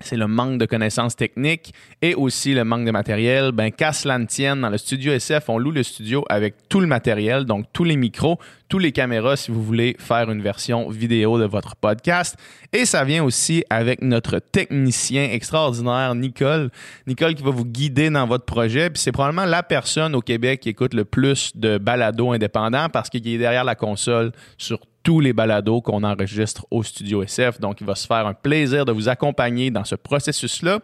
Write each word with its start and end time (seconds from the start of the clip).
c'est 0.00 0.16
le 0.16 0.26
manque 0.26 0.58
de 0.58 0.66
connaissances 0.66 1.16
techniques 1.16 1.74
et 2.02 2.14
aussi 2.14 2.54
le 2.54 2.64
manque 2.64 2.84
de 2.84 2.90
matériel. 2.90 3.52
Ben, 3.52 3.70
qu'à 3.70 3.92
cela 3.92 4.18
ne 4.18 4.26
tienne, 4.26 4.60
dans 4.60 4.70
le 4.70 4.78
studio 4.78 5.12
SF, 5.12 5.48
on 5.48 5.58
loue 5.58 5.70
le 5.70 5.82
studio 5.82 6.24
avec 6.28 6.68
tout 6.68 6.80
le 6.80 6.86
matériel, 6.86 7.44
donc 7.44 7.66
tous 7.72 7.84
les 7.84 7.96
micros, 7.96 8.38
tous 8.68 8.78
les 8.78 8.92
caméras 8.92 9.36
si 9.36 9.50
vous 9.50 9.62
voulez 9.62 9.96
faire 9.98 10.30
une 10.30 10.42
version 10.42 10.88
vidéo 10.88 11.38
de 11.38 11.44
votre 11.44 11.76
podcast. 11.76 12.36
Et 12.72 12.84
ça 12.84 13.04
vient 13.04 13.24
aussi 13.24 13.64
avec 13.70 14.02
notre 14.02 14.38
technicien 14.38 15.30
extraordinaire, 15.30 16.14
Nicole. 16.14 16.70
Nicole 17.06 17.34
qui 17.34 17.42
va 17.42 17.50
vous 17.50 17.64
guider 17.64 18.10
dans 18.10 18.26
votre 18.26 18.44
projet. 18.44 18.90
Puis 18.90 19.00
c'est 19.00 19.12
probablement 19.12 19.46
la 19.46 19.62
personne 19.62 20.14
au 20.14 20.20
Québec 20.20 20.60
qui 20.60 20.68
écoute 20.68 20.94
le 20.94 21.04
plus 21.04 21.52
de 21.56 21.78
balados 21.78 22.32
indépendants 22.32 22.88
parce 22.90 23.08
qu'il 23.08 23.26
est 23.26 23.38
derrière 23.38 23.64
la 23.64 23.74
console 23.74 24.32
sur 24.58 24.80
tous 25.02 25.20
les 25.20 25.32
balados 25.32 25.80
qu'on 25.80 26.04
enregistre 26.04 26.66
au 26.70 26.82
Studio 26.82 27.22
SF. 27.22 27.60
Donc, 27.60 27.80
il 27.80 27.86
va 27.86 27.94
se 27.94 28.06
faire 28.06 28.26
un 28.26 28.34
plaisir 28.34 28.84
de 28.84 28.92
vous 28.92 29.08
accompagner 29.08 29.70
dans 29.70 29.84
ce 29.84 29.94
processus-là. 29.94 30.80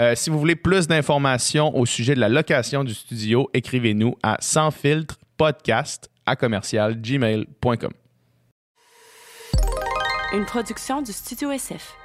Euh, 0.00 0.14
si 0.14 0.30
vous 0.30 0.38
voulez 0.38 0.54
plus 0.54 0.86
d'informations 0.86 1.76
au 1.76 1.84
sujet 1.84 2.14
de 2.14 2.20
la 2.20 2.28
location 2.28 2.84
du 2.84 2.94
studio, 2.94 3.50
écrivez-nous 3.52 4.14
à 4.22 4.36
sans 4.40 4.70
filtre 4.70 5.18
podcast 5.36 6.08
à 6.26 6.36
commercial 6.36 7.00
gmail.com. 7.00 7.92
Une 10.34 10.44
production 10.44 11.00
du 11.00 11.12
Studio 11.12 11.50
SF. 11.52 11.96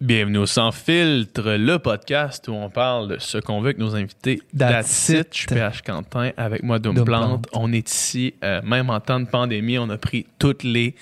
Bienvenue 0.00 0.38
au 0.38 0.46
Sans 0.46 0.72
Filtre, 0.72 1.56
le 1.58 1.78
podcast 1.78 2.48
où 2.48 2.52
on 2.52 2.70
parle 2.70 3.08
de 3.08 3.18
ce 3.18 3.36
qu'on 3.36 3.60
veut 3.60 3.66
avec 3.66 3.78
nos 3.78 3.94
invités. 3.94 4.40
That's 4.56 5.10
it. 5.10 5.28
Je 5.30 5.38
suis 5.40 5.46
PH 5.46 5.82
Quentin, 5.82 6.30
avec 6.38 6.62
moi 6.62 6.78
Doom 6.78 6.94
Doom 6.94 7.04
Plante. 7.04 7.46
Plante. 7.46 7.48
On 7.52 7.70
est 7.70 7.86
ici, 7.86 8.32
euh, 8.42 8.62
même 8.62 8.88
en 8.88 8.98
temps 9.00 9.20
de 9.20 9.26
pandémie, 9.26 9.78
on 9.78 9.90
a 9.90 9.98
pris 9.98 10.26
toutes 10.38 10.62
les 10.62 10.94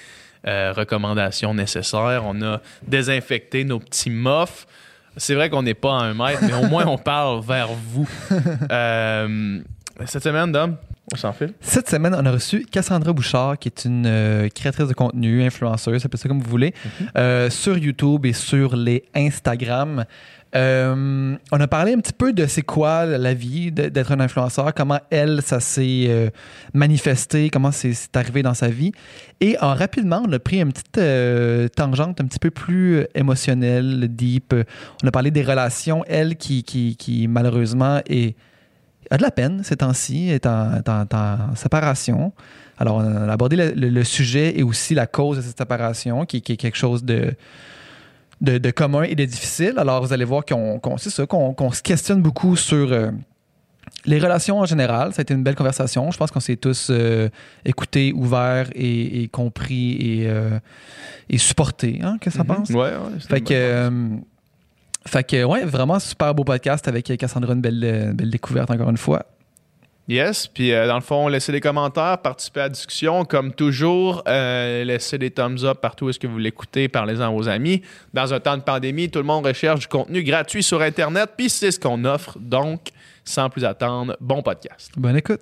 euh, 0.49 0.73
recommandations 0.73 1.55
nécessaires. 1.55 2.25
On 2.25 2.43
a 2.43 2.61
désinfecté 2.85 3.63
nos 3.63 3.79
petits 3.79 4.11
muffs. 4.11 4.67
C'est 5.17 5.35
vrai 5.35 5.49
qu'on 5.49 5.63
n'est 5.63 5.75
pas 5.75 6.01
à 6.01 6.03
un 6.03 6.15
mètre, 6.15 6.43
mais 6.43 6.55
au 6.55 6.67
moins 6.69 6.87
on 6.87 6.99
parle 6.99 7.41
vers 7.41 7.69
vous. 7.69 8.09
Euh, 8.71 9.61
cette 10.07 10.23
semaine, 10.23 10.53
Dom, 10.53 10.77
on 11.13 11.17
s'en 11.17 11.33
file. 11.33 11.53
Cette 11.61 11.89
semaine, 11.89 12.15
on 12.15 12.25
a 12.25 12.31
reçu 12.31 12.65
Cassandra 12.71 13.13
Bouchard, 13.13 13.59
qui 13.59 13.69
est 13.69 13.85
une 13.85 14.07
euh, 14.07 14.49
créatrice 14.49 14.89
de 14.89 14.95
contenu, 14.95 15.43
influenceuse, 15.43 16.05
appelez 16.05 16.21
ça 16.21 16.29
comme 16.29 16.41
vous 16.41 16.51
voulez, 16.51 16.75
euh, 17.17 17.51
sur 17.51 17.77
YouTube 17.77 18.27
et 18.27 18.33
sur 18.33 18.77
les 18.77 19.05
Instagram. 19.15 20.05
Euh, 20.55 21.37
on 21.53 21.61
a 21.61 21.67
parlé 21.67 21.93
un 21.93 21.99
petit 21.99 22.13
peu 22.13 22.33
de 22.33 22.47
c'est 22.47 22.63
quoi 22.63 23.05
la 23.05 23.35
vie 23.35 23.71
d'être 23.71 24.13
un 24.13 24.21
influenceur, 24.21 24.73
comment 24.73 25.01
elle, 25.11 25.43
ça 25.43 25.61
s'est 25.61 26.31
manifesté, 26.73 27.51
comment 27.51 27.71
c'est 27.71 28.17
arrivé 28.17 28.43
dans 28.43 28.55
sa 28.55 28.69
vie. 28.69 28.93
Et 29.41 29.59
en 29.61 29.75
rapidement, 29.75 30.23
on 30.27 30.33
a 30.33 30.39
pris 30.39 30.61
une 30.61 30.73
petite 30.73 30.99
euh, 30.99 31.69
tangente 31.69 32.21
un 32.21 32.25
petit 32.25 32.39
peu 32.39 32.51
plus 32.51 33.05
émotionnelle, 33.15 34.09
deep. 34.09 34.55
On 35.03 35.09
a 35.09 35.11
parlé 35.11 35.31
des 35.31 35.43
relations, 35.43 36.03
elle 36.07 36.37
qui, 36.37 36.63
qui, 36.63 36.97
qui 36.97 37.29
malheureusement 37.29 38.01
est 38.09 38.35
a 39.11 39.17
de 39.17 39.23
la 39.23 39.31
peine 39.31 39.63
ces 39.65 39.77
temps-ci, 39.77 40.29
est 40.31 40.47
en, 40.47 40.75
est 40.77 40.89
en- 40.89 41.03
est 41.03 41.15
en 41.15 41.55
séparation. 41.55 42.33
Alors, 42.79 42.97
on 42.97 43.29
a 43.29 43.33
abordé 43.33 43.57
le, 43.57 43.71
le- 43.75 43.89
le 43.89 44.05
sujet 44.05 44.59
et 44.59 44.63
aussi 44.63 44.95
la 44.95 45.07
cause 45.07 45.37
de 45.39 45.43
cette 45.43 45.59
séparation, 45.59 46.25
qui, 46.27 46.43
qui 46.43 46.53
est 46.53 46.57
quelque 46.57 46.77
chose 46.77 47.03
de, 47.05 47.35
de, 48.41 48.59
de 48.59 48.71
commun 48.71 49.03
et 49.03 49.15
de 49.15 49.25
difficile. 49.25 49.75
Alors, 49.79 50.01
vous 50.05 50.13
allez 50.13 50.25
voir 50.25 50.45
qu'on 50.45 50.81
ça, 50.99 51.27
qu'on 51.27 51.73
se 51.73 51.83
questionne 51.83 52.23
beaucoup 52.23 52.55
sur 52.55 52.93
euh, 52.93 53.11
les 54.05 54.19
relations 54.21 54.61
en 54.61 54.65
général. 54.67 55.13
Ça 55.13 55.21
a 55.21 55.23
été 55.23 55.35
une 55.35 55.43
belle 55.43 55.57
conversation. 55.57 56.11
Je 56.13 56.19
pense 56.19 56.31
qu'on 56.31 56.39
s'est 56.41 56.57
tous 56.57 56.89
euh, 56.91 57.29
écoutés, 57.65 58.13
ouverts 58.15 58.69
et, 58.75 59.23
et 59.23 59.29
compris 59.29 59.93
et, 59.95 60.29
euh, 60.29 60.59
et 61.31 61.39
supportés. 61.39 61.99
Hein, 62.03 62.19
Qu'est-ce 62.21 62.39
que 62.39 62.47
ça 62.47 62.55
pense? 62.55 62.71
Ouais, 62.71 62.77
ouais. 62.77 63.19
Fait 63.29 63.41
que, 63.41 63.53
fait 65.07 65.25
que, 65.25 65.45
ouais, 65.45 65.65
vraiment 65.65 65.99
super 65.99 66.35
beau 66.35 66.45
podcast 66.45 66.87
avec 66.89 67.05
Cassandra, 67.19 67.55
une 67.55 67.61
belle, 67.61 67.83
euh, 67.85 68.13
belle 68.13 68.31
découverte 68.31 68.71
encore 68.71 68.91
une 68.91 68.97
fois. 68.97 69.25
Yes, 70.09 70.47
puis 70.47 70.73
euh, 70.73 70.87
dans 70.87 70.95
le 70.95 71.03
fond, 71.03 71.29
laissez 71.29 71.53
des 71.53 71.61
commentaires, 71.61 72.17
participez 72.19 72.61
à 72.61 72.63
la 72.65 72.69
discussion, 72.71 73.27
comme 73.27 73.53
toujours. 73.53 74.23
Euh, 74.27 74.83
laissez 74.83 75.19
des 75.19 75.31
thumbs 75.31 75.65
up 75.65 75.81
partout 75.83 76.07
où 76.07 76.09
est-ce 76.09 76.19
que 76.19 76.27
vous 76.27 76.39
l'écoutez, 76.39 76.89
parlez-en 76.89 77.27
à 77.27 77.31
vos 77.31 77.47
amis. 77.47 77.83
Dans 78.15 78.33
un 78.33 78.41
temps 78.41 78.57
de 78.57 78.63
pandémie, 78.63 79.11
tout 79.11 79.19
le 79.19 79.27
monde 79.27 79.47
recherche 79.47 79.81
du 79.81 79.87
contenu 79.87 80.23
gratuit 80.23 80.63
sur 80.63 80.81
Internet, 80.81 81.33
puis 81.37 81.51
c'est 81.51 81.71
ce 81.71 81.79
qu'on 81.79 82.07
offre. 82.07 82.39
Donc, 82.39 82.89
sans 83.23 83.51
plus 83.51 83.67
attendre, 83.67 84.17
bon 84.19 84.41
podcast. 84.41 84.93
Bonne 84.97 85.17
écoute. 85.17 85.41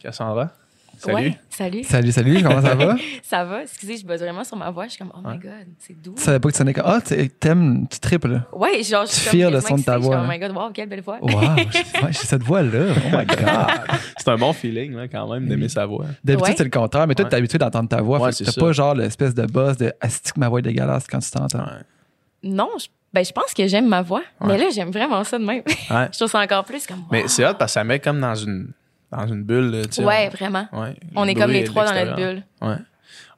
Cassandra, 0.00 0.50
salut. 0.98 1.14
Ouais, 1.16 1.38
salut. 1.50 1.84
Salut, 1.84 2.12
salut, 2.12 2.42
comment 2.42 2.62
ça 2.62 2.74
va? 2.74 2.96
Ça 3.22 3.44
va? 3.44 3.62
Excusez, 3.62 3.96
je 3.98 4.06
bosse 4.06 4.20
vraiment 4.20 4.44
sur 4.44 4.56
ma 4.56 4.70
voix. 4.70 4.84
Je 4.86 4.90
suis 4.90 4.98
comme, 4.98 5.12
oh 5.14 5.26
Ouais. 5.26 5.34
my 5.34 5.38
god, 5.38 5.66
c'est 5.78 6.00
doux. 6.00 6.14
Tu 6.16 6.22
savais 6.22 6.38
pas 6.38 6.48
que 6.48 6.54
tu 6.54 6.58
sonnais 6.58 6.72
comme. 6.72 6.84
Ah, 6.86 7.00
tu- 7.04 7.28
t'aimes, 7.30 7.86
tu 7.88 7.98
triples, 8.00 8.28
là. 8.28 8.46
Ouais, 8.52 8.82
genre, 8.82 9.04
je 9.06 9.12
suis 9.12 9.40
comme 9.42 9.52
le 9.52 9.60
son 9.60 9.76
de 9.76 9.82
ta 9.82 9.96
excitée. 9.96 9.96
Je 9.96 9.98
suis 9.98 10.06
voix, 10.06 10.16
comme, 10.16 10.24
hein. 10.24 10.28
Oh 10.28 10.32
my 10.32 10.38
god, 10.38 10.56
wow, 10.56 10.70
quelle 10.72 10.88
belle 10.88 11.02
voix. 11.02 11.18
Wow, 11.20 11.30
j'ai 11.70 12.00
ouais, 12.06 12.12
cette 12.12 12.42
voix-là. 12.42 12.94
Oh 12.96 13.16
my 13.16 13.26
God. 13.26 13.98
C'est 14.16 14.28
un 14.28 14.36
bon 14.36 14.52
feeling, 14.52 14.94
là, 14.94 15.08
quand 15.08 15.30
même, 15.32 15.46
d'aimer 15.48 15.68
sa 15.68 15.84
voix. 15.84 16.06
D'habitude, 16.24 16.48
Ouais. 16.48 16.54
c'est 16.56 16.64
le 16.64 16.70
contraire, 16.70 17.06
mais 17.06 17.14
toi, 17.14 17.24
Ouais. 17.24 17.30
t'es 17.30 17.36
habitué 17.36 17.58
d'entendre 17.58 17.88
ta 17.88 18.00
voix. 18.00 18.30
T'as 18.30 18.52
pas 18.60 18.72
genre 18.72 18.94
l'espèce 18.94 19.34
de 19.34 19.46
boss 19.46 19.76
de 19.76 19.92
Asti 20.00 20.32
que 20.32 20.40
ma 20.40 20.48
voix 20.48 20.60
est 20.60 20.62
dégueulasse 20.62 21.06
quand 21.08 21.18
tu 21.18 21.30
t'entends? 21.30 21.58
Ouais. 21.58 21.82
Non, 22.44 22.70
je, 22.78 22.86
ben, 23.12 23.24
je 23.24 23.32
pense 23.32 23.52
que 23.52 23.66
j'aime 23.66 23.88
ma 23.88 24.00
voix. 24.02 24.22
Ouais. 24.40 24.46
Mais 24.48 24.58
là, 24.58 24.66
j'aime 24.72 24.90
vraiment 24.90 25.22
ça 25.24 25.38
de 25.38 25.44
même. 25.44 25.62
Ouais. 25.90 26.08
je 26.12 26.18
trouve 26.18 26.30
ça 26.30 26.40
encore 26.40 26.64
plus 26.64 26.86
comme. 26.86 27.02
Mais 27.10 27.24
c'est 27.26 27.44
hot 27.44 27.54
parce 27.58 27.72
que 27.72 27.74
ça 27.74 27.84
met 27.84 27.98
comme 27.98 28.20
dans 28.20 28.34
une, 28.36 28.72
dans 29.10 29.26
une 29.26 29.42
bulle. 29.44 29.82
tu 29.86 29.92
sais, 29.96 30.04
Ouais, 30.04 30.28
vraiment. 30.28 30.68
on- 30.72 30.82
ouais, 30.82 31.30
est 31.30 31.34
comme 31.34 31.50
les 31.50 31.64
trois 31.64 31.84
dans 31.86 31.94
notre 31.94 32.16
bulle. 32.16 32.42
Ouais. 32.62 32.76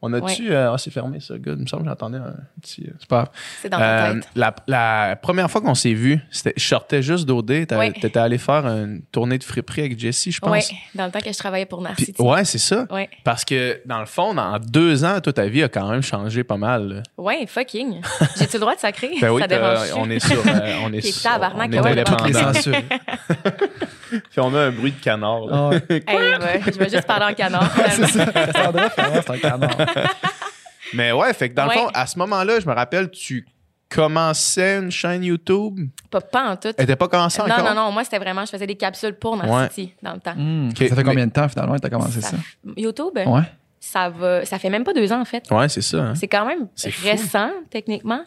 On 0.02 0.10
a-tu. 0.14 0.50
euh, 0.50 0.72
ah, 0.72 0.78
c'est 0.78 0.90
fermé, 0.90 1.20
ça, 1.20 1.34
good. 1.36 1.56
Il 1.58 1.64
me 1.64 1.66
semble 1.66 1.82
que 1.82 1.90
j'entendais 1.90 2.16
un 2.16 2.34
petit. 2.62 2.84
euh, 2.88 2.92
c'est 2.98 3.06
pas 3.06 3.16
grave. 3.16 3.28
C'est 3.60 3.68
dans 3.68 3.76
ta 3.76 4.06
Euh, 4.08 4.14
tête. 4.14 4.28
la, 4.34 4.54
la 4.66 5.16
première 5.16 5.50
fois 5.50 5.60
qu'on 5.60 5.74
s'est 5.74 5.92
vu, 5.92 6.18
c'était, 6.30 6.54
je 6.56 6.64
sortais 6.64 7.02
juste 7.02 7.26
d'OD. 7.26 7.66
T'as- 7.66 7.78
Ouais. 7.78 7.92
T'étais 7.92 8.18
allé 8.18 8.38
faire 8.38 8.64
une 8.66 9.02
tournée 9.12 9.36
de 9.36 9.44
friperie 9.44 9.82
avec 9.82 9.98
Jessie, 10.00 10.32
je 10.32 10.40
pense. 10.40 10.50
Ouais, 10.50 10.62
dans 10.94 11.04
le 11.04 11.10
temps 11.10 11.20
que 11.20 11.30
je 11.30 11.36
travaillais 11.36 11.66
pour 11.66 11.80
Puis- 11.80 11.88
Narcity. 11.88 12.22
ouais, 12.22 12.44
c'est 12.46 12.56
ça. 12.56 12.86
Ouais. 12.90 13.10
Parce 13.24 13.44
que, 13.44 13.82
dans 13.84 14.00
le 14.00 14.06
fond, 14.06 14.32
dans 14.32 14.58
deux 14.58 15.04
ans, 15.04 15.20
toute 15.20 15.34
ta 15.36 15.46
vie 15.48 15.62
a 15.62 15.68
quand 15.68 15.90
même 15.90 16.02
changé 16.02 16.44
pas 16.44 16.56
mal. 16.56 16.88
là. 16.88 17.02
Ouais, 17.18 17.44
fucking. 17.46 18.00
J'ai-tu 18.38 18.54
le 18.54 18.60
droit 18.60 18.74
de 18.74 18.80
sacrer? 18.80 19.10
Ben 19.20 19.30
oui, 19.30 19.42
ça 19.42 19.48
dérange. 19.48 19.78
on 19.96 20.08
est 20.08 20.18
sur. 20.26 20.40
euh, 20.46 20.76
on 20.82 20.92
est 20.94 21.02
sur- 21.02 21.30
on 21.54 21.60
est 21.60 21.78
ouais, 21.78 21.90
indépendant. 21.90 22.24
Puis 24.10 24.40
on 24.40 24.50
met 24.50 24.58
un 24.58 24.70
bruit 24.70 24.92
de 24.92 25.00
canard. 25.00 25.46
là. 25.46 25.52
Ah 25.52 25.68
ouais. 25.70 25.82
Hey, 26.06 26.16
ouais, 26.38 26.60
je 26.66 26.78
vais 26.78 26.88
juste 26.88 27.06
parler 27.06 27.26
en 27.32 27.34
canard. 27.34 27.70
c'est 27.90 28.06
finalement. 28.06 28.32
ça. 28.34 28.46
Cassandra, 28.46 28.90
finalement, 28.90 29.20
c'est 29.26 29.30
un 29.30 29.38
canard. 29.38 29.76
Mais 30.94 31.12
ouais, 31.12 31.32
fait 31.34 31.48
que 31.50 31.54
dans 31.54 31.64
le 31.64 31.70
Ouais. 31.70 31.76
fond, 31.76 31.88
à 31.94 32.06
ce 32.06 32.18
moment-là, 32.18 32.58
je 32.60 32.66
me 32.66 32.72
rappelle, 32.74 33.10
tu 33.10 33.46
commençais 33.88 34.78
une 34.78 34.90
chaîne 34.90 35.22
YouTube? 35.24 35.78
Pas, 36.10 36.20
pas 36.20 36.50
en 36.50 36.56
tout. 36.56 36.70
Elle 36.76 36.84
était 36.84 36.96
pas 36.96 37.08
commencée 37.08 37.40
Non, 37.42 37.46
encore? 37.52 37.64
non, 37.64 37.74
non. 37.74 37.92
Moi, 37.92 38.04
c'était 38.04 38.18
vraiment, 38.18 38.44
je 38.44 38.50
faisais 38.50 38.66
des 38.66 38.76
capsules 38.76 39.14
pour 39.14 39.36
Narcity 39.36 39.94
dans 40.02 40.12
le 40.14 40.20
temps. 40.20 40.34
Hmm, 40.36 40.68
Ok, 40.70 40.78
ça 40.78 40.84
fait 40.88 40.94
mais- 40.96 41.02
combien 41.04 41.26
de 41.26 41.32
temps, 41.32 41.48
finalement, 41.48 41.74
que 41.76 41.80
t'as 41.80 41.90
commencé 41.90 42.20
ça? 42.20 42.36
YouTube, 42.76 43.16
Ouais. 43.26 43.42
ça 43.78 44.08
va, 44.08 44.44
ça 44.44 44.58
fait 44.58 44.70
même 44.70 44.84
pas 44.84 44.92
deux 44.92 45.12
ans, 45.12 45.20
en 45.20 45.24
fait. 45.24 45.44
Ouais, 45.50 45.68
c'est 45.68 45.82
ça. 45.82 45.98
hein. 45.98 46.14
C'est 46.14 46.28
quand 46.28 46.44
même 46.46 46.68
C'est 46.74 46.90
fou. 46.90 47.06
récent, 47.08 47.50
techniquement. 47.70 48.22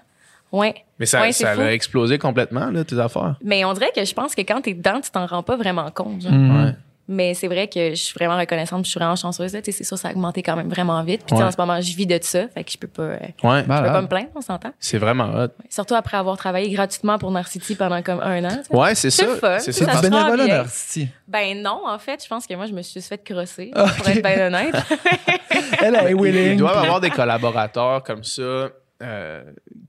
Ouais. 0.53 0.75
Mais 0.99 1.05
ça, 1.05 1.19
Ouais, 1.21 1.31
c'est 1.33 1.43
ça 1.43 1.51
a 1.61 1.71
explosé 1.73 2.17
complètement, 2.17 2.69
là, 2.69 2.83
tes 2.85 2.97
affaires. 2.99 3.35
Mais 3.43 3.65
on 3.65 3.73
dirait 3.73 3.91
que 3.93 4.05
je 4.05 4.13
pense 4.13 4.35
que 4.35 4.41
quand 4.41 4.61
t'es 4.61 4.73
dedans, 4.73 5.01
tu 5.01 5.09
t'en 5.11 5.25
rends 5.25 5.43
pas 5.43 5.57
vraiment 5.57 5.89
compte. 5.91 6.21
genre. 6.21 6.31
Hmm. 6.31 6.65
Ouais. 6.65 6.71
Mais 7.09 7.33
c'est 7.33 7.47
vrai 7.49 7.67
que 7.67 7.89
je 7.89 7.95
suis 8.01 8.13
vraiment 8.13 8.37
reconnaissante, 8.37 8.85
je 8.85 8.89
suis 8.91 8.97
vraiment 8.97 9.17
chanceuse. 9.17 9.51
là. 9.53 9.61
Tu 9.61 9.73
sais, 9.73 9.77
C'est 9.79 9.83
sûr, 9.83 9.97
ça 9.97 10.07
a 10.07 10.11
augmenté 10.11 10.41
quand 10.41 10.55
même 10.55 10.69
vraiment 10.69 11.03
vite. 11.03 11.23
Puis 11.27 11.35
Ouais. 11.35 11.43
en 11.43 11.51
ce 11.51 11.57
moment, 11.57 11.81
je 11.81 11.93
vis 11.97 12.05
de 12.07 12.17
ça. 12.21 12.47
Fait 12.47 12.63
que 12.63 12.71
je 12.71 12.77
peux 12.77 12.87
pas, 12.87 13.01
euh, 13.03 13.17
Ouais. 13.43 13.59
je 13.59 13.61
peux 13.63 13.67
pas 13.67 14.01
me 14.01 14.07
plaindre, 14.07 14.29
on 14.35 14.39
s'entend. 14.41 14.69
C'est 14.79 14.99
vraiment 14.99 15.25
hot. 15.35 15.49
Surtout 15.69 15.95
après 15.95 16.15
avoir 16.15 16.37
travaillé 16.37 16.69
gratuitement 16.73 17.17
pour 17.17 17.29
Narcity 17.31 17.75
pendant 17.75 18.01
comme 18.01 18.21
un 18.21 18.45
an. 18.45 18.49
tu 18.49 18.63
sais. 18.71 18.75
Ouais, 18.75 18.95
c'est 18.95 19.09
ça. 19.09 19.25
C'est 19.59 19.73
Ça 19.73 19.85
ça. 19.91 19.95
du 20.01 20.01
bénévolat. 20.09 20.47
Narcity. 20.47 21.09
Ben 21.27 21.61
non, 21.61 21.81
en 21.85 21.99
fait, 21.99 22.23
je 22.23 22.29
pense 22.29 22.47
que 22.47 22.53
moi, 22.53 22.67
je 22.67 22.71
me 22.73 22.81
suis 22.81 22.93
juste 22.93 23.09
fait 23.09 23.17
crosser, 23.21 23.71
Ah, 23.75 23.85
pour 23.97 24.07
être 24.07 24.23
bien 24.23 24.47
honnête. 24.47 24.75
Elle 25.81 25.95
est 25.95 26.11
Ils 26.11 26.15
willing. 26.15 26.57
doivent 26.57 26.77
avoir 26.77 27.01
des 27.01 27.09
collaborateurs 27.09 28.01
comme 28.03 28.23
ça 28.23 28.69
euh, 29.03 29.43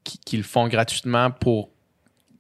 qui, 0.05 0.19
qui 0.19 0.37
le 0.37 0.43
font 0.43 0.69
gratuitement 0.69 1.31
pour 1.31 1.71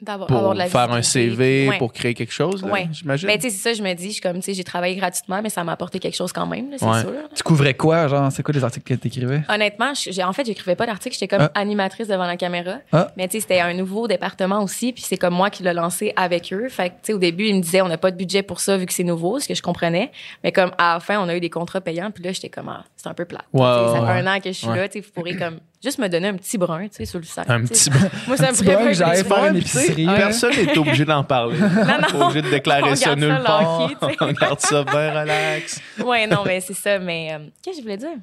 pour 0.05 0.37
avoir 0.37 0.53
de 0.53 0.59
la 0.59 0.67
faire 0.67 0.93
un 0.93 1.01
CV, 1.01 1.67
ouais. 1.67 1.79
pour 1.79 1.91
créer 1.91 2.13
quelque 2.13 2.33
chose, 2.33 2.63
Ouais. 2.63 2.89
j'imagine. 2.93 3.27
Mais 3.27 3.37
tu 3.39 3.45
sais, 3.45 3.51
c'est 3.51 3.71
ça, 3.71 3.73
je 3.73 3.83
me 3.83 3.95
dis, 3.95 4.09
je 4.09 4.13
suis 4.15 4.21
comme, 4.21 4.37
tu 4.37 4.43
sais, 4.43 4.53
j'ai 4.53 4.65
travaillé 4.65 4.97
gratuitement, 4.97 5.41
mais 5.41 5.49
ça 5.49 5.65
m'a 5.65 5.73
apporté 5.73 5.99
quelque 5.99 6.17
chose 6.17 6.31
quand 6.31 6.47
même, 6.47 6.67
c'est 6.77 6.85
Ouais. 6.85 7.01
sûr. 7.01 7.13
Tu 7.35 7.43
couvrais 7.43 7.73
quoi, 7.73 8.07
genre, 8.09 8.31
c'est 8.31 8.43
quoi 8.43 8.53
les 8.53 8.63
articles 8.63 8.85
que 8.85 9.01
t'écrivais? 9.01 9.43
Honnêtement, 9.49 9.95
je- 9.95 10.11
j'ai, 10.11 10.23
en 10.23 10.33
fait, 10.35 10.45
j'écrivais 10.45 10.77
pas 10.77 10.85
d'article, 10.85 11.15
j'étais 11.19 11.29
comme 11.29 11.49
Ah. 11.55 11.59
animatrice 11.59 12.07
devant 12.09 12.27
la 12.27 12.37
caméra. 12.37 12.81
Ah. 12.93 13.13
Mais 13.17 13.29
tu 13.29 13.35
sais, 13.39 13.41
c'était 13.41 13.61
un 13.61 13.73
nouveau 13.73 14.07
département 14.07 14.63
aussi, 14.63 14.93
puis 14.93 15.03
c'est 15.03 15.17
comme 15.17 15.33
moi 15.35 15.49
qui 15.49 15.63
l'ai 15.63 15.73
lancé 15.73 16.13
avec 16.17 16.53
eux. 16.53 16.69
Fait 16.69 16.91
que 16.91 16.95
tu 16.97 16.99
sais, 17.05 17.13
au 17.15 17.19
début, 17.19 17.47
ils 17.47 17.57
me 17.57 17.63
disaient, 17.63 17.81
on 17.81 17.89
n'a 17.89 17.97
pas 17.97 18.11
de 18.11 18.17
budget 18.19 18.43
pour 18.43 18.61
ça 18.61 18.77
vu 18.77 18.85
que 18.85 18.93
c'est 18.93 19.05
nouveau, 19.05 19.39
ce 19.41 19.49
que 19.49 19.55
je 19.55 19.63
comprenais. 19.63 20.11
Mais 20.43 20.53
comme 20.53 20.73
à 20.77 20.95
la 20.95 21.01
fin, 21.01 21.19
on 21.19 21.29
a 21.31 21.35
eu 21.37 21.41
des 21.41 21.51
contrats 21.51 21.81
payants, 21.81 22.11
puis 22.11 22.23
là, 22.25 22.33
j'étais 22.33 22.51
comme, 22.51 22.69
ah, 22.69 22.85
c'est 22.97 23.09
un 23.09 23.15
peu 23.15 23.25
plat. 23.25 23.41
Ouais, 23.55 23.63
ça 23.63 23.93
fait 24.07 24.13
un 24.21 24.27
an 24.27 24.39
que 24.41 24.51
je 24.53 24.59
suis 24.59 24.69
Ouais. 24.69 24.77
là, 24.77 24.89
tu 24.89 24.99
sais, 24.99 25.01
vous 25.07 25.13
pourrez 25.13 25.35
comme 25.37 25.61
juste 25.85 25.99
me 25.99 26.09
donner 26.09 26.29
un 26.29 26.35
petit 26.35 26.59
brun, 26.59 26.89
tu 26.89 26.97
sais, 26.97 27.05
sur 27.05 27.19
le 27.21 27.25
sac. 27.25 27.49
un 27.49 27.63
petit 27.65 27.91
peu. 27.91 27.99
Moi, 28.27 28.37
ça 28.37 28.51
me 28.51 28.57
petit 28.57 28.65
brun 28.65 28.77
pas 28.77 28.91
que 28.91 29.25
faire 29.25 29.47
une 29.47 29.57
épicerie. 29.57 30.07
Personne 30.07 30.53
n'est 30.57 30.79
obligé 30.79 31.05
d'en 31.05 31.23
parler. 31.23 31.59
Pas 31.59 31.99
non. 32.13 32.27
obligé 32.27 32.43
de 32.43 32.51
déclarer 32.51 32.91
On 32.93 32.97
ça 32.97 33.15
nulle 33.15 33.41
part. 33.45 33.91
On 34.21 34.33
garde 34.33 34.61
ça 34.61 34.83
bien 34.83 35.21
relax. 35.21 35.81
Ouais, 36.05 36.27
non, 36.27 36.39
mais 36.45 36.61
c'est 36.61 36.75
ça. 36.75 36.99
Mais 36.99 37.33
euh, 37.33 37.39
qu'est-ce 37.63 37.77
que 37.77 37.83
je 37.83 37.83
voulais 37.83 37.97
dire? 37.97 38.17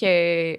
Que. 0.00 0.58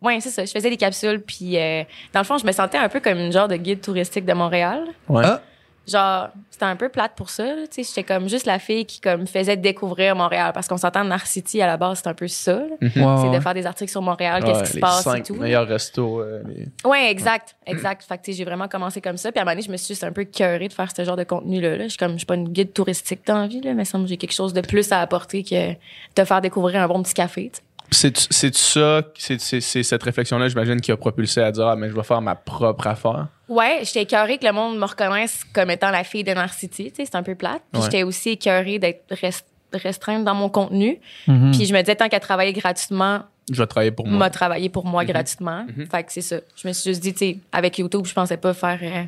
Ouais, 0.00 0.18
c'est 0.20 0.30
ça. 0.30 0.44
Je 0.44 0.50
faisais 0.50 0.70
des 0.70 0.78
capsules, 0.78 1.20
puis 1.20 1.58
euh, 1.58 1.82
dans 2.14 2.20
le 2.20 2.24
fond, 2.24 2.38
je 2.38 2.46
me 2.46 2.52
sentais 2.52 2.78
un 2.78 2.88
peu 2.88 3.00
comme 3.00 3.18
une 3.18 3.32
genre 3.32 3.48
de 3.48 3.56
guide 3.56 3.82
touristique 3.82 4.24
de 4.24 4.32
Montréal. 4.32 4.84
Ouais. 5.08 5.22
Ah, 5.26 5.42
Genre, 5.90 6.28
c'était 6.50 6.64
un 6.66 6.76
peu 6.76 6.88
plate 6.88 7.12
pour 7.16 7.30
ça. 7.30 7.44
là, 7.44 7.66
Tu 7.70 7.82
sais, 7.82 7.88
j'étais 7.94 8.04
comme 8.14 8.28
juste 8.28 8.46
la 8.46 8.58
fille 8.58 8.86
qui 8.86 9.00
comme 9.00 9.26
faisait 9.26 9.56
découvrir 9.56 10.14
Montréal. 10.14 10.52
Parce 10.54 10.68
qu'on 10.68 10.76
s'entend, 10.76 11.02
Narcity, 11.04 11.60
à 11.62 11.66
la 11.66 11.76
base, 11.76 12.00
c'est 12.02 12.08
un 12.08 12.14
peu 12.14 12.28
ça. 12.28 12.52
là. 12.52 12.62
ouais, 12.80 12.88
C'est 12.94 13.00
ouais. 13.02 13.30
de 13.36 13.40
faire 13.40 13.54
des 13.54 13.66
articles 13.66 13.90
sur 13.90 14.02
Montréal, 14.02 14.42
Ouais, 14.44 14.52
qu'est-ce 14.52 14.64
qui 14.70 14.76
se 14.76 14.78
passe 14.78 15.00
et 15.00 15.02
cinq 15.10 15.24
tout. 15.24 15.34
là. 15.34 15.40
meilleurs 15.40 15.66
restos. 15.66 16.20
euh, 16.20 16.42
les- 16.46 16.68
Ouais, 16.88 17.10
exact, 17.10 17.56
exact. 17.66 18.02
Fait 18.04 18.18
que, 18.18 18.22
tu 18.24 18.32
sais, 18.32 18.38
j'ai 18.38 18.44
vraiment 18.44 18.68
commencé 18.68 19.00
comme 19.00 19.16
ça. 19.16 19.32
Puis 19.32 19.38
à 19.38 19.42
un 19.42 19.44
moment 19.44 19.52
donné, 19.54 19.62
je 19.66 19.72
me 19.72 19.76
suis 19.76 19.88
juste 19.88 20.04
un 20.04 20.12
peu 20.12 20.24
cœurée 20.24 20.68
de 20.68 20.72
faire 20.72 20.90
ce 20.94 21.04
genre 21.04 21.16
de 21.16 21.24
contenu-là. 21.24 21.76
là. 21.76 21.84
Je 21.84 21.88
suis 21.88 21.98
comme, 21.98 22.12
je 22.12 22.18
suis 22.18 22.26
pas 22.26 22.34
une 22.36 22.48
guide 22.48 22.72
touristique 22.72 23.20
dans 23.26 23.38
la 23.40 23.46
vie, 23.48 23.60
là, 23.60 23.74
mais 23.74 23.84
ça 23.84 23.98
me 23.98 24.02
semble 24.02 24.04
que 24.04 24.10
j'ai 24.10 24.16
quelque 24.16 24.32
chose 24.34 24.52
de 24.52 24.60
plus 24.60 24.92
à 24.92 25.00
apporter 25.00 25.42
que 25.42 25.72
te 26.14 26.24
faire 26.24 26.40
découvrir 26.40 26.82
un 26.82 26.88
bon 26.88 27.02
petit 27.02 27.14
café. 27.14 27.50
tu 27.52 27.56
sais. 27.58 27.62
C'est 27.92 28.16
c'est 28.30 28.54
ça, 28.54 29.02
c'est 29.18 29.82
cette 29.82 30.02
réflexion-là, 30.02 30.48
j'imagine, 30.48 30.80
qui 30.80 30.92
a 30.92 30.96
propulsé 30.96 31.40
à 31.40 31.50
dire 31.50 31.66
ah, 31.66 31.76
mais 31.76 31.88
je 31.88 31.94
vais 31.94 32.02
faire 32.02 32.20
ma 32.20 32.34
propre 32.34 32.86
affaire. 32.86 33.26
Ouais, 33.48 33.80
j'étais 33.82 34.02
écœurée 34.02 34.38
que 34.38 34.46
le 34.46 34.52
monde 34.52 34.78
me 34.78 34.84
reconnaisse 34.84 35.42
comme 35.52 35.70
étant 35.70 35.90
la 35.90 36.04
fille 36.04 36.22
de 36.24 36.32
Narcity, 36.32 36.90
tu 36.90 36.96
sais, 36.96 37.04
c'est 37.04 37.16
un 37.16 37.22
peu 37.22 37.34
plate. 37.34 37.62
Puis 37.72 37.80
Ouais. 37.82 37.88
j'étais 37.90 38.02
aussi 38.04 38.30
écœurée 38.30 38.78
d'être 38.78 39.12
rest- 39.14 39.46
restreinte 39.72 40.24
dans 40.24 40.34
mon 40.34 40.48
contenu. 40.48 40.98
Mhm. 41.26 41.50
Puis 41.52 41.66
je 41.66 41.72
me 41.74 41.80
disais, 41.80 41.96
tant 41.96 42.08
qu'à 42.08 42.20
travailler 42.20 42.52
gratuitement, 42.52 43.22
Je 43.50 43.60
vais 43.60 43.66
travailler 43.66 43.90
pour 43.90 44.06
moi. 44.06 44.18
m'a 44.18 44.30
travaillé 44.30 44.68
pour 44.68 44.86
moi 44.86 45.04
gratuitement. 45.04 45.66
Fait 45.90 46.04
que 46.04 46.12
c'est 46.12 46.20
ça. 46.20 46.36
Je 46.54 46.68
me 46.68 46.72
suis 46.72 46.90
juste 46.90 47.02
dit, 47.02 47.12
tu 47.12 47.18
sais, 47.18 47.38
avec 47.50 47.78
YouTube, 47.78 48.06
je 48.06 48.14
pensais 48.14 48.36
pas 48.36 48.54
faire 48.54 48.78
euh, 48.82 49.02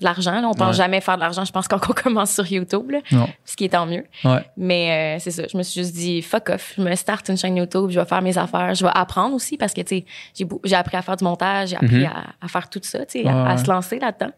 de 0.00 0.04
l'argent. 0.04 0.40
là. 0.40 0.48
On 0.48 0.54
pense 0.54 0.68
Ouais. 0.70 0.82
jamais 0.84 1.00
faire 1.00 1.16
de 1.16 1.20
l'argent, 1.22 1.44
je 1.44 1.52
pense, 1.52 1.66
quand 1.68 1.80
on 1.88 1.92
commence 1.92 2.32
sur 2.32 2.46
YouTube, 2.46 2.90
là, 2.90 2.98
Non. 3.12 3.28
ce 3.44 3.56
qui 3.56 3.64
est 3.64 3.68
tant 3.70 3.86
mieux. 3.86 4.04
Ouais. 4.24 4.44
Mais 4.56 5.16
euh, 5.16 5.20
c'est 5.20 5.30
ça. 5.30 5.44
Je 5.50 5.56
me 5.56 5.62
suis 5.62 5.80
juste 5.80 5.94
dit, 5.94 6.22
fuck 6.22 6.50
off. 6.50 6.74
Je 6.76 6.82
me 6.82 6.94
starte 6.94 7.28
une 7.28 7.36
chaîne 7.36 7.56
YouTube, 7.56 7.90
je 7.90 7.98
vais 8.00 8.06
faire 8.06 8.22
mes 8.22 8.36
affaires. 8.38 8.74
Je 8.74 8.84
vais 8.84 8.92
apprendre 8.94 9.34
aussi 9.34 9.56
parce 9.56 9.72
que, 9.72 9.80
tu 9.82 10.04
sais, 10.36 10.46
j'ai 10.64 10.76
appris 10.76 10.96
à 10.96 11.02
faire 11.02 11.16
du 11.16 11.24
montage, 11.24 11.70
j'ai 11.70 11.76
appris 11.76 11.96
Mhm. 12.00 12.06
à, 12.06 12.24
à 12.44 12.48
faire 12.48 12.68
tout 12.68 12.80
ça, 12.82 13.00
tu 13.06 13.20
sais, 13.22 13.24
Ouais, 13.24 13.30
à, 13.32 13.56
se 13.56 13.68
lancer 13.70 13.98
là-dedans. 13.98 14.32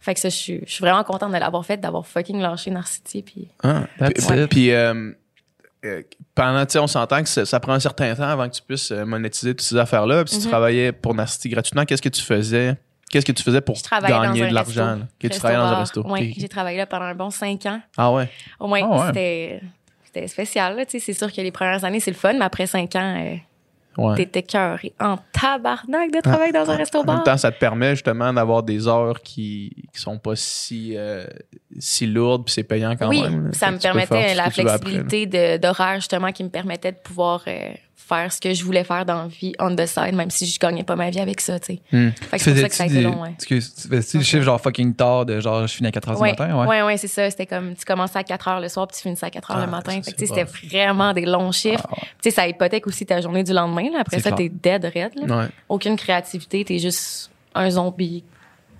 Fait 0.00 0.12
que 0.14 0.20
ça, 0.20 0.28
je 0.28 0.36
suis, 0.36 0.60
je 0.66 0.72
suis 0.72 0.82
vraiment 0.82 1.02
contente 1.04 1.32
de 1.32 1.38
l'avoir 1.38 1.64
fait, 1.64 1.78
d'avoir 1.78 2.06
fucking 2.06 2.40
lâché 2.40 2.70
Narcity. 2.70 3.22
Puis... 3.22 3.48
Ah. 3.62 3.84
Puis, 4.50 4.70
euh, 4.70 5.12
euh, 5.84 6.02
pendant, 6.34 6.66
tu 6.66 6.72
sais, 6.72 6.78
on 6.78 6.86
s'entend 6.86 7.22
que 7.22 7.28
ça, 7.28 7.46
ça 7.46 7.58
prend 7.60 7.72
un 7.72 7.80
certain 7.80 8.14
temps 8.14 8.22
avant 8.28 8.48
que 8.48 8.54
tu 8.54 8.62
puisses 8.62 8.90
monétiser 8.90 9.52
toutes 9.52 9.62
ces 9.66 9.76
affaires-là. 9.76 10.24
Puis 10.24 10.34
si 10.34 10.40
tu 10.40 10.44
Mhm. 10.46 10.50
travaillais 10.50 10.92
pour 10.92 11.14
Nasty 11.14 11.48
gratuitement, 11.48 11.84
qu'est-ce 11.84 12.02
que 12.02 12.08
tu 12.08 12.20
faisais? 12.22 12.76
Qu'est-ce 13.14 13.26
que 13.26 13.30
tu 13.30 13.44
faisais 13.44 13.60
pour 13.60 13.76
gagner 14.02 14.48
de 14.48 14.52
l'argent? 14.52 14.94
resto. 14.94 15.06
Que 15.20 15.28
tu 15.28 15.38
travaillais 15.38 15.60
dans 15.60 15.68
un 15.68 15.78
resto. 15.78 16.02
Oui, 16.04 16.34
j'ai 16.36 16.48
travaillé 16.48 16.78
là 16.78 16.86
pendant 16.86 17.04
un 17.04 17.14
bon 17.14 17.30
cinq 17.30 17.64
ans. 17.66 17.80
Ah 17.96 18.10
ouais? 18.12 18.28
Au 18.58 18.66
moins, 18.66 18.80
Ah 18.82 18.90
ouais. 18.90 19.06
c'était, 19.06 19.60
c'était 20.04 20.26
spécial. 20.26 20.74
Là, 20.76 20.84
tu 20.84 20.98
sais, 20.98 20.98
c'est 20.98 21.12
sûr 21.16 21.32
que 21.32 21.40
les 21.40 21.52
premières 21.52 21.84
années, 21.84 22.00
c'est 22.00 22.10
le 22.10 22.16
fun, 22.16 22.32
mais 22.32 22.44
après 22.44 22.66
cinq 22.66 22.96
ans, 22.96 23.14
euh, 23.16 23.36
ouais. 24.02 24.16
t'étais 24.16 24.42
cœuré 24.42 24.92
en 24.98 25.16
tabarnak 25.30 26.10
de 26.12 26.20
travailler 26.22 26.50
dans 26.50 26.68
un 26.68 26.74
En 26.74 27.04
même 27.04 27.22
temps, 27.22 27.36
ça 27.36 27.52
te 27.52 27.58
permet 27.60 27.90
justement 27.90 28.32
d'avoir 28.32 28.64
des 28.64 28.88
heures 28.88 29.22
qui, 29.22 29.70
qui 29.92 30.00
sont 30.00 30.18
pas 30.18 30.34
si, 30.34 30.96
euh, 30.96 31.24
si 31.78 32.06
lourdes, 32.06 32.44
puis 32.44 32.54
c'est 32.54 32.62
payant 32.62 32.94
quand 32.96 33.08
oui, 33.08 33.22
même. 33.22 33.52
ça 33.52 33.70
me 33.70 33.78
permettait 33.78 34.34
la 34.34 34.44
après, 34.44 34.62
flexibilité 34.62 35.58
d'horaire, 35.58 35.96
justement, 35.96 36.32
qui 36.32 36.44
me 36.44 36.48
permettait 36.48 36.92
de 36.92 36.96
pouvoir 36.96 37.42
euh, 37.46 37.72
faire 37.96 38.32
ce 38.32 38.40
que 38.40 38.52
je 38.52 38.62
voulais 38.64 38.84
faire 38.84 39.06
dans 39.06 39.22
la 39.22 39.28
vie 39.28 39.54
on 39.58 39.74
the 39.74 39.86
side, 39.86 40.14
même 40.14 40.30
si 40.30 40.46
je 40.46 40.58
gagnais 40.58 40.82
pas 40.84 40.94
ma 40.94 41.10
vie 41.10 41.20
avec 41.20 41.40
ça, 41.40 41.58
tu 41.58 41.74
sais. 41.74 41.80
Hmm. 41.90 42.10
Fait 42.10 42.36
que 42.36 42.42
c'est 42.44 42.52
pour 42.52 42.60
ça 42.60 42.68
que 42.68 42.74
ça 42.74 42.82
a 42.84 42.86
été 42.86 42.96
des, 42.96 43.02
long, 43.02 43.22
ouais. 43.22 43.32
excuse, 43.34 43.74
tu 43.74 43.88
faisais-tu 43.88 44.18
des 44.18 44.24
chiffres 44.24 44.42
genre 44.42 44.60
fucking 44.60 44.94
tard 44.94 45.24
de 45.24 45.40
genre 45.40 45.66
je 45.66 45.74
finis 45.74 45.88
à 45.88 45.92
4 45.92 46.12
h 46.12 46.18
Ouais, 46.18 46.32
du 46.32 46.38
matin? 46.38 46.58
Ouais? 46.58 46.66
ouais, 46.66 46.82
ouais, 46.82 46.96
c'est 46.98 47.08
ça. 47.08 47.30
C'était 47.30 47.46
comme, 47.46 47.74
tu 47.74 47.84
commençais 47.84 48.18
à 48.18 48.24
4 48.24 48.48
heures 48.48 48.60
le 48.60 48.68
soir, 48.68 48.86
puis 48.86 48.96
tu 48.96 49.02
finissais 49.02 49.26
à 49.26 49.30
4 49.30 49.50
heures 49.50 49.56
Ah, 49.58 49.64
le 49.64 49.70
matin. 49.70 49.92
Fait 50.02 50.12
que, 50.12 50.16
tu 50.16 50.26
sais, 50.26 50.34
c'était 50.34 50.68
vraiment 50.68 51.12
des 51.12 51.24
longs 51.24 51.52
chiffres. 51.52 51.86
Ah, 51.88 51.94
ouais. 51.94 52.08
Tu 52.22 52.30
sais, 52.30 52.30
ça 52.30 52.46
hypothèque 52.46 52.86
aussi 52.86 53.06
ta 53.06 53.20
journée 53.20 53.42
du 53.42 53.52
lendemain. 53.52 53.90
Là. 53.90 54.00
Après 54.00 54.18
C'est 54.18 54.24
ça, 54.24 54.32
clair. 54.32 54.50
t'es 54.62 54.78
dead 54.78 54.84
red. 54.84 55.28
Là. 55.28 55.38
Ouais. 55.38 55.46
Aucune 55.68 55.96
créativité. 55.96 56.64
T'es 56.64 56.78
juste 56.78 57.30
un 57.54 57.70
zombie 57.70 58.22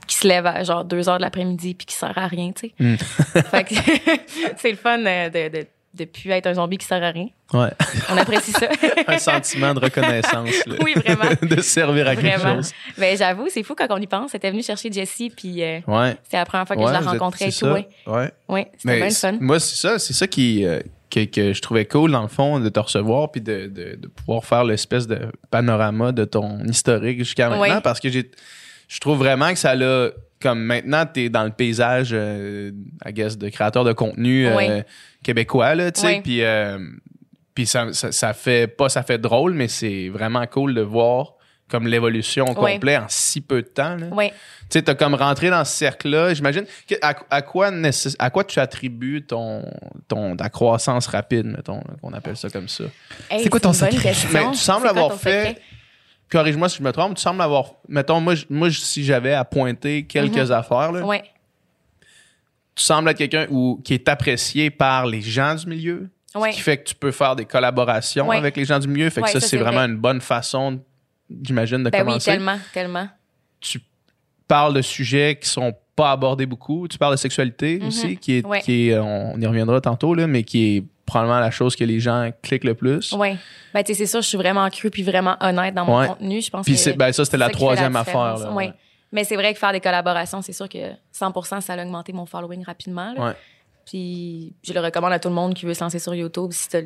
qui 0.06 0.16
se 0.16 0.26
lève 0.28 0.46
à 0.46 0.62
genre 0.64 0.84
2 0.84 1.08
heures 1.08 1.16
de 1.18 1.22
l'après-midi 1.22 1.74
puis 1.74 1.86
qui 1.86 1.94
sert 1.94 2.16
à 2.16 2.26
rien, 2.26 2.52
tu 2.52 2.68
sais. 2.68 2.74
Mm. 2.78 2.96
fait 3.50 3.64
que 3.64 3.74
c'est 4.58 4.70
le 4.70 4.76
fun 4.76 5.04
euh, 5.04 5.28
de, 5.30 5.48
de, 5.60 5.66
de 5.94 6.04
plus 6.06 6.30
être 6.30 6.46
un 6.48 6.54
zombie 6.54 6.76
qui 6.78 6.86
sert 6.86 7.02
à 7.02 7.10
rien. 7.10 7.28
Ouais. 7.52 7.70
On 8.10 8.16
apprécie 8.16 8.50
ça. 8.52 8.66
un 9.06 9.18
sentiment 9.18 9.74
de 9.74 9.80
reconnaissance. 9.80 10.66
là. 10.66 10.74
Oui, 10.82 10.94
vraiment. 10.94 11.30
de 11.40 11.60
servir 11.60 12.08
à 12.08 12.16
quelque 12.16 12.38
Vraiment. 12.40 12.56
chose. 12.56 12.72
Ben, 12.98 13.16
j'avoue, 13.16 13.46
c'est 13.48 13.62
fou 13.62 13.74
quand 13.76 13.86
on 13.90 13.98
y 13.98 14.06
pense. 14.08 14.32
C'était 14.32 14.50
venu 14.50 14.62
chercher 14.62 14.90
Jessie 14.90 15.30
puis 15.30 15.62
euh, 15.62 15.78
Ouais. 15.86 16.16
c'est 16.28 16.36
la 16.36 16.44
première 16.44 16.66
fois 16.66 16.74
que 16.76 16.80
Ouais, 16.82 16.88
je 16.88 16.92
la 16.92 17.00
rencontrais 17.10 17.44
et 17.46 17.48
tout. 17.52 17.54
ça. 17.54 17.72
Ouais, 17.72 17.88
Ouais. 18.06 18.32
ouais 18.48 18.70
c'était 18.76 19.00
Mais 19.00 19.06
bien 19.06 19.10
fun. 19.10 19.36
moi, 19.40 19.60
c'est 19.60 19.76
ça, 19.76 19.98
c'est 20.00 20.14
ça 20.14 20.26
qui, 20.26 20.64
euh, 20.66 20.80
que, 21.10 21.24
que 21.26 21.52
je 21.52 21.62
trouvais 21.62 21.84
cool, 21.84 22.10
dans 22.10 22.22
le 22.22 22.28
fond, 22.28 22.58
de 22.58 22.68
te 22.68 22.80
recevoir 22.80 23.30
puis 23.30 23.40
de, 23.40 23.66
de, 23.72 23.94
de 23.96 24.08
pouvoir 24.08 24.44
faire 24.44 24.64
l'espèce 24.64 25.06
de 25.06 25.20
panorama 25.50 26.10
de 26.10 26.24
ton 26.24 26.58
historique 26.64 27.18
jusqu'à 27.18 27.48
maintenant 27.50 27.80
parce 27.80 28.00
que 28.00 28.08
j'ai, 28.10 28.28
je 28.94 29.00
trouve 29.00 29.18
vraiment 29.18 29.50
que 29.52 29.58
ça 29.58 29.74
l'a. 29.74 30.10
Comme 30.40 30.62
maintenant, 30.62 31.04
tu 31.06 31.22
es 31.24 31.28
dans 31.30 31.44
le 31.44 31.50
paysage, 31.50 32.10
euh, 32.12 32.70
I 33.06 33.12
guess, 33.14 33.38
de 33.38 33.48
créateur 33.48 33.82
de 33.82 33.92
contenu 33.94 34.46
euh, 34.46 34.56
Oui. 34.56 34.66
québécois, 35.22 35.74
là, 35.74 35.90
tu 35.90 36.02
sais. 36.02 36.06
Oui. 36.16 36.20
Puis, 36.22 36.42
euh, 36.42 36.78
puis 37.54 37.66
ça, 37.66 37.92
ça, 37.94 38.12
ça 38.12 38.34
fait 38.34 38.66
pas, 38.66 38.90
ça 38.90 39.02
fait 39.02 39.16
drôle, 39.16 39.54
mais 39.54 39.68
c'est 39.68 40.10
vraiment 40.10 40.46
cool 40.46 40.74
de 40.74 40.82
voir 40.82 41.32
comme 41.70 41.86
l'évolution 41.86 42.44
au 42.44 42.62
Oui. 42.62 42.74
complet 42.74 42.98
en 42.98 43.06
si 43.08 43.40
peu 43.40 43.62
de 43.62 43.68
temps. 43.68 43.96
Là. 43.96 44.08
Ouais. 44.08 44.28
Tu 44.62 44.66
sais, 44.78 44.82
t'as 44.82 44.94
comme 44.94 45.14
rentré 45.14 45.48
dans 45.48 45.64
ce 45.64 45.72
cercle-là. 45.72 46.34
J'imagine. 46.34 46.66
À, 47.00 47.14
à 47.30 47.40
quoi 47.40 47.70
à 48.18 48.30
quoi 48.30 48.44
tu 48.44 48.58
attribues 48.60 49.22
ton, 49.22 49.64
ton, 50.08 50.36
ta 50.36 50.50
croissance 50.50 51.06
rapide, 51.06 51.46
mettons, 51.46 51.80
qu'on 52.02 52.12
appelle 52.12 52.36
ça 52.36 52.50
comme 52.50 52.68
ça? 52.68 52.84
Hey, 53.30 53.42
C'est 53.42 53.48
quoi 53.48 53.60
ton 53.60 53.72
secret? 53.72 53.96
question. 53.96 54.28
Mais 54.32 54.50
tu 54.52 54.58
sembles 54.58 54.88
avoir 54.88 55.14
fait- 55.14 55.48
secret? 55.48 55.62
Corrige-moi 56.34 56.68
si 56.68 56.78
je 56.78 56.82
me 56.82 56.90
trompe, 56.90 57.14
tu 57.14 57.22
sembles 57.22 57.40
avoir. 57.40 57.74
Mettons, 57.88 58.20
moi, 58.20 58.34
moi 58.50 58.68
si 58.70 59.04
j'avais 59.04 59.34
à 59.34 59.44
pointer 59.44 60.04
quelques 60.04 60.50
affaires, 60.50 60.90
là, 60.90 61.06
Ouais. 61.06 61.22
tu 62.74 62.82
sembles 62.82 63.08
être 63.10 63.18
quelqu'un 63.18 63.46
qui 63.84 63.94
est 63.94 64.08
apprécié 64.08 64.68
par 64.70 65.06
les 65.06 65.20
gens 65.22 65.54
du 65.54 65.66
milieu. 65.66 66.08
Ouais. 66.34 66.50
Ce 66.50 66.56
qui 66.56 66.62
fait 66.62 66.78
que 66.78 66.88
tu 66.88 66.94
peux 66.96 67.12
faire 67.12 67.36
des 67.36 67.44
collaborations 67.44 68.26
Ouais. 68.26 68.36
avec 68.36 68.56
les 68.56 68.64
gens 68.64 68.80
du 68.80 68.88
milieu. 68.88 69.08
Fait 69.10 69.22
que 69.22 69.28
ça, 69.30 69.38
ça, 69.38 69.46
c'est 69.46 69.56
vraiment 69.56 69.78
vrai. 69.82 69.86
une 69.90 69.96
bonne 69.98 70.20
façon, 70.20 70.80
j'imagine, 71.44 71.84
de 71.84 71.90
Ben 71.90 71.98
oui, 72.00 72.04
commencer. 72.06 72.32
tellement, 72.32 72.58
tellement. 72.72 73.08
tu 73.60 73.80
parles 74.48 74.74
de 74.74 74.82
sujets 74.82 75.38
qui 75.40 75.48
sont 75.48 75.72
pas 75.94 76.10
abordés 76.10 76.46
beaucoup. 76.46 76.88
Tu 76.88 76.98
parles 76.98 77.12
de 77.14 77.18
sexualité 77.18 77.78
Mhm. 77.80 77.86
aussi, 77.86 78.16
qui 78.16 78.38
est, 78.38 78.60
qui 78.62 78.88
est, 78.90 78.98
on 78.98 79.40
y 79.40 79.46
reviendra 79.46 79.80
tantôt, 79.80 80.14
là, 80.14 80.26
mais 80.26 80.42
qui 80.42 80.76
est 80.78 80.84
probablement 81.06 81.40
la 81.40 81.50
chose 81.50 81.76
que 81.76 81.84
les 81.84 82.00
gens 82.00 82.30
cliquent 82.42 82.64
le 82.64 82.74
plus. 82.74 83.12
Oui. 83.12 83.36
Ben, 83.74 83.82
tu 83.82 83.92
sais, 83.92 83.98
c'est 83.98 84.06
sûr, 84.10 84.22
je 84.22 84.28
suis 84.28 84.38
vraiment 84.38 84.68
crue 84.70 84.90
puis 84.90 85.02
vraiment 85.02 85.36
honnête 85.40 85.74
dans 85.74 85.84
mon 85.84 85.98
Ouais. 85.98 86.06
contenu. 86.08 86.40
Je 86.40 86.50
pense 86.50 86.64
Puis 86.64 86.74
que 86.74 86.80
c'est- 86.80 86.94
ben, 86.94 87.12
ça, 87.12 87.24
c'était 87.24 87.36
la 87.36 87.50
troisième 87.50 87.94
affaire. 87.96 88.36
Là, 88.38 88.50
Ouais. 88.50 88.66
ouais. 88.68 88.72
Mais 89.12 89.22
c'est 89.24 89.36
vrai 89.36 89.52
que 89.52 89.58
faire 89.58 89.72
des 89.72 89.80
collaborations, 89.80 90.42
c'est 90.42 90.52
sûr 90.52 90.68
que 90.68 90.78
100% 91.12 91.60
ça 91.60 91.74
a 91.74 91.82
augmenté 91.82 92.12
mon 92.12 92.26
following 92.26 92.64
rapidement. 92.64 93.12
là. 93.14 93.34
Puis 93.86 94.54
je 94.62 94.72
le 94.72 94.80
recommande 94.80 95.12
à 95.12 95.18
tout 95.18 95.28
le 95.28 95.34
monde 95.34 95.52
qui 95.54 95.66
veut 95.66 95.74
se 95.74 95.84
lancer 95.84 95.98
sur 95.98 96.14
YouTube. 96.14 96.52
Si 96.52 96.68
tu 96.70 96.76
as 96.76 96.82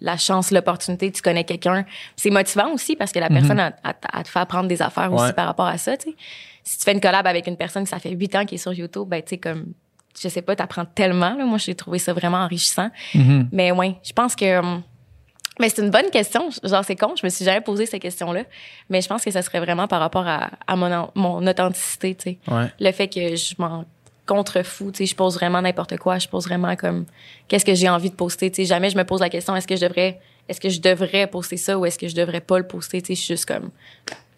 la 0.00 0.16
chance, 0.18 0.50
l'opportunité, 0.50 1.10
tu 1.10 1.22
connais 1.22 1.44
quelqu'un. 1.44 1.86
C'est 2.16 2.28
motivant 2.30 2.70
aussi 2.72 2.96
parce 2.96 3.12
que 3.12 3.18
la 3.18 3.28
personne, 3.30 3.58
elle, 3.58 3.74
elle- 3.82 3.94
elle 4.14 4.22
te 4.24 4.28
fait 4.28 4.38
apprendre 4.40 4.68
des 4.68 4.82
affaires 4.82 5.10
aussi 5.12 5.32
par 5.32 5.46
rapport 5.46 5.66
à 5.66 5.78
ça. 5.78 5.96
tu 5.96 6.10
sais. 6.10 6.16
Si 6.62 6.78
tu 6.78 6.84
fais 6.84 6.92
une 6.92 7.00
collab 7.00 7.26
avec 7.26 7.46
une 7.46 7.56
personne 7.56 7.84
que 7.84 7.88
ça 7.90 7.98
fait 7.98 8.10
8 8.10 8.34
ans 8.36 8.44
qui 8.44 8.54
est 8.56 8.58
sur 8.58 8.72
YouTube, 8.72 9.08
ben, 9.08 9.22
tu 9.22 9.30
sais, 9.30 9.38
comme, 9.38 9.72
je 10.20 10.28
sais 10.28 10.42
pas, 10.42 10.54
tu 10.56 10.62
apprends 10.62 10.84
tellement. 10.84 11.34
là. 11.34 11.44
Moi, 11.44 11.58
j'ai 11.58 11.74
trouvé 11.74 11.98
ça 11.98 12.12
vraiment 12.12 12.38
enrichissant. 12.38 12.90
Mhm. 13.14 13.48
Mais 13.52 13.72
ouais, 13.72 13.96
je 14.02 14.12
pense 14.12 14.34
que. 14.36 14.58
hum, 14.58 14.82
Mais 15.60 15.68
c'est 15.68 15.82
une 15.82 15.90
bonne 15.90 16.10
question. 16.10 16.48
Genre, 16.62 16.84
c'est 16.84 16.96
con, 16.96 17.14
je 17.20 17.24
me 17.26 17.30
suis 17.30 17.44
jamais 17.44 17.60
posé 17.60 17.86
cette 17.86 18.02
question-là. 18.02 18.42
Mais 18.90 19.00
je 19.00 19.08
pense 19.08 19.22
que 19.24 19.30
ça 19.30 19.42
serait 19.42 19.60
vraiment 19.60 19.86
par 19.88 20.00
rapport 20.00 20.26
à, 20.26 20.50
à 20.66 20.76
mon, 20.76 21.10
mon 21.14 21.46
authenticité, 21.46 22.14
tu 22.14 22.22
sais. 22.30 22.38
Ouais. 22.48 22.66
Le 22.80 22.90
fait 22.92 23.08
que 23.08 23.36
je 23.36 23.54
m'en 23.58 23.84
contrefous, 24.26 24.90
tu 24.90 24.98
sais, 24.98 25.06
je 25.06 25.14
pose 25.14 25.34
vraiment 25.34 25.60
n'importe 25.62 25.96
quoi. 25.98 26.18
Je 26.18 26.26
pose 26.28 26.44
vraiment 26.46 26.74
comme 26.76 27.04
qu'est-ce 27.46 27.64
que 27.64 27.74
j'ai 27.74 27.88
envie 27.88 28.10
de 28.10 28.14
poster, 28.16 28.50
tu 28.50 28.62
sais. 28.62 28.64
Jamais 28.66 28.90
je 28.90 28.96
me 28.96 29.04
pose 29.04 29.20
la 29.20 29.28
question 29.28 29.54
est-ce 29.54 29.66
que 29.68 29.76
je 29.76 29.82
devrais, 29.82 30.18
est-ce 30.48 30.60
que 30.60 30.68
je 30.70 30.80
devrais 30.80 31.26
poster 31.26 31.56
ça 31.58 31.78
ou 31.78 31.84
est-ce 31.86 31.98
que 31.98 32.08
je 32.08 32.14
devrais 32.16 32.40
pas 32.40 32.58
le 32.58 32.66
poster, 32.66 33.02
tu 33.02 33.08
sais. 33.08 33.14
Je 33.14 33.20
suis 33.20 33.34
juste 33.34 33.46
comme 33.46 33.70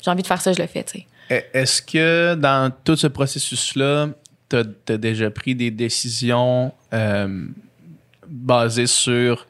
j'ai 0.04 0.11
envie 0.11 0.23
de 0.23 0.26
faire 0.26 0.40
ça, 0.40 0.52
je 0.52 0.61
le 0.61 0.66
fais, 0.66 0.85
tu 0.85 0.99
sais. 0.99 1.06
E- 1.30 1.42
Est-ce 1.54 1.80
que 1.83 2.35
dans 2.35 2.71
tout 2.85 2.97
ce 2.97 3.06
processus-là, 3.06 4.09
t'as 4.48 4.62
as 4.88 4.96
déjà 4.96 5.30
pris 5.30 5.54
des 5.54 5.70
décisions 5.70 6.72
euh, 6.92 7.46
basées 8.26 8.86
sur 8.86 9.46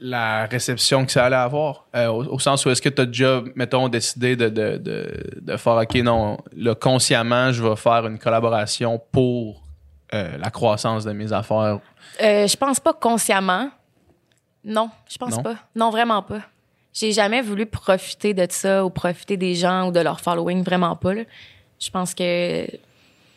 la 0.00 0.46
réception 0.46 1.04
que 1.04 1.12
ça 1.12 1.26
allait 1.26 1.36
avoir? 1.36 1.86
Euh, 1.94 2.06
au, 2.08 2.24
au 2.34 2.38
sens 2.38 2.64
où 2.64 2.70
est-ce 2.70 2.80
que 2.80 2.88
tu 2.88 3.02
as 3.02 3.06
déjà, 3.06 3.42
mettons, 3.54 3.88
décidé 3.88 4.34
de, 4.34 4.48
de, 4.48 4.78
de, 4.78 5.40
de 5.40 5.56
faire, 5.56 5.74
OK, 5.76 5.94
non, 5.96 6.38
là, 6.56 6.74
consciemment, 6.74 7.52
je 7.52 7.62
vais 7.62 7.76
faire 7.76 8.06
une 8.06 8.18
collaboration 8.18 9.00
pour 9.12 9.62
euh, 10.14 10.36
la 10.38 10.50
croissance 10.50 11.04
de 11.04 11.12
mes 11.12 11.32
affaires? 11.32 11.80
Je 12.18 12.56
pense 12.56 12.80
pas 12.80 12.94
consciemment. 12.94 13.70
Non, 14.64 14.90
je 15.08 15.16
pense 15.18 15.36
Non? 15.36 15.42
pas. 15.42 15.56
Non, 15.76 15.90
vraiment 15.90 16.22
pas. 16.22 16.40
J'ai 16.92 17.12
jamais 17.12 17.40
voulu 17.40 17.66
profiter 17.66 18.34
de 18.34 18.46
ça 18.50 18.84
ou 18.84 18.90
profiter 18.90 19.36
des 19.36 19.54
gens 19.54 19.88
ou 19.88 19.92
de 19.92 20.00
leur 20.00 20.20
following, 20.20 20.62
vraiment 20.64 20.96
pas. 20.96 21.14
là. 21.14 21.22
Je 21.78 21.88
pense 21.90 22.14
que 22.14 22.66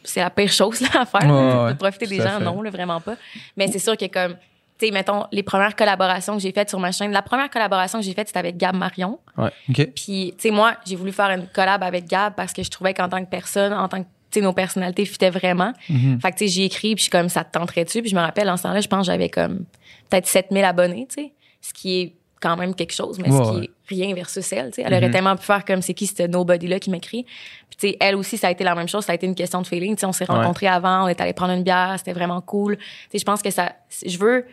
c'est 0.03 0.19
la 0.22 0.29
pire 0.29 0.51
chose 0.51 0.81
là, 0.81 0.89
à 1.01 1.05
faire. 1.05 1.22
Ouais, 1.29 1.63
ouais, 1.65 1.74
de 1.74 1.77
profiter 1.77 2.05
des 2.07 2.17
gens, 2.17 2.38
fait. 2.39 2.43
non, 2.43 2.62
là, 2.62 2.69
vraiment 2.69 3.00
pas. 3.01 3.15
Mais 3.57 3.67
c'est 3.67 3.79
sûr 3.79 3.95
que 3.98 4.05
comme, 4.07 4.36
tu 4.79 4.88
sais, 4.88 4.91
mettons, 4.91 5.25
les 5.31 5.43
premières 5.43 5.75
collaborations 5.75 6.36
que 6.36 6.41
j'ai 6.41 6.51
faites 6.51 6.69
sur 6.69 6.79
ma 6.79 6.91
chaîne, 6.91 7.12
la 7.12 7.22
première 7.22 7.50
collaboration 7.50 8.00
que 8.00 8.05
j'ai 8.05 8.13
faite, 8.13 8.27
c'était 8.27 8.39
avec 8.39 8.57
Gab 8.57 8.75
Marion. 8.75 9.19
OK. 9.38 9.51
Puis, 9.95 10.33
tu 10.36 10.36
sais, 10.39 10.51
moi, 10.51 10.75
j'ai 10.86 10.95
voulu 10.95 11.12
faire 11.12 11.29
une 11.29 11.48
collab 11.48 11.83
avec 11.83 12.05
Gab 12.07 12.33
parce 12.36 12.53
que 12.53 12.63
je 12.63 12.69
trouvais 12.72 12.93
qu'en 12.93 13.07
tant 13.10 13.24
que 13.24 13.29
personne, 13.29 13.72
en 13.74 13.88
tant 13.88 14.00
que, 14.03 14.07
tu 14.31 14.39
sais, 14.39 14.41
nos 14.41 14.53
personnalités 14.53 15.05
fitaient 15.05 15.29
vraiment. 15.29 15.74
Mhm. 15.89 16.19
Fait 16.19 16.31
que, 16.31 16.38
tu 16.38 16.48
sais, 16.48 16.51
j'ai 16.51 16.65
écrit, 16.65 16.95
puis 16.95 17.00
je 17.00 17.03
suis 17.03 17.12
comme, 17.12 17.29
ça 17.29 17.43
te 17.43 17.51
tenterait-tu? 17.57 18.01
Puis 18.01 18.10
je 18.10 18.15
me 18.15 18.22
rappelle, 18.22 18.50
en 18.50 18.57
ce 18.57 18.63
temps-là, 18.63 18.81
je 18.81 18.88
pense 18.88 19.01
que 19.05 19.12
j'avais 19.12 19.29
comme 19.29 19.60
peut-être 20.10 20.27
7000 20.27 20.63
abonnés, 20.63 21.07
tu 21.07 21.24
sais, 21.24 21.33
ce 21.62 21.72
qui 21.74 22.01
est 22.01 22.15
quand 22.41 22.57
même 22.57 22.75
quelque 22.75 22.93
chose, 22.93 23.19
mais 23.19 23.29
Ouais, 23.31 23.38
ce 23.45 23.51
qui 23.51 23.57
ouais. 23.60 23.63
est 23.65 23.69
rien 23.93 24.13
versus 24.15 24.51
elle, 24.53 24.67
tu 24.71 24.75
sais. 24.75 24.83
Elle 24.85 24.93
aurait 24.93 25.12
tellement 25.12 25.35
pu 25.35 25.43
faire 25.43 25.63
comme, 25.65 25.81
c'est 25.81 25.93
qui 25.93 26.07
ce 26.07 26.23
nobody-là 26.23 26.79
qui 26.79 26.89
m'écrit? 26.89 27.23
Puis, 27.23 27.77
tu 27.77 27.88
sais, 27.89 27.97
elle 28.00 28.15
aussi, 28.15 28.38
ça 28.38 28.47
a 28.47 28.51
été 28.51 28.63
la 28.63 28.75
même 28.75 28.88
chose, 28.88 29.05
ça 29.05 29.12
a 29.13 29.15
été 29.15 29.25
une 29.25 29.35
question 29.35 29.62
de 29.62 29.67
feeling, 29.67 29.95
tu 29.95 30.01
sais, 30.01 30.05
on 30.05 30.12
s'est 30.12 30.29
Ouais. 30.29 30.38
rencontrés 30.38 30.67
avant, 30.67 31.05
on 31.05 31.07
est 31.07 31.19
allé 31.21 31.33
prendre 31.33 31.53
une 31.53 31.63
bière, 31.63 31.95
c'était 31.97 32.13
vraiment 32.13 32.41
cool. 32.41 32.77
Tu 32.77 32.83
sais, 33.12 33.17
je 33.19 33.25
pense 33.25 33.41
que 33.41 33.50
ça, 33.51 33.73
je 34.05 34.17
veux, 34.17 34.45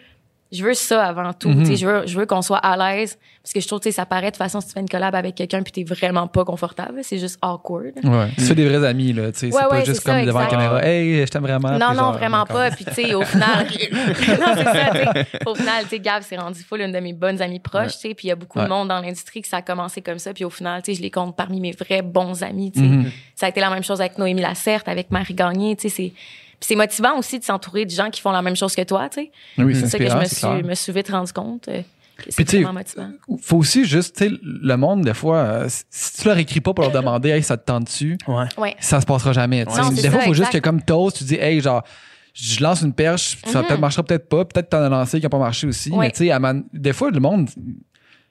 je 0.52 0.64
veux 0.64 0.75
ça 0.75 1.04
avant 1.07 1.33
tout. 1.33 1.52
Tu 1.54 1.64
sais, 1.66 1.76
Je 1.76 1.87
veux, 1.87 2.07
je 2.07 2.19
veux 2.19 2.26
qu'on 2.26 2.42
soit 2.42 2.59
à 2.59 2.76
l'aise. 2.76 3.19
Parce 3.42 3.52
que 3.54 3.61
je 3.61 3.66
trouve 3.66 3.78
que 3.78 3.85
tu 3.85 3.90
sais, 3.90 3.97
ça 3.97 4.04
paraît 4.04 4.26
de 4.26 4.30
toute 4.33 4.37
façon, 4.37 4.61
si 4.61 4.66
tu 4.66 4.73
fais 4.75 4.80
une 4.80 4.88
collab 4.88 5.14
avec 5.14 5.35
quelqu'un 5.35 5.62
puis 5.62 5.73
t'es 5.73 5.83
vraiment 5.85 6.26
pas 6.26 6.45
confortable, 6.45 7.00
c'est 7.02 7.19
juste 7.19 7.38
awkward. 7.40 7.92
Ouais. 8.04 8.28
Tu 8.37 8.42
fais 8.45 8.54
des 8.54 8.69
vrais 8.69 8.87
amis, 8.87 9.12
là. 9.14 9.33
Tu 9.33 9.38
sais, 9.38 9.47
Ouais, 9.47 9.52
c'est 9.62 9.69
pas 9.69 9.75
ouais, 9.76 9.85
juste 9.87 10.02
c'est 10.02 10.09
ça, 10.11 10.16
comme 10.19 10.26
devant 10.26 10.40
la 10.40 10.47
caméra. 10.47 10.85
Hey, 10.85 11.21
je 11.25 11.30
t'aime 11.30 11.42
vraiment. 11.42 11.71
Non, 11.73 11.88
non, 11.88 11.95
genre, 11.95 12.12
vraiment 12.12 12.38
encore. 12.38 12.57
pas. 12.57 12.71
Puis, 12.73 12.85
tu 12.85 12.92
sais, 12.92 13.14
au 13.14 13.23
final, 13.23 13.66
non, 13.92 13.99
c'est 14.14 14.64
ça, 14.64 14.90
tu 14.92 14.99
sais. 14.99 15.26
Au 15.47 15.54
final, 15.54 15.85
tu 15.85 15.88
sais, 15.90 16.00
Gab 16.00 16.23
s'est 16.23 16.37
rendu 16.37 16.61
full 16.62 16.80
une 16.83 16.92
de 16.92 17.00
mes 17.00 17.12
bonnes 17.14 17.40
amies 17.40 17.61
proches, 17.61 17.92
tu 17.95 18.09
sais. 18.09 18.14
Puis, 18.14 18.26
il 18.26 18.28
y 18.28 18.33
a 18.33 18.37
beaucoup 18.37 18.59
Ouais. 18.59 18.64
de 18.64 18.69
monde 18.71 18.88
dans 18.88 19.00
l'industrie 19.00 19.40
que 19.40 19.49
ça 19.49 19.59
a 19.59 19.62
commencé 19.62 20.02
comme 20.02 20.19
ça. 20.19 20.35
Puis, 20.35 20.45
au 20.45 20.50
final, 20.50 20.83
tu 20.83 20.92
sais, 20.92 20.99
je 20.99 21.02
les 21.02 21.11
compte 21.11 21.35
parmi 21.37 21.61
mes 21.61 21.73
vrais 21.73 22.02
bons 22.02 22.42
amis, 22.42 22.73
tu 22.73 22.80
sais. 22.80 22.87
Mhm. 22.87 23.11
Ça 23.37 23.47
a 23.47 23.49
été 23.49 23.61
la 23.61 23.71
même 23.71 23.83
chose 23.85 24.00
avec 24.00 24.19
Noémie 24.19 24.42
Lacerte, 24.42 24.88
avec 24.88 25.11
Marie 25.11 25.35
Gagné, 25.35 25.76
tu 25.76 25.88
sais. 25.88 25.95
C'est, 25.95 26.12
c'est 26.61 26.76
motivant 26.76 27.17
aussi 27.19 27.38
de 27.38 27.45
s'entourer 27.45 27.85
de 27.87 27.90
gens 27.90 28.11
qui 28.11 28.21
font 28.21 28.33
la 28.33 28.43
même 28.43 28.57
chose 28.57 28.75
que 28.75 28.83
toi, 28.83 29.09
tu 29.09 29.21
sais. 29.23 29.31
Oui, 29.59 29.75
c'est 29.75 29.88
ça 29.88 29.99
que 29.99 30.09
je 30.09 30.17
me 30.17 30.25
suis, 30.25 30.62
me 30.69 30.75
suis 30.75 30.93
vite 30.93 31.09
rendu 31.11 31.33
compte. 31.33 31.69
euh, 31.69 31.83
Puis 32.17 32.26
C'est 32.31 32.45
tu 32.45 32.64
motivant. 32.67 33.11
faut 33.43 33.57
aussi 33.57 33.85
juste, 33.87 34.17
tu 34.17 34.29
sais, 34.29 34.35
le 34.43 34.76
monde, 34.76 35.02
des 35.02 35.14
fois, 35.14 35.37
euh, 35.38 35.69
si 35.88 36.21
tu 36.21 36.29
leur 36.29 36.37
écris 36.37 36.61
pas 36.61 36.75
pour 36.75 36.85
leur 36.85 36.93
demander, 36.93 37.31
hey, 37.31 37.43
ça 37.43 37.57
te 37.57 37.73
Ouais. 37.73 38.45
Ouais. 38.59 38.76
ça 38.79 39.00
se 39.00 39.07
passera 39.07 39.33
jamais. 39.33 39.64
tu 39.64 39.73
sais. 39.73 39.81
Non, 39.81 39.88
c'est 39.95 40.02
des 40.02 40.11
fois, 40.11 40.19
ça, 40.21 40.25
il 40.26 40.29
faut 40.29 40.35
juste 40.35 40.52
que 40.52 40.59
comme 40.59 40.83
toast, 40.83 41.17
tu 41.19 41.25
dis, 41.25 41.37
hey, 41.37 41.61
genre, 41.62 41.83
je 42.35 42.62
lance 42.62 42.83
une 42.83 42.93
perche, 42.93 43.38
ça 43.47 43.61
Mhm. 43.61 43.67
peut-être 43.69 43.81
marchera 43.81 44.02
peut-être 44.02 44.29
pas, 44.29 44.45
peut-être 44.45 44.69
t'en 44.69 44.83
as 44.83 44.88
lancé 44.90 45.19
qui 45.19 45.25
n'a 45.25 45.31
pas 45.31 45.38
marché 45.38 45.67
aussi, 45.67 45.90
Ouais. 45.90 46.07
mais 46.07 46.11
tu 46.11 46.19
sais, 46.19 46.31
à 46.31 46.38
man- 46.38 46.64
des 46.75 46.93
fois, 46.93 47.11
le 47.11 47.21
monde, 47.21 47.49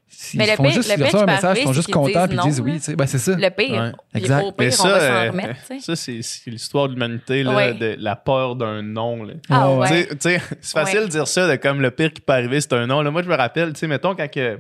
s'ils 0.10 0.40
Mais 0.40 0.48
le 0.48 0.56
font 0.56 0.64
pire- 0.64 0.72
juste, 0.74 0.90
le 0.90 0.96
ils 0.96 0.98
pire 1.04 1.08
qui 1.10 1.16
un 1.16 1.20
peut 1.20 1.26
message, 1.28 1.42
ils 1.42 1.46
arriver, 1.46 1.62
sont 1.64 1.70
c'est 1.70 1.76
juste 1.76 1.86
qu'ils 1.88 1.94
contents 1.94 2.08
disent 2.10 2.28
puis 2.28 2.34
ils 2.34 2.38
non, 2.38 2.44
disent 2.46 2.62
oui, 2.62 2.72
là. 2.72 2.78
tu 2.78 2.84
sais, 2.84 2.96
ben 2.96 3.08
c'est 3.08 3.18
ça. 3.20 3.36
Le 3.36 3.50
pire. 3.50 3.82
Ouais. 3.82 3.92
Puis 4.14 4.22
Exact. 4.24 4.42
Au 4.44 4.54
Mais 4.60 4.66
pire, 4.66 4.74
ça, 4.74 4.84
on 4.84 4.88
va 4.90 4.96
euh, 4.98 5.26
s'en 5.26 5.32
remettre, 5.32 5.50
tu 5.60 5.66
sais. 5.68 5.80
ça 5.80 5.96
c'est 5.96 6.22
c'est 6.22 6.50
l'histoire 6.52 6.88
de 6.88 6.94
l'humanité, 6.94 7.44
là, 7.44 7.56
Ouais. 7.56 7.74
de 7.74 7.96
la 8.00 8.16
peur 8.16 8.56
d'un 8.56 8.82
nom. 8.82 9.24
Là. 9.24 9.34
Ah 9.50 9.72
Ouais. 9.72 9.88
Tu 9.88 9.94
sais- 9.94 10.08
tu 10.10 10.18
sais, 10.20 10.42
c'est 10.62 10.74
facile 10.80 11.00
Ouais. 11.00 11.06
de 11.06 11.12
dire 11.12 11.28
ça, 11.28 11.48
de 11.48 11.56
comme 11.56 11.82
le 11.82 11.92
pire 11.92 12.12
qui 12.12 12.22
peut 12.22 12.34
arriver, 12.34 12.60
c'est 12.60 12.74
un 12.74 12.86
nom. 12.88 13.02
Là, 13.02 13.12
moi, 13.12 13.22
je 13.22 13.30
me 13.30 13.36
rappelle, 13.36 13.72
tu 13.74 13.80
sais, 13.80 13.88
mettons, 13.88 14.16
quand, 14.16 14.30
que, 14.30 14.60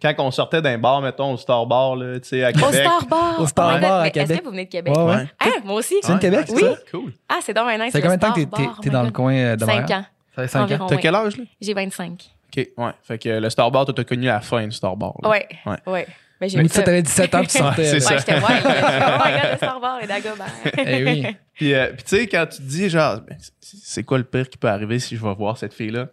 quand 0.00 0.14
on 0.18 0.30
sortait 0.30 0.62
d'un 0.62 0.78
bar, 0.78 1.00
mettons, 1.02 1.32
au 1.32 1.36
Star 1.36 1.64
Bar, 1.66 1.94
là, 1.96 2.18
tu 2.18 2.28
sais, 2.30 2.44
à 2.44 2.48
Au 2.48 2.52
Québec. 2.52 2.74
Star 2.84 3.06
Bar. 3.06 3.40
Au 3.40 3.46
Star 3.46 3.66
Oh 3.68 3.74
my 3.74 3.80
God, 3.80 3.82
Bar 3.88 4.00
à 4.00 4.02
mais 4.04 4.10
Québec. 4.10 4.30
Est-ce 4.30 4.38
que 4.40 4.44
vous 4.44 4.50
venez 4.50 4.64
de 4.64 4.70
Québec? 4.70 4.96
Ouais, 4.96 5.04
ouais. 5.04 5.26
Hein, 5.40 5.50
moi 5.64 5.74
aussi. 5.76 5.94
C'est 6.02 6.12
une 6.12 6.18
Québec, 6.18 6.46
c'est 6.48 6.58
ça? 6.58 6.74
Cool. 6.90 7.12
Ah, 7.28 7.38
c'est 7.42 7.54
donc 7.54 7.66
maintenant 7.66 7.84
Ça 7.86 7.92
fait 7.92 8.00
combien 8.02 8.16
de 8.16 8.20
temps 8.20 8.32
que 8.32 8.40
t'es- 8.40 8.46
t'es 8.46 8.68
t'es 8.82 8.90
dans 8.90 9.02
le 9.02 9.10
coin 9.10 9.34
euh, 9.34 9.56
de 9.56 9.64
5 9.64 9.80
Montréal? 9.80 10.00
ans. 10.00 10.04
Ça 10.34 10.42
fait 10.42 10.48
5 10.48 10.60
ans. 10.60 10.64
Environ. 10.64 10.86
T'as 10.86 10.94
ouais. 10.96 11.00
quel 11.02 11.14
âge, 11.14 11.36
là? 11.36 11.44
J'ai 11.60 11.74
25. 11.74 12.30
OK, 12.56 12.68
ouais. 12.76 12.90
Fait 13.02 13.18
que 13.18 13.28
le 13.28 13.48
Star 13.50 13.70
Bar, 13.70 13.84
toi, 13.86 13.94
t'as 13.96 14.04
connu 14.04 14.26
la 14.26 14.40
fin 14.40 14.64
du 14.66 14.72
Star 14.72 14.96
Bar. 14.96 15.14
là. 15.22 15.28
Ouais. 15.30 15.48
Ouais. 15.66 15.76
Ouais. 15.86 16.06
Mais 16.40 16.48
j'ai 16.48 16.60
tu 16.62 16.68
sais, 16.70 16.82
t'avais 16.82 17.02
17 17.02 17.34
ans, 17.36 17.44
tu 17.44 17.50
sortais. 17.58 17.84
c'est 17.84 18.00
ça. 18.00 18.14
Ouais, 18.14 18.18
j'étais 18.18 18.32
là. 18.40 18.40
Oh 18.42 19.24
my 19.24 19.32
god, 19.40 19.50
le 19.52 19.56
Star 19.58 19.80
Bar 19.80 20.02
et 20.02 20.06
Dagobert. 20.06 20.46
Eh 20.86 21.04
oui. 21.04 21.26
Puis, 21.54 21.72
euh, 21.74 21.92
puis 21.94 22.02
tu 22.02 22.16
sais, 22.16 22.26
quand 22.26 22.46
tu 22.46 22.56
te 22.58 22.62
dis, 22.62 22.88
genre, 22.88 23.20
ben, 23.20 23.36
c'est- 23.60 24.02
quoi 24.02 24.18
le 24.18 24.24
pire 24.24 24.48
qui 24.48 24.56
peut 24.58 24.68
arriver 24.68 24.98
si 24.98 25.16
je 25.16 25.22
vais 25.22 25.34
voir 25.34 25.56
cette 25.58 25.72
fille-là? 25.74 26.08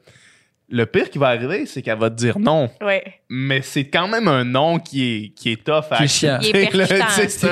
Le 0.72 0.86
pire 0.86 1.10
qui 1.10 1.18
va 1.18 1.30
arriver, 1.30 1.66
c'est 1.66 1.82
qu'elle 1.82 1.98
va 1.98 2.12
te 2.12 2.16
dire 2.16 2.38
non. 2.38 2.70
Ouais. 2.82 3.04
Mais 3.30 3.64
c'est 3.64 3.86
quand 3.86 4.08
même 4.08 4.28
un 4.28 4.44
nom 4.44 4.78
qui 4.78 5.04
est, 5.16 5.30
qui 5.30 5.54
est 5.54 5.64
tough 5.64 5.86
à 5.90 6.06
C'est 6.08 6.08
C'est 6.08 6.30
un 6.30 6.38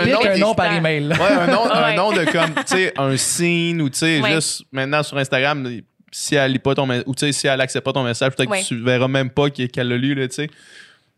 pire 0.04 0.20
nom 0.20 0.22
est- 0.22 0.38
nom 0.40 0.54
par 0.54 0.72
email. 0.72 1.08
Ouais, 1.08 1.16
un 1.32 1.48
nom, 1.48 1.66
un 1.72 1.82
Ouais. 1.82 1.96
nom 1.96 2.12
de 2.12 2.26
comme, 2.26 2.54
tu 2.54 2.62
sais, 2.68 2.94
un 2.98 3.18
signe 3.18 3.82
ou 3.82 3.90
tu 3.90 3.98
sais, 3.98 4.22
Ouais. 4.22 4.34
juste 4.34 4.66
maintenant 4.72 5.02
sur 5.02 5.18
Instagram, 5.18 5.68
si 6.12 6.36
elle 6.36 6.52
lit 6.54 6.60
pas 6.60 6.74
ton 6.76 6.86
message, 6.86 7.04
ou 7.08 7.14
tu 7.16 7.26
sais, 7.26 7.32
si 7.32 7.48
elle 7.48 7.60
accepte 7.62 7.86
pas 7.86 7.94
ton 7.94 8.04
message, 8.04 8.34
peut-être 8.36 8.50
Ouais. 8.50 8.62
que 8.62 8.66
tu 8.68 8.78
verras 8.82 9.08
même 9.08 9.30
pas 9.30 9.50
qu'elle 9.50 9.88
l'a 9.90 9.98
lu, 9.98 10.14
là, 10.16 10.28
tu 10.28 10.36
sais. 10.36 10.50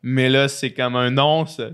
Mais 0.04 0.30
là, 0.30 0.48
c'est 0.48 0.72
comme 0.72 0.96
un 0.96 1.12
nom, 1.12 1.46
ça, 1.46 1.66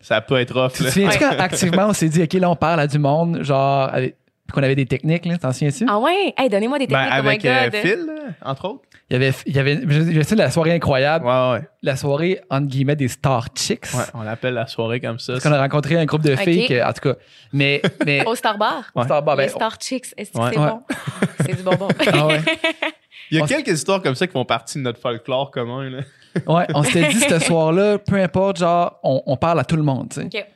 ça 0.00 0.20
peut 0.20 0.36
être 0.38 0.70
Tu 0.74 0.84
te 0.84 1.18
quand 1.18 1.38
activement 1.38 1.86
on 1.88 1.92
s'est 1.92 2.08
dit, 2.08 2.22
OK, 2.22 2.32
là, 2.34 2.50
on 2.50 2.56
parle 2.56 2.80
à 2.80 2.86
du 2.86 2.98
monde, 2.98 3.42
genre, 3.42 3.88
avec- 3.92 4.16
qu'on 4.52 4.62
avait 4.64 4.74
des 4.74 4.86
techniques, 4.86 5.26
là, 5.26 5.38
t'en 5.38 5.52
souviens-tu? 5.52 5.84
Ah 5.88 5.98
ouais? 6.00 6.34
Hey, 6.36 6.48
donnez-moi 6.48 6.78
des 6.80 6.88
Ben, 6.88 6.98
techniques. 7.04 7.14
oh 7.18 7.22
my 7.22 7.28
avec 7.28 7.44
euh, 7.44 7.70
god. 7.70 7.74
Phil, 7.80 8.06
entre 8.42 8.64
autres. 8.68 8.82
Il 9.10 9.14
y 9.14 9.16
avait, 9.16 9.32
il 9.46 9.56
y 9.56 9.58
avait, 9.58 9.80
je, 9.88 10.12
je 10.12 10.22
sais, 10.22 10.36
la 10.36 10.50
soirée 10.52 10.72
incroyable, 10.72 11.26
Ouais, 11.26 11.50
ouais. 11.52 11.68
la 11.82 11.96
soirée, 11.96 12.40
entre 12.48 12.68
guillemets, 12.68 12.94
des 12.94 13.08
Star 13.08 13.48
Chicks. 13.56 13.86
Ouais, 13.92 14.04
on 14.14 14.22
l'appelle 14.22 14.54
la 14.54 14.68
soirée 14.68 15.00
comme 15.00 15.18
ça. 15.18 15.32
Parce 15.32 15.42
qu'on 15.44 15.52
a 15.52 15.58
rencontré 15.60 15.96
un 15.96 16.04
groupe 16.04 16.22
de 16.22 16.36
filles, 16.36 16.68
que- 16.68 16.88
en 16.88 16.92
tout 16.92 17.00
cas. 17.08 17.14
Mais, 17.52 17.82
mais, 18.06 18.24
Au 18.24 18.36
Star 18.36 18.56
Bar? 18.56 18.84
Ouais. 18.94 19.02
Star 19.04 19.22
Bar, 19.24 19.34
ben, 19.36 19.42
Les 19.42 19.48
Star 19.48 19.76
Chicks. 19.80 20.14
Est-ce 20.16 20.30
que 20.30 20.38
Ouais. 20.38 20.50
c'est 20.52 20.58
Ouais. 20.60 20.68
bon? 20.68 20.82
C'est 21.44 21.56
du 21.56 21.62
bonbon. 21.64 21.88
ah 22.12 22.26
ouais. 22.28 22.40
Il 23.32 23.38
y 23.38 23.40
a 23.40 23.44
on- 23.44 23.46
quelques 23.48 23.68
histoires 23.72 24.00
comme 24.00 24.14
ça 24.14 24.26
qui 24.28 24.32
font 24.32 24.44
partie 24.44 24.78
de 24.78 24.84
notre 24.84 25.00
folklore 25.00 25.50
commun, 25.50 25.90
là. 25.90 25.98
Ouais, 26.46 26.66
on 26.74 26.84
s'était 26.84 27.08
dit 27.08 27.18
ce 27.18 27.38
soir-là, 27.46 27.98
peu 27.98 28.14
importe, 28.14 28.58
genre, 28.58 29.00
on, 29.02 29.20
on 29.26 29.36
parle 29.36 29.58
à 29.58 29.64
tout 29.64 29.74
le 29.76 29.82
monde, 29.82 30.08
tu 30.10 30.20
sais. 30.20 30.26
OK. 30.26 30.46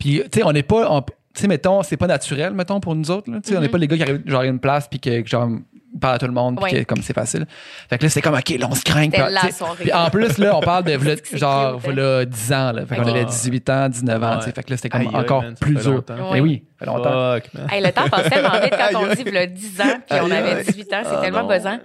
Puis, 0.00 0.22
tu 0.32 0.40
sais, 0.40 0.44
on 0.44 0.50
n'est 0.52 0.64
pas. 0.64 0.90
on- 0.90 1.02
Tu 1.02 1.42
sais, 1.42 1.46
mettons, 1.46 1.84
c'est 1.84 1.96
pas 1.96 2.08
naturel, 2.08 2.52
mettons, 2.54 2.80
pour 2.80 2.96
nous 2.96 3.08
autres. 3.12 3.30
là. 3.30 3.38
Tu 3.40 3.50
sais, 3.50 3.56
On 3.56 3.60
n'est 3.60 3.66
Mhm. 3.66 3.70
pas 3.72 3.78
les 3.78 3.86
gars 3.86 3.96
qui 3.96 4.02
arrivent, 4.02 4.22
genre, 4.26 4.40
à 4.40 4.46
une 4.46 4.58
place, 4.58 4.88
puis 4.88 4.98
que, 4.98 5.24
genre, 5.24 5.48
ils 5.92 5.98
parlent 5.98 6.14
à 6.14 6.18
tout 6.18 6.26
le 6.26 6.32
monde, 6.32 6.56
puis 6.56 6.64
Ouais. 6.76 6.84
que, 6.84 6.88
comme 6.88 7.02
c'est 7.02 7.12
facile. 7.14 7.46
Fait 7.88 7.98
que 7.98 8.04
là, 8.04 8.08
c'est 8.10 8.22
comme, 8.22 8.34
OK, 8.34 8.48
là, 8.58 8.66
on 8.70 8.74
se 8.74 8.82
craint. 8.84 9.08
Puis, 9.10 9.92
en 9.92 10.10
plus, 10.10 10.38
là, 10.38 10.56
on 10.56 10.60
parle 10.60 10.84
de, 10.84 10.98
genre, 11.36 11.74
hein. 11.74 11.78
voilà 11.82 12.24
10 12.24 12.52
ans, 12.52 12.72
là. 12.72 12.86
Fait 12.86 12.96
qu'on 12.96 13.06
avait 13.06 13.24
18 13.24 13.70
ans, 13.70 13.88
19 13.88 14.22
ans, 14.22 14.34
tu 14.36 14.40
sais. 14.40 14.46
Ouais. 14.46 14.52
Fait 14.52 14.62
que 14.62 14.70
là, 14.70 14.76
c'était 14.76 14.88
comme 14.88 15.00
aïe, 15.02 15.08
encore 15.12 15.42
man, 15.42 15.54
plus 15.60 15.74
dur. 15.74 16.04
Mais 16.32 16.40
oui, 16.40 16.64
ça 16.78 16.84
fait 16.84 16.90
longtemps. 16.90 17.34
Fuck, 17.34 17.54
man. 17.54 17.66
Hey, 17.70 17.82
le 17.82 17.92
temps 17.92 18.08
passait 18.08 18.30
tellement 18.30 18.60
vite 18.62 18.70
quand 18.76 19.00
on 19.00 19.14
dit, 19.14 19.22
il 19.26 19.52
10 19.52 19.80
ans, 19.80 19.84
puis 20.08 20.18
on 20.22 20.30
avait 20.30 20.52
aïe. 20.52 20.64
18 20.64 20.92
ans. 20.92 20.96
C'est 21.02 21.10
Ah, 21.16 21.20
tellement 21.20 21.42
non. 21.42 21.48
buzzant. 21.48 21.78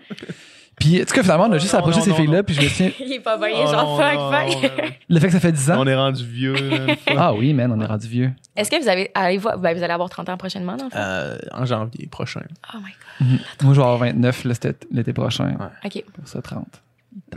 Puis, 0.77 1.01
en 1.01 1.05
tout 1.05 1.13
cas, 1.15 1.21
finalement, 1.24 1.45
on 1.45 1.51
a 1.53 1.57
juste 1.57 1.71
non, 1.74 1.79
approché 1.79 2.00
non, 2.00 2.03
ces 2.05 2.13
filles-là, 2.13 2.43
puis 2.43 2.53
je 2.53 2.62
me 2.62 2.67
souviens, 2.67 2.91
Il 3.00 3.13
est 3.13 3.19
pas 3.21 3.38
bien, 3.38 3.47
Oh, 3.53 3.71
genre, 3.71 3.85
non, 3.85 3.97
fuck, 3.97 4.13
non, 4.13 4.31
fuck. 4.62 4.62
non, 4.81 4.85
le 5.09 5.19
fait 5.21 5.27
que 5.27 5.33
ça 5.33 5.39
fait 5.39 5.51
10 5.53 5.71
ans. 5.71 5.75
On 5.79 5.88
est 5.88 5.95
rendu 5.95 6.25
vieux, 6.25 6.53
là. 6.53 6.95
Ah 7.15 7.33
oui, 7.33 7.53
man, 7.53 7.71
on 7.71 7.79
est 7.81 7.85
rendu 7.85 8.07
vieux. 8.07 8.31
Est-ce 8.55 8.71
que 8.71 8.81
vous 8.81 8.88
avez, 8.88 9.12
allez 9.13 9.38
voir, 9.38 9.57
ben, 9.57 9.75
vous 9.77 9.83
allez 9.83 9.93
avoir 9.93 10.09
30 10.09 10.29
ans 10.29 10.38
prochainement, 10.38 10.77
dans 10.77 10.85
le 10.85 10.89
fond? 10.89 10.97
Euh, 11.00 11.38
en 11.51 11.65
janvier 11.65 12.07
prochain. 12.07 12.41
Oh 12.74 12.77
my 12.77 12.91
god. 13.29 13.39
Moi, 13.63 13.74
je 13.74 13.79
vais 13.79 13.83
avoir 13.85 13.97
29 13.97 14.43
là, 14.45 14.53
cet- 14.53 14.88
l'été 14.91 15.12
prochain. 15.13 15.55
Ouais. 15.59 15.65
OK. 15.85 16.03
Pour 16.13 16.27
ça, 16.27 16.41
30. 16.41 16.65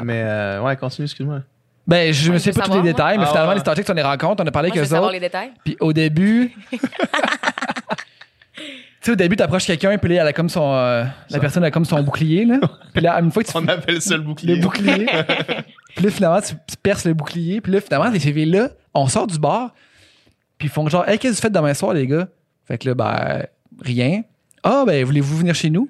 Mais 0.02 0.22
ouais, 0.22 0.58
ouais, 0.64 0.76
continue, 0.76 1.06
excuse-moi. 1.06 1.40
Ben, 1.86 2.12
je 2.12 2.30
me 2.30 2.36
Ouais, 2.36 2.42
veux 2.42 2.52
pas 2.52 2.62
tous 2.66 2.74
les 2.74 2.82
détails, 2.82 3.16
mais 3.18 3.24
Ah, 3.24 3.28
finalement, 3.30 3.52
ouais. 3.54 3.62
les 3.66 3.74
Chicks, 3.74 3.90
on 3.90 3.96
est 3.96 4.02
rencontres, 4.02 4.44
on 4.44 4.46
a 4.46 4.50
parlé 4.50 4.68
avec 4.70 4.80
eux 4.82 4.84
savoir 4.84 5.04
autres. 5.04 5.14
les 5.14 5.20
détails. 5.20 5.50
Puis 5.64 5.76
au 5.80 5.92
début. 5.92 6.52
tu 6.70 6.78
sais, 9.00 9.12
au 9.12 9.14
début, 9.16 9.36
t'approches 9.36 9.64
quelqu'un, 9.66 9.96
puis 9.96 10.14
là, 10.14 10.22
elle 10.22 10.28
a 10.28 10.32
comme 10.32 10.48
son. 10.48 10.72
euh, 10.74 11.04
la 11.30 11.38
personne 11.40 11.64
a 11.64 11.70
comme 11.70 11.84
son 11.84 12.02
bouclier, 12.02 12.44
là. 12.44 12.58
Puis 12.92 13.02
là, 13.02 13.18
une 13.20 13.30
fois 13.30 13.42
que 13.42 13.50
tu. 13.50 13.56
On 13.56 13.66
appelle 13.68 14.02
ça 14.02 14.16
le 14.16 14.22
bouclier. 14.22 14.56
Le 14.56 14.60
bouclier. 14.62 15.06
puis 15.96 16.04
là, 16.04 16.10
finalement, 16.10 16.40
tu, 16.40 16.54
tu 16.66 16.76
perces 16.82 17.04
le 17.06 17.14
bouclier. 17.14 17.60
Puis 17.60 17.72
là, 17.72 17.80
finalement, 17.80 18.10
les 18.10 18.18
filles-là, 18.20 18.68
on 18.94 19.06
sort 19.06 19.26
du 19.26 19.38
bar. 19.38 19.72
Puis 20.58 20.68
ils 20.68 20.70
font 20.70 20.88
genre, 20.88 21.08
hey, 21.08 21.18
qu'est-ce 21.18 21.32
que 21.32 21.36
vous 21.36 21.42
faites 21.42 21.52
demain 21.52 21.74
soir, 21.74 21.94
les 21.94 22.06
gars? 22.06 22.28
Fait 22.64 22.76
que 22.78 22.88
là, 22.88 22.94
ben, 22.94 23.46
rien. 23.80 24.22
Ah, 24.62 24.84
ben, 24.86 25.04
voulez-vous 25.04 25.38
venir 25.38 25.54
chez 25.54 25.70
nous? 25.70 25.88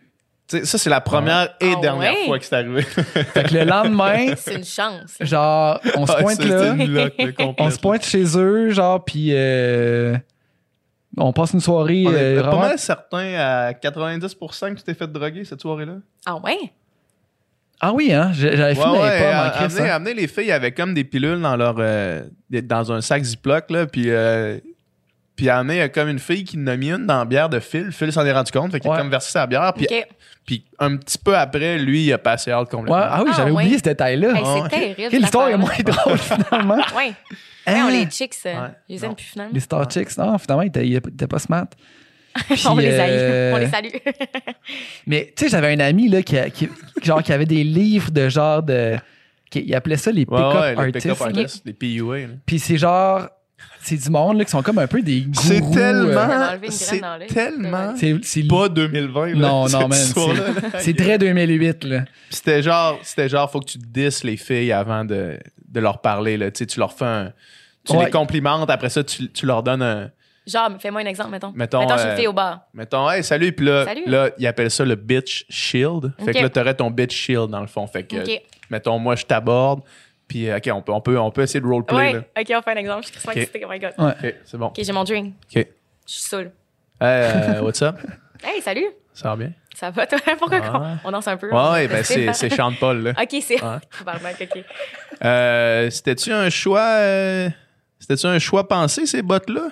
Ça, 0.50 0.78
c'est 0.78 0.88
la 0.88 1.00
première 1.02 1.54
et 1.60 1.72
Ah 1.76 1.80
dernière 1.80 2.12
ouais? 2.12 2.24
fois 2.26 2.38
que 2.38 2.44
c'est 2.46 2.54
arrivé. 2.56 2.80
Fait 2.82 3.44
que 3.48 3.54
le 3.54 3.64
lendemain, 3.64 4.28
C'est 4.36 4.54
une 4.54 4.64
chance. 4.64 5.16
genre, 5.20 5.78
on 5.94 6.06
se 6.06 6.12
Ah, 6.12 6.22
pointe 6.22 6.42
là. 6.44 6.74
On 7.58 7.70
se 7.70 7.78
pointe 7.78 8.02
chez 8.04 8.24
eux, 8.38 8.70
genre, 8.70 9.04
puis 9.04 9.28
euh, 9.32 10.16
on 11.18 11.32
passe 11.34 11.52
une 11.52 11.60
soirée. 11.60 12.04
On 12.06 12.12
est 12.12 12.14
euh, 12.14 12.40
pas 12.42 12.48
vraiment- 12.48 12.62
mal 12.62 12.78
certain 12.78 13.34
à 13.34 13.72
90% 13.74 14.70
que 14.72 14.78
tu 14.78 14.84
t'es 14.84 14.94
fait 14.94 15.06
droguer 15.10 15.44
cette 15.44 15.60
soirée-là? 15.60 15.96
Ah 16.24 16.36
ouais? 16.36 16.72
Ah 17.80 17.92
oui, 17.92 18.12
hein? 18.12 18.30
J'avais 18.34 18.74
fini 18.74 18.86
ouais, 18.86 18.98
ouais, 19.00 19.18
pas, 19.20 19.36
à- 19.36 19.48
en 19.48 19.50
Christ, 19.50 19.78
amener, 19.78 19.90
amener 19.90 20.14
les 20.14 20.26
filles 20.26 20.50
avec 20.52 20.76
comme 20.76 20.94
des 20.94 21.04
pilules 21.04 21.40
dans 21.40 21.56
leur 21.56 21.76
euh, 21.78 22.22
dans 22.50 22.90
un 22.92 23.00
sac 23.00 23.22
Ziploc 23.22 23.70
là, 23.70 23.86
puis 23.86 24.04
euh, 24.08 24.58
Puis 25.36 25.48
à 25.48 25.54
un 25.54 25.58
moment 25.58 25.68
donné, 25.68 25.76
il 25.76 25.80
y 25.80 25.82
a 25.84 25.88
comme 25.88 26.08
une 26.08 26.18
fille 26.18 26.42
qui 26.42 26.58
en 26.58 26.66
a 26.66 26.76
mis 26.76 26.90
une 26.90 27.06
dans 27.06 27.18
la 27.20 27.24
bière 27.24 27.48
de 27.48 27.60
Phil. 27.60 27.92
Phil 27.92 28.12
s'en 28.12 28.26
est 28.26 28.32
rendu 28.32 28.50
compte. 28.50 28.72
Fait 28.72 28.80
qu'il 28.80 28.90
Ouais. 28.90 28.96
a 28.96 29.00
comme 29.00 29.10
versé 29.10 29.30
sa 29.30 29.46
bière. 29.46 29.72
Puis, 29.74 29.86
puis 30.44 30.64
un 30.80 30.96
petit 30.96 31.18
peu 31.18 31.36
après, 31.36 31.78
lui, 31.78 32.06
il 32.06 32.12
a 32.12 32.18
passé 32.18 32.52
out 32.52 32.68
complètement. 32.68 32.96
Ouais, 32.96 33.06
ah 33.08 33.22
oui, 33.22 33.30
Ah, 33.32 33.36
j'avais 33.36 33.50
ouais. 33.52 33.62
oublié 33.62 33.78
ce 33.78 33.82
détail-là. 33.84 34.28
Hey, 34.34 34.42
Ah, 34.44 34.60
c'est 34.64 34.68
terrible. 34.76 35.02
Ok, 35.06 35.12
L'histoire 35.20 35.48
est 35.50 35.56
moins 35.56 35.70
drôle 35.84 36.18
finalement. 36.18 36.76
Ouais. 36.96 37.12
Hein? 37.66 37.74
Ouais, 37.74 37.82
on 37.82 37.88
les 37.90 38.10
chicks, 38.10 38.34
euh, 38.46 38.68
je 38.88 38.94
les 38.94 39.00
Non. 39.00 39.08
aime 39.10 39.14
plus 39.14 39.24
finalement. 39.26 39.52
Les 39.54 39.60
Star 39.60 39.88
Chicks, 39.90 40.16
non, 40.18 40.36
finalement, 40.38 40.62
ils 40.62 40.96
étaient 40.96 41.26
pas 41.28 41.38
smart. 41.38 41.66
Puis, 42.48 42.66
on 42.68 42.76
les 42.76 42.96
salue. 42.96 43.10
euh, 43.12 43.52
On 43.54 43.58
les 43.58 43.68
salue. 43.68 43.88
Mais 45.06 45.32
tu 45.36 45.44
sais, 45.44 45.50
j'avais 45.50 45.72
un 45.72 45.80
ami 45.80 46.08
là, 46.08 46.22
qui, 46.22 46.38
a- 46.38 46.50
qui- 46.50 46.68
genre, 47.02 47.22
qui 47.22 47.32
avait 47.32 47.46
des 47.46 47.64
livres 47.64 48.10
de 48.10 48.28
genre 48.28 48.62
de. 48.62 48.96
Qui, 49.50 49.60
il 49.66 49.74
appelait 49.74 49.96
ça 49.96 50.10
les 50.12 50.26
pick-up 50.26 50.40
ouais, 50.54 51.26
artists. 51.26 51.62
les 51.64 51.72
PUA. 51.72 52.18
là. 52.18 52.26
Puis 52.44 52.58
c'est 52.58 52.76
genre. 52.78 53.28
C'est 53.80 53.96
du 53.96 54.10
monde 54.10 54.38
là, 54.38 54.44
qui 54.44 54.50
sont 54.50 54.62
comme 54.62 54.78
un 54.78 54.86
peu 54.86 55.00
des 55.02 55.22
gourous. 55.22 55.34
C'est 55.46 55.62
euh, 55.62 55.72
tellement, 55.72 56.68
c'est 56.68 57.00
dans 57.00 57.16
l'œil. 57.16 57.28
tellement 57.28 57.94
c'est 57.96 58.16
c'est- 58.22 58.46
pas 58.46 58.68
2020. 58.68 59.26
là, 59.28 59.34
Non, 59.34 59.68
non, 59.68 59.80
man. 59.88 59.98
histoire-là, 59.98 60.42
c'est-. 60.72 60.80
C'est 60.80 60.94
très 60.94 61.16
2008, 61.18 61.84
là. 61.84 62.00
Puis 62.00 62.08
C'était 62.30 62.62
genre, 62.62 62.98
c'était 63.02 63.28
genre, 63.28 63.50
faut 63.50 63.60
que 63.60 63.70
tu 63.70 63.78
disses 63.78 64.22
les 64.24 64.36
filles 64.36 64.70
avant 64.72 65.04
de, 65.04 65.38
de 65.68 65.80
leur 65.80 66.00
parler. 66.00 66.36
Là. 66.36 66.50
Tu 66.50 66.58
sais, 66.58 66.66
tu 66.66 66.78
leur 66.78 66.92
fais 66.92 67.04
un. 67.06 67.32
Tu 67.84 67.96
Ouais. 67.96 68.04
les 68.06 68.10
complimentes, 68.10 68.68
après 68.68 68.90
ça, 68.90 69.02
tu, 69.02 69.28
tu 69.30 69.46
leur 69.46 69.62
donnes 69.62 69.82
un. 69.82 70.10
Genre, 70.48 70.70
fais-moi 70.80 71.02
un 71.02 71.06
exemple, 71.06 71.30
mettons. 71.30 71.52
Mettons, 71.54 71.80
Mettons, 71.80 71.94
je 71.94 71.98
suis 71.98 72.08
euh, 72.08 72.10
une 72.12 72.16
fille 72.18 72.26
au 72.28 72.32
bar. 72.32 72.60
Mettons, 72.74 73.10
hey, 73.10 73.22
salut, 73.22 73.52
puis 73.52 73.66
là, 73.66 73.84
Salut. 73.84 74.02
là, 74.06 74.30
ils 74.38 74.46
appellent 74.46 74.70
ça 74.70 74.84
le 74.84 74.94
bitch 74.94 75.44
shield. 75.50 76.12
Fait 76.24 76.32
que 76.32 76.38
là, 76.38 76.48
t'aurais 76.48 76.74
ton 76.74 76.90
bitch 76.90 77.12
shield 77.14 77.50
dans 77.50 77.60
le 77.60 77.66
fond. 77.66 77.86
Fait 77.86 78.04
que, 78.04 78.16
mettons, 78.70 78.98
moi, 78.98 79.14
je 79.16 79.24
t'aborde, 79.26 79.82
puis, 80.26 80.48
euh, 80.50 80.56
OK, 80.58 80.68
on 80.72 80.82
peut, 80.82 80.92
on, 80.92 81.00
peut, 81.00 81.18
on 81.18 81.30
peut 81.30 81.42
essayer 81.42 81.60
de 81.60 81.66
roleplay. 81.66 81.96
Ouais. 81.96 82.12
Là. 82.12 82.18
OK, 82.38 82.46
on 82.56 82.62
fait 82.62 82.70
un 82.72 82.76
exemple. 82.76 83.02
Je 83.06 83.08
suis 83.12 83.16
très 83.18 83.30
Ok. 83.30 83.36
excitée. 83.38 83.64
Oh 83.64 83.68
my 83.70 83.78
God. 83.78 83.92
Ouais. 83.98 84.12
OK, 84.30 84.34
c'est 84.44 84.56
bon. 84.58 84.66
OK, 84.66 84.74
j'ai 84.78 84.92
mon 84.92 85.04
drink. 85.04 85.34
OK. 85.54 85.66
Je 86.06 86.12
suis 86.12 86.22
saoule. 86.22 86.50
Euh, 87.02 87.60
what's 87.62 87.82
up? 87.82 87.96
Hey, 88.44 88.62
salut. 88.62 88.86
Ça 89.12 89.30
va 89.30 89.36
bien? 89.36 89.52
Ça 89.74 89.90
va, 89.90 90.06
toi? 90.06 90.18
Pourquoi 90.38 90.60
qu'on- 90.60 90.96
on 91.04 91.10
danse 91.10 91.26
un 91.26 91.36
peu? 91.36 91.50
Ouais, 91.52 91.88
ben, 91.88 92.04
c'est, 92.04 92.32
c'est 92.34 92.50
Sean 92.50 92.72
Paul, 92.78 93.02
là. 93.02 93.12
OK, 93.20 93.36
c'est. 93.42 93.56
OK. 93.60 94.64
Euh, 95.24 95.90
c'était-tu 95.90 96.32
un 96.32 96.48
choix. 96.48 96.80
euh, 96.82 97.48
C'était-tu 97.98 98.26
un 98.26 98.38
choix 98.38 98.68
pensé, 98.68 99.06
ces 99.06 99.22
bottes-là? 99.22 99.70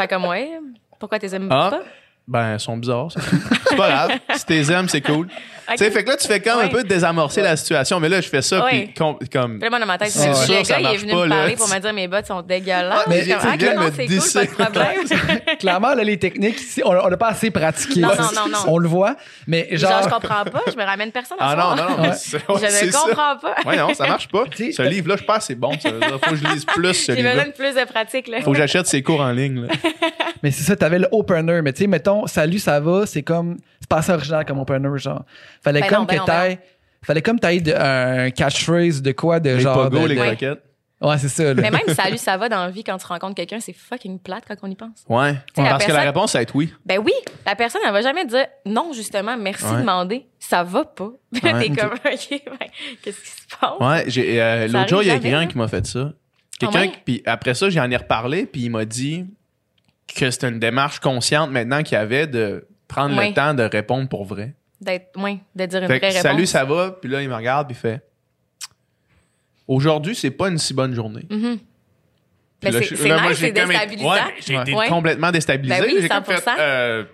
Ben, 0.00 0.06
comme 0.06 0.24
ouais. 0.24 0.58
Pourquoi 0.98 1.18
t'es 1.18 1.34
aimes 1.34 1.48
Ah. 1.50 1.68
pas? 1.70 1.82
Ben, 2.30 2.52
elles 2.52 2.60
sont 2.60 2.76
bizarres, 2.76 3.10
ça. 3.10 3.20
C'est 3.68 3.76
pas 3.76 3.88
grave. 3.90 4.10
Si 4.36 4.46
t'es 4.46 4.72
aimes, 4.72 4.88
c'est 4.88 5.00
cool. 5.00 5.26
Tu 5.72 5.76
sais, 5.76 5.90
fait 5.92 6.02
que 6.02 6.10
là, 6.10 6.16
tu 6.16 6.26
fais 6.26 6.40
comme 6.40 6.58
un 6.58 6.62
Ouais. 6.64 6.68
peu 6.68 6.82
désamorcer 6.82 7.42
la 7.42 7.54
situation. 7.56 8.00
Mais 8.00 8.08
là, 8.08 8.20
je 8.20 8.28
fais 8.28 8.42
ça, 8.42 8.64
Ouais. 8.64 8.86
puis 8.86 8.94
com- 8.94 9.16
comme. 9.32 9.52
Puis 9.60 9.62
là, 9.62 9.70
moi, 9.70 9.78
dans 9.78 9.86
ma 9.86 9.98
tête, 9.98 10.10
C'est 10.10 10.26
le 10.26 10.34
sûr 10.34 10.58
que 10.62 10.64
ça 10.66 10.82
gars, 10.82 10.90
il 10.90 10.94
est 10.96 10.98
venu 10.98 11.12
pas, 11.12 11.18
me 11.18 11.26
là. 11.26 11.36
parler 11.36 11.54
pour 11.54 11.68
me 11.68 11.78
dire 11.78 11.92
mes 11.92 12.08
bottes 12.08 12.26
sont 12.26 12.42
dégueulasses. 12.42 13.02
Ah, 13.06 13.08
mais 13.08 13.24
comme, 13.24 13.38
ah, 13.40 13.74
non, 13.76 13.90
c'est 13.94 14.06
cool, 14.48 14.56
pas 14.56 14.64
de 14.64 14.70
problème. 14.72 15.38
Clairement, 15.60 15.94
là, 15.94 16.02
les 16.02 16.16
techniques, 16.18 16.60
ici, 16.60 16.82
on 16.84 16.92
n'a 17.08 17.16
pas 17.16 17.28
assez 17.28 17.52
pratiqué. 17.52 18.00
Non, 18.00 18.08
non, 18.08 18.14
non, 18.34 18.48
non. 18.50 18.58
On 18.66 18.78
le 18.78 18.88
voit. 18.88 19.14
Mais 19.46 19.68
genre. 19.70 19.92
Genre, 19.92 20.02
je 20.02 20.08
comprends 20.08 20.44
pas, 20.44 20.62
je 20.72 20.76
me 20.76 20.82
ramène 20.84 21.12
personne 21.12 21.36
à 21.38 21.50
Ah 21.50 21.54
non, 21.54 21.76
non, 21.76 21.96
non. 21.98 22.02
Ouais. 22.02 22.16
Je 22.26 22.86
ne 22.86 22.90
comprends 22.90 23.36
pas. 23.36 23.54
Ouais, 23.64 23.76
non, 23.76 23.94
ça 23.94 24.08
marche 24.08 24.26
pas. 24.26 24.42
Ce 24.52 24.82
livre-là, 24.82 25.14
je 25.18 25.24
pense 25.24 25.36
que 25.38 25.44
c'est 25.44 25.54
bon. 25.54 25.70
Ça 25.80 25.92
veut 25.92 26.00
dire, 26.00 26.18
faut 26.20 26.30
que 26.30 26.36
je 26.36 26.44
lise 26.52 26.64
plus 26.64 26.94
ce 26.94 27.12
J'ai 27.12 27.22
livre-là. 27.22 27.34
besoin 27.44 27.46
de 27.48 27.52
plus 27.56 27.80
de 27.80 27.84
pratique, 27.88 28.26
là. 28.26 28.40
Faut 28.42 28.50
que 28.50 28.58
j'achète 28.58 28.88
ses 28.88 29.04
cours 29.04 29.20
en 29.20 29.30
ligne. 29.30 29.68
Mais 30.42 30.50
c'est 30.50 30.64
ça, 30.64 30.74
t'avais 30.74 30.98
le 30.98 31.06
opener. 31.12 31.62
Mais 31.62 31.72
tu 31.72 31.82
sais, 31.82 31.86
mettons, 31.86 32.19
salut, 32.26 32.58
ça 32.58 32.80
va, 32.80 33.06
c'est 33.06 33.22
comme. 33.22 33.56
C'est 33.80 33.88
pas 33.88 33.98
assez 33.98 34.12
original 34.12 34.44
comme 34.44 34.58
opener, 34.58 34.88
genre. 34.98 35.24
Fallait 35.62 35.80
Ben 35.80 35.88
comme 35.88 35.98
non, 36.00 36.04
ben 36.04 36.14
que 36.14 36.20
non, 36.20 36.26
ben 36.26 36.32
t'ailles. 36.32 36.58
Fallait 37.02 37.22
comme 37.22 37.38
t'ailles 37.40 37.62
de- 37.62 37.72
un 37.74 38.30
catchphrase 38.30 39.00
de 39.02 39.12
quoi, 39.12 39.40
de 39.40 39.50
Les 39.50 39.60
genre. 39.60 39.74
pogos, 39.88 40.02
de- 40.02 40.06
les 40.14 40.20
Ouais. 40.20 40.26
croquettes. 40.26 40.62
Ouais, 41.00 41.16
c'est 41.16 41.30
ça, 41.30 41.44
là. 41.54 41.62
Mais 41.62 41.70
même 41.70 41.80
salut, 41.94 42.18
ça 42.18 42.36
va 42.36 42.50
dans 42.50 42.62
la 42.62 42.70
vie 42.70 42.84
quand 42.84 42.98
tu 42.98 43.06
rencontres 43.06 43.34
quelqu'un, 43.34 43.58
c'est 43.58 43.72
fucking 43.72 44.18
plate 44.18 44.44
quand 44.46 44.54
on 44.62 44.70
y 44.70 44.74
pense. 44.74 45.02
Ouais. 45.08 45.34
Parce 45.56 45.86
que 45.86 45.92
la 45.92 46.02
réponse, 46.02 46.32
ça 46.32 46.38
va 46.38 46.42
être 46.42 46.54
oui. 46.54 46.74
Ben 46.84 46.98
oui, 47.02 47.12
la 47.46 47.56
personne, 47.56 47.80
elle 47.86 47.92
va 47.94 48.02
jamais 48.02 48.26
dire 48.26 48.44
non, 48.66 48.92
justement, 48.92 49.34
merci 49.38 49.64
Ouais. 49.64 49.76
de 49.76 49.80
demander, 49.80 50.26
ça 50.38 50.62
va 50.62 50.84
pas. 50.84 51.10
T'es 51.32 51.40
comme, 51.40 51.94
OK, 51.94 52.02
ben, 52.04 52.66
qu'est-ce 53.02 53.18
qui 53.20 53.28
se 53.30 53.56
passe? 53.58 53.70
Ouais, 53.80 54.04
j'ai, 54.08 54.42
euh, 54.42 54.68
l'autre 54.68 54.88
jour, 54.88 55.02
il 55.02 55.08
y 55.08 55.10
a 55.10 55.18
quelqu'un 55.18 55.38
hein? 55.40 55.46
qui 55.46 55.56
m'a 55.56 55.68
fait 55.68 55.86
ça. 55.86 56.12
Quelqu'un, 56.58 56.78
Ah 56.78 56.82
ouais? 56.82 56.90
qui- 56.90 56.98
puis 57.02 57.22
après 57.24 57.54
ça, 57.54 57.70
j'en 57.70 57.90
ai 57.90 57.96
reparlé, 57.96 58.44
puis 58.44 58.60
il 58.64 58.70
m'a 58.70 58.84
dit 58.84 59.24
que 60.14 60.30
c'était 60.30 60.48
une 60.48 60.58
démarche 60.58 60.98
consciente 61.00 61.50
maintenant 61.50 61.82
qu'il 61.82 61.94
y 61.96 62.00
avait 62.00 62.26
de 62.26 62.66
prendre 62.88 63.20
le 63.20 63.32
temps 63.34 63.54
de 63.54 63.62
répondre 63.62 64.08
pour 64.08 64.24
vrai. 64.24 64.54
D'être, 64.80 65.18
ouais, 65.20 65.38
de 65.54 65.66
dire 65.66 65.80
une 65.82 65.86
Fait 65.88 65.98
vraie 65.98 66.00
que, 66.00 66.06
réponse. 66.06 66.22
salut, 66.22 66.46
ça 66.46 66.64
va? 66.64 66.92
Puis 67.00 67.10
là, 67.10 67.20
il 67.22 67.28
me 67.28 67.34
regarde, 67.34 67.66
puis 67.68 67.76
il 67.76 67.80
fait 67.80 68.00
Aujourd'hui, 69.68 70.14
c'est 70.16 70.30
pas 70.30 70.48
une 70.48 70.58
si 70.58 70.74
bonne 70.74 70.94
journée. 70.94 71.24
Puis 71.28 71.38
Mais 72.64 72.70
là, 72.72 72.80
c'est- 72.82 72.90
nice, 72.94 73.38
c'est 73.38 73.52
déstabilisant. 73.52 74.10
Ouais, 74.12 74.18
j'ai 74.40 74.54
été 74.54 74.74
Ouais. 74.74 74.88
complètement 74.88 75.30
déstabilisé. 75.30 75.80
Ben 75.80 75.86
oui, 75.86 75.98
J'ai 76.02 76.08
comme 76.08 76.24
100%. 76.24 76.40
fait, 76.56 76.60
euh, 76.60 77.04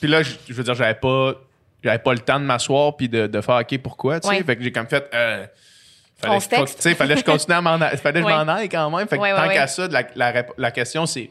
puis 0.00 0.08
là, 0.10 0.22
je, 0.22 0.32
je 0.48 0.52
veux 0.52 0.62
dire, 0.62 0.74
j'avais 0.74 0.94
pas, 0.94 1.34
j'avais 1.82 1.98
pas 1.98 2.12
le 2.12 2.18
temps 2.20 2.38
de 2.38 2.44
m'asseoir 2.44 2.96
puis 2.96 3.08
de, 3.08 3.26
de 3.26 3.40
faire 3.40 3.56
OK, 3.56 3.78
pourquoi, 3.78 4.20
tu 4.20 4.28
sais. 4.28 4.34
Ouais. 4.36 4.42
Fait 4.44 4.56
que 4.56 4.62
j'ai 4.62 4.70
comme 4.72 4.86
fait. 4.86 5.08
Euh, 5.14 5.46
fallait, 6.18 6.38
que, 6.38 6.94
fallait 6.94 7.14
que 7.14 7.20
je 7.20 7.24
continue 7.24 7.54
à 7.56 7.60
m'en 7.62 7.74
aille. 7.80 7.96
Fallait 7.96 8.20
que 8.22 8.28
je 8.28 8.32
Ouais. 8.36 8.44
m'en 8.44 8.52
aille 8.52 8.68
quand 8.68 8.90
même. 8.90 9.08
Fait 9.08 9.16
que 9.16 9.22
tant 9.22 9.46
ouais. 9.48 9.54
qu'à 9.54 9.66
ça, 9.66 9.88
la, 9.88 10.02
la, 10.14 10.32
rép- 10.32 10.52
la 10.58 10.70
question, 10.70 11.06
c'est 11.06 11.30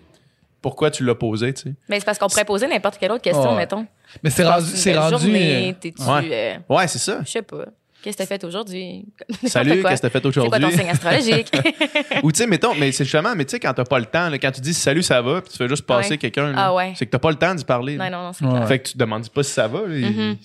pourquoi 0.63 0.89
tu 0.89 1.03
l'as 1.05 1.13
posé, 1.13 1.53
tu 1.53 1.61
sais? 1.61 1.73
Mais 1.89 1.99
c'est 1.99 2.05
parce 2.05 2.17
qu'on 2.17 2.27
pourrait 2.27 2.45
poser 2.45 2.67
n'importe 2.67 2.97
quelle 2.97 3.11
autre 3.11 3.21
question, 3.21 3.51
Ouais. 3.51 3.57
mettons. 3.57 3.85
Mais 4.23 4.31
c'est 4.31 4.43
rendu. 4.43 4.65
C'est 4.73 4.97
rendu. 4.97 5.11
journée, 5.25 5.75
t'es-tu, 5.79 6.01
Ouais. 6.01 6.29
euh, 6.31 6.75
Ouais, 6.75 6.87
c'est 6.87 6.97
ça. 6.97 7.19
je 7.23 7.29
sais 7.29 7.41
pas. 7.43 7.65
Qu'est-ce 8.01 8.17
que 8.17 8.23
t'as 8.23 8.27
fait 8.27 8.43
aujourd'hui? 8.43 9.05
Salut, 9.45 9.81
qu'est-ce 9.81 10.01
que 10.01 10.07
t'as 10.07 10.09
fait 10.09 10.21
C'est 10.21 10.21
quoi 10.21 10.31
ton 10.31 10.39
aujourd'hui? 10.67 10.71
signe 10.77 10.89
astrologique? 10.89 11.51
Ou 12.23 12.31
tu 12.33 12.37
sais, 12.39 12.47
mettons, 12.47 12.73
mais 12.75 12.91
c'est 12.91 13.05
justement, 13.05 13.33
mais 13.35 13.45
tu 13.45 13.51
sais, 13.51 13.59
quand 13.61 13.73
t'as 13.73 13.85
pas 13.85 13.99
le 13.99 14.05
temps, 14.05 14.29
là, 14.29 14.37
quand 14.39 14.51
tu 14.51 14.59
dis 14.61 14.73
salut, 14.73 15.03
ça 15.03 15.21
va, 15.21 15.39
puis 15.41 15.51
tu 15.51 15.57
fais 15.57 15.69
juste 15.69 15.85
passer 15.85 16.11
Ouais. 16.11 16.17
quelqu'un, 16.17 16.53
Ah 16.57 16.73
ouais. 16.73 16.93
c'est 16.97 17.05
que 17.05 17.11
t'as 17.11 17.19
pas 17.19 17.29
le 17.29 17.37
temps 17.37 17.55
d'y 17.55 17.63
parler. 17.63 17.95
non, 17.95 18.09
non, 18.09 18.23
non, 18.23 18.33
c'est 18.33 18.43
Ouais. 18.45 18.65
Fait 18.67 18.79
que 18.79 18.87
tu 18.87 18.93
te 18.93 18.97
demandes 18.97 19.29
pas 19.29 19.43
si 19.43 19.51
ça 19.51 19.67
va. 19.69 19.81
là, 19.81 19.87
Mhm. 20.09 20.35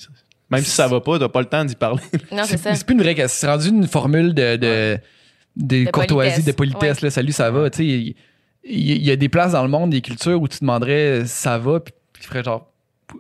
Même 0.50 0.62
si 0.64 0.70
ça 0.70 0.87
va 0.87 1.00
pas, 1.00 1.18
t'as 1.18 1.28
pas 1.28 1.40
le 1.40 1.46
temps 1.46 1.64
d'y 1.64 1.74
parler. 1.74 2.02
Non, 2.33 2.44
c'est 2.44 2.57
ça. 2.59 2.74
C'est 2.74 2.87
plus 2.87 2.94
une 2.94 3.02
vraie 3.02 3.14
question. 3.16 3.37
C'est 3.40 3.46
rendu 3.52 3.68
une 3.70 3.87
formule 3.88 4.33
de, 4.35 4.57
de, 4.57 4.98
de 5.57 5.85
De 5.85 5.90
courtoisie, 5.90 6.31
politesse. 6.31 6.44
de 6.44 6.52
politesse. 6.52 7.00
Là, 7.02 7.11
salut, 7.11 7.33
ça 7.33 7.50
va. 7.50 7.68
Tu 7.70 7.78
sais, 8.09 8.14
il, 8.68 9.02
y 9.04 9.11
a 9.11 9.16
des 9.16 9.28
places 9.28 9.52
dans 9.52 9.62
le 9.62 9.68
monde, 9.68 9.90
des 9.90 10.00
cultures 10.00 10.40
où 10.40 10.48
tu 10.48 10.59
demanderais 10.61 11.24
ça 11.26 11.59
va, 11.59 11.81
puis 11.81 11.92
tu 12.20 12.26
ferais 12.28 12.42
genre. 12.44 12.66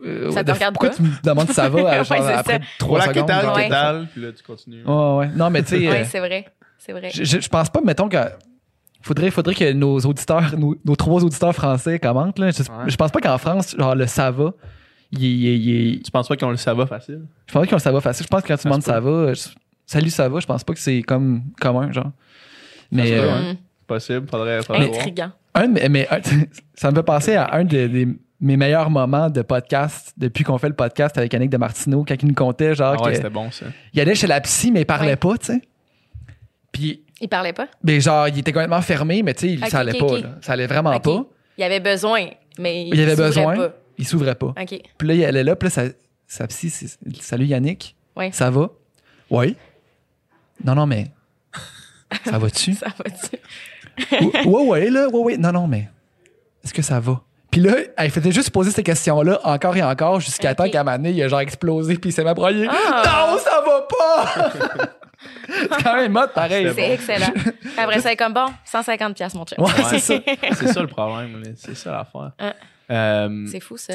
euh, 0.04 0.30
Ça 0.30 0.42
te 0.42 0.48
de- 0.48 0.52
regarde 0.52 0.74
pourquoi 0.74 0.90
pas? 0.90 0.96
tu 0.96 1.02
me 1.02 1.08
demandes 1.22 1.50
ça 1.50 1.68
va 1.68 1.78
à- 1.80 1.82
Ouais, 2.00 2.04
genre, 2.04 2.06
c'est 2.26 2.32
après 2.34 2.52
ça. 2.58 2.64
trois 2.78 3.00
secondes? 3.02 3.30
Ouais. 3.30 4.06
puis 4.12 4.22
là, 4.22 4.32
tu 4.32 4.42
continues. 4.42 4.84
Ouais, 4.84 5.16
ouais. 5.16 5.28
Non, 5.34 5.50
mais 5.50 5.62
tu 5.62 5.68
sais, 5.70 5.76
Oui, 5.78 5.86
euh, 5.88 6.04
c'est 6.08 6.18
vrai. 6.20 6.46
C'est 6.78 6.92
vrai. 6.92 7.10
je, 7.12 7.24
je- 7.24 7.48
pense 7.48 7.68
pas, 7.70 7.80
mettons, 7.84 8.08
que. 8.08 8.16
Faudrait, 9.00 9.30
faudrait 9.30 9.54
que 9.54 9.72
nos 9.72 9.98
auditeurs, 10.00 10.56
nos, 10.58 10.76
nos 10.84 10.96
trois 10.96 11.22
auditeurs 11.24 11.54
français 11.54 11.98
commentent. 12.00 12.38
Là. 12.38 12.50
Je, 12.50 12.62
Ouais. 12.62 12.88
je 12.88 12.96
pense 12.96 13.10
pas 13.12 13.20
qu'en 13.20 13.38
France, 13.38 13.74
genre 13.78 13.94
le 13.94 14.06
ça 14.06 14.30
va, 14.32 14.52
il, 15.12 15.22
il- 15.22 15.68
il- 15.94 16.02
Tu 16.02 16.10
penses 16.10 16.26
pas 16.28 16.36
qu'on 16.36 16.50
le 16.50 16.56
ça 16.56 16.74
va 16.74 16.84
facile? 16.86 17.22
je 17.46 17.52
pense 17.52 17.60
pas 17.62 17.66
qu'ils 17.66 17.74
ont 17.74 17.76
le 17.76 17.82
ça 17.82 17.92
va 17.92 18.00
facile. 18.00 18.24
Je 18.24 18.28
pense 18.28 18.42
que 18.42 18.48
quand 18.48 18.56
tu 18.56 18.64
demandes 18.64 18.82
ça 18.82 18.98
va, 19.00 19.32
je- 19.34 19.48
salut 19.86 20.10
ça 20.10 20.28
va, 20.28 20.40
je 20.40 20.46
pense 20.46 20.64
pas 20.64 20.72
que 20.74 20.80
c'est 20.80 21.02
comme 21.02 21.42
commun, 21.60 21.92
genre. 21.92 22.10
Mais 22.90 23.12
euh, 23.12 23.26
ouais. 23.26 23.50
Hum, 23.50 23.56
Possible, 23.86 24.26
faudrait, 24.28 24.62
faudrait. 24.62 24.86
Intriguant. 24.88 25.30
Un, 25.60 25.68
mais 25.88 26.06
un- 26.10 26.20
ça 26.74 26.90
me 26.90 26.96
fait 26.96 27.02
penser 27.02 27.34
à 27.34 27.54
un 27.54 27.64
de, 27.64 27.86
des- 27.86 28.08
mes 28.40 28.56
meilleurs 28.56 28.88
moments 28.90 29.28
de 29.30 29.42
podcast 29.42 30.12
depuis 30.16 30.44
qu'on 30.44 30.58
fait 30.58 30.68
le 30.68 30.74
podcast 30.76 31.18
avec 31.18 31.34
Annick 31.34 31.50
de 31.50 31.56
Martineau, 31.56 32.04
quand 32.06 32.14
il 32.22 32.28
nous 32.28 32.34
contait, 32.34 32.74
genre, 32.74 32.96
Ah 33.00 33.04
ouais, 33.06 33.16
c'était 33.16 33.30
bon, 33.30 33.50
ça. 33.50 33.66
il 33.92 34.00
allait 34.00 34.14
chez 34.14 34.28
la 34.28 34.40
psy, 34.40 34.70
mais 34.70 34.82
il 34.82 34.86
parlait 34.86 35.08
Ouais. 35.10 35.16
pas, 35.16 35.36
tu 35.38 35.46
sais. 35.46 35.60
Puis, 36.70 37.02
Il 37.20 37.28
parlait 37.28 37.52
pas? 37.52 37.66
ben, 37.82 38.00
genre, 38.00 38.28
il 38.28 38.38
était 38.38 38.52
complètement 38.52 38.80
fermé, 38.82 39.22
mais 39.24 39.34
tu 39.34 39.56
sais, 39.56 39.62
Ok, 39.64 39.68
ça 39.70 39.80
allait 39.80 39.98
pas, 39.98 40.18
là. 40.20 40.36
Ça 40.40 40.52
allait 40.52 40.66
vraiment 40.68 40.98
pas. 41.00 41.24
Il 41.56 41.64
avait 41.64 41.80
besoin, 41.80 42.26
mais 42.58 42.84
il, 42.86 42.94
Il 42.94 43.00
avait 43.00 43.10
s'ouvrait 43.16 43.26
besoin, 43.28 43.56
pas. 43.56 43.74
il 43.98 44.06
s'ouvrait 44.06 44.34
pas. 44.36 44.54
OK. 44.60 44.80
Puis 44.98 45.08
là, 45.08 45.14
il 45.14 45.24
allait 45.24 45.42
là, 45.44 45.56
puis 45.56 45.66
là, 45.66 45.70
sa, 45.70 45.82
sa 46.28 46.46
psy, 46.46 46.70
c'est 46.70 46.86
Salut 47.20 47.46
Yannick, 47.46 47.96
Ouais. 48.14 48.30
ça 48.32 48.50
va? 48.50 48.70
Oui. 49.30 49.56
Non, 50.64 50.74
non, 50.76 50.86
mais. 50.86 51.08
Ça 52.24 52.38
va-tu? 52.38 52.74
Ça 52.74 52.86
va-tu? 52.98 53.36
Ouais, 54.46 54.62
ouais, 54.66 54.90
là, 54.90 55.08
ouais, 55.08 55.20
ouais. 55.20 55.36
Non, 55.36 55.52
non, 55.52 55.66
mais 55.66 55.88
est-ce 56.64 56.74
que 56.74 56.82
ça 56.82 57.00
va? 57.00 57.20
Puis 57.50 57.60
là, 57.62 57.74
elle 57.96 58.10
faisait 58.10 58.30
juste 58.32 58.50
poser 58.50 58.70
ces 58.70 58.82
questions-là 58.82 59.40
encore 59.42 59.76
et 59.76 59.82
encore 59.82 60.20
jusqu'à 60.20 60.50
Ok. 60.50 60.56
temps 60.56 60.68
qu'à 60.70 60.80
un 60.80 60.84
moment 60.84 60.96
donné, 60.98 61.10
il 61.12 61.22
a 61.22 61.28
genre 61.28 61.40
explosé 61.40 61.96
puis 61.96 62.10
il 62.10 62.12
s'est 62.12 62.22
m'abroyé. 62.24 62.68
Ah! 62.70 63.30
Non, 63.32 63.38
ça 63.38 63.62
va 63.64 63.86
pas! 63.88 64.50
c'est 65.48 65.82
quand 65.82 65.96
même 65.96 66.12
mode 66.12 66.32
pareil. 66.34 66.70
C'est 66.74 66.90
excellent. 66.92 67.32
Après 67.78 68.00
ça, 68.00 68.12
est 68.12 68.16
comme 68.16 68.34
bon, 68.34 68.46
150 68.66 69.16
pièces 69.16 69.34
mon 69.34 69.44
chum. 69.46 69.64
Ouais, 69.64 69.72
c'est 69.88 69.98
ça. 69.98 70.14
C'est 70.52 70.68
ça 70.68 70.80
le 70.82 70.88
problème, 70.88 71.42
c'est 71.56 71.74
ça 71.74 71.92
l'affaire. 71.92 72.32
Ah. 72.38 72.54
Euh, 72.90 73.46
C'est 73.50 73.60
fou, 73.60 73.76
ça. 73.76 73.94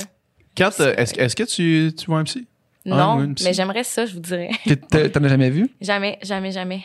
quand 0.58 0.72
est-ce, 0.80 1.36
que 1.36 1.44
tu, 1.44 1.94
tu 1.96 2.06
vois 2.08 2.20
un 2.20 2.24
psy? 2.24 2.48
Non, 2.86 3.18
mais 3.44 3.54
j'aimerais 3.54 3.84
ça, 3.84 4.06
je 4.06 4.14
vous 4.16 4.20
dirais. 4.20 4.50
T'en 4.90 5.24
as 5.24 5.28
jamais 5.30 5.50
vu? 5.50 5.70
Jamais, 5.80 6.18
jamais, 6.22 6.52
jamais. 6.52 6.84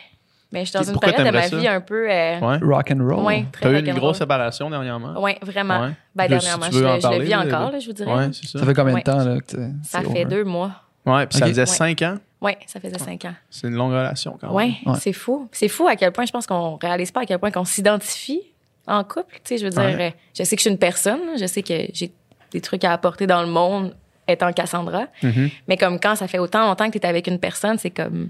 Mais 0.51 0.61
je 0.65 0.71
suis 0.71 0.73
dans 0.75 0.81
Puis 0.81 0.89
une 0.89 0.93
pourquoi 0.95 1.13
période 1.13 1.27
de 1.33 1.37
ma 1.37 1.43
t'aimerais 1.43 1.61
vie 1.61 1.67
ça? 1.67 1.73
un 1.75 1.81
peu... 1.83 2.11
Euh, 2.11 2.39
Ouais. 2.41 2.59
Rock 2.63 2.91
and 2.91 2.99
roll. 3.07 3.25
ouais, 3.27 3.45
très 3.53 3.63
T'as 3.71 3.81
eu 3.81 3.85
une 3.87 3.99
grosse 3.99 4.17
séparation 4.19 4.71
dernièrement? 4.71 5.21
Ouais, 5.21 5.39
vraiment. 5.43 5.81
Ouais. 5.83 5.91
Ben, 6.15 6.29
Là, 6.31 6.41
si 6.41 6.47
dernièrement, 6.47 6.67
tu 6.67 6.73
je, 6.73 6.79
veux 6.79 6.85
le- 6.85 6.89
en 6.89 6.93
je 6.93 6.97
le 6.97 7.03
parler, 7.03 7.19
vis 7.25 7.31
là, 7.31 7.41
encore, 7.41 7.71
là, 7.73 7.79
je 7.79 7.87
vous 7.87 7.93
dirais. 7.93 8.15
Ouais, 8.15 8.29
c'est 8.33 8.47
ça. 8.47 8.59
Ça 8.61 8.65
fait 8.65 8.75
combien 8.75 8.95
Ouais. 8.95 9.01
de 9.01 9.05
temps 9.05 9.19
là, 9.25 9.41
que 9.41 9.47
Ça 9.57 9.59
c'est 9.83 10.01
fait 10.05 10.07
over? 10.09 10.25
deux 10.25 10.45
mois. 10.45 10.71
Ouais, 11.05 11.27
puis 11.27 11.39
ça 11.39 11.45
Ok. 11.45 11.51
faisait 11.51 11.63
Ouais. 11.63 11.67
cinq 11.67 12.01
ans. 12.03 12.17
Ouais, 12.41 12.57
ça 12.67 12.81
faisait 12.81 12.99
cinq 12.99 13.25
ans. 13.27 13.35
C'est 13.51 13.67
une 13.69 13.75
longue 13.75 13.93
relation 13.93 14.39
quand 14.41 14.47
même. 14.47 14.57
Ouais, 14.57 14.75
Ouais. 14.87 14.99
c'est 15.01 15.13
fou. 15.13 15.49
C'est 15.53 15.69
fou 15.69 15.87
à 15.89 15.97
quel 15.97 16.13
point 16.13 16.25
je 16.25 16.33
pense 16.33 16.47
qu'on 16.47 16.77
réalise 16.77 17.11
pas 17.11 17.23
à 17.23 17.27
quel 17.27 17.39
point 17.39 17.51
qu'on 17.51 17.65
s'identifie 17.65 18.41
en 18.87 19.05
couple. 19.05 19.35
Tu 19.37 19.41
sais, 19.45 19.59
je 19.59 19.65
veux 19.65 19.71
dire, 19.71 19.81
Ouais. 19.83 20.07
euh, 20.15 20.19
je 20.39 20.45
sais 20.45 20.57
que 20.57 20.61
je 20.61 20.63
suis 20.63 20.71
une 20.71 20.79
personne, 20.79 21.21
je 21.39 21.45
sais 21.47 21.63
que 21.63 21.75
j'ai 21.93 22.11
des 22.53 22.61
trucs 22.63 22.85
à 22.85 22.93
apporter 22.93 23.27
dans 23.27 23.43
le 23.43 23.49
monde 23.49 23.95
étant 24.27 24.51
Cassandra. 24.53 25.07
Mhm. 25.23 25.51
Mais 25.67 25.77
comme 25.77 25.99
quand 26.01 26.15
ça 26.15 26.27
fait 26.29 26.39
autant 26.39 26.67
longtemps 26.67 26.87
que 26.91 26.99
tu 26.99 27.05
es 27.05 27.07
avec 27.07 27.27
une 27.27 27.39
personne, 27.39 27.77
c'est 27.77 27.91
comme. 27.91 28.29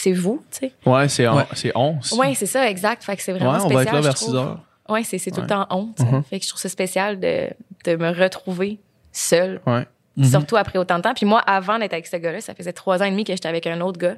C'est 0.00 0.12
vous, 0.12 0.42
tu 0.50 0.58
sais. 0.68 0.72
Ouais, 0.86 1.08
c'est 1.08 1.26
on. 1.26 1.36
Ouais. 1.36 1.44
C'est 1.54 1.72
on. 1.74 1.98
aussi. 1.98 2.16
Oui, 2.18 2.34
c'est 2.36 2.46
ça, 2.46 2.68
exact. 2.70 3.02
Fait 3.02 3.16
que 3.16 3.22
c'est 3.22 3.32
Ouais, 3.32 3.38
vraiment 3.38 3.54
on 3.64 3.68
va 3.68 3.82
spécial. 3.82 3.82
être 3.86 3.92
là 3.94 4.00
vers 4.00 4.14
trouve. 4.14 4.28
6 4.30 4.34
heures. 4.36 4.60
Ouais, 4.88 5.02
c'est, 5.02 5.18
c'est 5.18 5.30
tout 5.30 5.36
Ouais. 5.38 5.42
le 5.42 5.48
temps 5.48 5.66
honte. 5.70 5.96
tu 5.96 6.04
sais. 6.04 6.10
Mhm. 6.10 6.22
Fait 6.24 6.38
que 6.38 6.44
je 6.44 6.48
trouve 6.50 6.60
ça 6.60 6.68
spécial 6.68 7.18
de, 7.20 7.48
de 7.84 7.96
me 7.96 8.08
retrouver 8.10 8.78
seule, 9.12 9.60
Ouais. 9.66 9.86
Mhm. 10.16 10.24
surtout 10.24 10.56
après 10.56 10.78
autant 10.78 10.96
de 10.98 11.02
temps. 11.02 11.14
Puis 11.14 11.26
moi, 11.26 11.40
avant 11.40 11.78
d'être 11.78 11.92
avec 11.92 12.06
ce 12.06 12.16
gars-là, 12.16 12.40
ça 12.40 12.54
faisait 12.54 12.72
trois 12.72 13.02
ans 13.02 13.06
et 13.06 13.10
demi 13.10 13.24
que 13.24 13.32
j'étais 13.32 13.48
avec 13.48 13.66
un 13.66 13.80
autre 13.80 13.98
gars. 13.98 14.16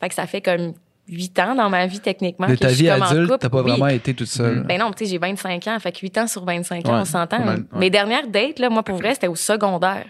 Fait 0.00 0.08
que 0.08 0.14
ça 0.14 0.26
fait 0.26 0.40
comme 0.42 0.74
huit 1.08 1.38
ans 1.38 1.54
dans 1.54 1.68
ma 1.70 1.86
vie, 1.86 2.00
techniquement. 2.00 2.46
De 2.46 2.54
ta 2.56 2.68
vie 2.68 2.88
adulte, 2.88 3.32
t'as 3.40 3.48
pas 3.48 3.62
Oui. 3.62 3.70
vraiment 3.70 3.88
été 3.88 4.14
toute 4.14 4.26
seule. 4.28 4.60
Ben 4.64 4.78
non, 4.78 4.90
tu 4.92 5.04
sais, 5.04 5.10
j'ai 5.10 5.18
25 5.18 5.66
ans. 5.68 5.78
Fait 5.80 5.92
que 5.92 5.98
8 6.00 6.16
ans 6.18 6.26
sur 6.26 6.44
25 6.44 6.86
ans, 6.88 6.94
Ouais, 6.94 7.00
on 7.00 7.04
s'entend. 7.04 7.46
ouais. 7.46 7.56
Mes 7.74 7.90
dernières 7.90 8.26
dates, 8.28 8.58
là, 8.58 8.68
moi, 8.70 8.82
pour 8.82 8.96
vrai, 8.96 9.14
c'était 9.14 9.26
au 9.28 9.34
secondaire. 9.34 10.06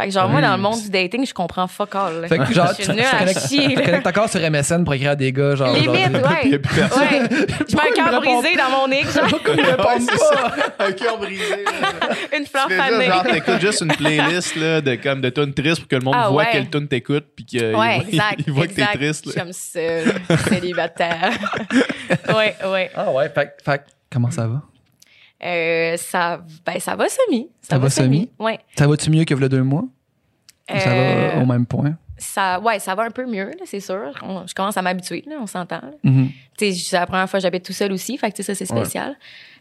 Fait 0.00 0.06
que 0.08 0.12
genre, 0.14 0.28
moi, 0.30 0.40
dans 0.40 0.56
le 0.56 0.62
monde 0.62 0.80
du 0.80 0.88
dating, 0.88 1.26
je 1.26 1.34
comprends 1.34 1.66
fuck 1.66 1.94
all. 1.94 2.22
là. 2.22 2.28
Fait 2.28 2.38
que 2.38 2.52
genre, 2.54 2.68
je 2.68 2.76
tu, 2.76 2.82
suis 2.84 2.90
tu 2.92 2.96
nulle 2.96 3.04
à 3.04 3.18
connectes, 3.18 3.48
chier, 3.48 3.68
tu 3.68 3.82
connectes 3.82 4.06
encore 4.06 4.28
sur 4.30 4.40
MSN 4.50 4.82
pour 4.84 4.94
écrire 4.94 5.10
à 5.10 5.16
des 5.16 5.32
gars, 5.32 5.54
genre. 5.56 5.74
Limite, 5.74 5.90
ouais. 5.92 6.40
Il 6.44 6.50
y 6.52 6.54
a 6.54 6.58
plus 6.58 6.74
personne. 6.74 7.02
Ouais. 7.02 7.28
Je 7.68 7.76
mets 7.76 7.82
un 7.90 7.94
cœur 8.10 8.20
brisé 8.20 8.56
dans 8.56 8.70
mon 8.70 8.88
nez, 8.88 9.02
genre, 9.02 9.76
pas? 9.76 10.84
Un 10.86 10.92
cœur 10.92 11.18
brisé. 11.18 11.64
une 12.36 12.46
fleur 12.46 12.66
Tu 12.68 12.74
fais 12.74 12.82
juste, 12.82 12.92
fanée. 12.92 13.06
genre, 13.06 13.22
t'écoutes 13.24 13.60
juste 13.60 13.80
une 13.82 13.92
playlist 13.92 14.56
là, 14.56 14.80
de, 14.80 14.94
comme, 14.94 15.20
de 15.20 15.28
tunes 15.30 15.52
tristes 15.54 15.80
pour 15.80 15.88
que 15.88 15.96
le 15.96 16.02
monde 16.02 16.14
Ah, 16.16 16.28
voit 16.30 16.44
ouais. 16.44 16.48
quelle 16.52 16.70
tune 16.70 16.88
t'écoutes 16.88 17.26
puis 17.36 17.44
qu'il 17.44 17.62
Ouais, 17.62 17.72
voit- 17.72 17.94
exact. 18.08 18.40
il 18.46 18.52
voit 18.52 18.66
que 18.66 18.72
t'es 18.72 18.80
exact. 18.82 18.96
triste. 18.96 19.24
Je 19.24 19.28
là. 19.28 19.32
suis 19.32 19.40
comme 19.42 19.52
seule, 19.52 20.14
célibataire. 20.48 21.30
ouais, 22.34 22.56
ouais. 22.66 22.90
Ah 22.96 23.10
ouais, 23.12 23.28
fait, 23.28 23.56
fait 23.64 23.82
comment 24.10 24.30
ça 24.30 24.46
va? 24.46 24.62
Euh, 25.44 25.96
ça, 25.96 26.42
ben, 26.66 26.78
ça 26.80 26.96
va 26.96 27.06
semi. 27.08 27.48
Ça 27.62 27.78
va 27.78 27.88
semi? 27.90 28.30
Ouais. 28.38 28.58
Ça 28.76 28.86
va-tu 28.86 29.10
mieux 29.10 29.24
que 29.24 29.34
le 29.34 29.48
deux 29.48 29.62
mois? 29.62 29.84
Ça 30.68 30.90
Euh, 30.90 31.30
va 31.36 31.42
au 31.42 31.46
même 31.46 31.66
point? 31.66 31.96
ça, 32.18 32.60
ouais, 32.60 32.78
ça 32.78 32.94
va 32.94 33.04
un 33.04 33.10
peu 33.10 33.24
mieux, 33.26 33.50
c'est 33.64 33.80
sûr. 33.80 34.12
On- 34.22 34.46
je 34.46 34.54
commence 34.54 34.76
à 34.76 34.82
m'habituer, 34.82 35.24
là, 35.26 35.36
on 35.40 35.46
s'entend. 35.46 35.80
Tu 36.04 36.30
sais, 36.58 36.72
c'est 36.72 36.96
la 36.96 37.06
première 37.06 37.28
fois 37.30 37.38
que 37.40 37.42
j'habite 37.42 37.64
tout 37.64 37.72
seul 37.72 37.90
aussi, 37.92 38.18
fait 38.18 38.30
que 38.30 38.36
tu 38.36 38.42
sais, 38.42 38.54
ça, 38.54 38.58
c'est 38.58 38.66
spécial. 38.66 39.16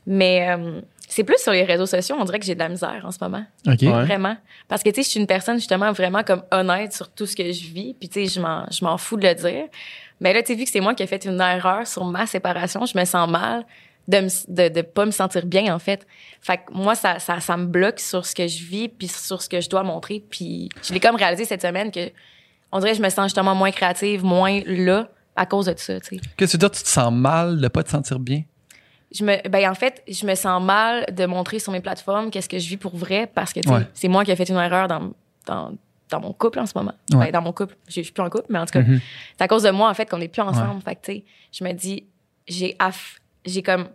Mais 0.05 0.49
euh, 0.49 0.81
c'est 1.07 1.23
plus 1.23 1.37
sur 1.41 1.51
les 1.53 1.63
réseaux 1.63 1.85
sociaux, 1.85 2.17
on 2.19 2.25
dirait 2.25 2.39
que 2.39 2.45
j'ai 2.45 2.55
de 2.55 2.59
la 2.59 2.67
misère 2.69 3.01
en 3.05 3.11
ce 3.11 3.17
moment. 3.21 3.43
OK. 3.65 3.77
Ouais. 3.81 3.87
Vraiment. 4.05 4.35
Parce 4.67 4.83
que, 4.83 4.89
tu 4.89 4.95
sais, 4.95 5.03
je 5.03 5.09
suis 5.09 5.19
une 5.21 5.27
personne, 5.27 5.55
justement, 5.57 5.91
vraiment 5.93 6.23
comme 6.23 6.43
honnête 6.51 6.91
sur 6.93 7.09
tout 7.09 7.25
ce 7.25 7.35
que 7.35 7.43
je 7.51 7.71
vis. 7.71 7.95
Puis, 7.97 8.09
tu 8.09 8.25
sais, 8.27 8.33
je 8.33 8.41
m'en, 8.41 8.65
je 8.69 8.83
m'en 8.83 8.97
fous 8.97 9.15
de 9.17 9.25
le 9.27 9.35
dire. 9.35 9.65
Mais 10.19 10.33
là, 10.33 10.41
tu 10.43 10.47
sais, 10.47 10.55
vu 10.59 10.65
que 10.65 10.69
c'est 10.69 10.81
moi 10.81 10.93
qui 10.95 11.03
ai 11.03 11.07
fait 11.07 11.23
une 11.25 11.39
erreur 11.39 11.87
sur 11.87 12.03
ma 12.05 12.25
séparation, 12.25 12.85
je 12.85 12.97
me 12.97 13.05
sens 13.05 13.29
mal 13.29 13.63
de 14.09 14.17
me, 14.21 14.29
de, 14.53 14.73
de 14.73 14.81
pas 14.81 15.05
me 15.05 15.11
sentir 15.11 15.45
bien, 15.45 15.73
en 15.73 15.79
fait. 15.79 16.05
Fait 16.41 16.57
que 16.57 16.73
moi, 16.73 16.95
ça, 16.95 17.19
ça, 17.19 17.39
ça 17.39 17.55
me 17.57 17.65
bloque 17.67 17.99
sur 17.99 18.25
ce 18.25 18.33
que 18.35 18.47
je 18.47 18.63
vis 18.63 18.89
puis 18.89 19.07
sur 19.07 19.41
ce 19.41 19.47
que 19.47 19.61
je 19.61 19.69
dois 19.69 19.83
montrer. 19.83 20.23
Puis, 20.29 20.67
je 20.83 20.93
l'ai 20.93 20.99
comme 20.99 21.15
réalisé 21.15 21.45
cette 21.45 21.61
semaine 21.61 21.91
que, 21.91 22.09
on 22.71 22.79
dirait 22.79 22.91
que 22.91 22.97
je 22.97 23.03
me 23.03 23.09
sens 23.09 23.25
justement 23.27 23.55
moins 23.55 23.71
créative, 23.71 24.23
moins 24.23 24.61
là 24.65 25.07
à 25.35 25.45
cause 25.45 25.67
de 25.67 25.73
ça, 25.77 25.99
tu 26.01 26.17
sais. 26.17 26.21
Que 26.35 26.45
tu 26.45 26.57
dire? 26.57 26.71
Tu 26.71 26.83
te 26.83 26.87
sens 26.87 27.13
mal 27.13 27.61
de 27.61 27.67
pas 27.67 27.83
te 27.83 27.89
sentir 27.89 28.19
bien? 28.19 28.41
Je 29.11 29.23
me, 29.23 29.47
ben 29.47 29.69
en 29.69 29.73
fait, 29.75 30.03
je 30.07 30.25
me 30.25 30.35
sens 30.35 30.61
mal 30.61 31.05
de 31.11 31.25
montrer 31.25 31.59
sur 31.59 31.71
mes 31.71 31.79
plateformes 31.79 32.29
qu'est-ce 32.29 32.49
que 32.49 32.59
je 32.59 32.67
vis 32.69 32.77
pour 32.77 32.95
vrai 32.95 33.25
parce 33.33 33.53
que 33.53 33.59
Ouais. 33.69 33.87
c'est 33.93 34.07
moi 34.07 34.23
qui 34.25 34.31
ai 34.31 34.35
fait 34.35 34.49
une 34.49 34.57
erreur 34.57 34.87
dans, 34.87 35.13
dans, 35.47 35.71
dans 36.09 36.19
mon 36.19 36.33
couple 36.33 36.59
en 36.59 36.65
ce 36.67 36.73
moment. 36.77 36.93
Ouais. 37.13 37.25
Ben, 37.27 37.31
dans 37.31 37.41
mon 37.41 37.53
couple, 37.53 37.75
je 37.87 38.01
suis 38.01 38.11
plus 38.11 38.21
en 38.23 38.29
couple, 38.29 38.45
mais 38.49 38.59
en 38.59 38.65
tout 38.65 38.73
cas, 38.73 38.81
Mhm. 38.81 38.99
c'est 39.37 39.43
à 39.43 39.47
cause 39.47 39.63
de 39.63 39.71
moi 39.71 39.89
en 39.89 39.93
fait 39.93 40.07
qu'on 40.09 40.17
n'est 40.19 40.27
plus 40.27 40.41
ensemble. 40.43 40.81
Fait 40.83 40.95
que 40.95 41.01
tu 41.05 41.11
sais, 41.13 41.23
je 41.51 41.63
me 41.63 41.71
dis, 41.73 42.05
j'ai 42.47 42.75
aff- 42.79 43.17
j'ai 43.45 43.63
comme 43.63 43.87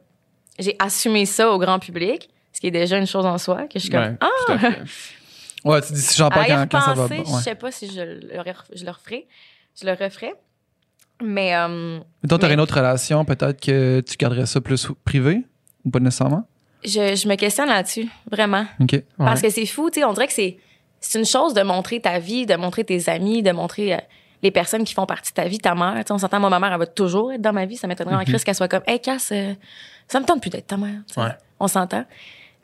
j'ai 0.59 0.77
assumé 0.79 1.27
ça 1.27 1.51
au 1.51 1.59
grand 1.59 1.79
public, 1.79 2.29
ce 2.53 2.61
qui 2.61 2.69
est 2.69 2.71
déjà 2.73 2.97
une 2.99 3.07
chose 3.07 3.27
en 3.27 3.39
soi 3.39 3.63
que 3.65 3.75
je 3.75 3.81
suis 3.81 3.91
comme 3.91 4.03
Ouais, 4.03 4.17
ah. 4.21 4.69
Ouais, 5.65 5.81
tu 5.81 5.93
dis 5.95 6.01
si 6.03 6.17
j'en 6.19 6.29
parle 6.29 6.47
quand, 6.47 6.67
quand 6.71 6.81
ça 6.83 6.93
va. 6.95 7.07
Ouais. 7.07 7.23
je 7.27 7.31
sais 7.43 7.55
pas 7.55 7.73
si 7.73 7.91
je 7.91 8.01
le, 8.01 8.21
je 8.75 8.85
le 8.85 8.91
referai, 8.91 9.27
je 9.81 9.87
le 9.87 9.93
referai, 9.93 10.35
mais 11.23 11.55
euh, 11.57 11.99
Mettons, 12.23 12.37
t'aurais 12.39 12.49
Mais- 12.49 12.55
une 12.55 12.61
autre 12.61 12.75
relation, 12.77 13.25
peut-être 13.25 13.61
que 13.65 14.01
tu 14.01 14.17
garderais 14.17 14.47
ça 14.47 14.61
plus 14.61 14.89
privé? 15.05 15.43
Ou 15.85 15.91
pas 15.91 16.01
nécessairement? 16.01 16.47
je, 16.85 17.17
je 17.17 17.29
me 17.29 17.35
questionne 17.37 17.69
là-dessus 17.71 18.09
vraiment. 18.31 18.67
OK. 18.81 19.03
Parce 19.17 19.41
que 19.41 19.49
c'est 19.49 19.65
fou, 19.65 19.89
tu 19.91 20.01
sais, 20.01 20.05
on 20.05 20.13
dirait 20.13 20.27
que 20.27 20.33
c'est 20.35 20.59
c'est 21.01 21.19
une 21.19 21.25
chose 21.27 21.53
de 21.55 21.63
montrer 21.63 22.01
ta 22.01 22.19
vie, 22.19 22.45
de 22.47 22.55
montrer 22.57 22.85
tes 22.85 23.09
amis, 23.11 23.43
de 23.43 23.53
montrer 23.53 23.95
euh, 23.95 23.99
les 24.43 24.51
personnes 24.51 24.85
qui 24.85 24.95
font 24.95 25.07
partie 25.07 25.31
de 25.31 25.35
ta 25.35 25.49
vie, 25.49 25.59
ta 25.59 25.75
mère. 25.75 26.03
On 26.11 26.19
s'entend, 26.19 26.41
moi, 26.41 26.51
ma 26.51 26.59
mère, 26.59 26.73
elle 26.73 26.79
va 26.79 26.87
toujours 26.87 27.33
être 27.33 27.41
dans 27.41 27.53
ma 27.53 27.67
vie. 27.67 27.77
Ça 27.77 27.87
m'étonnerait 27.87 28.17
en 28.17 28.25
crise 28.25 28.45
qu'elle 28.45 28.55
soit 28.55 28.69
comme, 28.69 28.83
hey, 28.87 29.01
Cass, 29.01 29.31
euh, 29.33 29.55
ça 30.09 30.21
me 30.21 30.25
tente 30.25 30.41
plus 30.41 30.51
d'être 30.51 30.67
ta 30.67 30.77
mère. 30.77 31.01
Ouais. 31.17 31.31
On 31.61 31.69
s'entend. 31.69 32.05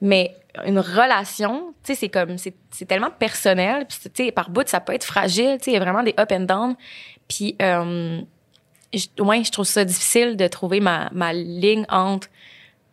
Mais 0.02 0.36
une 0.66 0.78
relation, 0.78 1.74
tu 1.82 1.92
sais, 1.92 1.94
c'est 1.94 2.08
comme, 2.08 2.36
c'est 2.38 2.84
tellement 2.86 3.10
personnel. 3.10 3.86
Puis, 3.86 3.98
tu 4.12 4.24
sais, 4.24 4.32
par 4.32 4.50
bout, 4.50 4.68
ça 4.68 4.80
peut 4.80 4.94
être 4.94 5.04
fragile. 5.04 5.56
Tu 5.58 5.64
sais, 5.64 5.70
il 5.70 5.74
y 5.74 5.76
a 5.76 5.80
vraiment 5.80 6.02
des 6.02 6.14
up 6.18 6.30
and 6.32 6.40
down. 6.40 6.74
Puis, 7.28 7.56
euh, 7.62 8.20
je, 8.92 9.22
ouais, 9.22 9.44
je 9.44 9.50
trouve 9.50 9.66
ça 9.66 9.84
difficile 9.84 10.36
de 10.36 10.46
trouver 10.48 10.80
ma, 10.80 11.08
ma 11.12 11.32
ligne 11.32 11.86
entre 11.88 12.28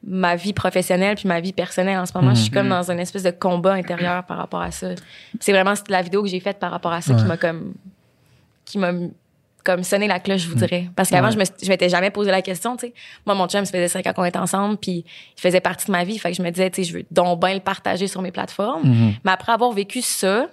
ma 0.04 0.36
vie 0.36 0.54
professionnelle 0.54 1.16
puis 1.16 1.28
ma 1.28 1.42
vie 1.42 1.54
personnelle 1.54 1.98
en 1.98 2.06
ce 2.06 2.13
moment. 2.16 2.34
Je 2.34 2.42
suis 2.42 2.52
comme 2.52 2.70
dans 2.70 2.92
une 2.92 3.00
espèce 3.00 3.24
de 3.24 3.32
combat 3.32 3.74
intérieur 3.74 4.24
par 4.26 4.38
rapport 4.38 4.62
à 4.62 4.72
ça. 4.72 4.90
C'est 5.40 5.52
vraiment 5.52 5.74
la 5.90 6.02
vidéo 6.02 6.22
que 6.24 6.30
j'ai 6.30 6.40
faite 6.40 6.60
par 6.60 6.72
rapport 6.72 6.94
à 6.94 7.02
ça 7.02 7.13
qui 7.13 7.26
m'a 7.26 7.36
comme 7.36 7.74
qui 8.68 8.78
m'a 8.78 8.92
comme 9.64 9.84
sonné 9.84 10.08
la 10.08 10.20
cloche, 10.20 10.42
je 10.44 10.48
vous 10.50 10.56
dirais. 10.56 10.90
Parce 10.96 11.10
qu'avant, 11.10 11.28
Ouais. 11.28 11.34
je 11.34 11.40
me 11.40 11.44
je 11.62 11.68
m'étais 11.68 11.90
jamais 11.90 12.10
posé 12.12 12.32
la 12.32 12.42
question, 12.42 12.78
tu 12.78 12.88
sais. 12.88 12.94
Moi, 13.26 13.36
mon 13.36 13.48
chum, 13.48 13.66
ça 13.66 13.72
faisait 13.72 13.88
cinq 13.90 14.06
ans 14.08 14.14
qu'on 14.14 14.24
était 14.24 14.38
ensemble, 14.40 14.78
puis 14.78 15.04
il 15.38 15.42
faisait 15.42 15.60
partie 15.60 15.88
de 15.88 15.92
ma 15.92 16.04
vie. 16.06 16.18
Fait 16.20 16.30
que 16.32 16.38
je 16.38 16.42
me 16.42 16.50
disais, 16.52 16.70
tu 16.70 16.84
sais, 16.84 16.90
je 16.90 16.98
veux 16.98 17.06
donc 17.12 17.42
bien 17.42 17.54
le 17.54 17.60
partager 17.60 18.08
sur 18.08 18.22
mes 18.22 18.32
plateformes. 18.32 18.88
Mhm. 18.88 19.14
Mais 19.26 19.32
après 19.32 19.52
avoir 19.52 19.72
vécu 19.72 20.02
ça, 20.02 20.48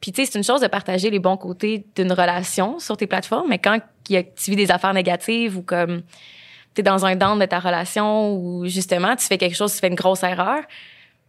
puis 0.00 0.10
tu 0.12 0.24
sais, 0.24 0.30
c'est 0.32 0.38
une 0.38 0.44
chose 0.44 0.60
de 0.60 0.66
partager 0.66 1.08
les 1.10 1.18
bons 1.20 1.36
côtés 1.36 1.84
d'une 1.94 2.12
relation 2.12 2.78
sur 2.80 2.96
tes 2.96 3.06
plateformes, 3.06 3.48
mais 3.48 3.58
quand 3.58 3.78
tu 4.04 4.24
vis 4.50 4.56
des 4.56 4.70
affaires 4.72 4.94
négatives 4.94 5.56
ou 5.56 5.62
comme 5.62 6.02
tu 6.74 6.80
es 6.80 6.82
dans 6.82 7.04
un 7.06 7.14
down 7.14 7.38
de 7.38 7.44
ta 7.46 7.60
relation 7.60 8.32
ou 8.34 8.66
justement 8.66 9.14
tu 9.14 9.24
fais 9.26 9.38
quelque 9.38 9.56
chose, 9.56 9.72
tu 9.72 9.78
fais 9.78 9.88
une 9.88 9.94
grosse 9.94 10.22
erreur, 10.24 10.62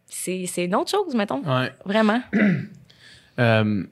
c'est 0.07 0.45
c'est 0.47 0.65
une 0.65 0.73
autre 0.75 0.89
chose, 0.89 1.13
mettons. 1.13 1.41
Ouais. 1.43 1.71
Vraiment. 1.85 2.21
Euh, 3.39 3.83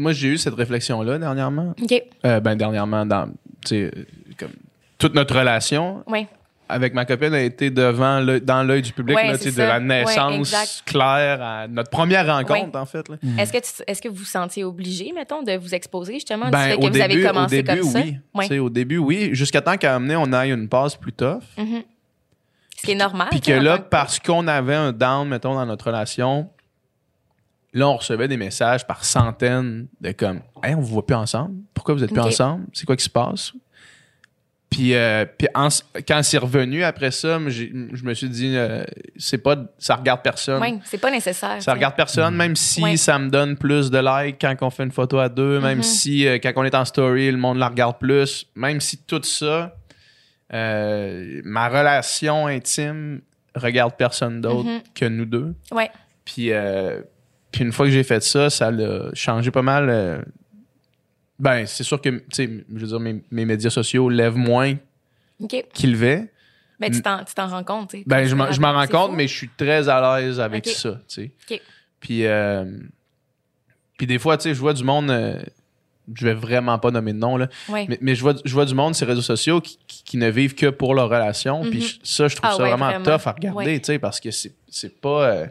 moi, 0.00 0.12
j'ai 0.12 0.28
eu 0.28 0.38
cette 0.38 0.54
réflexion-là 0.54 1.18
dernièrement. 1.18 1.74
OK. 1.80 2.02
Euh, 2.24 2.40
ben, 2.40 2.56
dernièrement, 2.56 3.06
dans, 3.06 3.26
tu 3.26 3.32
sais, 3.66 3.82
euh, 3.96 4.04
comme 4.38 4.50
toute 4.98 5.14
notre 5.14 5.38
relation 5.38 6.02
Oui. 6.08 6.26
avec 6.68 6.92
ma 6.94 7.04
copine 7.04 7.32
a 7.34 7.40
été 7.40 7.70
devant 7.70 8.20
l'œil- 8.20 8.40
dans 8.42 8.62
l'œil 8.62 8.82
du 8.82 8.92
public, 8.92 9.16
Ouais, 9.16 9.28
là, 9.28 9.38
tu 9.38 9.44
c'est 9.44 9.50
sais, 9.50 9.62
de 9.62 9.66
ça. 9.66 9.78
la 9.78 9.80
naissance 9.80 10.82
claire 10.86 11.42
à 11.42 11.68
notre 11.68 11.90
première 11.90 12.26
rencontre, 12.26 12.78
en 12.78 12.84
fait. 12.86 13.08
là. 13.08 13.16
Est-ce 13.38 13.52
que 13.52 13.58
tu- 13.58 13.82
est-ce 13.86 14.00
que 14.02 14.08
vous 14.08 14.14
vous 14.16 14.24
sentiez 14.24 14.62
obligé, 14.64 15.12
mettons, 15.14 15.42
de 15.42 15.56
vous 15.56 15.74
exposer 15.74 16.14
justement 16.14 16.46
du 16.46 16.50
Ben, 16.52 16.58
fait 16.70 16.74
au 16.74 16.80
que 16.80 16.86
vous 16.92 17.00
avez 17.00 17.14
début, 17.14 17.26
commencé 17.26 17.58
au 17.58 17.62
début, 17.62 17.80
comme 17.80 17.90
ça? 17.90 18.00
oui. 18.34 18.46
Sais, 18.46 18.58
Au 18.58 18.70
début, 18.70 18.98
oui. 18.98 19.30
Jusqu'à 19.32 19.60
temps 19.62 19.76
qu'à 19.76 19.94
amener, 19.96 20.16
on 20.16 20.32
aille 20.32 20.50
une 20.52 20.68
passe 20.68 20.96
plus 20.96 21.12
tough. 21.12 21.42
Mhm. 21.58 21.82
Ce 22.76 22.86
qui 22.86 22.92
est 22.92 22.94
normal. 22.94 23.28
Puis 23.30 23.40
que 23.40 23.52
là, 23.52 23.76
que- 23.78 23.88
parce 23.90 24.18
qu'on 24.18 24.46
avait 24.48 24.74
un 24.74 24.92
down, 24.92 25.28
mettons, 25.28 25.54
dans 25.54 25.66
notre 25.66 25.86
relation, 25.88 26.48
là, 27.72 27.88
on 27.88 27.96
recevait 27.96 28.28
des 28.28 28.36
messages 28.36 28.86
par 28.86 29.04
centaines 29.04 29.86
de 30.00 30.12
comme 30.12 30.40
Hey, 30.62 30.74
on 30.74 30.80
vous 30.80 30.94
voit 30.94 31.06
plus 31.06 31.16
ensemble? 31.16 31.54
Pourquoi 31.74 31.94
vous 31.94 32.04
êtes 32.04 32.12
plus 32.12 32.20
ensemble? 32.20 32.66
C'est 32.72 32.84
quoi 32.86 32.96
qui 32.96 33.04
se 33.04 33.10
passe? 33.10 33.52
Puis, 34.68 34.94
euh, 34.94 35.24
puis 35.36 35.48
en- 35.52 35.66
quand 36.06 36.22
c'est 36.22 36.38
revenu 36.38 36.84
après 36.84 37.10
ça, 37.10 37.40
je 37.48 38.04
me 38.04 38.14
suis 38.14 38.28
dit, 38.28 38.56
euh, 38.56 38.84
c'est 39.16 39.38
pas, 39.38 39.56
ça 39.78 39.96
regarde 39.96 40.22
personne. 40.22 40.62
Ouais, 40.62 40.78
c'est 40.84 40.98
pas 41.00 41.10
nécessaire. 41.10 41.60
Ça 41.60 41.72
regarde 41.74 41.96
personne, 41.96 42.36
même 42.36 42.54
si 42.54 42.96
ça 42.96 43.18
me 43.18 43.30
donne 43.30 43.56
plus 43.56 43.90
de 43.90 43.98
likes 43.98 44.36
quand 44.40 44.54
on 44.60 44.70
fait 44.70 44.84
une 44.84 44.92
photo 44.92 45.18
à 45.18 45.28
deux, 45.28 45.58
même 45.58 45.78
Mhm. 45.78 45.82
si 45.82 46.24
euh, 46.28 46.38
quand 46.40 46.52
on 46.54 46.62
est 46.64 46.74
en 46.76 46.84
story, 46.84 47.32
le 47.32 47.36
monde 47.36 47.58
la 47.58 47.68
regarde 47.68 47.98
plus, 47.98 48.46
même 48.54 48.80
si 48.80 48.98
tout 48.98 49.20
ça, 49.24 49.74
euh, 50.52 51.40
ma 51.44 51.68
relation 51.68 52.46
intime 52.46 53.22
regarde 53.56 53.94
personne 53.96 54.40
d'autre 54.40 54.68
Mhm. 54.68 54.80
que 54.94 55.04
nous 55.06 55.24
deux. 55.24 55.54
Ouais. 55.72 55.90
Puis, 56.24 56.52
euh, 56.52 57.00
puis 57.52 57.64
une 57.64 57.72
fois 57.72 57.86
que 57.86 57.92
j'ai 57.92 58.02
fait 58.04 58.22
ça, 58.22 58.50
ça 58.50 58.70
l'a 58.70 59.10
changé 59.14 59.50
pas 59.50 59.62
mal. 59.62 59.88
euh, 59.90 60.20
ben, 61.38 61.66
c'est 61.66 61.84
sûr 61.84 62.00
que, 62.00 62.10
tu 62.10 62.24
sais, 62.32 62.46
je 62.74 62.80
veux 62.80 62.86
dire, 62.86 63.00
mes, 63.00 63.22
mes 63.30 63.44
médias 63.46 63.70
sociaux 63.70 64.08
lèvent 64.10 64.36
moins 64.36 64.74
OK. 65.42 65.64
qu'ils 65.72 65.92
levaient. 65.92 66.30
Ben, 66.78 66.90
tu 66.90 67.02
t'en, 67.02 67.24
tu 67.24 67.34
t'en 67.34 67.46
rends 67.48 67.64
compte, 67.64 67.90
tu 67.90 67.98
sais. 67.98 68.04
Ben, 68.06 68.26
je 68.26 68.34
m'en, 68.34 68.72
rends 68.72 68.86
compte, 68.86 69.10
fou. 69.10 69.16
mais 69.16 69.26
je 69.28 69.34
suis 69.36 69.48
très 69.56 69.88
à 69.88 70.18
l'aise 70.20 70.38
avec 70.40 70.66
ça, 70.66 71.00
tu 71.08 71.30
sais. 71.48 71.60
Puis, 71.98 72.26
euh, 72.26 72.64
puis 73.98 74.06
des 74.06 74.18
fois, 74.18 74.36
tu 74.38 74.44
sais, 74.44 74.54
je 74.54 74.60
vois 74.60 74.72
du 74.72 74.82
monde, 74.84 75.10
euh, 75.10 75.38
je 76.14 76.24
vais 76.26 76.32
vraiment 76.34 76.78
pas 76.78 76.90
nommer 76.90 77.12
de 77.12 77.18
nom, 77.18 77.36
là, 77.36 77.48
Ouais. 77.68 77.86
mais, 77.88 77.98
mais 78.00 78.14
je, 78.14 78.22
vois, 78.22 78.34
je 78.44 78.52
vois 78.52 78.64
du 78.64 78.74
monde 78.74 78.94
sur 78.94 79.06
les 79.06 79.12
réseaux 79.12 79.22
sociaux 79.22 79.60
qui, 79.60 79.78
qui- 79.86 80.02
qui 80.04 80.16
ne 80.16 80.28
vivent 80.30 80.54
que 80.54 80.66
pour 80.66 80.94
leur 80.94 81.08
relation. 81.10 81.60
Puis 81.62 81.80
Mhm. 81.80 81.86
ça, 82.02 82.28
je 82.28 82.36
trouve 82.36 82.50
Ah 82.50 82.56
ça 82.56 82.62
ouais, 82.62 82.68
vraiment, 82.70 82.86
vraiment. 82.88 83.04
tough 83.04 83.26
à 83.26 83.32
regarder, 83.32 83.56
Ouais. 83.72 83.78
tu 83.80 83.84
sais, 83.86 83.98
parce 83.98 84.18
que 84.20 84.30
c'est, 84.30 84.52
c'est 84.68 85.00
pas... 85.00 85.24
euh, 85.30 85.46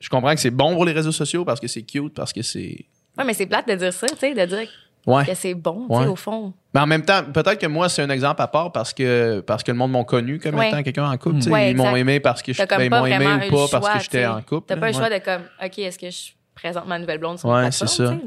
je 0.00 0.08
comprends 0.08 0.34
que 0.34 0.40
c'est 0.40 0.50
bon 0.50 0.74
pour 0.74 0.84
les 0.84 0.92
réseaux 0.92 1.12
sociaux 1.12 1.44
parce 1.44 1.60
que 1.60 1.66
c'est 1.68 1.82
cute, 1.82 2.14
parce 2.14 2.32
que 2.32 2.42
c'est... 2.42 2.86
Ouais, 3.16 3.24
mais 3.24 3.34
c'est 3.34 3.46
plate 3.46 3.66
de 3.68 3.74
dire 3.74 3.92
ça, 3.92 4.06
tu 4.08 4.16
sais, 4.16 4.34
de 4.34 4.44
dire 4.44 4.68
Ouais. 5.06 5.24
que 5.24 5.34
c'est 5.34 5.54
bon, 5.54 5.86
tu 5.88 5.94
sais, 5.94 6.00
Ouais. 6.02 6.06
au 6.06 6.16
fond. 6.16 6.52
Mais 6.74 6.80
en 6.80 6.86
même 6.86 7.02
temps, 7.02 7.22
peut-être 7.32 7.58
que 7.58 7.66
moi, 7.66 7.88
c'est 7.88 8.02
un 8.02 8.10
exemple 8.10 8.42
à 8.42 8.46
part 8.46 8.72
parce 8.72 8.92
que, 8.92 9.40
parce 9.40 9.62
que 9.62 9.72
le 9.72 9.78
monde 9.78 9.90
m'ont 9.92 10.04
connu 10.04 10.38
comme 10.38 10.54
Ouais. 10.56 10.68
étant 10.68 10.82
quelqu'un 10.82 11.10
en 11.10 11.16
couple. 11.16 11.36
tu 11.36 11.42
sais. 11.42 11.50
Ouais, 11.50 11.70
ils 11.70 11.76
m'ont 11.76 11.96
aimé 11.96 12.20
parce 12.20 12.42
que 12.42 12.52
je 12.52 12.58
ben, 12.58 12.66
ils 12.82 12.90
pas 12.90 13.00
m'ont 13.00 13.06
aimé 13.06 13.24
vraiment 13.24 13.42
ou 13.42 13.46
eu 13.46 13.50
pas 13.50 13.56
le 13.64 13.70
parce 13.70 13.86
choix, 13.86 13.94
que 13.96 14.02
j'étais 14.02 14.26
en 14.26 14.42
couple. 14.42 14.66
T'as 14.66 14.76
pas 14.76 14.88
le 14.88 14.92
choix 14.92 15.08
de 15.08 15.18
comme, 15.24 15.42
OK, 15.64 15.78
est-ce 15.78 15.98
que 15.98 16.10
je 16.10 16.32
présente 16.54 16.86
ma 16.86 16.98
nouvelle 16.98 17.18
blonde 17.18 17.38
sur 17.38 17.48
Ouais, 17.48 17.62
ma 17.62 17.70
c'est 17.70 17.86
ça. 17.88 18.08
t'sais? 18.08 18.18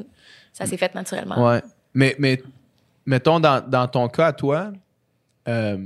Ça 0.53 0.65
s'est 0.65 0.77
fait 0.77 0.93
naturellement. 0.95 1.45
Ouais. 1.49 1.61
Mais, 1.93 2.15
mais 2.17 2.41
mettons, 3.05 3.39
dans, 3.39 3.63
dans 3.65 3.87
ton 3.87 4.07
cas 4.07 4.27
à 4.27 4.33
toi, 4.33 4.71
euh, 5.47 5.77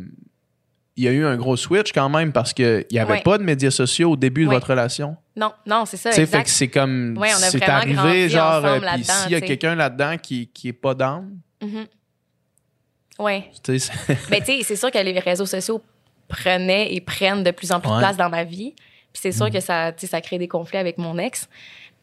il 0.95 1.03
y 1.03 1.07
a 1.07 1.11
eu 1.11 1.25
un 1.25 1.35
gros 1.35 1.57
switch 1.57 1.91
quand 1.91 2.07
même 2.09 2.31
parce 2.31 2.53
qu'il 2.53 2.85
n'y 2.91 2.99
avait 2.99 3.13
Ouais. 3.13 3.21
pas 3.21 3.37
de 3.37 3.43
médias 3.43 3.71
sociaux 3.71 4.11
au 4.11 4.15
début 4.15 4.45
de 4.45 4.49
votre 4.49 4.69
relation. 4.69 5.17
Non, 5.37 5.51
non, 5.65 5.85
c'est 5.85 5.97
ça, 5.97 6.11
Tu 6.11 6.25
fait 6.25 6.43
que 6.43 6.49
c'est 6.49 6.69
comme. 6.69 7.17
Ouais, 7.17 7.29
on 7.33 7.43
a 7.43 7.49
c'est 7.49 7.61
arrivé, 7.63 8.29
genre. 8.29 8.63
euh, 8.65 8.79
Puis 8.79 9.03
s'il 9.03 9.31
y 9.31 9.35
a 9.35 9.41
quelqu'un 9.41 9.75
là-dedans 9.75 10.15
qui, 10.17 10.47
qui 10.47 10.69
est 10.69 10.73
pas 10.73 10.93
down, 10.93 11.37
Mhm. 11.61 11.85
Ouais. 13.19 13.49
tu 13.63 13.79
sais, 13.79 13.91
c'est- 14.07 14.17
Ben, 14.29 14.39
tu 14.39 14.45
sais, 14.57 14.63
c'est 14.63 14.75
sûr 14.75 14.91
que 14.91 14.97
les 14.97 15.17
réseaux 15.19 15.45
sociaux 15.45 15.81
prenaient 16.27 16.93
et 16.93 17.01
prennent 17.01 17.43
de 17.43 17.51
plus 17.51 17.71
en 17.71 17.79
plus 17.79 17.89
Ouais. 17.89 17.95
de 17.95 17.99
place 17.99 18.17
dans 18.17 18.29
ma 18.29 18.43
vie. 18.43 18.73
Puis 19.13 19.21
c'est 19.21 19.31
sûr 19.31 19.49
que 19.49 19.59
ça, 19.61 19.93
ça 19.97 20.21
crée 20.21 20.37
des 20.37 20.47
conflits 20.47 20.77
avec 20.79 20.97
mon 20.97 21.17
ex. 21.17 21.47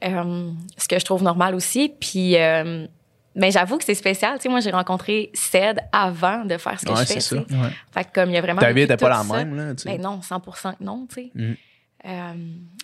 Euh, 0.04 0.50
ce 0.78 0.88
que 0.88 0.98
je 0.98 1.04
trouve 1.04 1.22
normal 1.22 1.54
aussi. 1.54 1.92
Puis, 2.00 2.36
euh, 2.36 2.86
mais 3.34 3.50
j'avoue 3.50 3.76
que 3.78 3.84
c'est 3.84 3.94
spécial. 3.94 4.36
Tu 4.38 4.44
sais, 4.44 4.48
moi, 4.48 4.60
j'ai 4.60 4.70
rencontré 4.70 5.30
Ced 5.34 5.80
avant 5.92 6.44
de 6.44 6.56
faire 6.56 6.80
ce 6.80 6.86
que 6.86 6.90
Ouais, 6.92 7.00
je 7.00 7.04
fais. 7.04 7.20
c'est 7.20 7.36
ça. 7.36 7.36
Ouais. 7.36 7.70
Fait 7.92 8.04
que 8.04 8.12
comme 8.14 8.30
il 8.30 8.34
y 8.34 8.38
a 8.38 8.40
vraiment. 8.40 8.60
ta 8.60 8.72
vie 8.72 8.80
n'était 8.82 8.96
pas 8.96 9.10
la 9.10 9.22
même. 9.24 9.54
Là, 9.54 9.74
tu 9.74 9.82
sais. 9.82 9.90
Ben 9.90 10.00
non, 10.00 10.22
100 10.22 10.40
que 10.40 10.82
non, 10.84 11.06
tu 11.08 11.14
sais. 11.16 11.30
Mhm. 11.34 11.56
Euh, 12.04 12.32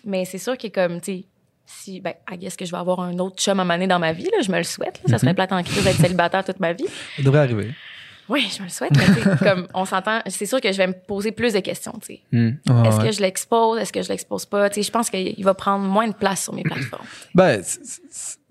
mais 0.04 0.24
c'est 0.24 0.38
sûr 0.38 0.56
que 0.56 0.68
comme, 0.68 1.00
tu 1.00 1.12
sais, 1.12 1.24
si, 1.66 2.00
ben, 2.00 2.14
I 2.30 2.38
guess 2.38 2.56
que 2.56 2.64
je 2.64 2.70
vais 2.70 2.78
avoir 2.78 3.00
un 3.00 3.18
autre 3.18 3.37
chum 3.37 3.61
à 3.61 3.64
maner 3.64 3.87
dans 3.87 3.98
ma 3.98 4.12
vie, 4.12 4.24
là, 4.24 4.38
je 4.42 4.50
me 4.50 4.56
le 4.56 4.62
souhaite. 4.64 5.00
là. 5.04 5.11
Ça 5.11 5.18
serait 5.18 5.34
plate 5.34 5.52
en 5.52 5.62
crise 5.62 5.84
d'être 5.84 5.98
célibataire 6.00 6.42
toute 6.44 6.61
ma 6.61 6.72
vie. 6.72 6.87
Ça 7.16 7.22
devrait 7.22 7.40
arriver. 7.40 7.74
Oui, 8.30 8.46
je 8.54 8.58
me 8.61 8.64
le 8.66 8.70
souhaite, 8.70 8.90
mais 8.94 9.37
comme 9.38 9.66
on 9.74 9.84
s'entend, 9.87 10.20
c'est 10.26 10.44
sûr 10.46 10.61
que 10.61 10.70
je 10.70 10.76
vais 10.76 10.87
me 10.87 10.92
poser 10.92 11.32
plus 11.32 11.54
de 11.54 11.61
questions, 11.61 11.94
tu 12.00 12.14
sais. 12.14 12.20
Hmm. 12.32 12.50
Ouais, 12.68 12.88
Est-ce 12.88 12.98
ouais. 12.98 13.06
que 13.06 13.12
je 13.12 13.20
l'expose? 13.20 13.78
Est-ce 13.80 13.92
que 13.92 14.02
je 14.02 14.08
l'expose 14.11 14.44
pas? 14.46 14.68
Tu 14.68 14.76
sais, 14.76 14.82
je 14.82 14.90
pense 14.90 15.08
qu'il 15.11 15.42
va 15.44 15.54
prendre 15.54 15.84
moins 15.87 16.06
de 16.08 16.12
place 16.14 16.42
sur 16.44 16.52
mes 16.54 16.62
plateformes. 16.62 17.06
Ben, 17.34 17.62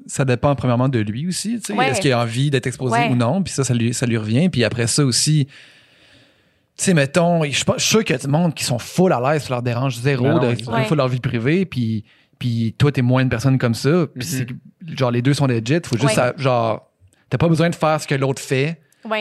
ça 0.07 0.25
dépend 0.25 0.55
premièrement 0.55 0.89
de 0.89 0.99
lui 0.99 1.27
aussi. 1.27 1.59
tu 1.59 1.65
sais. 1.67 1.73
Ouais. 1.73 1.89
Est-ce 1.89 2.01
qu'il 2.01 2.11
a 2.11 2.19
envie 2.21 2.49
d'être 2.49 2.65
exposé 2.67 2.93
Ouais. 2.93 3.09
ou 3.09 3.15
non? 3.15 3.43
Puis 3.43 3.53
ça, 3.53 3.63
ça 3.63 3.73
lui, 3.73 3.93
ça 3.93 4.05
lui 4.07 4.17
revient. 4.17 4.49
Puis 4.49 4.63
après 4.63 4.87
ça 4.87 5.03
aussi, 5.05 5.47
tu 6.77 6.83
sais, 6.85 6.93
mettons, 6.93 7.43
je 7.43 7.49
suis 7.51 7.63
sûr 7.77 8.03
qu'il 8.03 8.15
y 8.15 8.19
a 8.19 8.21
du 8.21 8.27
monde 8.27 8.53
qui 8.53 8.63
sont 8.63 8.77
full 8.79 9.11
à 9.11 9.19
l'aise, 9.19 9.43
ça 9.43 9.49
leur 9.55 9.61
dérange 9.63 9.95
zéro 9.97 10.25
Ben 10.25 10.33
non, 10.35 10.79
de 10.79 10.83
full 10.85 10.97
leur 10.97 11.07
vie 11.07 11.19
privée. 11.19 11.65
Puis, 11.65 12.03
puis 12.37 12.75
toi, 12.77 12.91
t'es 12.91 13.01
moins 13.01 13.21
une 13.23 13.29
personne 13.29 13.57
comme 13.57 13.73
ça. 13.73 14.05
Puis 14.15 14.23
c'est 14.27 14.45
que, 14.45 14.53
genre, 14.95 15.09
les 15.11 15.21
deux 15.23 15.33
sont 15.33 15.47
legit. 15.47 15.79
Faut 15.85 15.97
juste, 15.97 16.15
Ouais. 16.17 16.33
genre, 16.37 16.87
t'as 17.29 17.37
pas 17.39 17.47
besoin 17.47 17.69
de 17.69 17.75
faire 17.75 17.99
ce 17.99 18.07
que 18.07 18.15
l'autre 18.15 18.41
fait 18.41 18.79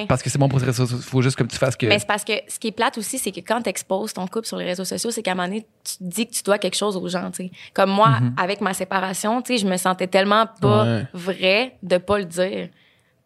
parce 0.09 0.21
que 0.21 0.29
c'est 0.29 0.39
bon 0.39 0.49
pour 0.49 0.59
les 0.59 0.65
réseaux 0.67 0.85
sociaux. 0.85 0.99
Faut 1.09 1.23
juste 1.23 1.37
que 1.37 1.45
tu 1.45 1.57
fasses 1.57 1.77
que. 1.77 1.87
Mais 1.87 1.99
c'est 2.01 2.07
parce 2.09 2.25
que 2.25 2.33
ce 2.49 2.59
qui 2.59 2.67
est 2.69 2.73
plate 2.73 2.99
aussi, 2.99 3.19
c'est 3.19 3.31
que 3.31 3.39
quand 3.41 3.63
tu 3.63 3.71
exposes 3.71 4.13
ton 4.13 4.27
couple 4.27 4.47
sur 4.47 4.57
les 4.57 4.65
réseaux 4.65 4.85
sociaux, 4.85 5.13
c'est 5.13 5.23
qu'à 5.23 5.31
un 5.31 5.35
moment 5.37 5.47
donné, 5.47 5.65
tu 5.85 5.99
te 5.99 6.03
dis 6.03 6.27
que 6.27 6.33
tu 6.35 6.43
dois 6.43 6.59
quelque 6.59 6.75
chose 6.77 6.97
aux 6.97 7.09
gens, 7.09 7.31
tu 7.31 7.45
sais. 7.45 7.51
Comme 7.73 7.91
moi, 7.91 8.19
avec 8.37 8.61
ma 8.61 8.75
séparation, 8.75 9.41
tu 9.43 9.57
sais, 9.57 9.65
je 9.65 9.71
me 9.71 9.77
sentais 9.77 10.09
tellement 10.09 10.47
pas 10.61 10.85
Ouais. 10.85 11.07
vrai 11.15 11.77
de 11.85 11.99
pas 11.99 12.19
le 12.19 12.25
dire. 12.25 12.69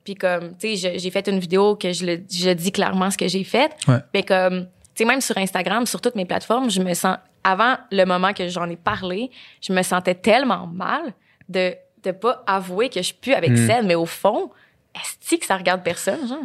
Puis 0.04 0.14
comme, 0.14 0.56
tu 0.56 0.76
sais, 0.76 0.98
j'ai 0.98 1.10
fait 1.10 1.28
une 1.28 1.38
vidéo 1.38 1.76
que 1.76 1.92
je, 1.92 2.06
le, 2.06 2.22
je 2.30 2.50
dis 2.50 2.72
clairement 2.72 3.10
ce 3.10 3.18
que 3.18 3.28
j'ai 3.28 3.44
fait. 3.44 3.70
Ouais. 3.86 3.98
Mais 4.14 4.22
comme, 4.22 4.62
tu 4.64 4.68
sais, 4.94 5.04
même 5.04 5.20
sur 5.20 5.36
Instagram, 5.36 5.86
sur 5.86 6.00
toutes 6.00 6.14
mes 6.14 6.24
plateformes, 6.24 6.70
je 6.70 6.80
me 6.80 6.94
sens, 6.94 7.16
avant 7.44 7.76
le 7.90 8.04
moment 8.04 8.32
que 8.32 8.48
j'en 8.48 8.68
ai 8.68 8.76
parlé, 8.76 9.30
je 9.60 9.72
me 9.72 9.82
sentais 9.82 10.14
tellement 10.14 10.66
mal 10.66 11.12
de 11.48 11.74
de 12.02 12.12
pas 12.12 12.42
avouer 12.46 12.88
que 12.88 13.00
je 13.00 13.04
suis 13.06 13.14
plus 13.14 13.34
avec 13.34 13.50
Mm. 13.50 13.66
celle, 13.66 13.84
mais 13.86 13.94
au 13.94 14.06
fond, 14.06 14.50
est-ce 14.94 15.36
que 15.36 15.44
ça 15.44 15.58
regarde 15.58 15.82
personne, 15.82 16.26
genre? 16.26 16.38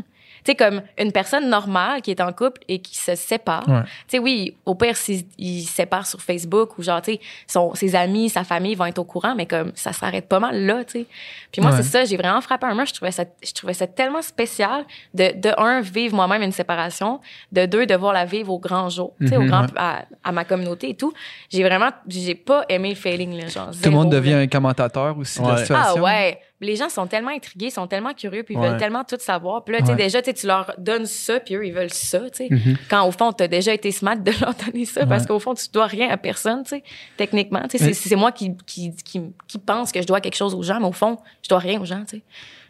Tu 0.45 0.51
sais, 0.51 0.55
comme 0.55 0.83
une 0.99 1.11
personne 1.11 1.49
normale 1.49 2.01
qui 2.03 2.11
est 2.11 2.21
en 2.21 2.31
couple 2.31 2.61
et 2.67 2.77
qui 2.79 2.95
se 2.95 3.15
sépare. 3.15 3.67
Ouais. 3.67 3.81
Tu 3.83 3.89
sais, 4.09 4.19
oui, 4.19 4.55
au 4.65 4.75
pire, 4.75 4.95
s'il 4.95 5.23
il 5.39 5.63
se 5.63 5.73
sépare 5.73 6.05
sur 6.05 6.21
Facebook 6.21 6.77
ou 6.77 6.83
genre, 6.83 7.01
tu 7.01 7.13
sais, 7.13 7.19
son- 7.47 7.73
ses 7.73 7.95
amis, 7.95 8.29
sa 8.29 8.43
famille 8.43 8.75
vont 8.75 8.85
être 8.85 8.99
au 8.99 9.03
courant, 9.05 9.33
mais 9.35 9.47
comme 9.47 9.71
ça 9.73 9.91
s'arrête 9.91 10.29
pas 10.29 10.39
mal 10.39 10.63
là, 10.65 10.83
tu 10.85 10.99
sais. 10.99 11.05
Puis 11.51 11.61
moi, 11.63 11.71
Ouais. 11.71 11.77
c'est 11.77 11.83
ça, 11.89 12.05
j'ai 12.05 12.15
vraiment 12.17 12.41
frappé 12.41 12.67
un 12.67 12.75
mur. 12.75 12.85
Je 12.85 12.93
trouvais 12.93 13.11
ça, 13.11 13.25
je 13.43 13.51
trouvais 13.53 13.73
ça 13.73 13.87
tellement 13.87 14.21
spécial 14.21 14.85
de, 15.15 15.31
de 15.35 15.49
un, 15.59 15.81
vivre 15.81 16.15
moi-même 16.15 16.43
une 16.43 16.51
séparation, 16.51 17.21
de 17.51 17.65
deux, 17.65 17.87
de 17.87 17.95
voir 17.95 18.13
la 18.13 18.25
vivre 18.25 18.53
au 18.53 18.59
grand 18.59 18.87
jour, 18.89 19.13
tu 19.19 19.27
sais, 19.29 19.37
au 19.37 19.41
Mhm, 19.41 19.47
grand, 19.47 19.61
ouais. 19.63 19.71
à, 19.77 20.05
à 20.23 20.31
ma 20.31 20.45
communauté 20.45 20.89
et 20.91 20.95
tout. 20.95 21.11
J'ai 21.49 21.63
vraiment, 21.63 21.89
j'ai 22.07 22.35
pas 22.35 22.65
aimé 22.69 22.89
le 22.89 22.95
feeling, 22.95 23.35
là, 23.41 23.47
genre. 23.47 23.71
Tout 23.71 23.89
le 23.89 23.91
monde 23.95 24.11
devient 24.11 24.31
là. 24.33 24.39
un 24.39 24.47
commentateur 24.47 25.17
aussi 25.17 25.41
de 25.41 25.47
la 25.47 25.57
situation. 25.57 25.95
Ah 25.97 26.01
ouais. 26.03 26.39
Les 26.65 26.75
gens 26.75 26.89
sont 26.89 27.05
tellement 27.07 27.29
intrigués, 27.31 27.69
sont 27.69 27.87
tellement 27.87 28.13
curieux, 28.13 28.43
puis 28.43 28.55
ils 28.55 28.57
Ouais. 28.59 28.69
veulent 28.69 28.77
tellement 28.79 29.03
tout 29.03 29.17
savoir. 29.19 29.63
Puis 29.63 29.73
là, 29.73 29.79
tu 29.81 29.85
sais, 29.85 29.91
Ouais. 29.91 29.97
déjà, 29.97 30.21
tu 30.21 30.47
leur 30.47 30.71
donnes 30.77 31.05
ça, 31.05 31.39
puis 31.39 31.55
eux, 31.55 31.65
ils 31.65 31.73
veulent 31.73 31.93
ça, 31.93 32.19
tu 32.31 32.37
sais. 32.37 32.47
Mhm. 32.49 32.77
Quand 32.89 33.07
au 33.07 33.11
fond, 33.11 33.31
tu 33.31 33.43
as 33.43 33.47
déjà 33.47 33.73
été 33.73 33.91
smart 33.91 34.17
de 34.17 34.31
leur 34.41 34.53
donner 34.65 34.85
ça, 34.85 35.05
parce 35.05 35.25
qu'au 35.25 35.39
fond, 35.39 35.53
tu 35.53 35.65
dois 35.71 35.85
rien 35.85 36.09
à 36.09 36.17
personne, 36.17 36.63
tu 36.63 36.69
sais, 36.69 36.83
techniquement. 37.17 37.61
Tu 37.69 37.77
sais, 37.77 37.93
c'est- 37.93 38.15
moi 38.15 38.31
qui, 38.31 38.51
qui, 38.65 38.95
qui, 39.03 39.21
qui 39.47 39.57
pense 39.59 39.91
que 39.91 40.01
je 40.01 40.07
dois 40.07 40.19
quelque 40.21 40.35
chose 40.37 40.53
aux 40.55 40.63
gens, 40.63 40.79
mais 40.79 40.87
au 40.87 40.91
fond, 40.91 41.17
je 41.43 41.49
dois 41.49 41.59
rien 41.59 41.79
aux 41.79 41.85
gens, 41.85 42.01
tu 42.09 42.17
sais. 42.17 42.21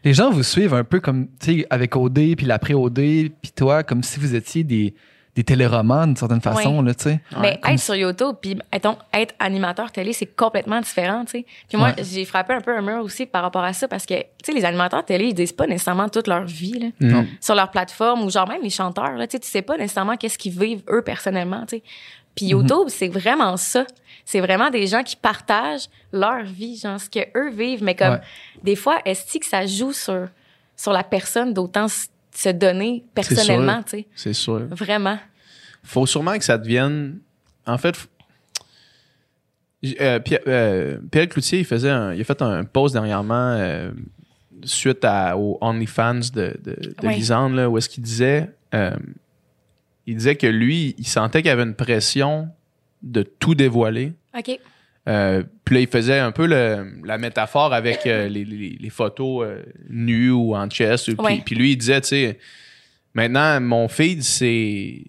Les 0.04 0.14
gens 0.14 0.30
vous 0.30 0.44
suivent 0.44 0.74
un 0.76 0.84
peu 0.84 1.00
comme, 1.00 1.28
tu 1.40 1.62
sais, 1.62 1.68
avec 1.70 1.96
OD, 1.96 2.36
puis 2.36 2.46
l'après-OD, 2.46 3.32
puis 3.42 3.52
toi, 3.56 3.82
comme 3.84 4.04
si 4.04 4.20
vous 4.20 4.36
étiez 4.36 4.64
des, 4.64 4.94
des 5.36 5.44
téléromans 5.44 6.06
d'une 6.08 6.16
certaine 6.16 6.40
façon, 6.42 6.82
là, 6.82 6.94
tu 6.96 7.04
sais. 7.04 7.20
Mais 7.42 7.60
être 7.68 7.80
sur 7.80 7.96
YouTube, 7.96 8.36
puis 8.42 8.58
mettons, 8.72 8.98
être 9.14 9.36
animateur 9.40 9.92
télé, 9.92 10.14
c'est 10.14 10.26
complètement 10.28 10.80
différent, 10.80 11.26
tu 11.26 11.32
sais. 11.40 11.46
Puis 11.68 11.78
moi, 11.78 11.90
Ouais. 11.90 12.04
j'ai 12.04 12.24
frappé 12.26 12.54
un 12.54 12.62
peu 12.62 12.76
un 12.76 12.82
mur 12.82 13.04
aussi 13.04 13.26
par 13.26 13.42
rapport 13.44 13.64
à 13.64 13.74
ça, 13.74 13.88
parce 13.90 14.06
que, 14.06 14.14
tu 14.18 14.26
sais, 14.46 14.54
les 14.54 14.64
animateurs 14.64 15.04
télé, 15.04 15.26
ils 15.26 15.34
disent 15.34 15.52
pas 15.52 15.68
nécessairement 15.68 16.08
toute 16.08 16.28
leur 16.28 16.46
vie, 16.46 16.80
là. 16.80 16.88
Non. 17.02 17.26
sur 17.42 17.54
leur 17.56 17.70
plateforme 17.70 18.24
ou 18.24 18.30
genre 18.30 18.48
même 18.48 18.62
les 18.64 18.70
chanteurs 18.70 19.12
là 19.18 19.28
tu 19.28 19.34
sais 19.34 19.40
tu 19.40 19.50
sais 19.50 19.62
pas 19.62 19.78
nécessairement 19.78 20.16
qu'est-ce 20.18 20.38
qu'ils 20.38 20.58
vivent 20.58 20.84
eux 20.90 21.02
personnellement 21.02 21.62
tu 21.68 21.78
sais 21.78 21.84
puis 22.36 22.48
YouTube 22.48 22.88
c'est 22.88 23.08
vraiment 23.10 23.58
ça 23.58 23.86
c'est 24.24 24.40
vraiment 24.40 24.70
des 24.70 24.88
gens 24.88 25.04
qui 25.04 25.16
partagent 25.16 25.88
leur 26.12 26.44
vie 26.44 26.78
genre 26.78 27.00
ce 27.00 27.10
que 27.10 27.20
eux 27.38 27.50
vivent 27.52 27.84
mais 27.84 27.96
comme 27.96 28.14
Ouais. 28.14 28.22
des 28.64 28.76
fois 28.76 28.98
est-ce 29.06 29.38
que 29.38 29.46
ça 29.46 29.66
joue 29.66 29.92
sur 29.94 30.28
sur 30.78 30.92
la 30.94 31.04
personne 31.04 31.54
d'autant 31.54 31.88
se 32.38 32.50
donner 32.50 33.04
personnellement 33.14 33.82
tu 33.84 33.98
sais 33.98 34.08
C'est 34.16 34.34
sûr. 34.34 34.60
vraiment 34.72 35.18
faut 35.84 36.06
sûrement 36.08 36.38
que 36.38 36.44
ça 36.44 36.58
devienne. 36.58 37.20
En 37.68 37.78
fait, 37.78 37.96
euh, 40.02 40.20
Pierre, 40.20 40.40
euh, 40.48 40.98
Pierre 41.12 41.30
Cloutier, 41.30 41.60
il, 41.60 41.66
faisait 41.66 41.90
un- 41.92 42.14
il 42.14 42.22
a 42.22 42.24
fait 42.24 42.42
un 42.42 42.64
post 42.64 42.94
dernièrement 42.94 43.52
euh, 43.58 43.92
suite 44.64 45.04
à, 45.06 45.38
au 45.38 45.58
OnlyFans 45.62 46.32
de, 46.34 46.56
de. 46.64 47.08
Lisande, 47.08 47.54
là, 47.54 47.70
où 47.70 47.78
est-ce 47.78 47.88
qu'il 47.90 48.04
disait. 48.04 48.50
il 50.08 50.16
disait 50.16 50.36
que 50.36 50.48
lui, 50.48 50.96
il 50.98 51.08
sentait 51.08 51.42
qu'il 51.42 51.50
y 51.50 51.52
avait 51.52 51.64
une 51.64 51.76
pression 51.76 52.50
de 53.04 53.22
tout 53.24 53.54
dévoiler. 53.56 54.14
ok 54.38 54.60
Euh, 55.08 55.44
puis 55.64 55.76
là, 55.76 55.82
il 55.82 55.88
faisait 55.88 56.18
un 56.20 56.32
peu 56.32 56.48
le- 56.48 56.94
la 57.04 57.18
métaphore 57.18 57.74
avec 57.74 58.06
euh, 58.08 58.28
les, 58.28 58.44
les- 58.44 58.78
les 58.80 58.90
photos 58.90 59.46
euh, 59.48 59.62
nues 59.90 60.32
ou 60.32 60.56
en 60.56 60.68
chest. 60.70 61.06
Puis, 61.06 61.16
Ouais. 61.24 61.42
puis 61.46 61.56
lui, 61.56 61.72
il 61.74 61.78
disait, 61.78 62.02
tu 62.02 62.08
sais, 62.08 62.40
maintenant, 63.14 63.60
mon 63.62 63.88
feed, 63.88 64.24
c'est 64.24 65.04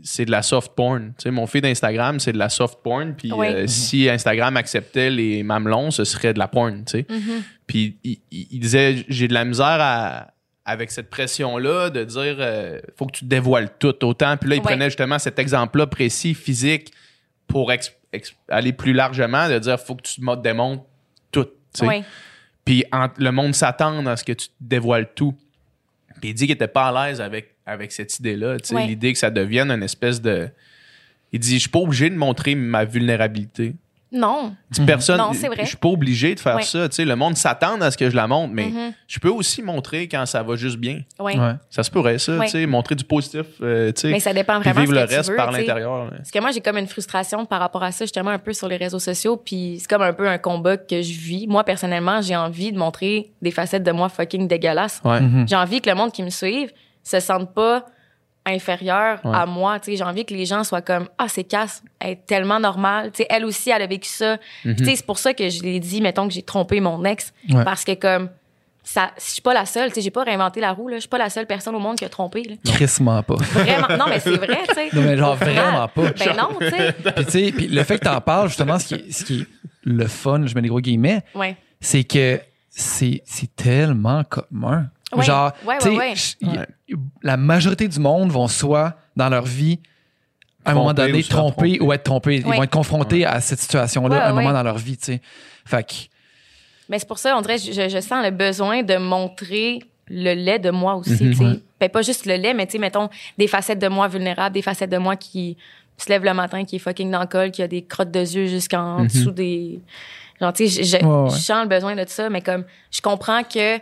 c'est 0.00 0.24
de 0.24 0.30
la 0.30 0.42
soft 0.42 0.72
porn. 0.76 1.08
Tu 1.18 1.24
sais, 1.24 1.30
mon 1.32 1.46
feed 1.48 1.66
Instagram, 1.66 2.20
c'est 2.20 2.32
de 2.32 2.38
la 2.38 2.48
soft 2.48 2.78
porn. 2.84 3.14
Puis 3.16 3.32
Ouais. 3.32 3.66
si 3.66 4.08
Instagram 4.08 4.56
acceptait 4.56 5.10
les 5.10 5.42
mamelons, 5.42 5.90
ce 5.90 6.04
serait 6.04 6.32
de 6.32 6.38
la 6.38 6.46
porn, 6.46 6.84
tu 6.84 6.98
sais. 6.98 7.06
Mhm. 7.10 7.42
Puis 7.66 7.96
il, 8.30 8.60
disait, 8.60 9.04
j'ai 9.08 9.26
de 9.28 9.34
la 9.34 9.44
misère 9.44 9.66
à- 9.80 10.28
avec 10.64 10.92
cette 10.92 11.10
pression-là 11.10 11.90
de 11.90 12.04
dire, 12.04 12.36
euh, 12.38 12.78
faut 12.96 13.06
que 13.06 13.12
tu 13.12 13.24
te 13.24 13.28
dévoiles 13.28 13.70
tout 13.78 14.04
autant. 14.04 14.36
Puis 14.36 14.48
là, 14.48 14.56
il 14.56 14.58
Ouais. 14.60 14.64
prenait 14.64 14.84
justement 14.86 15.18
cet 15.18 15.38
exemple-là 15.40 15.86
précis, 15.88 16.32
physique, 16.34 16.92
pour 17.48 17.72
aller 18.48 18.72
plus 18.72 18.92
largement, 18.92 19.48
de 19.48 19.58
dire, 19.58 19.78
faut 19.78 19.94
que 19.94 20.02
tu 20.02 20.20
me 20.22 20.34
démontres 20.36 20.84
tout. 21.30 21.48
Puis 22.64 22.84
en- 22.92 23.08
le 23.16 23.30
monde 23.30 23.54
s'attend 23.54 24.04
à 24.06 24.16
ce 24.16 24.24
que 24.24 24.32
tu 24.32 24.48
te 24.48 24.52
dévoiles 24.60 25.12
tout. 25.14 25.34
Puis 26.20 26.30
il 26.30 26.34
dit 26.34 26.46
qu'il 26.46 26.54
était 26.54 26.68
pas 26.68 26.88
à 26.88 27.08
l'aise 27.08 27.20
avec, 27.20 27.54
avec 27.64 27.92
cette 27.92 28.18
idée-là. 28.18 28.56
L'idée 28.86 29.12
que 29.12 29.18
ça 29.18 29.30
devienne 29.30 29.70
une 29.70 29.82
espèce 29.82 30.20
de. 30.20 30.48
Il 31.32 31.40
dit 31.40 31.54
Je 31.54 31.60
suis 31.60 31.68
pas 31.68 31.78
obligé 31.78 32.10
de 32.10 32.16
montrer 32.16 32.54
ma 32.54 32.84
vulnérabilité. 32.84 33.74
Non 34.10 34.54
dit, 34.70 34.80
Personne. 34.86 35.18
Non, 35.18 35.32
c'est 35.34 35.48
vrai. 35.48 35.58
Je 35.64 35.68
suis 35.68 35.76
pas 35.76 35.88
obligé 35.88 36.34
de 36.34 36.40
faire 36.40 36.56
Ouais. 36.56 36.62
ça. 36.62 36.88
tu 36.88 36.96
sais, 36.96 37.04
Le 37.04 37.14
monde 37.16 37.36
s'attend 37.36 37.80
à 37.80 37.90
ce 37.90 37.96
que 37.98 38.08
je 38.08 38.16
la 38.16 38.26
montre, 38.26 38.52
mais 38.54 38.66
Mhm. 38.66 38.92
je 39.06 39.18
peux 39.18 39.28
aussi 39.28 39.62
montrer 39.62 40.08
quand 40.08 40.24
ça 40.26 40.42
va 40.42 40.56
juste 40.56 40.76
bien. 40.78 41.00
ouais. 41.18 41.38
Ouais. 41.38 41.52
Ça 41.70 41.82
se 41.82 41.90
pourrait, 41.90 42.18
ça. 42.18 42.36
Ouais. 42.38 42.46
tu 42.46 42.52
sais, 42.52 42.66
Montrer 42.66 42.94
du 42.94 43.04
positif. 43.04 43.46
euh, 43.62 43.92
tu 43.92 44.00
sais, 44.02 44.10
mais 44.10 44.20
ça 44.20 44.32
dépend 44.32 44.58
vraiment 44.60 44.80
vivre 44.80 44.92
ce 44.94 44.98
le 44.98 45.04
que 45.04 45.10
tu 45.10 45.16
reste 45.16 45.30
veux, 45.30 45.36
par 45.36 45.50
tu 45.50 45.58
l'intérieur. 45.58 46.10
Parce 46.16 46.30
que 46.30 46.38
moi, 46.38 46.50
j'ai 46.52 46.60
comme 46.60 46.78
une 46.78 46.86
frustration 46.86 47.44
par 47.44 47.60
rapport 47.60 47.82
à 47.82 47.92
ça, 47.92 48.04
justement, 48.04 48.30
un 48.30 48.38
peu 48.38 48.52
sur 48.52 48.68
les 48.68 48.76
réseaux 48.76 48.98
sociaux. 48.98 49.36
Puis 49.36 49.76
c'est 49.80 49.88
comme 49.88 50.02
un 50.02 50.12
peu 50.12 50.28
un 50.28 50.38
combat 50.38 50.76
que 50.76 51.02
je 51.02 51.12
vis. 51.18 51.46
Moi, 51.46 51.64
personnellement, 51.64 52.20
j'ai 52.22 52.36
envie 52.36 52.72
de 52.72 52.78
montrer 52.78 53.32
des 53.42 53.50
facettes 53.50 53.82
de 53.82 53.92
moi 53.92 54.08
fucking 54.08 54.48
dégueulasses. 54.48 55.00
Ouais. 55.04 55.20
Mhm. 55.20 55.46
J'ai 55.48 55.56
envie 55.56 55.80
que 55.80 55.88
le 55.90 55.96
monde 55.96 56.12
qui 56.12 56.22
me 56.22 56.30
suive 56.30 56.70
se 57.04 57.20
sente 57.20 57.52
pas 57.54 57.84
inférieur 58.48 59.20
Ouais. 59.24 59.34
à 59.36 59.46
moi. 59.46 59.78
Tu 59.80 59.90
sais, 59.92 59.96
J'ai 59.96 60.04
envie 60.04 60.24
que 60.24 60.34
les 60.34 60.46
gens 60.46 60.64
soient 60.64 60.82
comme 60.82 61.08
Ah, 61.18 61.26
c'est 61.28 61.44
casse, 61.44 61.82
elle 62.00 62.10
est 62.10 62.26
tellement 62.26 62.60
normale. 62.60 63.10
Tu 63.12 63.18
sais, 63.22 63.26
elle 63.30 63.44
aussi, 63.44 63.70
elle 63.70 63.82
a 63.82 63.86
vécu 63.86 64.08
ça. 64.08 64.32
Mhm. 64.64 64.74
Puis, 64.74 64.76
tu 64.76 64.84
sais, 64.84 64.96
C'est 64.96 65.06
pour 65.06 65.18
ça 65.18 65.34
que 65.34 65.48
je 65.48 65.62
l'ai 65.62 65.80
dit, 65.80 66.00
mettons 66.00 66.26
que 66.28 66.34
j'ai 66.34 66.42
trompé 66.42 66.80
mon 66.80 67.04
ex. 67.04 67.32
Ouais. 67.50 67.64
Parce 67.64 67.84
que 67.84 67.92
comme 67.94 68.28
ça, 68.82 69.10
je 69.18 69.24
suis 69.32 69.42
pas 69.42 69.52
la 69.52 69.66
seule, 69.66 69.88
tu 69.90 69.96
sais, 69.96 70.00
j'ai 70.00 70.10
pas 70.10 70.22
réinventé 70.22 70.60
la 70.60 70.72
roue, 70.72 70.88
là. 70.88 70.96
Je 70.96 71.00
suis 71.00 71.08
pas 71.10 71.18
la 71.18 71.28
seule 71.28 71.46
personne 71.46 71.74
au 71.74 71.78
monde 71.78 71.96
qui 71.98 72.04
a 72.06 72.08
trompé, 72.08 72.42
là. 72.42 72.54
Crissement 72.72 73.22
pas. 73.22 73.34
Vraiment. 73.36 73.88
Non, 73.98 74.04
mais 74.08 74.18
c'est 74.18 74.36
vrai, 74.36 74.60
tu 74.68 74.74
sais. 74.74 74.88
Non, 74.94 75.02
mais 75.02 75.16
genre 75.18 75.36
vraiment 75.36 75.88
pas. 75.88 76.10
Ben 76.12 76.36
non, 76.36 76.48
tu 76.58 76.70
sais. 76.70 76.92
Puis, 76.94 77.24
tu 77.26 77.30
sais, 77.30 77.52
puis 77.54 77.66
le 77.68 77.82
fait 77.84 77.98
que 77.98 78.04
t'en 78.04 78.20
parles, 78.22 78.48
justement, 78.48 78.78
ce 78.78 78.86
qui, 78.86 78.94
est, 78.94 79.12
ce 79.12 79.24
qui 79.24 79.40
est 79.42 79.46
le 79.84 80.06
fun, 80.06 80.46
je 80.46 80.54
mets 80.54 80.62
des 80.62 80.68
gros 80.68 80.80
guillemets, 80.80 81.22
Ouais. 81.34 81.56
c'est 81.80 82.04
que 82.04 82.40
c'est 82.70 83.22
c'est 83.26 83.54
tellement 83.56 84.22
commun. 84.24 84.86
Ouais. 85.14 85.24
Genre, 85.24 85.52
Ouais, 85.64 85.76
la 87.22 87.36
majorité 87.36 87.88
du 87.88 87.98
monde 87.98 88.30
vont 88.30 88.48
soit 88.48 88.94
dans 89.16 89.28
leur 89.28 89.44
vie 89.44 89.78
à 90.64 90.72
un 90.72 90.74
moment 90.74 90.92
donné 90.92 91.22
tromper 91.22 91.78
tromper. 91.78 91.80
ou 91.80 91.92
être 91.92 92.02
trompés. 92.04 92.36
Ils 92.36 92.44
vont 92.44 92.62
être 92.62 92.70
confrontés 92.70 93.24
à 93.24 93.40
cette 93.40 93.58
situation-là 93.58 94.16
Ouais, 94.16 94.22
à 94.22 94.28
un 94.28 94.32
moment 94.32 94.52
dans 94.52 94.62
leur 94.62 94.76
vie, 94.78 94.96
tu 94.98 95.04
sais. 95.06 95.20
Fait 95.64 95.82
que, 95.86 95.94
Mais 96.90 96.98
c'est 96.98 97.08
pour 97.08 97.18
ça, 97.18 97.36
on 97.36 97.40
dirait, 97.42 97.58
je, 97.58 97.72
je- 97.72 98.00
sens 98.00 98.24
le 98.24 98.30
besoin 98.30 98.82
de 98.82 98.96
montrer 98.96 99.80
le 100.08 100.32
lait 100.34 100.58
de 100.58 100.70
moi 100.70 100.94
aussi, 100.96 101.12
Mhm. 101.12 101.18
tu 101.18 101.34
sais. 101.34 101.44
Ouais. 101.44 101.60
Ben, 101.80 101.88
pas 101.90 102.02
juste 102.02 102.24
le 102.26 102.34
lait, 102.36 102.54
mais 102.54 102.66
tu 102.66 102.72
sais, 102.72 102.78
mettons, 102.78 103.08
des 103.36 103.46
facettes 103.46 103.78
de 103.78 103.88
moi 103.88 104.08
vulnérables, 104.08 104.54
des 104.54 104.62
facettes 104.62 104.90
de 104.90 104.96
moi 104.98 105.16
qui 105.16 105.56
se 105.98 106.08
lève 106.08 106.24
le 106.24 106.32
matin, 106.34 106.64
qui 106.64 106.76
est 106.76 106.78
fucking 106.78 107.10
dans 107.10 107.20
le 107.20 107.26
col, 107.26 107.50
qui 107.50 107.62
a 107.62 107.68
des 107.68 107.82
crottes 107.82 108.10
de 108.10 108.20
yeux 108.20 108.46
jusqu'en 108.46 109.00
Mhm. 109.00 109.06
dessous 109.06 109.30
des... 109.32 109.80
Genre, 110.40 110.52
tu 110.52 110.68
sais, 110.68 110.82
je, 110.84 110.98
je- 110.98 111.04
Ouais, 111.04 111.22
ouais. 111.24 111.30
je 111.30 111.36
sens 111.36 111.62
le 111.64 111.68
besoin 111.68 111.94
de 111.96 112.04
ça, 112.06 112.30
mais 112.30 112.40
comme, 112.40 112.64
je 112.90 113.00
comprends 113.02 113.42
que 113.42 113.78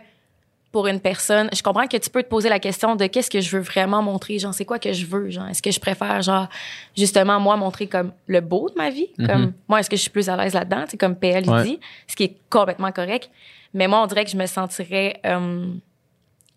pour 0.71 0.87
une 0.87 0.99
personne, 0.99 1.49
je 1.55 1.61
comprends 1.63 1.87
que 1.87 1.97
tu 1.97 2.09
peux 2.09 2.21
te 2.21 2.27
poser 2.27 2.49
la 2.49 2.59
question 2.59 2.95
de 2.95 3.05
qu'est-ce 3.07 3.29
que 3.29 3.39
je 3.41 3.55
veux 3.55 3.63
vraiment 3.63 4.01
montrer, 4.03 4.37
genre, 4.37 4.53
c'est 4.53 4.65
quoi 4.65 4.79
que 4.79 4.91
je 4.93 5.05
veux, 5.05 5.29
genre, 5.29 5.47
est-ce 5.47 5.61
que 5.61 5.71
je 5.71 5.79
préfère, 5.79 6.21
genre, 6.21 6.47
justement, 6.95 7.39
moi, 7.39 7.55
montrer 7.55 7.87
comme 7.87 8.11
le 8.27 8.41
beau 8.41 8.69
de 8.69 8.75
ma 8.75 8.89
vie, 8.89 9.07
comme, 9.25 9.53
moi, 9.67 9.79
est-ce 9.79 9.89
que 9.89 9.95
je 9.95 10.01
suis 10.01 10.11
plus 10.11 10.27
à 10.29 10.35
l'aise 10.35 10.53
là-dedans, 10.53 10.83
c'est 10.87 10.97
comme 10.97 11.15
PL, 11.15 11.45
il 11.45 11.49
Ouais. 11.51 11.63
dit, 11.63 11.79
ce 12.07 12.15
qui 12.15 12.23
est 12.25 12.37
complètement 12.49 12.91
correct. 12.91 13.29
Mais 13.73 13.87
moi, 13.87 14.01
on 14.03 14.07
dirait 14.07 14.25
que 14.25 14.31
je 14.31 14.37
me 14.37 14.45
sentirais. 14.45 15.19
euh, 15.25 15.67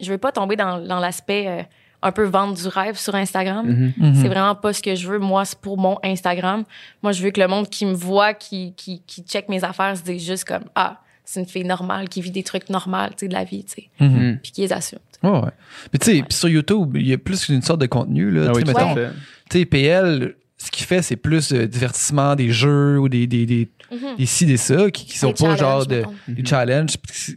je 0.00 0.10
veux 0.10 0.18
pas 0.18 0.32
tomber 0.32 0.56
dans, 0.56 0.78
dans 0.78 0.98
l'aspect 0.98 1.46
euh, 1.46 1.62
un 2.02 2.10
peu 2.12 2.24
vendre 2.24 2.54
du 2.54 2.66
rêve 2.68 2.96
sur 2.96 3.14
Instagram. 3.14 3.66
Mhm. 3.66 3.92
Mhm. 3.98 4.14
C'est 4.14 4.28
vraiment 4.28 4.54
pas 4.54 4.72
ce 4.72 4.80
que 4.82 4.94
je 4.94 5.06
veux. 5.06 5.18
Moi, 5.18 5.44
c'est 5.44 5.58
pour 5.58 5.76
mon 5.76 5.98
Instagram. 6.02 6.64
Moi, 7.02 7.12
je 7.12 7.22
veux 7.22 7.30
que 7.30 7.40
le 7.40 7.46
monde 7.48 7.68
qui 7.68 7.84
me 7.84 7.92
voit, 7.92 8.32
qui, 8.32 8.72
qui, 8.76 9.02
qui 9.06 9.22
check 9.22 9.48
mes 9.50 9.62
affaires, 9.62 9.96
se 9.96 10.02
dise 10.02 10.24
juste 10.26 10.44
comme 10.44 10.64
Ah, 10.74 11.00
c'est 11.32 11.40
une 11.40 11.46
fille 11.46 11.64
normale 11.64 12.08
qui 12.08 12.20
vit 12.22 12.30
des 12.32 12.42
trucs 12.42 12.68
normaux, 12.70 13.06
tu 13.10 13.14
sais, 13.18 13.28
de 13.28 13.32
la 13.34 13.44
vie, 13.44 13.64
tu 13.64 13.82
sais. 13.82 13.88
Mhm. 14.04 14.38
Puis 14.42 14.52
qui 14.52 14.60
les 14.62 14.72
assume. 14.72 14.98
Ouais, 15.22 15.30
ouais. 15.30 15.50
Puis 15.90 15.98
tu 16.00 16.10
sais, 16.18 16.24
sur 16.30 16.48
YouTube, 16.48 16.96
il 16.96 17.06
y 17.06 17.12
a 17.12 17.18
plus 17.18 17.44
qu'une 17.46 17.62
sorte 17.62 17.80
de 17.80 17.86
contenu, 17.86 18.30
là. 18.30 18.46
Ah 18.48 18.52
Tu 18.52 18.58
oui, 18.60 18.66
sais, 18.66 18.72
tout 18.72 18.78
à 18.80 18.84
mettons, 18.86 18.94
fait. 18.96 19.10
tu 19.50 19.58
sais, 19.60 19.64
PL, 19.66 20.34
ce 20.58 20.70
qu'il 20.70 20.86
fait, 20.86 21.02
c'est 21.02 21.16
plus 21.16 21.52
euh, 21.52 21.66
divertissement, 21.68 22.34
des 22.34 22.50
jeux 22.50 22.98
ou 22.98 23.08
des, 23.08 23.26
des, 23.26 23.46
des, 23.46 23.68
Mhm. 23.92 24.16
des 24.18 24.26
ci, 24.26 24.46
des 24.46 24.56
ça, 24.56 24.90
qui, 24.90 25.04
qui 25.06 25.18
sont 25.18 25.28
Des 25.32 25.44
pas 25.44 25.56
genre 25.56 25.84
de, 25.86 26.04
des 26.28 26.44
challenges, 26.44 26.92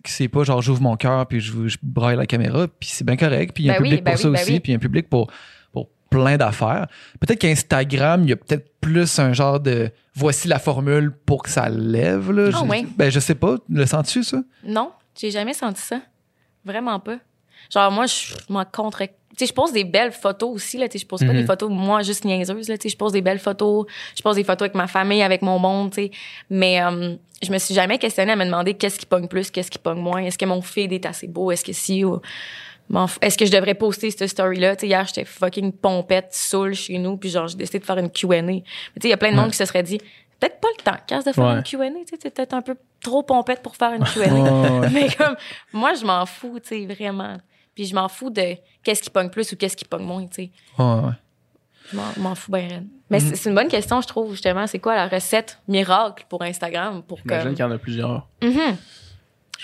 c'est 0.05 0.27
pas 0.27 0.43
genre 0.43 0.61
j'ouvre 0.61 0.81
mon 0.81 0.95
cœur 0.97 1.25
puis 1.25 1.39
je, 1.39 1.67
je 1.67 1.77
braille 1.81 2.15
la 2.15 2.25
caméra, 2.27 2.67
puis 2.67 2.89
c'est 2.91 3.03
bien 3.05 3.15
correct. 3.17 3.53
Puis 3.55 3.63
il 3.63 3.67
y 3.67 3.69
a 3.71 3.73
un 3.73 3.77
Ben 3.77 3.81
oui, 3.83 3.89
public 3.89 4.03
ben 4.05 4.11
pour 4.11 4.19
ça 4.19 4.27
oui, 4.29 4.33
ben 4.35 4.41
aussi, 4.41 4.51
oui. 4.53 4.59
puis 4.59 4.71
il 4.71 4.73
y 4.73 4.75
a 4.75 4.77
un 4.77 4.79
public 4.79 5.09
pour, 5.09 5.31
pour 5.71 5.89
plein 6.11 6.37
d'affaires. 6.37 6.87
Peut-être 7.19 7.39
qu'Instagram, 7.39 8.21
il 8.23 8.29
y 8.29 8.33
a 8.33 8.35
peut-être 8.35 8.71
plus 8.81 9.17
un 9.19 9.33
genre 9.33 9.59
de 9.59 9.89
voici 10.15 10.47
la 10.47 10.59
formule 10.59 11.11
pour 11.25 11.43
que 11.43 11.49
ça 11.49 11.69
lève. 11.69 12.31
Là. 12.31 12.49
Ah 12.53 12.59
je, 12.63 12.69
ouais. 12.69 12.85
Ben 12.97 13.09
je 13.11 13.19
sais 13.19 13.35
pas, 13.35 13.55
le 13.69 13.85
sens-tu 13.85 14.23
ça? 14.23 14.41
Non, 14.63 14.91
j'ai 15.19 15.31
jamais 15.31 15.53
senti 15.53 15.81
ça. 15.81 15.99
Vraiment 16.65 16.99
pas. 16.99 17.17
Genre, 17.73 17.91
moi, 17.91 18.05
je 18.05 18.33
m'en 18.49 18.65
contre. 18.65 19.03
Tu 19.03 19.09
sais, 19.37 19.45
je 19.47 19.53
pose 19.53 19.71
des 19.71 19.83
belles 19.83 20.11
photos 20.11 20.51
aussi, 20.53 20.77
là. 20.77 20.87
Tu 20.87 20.93
sais, 20.97 21.03
je 21.03 21.07
pose 21.07 21.21
pas 21.21 21.27
Mhm. 21.27 21.41
des 21.41 21.45
photos, 21.45 21.69
moi, 21.71 22.01
juste 22.03 22.23
niaiseuses, 22.25 22.67
là. 22.69 22.77
Tu 22.77 22.83
sais, 22.83 22.89
je 22.89 22.97
pose 22.97 23.13
des 23.13 23.21
belles 23.21 23.39
photos. 23.39 23.85
Je 24.15 24.21
pose 24.21 24.35
des 24.35 24.43
photos 24.43 24.61
avec 24.63 24.75
ma 24.75 24.87
famille, 24.87 25.23
avec 25.23 25.41
mon 25.41 25.57
monde, 25.59 25.91
tu 25.91 26.03
sais. 26.03 26.11
Mais, 26.49 26.81
euh, 26.83 27.15
je 27.41 27.51
me 27.51 27.57
suis 27.57 27.73
jamais 27.73 27.97
questionnée 27.97 28.33
à 28.33 28.35
me 28.35 28.45
demander 28.45 28.73
qu'est-ce 28.75 28.99
qui 28.99 29.05
pogne 29.05 29.27
plus, 29.27 29.49
qu'est-ce 29.49 29.71
qui 29.71 29.79
pogne 29.79 29.99
moins. 29.99 30.21
Est-ce 30.23 30.37
que 30.37 30.45
mon 30.45 30.61
feed 30.61 30.91
est 30.93 31.05
assez 31.05 31.27
beau? 31.27 31.51
Est-ce 31.51 31.63
que 31.63 31.73
si, 31.73 32.03
ou- 32.05 32.19
est-ce 33.21 33.37
que 33.37 33.45
je 33.45 33.51
devrais 33.51 33.73
poster 33.73 34.11
cette 34.11 34.27
story-là? 34.27 34.75
Hier, 34.81 35.05
j'étais 35.07 35.25
fucking 35.25 35.71
pompette, 35.73 36.27
saoul 36.31 36.73
chez 36.75 36.97
nous, 36.99 37.17
puis 37.17 37.29
genre, 37.29 37.47
j'ai 37.47 37.55
décidé 37.57 37.79
de 37.79 37.85
faire 37.85 37.97
une 37.97 38.09
Q&A. 38.11 38.41
Mais 38.41 38.61
tu 38.61 38.63
sais, 39.01 39.07
il 39.07 39.09
y 39.09 39.13
a 39.13 39.17
plein 39.17 39.31
de 39.31 39.35
monde 39.37 39.51
qui 39.51 39.57
se 39.57 39.65
serait 39.65 39.83
dit, 39.83 39.97
peut-être 40.39 40.59
pas 40.59 40.67
le 40.77 40.83
temps, 40.83 40.97
casse 41.07 41.25
de 41.25 41.31
faire 41.31 41.45
Ouais. 41.45 41.53
une 41.55 41.63
Q&A, 41.63 41.89
tu 41.89 41.95
sais, 42.11 42.17
t'es 42.17 42.29
peut-être 42.29 42.53
un 42.53 42.61
peu 42.61 42.75
trop 43.01 43.23
pompette 43.23 43.61
pour 43.61 43.75
faire 43.75 43.93
une 43.93 44.03
Q&A. 44.03 44.89
Mais 44.93 45.07
comme, 45.17 45.35
moi, 45.71 45.93
je 45.93 46.05
m'en 46.05 46.25
fous, 46.25 46.59
tu 46.61 46.69
sais, 46.87 46.93
vraiment. 46.93 47.37
Puis 47.75 47.85
je 47.85 47.95
m'en 47.95 48.07
fous 48.07 48.29
de 48.29 48.55
qu'est-ce 48.83 49.01
qui 49.01 49.09
pogne 49.09 49.29
plus 49.29 49.51
ou 49.51 49.55
qu'est-ce 49.55 49.75
qui 49.75 49.85
pogne 49.85 50.03
moins, 50.03 50.25
tu 50.27 50.33
sais. 50.43 50.51
Ouais, 50.77 50.85
ouais. 50.85 51.11
Je 51.91 52.19
m'en- 52.21 52.35
fous 52.35 52.51
bien. 52.51 52.83
Mais 53.09 53.19
Mm. 53.19 53.35
c'est- 53.35 53.49
une 53.49 53.55
bonne 53.55 53.67
question, 53.67 53.99
je 54.01 54.07
trouve, 54.07 54.31
justement. 54.31 54.65
C'est 54.67 54.79
quoi 54.79 54.95
la 54.95 55.07
recette 55.07 55.59
miracle 55.67 56.25
pour 56.29 56.41
Instagram? 56.41 57.03
Pour 57.03 57.17
J'imagine 57.19 57.43
comme... 57.47 57.55
qu'il 57.55 57.65
y 57.65 57.67
en 57.67 57.71
a 57.71 57.77
plusieurs. 57.77 58.27
Mhm. 58.41 58.77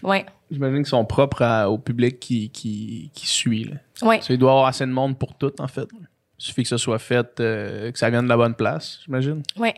Ouais, 0.03 0.25
J'imagine 0.51 0.77
qu'ils 0.77 0.85
sont 0.87 1.05
propres 1.05 1.41
à- 1.43 1.69
au 1.69 1.77
public 1.77 2.19
qui, 2.19 2.49
qui, 2.49 3.11
qui 3.13 3.27
suit. 3.27 3.65
Là. 3.65 3.75
ouais. 4.07 4.21
Ça, 4.21 4.33
il 4.33 4.37
doit 4.39 4.49
y 4.49 4.53
avoir 4.53 4.67
assez 4.67 4.85
de 4.85 4.91
monde 4.91 5.17
pour 5.17 5.35
tout, 5.37 5.53
en 5.59 5.67
fait. 5.67 5.87
Il 5.93 6.43
suffit 6.45 6.63
que 6.63 6.69
ça 6.69 6.77
soit 6.77 6.99
fait, 6.99 7.39
euh, 7.39 7.91
que 7.91 7.99
ça 7.99 8.09
vienne 8.09 8.23
de 8.23 8.29
la 8.29 8.37
bonne 8.37 8.55
place, 8.55 8.99
j'imagine. 9.05 9.43
Ouais. 9.57 9.75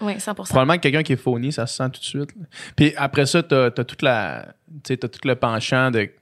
Ouais, 0.00 0.16
100% 0.18 0.34
Probablement 0.34 0.74
que 0.76 0.80
quelqu'un 0.82 1.02
qui 1.02 1.14
est 1.14 1.16
phony, 1.16 1.52
ça 1.52 1.66
se 1.66 1.74
sent 1.76 1.90
tout 1.90 2.00
de 2.00 2.04
suite. 2.04 2.36
là. 2.36 2.46
Puis 2.76 2.92
après 2.96 3.24
ça, 3.26 3.42
t'as 3.42 3.66
as 3.66 3.70
toute 3.70 4.02
la. 4.02 4.54
T'as 4.82 4.96
tout 4.96 5.20
le 5.26 5.34
penchant 5.34 5.90
de. 5.90 6.02
Tu 6.04 6.12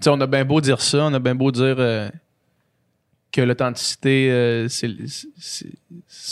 sais, 0.00 0.10
on 0.10 0.20
a 0.20 0.26
bien 0.26 0.44
beau 0.44 0.60
dire 0.60 0.80
ça, 0.80 1.04
on 1.04 1.14
a 1.14 1.18
bien 1.20 1.34
beau 1.36 1.52
dire 1.52 1.76
euh, 1.78 2.08
que 3.32 3.40
l'authenticité, 3.40 4.30
euh, 4.30 4.68
c'est 4.68 4.88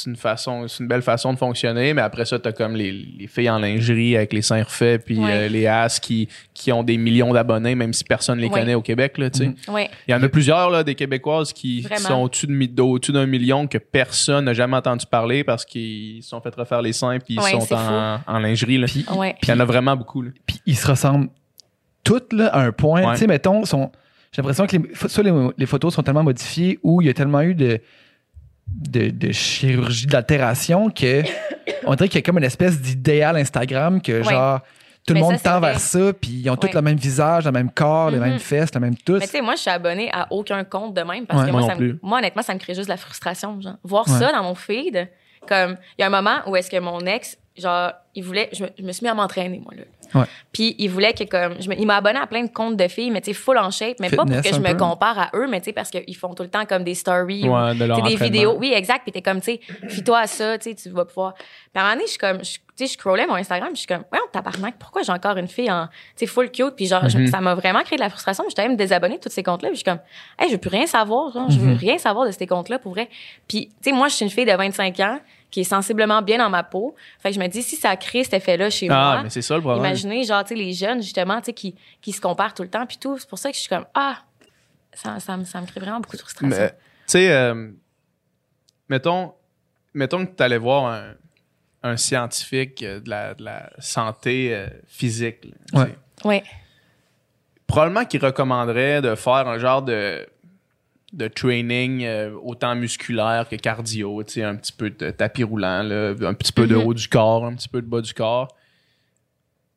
une 0.07 0.17
façon, 0.17 0.69
c'est 0.69 0.81
une 0.83 0.89
belle 0.89 1.03
façon 1.03 1.33
de 1.33 1.39
fonctionner, 1.39 1.95
mais 1.95 2.03
après 2.03 2.25
ça, 2.27 2.39
t'as 2.39 2.53
comme 2.53 2.75
les, 2.77 2.93
les 2.93 3.27
filles 3.27 3.49
en 3.51 3.59
lingerie 3.59 4.17
avec 4.17 4.33
les 4.33 4.43
seins 4.43 4.63
refaits, 4.63 5.05
puis 5.05 5.19
Ouais. 5.19 5.31
euh, 5.33 5.49
les 5.49 5.67
as 5.67 5.99
qui, 5.99 6.29
qui 6.55 6.71
ont 6.73 6.83
des 6.83 6.99
millions 6.99 7.33
d'abonnés, 7.33 7.75
même 7.75 7.93
si 7.95 8.05
personne 8.05 8.39
les 8.39 8.49
Ouais. 8.49 8.61
connaît 8.61 8.75
au 8.75 8.83
Québec, 8.83 9.17
là, 9.19 9.31
tu 9.31 9.39
sais. 9.39 9.47
Mhm. 9.47 9.55
Ouais. 9.75 9.91
Il 10.07 10.11
y 10.13 10.15
en 10.15 10.23
a 10.23 10.29
plusieurs, 10.29 10.69
là, 10.71 10.85
des 10.85 10.95
Québécoises 10.95 11.53
qui, 11.53 11.81
Vraiment. 11.81 12.01
sont 12.09 12.15
au-dessus 12.23 12.47
de 12.47 12.53
mi- 12.53 12.75
au-dessus 12.79 13.13
d'un 13.13 13.27
million 13.27 13.67
que 13.67 13.79
personne 13.79 14.45
n'a 14.45 14.53
jamais 14.53 14.77
entendu 14.77 15.07
parler 15.07 15.43
parce 15.43 15.65
qu'ils 15.65 16.23
se 16.23 16.29
sont 16.29 16.41
fait 16.41 16.55
refaire 16.55 16.83
les 16.83 16.93
seins 16.93 17.19
puis 17.19 17.35
ils 17.35 17.41
Ouais, 17.41 17.59
sont 17.61 17.75
en, 17.75 18.21
en 18.27 18.39
lingerie. 18.39 18.77
Là. 18.79 18.87
Puis, 18.87 19.07
Ouais. 19.17 19.35
Puis 19.41 19.49
il 19.49 19.55
y 19.55 19.55
en 19.57 19.61
a 19.61 19.65
vraiment 19.65 19.97
beaucoup. 19.97 20.21
Là. 20.23 20.31
puis 20.47 20.61
ils 20.67 20.77
se 20.77 20.87
ressemblent 20.87 21.29
toutes 22.05 22.33
là, 22.33 22.49
à 22.49 22.61
un 22.61 22.73
point. 22.73 23.05
Ouais. 23.07 23.13
Tu 23.15 23.21
sais, 23.21 23.27
mettons, 23.27 23.65
sont, 23.65 23.91
j'ai 24.33 24.43
l'impression 24.43 24.67
que 24.67 24.77
les, 24.77 24.95
soit 25.09 25.25
les, 25.25 25.49
les 25.59 25.67
photos 25.67 25.95
sont 25.95 26.03
tellement 26.03 26.23
modifiées 26.23 26.79
ou 26.83 27.01
il 27.03 27.07
y 27.07 27.11
a 27.11 27.15
tellement 27.15 27.41
eu 27.43 27.55
de, 27.55 27.81
de, 28.69 29.11
de 29.11 29.33
chirurgie 29.33 30.07
d'altération 30.07 30.91
que 30.91 31.23
on 31.85 31.95
dirait 31.95 32.09
qu'il 32.09 32.19
y 32.19 32.23
a 32.23 32.23
comme 32.23 32.39
une 32.39 32.45
espèce 32.45 32.81
d'idéal 32.81 33.37
Instagram 33.37 34.01
que 34.01 34.13
Ouais. 34.13 34.25
genre 34.25 34.61
tout 35.07 35.15
le 35.15 35.21
monde 35.21 35.37
ça, 35.39 35.53
tend 35.55 35.61
vrai. 35.61 35.71
vers 35.71 35.81
ça, 35.81 36.13
puis 36.13 36.31
ils 36.31 36.51
ont 36.51 36.57
tous 36.57 36.73
le 36.75 36.83
même 36.83 36.99
visage, 36.99 37.47
le 37.47 37.53
même 37.53 37.71
corps, 37.71 38.11
les 38.11 38.19
Mhm. 38.19 38.25
mêmes 38.29 38.39
fesses, 38.39 38.73
le 38.75 38.81
même 38.81 38.95
tous. 38.97 39.15
Mais 39.19 39.25
tu 39.27 39.29
sais, 39.33 39.41
moi, 39.41 39.55
je 39.57 39.63
suis 39.63 39.71
abonnée 39.71 40.11
à 40.13 40.27
aucun 40.31 40.63
compte 40.63 40.95
de 40.95 41.01
même 41.01 41.25
parce 41.27 41.41
Ouais. 41.41 41.47
que 41.47 41.53
Moi 41.53 41.61
moi, 41.63 41.69
non 41.71 41.75
ça 41.75 41.81
me- 41.81 41.89
plus. 41.93 41.99
moi, 42.03 42.19
honnêtement, 42.19 42.43
ça 42.43 42.53
me 42.55 42.59
crée 42.61 42.75
juste 42.75 42.87
de 42.87 42.93
la 42.93 42.99
frustration. 42.99 43.59
Genre. 43.63 43.77
Voir 43.83 44.07
Ouais. 44.07 44.19
ça 44.19 44.31
dans 44.31 44.43
mon 44.43 44.55
feed, 44.55 45.09
comme, 45.49 45.77
il 45.99 46.03
y 46.03 46.05
a 46.05 46.07
un 46.07 46.11
moment 46.11 46.37
où 46.47 46.55
est-ce 46.55 46.71
que 46.71 46.79
mon 46.79 47.01
ex, 47.01 47.39
genre, 47.57 47.93
il 48.15 48.25
voulait, 48.25 48.49
je 48.53 48.65
me, 48.65 48.69
je 48.79 48.83
me 48.83 48.93
suis 48.93 49.05
mis 49.05 49.11
à 49.11 49.15
m'entraîner, 49.15 49.61
moi, 49.63 49.73
là. 49.77 49.83
Ouais. 50.13 50.27
Puis 50.53 50.75
il 50.79 50.89
voulait 50.91 51.13
que, 51.13 51.23
comme, 51.23 51.61
je 51.63 51.69
me- 51.69 51.79
il 51.79 51.87
m'a 51.87 51.97
abonné 51.97 52.19
à 52.19 52.27
plein 52.27 52.43
de 52.43 52.51
comptes 52.51 52.77
de 52.77 52.89
filles, 52.89 53.11
mais 53.13 53.21
tu 53.21 53.33
sais, 53.33 53.35
full 53.39 53.57
en 53.59 53.71
shape, 53.71 53.97
mais 54.01 54.11
pas 54.11 54.25
pour 54.25 54.41
que 54.43 54.49
je 54.53 54.59
me 54.59 54.71
peu. 54.73 54.77
compare 54.77 55.17
à 55.19 55.31
eux, 55.35 55.47
mais 55.49 55.61
tu 55.61 55.67
sais, 55.67 55.73
parce 55.73 55.89
qu'ils 55.91 56.17
font 56.17 56.35
tout 56.35 56.43
le 56.43 56.49
temps 56.51 56.65
comme 56.67 56.83
des 56.83 56.95
stories 56.97 57.49
ou 57.49 57.53
Ouais, 57.55 57.75
de 57.77 58.09
des 58.09 58.17
vidéos. 58.17 58.57
Oui, 58.59 58.73
exact. 58.75 59.03
Puis 59.05 59.13
t'es 59.13 59.23
comme, 59.23 59.41
tu 59.41 59.53
sais, 59.53 59.61
fie-toi 59.89 60.19
à 60.19 60.27
ça, 60.27 60.59
tu 60.59 60.71
sais, 60.71 60.75
tu 60.75 60.89
vas 60.91 61.05
pouvoir. 61.05 61.35
Puis 61.35 61.45
à 61.75 61.81
un 61.81 61.83
moment 61.85 61.95
donné, 61.95 62.07
je 62.07 62.11
suis 62.11 62.19
comme, 62.19 62.43
je- 62.45 62.55
tu 62.55 62.61
sais, 62.75 62.87
je 62.87 62.93
scrollais 62.95 63.27
mon 63.29 63.35
Instagram, 63.35 63.69
puis 63.69 63.77
je 63.77 63.81
suis 63.81 63.87
comme, 63.87 64.05
ouais, 64.13 64.19
tabarnak, 64.33 64.75
pourquoi 64.81 65.03
j'ai 65.03 65.13
encore 65.13 65.37
une 65.37 65.47
fille 65.49 65.71
en, 65.71 65.87
tu 65.87 65.93
sais, 66.17 66.27
full 66.27 66.51
cute, 66.51 66.75
puis 66.75 66.87
genre, 66.87 67.09
je- 67.09 67.19
Mhm. 67.19 67.27
ça 67.29 67.41
m'a 67.41 67.55
vraiment 67.55 67.83
créé 67.83 67.97
de 67.97 68.03
la 68.03 68.11
frustration. 68.11 68.43
J'étais 68.49 68.67
même 68.67 68.77
désabonnée 68.77 69.19
de 69.19 69.21
tous 69.23 69.29
ces 69.31 69.45
comptes-là, 69.45 69.69
puis 69.69 69.77
je 69.77 69.83
suis 69.83 69.85
comme, 69.91 70.01
hey, 70.41 70.49
je 70.49 70.55
veux 70.55 70.59
plus 70.61 70.71
rien 70.71 70.87
savoir, 70.87 71.33
genre, 71.33 71.49
je 71.51 71.59
veux 71.61 71.73
Mhm. 71.73 71.77
rien 71.77 71.99
savoir 71.99 72.27
de 72.27 72.33
ces 72.33 72.47
comptes-là, 72.49 72.81
pour 72.81 72.93
vrai. 72.93 73.09
Puis, 73.47 73.69
tu 73.83 73.91
sais, 73.91 73.93
moi, 73.93 74.09
je 74.09 74.15
suis 74.15 74.25
une 74.25 74.31
fille 74.31 74.47
de 74.47 74.53
25 74.57 74.99
ans 75.01 75.21
qui 75.51 75.61
est 75.61 75.65
sensiblement 75.65 76.23
bien 76.23 76.39
dans 76.39 76.51
ma 76.51 76.63
peau. 76.63 76.95
Fait 77.19 77.31
que 77.31 77.35
je 77.35 77.41
me 77.41 77.47
dis, 77.49 77.63
si 77.63 77.77
ça 77.77 77.97
crée 77.97 78.23
cet 78.25 78.35
effet-là 78.35 78.71
chez 78.71 78.89
Ah, 78.91 79.13
moi, 79.15 79.23
mais 79.25 79.31
c'est 79.31 79.43
ça 79.43 79.57
le 79.57 79.61
problème. 79.61 79.85
imaginez, 79.85 80.25
genre, 80.25 80.43
tu 80.45 80.51
sais, 80.51 80.55
les 80.55 80.73
jeunes, 80.73 81.03
justement, 81.03 81.39
tu 81.41 81.47
sais, 81.47 81.53
qui, 81.53 81.75
qui 82.01 82.13
se 82.13 82.21
comparent 82.21 82.55
tout 82.55 82.63
le 82.63 82.71
temps, 82.71 82.87
puis 82.87 82.99
tout. 82.99 83.19
C'est 83.19 83.29
pour 83.29 83.39
ça 83.39 83.51
que 83.51 83.57
je 83.57 83.61
suis 83.61 83.69
comme, 83.69 83.87
ah, 83.95 84.19
ça, 84.93 85.19
ça, 85.21 85.37
me, 85.37 85.45
ça 85.45 85.61
me 85.61 85.67
crée 85.67 85.81
vraiment 85.81 86.01
beaucoup 86.01 86.17
de 86.17 86.23
frustration. 86.23 86.57
Mais, 86.57 86.71
tu 86.71 86.77
sais, 87.07 87.33
euh, 87.33 87.71
mettons, 88.89 89.33
mettons 89.95 90.25
que 90.27 90.33
tu 90.37 90.43
allais 90.43 90.59
voir 90.59 90.87
un, 90.87 91.15
un 91.83 91.97
scientifique 91.97 92.83
euh, 92.83 93.01
de 93.01 93.11
la, 93.11 93.35
de 93.35 93.43
la 93.45 93.71
santé 93.79 94.55
euh, 94.55 94.67
physique. 94.87 95.45
là, 95.73 95.81
Ouais. 95.83 95.99
Ouais. 96.25 96.43
Probablement 97.67 98.05
qu'il 98.05 98.25
recommanderait 98.25 99.01
de 99.01 99.15
faire 99.15 99.47
un 99.49 99.59
genre 99.59 99.83
de, 99.83 100.27
de 101.13 101.27
training 101.29 102.05
euh, 102.05 102.31
autant 102.43 102.75
musculaire 102.77 103.47
que 103.51 103.57
cardio, 103.57 104.23
tu 104.23 104.35
sais, 104.35 104.43
un 104.45 104.55
petit 104.57 104.73
peu 104.73 104.91
de 104.91 105.11
tapis 105.11 105.43
roulant, 105.43 105.83
là, 105.83 106.15
un 106.23 106.35
petit 106.35 106.53
peu 106.53 106.67
de 106.67 106.77
Mhm. 106.77 106.87
haut 106.87 106.95
du 106.95 107.09
corps, 107.09 107.45
un 107.47 107.55
petit 107.55 107.69
peu 107.69 107.83
de 107.83 107.87
bas 107.87 108.01
du 108.01 108.15
corps. 108.15 108.49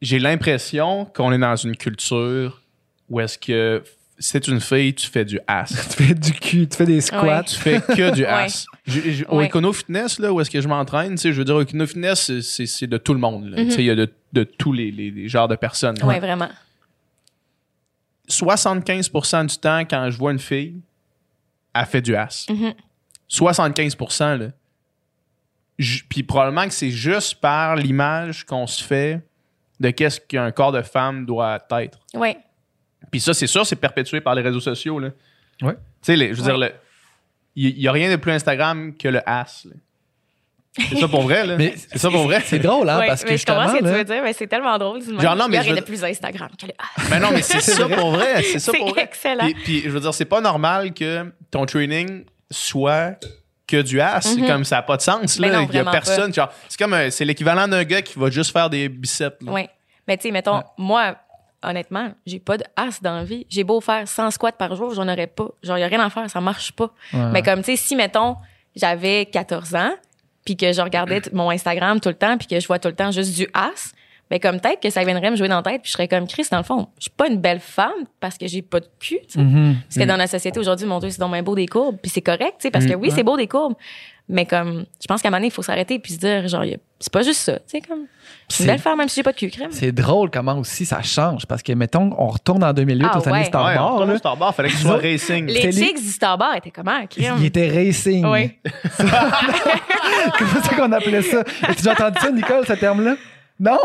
J'ai 0.01 0.19
l'impression 0.19 1.05
qu'on 1.05 1.31
est 1.31 1.37
dans 1.39 1.55
une 1.55 1.75
culture 1.75 2.61
où 3.09 3.19
est-ce 3.19 3.37
que 3.39 3.83
si 4.19 4.39
t'es 4.39 4.51
une 4.51 4.59
fille, 4.61 4.93
tu 4.93 5.07
fais 5.07 5.25
du 5.25 5.39
ass. 5.47 5.71
Tu 5.97 6.03
fais 6.03 6.13
du 6.13 6.33
cul, 6.33 6.67
tu 6.69 6.77
fais 6.77 6.85
des 6.85 7.01
squats. 7.01 7.39
Ouais. 7.39 7.43
tu 7.45 7.55
fais 7.55 7.81
que 7.81 8.13
du 8.13 8.21
Ouais. 8.23 8.27
ass. 8.27 8.65
Au 9.27 9.37
Ouais. 9.39 9.47
Econo 9.47 9.73
Fitness, 9.73 10.19
là, 10.19 10.31
où 10.31 10.39
est-ce 10.39 10.51
que 10.51 10.61
je 10.61 10.67
m'entraîne, 10.67 11.11
tu 11.15 11.17
sais, 11.17 11.33
je 11.33 11.37
veux 11.39 11.45
dire, 11.45 11.55
au 11.55 11.61
Econo 11.63 11.87
Fitness, 11.87 12.19
c'est- 12.25 12.41
c'est 12.43 12.65
c'est 12.67 12.87
de 12.87 12.97
tout 12.97 13.13
le 13.13 13.19
monde. 13.19 13.45
Mhm. 13.49 13.55
Tu 13.65 13.71
sais, 13.71 13.81
Il 13.81 13.85
y 13.85 13.89
a 13.89 13.95
de, 13.95 14.07
de 14.33 14.43
tous 14.43 14.71
les, 14.71 14.91
les- 14.91 15.09
les 15.09 15.27
genres 15.27 15.47
de 15.47 15.55
personnes. 15.55 15.95
Ouais, 16.03 16.19
vraiment. 16.19 16.49
75% 18.29 19.45
du 19.45 19.57
temps, 19.57 19.79
quand 19.81 20.09
je 20.09 20.17
vois 20.17 20.31
une 20.31 20.39
fille, 20.39 20.81
elle 21.73 21.85
fait 21.85 22.01
du. 22.01 22.13
Mhm. 22.15 22.73
75%, 23.29 24.37
là. 24.39 24.47
J- 25.79 26.03
Puis 26.07 26.23
probablement 26.23 26.65
que 26.67 26.73
c'est 26.73 26.91
juste 26.91 27.35
par 27.41 27.75
l'image 27.75 28.45
qu'on 28.45 28.67
se 28.67 28.83
fait 28.83 29.25
de 29.79 29.89
qu'est-ce 29.89 30.19
qu'un 30.19 30.51
corps 30.51 30.71
de 30.71 30.81
femme 30.83 31.25
doit 31.25 31.59
être. 31.71 31.99
Ouais. 32.13 32.37
Puis 33.11 33.19
ça, 33.19 33.33
c'est 33.33 33.47
sûr, 33.47 33.65
c'est 33.65 33.75
perpétué 33.75 34.21
par 34.21 34.35
les 34.35 34.41
réseaux 34.41 34.59
sociaux. 34.59 34.99
Là. 34.99 35.09
Ouais. 35.61 35.73
Tu 36.01 36.15
sais, 36.15 36.17
je 36.17 36.33
veux 36.33 36.41
Ouais. 36.41 36.43
dire, 36.45 36.57
le- 36.57 36.73
il 37.55 37.75
n'y 37.75 37.87
a 37.87 37.91
rien 37.91 38.09
de 38.11 38.15
plus 38.17 38.31
Instagram 38.31 38.95
que 38.95 39.07
le 39.07 39.27
ass. 39.27 39.65
là. 39.65 39.73
C'est 40.89 40.97
ça 40.99 41.07
pour 41.07 41.21
vrai, 41.21 41.45
là. 41.45 41.55
Mais 41.55 41.75
c'est 41.77 41.99
ça 41.99 42.09
pour 42.09 42.23
vrai. 42.23 42.41
C'est 42.45 42.57
drôle, 42.59 42.89
hein, 42.89 42.99
Ouais, 42.99 43.07
parce 43.07 43.23
que 43.23 43.29
mais 43.29 43.37
je 43.37 43.45
comprends 43.45 43.63
justement, 43.63 43.77
ce 43.79 43.83
que 43.83 43.89
tu 43.91 43.97
veux 43.97 44.03
dire, 44.05 44.23
mais 44.23 44.33
c'est 44.33 44.47
tellement 44.47 44.77
drôle. 44.77 44.99
dis-moi. 45.01 45.21
Genre, 45.21 45.35
non, 45.35 45.47
mais 45.47 45.57
Il 45.63 45.75
je 45.75 45.81
plus 45.81 46.03
Instagram 46.03 46.49
Ah, 46.79 47.01
Mais 47.11 47.19
non, 47.19 47.29
mais 47.31 47.41
c'est 47.43 47.61
ça 47.61 47.87
pour 47.87 48.11
vrai. 48.11 48.41
C'est 48.43 48.59
ça 48.59 48.71
pour 48.73 48.89
vrai. 48.89 49.03
excellent. 49.03 49.43
Puis, 49.45 49.53
puis, 49.63 49.81
je 49.83 49.89
veux 49.89 49.99
dire, 49.99 50.13
c'est 50.13 50.25
pas 50.25 50.41
normal 50.41 50.93
que 50.93 51.31
ton 51.51 51.65
training 51.67 52.23
soit 52.49 53.15
que 53.67 53.81
du 53.81 54.01
ass. 54.01 54.33
C'est 54.33 54.41
Mhm. 54.41 54.47
Comme 54.47 54.63
ça 54.65 54.77
n'a 54.77 54.81
pas 54.81 54.97
de 54.97 55.01
sens. 55.03 55.37
Là. 55.39 55.49
non, 55.51 55.67
Il 55.69 55.75
y 55.75 55.79
a 55.79 55.85
personne. 55.85 56.33
Genre, 56.33 56.49
c'est 56.67 56.77
comme 56.79 56.93
un- 56.93 57.09
c'est 57.11 57.25
l'équivalent 57.25 57.67
d'un 57.67 57.83
gars 57.83 58.01
qui 58.01 58.17
va 58.17 58.29
juste 58.31 58.51
faire 58.51 58.69
des 58.69 58.89
biceps. 58.89 59.41
là. 59.45 59.51
Oui. 59.51 59.67
Mais 60.07 60.17
tu 60.17 60.23
sais, 60.23 60.31
mettons, 60.31 60.57
Ouais. 60.57 60.63
moi, 60.77 61.15
honnêtement, 61.61 62.11
j'ai 62.25 62.39
pas 62.39 62.57
de 62.57 62.63
as 62.75 62.99
dans 63.01 63.15
la 63.17 63.23
vie. 63.23 63.45
J'ai 63.49 63.63
beau 63.63 63.79
faire 63.79 64.07
100 64.07 64.31
squats 64.31 64.51
par 64.51 64.75
jour, 64.75 64.93
j'en 64.93 65.07
aurais 65.07 65.27
pas. 65.27 65.47
Genre, 65.61 65.77
y 65.77 65.83
a 65.83 65.87
rien 65.87 66.01
à 66.03 66.09
faire, 66.09 66.29
ça 66.29 66.41
marche 66.41 66.71
pas. 66.73 66.89
Ouais. 67.13 67.19
Mais 67.31 67.41
comme, 67.43 67.59
tu 67.59 67.65
sais, 67.71 67.75
si, 67.77 67.95
mettons, 67.95 68.35
j'avais 68.75 69.27
14 69.27 69.75
ans, 69.75 69.91
puis 70.45 70.55
que 70.57 70.73
je 70.73 70.81
regardais 70.81 71.21
mon 71.31 71.49
Instagram 71.49 71.99
tout 71.99 72.09
le 72.09 72.15
temps, 72.15 72.37
puis 72.37 72.47
que 72.47 72.59
je 72.59 72.67
vois 72.67 72.79
tout 72.79 72.89
le 72.89 72.95
temps 72.95 73.11
juste 73.11 73.35
du 73.35 73.47
as, 73.53 73.93
mais 74.31 74.39
comme 74.39 74.59
peut-être 74.59 74.79
que 74.81 74.89
ça 74.89 75.03
viendrait 75.03 75.29
me 75.31 75.35
jouer 75.35 75.47
dans 75.47 75.57
la 75.57 75.63
tête, 75.63 75.81
puis 75.83 75.89
je 75.89 75.93
serais 75.93 76.07
comme 76.07 76.27
Chris, 76.27 76.47
dans 76.51 76.57
le 76.57 76.63
fond, 76.63 76.87
je 76.97 77.03
suis 77.03 77.11
pas 77.11 77.27
une 77.27 77.37
belle 77.37 77.59
femme 77.59 77.91
parce 78.19 78.37
que 78.37 78.47
j'ai 78.47 78.61
pas 78.61 78.79
de 78.79 78.87
cul. 78.99 79.19
Mhm. 79.35 79.75
Parce 79.87 79.97
que 80.03 80.09
dans 80.09 80.15
la 80.17 80.27
société 80.27 80.59
aujourd'hui, 80.59 80.87
mon 80.87 80.99
Dieu, 80.99 81.09
c'est 81.09 81.19
donc 81.19 81.31
bien 81.33 81.43
beau 81.43 81.55
des 81.55 81.67
courbes, 81.67 81.97
puis 82.01 82.09
c'est 82.09 82.21
correct, 82.21 82.55
tu 82.59 82.63
sais, 82.63 82.71
parce 82.71 82.85
que 82.85 82.93
Mm. 82.93 82.99
oui, 83.01 83.11
c'est 83.13 83.23
beau 83.23 83.37
des 83.37 83.47
courbes, 83.47 83.75
mais 84.29 84.45
comme, 84.45 84.85
je 85.01 85.07
pense 85.07 85.21
qu'à 85.21 85.27
un 85.27 85.31
moment 85.31 85.39
donné, 85.39 85.47
il 85.47 85.51
faut 85.53 85.61
s'arrêter 85.61 85.99
puis 85.99 86.13
se 86.13 86.17
dire, 86.19 86.47
genre, 86.47 86.63
c'est 86.99 87.11
pas 87.11 87.21
juste 87.21 87.39
ça, 87.41 87.53
tu 87.57 87.61
sais, 87.67 87.81
comme, 87.81 88.05
C'est- 88.47 88.63
une 88.63 88.69
belle 88.69 88.79
femme 88.79 88.97
même 88.97 89.09
si 89.09 89.15
j'ai 89.15 89.23
pas 89.23 89.31
de 89.31 89.37
cul, 89.37 89.49
crème. 89.49 89.71
C'est 89.71 89.91
drôle 89.91 90.29
comment 90.31 90.57
aussi 90.57 90.85
ça 90.85 91.01
change. 91.01 91.45
Parce 91.45 91.61
que, 91.63 91.73
mettons, 91.73 92.13
on 92.17 92.27
retourne 92.27 92.63
en 92.63 92.71
2008 92.73 93.07
Ah 93.11 93.19
aux 93.19 93.27
années 93.27 93.39
ouais. 93.39 93.43
Star 93.45 93.65
Ouais, 93.65 93.75
Bar, 93.75 93.95
on 93.95 94.05
là. 94.05 94.13
au 94.13 94.17
Star 94.17 94.37
Bar, 94.37 94.55
fallait 94.55 94.69
que 94.69 94.75
soit 94.75 94.97
racing. 94.97 95.45
Les 95.47 95.71
chicks 95.71 95.97
du 96.01 96.09
Star 96.09 96.37
Bar 96.37 96.55
étaient 96.55 96.71
comment, 96.71 97.05
crème? 97.07 97.35
Il 97.39 97.45
était 97.45 97.69
racing. 97.69 98.25
Oui. 98.25 98.51
Comment 100.37 100.61
ça 100.63 100.75
qu'on 100.75 100.91
appelait 100.91 101.21
ça? 101.21 101.41
As-tu 101.63 101.75
déjà 101.77 101.91
entendu 101.93 102.17
ça, 102.19 102.31
Nicole, 102.31 102.65
ce 102.67 102.73
terme-là? 102.73 103.15
Non? 103.59 103.79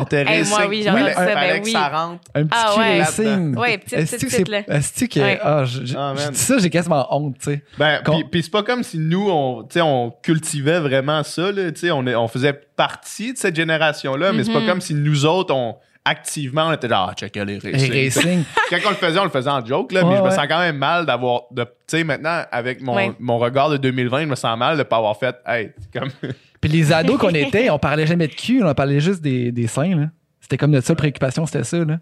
C'était 0.00 0.24
Hey, 0.26 0.44
moi, 0.48 0.66
oui, 0.68 0.82
j'en 0.84 0.96
ai 0.96 1.12
Fallait- 1.12 1.14
ça, 1.14 1.34
ben 1.34 1.62
oui. 1.64 1.70
ça 1.72 1.88
rentre. 1.88 2.20
Un 2.34 2.42
petit 2.44 2.58
Ah 2.60 2.74
ouais. 2.76 3.02
racing. 3.02 3.56
Ouais, 3.56 3.78
petite, 3.78 3.92
Est-ce 3.98 4.16
petite, 4.16 4.28
petite, 4.30 4.48
là. 4.48 4.60
Est-ce 4.68 5.04
que... 5.04 5.20
Ouais. 5.20 5.38
Ah, 5.42 5.64
je, 5.64 5.84
je- 5.86 5.96
Ah, 5.96 6.14
dis 6.30 6.38
ça, 6.38 6.58
j'ai 6.58 6.70
quasiment 6.70 7.06
honte, 7.16 7.36
tu 7.38 7.52
sais. 7.52 7.62
Ben, 7.78 8.02
Qu'on- 8.04 8.22
puis, 8.22 8.42
c'est 8.42 8.50
pas 8.50 8.62
comme 8.64 8.82
si 8.82 8.98
nous, 8.98 9.30
on, 9.30 9.62
tu 9.62 9.74
sais, 9.74 9.80
on 9.80 10.10
cultivait 10.22 10.80
vraiment 10.80 11.22
ça, 11.22 11.52
là, 11.52 11.70
tu 11.72 11.80
sais, 11.80 11.90
on, 11.92 12.04
est- 12.06 12.16
on 12.16 12.28
faisait 12.28 12.52
partie 12.52 13.32
de 13.32 13.38
cette 13.38 13.54
génération-là, 13.56 14.32
mais 14.32 14.44
c'est 14.44 14.52
pas 14.52 14.60
Mhm. 14.60 14.66
comme 14.66 14.80
si 14.80 14.92
nous 14.94 15.24
autres, 15.24 15.54
on, 15.54 15.76
activement, 16.06 16.68
on 16.68 16.72
était 16.72 16.88
genre, 16.88 17.08
ah, 17.10 17.14
checker 17.14 17.44
les 17.44 17.58
racing. 17.58 17.92
racing. 17.92 18.44
Quand 18.70 18.76
on 18.86 18.90
le 18.90 18.96
faisait, 18.96 19.18
on 19.18 19.24
le 19.24 19.30
faisait 19.30 19.50
en 19.50 19.64
joke, 19.64 19.92
là, 19.92 20.02
mais 20.04 20.10
Ouais, 20.10 20.16
je 20.18 20.22
me 20.22 20.30
sens 20.30 20.46
quand 20.48 20.60
même 20.60 20.78
mal 20.78 21.04
d'avoir, 21.04 21.42
de, 21.50 21.64
tu 21.64 21.70
sais, 21.88 22.04
maintenant, 22.04 22.42
avec 22.50 22.80
mon, 22.80 22.94
Ouais. 22.94 23.12
mon 23.18 23.38
regard 23.38 23.68
de 23.70 23.76
2020, 23.76 24.22
je 24.22 24.26
me 24.26 24.34
sens 24.36 24.56
mal 24.58 24.78
de 24.78 24.82
pas 24.84 24.96
avoir 24.96 25.18
fait, 25.18 25.36
hey, 25.46 25.72
comme, 25.92 26.08
Puis 26.60 26.70
les 26.70 26.92
ados 26.92 27.18
qu'on 27.18 27.30
était, 27.30 27.68
on 27.70 27.78
parlait 27.78 28.06
jamais 28.06 28.28
de 28.28 28.34
cul, 28.34 28.62
on 28.64 28.72
parlait 28.74 29.00
juste 29.00 29.20
des, 29.20 29.52
des 29.52 29.66
seins, 29.66 29.94
là. 29.94 30.06
C'était 30.40 30.56
comme 30.56 30.70
notre 30.70 30.86
seule 30.86 30.96
préoccupation, 30.96 31.44
c'était 31.44 31.64
ça, 31.64 31.78
là. 31.84 31.98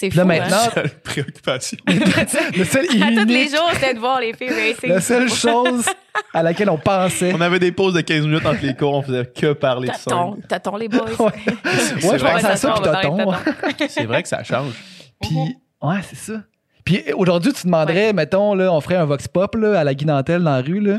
C'est 0.00 0.10
Puis 0.10 0.16
là, 0.18 0.22
fou, 0.22 0.28
maintenant, 0.28 0.56
hein? 0.58 0.70
seule 0.74 0.90
préoccupation. 1.02 1.78
Le 1.88 2.64
seul 2.64 2.86
tous 2.86 3.24
les 3.26 3.48
jours, 3.48 3.68
c'était 3.72 3.94
de 3.94 3.98
voir 3.98 4.20
les 4.20 4.32
filles 4.32 4.50
racing. 4.50 4.90
la 4.90 5.00
seule 5.00 5.28
chose 5.28 5.86
à 6.32 6.40
laquelle 6.44 6.70
on 6.70 6.78
pensait. 6.78 7.32
on 7.34 7.40
avait 7.40 7.58
des 7.58 7.72
pauses 7.72 7.94
de 7.94 8.00
15 8.02 8.24
minutes 8.26 8.46
entre 8.46 8.64
les 8.64 8.76
cours, 8.76 8.94
on 8.94 9.02
faisait 9.02 9.26
que 9.26 9.54
parler 9.54 9.88
de 9.88 9.94
ça. 9.94 10.02
T'attends, 10.04 10.36
t'attends 10.48 10.76
les 10.76 10.86
boys. 10.88 11.00
Ouais, 11.18 11.32
C'est 11.64 11.94
ouais 11.96 12.16
je 12.16 12.24
vrai. 12.24 12.32
pensais 12.34 12.46
à 12.46 12.56
ça, 12.56 12.74
puis 12.74 12.82
tonton. 12.84 13.32
C'est 13.88 14.04
vrai 14.04 14.22
que 14.22 14.28
ça 14.28 14.44
change. 14.44 14.72
Puis, 15.20 15.34
ouais, 15.82 15.96
c'est 16.08 16.16
ça. 16.32 16.42
Puis 16.84 17.02
aujourd'hui, 17.16 17.52
tu 17.52 17.66
demanderais, 17.66 18.12
mettons, 18.12 18.54
là, 18.54 18.72
on 18.72 18.80
ferait 18.80 18.94
un 18.94 19.04
vox 19.04 19.26
pop 19.26 19.56
là, 19.56 19.80
à 19.80 19.82
la 19.82 19.94
guinantelle 19.94 20.44
dans 20.44 20.52
la 20.54 20.62
rue, 20.62 20.78
là. 20.78 20.98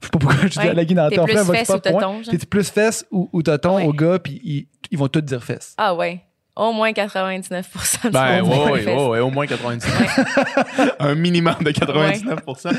Je 0.00 0.06
sais 0.06 0.10
pas 0.12 0.18
pourquoi 0.20 0.42
je 0.42 0.46
dis 0.46 0.58
Ouais. 0.60 0.68
à 0.68 0.74
la 0.74 0.84
guinantelle. 0.84 1.18
On 1.18 1.26
ferait 1.26 1.40
un 1.40 1.44
plus 1.44 1.46
vox 1.48 1.58
fesses 1.58 1.70
ou 1.70 1.98
pop. 1.98 2.22
T'es 2.30 2.46
plus 2.46 2.70
fesses 2.70 3.04
ou, 3.10 3.28
ou 3.32 3.42
Ouais. 3.42 3.84
aux 3.84 3.92
gars, 3.92 4.20
puis 4.20 4.40
ils, 4.44 4.68
ils 4.92 4.96
vont 4.96 5.08
tous 5.08 5.22
dire 5.22 5.42
fesses. 5.42 5.74
Ah 5.76 5.92
ouais. 5.96 6.22
Au 6.58 6.72
moins 6.72 6.92
99 6.92 8.02
du 8.04 8.10
Ben, 8.10 8.42
monde 8.42 8.70
ouais, 8.72 8.84
ouais, 8.84 9.08
ouais, 9.08 9.20
au 9.20 9.30
moins 9.30 9.46
99. 9.46 10.94
Un 10.98 11.14
minimum 11.14 11.54
de 11.62 11.70
99% 11.70 12.74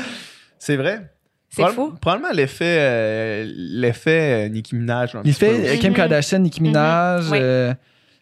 C'est 0.58 0.76
vrai. 0.76 1.10
C'est 1.48 1.62
Probable- 1.62 1.74
fou. 1.74 1.94
Probablement 2.00 2.32
l'effet 2.32 2.76
euh, 2.78 3.44
l'effet 3.56 4.46
euh, 4.46 4.48
Nicki 4.50 4.76
Minaj. 4.76 5.14
aussi. 5.16 5.44
euh, 5.44 5.76
Kim 5.78 5.90
Mhm. 5.90 5.96
Kardashian, 5.96 6.38
Nicki 6.40 6.62
Minaj. 6.62 7.24
Mhm. 7.24 7.30
Ouais. 7.32 7.38
euh, 7.40 7.74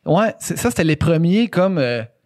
ouais, 0.07 0.35
ça, 0.39 0.71
c'était 0.71 0.85
les 0.85 0.97
premiers 0.97 1.49
comme. 1.49 1.79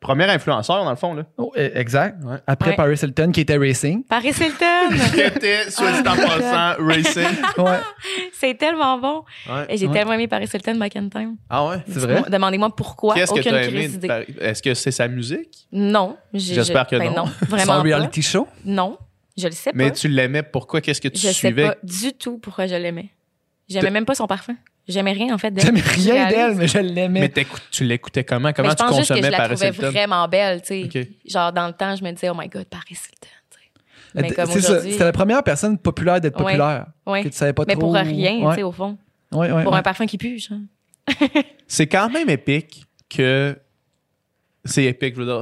Premier 0.02 0.24
influenceur, 0.24 0.84
dans 0.84 0.90
le 0.90 0.96
fond. 0.96 1.14
Là. 1.14 1.22
oh, 1.38 1.52
euh, 1.56 1.70
exact. 1.74 2.22
Ouais. 2.24 2.36
Après 2.46 2.70
Ouais. 2.70 2.76
Paris 2.76 2.98
Hilton, 3.02 3.30
qui 3.32 3.40
était 3.40 3.56
racing. 3.56 4.04
Paris 4.04 4.28
Hilton. 4.38 4.90
Qui 5.14 5.20
était, 5.20 5.70
soit 5.70 5.92
dit 5.92 6.08
en 6.08 6.14
passant, 6.16 6.84
racing. 6.84 7.24
Ouais, 7.58 7.78
c'est 8.32 8.54
tellement 8.58 8.98
bon. 8.98 9.22
Ouais. 9.48 9.66
Et 9.70 9.76
j'ai 9.78 9.86
Ouais. 9.86 9.92
tellement 9.92 10.12
aimé 10.14 10.28
Paris 10.28 10.48
Hilton 10.52 10.74
back 10.76 10.96
in 10.96 11.08
time. 11.08 11.36
Ah 11.48 11.66
ouais? 11.68 11.76
c'est 11.88 12.00
vrai? 12.00 12.22
Demandez-moi 12.28 12.74
pourquoi. 12.76 13.14
Qu'est-ce 13.14 13.32
que 13.32 13.40
tu 13.40 13.48
as 13.48 13.64
aimé? 13.64 13.88
Est-ce 14.40 14.62
que 14.62 14.74
c'est 14.74 14.90
sa 14.90 15.08
musique? 15.08 15.66
Non. 15.72 16.16
J'espère 16.34 16.86
que 16.86 16.96
je- 16.96 17.00
ben 17.02 17.14
non. 17.14 17.24
Vraiment 17.48 17.62
Son 17.64 17.78
pas. 17.78 17.82
reality 17.82 18.22
show? 18.22 18.46
Non. 18.64 18.98
Je 19.36 19.46
le 19.46 19.52
sais 19.52 19.70
pas. 19.70 19.76
Mais 19.78 19.90
tu 19.92 20.08
l'aimais, 20.08 20.42
pourquoi? 20.42 20.80
Qu'est-ce 20.80 21.00
que 21.00 21.08
tu 21.08 21.18
je 21.20 21.28
sais 21.28 21.32
suivais? 21.32 21.68
pas 21.68 21.76
du 21.82 22.12
tout 22.12 22.38
pourquoi 22.38 22.66
je 22.66 22.74
l'aimais. 22.74 23.08
J'aimais 23.68 23.90
même 23.90 24.04
pas 24.04 24.14
son 24.14 24.26
parfum. 24.26 24.54
J'aimais 24.88 25.12
rien, 25.12 25.32
en 25.34 25.38
fait, 25.38 25.50
d'elle. 25.52 25.64
J'aimais 25.64 25.80
Je 25.80 26.10
rien 26.10 26.28
d'elle, 26.28 26.54
mais 26.56 26.66
je 26.68 26.78
l'aimais. 26.78 27.20
Mais 27.20 27.32
tu 27.70 27.84
l'écoutais 27.84 28.24
comment? 28.24 28.48
Mais 28.48 28.52
Comment 28.52 28.70
je 28.70 28.74
tu 28.74 28.82
pense 28.84 28.96
juste 28.96 29.08
que 29.10 29.14
je 29.16 29.20
consommais 29.20 29.30
la 29.30 29.36
Paris 29.36 29.54
trouvais 29.54 29.68
Hilton? 29.68 29.90
vraiment 29.90 30.28
belle, 30.28 30.60
tu 30.62 30.90
sais. 30.90 31.10
Genre, 31.24 31.52
dans 31.52 31.66
le 31.68 31.72
temps, 31.72 31.94
je 31.94 32.02
me 32.02 32.10
disais, 32.10 32.28
oh 32.30 32.34
my 32.36 32.48
god, 32.48 32.64
Paris 32.66 32.82
Hilton. 32.90 33.28
Mais 34.14 34.28
aujourd'hui- 34.40 34.92
C'était 34.92 35.04
la 35.04 35.12
première 35.12 35.42
personne 35.42 35.78
populaire 35.78 36.20
d'être 36.20 36.36
populaire. 36.36 36.86
Ouais. 37.06 37.22
Que 37.22 37.28
tu 37.28 37.34
savais 37.36 37.54
pas 37.54 37.64
Mais 37.66 37.72
trop. 37.74 37.80
pour 37.82 37.94
rien, 37.94 38.50
tu 38.50 38.56
sais, 38.56 38.62
au 38.62 38.72
fond. 38.72 38.98
Pour 39.30 39.40
ouais. 39.40 39.48
un 39.50 39.82
parfum 39.82 40.04
qui 40.04 40.18
pue, 40.18 40.38
genre. 40.38 40.58
C'est 41.66 41.86
quand 41.86 42.10
même 42.10 42.28
épique 42.28 42.84
que. 43.08 43.56
C'est 44.66 44.84
épique, 44.84 45.14
je 45.16 45.20
veux 45.22 45.26
dire. 45.26 45.36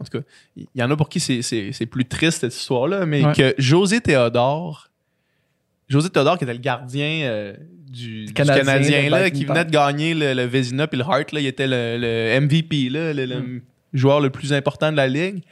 En 0.00 0.04
tout 0.04 0.18
cas, 0.18 0.24
il 0.56 0.66
y 0.74 0.82
en 0.82 0.90
a 0.90 0.96
pour 0.96 1.08
qui 1.08 1.20
c'est- 1.20 1.40
c'est 1.42 1.72
c'est 1.72 1.86
plus 1.86 2.04
triste 2.04 2.40
cette 2.42 2.54
histoire-là, 2.54 3.06
mais 3.06 3.24
Ouais. 3.24 3.32
que 3.32 3.54
José 3.56 4.00
Théodore. 4.02 4.88
José 5.92 6.10
Théodore, 6.10 6.38
qui 6.38 6.44
était 6.44 6.52
le 6.54 6.58
gardien 6.60 7.22
euh, 7.24 7.54
du, 7.90 8.24
du 8.26 8.32
Canadien, 8.32 9.10
là, 9.10 9.30
qui 9.30 9.44
venait 9.44 9.64
de 9.64 9.70
gagner 9.70 10.14
le, 10.14 10.32
le 10.34 10.44
Vézina 10.44 10.86
puis 10.86 10.98
le 10.98 11.04
Hart, 11.04 11.30
là, 11.32 11.40
il 11.40 11.46
était 11.46 11.66
le, 11.66 11.96
le 11.98 12.40
MVP, 12.40 12.88
là, 12.88 13.12
le, 13.12 13.26
le 13.26 13.36
Hmm. 13.40 13.60
joueur 13.92 14.20
le 14.20 14.30
plus 14.30 14.52
important 14.52 14.90
de 14.90 14.96
la 14.96 15.06
ligue, 15.06 15.42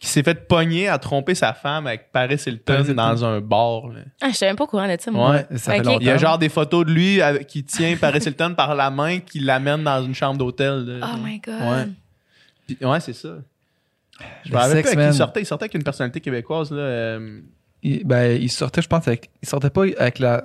qui 0.00 0.08
s'est 0.08 0.22
fait 0.22 0.46
pogner 0.48 0.88
à 0.88 0.98
tromper 0.98 1.34
sa 1.34 1.54
femme 1.54 1.86
avec 1.86 2.10
Paris 2.12 2.34
Hilton, 2.46 2.62
Paris 2.66 2.80
Hilton. 2.82 2.94
dans 2.94 3.24
un 3.24 3.40
bar. 3.40 3.88
là. 3.88 4.00
Ah, 4.20 4.28
je 4.30 4.34
savais 4.34 4.50
même 4.50 4.56
pas 4.56 4.64
au 4.64 4.66
courant 4.66 4.86
de 4.88 4.96
ça, 5.00 5.10
moi. 5.10 5.30
Ouais. 5.30 5.46
Ça 5.56 5.72
fait 5.72 5.78
Ok. 5.80 5.84
longtemps. 5.86 5.98
Il 6.00 6.06
y 6.06 6.10
a 6.10 6.18
genre 6.18 6.36
des 6.38 6.48
photos 6.50 6.84
de 6.84 6.90
lui 6.92 7.22
avec- 7.22 7.46
qui 7.46 7.62
tient 7.64 7.96
Paris 7.96 8.18
Hilton 8.26 8.54
par 8.54 8.74
la 8.74 8.90
main, 8.90 9.20
qui 9.20 9.38
l'amène 9.40 9.82
dans 9.84 10.04
une 10.04 10.14
chambre 10.14 10.36
d'hôtel. 10.38 10.84
là. 10.98 11.10
Oh 11.14 11.18
my 11.24 11.38
god. 11.38 11.54
Ouais. 11.60 11.86
Puis- 12.66 12.78
ouais, 12.86 13.00
c'est 13.00 13.12
ça. 13.14 13.36
Je 14.44 14.52
me 14.52 14.56
rappelle 14.56 14.82
qui 14.84 15.16
sortait. 15.16 15.40
Il 15.40 15.46
sortait 15.46 15.64
avec 15.64 15.74
une 15.74 15.82
personnalité 15.84 16.20
québécoise. 16.20 16.70
Là, 16.70 16.78
euh, 16.78 17.40
Il, 17.84 18.04
ben, 18.04 18.40
il 18.40 18.50
sortait, 18.50 18.82
je 18.82 18.88
pense, 18.88 19.06
avec. 19.06 19.30
Il 19.42 19.48
sortait 19.48 19.70
pas 19.70 19.82
avec 19.98 20.18
la. 20.18 20.44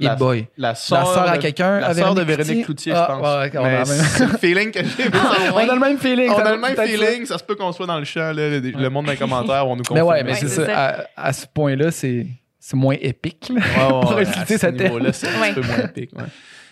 La- 0.00 0.12
Hit 0.12 0.18
Boy. 0.20 0.46
la 0.56 0.68
La 0.68 0.74
sœur 0.76 1.28
à 1.28 1.38
quelqu'un. 1.38 1.80
La 1.80 1.88
à 1.88 1.94
sœur 1.94 2.14
de 2.14 2.22
Véronique 2.22 2.64
Cloutier, 2.66 2.92
Ah, 2.94 3.08
je 3.10 3.14
pense. 3.14 3.20
ouais, 3.22 3.50
on, 3.58 3.64
a 3.64 3.68
Mais 3.68 3.74
même- 3.78 3.84
c'est 3.84 4.26
le 4.26 4.38
feeling 4.38 4.70
que 4.70 4.78
j'ai. 4.84 5.10
Ah, 5.12 5.34
on 5.52 5.56
a 5.56 5.74
le 5.74 5.80
même 5.80 5.98
feeling. 5.98 6.30
On 6.30 6.38
a 6.38 6.52
le 6.52 6.58
même 6.60 6.76
feeling. 6.76 7.26
Ça 7.26 7.36
se 7.36 7.42
peut 7.42 7.56
qu'on 7.56 7.72
soit 7.72 7.86
dans 7.86 7.98
le 7.98 8.04
champ. 8.04 8.20
Là, 8.32 8.32
le, 8.48 8.60
le 8.60 8.90
monde 8.90 9.06
dans 9.06 9.10
les 9.12 9.18
commentaires 9.18 9.64
vont 9.66 9.74
nous 9.74 9.82
Mais 9.90 10.00
confirmer. 10.00 10.08
ouais, 10.10 10.22
mais 10.22 10.30
Ouais, 10.34 10.38
c'est 10.38 10.48
ça. 10.48 10.66
À, 10.72 11.04
à 11.28 11.32
ce 11.32 11.46
point-là, 11.52 11.90
c'est 11.90 12.26
c'est 12.60 12.76
moins 12.76 12.94
épique. 13.00 13.48
là. 13.52 13.56
Ouais, 13.56 13.92
ouais, 13.94 14.00
pour 14.02 14.18
utiliser 14.20 14.40
à 14.40 14.46
ce 14.46 14.54
ce 14.58 14.66
terme. 14.66 14.76
niveau-là, 14.76 15.12
c'est 15.12 15.28
un 15.28 15.40
Ouais. 15.40 15.52
peu 15.52 15.62
moins 15.62 15.78
épique. 15.78 16.10
ouais. 16.16 16.24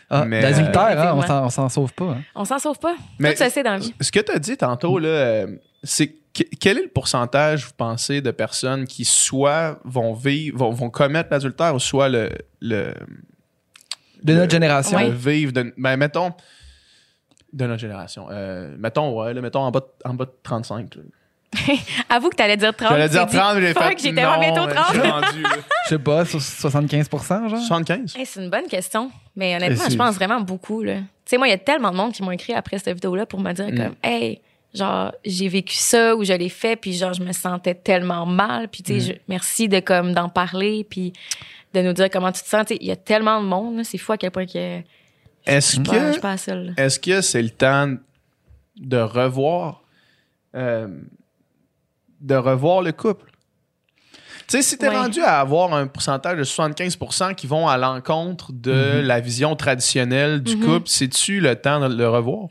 Ah, 0.08 0.24
Mais, 0.24 0.40
L'adultère, 0.42 0.82
euh, 1.00 1.02
hein, 1.08 1.14
on 1.16 1.22
s'en- 1.22 1.44
on 1.46 1.50
s'en 1.50 1.68
sauve 1.68 1.92
pas. 1.94 2.04
hein. 2.04 2.22
On 2.36 2.44
s'en 2.44 2.60
sauve 2.60 2.78
pas. 2.78 2.94
Mais- 3.18 3.32
Tout 3.32 3.38
ça, 3.38 3.50
c'est 3.50 3.64
dans 3.64 3.72
la 3.72 3.78
vie. 3.78 3.92
Ce 4.00 4.12
que 4.12 4.20
tu 4.20 4.30
as 4.30 4.38
dit 4.38 4.56
tantôt, 4.56 5.00
là, 5.00 5.08
euh, 5.08 5.46
c'est 5.82 6.06
que- 6.06 6.14
quel 6.60 6.78
est 6.78 6.82
le 6.82 6.88
pourcentage, 6.88 7.64
vous 7.66 7.72
pensez, 7.76 8.20
de 8.20 8.30
personnes 8.30 8.86
qui 8.86 9.04
soit 9.04 9.78
vont 9.84 10.12
vivre, 10.12 10.58
vont, 10.58 10.70
vont 10.70 10.90
commettre 10.90 11.28
l'adultère 11.30 11.74
ou 11.74 11.78
soit 11.78 12.08
le, 12.08 12.30
le, 12.60 12.92
De 14.22 14.32
le- 14.32 14.38
notre 14.40 14.50
génération. 14.52 14.98
le 14.98 15.10
vivre 15.10 15.52
de. 15.52 15.72
Ben, 15.76 15.96
mettons. 15.96 16.32
De 17.52 17.66
notre 17.66 17.80
génération. 17.80 18.26
Euh, 18.30 18.74
mettons, 18.78 19.18
ouais, 19.22 19.32
là, 19.32 19.40
mettons 19.40 19.60
en 19.60 19.70
bas 19.70 19.80
de, 19.80 19.86
en 20.08 20.14
bas 20.14 20.24
de 20.26 20.32
35. 20.42 20.94
là. 20.96 21.02
Avoue 22.10 22.28
que 22.28 22.36
t'allais 22.36 22.56
dire 22.56 22.74
30. 22.76 22.88
J'allais 22.90 23.08
dire 23.08 23.24
tu 23.24 23.32
t'es 23.32 23.38
30, 23.38 23.54
j'ai 23.60 23.66
fait. 23.68 23.74
Fuck, 23.74 23.98
j'étais 23.98 24.12
bientôt 24.12 24.68
je 24.68 24.74
30. 24.74 24.86
suis 24.90 25.00
rendu, 25.00 25.42
là. 25.42 25.48
Je 25.84 25.88
sais 25.90 25.98
pas, 25.98 26.24
sur 26.24 26.38
75% 26.40 27.48
genre? 27.48 27.58
75. 27.60 28.16
Hey, 28.16 28.26
c'est 28.26 28.42
une 28.42 28.50
bonne 28.50 28.66
question. 28.66 29.10
Mais 29.36 29.56
honnêtement, 29.56 29.84
je 29.88 29.96
pense 29.96 30.16
vraiment 30.16 30.40
beaucoup. 30.40 30.82
là. 30.82 30.96
Tu 30.96 31.04
sais, 31.26 31.38
moi, 31.38 31.46
il 31.46 31.50
y 31.50 31.54
a 31.54 31.58
tellement 31.58 31.92
de 31.92 31.96
monde 31.96 32.12
qui 32.12 32.22
m'ont 32.22 32.30
écrit 32.32 32.52
après 32.52 32.78
cette 32.78 32.92
vidéo-là 32.94 33.24
pour 33.26 33.40
me 33.40 33.52
dire 33.52 33.68
Mm. 33.68 33.76
comme, 33.76 33.94
hey, 34.02 34.40
genre 34.76 35.12
j'ai 35.24 35.48
vécu 35.48 35.74
ça 35.74 36.14
ou 36.14 36.24
je 36.24 36.32
l'ai 36.32 36.48
fait 36.48 36.76
puis 36.76 36.92
genre 36.92 37.12
je 37.12 37.22
me 37.22 37.32
sentais 37.32 37.74
tellement 37.74 38.26
mal 38.26 38.68
puis 38.68 38.82
tu 38.82 39.00
sais 39.00 39.14
Mm. 39.14 39.18
merci 39.28 39.68
de 39.68 39.80
comme 39.80 40.12
d'en 40.12 40.28
parler 40.28 40.84
puis 40.88 41.12
de 41.74 41.82
nous 41.82 41.92
dire 41.92 42.08
comment 42.10 42.30
tu 42.32 42.42
te 42.42 42.48
sens 42.48 42.66
il 42.70 42.84
y 42.86 42.90
a 42.90 42.96
tellement 42.96 43.40
de 43.42 43.46
monde 43.46 43.82
c'est 43.84 43.98
fou 43.98 44.12
à 44.12 44.16
quel 44.18 44.30
point 44.30 44.46
que 44.46 44.80
Est-ce 45.46 45.76
que 45.80 46.80
est-ce 46.80 46.98
que 47.00 47.20
c'est 47.20 47.42
le 47.42 47.50
temps 47.50 47.94
de 48.76 48.96
revoir 48.98 49.82
euh, 50.54 50.88
de 52.20 52.34
revoir 52.34 52.82
le 52.82 52.92
couple? 52.92 53.30
Tu 54.48 54.58
sais, 54.58 54.62
si 54.62 54.78
t'es 54.78 54.88
Ouais. 54.88 54.96
rendu 54.96 55.20
à 55.22 55.40
avoir 55.40 55.74
un 55.74 55.86
pourcentage 55.88 56.38
de 56.38 56.44
75% 56.44 57.34
qui 57.34 57.46
vont 57.48 57.66
à 57.68 57.76
l'encontre 57.76 58.52
de 58.52 59.00
Mhm. 59.00 59.06
la 59.06 59.20
vision 59.20 59.56
traditionnelle 59.56 60.40
du 60.42 60.56
Mhm. 60.56 60.64
couple, 60.64 60.88
c'est-tu 60.88 61.40
le 61.40 61.56
temps 61.56 61.80
de 61.88 61.92
le 61.94 62.08
revoir? 62.08 62.48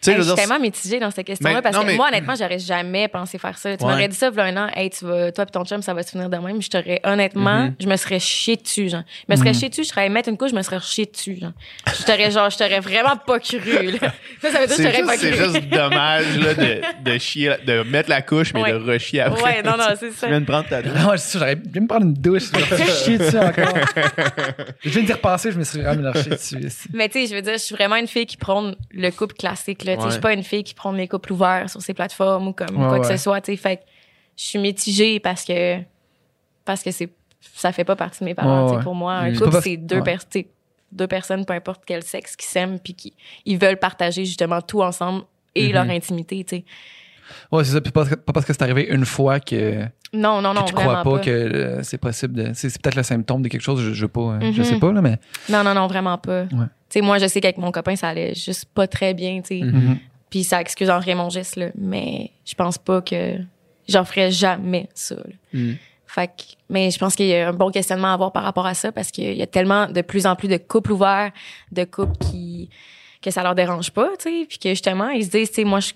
Tu 0.00 0.06
sais, 0.06 0.10
Hey, 0.12 0.16
je 0.16 0.22
je 0.22 0.26
suis 0.28 0.36
tellement 0.36 0.58
mitigée 0.58 0.98
dans 0.98 1.10
cette 1.10 1.26
question-là 1.26 1.56
Mais- 1.56 1.62
parce 1.62 1.76
non, 1.76 1.82
que 1.82 1.86
mais- 1.88 1.96
moi, 1.96 2.08
honnêtement, 2.08 2.34
j'aurais 2.38 2.58
jamais 2.58 3.06
pensé 3.08 3.36
faire 3.38 3.58
ça. 3.58 3.76
Tu 3.76 3.84
Ouais. 3.84 3.90
m'aurais 3.90 4.08
dit 4.08 4.16
ça, 4.16 4.30
il 4.32 4.40
un 4.40 4.56
an, 4.56 4.68
hey, 4.74 4.88
tu 4.90 5.04
vas, 5.04 5.30
toi 5.32 5.44
et 5.46 5.50
ton 5.52 5.64
chum, 5.64 5.82
ça 5.82 5.92
va 5.92 6.02
se 6.02 6.10
finir 6.10 6.30
de 6.30 6.36
même. 6.38 6.62
Je 6.62 6.68
t'aurais, 6.70 7.00
honnêtement, 7.04 7.64
Mhm. 7.64 7.74
je 7.80 7.86
me 7.86 7.96
serais 7.96 8.18
chié 8.18 8.56
dessus, 8.56 8.88
genre. 8.88 9.02
Je 9.28 9.32
me 9.34 9.36
serais 9.36 9.50
Mhm. 9.50 9.54
chié 9.58 9.68
dessus, 9.68 9.84
je 9.84 9.88
serais 9.88 10.08
mettre 10.08 10.28
une 10.30 10.38
couche, 10.38 10.50
je 10.50 10.56
me 10.56 10.62
serais 10.62 10.80
chié 10.80 11.04
dessus, 11.06 11.36
genre. 11.40 11.52
Je 11.98 12.04
t'aurais, 12.04 12.30
genre, 12.30 12.48
je 12.50 12.56
t'aurais 12.58 12.80
vraiment 12.80 13.16
pas 13.16 13.38
cru, 13.38 13.58
là. 13.60 13.98
Ça, 14.40 14.50
ça 14.50 14.60
veut 14.60 14.66
dire 14.66 14.68
que 14.68 14.68
je 14.68 14.74
c'est 14.74 14.82
t'aurais 14.84 14.96
juste, 14.96 15.06
pas 15.06 15.16
c'est 15.18 15.30
cru. 15.32 15.44
juste 15.54 15.68
dommage 15.68 16.38
là, 16.38 16.54
de, 16.54 16.80
de 17.12 17.18
chier, 17.18 17.54
de 17.66 17.82
mettre 17.82 18.08
la 18.08 18.22
couche, 18.22 18.54
mais 18.54 18.62
Ouais. 18.62 18.72
de 18.72 18.78
rechier 18.78 19.20
après. 19.20 19.42
Ouais, 19.42 19.62
non, 19.62 19.76
non, 19.76 19.84
c'est 19.98 20.10
ça. 20.12 20.26
Tu 20.26 20.32
viens 20.32 20.40
de 20.40 20.46
prendre 20.46 20.68
ta 20.68 20.80
douche. 20.82 20.92
Non, 20.94 21.10
je 21.16 21.38
j'aurais 21.38 21.56
dû 21.56 21.80
me 21.80 21.86
prendre 21.86 22.06
une 22.06 22.14
douche. 22.14 22.44
Je 22.54 22.92
chié 23.04 23.18
dessus 23.18 23.36
encore. 23.38 23.74
je 24.82 24.88
viens 24.88 25.02
d'y 25.02 25.12
repenser, 25.12 25.52
je 25.52 25.58
me 25.58 25.64
suis 25.64 25.80
vraiment 25.80 26.12
chié 26.14 26.30
dessus. 26.30 26.88
Mais 26.94 27.08
tu 27.08 27.20
sais, 27.20 27.26
je 27.26 27.34
veux 27.34 27.42
dire, 27.42 27.52
je 27.54 27.58
suis 27.58 27.74
vraiment 27.74 27.96
une 27.96 28.06
fille 28.06 28.26
qui 28.26 28.36
prône 28.36 28.76
le 28.92 29.10
couple 29.10 29.34
classique. 29.34 29.84
Là. 29.96 29.98
Ouais. 30.02 30.04
Je 30.06 30.10
suis 30.12 30.20
pas 30.20 30.32
une 30.32 30.42
fille 30.42 30.62
qui 30.64 30.74
prône 30.74 30.96
les 30.96 31.08
couples 31.08 31.32
ouverts 31.32 31.68
sur 31.70 31.80
ces 31.82 31.94
plateformes 31.94 32.48
ou 32.48 32.52
comme 32.52 32.76
Ouais, 32.76 32.88
quoi 32.88 33.00
que 33.00 33.06
ce 33.06 33.16
soit. 33.16 33.40
tu 33.40 33.52
sais. 33.52 33.56
Fait 33.56 33.76
que 33.76 33.82
je 34.36 34.44
suis 34.44 34.58
mitigée 34.58 35.20
parce 35.20 35.44
que 35.44 35.78
parce 36.64 36.82
que 36.82 36.90
c'est 36.90 37.10
ça 37.54 37.72
fait 37.72 37.84
pas 37.84 37.96
partie 37.96 38.20
de 38.20 38.24
mes 38.26 38.34
parents. 38.34 38.78
Pour 38.80 38.94
moi, 38.94 39.14
un 39.14 39.34
couple, 39.34 39.60
c'est 39.62 39.76
deux, 39.78 40.02
personnes, 41.06 41.44
peu 41.46 41.52
importe 41.54 41.82
quel 41.86 42.02
sexe, 42.02 42.36
qui 42.36 42.46
s'aiment 42.46 42.78
puis 42.78 42.94
qui 42.94 43.14
ils 43.46 43.58
veulent 43.58 43.78
partager 43.78 44.24
justement 44.24 44.60
tout 44.60 44.82
ensemble 44.82 45.22
et 45.54 45.68
Mhm. 45.68 45.72
leur 45.72 45.90
intimité. 45.90 46.44
tu 46.44 46.56
sais. 46.56 46.64
Ouais, 47.52 47.64
c'est 47.64 47.72
ça. 47.72 47.80
Puis 47.80 47.92
pas, 47.92 48.04
pas 48.04 48.32
parce 48.32 48.44
que 48.44 48.52
c'est 48.52 48.62
arrivé 48.62 48.88
une 48.90 49.04
fois 49.06 49.38
que, 49.40 49.84
Non, 50.12 50.40
non, 50.42 50.52
non, 50.52 50.62
que 50.62 50.68
tu 50.68 50.74
crois 50.74 51.02
pas, 51.02 51.04
pas. 51.04 51.18
que 51.20 51.30
euh, 51.30 51.82
c'est 51.82 51.98
possible 51.98 52.34
de. 52.34 52.50
C'est, 52.54 52.68
peut-être 52.82 52.96
le 52.96 53.02
symptôme 53.04 53.42
de 53.42 53.48
quelque 53.48 53.62
chose, 53.62 53.80
je, 53.80 53.92
je, 53.92 54.06
je 54.06 54.46
Mhm. 54.60 54.64
sais 54.64 54.78
pas, 54.78 54.92
là, 54.92 55.00
mais. 55.00 55.18
Non, 55.48 55.62
non, 55.62 55.72
non, 55.74 55.86
vraiment 55.86 56.18
pas. 56.18 56.42
Ouais. 56.42 56.66
Sais, 56.90 57.00
moi, 57.00 57.18
je 57.18 57.26
sais 57.26 57.40
qu'avec 57.40 57.58
mon 57.58 57.70
copain, 57.72 57.96
ça 57.96 58.08
allait 58.08 58.34
juste 58.34 58.64
pas 58.66 58.86
très 58.86 59.14
bien. 59.14 59.40
tu 59.42 59.58
sais. 59.60 59.64
Mhm. 59.64 59.98
Puis 60.28 60.44
ça 60.44 60.60
excuse 60.60 60.90
en 60.90 61.00
mon 61.16 61.28
geste, 61.28 61.56
là. 61.56 61.68
Mais 61.76 62.30
je 62.44 62.54
pense 62.54 62.78
pas 62.78 63.00
que 63.00 63.36
j'en 63.88 64.04
ferais 64.04 64.30
jamais 64.30 64.88
ça. 64.94 65.16
là. 65.16 65.22
Mm. 65.52 65.72
Fait 66.06 66.26
que, 66.28 66.42
mais 66.68 66.90
je 66.90 66.98
pense 66.98 67.14
qu'il 67.14 67.26
y 67.26 67.34
a 67.36 67.48
un 67.48 67.52
bon 67.52 67.70
questionnement 67.70 68.08
à 68.08 68.14
avoir 68.14 68.32
par 68.32 68.42
rapport 68.42 68.66
à 68.66 68.74
ça 68.74 68.90
parce 68.92 69.10
qu'il 69.12 69.32
y 69.36 69.42
a 69.42 69.46
tellement 69.46 69.86
de 69.86 70.00
plus 70.02 70.26
en 70.26 70.34
plus 70.36 70.48
de 70.48 70.56
couples 70.56 70.92
ouverts, 70.92 71.30
de 71.72 71.84
couples 71.84 72.16
qui 72.18 72.68
que 73.22 73.30
ça 73.30 73.42
leur 73.42 73.54
dérange 73.54 73.90
pas, 73.90 74.08
tu 74.18 74.40
sais, 74.40 74.46
puis 74.48 74.58
que 74.58 74.70
justement 74.70 75.10
ils 75.10 75.24
se 75.24 75.30
disent, 75.30 75.50
tu 75.50 75.56
sais, 75.56 75.64
moi, 75.64 75.78
je- 75.80 75.92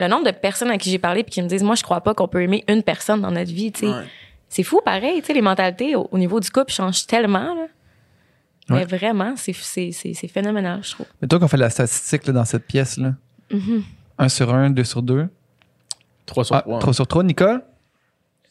le 0.00 0.06
nombre 0.08 0.24
de 0.26 0.30
personnes 0.30 0.70
à 0.70 0.78
qui 0.78 0.90
j'ai 0.90 0.98
parlé 0.98 1.24
puis 1.24 1.32
qui 1.32 1.42
me 1.42 1.48
disent, 1.48 1.62
moi, 1.64 1.74
je 1.74 1.82
crois 1.82 2.00
pas 2.00 2.14
qu'on 2.14 2.28
peut 2.28 2.40
aimer 2.42 2.62
une 2.68 2.82
personne 2.84 3.20
dans 3.20 3.30
notre 3.32 3.52
vie, 3.52 3.72
tu 3.72 3.80
sais. 3.80 3.86
Ouais. 3.88 4.04
C'est 4.48 4.62
fou, 4.62 4.80
pareil, 4.84 5.20
tu 5.20 5.26
sais, 5.26 5.32
les 5.34 5.42
mentalités 5.42 5.96
au, 5.96 6.08
au 6.12 6.18
niveau 6.18 6.38
du 6.40 6.48
couple 6.50 6.72
changent 6.72 7.06
tellement, 7.06 7.54
là. 7.54 7.66
Ouais. 8.70 8.76
Mais 8.80 8.84
vraiment, 8.84 9.34
c'est 9.36 9.52
c'est 9.54 9.92
c'est 9.92 10.12
c'est 10.14 10.28
phénoménal, 10.28 10.82
je 10.84 10.90
trouve. 10.92 11.06
Mais 11.22 11.28
toi, 11.28 11.38
qu'on 11.38 11.48
fait 11.48 11.56
la 11.56 11.70
statistique 11.70 12.26
là, 12.26 12.32
dans 12.34 12.44
cette 12.44 12.66
pièce-là, 12.66 13.14
Mhm. 13.50 13.82
un 14.18 14.28
sur 14.28 14.52
un, 14.54 14.70
deux 14.70 14.84
sur 14.84 15.02
deux. 15.02 15.28
3 16.26 16.44
sur 16.44 16.56
Ah, 16.56 16.60
3. 16.62 16.78
trois 16.78 16.92
sur 16.92 17.06
trois. 17.06 17.22
Nicole, 17.24 17.62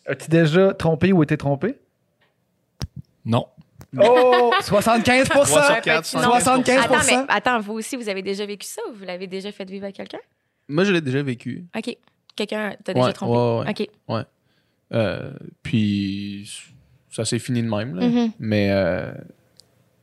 as-tu 0.07 0.29
déjà 0.29 0.73
trompé 0.73 1.11
ou 1.13 1.21
été 1.21 1.37
trompé? 1.37 1.75
Non. 3.25 3.45
Oh! 3.99 4.51
75 4.63 5.29
Trois 5.29 5.45
sur 5.45 5.57
Ouais, 5.57 5.81
quatre, 5.83 6.03
petit 6.03 6.15
nom. 6.17 6.23
75 6.23 6.79
Attends, 6.85 6.95
mais 7.07 7.25
attends, 7.29 7.59
vous 7.59 7.73
aussi, 7.73 7.95
vous 7.95 8.09
avez 8.09 8.21
déjà 8.21 8.45
vécu 8.45 8.65
ça 8.67 8.81
ou 8.89 8.93
vous 8.95 9.05
l'avez 9.05 9.27
déjà 9.27 9.51
fait 9.51 9.69
vivre 9.69 9.85
à 9.85 9.91
quelqu'un? 9.91 10.19
Moi, 10.67 10.83
je 10.83 10.91
l'ai 10.91 11.01
déjà 11.01 11.21
vécu. 11.21 11.65
OK. 11.75 11.95
Quelqu'un 12.35 12.75
t'a 12.83 12.93
déjà 12.93 13.13
trompé? 13.13 13.37
ouais, 13.71 13.85
ouais. 14.15 14.21
OK. 14.21 14.25
Euh, 14.93 15.31
puis 15.63 16.49
ça 17.11 17.25
s'est 17.25 17.39
fini 17.39 17.61
de 17.61 17.69
même. 17.69 17.95
Là. 17.95 18.07
Mhm. 18.07 18.31
Mais, 18.39 18.69
euh, 18.71 19.11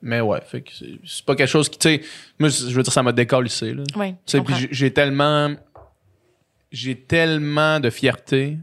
mais 0.04 0.20
ouais, 0.20 0.40
fait 0.46 0.60
que 0.60 0.70
c'est, 1.04 1.24
pas 1.24 1.34
quelque 1.34 1.48
chose 1.48 1.68
qui, 1.68 1.78
tu 1.78 1.88
sais, 1.88 2.00
moi, 2.38 2.48
je 2.50 2.74
veux 2.74 2.82
dire, 2.82 2.92
ça 2.92 3.02
m'a 3.02 3.12
décalissé. 3.12 3.72
Là. 3.74 3.82
Sais, 4.26 4.40
puis 4.40 4.54
j'ai, 4.70 4.92
tellement, 4.92 5.54
j'ai 6.70 6.94
tellement 6.94 7.80
de 7.80 7.90
fierté 7.90 8.58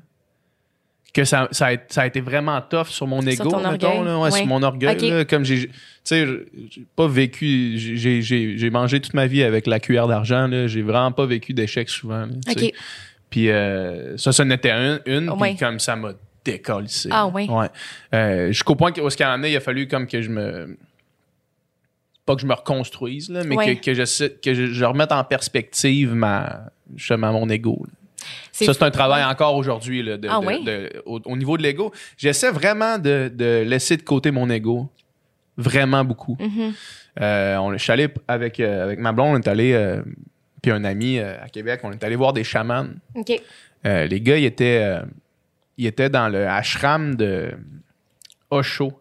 que 1.14 1.26
ça, 1.26 1.50
ça, 1.52 1.68
a, 1.68 1.76
ça 1.90 2.04
a 2.04 2.08
été 2.08 2.22
vraiment 2.22 2.62
tough 2.62 2.88
sur 2.88 3.08
mon 3.08 3.22
Sur 3.22 3.32
ego, 3.32 3.58
mettons, 3.58 3.66
orgueil. 3.66 4.06
là, 4.06 4.20
ouais, 4.20 4.32
sur 4.32 4.46
mon 4.46 4.64
orgueil. 4.64 5.10
Là, 5.10 5.26
comme 5.26 5.44
j'ai, 5.44 5.68
tu 5.68 5.74
sais, 6.04 6.26
j'ai 6.70 6.86
pas 6.96 7.08
vécu, 7.08 7.78
j'ai, 7.78 8.22
j'ai, 8.22 8.58
j'ai 8.58 8.70
mangé 8.70 9.02
toute 9.02 9.14
ma 9.14 9.28
vie 9.28 9.44
avec 9.44 9.68
la 9.68 9.80
cuillère 9.80 10.08
d'argent. 10.08 10.48
Là, 10.48 10.68
j'ai 10.68 10.82
vraiment 10.82 11.12
pas 11.12 11.26
vécu 11.26 11.54
d'échecs 11.54 11.90
souvent. 11.90 12.28
là. 12.28 12.54
Puis 13.32 13.50
euh, 13.50 14.18
ça, 14.18 14.32
ça 14.32 14.46
n'était 14.46 14.72
une, 14.72 15.00
une 15.06 15.30
Oh, 15.30 15.38
puis 15.38 15.56
comme 15.56 15.80
ça 15.80 15.96
m'a 15.96 16.12
décollissé. 16.44 17.10
Ah, 17.12 17.28
ouais. 17.28 17.48
Euh, 18.14 18.48
Jusqu'au 18.48 18.76
point 18.76 18.92
où, 19.02 19.10
ce 19.10 19.18
qu'il 19.18 19.26
en 19.26 19.42
il 19.44 19.56
a 19.56 19.60
fallu 19.60 19.88
comme 19.88 20.06
que 20.06 20.22
je 20.22 20.30
me... 20.30 20.78
Pas 22.32 22.36
que 22.36 22.42
je 22.42 22.48
me 22.48 22.54
reconstruise, 22.54 23.30
là, 23.30 23.44
mais 23.44 23.56
Ouais. 23.58 23.76
que, 23.76 23.82
que, 23.84 23.94
je, 23.94 24.28
que 24.28 24.54
je, 24.54 24.68
je 24.68 24.86
remette 24.86 25.12
en 25.12 25.24
perspective 25.26 26.14
ma, 26.14 26.62
justement 26.96 27.34
mon 27.34 27.50
ego. 27.50 27.84
là. 27.86 27.94
Ça, 28.54 28.74
c'est 28.74 28.84
un 28.84 28.92
travail 28.92 29.24
encore 29.26 29.56
aujourd'hui 29.56 30.02
là, 30.04 30.16
de- 30.18 30.28
Ah, 30.30 30.40
de- 30.40 30.46
ouais? 30.46 30.64
de- 30.64 31.02
au, 31.06 31.20
au 31.26 31.36
niveau 31.36 31.58
de 31.58 31.64
l'ego. 31.64 31.92
J'essaie 32.18 32.52
vraiment 32.52 33.00
de, 33.00 33.32
de 33.34 33.64
laisser 33.66 33.98
de 33.98 34.04
côté 34.04 34.32
mon 34.32 34.50
ego. 34.50 34.90
Vraiment 35.58 36.06
beaucoup. 36.06 36.38
Mhm. 36.40 36.74
Euh, 37.20 37.58
on, 37.58 37.74
je 37.74 37.78
suis 37.80 37.92
allé 37.92 38.08
avec, 38.28 38.60
euh, 38.60 38.84
avec 38.84 39.00
ma 39.00 39.12
blonde, 39.12 39.36
on 39.36 39.40
est 39.40 39.48
allé, 39.50 39.74
euh, 39.74 40.02
puis 40.62 40.72
un 40.72 40.84
ami 40.86 41.18
euh, 41.20 41.36
à 41.44 41.50
Québec, 41.50 41.82
on 41.84 41.92
est 41.92 42.02
allé 42.04 42.16
voir 42.16 42.32
des 42.32 42.44
chamans. 42.46 42.86
Les 43.84 44.22
gars, 44.22 44.38
ils 44.38 44.46
étaient, 44.46 45.00
ils 45.78 45.88
étaient 45.88 46.10
dans 46.10 46.30
le 46.30 46.48
ashram 46.48 47.16
de 47.16 47.52
Osho. 48.50 49.01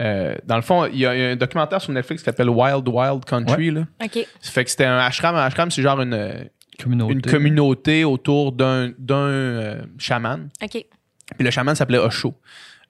Euh, 0.00 0.34
dans 0.44 0.56
le 0.56 0.62
fond, 0.62 0.86
il 0.86 0.98
y, 0.98 1.06
a 1.06 1.14
il 1.14 1.20
y 1.20 1.24
a 1.24 1.28
un 1.30 1.36
documentaire 1.36 1.80
sur 1.80 1.92
Netflix 1.92 2.22
qui 2.22 2.24
s'appelle 2.24 2.50
Wild 2.50 2.88
Wild 2.88 3.24
Country. 3.24 3.70
Là. 3.70 3.82
OK. 4.02 4.26
Ça 4.40 4.50
fait 4.52 4.64
que 4.64 4.70
c'était 4.70 4.84
un 4.86 4.98
ashram. 4.98 5.34
Un 5.36 5.44
ashram, 5.44 5.70
c'est 5.70 5.82
genre 5.82 6.00
une, 6.00 6.48
Communauté. 6.82 7.12
une 7.14 7.22
communauté 7.22 8.04
autour 8.04 8.50
d'un 8.52 8.90
d'un, 8.98 9.14
euh, 9.16 9.82
chaman. 9.98 10.48
OK. 10.62 10.70
Puis 10.70 10.86
le 11.44 11.50
chaman 11.50 11.74
s'appelait 11.74 11.98
Osho. 11.98 12.34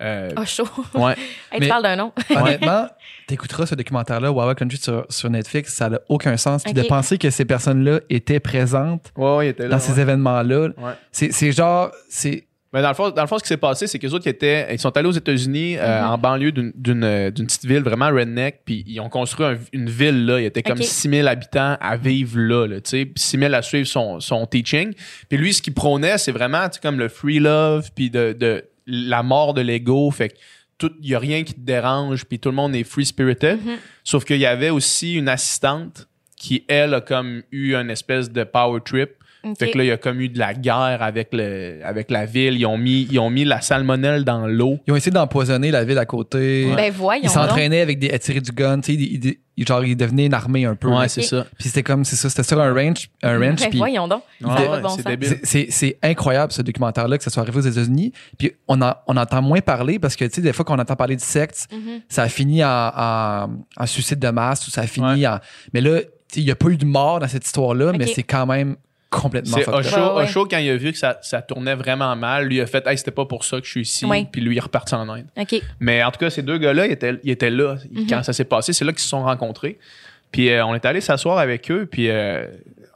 Euh, 0.03 0.31
chaud. 0.45 0.65
ouais. 0.95 1.13
hey, 1.53 1.61
Mais- 1.61 1.61
tu 1.61 1.69
parles 1.69 1.83
d'un 1.85 1.97
nom. 1.97 2.13
Honnêtement, 2.37 2.89
t'écouteras 3.29 3.67
ce 3.67 3.75
documentaire-là, 3.77 4.33
Wawa 4.33 4.55
Country 4.55 4.77
sur, 4.77 5.07
sur 5.09 5.31
Netflix, 5.31 5.73
ça 5.75 5.89
n'a 5.89 6.01
aucun 6.09 6.37
sens. 6.37 6.65
Puis 6.65 6.73
de 6.73 6.83
penser 6.83 7.17
que 7.17 7.31
ces 7.31 7.45
personnes-là 7.45 8.01
étaient 8.11 8.41
présentes 8.41 9.13
Ouais, 9.17 9.37
ouais, 9.37 9.57
là. 9.59 9.69
dans 9.69 9.77
ouais. 9.77 9.81
ces 9.81 10.01
événements-là, 10.01 10.69
Ouais. 10.79 10.93
c'est 11.13 11.33
c'est 11.33 11.53
genre, 11.53 11.93
c'est 12.09 12.47
Mais 12.75 12.83
dans 12.83 12.89
le 12.89 12.95
fond, 12.95 13.11
dans 13.11 13.23
le 13.23 13.29
fond, 13.29 13.39
ce 13.39 13.45
qui 13.45 13.49
s'est 13.49 13.57
passé, 13.57 13.87
c'est 13.87 13.99
que 14.01 14.07
les 14.07 14.13
autres, 14.13 14.27
ils, 14.27 14.31
étaient, 14.31 14.67
ils 14.75 14.79
sont 14.81 14.95
allés 14.97 15.09
aux 15.09 15.13
États-Unis, 15.13 15.77
euh, 15.79 16.01
Mhm. 16.03 16.09
en 16.09 16.19
banlieue 16.19 16.53
d'une- 16.53 16.73
d'une 16.75 17.05
euh, 17.05 17.31
d'une 17.31 17.47
petite 17.47 17.65
ville 17.65 17.83
vraiment 17.83 18.09
redneck, 18.11 18.63
puis 18.65 18.85
ils 18.87 18.99
ont 19.01 19.09
construit 19.09 19.47
un- 19.47 19.59
une 19.73 19.89
ville 19.89 20.27
là. 20.27 20.41
Il 20.41 20.43
y 20.43 20.47
était 20.47 20.63
comme 20.63 20.79
Ok. 20.79 20.85
6000 20.85 21.29
habitants 21.29 21.77
à 21.81 21.97
vivre 21.97 22.39
là, 22.39 22.67
là 22.67 22.81
tu 22.81 22.91
sais, 22.91 23.05
puis 23.07 23.23
6000 23.23 23.55
à 23.55 23.63
suivre 23.63 23.87
son, 23.87 24.19
son 24.21 24.45
teaching. 24.47 24.93
Puis 25.29 25.39
lui, 25.39 25.55
ce 25.55 25.63
qu'il 25.63 25.73
prônait, 25.73 26.19
c'est 26.19 26.33
vraiment 26.33 26.67
comme 26.83 26.99
le 26.99 27.09
free 27.09 27.39
love, 27.39 27.89
puis 27.95 28.11
de, 28.11 28.33
de 28.33 28.65
la 28.87 29.23
mort 29.23 29.55
de 29.55 29.61
l'ego. 29.61 30.11
Fait 30.11 30.31
que 30.31 30.35
tout, 30.77 30.91
il 31.01 31.09
y 31.11 31.15
a 31.15 31.19
rien 31.21 31.45
qui 31.45 31.55
te 31.55 31.61
dérange, 31.61 32.25
puis 32.25 32.41
tout 32.41 32.49
le 32.49 32.57
monde 32.57 32.75
est 32.75 32.83
free 32.85 33.07
spirited. 33.07 33.65
Mhm. 33.65 33.77
Sauf 34.03 34.25
qu'il 34.25 34.39
y 34.39 34.47
avait 34.47 34.71
aussi 34.71 35.15
une 35.15 35.29
assistante 35.29 36.09
qui, 36.37 36.65
elle, 36.69 36.93
a 36.95 37.01
comme 37.01 37.43
eu 37.53 37.75
une 37.77 37.89
espèce 37.91 38.31
de 38.33 38.43
power 38.43 38.81
trip. 38.85 39.11
Fait 39.59 39.71
que 39.71 39.79
là, 39.79 39.85
il 39.85 39.89
y 39.89 39.91
a 39.91 39.97
comme 39.97 40.21
eu 40.21 40.29
de 40.29 40.39
la 40.39 40.55
guerre 40.55 40.99
avec, 41.03 41.29
le, 41.33 41.81
avec 41.85 42.11
la 42.11 42.25
ville. 42.27 42.55
Ils 42.59 42.67
ont, 42.67 42.79
mis, 42.79 43.07
ils 43.11 43.19
ont 43.19 43.31
mis 43.31 43.45
la 43.45 43.61
salmonelle 43.61 44.25
dans 44.25 44.47
l'eau. 44.47 44.79
Ils 44.87 44.93
ont 44.93 44.97
essayé 44.97 45.13
d'empoisonner 45.13 45.71
la 45.71 45.85
ville 45.85 45.99
à 45.99 46.07
côté. 46.07 46.73
Ben 46.75 46.93
voyons 46.93 47.23
Ils 47.25 47.31
s'entraînaient 47.31 47.81
avec 47.81 47.99
des 47.99 48.11
à 48.11 48.19
tirer 48.19 48.41
du 48.41 48.53
gun, 48.53 48.81
tu 48.81 48.93
sais, 48.93 48.99
ils, 48.99 49.25
ils- 49.27 49.37
ils- 49.57 49.67
genre 49.67 49.85
ils 49.85 49.97
devenaient 49.97 50.27
une 50.27 50.35
armée 50.35 50.65
un 50.65 50.75
peu. 50.75 50.91
là. 50.91 51.07
c'est 51.09 51.23
ça. 51.23 51.47
Puis 51.59 51.69
c'était 51.69 51.83
comme 51.85 52.05
c'est 52.05 52.17
ça, 52.17 52.29
c'était 52.29 52.43
sur 52.43 52.61
un 52.61 52.73
ranch, 52.75 53.09
un 53.23 53.39
ranch. 53.39 53.61
Ben 53.61 53.69
puis 53.71 53.79
voyons 53.79 54.09
donc. 54.09 54.23
Ouais, 54.41 54.69
ouais, 54.69 54.81
bon 54.81 54.89
c'est 55.45 55.99
incroyable 56.03 56.53
ce 56.53 56.63
documentaire-là 56.63 57.19
que 57.19 57.25
ça 57.25 57.31
soit 57.31 57.43
arrivé 57.43 57.59
aux 57.59 57.63
États-Unis. 57.63 58.13
Puis 58.39 58.53
on 58.69 58.81
en, 58.83 58.95
on 59.07 59.17
entend 59.17 59.43
moins 59.43 59.61
parler 59.61 59.99
parce 59.99 60.17
que 60.17 60.25
tu 60.25 60.31
sais 60.37 60.41
des 60.41 60.53
fois 60.53 60.65
qu'on 60.65 60.79
entend 60.79 60.97
parler 60.97 61.17
de 61.17 61.21
secte, 61.21 61.67
Mhm. 61.73 62.01
ça 62.09 62.23
a 62.25 62.29
fini 62.29 62.65
en, 62.65 62.69
en, 62.97 63.47
en 63.77 63.87
suicide 63.87 64.19
de 64.19 64.29
masse 64.29 64.67
ou 64.67 64.71
ça 64.71 64.83
a 64.83 64.87
fini 64.87 65.07
Ouais. 65.07 65.27
en. 65.27 65.39
Mais 65.73 65.81
là, 65.81 66.01
tu 66.01 66.07
sais, 66.29 66.41
il 66.41 66.45
n'y 66.47 66.51
a 66.51 66.57
pas 66.57 66.69
eu 66.69 66.77
de 66.77 66.85
mort 66.85 67.21
dans 67.21 67.29
cette 67.29 67.45
histoire-là, 67.47 67.93
mais 67.97 68.07
c'est 68.07 68.23
quand 68.23 68.47
même 68.47 68.77
complètement 69.21 69.57
C'est 69.57 69.65
fucked 69.65 69.79
up. 69.87 69.93
Osho, 69.93 70.01
Ouais, 70.01 70.17
ouais. 70.17 70.23
Osho, 70.25 70.47
quand 70.47 70.59
il 70.59 70.71
a 70.71 70.77
vu 70.77 70.93
que 70.93 70.99
ça, 70.99 71.19
ça 71.23 71.43
tournait 71.43 71.75
vraiment 71.75 72.15
mal, 72.17 72.47
lui 72.47 72.61
a 72.61 72.67
fait 72.67 72.87
Hey, 72.87 72.99
c'était 72.99 73.11
pas 73.11 73.25
pour 73.27 73.45
ça 73.45 73.59
que 73.61 73.67
je 73.67 73.71
suis 73.71 73.81
ici. 73.83 74.05
Ouais. 74.05 74.27
Puis 74.31 74.41
lui, 74.41 74.55
il 74.55 74.59
est 74.59 74.63
reparti 74.63 74.95
en 74.95 75.09
Inde. 75.09 75.27
Mais 75.81 76.03
en 76.03 76.11
tout 76.11 76.19
cas, 76.19 76.31
ces 76.31 76.43
deux 76.43 76.59
gars-là, 76.59 76.87
ils 76.87 76.93
étaient, 76.93 77.15
ils 77.23 77.31
étaient 77.31 77.51
là 77.51 77.77
Mhm. 77.91 78.07
quand 78.09 78.23
ça 78.23 78.33
s'est 78.33 78.45
passé. 78.45 78.73
C'est 78.73 78.85
là 78.85 78.93
qu'ils 78.93 79.01
se 79.01 79.09
sont 79.09 79.23
rencontrés. 79.23 79.79
Puis 80.33 80.51
euh, 80.51 80.65
on 80.67 80.75
est 80.75 80.85
allé 80.85 81.01
s'asseoir 81.01 81.39
avec 81.39 81.71
eux. 81.71 81.87
Puis 81.91 82.11
euh, 82.11 82.47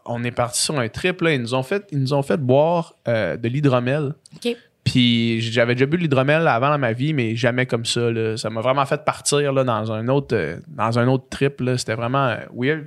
on 0.07 0.25
est 0.25 0.31
parti 0.31 0.61
sur 0.61 0.79
un 0.79 0.89
trip, 0.89 1.21
là. 1.21 1.33
Ils 1.33 1.41
nous 1.41 1.55
ont 1.55 1.63
fait, 1.63 1.85
ils 1.93 2.01
nous 2.01 2.15
ont 2.15 2.23
fait 2.23 2.37
boire 2.39 2.95
euh, 3.07 3.37
de 3.37 3.49
l'hydromel. 3.49 4.15
Puis 4.85 5.41
j'avais 5.43 5.75
déjà 5.75 5.85
bu 5.87 5.99
de 5.99 6.03
l'hydromel 6.03 6.49
avant 6.49 6.71
dans 6.71 6.79
ma 6.79 6.93
vie, 6.93 7.13
mais 7.13 7.37
jamais 7.37 7.67
comme 7.67 7.85
ça. 7.85 8.11
là. 8.11 8.37
Ça 8.39 8.49
m'a 8.49 8.63
vraiment 8.63 8.87
fait 8.87 9.05
partir 9.05 9.53
là, 9.53 9.63
dans 9.63 9.93
un 9.93 10.09
autre 10.09 10.35
euh, 10.35 10.57
dans 10.69 10.99
un 10.99 11.07
autre 11.09 11.27
trip. 11.29 11.61
là. 11.61 11.77
C'était 11.77 11.95
vraiment 11.95 12.27
euh, 12.29 12.37
weird. 12.57 12.87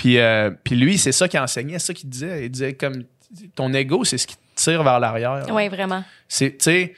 Puis, 0.00 0.18
euh, 0.18 0.50
puis 0.64 0.76
lui, 0.76 0.96
c'est 0.96 1.12
ça 1.12 1.28
qu'il 1.28 1.38
enseignait, 1.40 1.78
c'est 1.78 1.88
ça 1.88 1.94
qu'il 1.94 2.08
disait. 2.08 2.46
Il 2.46 2.50
disait 2.50 2.72
comme 2.72 3.04
ton 3.54 3.70
ego, 3.74 4.02
c'est 4.04 4.16
ce 4.16 4.26
qui 4.26 4.34
te 4.36 4.40
tire 4.54 4.82
vers 4.82 4.98
l'arrière. 4.98 5.44
Oui, 5.50 5.68
vraiment. 5.68 6.02
C'est, 6.26 6.52
tu 6.52 6.64
sais, 6.64 6.94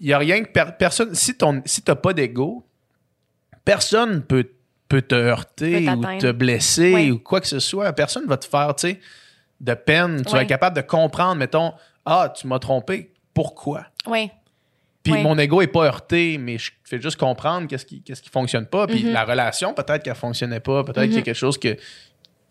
il 0.00 0.08
n'y 0.08 0.12
a 0.12 0.18
rien 0.18 0.42
que 0.44 0.50
per- 0.50 0.72
personne. 0.78 1.14
Si 1.14 1.34
ton, 1.34 1.62
si 1.64 1.80
t'as 1.80 1.94
pas 1.94 2.12
d'ego, 2.12 2.62
personne 3.64 4.22
peut, 4.22 4.50
peut 4.88 5.00
te 5.00 5.14
heurter 5.14 5.86
Peut 5.86 5.92
ou 5.92 6.18
te 6.18 6.30
blesser 6.32 7.10
ou 7.10 7.18
quoi 7.18 7.40
que 7.40 7.46
ce 7.48 7.58
soit. 7.58 7.90
Personne 7.94 8.26
va 8.26 8.36
te 8.36 8.44
faire, 8.46 8.74
tu 8.76 8.88
sais, 8.90 9.00
de 9.60 9.72
peine. 9.74 10.22
Tu 10.24 10.32
vas 10.32 10.42
être 10.42 10.48
capable 10.48 10.76
de 10.76 10.82
comprendre, 10.82 11.36
mettons, 11.36 11.72
ah, 12.04 12.32
tu 12.36 12.46
m'as 12.46 12.58
trompé. 12.58 13.12
Pourquoi? 13.32 13.86
Oui. 14.06 14.30
Puis 15.02 15.14
mon 15.20 15.36
ego 15.38 15.62
est 15.62 15.66
pas 15.68 15.86
heurté, 15.86 16.36
mais 16.38 16.58
je 16.58 16.70
fais 16.84 17.00
juste 17.00 17.16
comprendre 17.16 17.66
qu'est-ce 17.66 17.86
qui, 17.86 18.02
qu'est-ce 18.02 18.22
qui 18.22 18.28
fonctionne 18.28 18.66
pas. 18.66 18.86
Puis 18.86 19.02
Mhm. 19.04 19.12
la 19.12 19.24
relation, 19.24 19.74
peut-être 19.74 20.04
qu'elle 20.04 20.14
fonctionnait 20.14 20.60
pas, 20.60 20.84
peut-être 20.84 20.98
Mhm. 20.98 21.06
qu'il 21.06 21.14
y 21.16 21.18
a 21.18 21.22
quelque 21.22 21.34
chose 21.34 21.58
que 21.58 21.76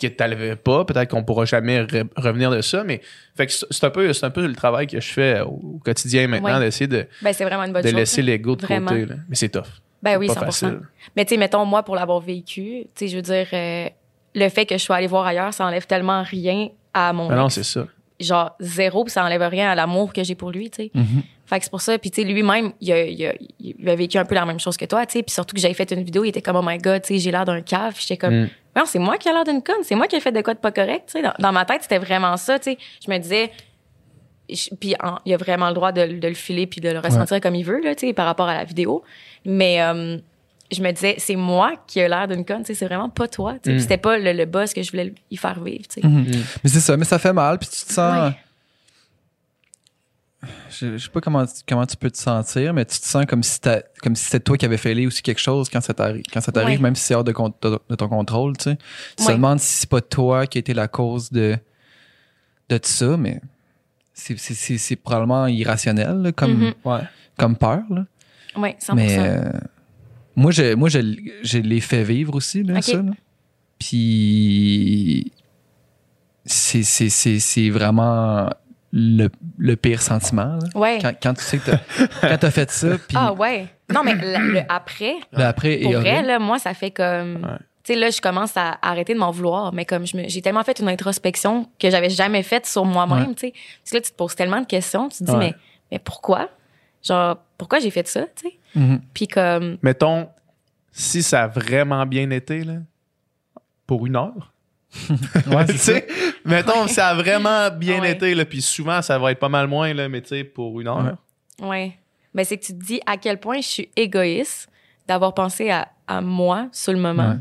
que 0.10 0.16
t'avais 0.16 0.56
pas, 0.56 0.84
peut-être 0.86 1.10
qu'on 1.12 1.24
pourra 1.24 1.46
jamais 1.46 1.84
re- 1.84 2.08
revenir 2.16 2.52
de 2.52 2.62
ça, 2.62 2.84
mais 2.84 3.02
fait 3.36 3.48
que 3.48 3.54
c'est 3.54 3.84
un 3.84 3.90
peu 3.90 4.12
c'est 4.14 4.26
un 4.26 4.30
peu 4.32 4.46
le 4.46 4.54
travail 4.56 4.88
que 4.88 5.00
je 5.00 5.12
fais 5.12 5.42
au, 5.42 5.80
quotidien 5.84 6.28
maintenant 6.28 6.58
Ouais. 6.60 6.66
d'essayer 6.66 6.88
de, 6.88 7.06
Ben, 7.22 7.34
c'est 7.34 7.46
vraiment 7.46 7.64
une 7.64 7.74
bonne 7.74 7.82
de 7.84 7.88
chose. 7.90 7.98
laisser 7.98 8.22
hein. 8.22 8.26
l'ego 8.26 8.56
de 8.56 8.62
Vraiment. 8.66 8.88
côté, 8.90 9.06
là. 9.06 9.16
mais 9.30 9.36
c'est 9.36 9.50
tough. 9.50 9.64
Ben 10.04 10.18
oui, 10.18 10.28
pas 10.28 10.34
100 10.34 10.40
facile. 10.42 10.80
Mais 11.16 11.26
tu 11.26 11.36
sais, 11.36 11.38
mettons, 11.38 11.64
moi, 11.66 11.84
pour 11.84 11.96
l'avoir 11.96 12.20
vécu, 12.20 12.84
tu 12.84 12.88
sais, 12.96 13.08
je 13.08 13.16
veux 13.16 13.22
dire, 13.22 13.48
euh, 13.54 13.88
le 14.34 14.50
fait 14.50 14.66
que 14.66 14.78
je 14.78 14.84
sois 14.84 14.96
allée 14.96 15.08
voir 15.08 15.26
ailleurs, 15.28 15.54
ça 15.54 15.66
enlève 15.66 15.86
tellement 15.86 16.24
rien 16.24 16.70
à 16.94 17.14
mon 17.14 17.30
Mais 17.30 17.36
non, 17.36 17.50
c'est 17.50 17.64
ça. 17.64 17.86
Genre, 18.20 18.56
zéro, 18.60 19.04
puis 19.04 19.12
ça 19.12 19.24
enlève 19.24 19.42
rien 19.44 19.72
à 19.72 19.76
l'amour 19.76 20.14
que 20.14 20.24
j'ai 20.24 20.36
pour 20.36 20.52
lui, 20.52 20.70
tu 20.70 20.84
sais. 20.84 20.92
Mhm. 20.94 21.24
Fait 21.46 21.58
que 21.60 21.66
c'est 21.66 21.72
pour 21.72 21.82
ça. 21.82 21.98
Puis, 22.00 22.12
tu 22.12 22.22
sais, 22.22 22.28
lui-même, 22.28 22.72
il 22.80 22.92
a, 22.94 23.04
il, 23.06 23.26
a, 23.26 23.34
il 23.60 23.90
a 23.90 23.96
vécu 23.96 24.18
un 24.18 24.26
peu 24.26 24.36
la 24.36 24.46
même 24.46 24.60
chose 24.60 24.78
que 24.78 24.86
toi, 24.86 25.06
tu 25.06 25.14
sais. 25.14 25.24
Puis 25.24 25.34
surtout 25.34 25.54
que 25.56 25.62
j'avais 25.62 25.74
fait 25.74 25.92
une 25.92 26.04
vidéo, 26.04 26.24
il 26.24 26.30
était 26.30 26.42
comme, 26.42 26.56
oh 26.56 26.62
my 26.64 26.78
god, 26.78 27.02
tu 27.02 27.14
sais, 27.16 27.20
j'ai 27.20 27.32
l'air 27.32 27.46
d'un 27.46 27.62
cave. 27.62 27.96
J'étais 28.00 28.18
comme, 28.18 28.44
Mm. 28.44 28.50
Non, 28.76 28.84
c'est 28.86 29.00
moi 29.00 29.18
qui 29.18 29.28
ai 29.30 29.34
l'air 29.34 29.44
d'une 29.44 29.62
conne. 29.62 29.84
C'est 29.84 29.96
moi 29.96 30.08
qui 30.08 30.16
ai 30.16 30.20
fait 30.20 30.32
de 30.32 30.42
quoi 30.42 30.54
de 30.54 30.60
pas 30.60 30.72
correct, 30.72 31.04
tu 31.08 31.14
sais. 31.14 31.22
Dans, 31.22 31.34
dans 31.40 31.52
ma 31.52 31.66
tête, 31.66 31.82
c'était 31.84 31.98
vraiment 32.00 32.38
ça, 32.38 32.58
tu 32.60 32.72
sais. 32.72 32.78
Je 33.06 33.12
me 33.12 33.18
disais, 33.18 33.52
je- 34.50 34.70
puis 34.80 34.96
en- 35.02 35.18
il 35.26 35.34
a 35.34 35.38
vraiment 35.38 35.68
le 35.70 35.74
droit 35.74 35.92
de, 35.92 36.06
de 36.20 36.28
le 36.28 36.34
filer 36.34 36.68
puis 36.68 36.82
de 36.82 36.90
le 36.90 37.00
ressentir 37.00 37.40
comme 37.42 37.56
il 37.56 37.64
veut, 37.66 37.82
là, 37.82 37.96
tu 37.96 38.08
sais, 38.08 38.14
par 38.14 38.26
rapport 38.26 38.48
à 38.48 38.54
la 38.56 38.64
vidéo. 38.64 39.04
Mais 39.46 39.82
euh, 39.82 40.18
je 40.72 40.82
me 40.82 40.92
disais, 40.92 41.16
c'est 41.18 41.36
moi 41.36 41.74
qui 41.88 42.00
ai 42.00 42.08
l'air 42.08 42.28
d'une 42.28 42.46
conne, 42.46 42.60
tu 42.64 42.68
sais. 42.68 42.74
C'est 42.76 42.86
vraiment 42.86 43.10
pas 43.10 43.28
toi, 43.28 43.54
tu 43.62 43.70
sais. 43.72 43.76
Mm. 43.76 43.80
C'était 43.80 43.98
pas 43.98 44.18
le, 44.18 44.32
le 44.34 44.46
boss 44.46 44.74
que 44.74 44.82
je 44.84 44.92
voulais 44.92 45.14
y 45.30 45.38
faire 45.38 45.62
vivre, 45.62 45.86
tu 45.90 46.02
sais. 46.02 46.08
Mhm. 46.08 46.26
Mais 46.64 46.70
c'est 46.70 46.80
ça, 46.80 46.96
mais 46.98 47.06
ça 47.06 47.20
fait 47.20 47.34
mal, 47.34 47.58
puis 47.60 47.68
tu 47.70 47.86
te 47.86 47.92
sens. 47.94 48.30
Ouais. 48.30 48.36
Je, 50.72 50.98
je 50.98 51.04
sais 51.04 51.10
pas 51.10 51.22
comment, 51.22 51.46
comment 51.68 51.86
tu 51.86 51.96
peux 51.98 52.10
te 52.10 52.18
sentir, 52.18 52.74
mais 52.74 52.84
tu 52.86 53.00
te 53.00 53.06
sens 53.06 53.26
comme 53.28 53.44
si, 53.44 53.60
t'as- 53.62 53.84
comme 54.02 54.16
si 54.16 54.26
c'était 54.26 54.40
toi 54.40 54.58
qui 54.58 54.66
avais 54.66 54.78
fait 54.78 55.06
aussi 55.06 55.22
quelque 55.22 55.40
chose 55.40 55.70
quand 55.70 55.82
ça 55.82 55.94
t'arrive, 55.94 56.24
quand 56.34 56.42
ça 56.42 56.52
t'arrive 56.52 56.78
Ouais. 56.80 56.84
même 56.84 56.96
si 56.96 57.04
c'est 57.04 57.14
hors 57.16 57.24
de, 57.24 57.32
con- 57.32 57.54
de- 57.62 57.80
de 57.90 57.96
ton 57.96 58.08
contrôle. 58.10 58.58
Tu 58.58 58.64
sais. 58.72 58.78
Tu 59.18 59.26
te 59.26 59.32
demandes 59.32 59.60
si 59.60 59.74
c'est 59.82 59.90
pas 59.90 60.02
toi 60.02 60.48
qui 60.48 60.58
a 60.58 60.60
été 60.60 60.74
la 60.74 60.88
cause 60.88 61.32
de, 61.32 61.58
de 62.70 62.78
tout 62.78 62.90
ça, 62.90 63.18
mais 63.18 63.40
c'est- 64.14 64.38
c'est 64.40 64.56
c'est- 64.56 64.78
c'est 64.80 64.96
probablement 64.96 65.46
irrationnel 65.48 66.22
là, 66.24 66.32
comme, 66.32 66.54
Mhm. 66.58 66.74
Ouais. 66.86 67.02
comme 67.38 67.56
peur. 67.56 67.82
Là. 67.92 68.06
Ouais, 68.58 68.76
100%. 68.80 68.96
Mais 68.96 69.18
euh, 69.20 69.52
moi, 70.36 70.50
je, 70.52 70.74
moi 70.74 70.90
je, 70.90 71.00
je 71.44 71.58
l'ai 71.60 71.82
fait 71.82 72.04
vivre 72.04 72.34
aussi, 72.36 72.64
là, 72.64 72.82
ça. 72.82 72.98
là. 72.98 73.12
Puis 73.78 75.32
c'est- 76.46 76.84
c'est 76.84 77.10
c'est- 77.10 77.40
c'est 77.40 77.70
vraiment 77.70 78.50
le, 78.94 79.30
le 79.58 79.76
pire 79.76 80.02
sentiment. 80.02 80.58
là. 80.62 80.70
Ouais. 80.76 81.00
Quand, 81.02 81.14
quand 81.22 81.34
tu 81.34 81.42
sais 81.44 81.58
que 81.60 81.72
t'as 81.72 81.78
quand 82.30 82.38
t'as 82.38 82.52
fait 82.52 82.70
ça, 82.72 82.90
puis 83.08 83.18
Ah 83.20 83.32
ouais. 83.34 83.68
Non, 83.94 84.04
mais 84.04 84.16
le, 84.16 84.54
le 84.54 84.60
après, 84.70 85.16
après, 85.34 85.78
pour 85.78 85.92
et 85.92 85.96
vrai, 85.96 86.12
horrible. 86.14 86.28
là, 86.28 86.40
moi, 86.40 86.60
ça 86.60 86.74
fait 86.74 86.92
comme... 86.92 87.36
Ouais. 87.44 87.58
Tu 87.84 87.94
sais, 87.94 88.00
là, 88.00 88.10
je 88.12 88.22
commence 88.22 88.56
à 88.58 88.78
arrêter 88.84 89.14
de 89.16 89.20
m'en 89.20 89.32
vouloir, 89.32 89.74
mais 89.74 89.86
comme 89.86 90.06
je 90.06 90.16
me- 90.16 90.28
j'ai 90.30 90.42
tellement 90.44 90.64
fait 90.64 90.80
une 90.80 90.88
introspection 90.88 91.68
que 91.80 91.90
j'avais 91.90 92.12
jamais 92.12 92.44
faite 92.44 92.68
sur 92.68 92.86
moi-même, 92.86 93.30
Ouais. 93.30 93.34
tu 93.36 93.48
sais. 93.48 93.54
Parce 93.54 93.90
que 93.92 93.96
là, 93.96 94.02
tu 94.02 94.12
te 94.12 94.16
poses 94.16 94.36
tellement 94.36 94.62
de 94.62 94.68
questions, 94.68 95.10
tu 95.10 95.18
te 95.20 95.24
dis, 95.24 95.32
Ouais. 95.32 95.38
mais, 95.38 95.54
mais 95.94 96.00
pourquoi? 96.00 96.50
Genre, 97.04 97.38
pourquoi 97.58 97.80
j'ai 97.80 97.90
fait 97.90 98.08
ça, 98.08 98.22
tu 98.36 98.50
sais? 98.50 98.58
Mhm. 98.76 99.02
Puis 99.16 99.28
comme... 99.28 99.78
Mettons, 99.82 100.30
si 100.92 101.24
ça 101.24 101.44
a 101.44 101.48
vraiment 101.48 102.06
bien 102.06 102.30
été, 102.30 102.64
là, 102.64 102.74
pour 103.88 104.06
une 104.06 104.16
heure. 104.16 104.54
Ouais, 105.48 105.66
tu 105.68 105.78
sais, 105.78 106.08
mettons, 106.46 106.88
ça 106.88 107.10
a 107.10 107.14
vraiment 107.16 107.70
bien 107.72 108.02
Ouais. 108.02 108.12
été, 108.12 108.36
là, 108.36 108.46
puis 108.46 108.62
souvent, 108.62 109.02
ça 109.02 109.18
va 109.18 109.32
être 109.32 109.40
pas 109.40 109.50
mal 109.50 109.68
moins, 109.68 109.94
là, 109.94 110.10
mais 110.10 110.22
tu 110.22 110.30
sais, 110.30 110.44
pour 110.44 110.80
une 110.82 110.88
heure. 110.88 111.16
Ouais. 111.62 111.98
Mais 112.34 112.44
c'est 112.44 112.58
que 112.58 112.66
tu 112.66 112.74
te 112.78 112.84
dis 112.84 113.00
à 113.06 113.18
quel 113.18 113.40
point 113.40 113.62
je 113.62 113.68
suis 113.68 113.90
égoïste 113.96 114.70
d'avoir 115.08 115.34
pensé 115.34 115.70
à, 115.70 115.88
à 116.08 116.22
moi 116.22 116.68
sur 116.72 116.94
le 116.94 117.00
moment. 117.00 117.30
Ouais. 117.30 117.36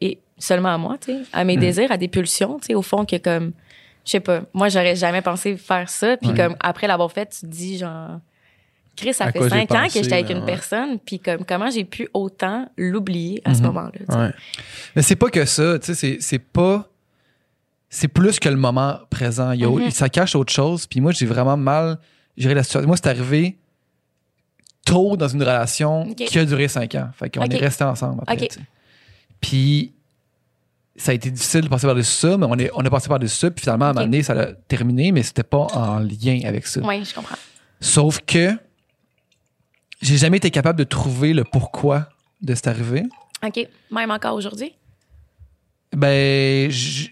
Et 0.00 0.18
seulement 0.38 0.74
à 0.74 0.78
moi, 0.78 0.96
tu 1.00 1.12
sais. 1.12 1.20
À 1.32 1.44
mes 1.44 1.56
Mm. 1.56 1.60
désirs, 1.60 1.92
à 1.92 1.96
des 1.96 2.08
pulsions, 2.08 2.58
tu 2.60 2.66
sais, 2.66 2.74
au 2.74 2.82
fond, 2.82 3.04
que 3.04 3.16
comme... 3.16 3.52
Je 4.04 4.12
sais 4.12 4.20
pas. 4.20 4.40
Moi, 4.54 4.68
j'aurais 4.70 4.96
jamais 4.96 5.20
pensé 5.20 5.56
faire 5.56 5.88
ça. 5.90 6.16
Puis 6.16 6.30
Ouais. 6.30 6.36
comme, 6.36 6.56
après 6.60 6.86
l'avoir 6.86 7.12
fait, 7.12 7.26
tu 7.26 7.40
te 7.40 7.46
dis, 7.46 7.76
genre... 7.78 8.20
Chris, 9.00 9.14
ça 9.14 9.24
À 9.26 9.32
fait 9.32 9.48
cinq 9.48 9.70
ans 9.72 9.82
pensé, 9.82 9.98
que 9.98 10.04
j'étais 10.04 10.16
avec 10.16 10.30
une 10.30 10.38
ouais. 10.40 10.46
personne. 10.46 10.98
Puis 10.98 11.18
comme, 11.20 11.44
comment 11.44 11.70
j'ai 11.70 11.84
pu 11.84 12.08
autant 12.14 12.68
l'oublier 12.76 13.40
à 13.44 13.54
ce 13.54 13.60
Mhm. 13.60 13.66
moment-là. 13.66 14.16
Ouais. 14.26 14.32
Mais 14.96 15.02
c'est 15.02 15.16
pas 15.16 15.30
que 15.30 15.44
ça, 15.44 15.78
tu 15.78 15.94
sais, 15.94 16.18
c'est- 16.20 16.38
pas. 16.38 16.88
C'est 17.90 18.08
plus 18.08 18.38
que 18.38 18.48
le 18.48 18.56
moment 18.56 18.98
présent. 19.08 19.52
Il 19.52 19.60
y 19.60 19.64
a- 19.64 19.70
Mhm. 19.70 19.90
Ça 19.90 20.08
cache 20.10 20.34
autre 20.36 20.52
chose. 20.52 20.86
Puis 20.86 21.00
moi, 21.00 21.12
j'ai 21.12 21.24
vraiment 21.26 21.56
mal 21.56 21.98
géré 22.36 22.54
la 22.54 22.62
situation. 22.62 22.86
Moi, 22.86 22.96
c'est 22.96 23.08
arrivé 23.08 23.56
tôt 24.84 25.16
dans 25.16 25.28
une 25.28 25.42
relation 25.42 26.06
qui 26.14 26.38
a 26.38 26.44
duré 26.44 26.68
cinq 26.68 26.94
ans. 26.94 27.08
Fait 27.18 27.30
qu'on 27.30 27.44
est 27.44 27.56
restés 27.56 27.84
ensemble 27.84 28.22
après. 28.26 28.48
Puis 29.40 29.92
ça 30.96 31.12
a 31.12 31.14
été 31.14 31.30
difficile 31.30 31.60
de 31.62 31.68
passer 31.68 31.86
par-dessus 31.86 32.10
ça, 32.10 32.36
mais 32.36 32.46
on, 32.48 32.56
est, 32.58 32.70
on 32.74 32.80
a 32.84 32.90
passé 32.90 33.08
par-dessus 33.08 33.36
ça. 33.36 33.50
Puis 33.50 33.62
finalement, 33.62 33.86
à 33.86 33.88
un 33.90 33.92
moment 33.92 34.04
donné, 34.06 34.22
ça 34.22 34.32
a 34.32 34.46
terminé, 34.52 35.12
mais 35.12 35.22
c'était 35.22 35.42
pas 35.44 35.66
en 35.74 35.98
lien 36.00 36.40
avec 36.44 36.66
ça. 36.66 36.80
Oui, 36.82 37.04
je 37.04 37.14
comprends. 37.14 37.36
Sauf 37.80 38.20
que 38.26 38.50
j'ai 40.00 40.16
jamais 40.16 40.36
été 40.38 40.50
capable 40.50 40.78
de 40.78 40.84
trouver 40.84 41.32
le 41.32 41.44
pourquoi 41.44 42.08
de 42.42 42.54
cet 42.54 42.66
arrivé. 42.68 43.04
OK. 43.44 43.66
Même 43.90 44.10
encore 44.10 44.34
aujourd'hui? 44.34 44.72
Ben, 45.94 46.70
j- 46.70 47.10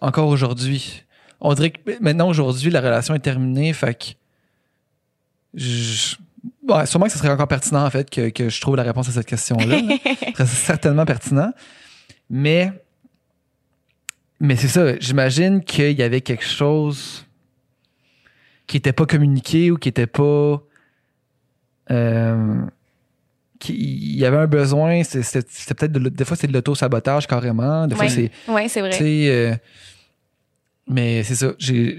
encore 0.00 0.28
aujourd'hui. 0.28 1.02
On 1.40 1.54
dirait 1.54 1.70
que 1.70 1.78
maintenant, 2.02 2.28
aujourd'hui, 2.28 2.70
la 2.70 2.80
relation 2.80 3.14
est 3.14 3.18
terminée. 3.20 3.72
Fait 3.72 3.94
que. 3.94 4.04
ouais, 6.68 6.86
sûrement 6.86 7.06
que 7.06 7.12
ce 7.12 7.18
serait 7.18 7.30
encore 7.30 7.48
pertinent, 7.48 7.84
en 7.84 7.90
fait, 7.90 8.08
que, 8.10 8.28
que 8.30 8.48
je 8.48 8.60
trouve 8.60 8.76
la 8.76 8.82
réponse 8.82 9.08
à 9.08 9.12
cette 9.12 9.26
question-là. 9.26 9.80
là. 9.80 9.96
Ce 10.36 10.44
serait 10.44 10.46
certainement 10.46 11.04
pertinent. 11.04 11.52
Mais. 12.30 12.72
Mais 14.40 14.56
c'est 14.56 14.68
ça. 14.68 14.98
J'imagine 14.98 15.62
qu'il 15.64 15.92
y 15.98 16.02
avait 16.02 16.20
quelque 16.20 16.44
chose 16.44 17.24
qui 18.66 18.76
n'était 18.76 18.92
pas 18.92 19.06
communiqué 19.06 19.70
ou 19.70 19.76
qui 19.76 19.88
n'était 19.88 20.06
pas. 20.06 20.60
Euh, 21.90 22.62
il 23.68 24.16
y 24.16 24.24
avait 24.26 24.36
un 24.36 24.46
besoin, 24.46 25.02
c'était 25.04 25.40
peut-être 25.74 25.92
de 25.92 26.08
des 26.10 26.24
fois 26.24 26.36
c'est 26.36 26.46
de 26.46 26.52
l'auto-sabotage 26.52 27.26
carrément, 27.26 27.86
des 27.86 27.94
fois 27.94 28.04
c'est 28.10 28.30
Oui, 28.48 28.68
c'est 28.68 28.80
tu 28.82 28.88
vrai. 29.02 29.28
euh, 29.30 29.54
mais 30.86 31.22
c'est 31.22 31.34
ça, 31.34 31.52
j'ai- 31.58 31.96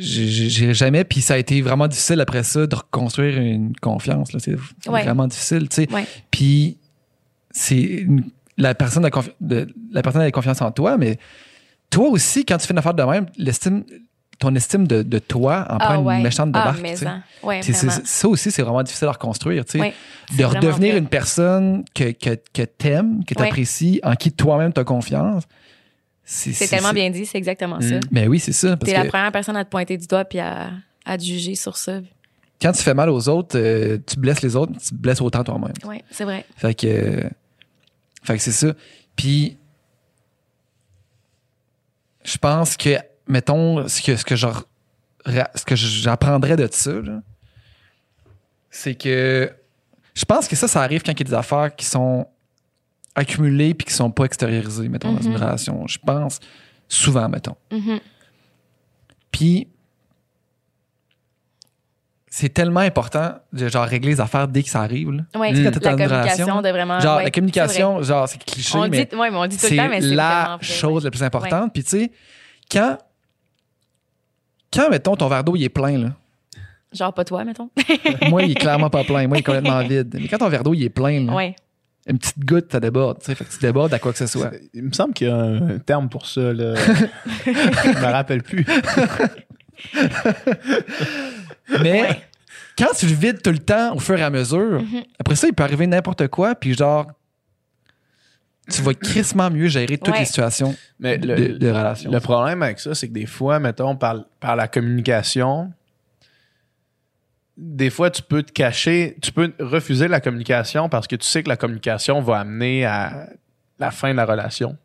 jamais, 0.74 1.04
puis 1.04 1.22
ça 1.22 1.34
a 1.34 1.38
été 1.38 1.60
vraiment 1.62 1.88
difficile 1.88 2.22
après 2.22 2.44
ça 2.44 2.68
de 2.68 2.76
reconstruire 2.76 3.40
une 3.40 3.76
confiance. 3.78 4.30
C'est 4.38 4.56
vraiment 5.06 5.28
difficile, 5.28 5.68
tu 5.70 5.76
sais. 5.76 5.88
Puis 6.30 6.78
c'est 7.50 8.06
la 8.58 8.76
personne 8.76 9.04
a 9.06 9.10
de- 9.42 9.68
la 9.92 10.02
personne 10.04 10.22
a 10.22 10.30
confiance 10.32 10.62
en 10.62 10.72
toi, 10.72 10.98
mais 10.98 11.18
toi 11.90 12.10
aussi, 12.10 12.46
quand 12.46 12.58
tu 12.58 12.68
fais 12.68 12.74
une 12.74 12.78
affaire 12.80 12.94
de 12.94 13.04
même, 13.04 13.26
l'estime, 13.38 13.84
ton 14.40 14.54
estime 14.56 14.88
de, 14.88 15.02
de 15.02 15.20
toi 15.20 15.66
en 15.70 15.78
prend 15.78 15.90
Ah 15.90 15.96
une 15.98 16.06
ouais. 16.06 16.22
méchante 16.22 16.52
de 16.52 16.58
ah, 16.58 16.66
barque. 16.66 16.82
mais 16.82 16.96
sais. 16.96 17.06
ça. 17.06 17.20
Ouais, 17.44 17.62
aussi, 18.26 18.52
c'est 18.52 18.62
vraiment 18.62 18.84
difficile 18.84 19.08
à 19.08 19.12
reconstruire, 19.12 19.64
de 19.66 20.44
redevenir 20.44 20.92
vrai. 20.92 20.98
une 20.98 21.08
personne 21.08 21.86
que, 21.94 22.12
que, 22.12 22.38
que 22.54 22.64
t'aimes, 22.64 23.24
que 23.26 23.34
t'apprécies, 23.34 24.00
en 24.04 24.16
qui 24.16 24.32
toi-même 24.32 24.74
t'as 24.74 24.84
confiance. 24.84 25.44
C'est 26.24 26.68
tellement 26.68 26.92
bien 26.92 27.10
dit, 27.12 27.26
c'est 27.26 27.38
exactement 27.38 27.80
ça. 27.82 27.96
Mm. 27.96 28.02
Mais 28.12 28.28
oui, 28.28 28.40
c'est 28.40 28.52
ça. 28.52 28.76
T'es 28.78 28.94
la 28.94 29.06
première 29.06 29.32
personne 29.32 29.56
à 29.58 29.64
te 29.64 29.70
pointer 29.70 29.98
du 29.98 30.08
doigt 30.08 30.26
puis 30.26 30.40
à, 30.40 30.72
à 31.06 31.18
te 31.18 31.24
juger 31.24 31.56
sur 31.56 31.78
ça. 31.78 32.00
quand 32.62 32.72
tu 32.72 32.82
fais 32.82 32.94
mal 32.96 33.10
aux 33.10 33.30
autres, 33.30 33.58
euh, 33.58 34.00
tu 34.06 34.18
blesses 34.18 34.42
les 34.42 34.56
autres, 34.56 34.74
tu 34.74 34.90
te 34.90 34.96
blesses 34.96 35.22
autant 35.22 35.44
toi-même. 35.44 35.74
Oui, 35.86 36.02
c'est 36.10 36.24
vrai. 36.24 36.46
Fait 36.58 36.74
que, 36.74 36.88
euh, 36.88 37.30
fait 38.24 38.38
que 38.38 38.42
c'est 38.42 38.52
ça. 38.52 38.74
Puis, 39.16 39.58
je 42.24 42.38
pense 42.38 42.76
que, 42.76 42.98
mettons, 43.28 43.88
ce 43.88 44.02
que, 44.02 44.16
ce 44.16 44.24
que, 44.26 44.36
genre, 44.36 44.64
ce 45.26 45.64
que 45.66 45.76
j'apprendrais 45.76 46.56
de 46.56 46.68
ça, 46.72 46.92
c'est 48.70 48.96
que 48.96 49.52
je 50.14 50.26
pense 50.26 50.48
que 50.48 50.56
ça, 50.56 50.68
ça 50.68 50.82
arrive 50.82 51.02
quand 51.04 51.12
il 51.12 51.20
y 51.20 51.22
a 51.22 51.26
des 51.26 51.34
affaires 51.34 51.76
qui 51.76 51.86
sont 51.86 52.28
accumulées 53.16 53.74
puis 53.74 53.86
qui 53.86 53.94
sont 53.94 54.12
pas 54.12 54.26
extériorisées, 54.26 54.90
mettons, 54.90 55.14
dans 55.14 55.22
une 55.22 55.32
Mhm. 55.32 55.42
relation. 55.42 55.88
Je 55.88 55.98
pense 56.06 56.40
souvent, 56.88 57.28
mettons. 57.30 57.56
Mhm. 57.72 58.00
Puis, 59.32 59.68
c'est 62.30 62.50
tellement 62.50 62.82
important 62.82 63.36
de 63.54 63.70
genre 63.70 63.86
régler 63.86 64.10
les 64.12 64.20
affaires 64.20 64.48
dès 64.50 64.62
que 64.64 64.70
ça 64.70 64.82
arrive. 64.82 65.24
quand 65.34 65.42
t'es 65.54 65.62
la 65.62 65.72
communication 65.96 66.62
de 66.62 66.70
vraiment. 66.70 67.00
Genre, 67.00 67.18
ouais, 67.18 67.24
la 67.24 67.32
communication, 67.32 68.02
genre, 68.04 68.28
c'est 68.28 68.44
cliché. 68.44 68.78
On 68.78 68.88
mais 68.90 69.06
dit, 69.06 69.16
ouais, 69.16 69.32
mais 69.32 69.38
on 69.38 69.48
dit 69.48 69.56
tout 69.58 69.64
le 69.64 69.70
c'est 69.70 69.76
temps, 69.78 69.88
mais 69.90 70.02
c'est 70.02 70.16
la 70.16 70.58
chose 70.62 71.06
la 71.06 71.12
plus 71.12 71.24
importante. 71.24 71.72
Puis, 71.74 71.84
tu 71.84 71.90
sais, 71.92 72.12
quand, 72.70 72.98
quand, 74.76 74.90
mettons, 74.90 75.16
ton 75.16 75.28
verre 75.28 75.44
d'eau, 75.44 75.56
il 75.56 75.64
est 75.64 75.70
plein, 75.70 75.98
là. 75.98 76.10
Genre 76.94 77.14
pas 77.14 77.26
toi, 77.26 77.44
mettons. 77.44 77.70
Moi, 78.30 78.44
il 78.44 78.52
est 78.52 78.56
clairement 78.56 78.90
pas 78.90 79.04
plein. 79.04 79.28
Moi, 79.28 79.38
il 79.38 79.40
est 79.40 79.44
complètement 79.44 79.80
vide. 79.88 80.16
Mais 80.20 80.28
quand 80.28 80.38
ton 80.38 80.50
verre 80.50 80.64
d'eau, 80.64 80.74
il 80.74 80.84
est 80.84 80.90
plein, 80.90 81.26
là, 81.26 81.34
ouais. 81.34 81.56
une 82.08 82.18
petite 82.18 82.40
goutte, 82.46 82.72
ça 82.72 82.80
déborde. 82.80 83.20
Tu 83.20 83.26
sais, 83.26 83.36
fait 83.36 83.44
que 83.44 83.52
tu 83.52 83.60
débordes 83.60 83.94
à 83.94 84.00
quoi 84.00 84.12
que 84.14 84.18
ce 84.18 84.28
soit. 84.28 84.52
Il 84.74 84.84
me 84.84 84.94
semble 84.94 85.14
qu'il 85.14 85.28
y 85.28 85.32
a 85.32 85.36
un 85.36 85.80
terme 85.80 86.08
pour 86.10 86.26
ça. 86.26 86.54
Là. 86.54 86.76
Je 87.46 87.52
me 87.52 88.12
rappelle 88.12 88.44
plus. 88.44 88.66
Mais 91.82 92.02
Ouais. 92.02 92.22
quand 92.78 92.94
tu 92.98 93.08
le 93.08 93.14
vides 93.14 93.42
tout 93.42 93.52
le 93.52 93.60
temps 93.60 93.96
au 93.96 94.00
fur 94.00 94.18
et 94.18 94.24
à 94.24 94.30
mesure, 94.30 94.82
Mhm. 94.82 95.04
après 95.20 95.36
ça, 95.36 95.48
il 95.48 95.54
peut 95.54 95.64
arriver 95.64 95.88
n'importe 95.88 96.28
quoi, 96.28 96.56
puis 96.56 96.74
genre, 96.76 97.08
tu 98.72 98.82
vas 98.82 98.94
crissement 98.94 99.50
mieux 99.52 99.68
gérer 99.68 99.98
toutes 99.98 100.10
Ouais. 100.14 100.20
les 100.20 100.26
situations 100.26 100.76
Mais 101.00 101.18
de, 101.18 101.28
le, 101.28 101.50
de 101.60 101.68
relations. 101.70 102.12
le 102.12 102.20
problème 102.20 102.64
avec 102.64 102.80
ça, 102.80 102.96
c'est 102.96 103.08
que 103.08 103.14
des 103.14 103.26
fois, 103.26 103.60
mettons, 103.60 103.96
par, 103.96 104.24
par 104.40 104.56
la 104.56 104.68
communication, 104.68 105.72
des 107.58 107.90
fois, 107.90 108.10
tu 108.12 108.22
peux 108.22 108.44
te 108.44 108.52
cacher, 108.52 109.18
tu 109.22 109.32
peux 109.32 109.54
refuser 109.60 110.08
la 110.08 110.20
communication 110.20 110.90
parce 110.90 111.08
que 111.08 111.16
tu 111.16 111.26
sais 111.26 111.42
que 111.44 111.50
la 111.50 111.56
communication 111.58 112.22
va 112.22 112.40
amener 112.40 112.86
à 112.86 113.30
la 113.80 113.92
fin 113.92 114.12
de 114.12 114.18
la 114.18 114.26
relation. 114.26 114.78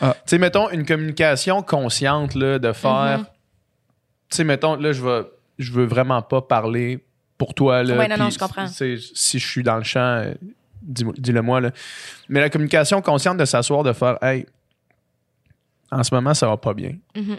Ah. 0.00 0.14
Tu 0.18 0.20
sais, 0.26 0.38
mettons, 0.38 0.68
une 0.70 0.84
communication 0.84 1.62
consciente 1.62 2.34
là, 2.34 2.58
de 2.58 2.72
faire. 2.72 3.20
Mhm. 3.20 3.24
Tu 4.28 4.36
sais, 4.36 4.44
mettons, 4.44 4.76
là, 4.76 4.92
je 4.92 5.02
vais, 5.02 5.22
je 5.58 5.72
veux 5.72 5.86
vraiment 5.86 6.20
pas 6.20 6.42
parler 6.42 7.02
pour 7.38 7.54
toi. 7.54 7.82
Là, 7.82 7.96
Ouais, 7.96 8.08
non, 8.08 8.16
non, 8.18 8.28
je 8.30 8.38
comprends. 8.38 8.66
Si 8.66 8.96
je 9.38 9.46
suis 9.46 9.62
dans 9.62 9.76
le 9.78 9.84
champ, 9.84 10.24
euh, 10.86 10.92
dis- 10.92 11.04
dis-le 11.18 11.42
moi. 11.42 11.60
Là. 11.60 11.70
Mais 12.28 12.40
la 12.40 12.50
communication 12.50 13.00
consciente 13.02 13.36
de 13.38 13.44
s'asseoir, 13.44 13.82
de 13.82 13.92
faire 13.92 14.18
Hey, 14.22 14.46
en 15.90 16.02
ce 16.02 16.14
moment, 16.14 16.34
ça 16.34 16.46
va 16.48 16.56
pas 16.56 16.74
bien. 16.74 16.96
Mhm. 17.14 17.38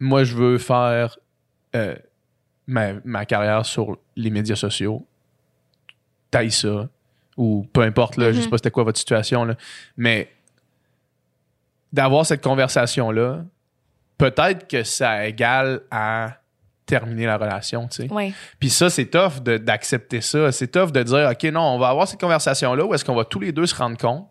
Moi, 0.00 0.24
je 0.24 0.34
veux 0.34 0.58
faire 0.58 1.18
euh, 1.74 1.96
ma, 2.66 2.94
ma 3.04 3.24
carrière 3.26 3.64
sur 3.64 3.96
les 4.14 4.30
médias 4.30 4.56
sociaux. 4.56 5.06
Taille 6.30 6.50
ça. 6.52 6.88
Ou 7.36 7.66
peu 7.72 7.82
importe, 7.82 8.16
là, 8.16 8.32
je 8.32 8.38
sais 8.38 8.44
Mhm. 8.44 8.50
pas 8.50 8.58
c'était 8.58 8.70
quoi 8.70 8.84
votre 8.84 8.98
situation. 8.98 9.44
Là. 9.44 9.56
Mais 9.96 10.30
d'avoir 11.92 12.24
cette 12.26 12.42
conversation-là, 12.42 13.44
peut-être 14.18 14.68
que 14.68 14.82
ça 14.82 15.26
égale 15.26 15.82
à 15.90 16.38
terminer 16.86 17.26
la 17.26 17.36
relation, 17.36 17.88
tu 17.88 18.06
sais. 18.08 18.32
Puis 18.60 18.70
ça, 18.70 18.88
c'est 18.90 19.06
tough 19.06 19.42
de- 19.42 19.58
d'accepter 19.58 20.20
ça. 20.20 20.52
C'est 20.52 20.68
tough 20.68 20.92
de 20.92 21.02
dire, 21.02 21.28
OK, 21.32 21.42
non, 21.52 21.60
on 21.62 21.78
va 21.78 21.88
avoir 21.88 22.06
cette 22.08 22.20
conversation-là 22.20 22.84
où 22.84 22.94
est-ce 22.94 23.04
qu'on 23.04 23.14
va 23.16 23.24
tous 23.24 23.40
les 23.40 23.52
deux 23.52 23.66
se 23.66 23.74
rendre 23.74 23.96
compte 23.98 24.28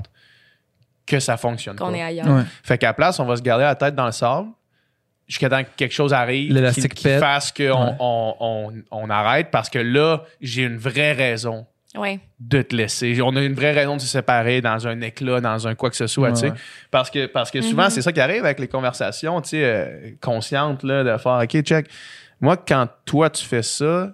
que 1.05 1.19
ça 1.19 1.37
fonctionne 1.37 1.75
Qu'on 1.75 1.91
pas. 1.91 1.97
est 1.97 2.01
ailleurs. 2.01 2.27
Ouais. 2.27 2.43
Fait 2.63 2.77
qu'à 2.77 2.87
la 2.87 2.93
place, 2.93 3.19
on 3.19 3.25
va 3.25 3.35
se 3.35 3.41
garder 3.41 3.63
la 3.65 3.75
tête 3.75 3.93
dans 3.93 4.05
le 4.05 4.11
sable 4.11 4.47
jusqu'à 5.27 5.49
temps 5.49 5.63
que 5.63 5.69
quelque 5.75 5.93
chose 5.93 6.13
arrive 6.13 6.47
qui, 6.47 6.53
L'élastique 6.53 6.93
qui 6.93 7.03
pète. 7.03 7.19
fasse 7.19 7.51
qu'on 7.51 7.63
Ouais. 7.63 7.95
on, 7.99 8.35
on- 8.39 8.73
on 8.91 9.09
arrête 9.09 9.51
parce 9.51 9.69
que 9.69 9.79
là, 9.79 10.23
j'ai 10.41 10.63
une 10.63 10.77
vraie 10.77 11.11
raison 11.11 11.65
Ouais. 11.95 12.19
de 12.39 12.61
te 12.61 12.75
laisser. 12.75 13.19
On 13.21 13.35
a 13.35 13.41
une 13.41 13.53
vraie 13.53 13.71
raison 13.71 13.95
de 13.95 14.01
se 14.01 14.07
séparer 14.07 14.61
dans 14.61 14.87
un 14.87 14.99
éclat, 15.01 15.39
dans 15.41 15.67
un 15.67 15.75
quoi 15.75 15.89
que 15.89 15.95
ce 15.95 16.07
soit, 16.07 16.29
Ouais, 16.29 16.33
tu 16.33 16.41
sais. 16.47 16.53
Parce 16.91 17.09
que, 17.09 17.25
parce 17.27 17.51
que 17.51 17.61
souvent, 17.61 17.83
Mhm. 17.85 17.89
c'est 17.89 18.01
ça 18.01 18.11
qui 18.11 18.19
arrive 18.19 18.43
avec 18.45 18.59
les 18.59 18.67
conversations, 18.67 19.39
tu 19.41 19.49
sais, 19.49 19.63
euh, 19.63 20.09
conscientes, 20.21 20.83
là, 20.83 21.03
de 21.03 21.17
faire, 21.17 21.39
OK, 21.43 21.61
check. 21.61 21.87
Moi, 22.41 22.57
quand 22.57 22.87
toi, 23.05 23.29
tu 23.29 23.45
fais 23.45 23.63
ça, 23.63 24.13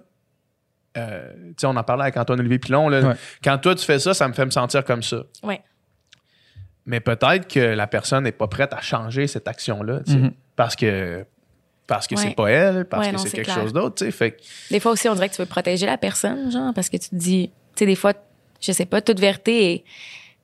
euh, 0.96 1.32
tu 1.34 1.54
sais, 1.58 1.66
on 1.66 1.76
en 1.76 1.82
parlait 1.82 2.02
avec 2.04 2.16
Antoine-Olivier 2.16 2.58
Pilon, 2.58 2.88
là, 2.88 3.00
Ouais. 3.00 3.14
quand 3.42 3.58
toi, 3.58 3.74
tu 3.74 3.84
fais 3.84 3.98
ça, 3.98 4.14
ça 4.14 4.28
me 4.28 4.32
fait 4.32 4.44
me 4.44 4.50
sentir 4.50 4.84
comme 4.84 5.02
ça. 5.02 5.22
Ouais. 5.42 5.62
Mais 6.84 7.00
peut-être 7.00 7.46
que 7.48 7.60
la 7.60 7.86
personne 7.86 8.24
n'est 8.24 8.32
pas 8.32 8.48
prête 8.48 8.72
à 8.72 8.80
changer 8.80 9.26
cette 9.26 9.46
action-là, 9.48 10.00
tu 10.04 10.12
sais, 10.12 10.18
Mhm. 10.18 10.32
parce 10.56 10.76
que 10.76 11.24
parce 11.88 12.06
que 12.06 12.14
Ouais. 12.14 12.22
c'est 12.22 12.34
pas 12.36 12.48
elle, 12.50 12.84
parce 12.86 13.06
Ouais, 13.08 13.12
que 13.12 13.18
c'est 13.18 13.30
quelque 13.30 13.44
clair. 13.50 13.60
chose 13.60 13.72
d'autre, 13.72 13.96
tu 13.96 14.04
sais. 14.06 14.10
Fait 14.12 14.36
Des 14.70 14.80
fois 14.80 14.92
aussi, 14.92 15.08
on 15.08 15.14
dirait 15.14 15.28
que 15.28 15.34
tu 15.34 15.42
veux 15.42 15.46
protéger 15.48 15.84
la 15.84 15.98
personne, 15.98 16.50
genre, 16.50 16.72
parce 16.72 16.88
que 16.88 16.96
tu 16.96 17.10
te 17.10 17.14
dis, 17.16 17.48
tu 17.74 17.80
sais, 17.80 17.86
des 17.86 17.96
fois, 17.96 18.14
je 18.60 18.72
sais 18.72 18.86
pas, 18.86 19.02
toute 19.02 19.18
vérité, 19.20 19.72
est- 19.72 19.84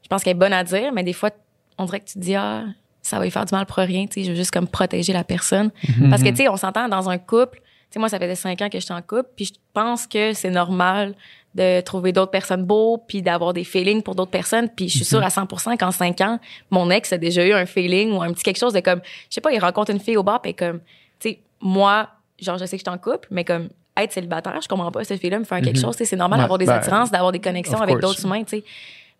je 0.03 0.09
pense 0.09 0.23
qu'elle 0.25 0.33
est 0.33 0.39
bonne 0.39 0.53
à 0.53 0.65
dire, 0.65 0.93
mais 0.93 1.05
des 1.05 1.13
fois, 1.13 1.31
on 1.79 1.85
dirait 1.87 2.01
que 2.01 2.07
tu 2.07 2.15
te 2.15 2.19
dis, 2.19 2.35
ah, 2.35 2.65
ça 3.03 3.19
va 3.19 3.25
lui 3.25 3.31
faire 3.31 3.47
du 3.47 3.55
mal 3.55 3.65
pour 3.65 3.77
rien, 3.77 4.07
tu 4.07 4.15
sais, 4.21 4.25
je 4.25 4.31
veux 4.33 4.37
juste 4.37 4.51
comme 4.51 4.67
protéger 4.67 5.13
la 5.15 5.25
personne. 5.25 5.71
Parce 6.11 6.23
que, 6.23 6.29
tu 6.29 6.37
sais, 6.37 6.49
on 6.49 6.57
s'entend 6.57 6.89
dans 6.89 7.09
un 7.09 7.19
couple, 7.19 7.61
sais, 7.91 7.99
moi, 7.99 8.09
ça 8.09 8.19
faisait 8.19 8.35
cinq 8.35 8.61
ans 8.63 8.69
que 8.69 8.79
j'étais 8.79 8.93
en 8.93 9.03
couple, 9.03 9.29
puis 9.37 9.47
je 9.47 9.53
pense 9.73 10.07
que 10.07 10.33
c'est 10.33 10.51
normal 10.51 11.15
de 11.55 11.81
trouver 11.81 12.13
d'autres 12.13 12.31
personnes 12.31 12.65
beaux, 12.65 12.99
puis 12.99 13.23
d'avoir 13.23 13.53
des 13.53 13.65
feelings 13.65 14.03
pour 14.03 14.15
d'autres 14.15 14.31
personnes, 14.31 14.69
puis 14.69 14.89
je 14.89 14.97
suis 14.97 15.05
sûre 15.05 15.23
à 15.23 15.29
100% 15.29 15.77
qu'en 15.79 15.91
cinq 15.91 16.21
ans, 16.21 16.39
mon 16.71 16.91
ex 16.91 17.13
a 17.13 17.19
déjà 17.19 17.45
eu 17.45 17.53
un 17.53 17.67
feeling 17.67 18.13
ou 18.13 18.23
un 18.23 18.33
petit 18.33 18.43
quelque 18.43 18.59
chose 18.59 18.75
de 18.75 18.81
comme, 18.81 19.01
je 19.29 19.35
sais 19.35 19.41
pas, 19.41 19.53
il 19.53 19.59
rencontre 19.59 19.91
une 19.91 20.01
fille 20.01 20.17
au 20.17 20.23
bar, 20.23 20.43
puis 20.43 20.55
comme, 20.55 20.81
tu 21.19 21.31
sais, 21.31 21.41
moi, 21.61 22.11
genre, 22.39 22.59
je 22.59 22.65
sais 22.67 22.77
que 22.77 22.85
je 22.85 22.91
suis 22.91 22.95
en 22.95 22.99
couple, 22.99 23.29
mais 23.31 23.45
comme, 23.45 23.71
être 23.97 24.13
célibataire, 24.13 24.61
je 24.63 24.69
comprends 24.69 24.93
pas 24.93 25.03
cette 25.05 25.21
fille-là 25.21 25.39
me 25.41 25.45
faire 25.45 25.61
quelque 25.61 25.81
chose, 25.81 25.97
tu 25.97 26.05
sais, 26.05 26.11
c'est 26.11 26.17
normal 26.17 26.39
Ouais, 26.39 26.45
d'avoir 26.45 26.59
des 26.59 26.67
ben, 26.67 26.75
attirances, 26.75 27.11
d'avoir 27.11 27.33
des 27.33 27.41
connexions 27.41 27.81
avec 27.81 27.99
d'autres 27.99 28.25
humains, 28.25 28.45
tu 28.45 28.59
sais. 28.59 28.65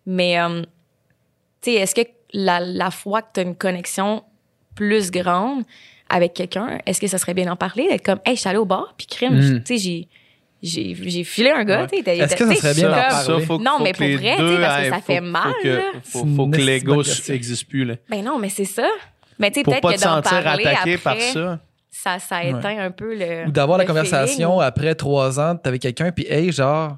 Mais, 0.05 0.39
euh, 0.39 0.61
tu 1.61 1.71
sais, 1.71 1.73
est-ce 1.73 1.95
que 1.95 2.07
la, 2.31 2.59
la 2.59 2.91
fois 2.91 3.21
que 3.21 3.27
tu 3.33 3.39
as 3.41 3.43
une 3.43 3.55
connexion 3.55 4.23
plus 4.75 5.11
grande 5.11 5.63
avec 6.09 6.33
quelqu'un, 6.33 6.79
est-ce 6.85 6.99
que 6.99 7.07
ça 7.07 7.17
serait 7.17 7.33
bien 7.33 7.45
d'en 7.45 7.55
parler, 7.55 7.87
d'être 7.89 8.03
comme, 8.05 8.19
hey, 8.25 8.35
je 8.35 8.41
suis 8.41 8.49
allée 8.49 8.57
au 8.59 8.65
bar, 8.65 8.93
puis 8.97 9.07
crime, 9.07 9.35
Mm. 9.35 9.63
tu 9.63 9.77
sais, 9.77 9.77
j'ai. 9.77 10.07
J'ai, 10.61 10.93
j'ai 10.93 11.23
filé 11.23 11.51
un 11.51 11.63
gars, 11.63 11.83
Ouais. 11.83 11.87
tu 11.87 11.97
sais. 11.99 12.03
t'as- 12.03 12.15
Est-ce 12.15 12.35
que 12.35 12.45
ça 12.45 12.55
serait 12.55 12.73
bien 12.73 12.83
je 12.83 12.87
d'en 12.89 12.93
suis 12.95 13.01
parler? 13.09 13.25
comme- 13.27 13.39
ça, 13.39 13.45
faut, 13.47 13.59
Non, 13.59 13.71
faut 13.77 13.83
mais 13.85 13.91
que 13.93 13.97
pour 13.97 14.07
vrai, 14.07 14.35
tu 14.37 14.45
sais, 14.49 14.57
parce 14.61 14.81
que 14.83 14.89
ça 14.89 14.95
faut- 14.97 15.01
fait 15.03 15.17
faut 15.19 15.23
mal, 15.23 15.53
que-. 15.63 15.79
Faut, 15.79 15.99
C'est 16.03 16.19
une 16.19 16.35
faut 16.35 16.47
que 16.49 16.57
l'ego 16.57 17.03
n'existe 17.29 17.69
plus, 17.69 17.85
là. 17.85 17.95
Ben 18.09 18.21
non, 18.25 18.37
mais 18.39 18.49
c'est 18.49 18.65
ça. 18.65 18.85
Mais 19.39 19.51
tu 19.51 19.59
sais, 19.61 19.63
Pour 19.63 19.71
peut-être 19.71 19.83
pas 19.83 19.93
que 19.93 19.97
te 19.99 20.03
d'en 20.03 20.15
sentir 20.15 20.43
parler 20.43 20.65
attaqué 20.65 20.95
après, 20.95 20.97
par 20.97 21.21
ça. 21.21 21.59
ça, 21.89 22.19
ça 22.19 22.43
éteint 22.43 22.77
un 22.77 22.91
peu 22.91 23.15
le. 23.17 23.47
Ou 23.47 23.51
d'avoir 23.51 23.77
la 23.77 23.85
conversation 23.85 24.49
feeling. 24.49 24.61
après 24.67 24.95
trois 24.95 25.39
ans, 25.39 25.55
t'es 25.55 25.69
avec 25.69 25.81
quelqu'un, 25.81 26.11
puis 26.11 26.25
hey, 26.29 26.51
genre, 26.51 26.97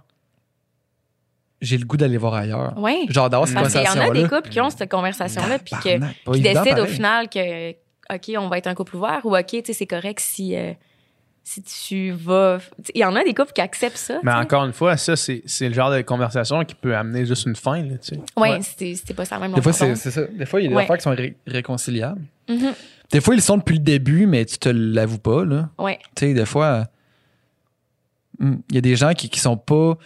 j'ai 1.62 1.78
le 1.78 1.86
goût 1.86 1.98
d'aller 1.98 2.18
voir 2.18 2.34
ailleurs. 2.34 2.74
Ouais. 2.78 3.06
Genre 3.10 3.30
d'avoir 3.30 3.48
cette 3.48 3.56
Parce 3.58 3.68
qu'il 3.74 3.78
y 3.82 3.84
en 3.84 3.92
conversation-là. 3.92 4.20
a 4.20 4.24
des 4.24 4.36
couples 4.36 4.50
qui 4.50 4.60
ont 4.60 4.70
cette 4.72 4.90
conversation-là, 4.90 5.60
puis 5.60 5.76
que, 5.84 6.32
qui 6.34 6.42
décident 6.42 6.82
au 6.82 6.86
final 6.88 7.30
que, 7.30 7.74
OK, 8.14 8.32
on 8.38 8.48
va 8.50 8.58
être 8.58 8.68
un 8.68 8.76
couple 8.76 8.96
ouvert 8.98 9.22
ou 9.26 9.36
OK, 9.38 9.46
tu 9.48 9.62
sais, 9.66 9.74
c'est 9.74 9.88
correct 9.88 10.20
si, 10.20 10.56
euh, 10.56 10.74
si 11.44 11.62
tu 11.64 12.12
vas. 12.12 12.60
Il 12.94 13.02
y 13.02 13.06
en 13.06 13.16
a 13.16 13.24
des 13.24 13.34
couples 13.34 13.54
qui 13.54 13.62
acceptent 13.62 13.98
ça. 13.98 14.20
Mais 14.24 14.34
encore 14.34 14.66
une 14.66 14.74
fois, 14.74 14.98
ça, 14.98 15.16
c'est 15.16 15.42
c'est 15.46 15.68
le 15.68 15.74
genre 15.74 15.92
de 15.92 16.02
conversation 16.02 16.64
qui 16.66 16.76
peut 16.76 16.96
amener 16.96 17.26
juste 17.26 17.46
une 17.48 17.56
fin, 17.56 17.82
là, 17.82 17.98
tu 17.98 18.16
sais. 18.16 18.20
Ouais. 18.38 18.62
c'était 18.62 18.94
c'était 18.96 19.14
pas 19.14 19.26
ça 19.26 19.40
même 19.40 19.54
Des 19.54 19.62
fois, 19.62 19.74
c'est 19.74 19.96
c'est 19.96 20.12
ça. 20.12 20.24
Des 20.26 20.46
fois, 20.46 20.60
il 20.62 20.64
y 20.64 20.68
a 20.68 20.70
des 20.70 20.76
Ouais. 20.76 20.84
affaires 20.84 20.98
qui 20.98 21.04
sont 21.04 21.12
ré- 21.16 21.36
réconciliables. 21.48 22.22
Mhm. 22.50 22.74
Des 23.12 23.22
fois, 23.22 23.36
ils 23.36 23.42
sont 23.42 23.58
depuis 23.58 23.74
le 23.78 23.84
début, 23.84 24.26
mais 24.26 24.46
tu 24.46 24.58
te 24.58 24.70
l'avoues 24.70 25.18
pas, 25.20 25.44
là. 25.44 25.70
Ouais. 25.78 26.00
Tu 26.16 26.28
sais, 26.28 26.34
des 26.34 26.46
fois, 26.46 26.88
hmm, 28.40 28.56
il 28.70 28.76
y 28.76 28.78
a 28.78 28.82
des 28.82 28.96
gens 28.96 29.14
qui, 29.14 29.30
qui 29.30 29.40
sont 29.40 29.58
pas. 29.58 29.98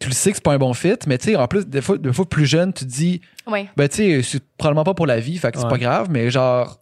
Tu 0.00 0.08
le 0.08 0.14
sais 0.14 0.30
que 0.30 0.36
c'est 0.36 0.44
pas 0.44 0.52
un 0.52 0.58
bon 0.58 0.74
fit, 0.74 0.94
mais 1.08 1.18
tu 1.18 1.30
sais, 1.30 1.36
en 1.36 1.48
plus, 1.48 1.66
des 1.66 1.80
fois, 1.82 1.98
des 1.98 2.12
fois 2.12 2.24
plus 2.28 2.46
jeune, 2.46 2.72
tu 2.72 2.84
te 2.84 2.90
dis, 2.90 3.20
Ouais. 3.48 3.68
ben, 3.76 3.88
tu 3.88 3.96
sais, 3.96 4.22
c'est 4.22 4.42
probablement 4.56 4.84
pas 4.84 4.94
pour 4.94 5.06
la 5.06 5.18
vie, 5.18 5.36
fait 5.38 5.50
que 5.50 5.58
c'est 5.58 5.64
Ouais. 5.64 5.70
pas 5.70 5.78
grave, 5.78 6.06
mais 6.10 6.30
genre, 6.30 6.78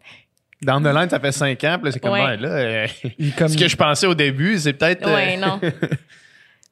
Dans 0.62 0.80
The 0.80 0.86
Line, 0.86 1.10
ça 1.10 1.20
fait 1.20 1.32
cinq 1.32 1.62
ans, 1.64 1.76
puis 1.78 1.86
là, 1.86 1.92
c'est 1.92 2.00
comme, 2.00 2.12
Ouais. 2.12 2.36
là, 2.36 2.48
euh, 2.48 2.86
comme. 3.36 3.48
ce 3.48 3.56
que 3.58 3.68
je 3.68 3.76
pensais 3.76 4.06
au 4.06 4.14
début, 4.14 4.58
c'est 4.58 4.72
peut-être. 4.72 5.06
euh, 5.06 5.14
Ouais, 5.14 5.36
non. 5.36 5.60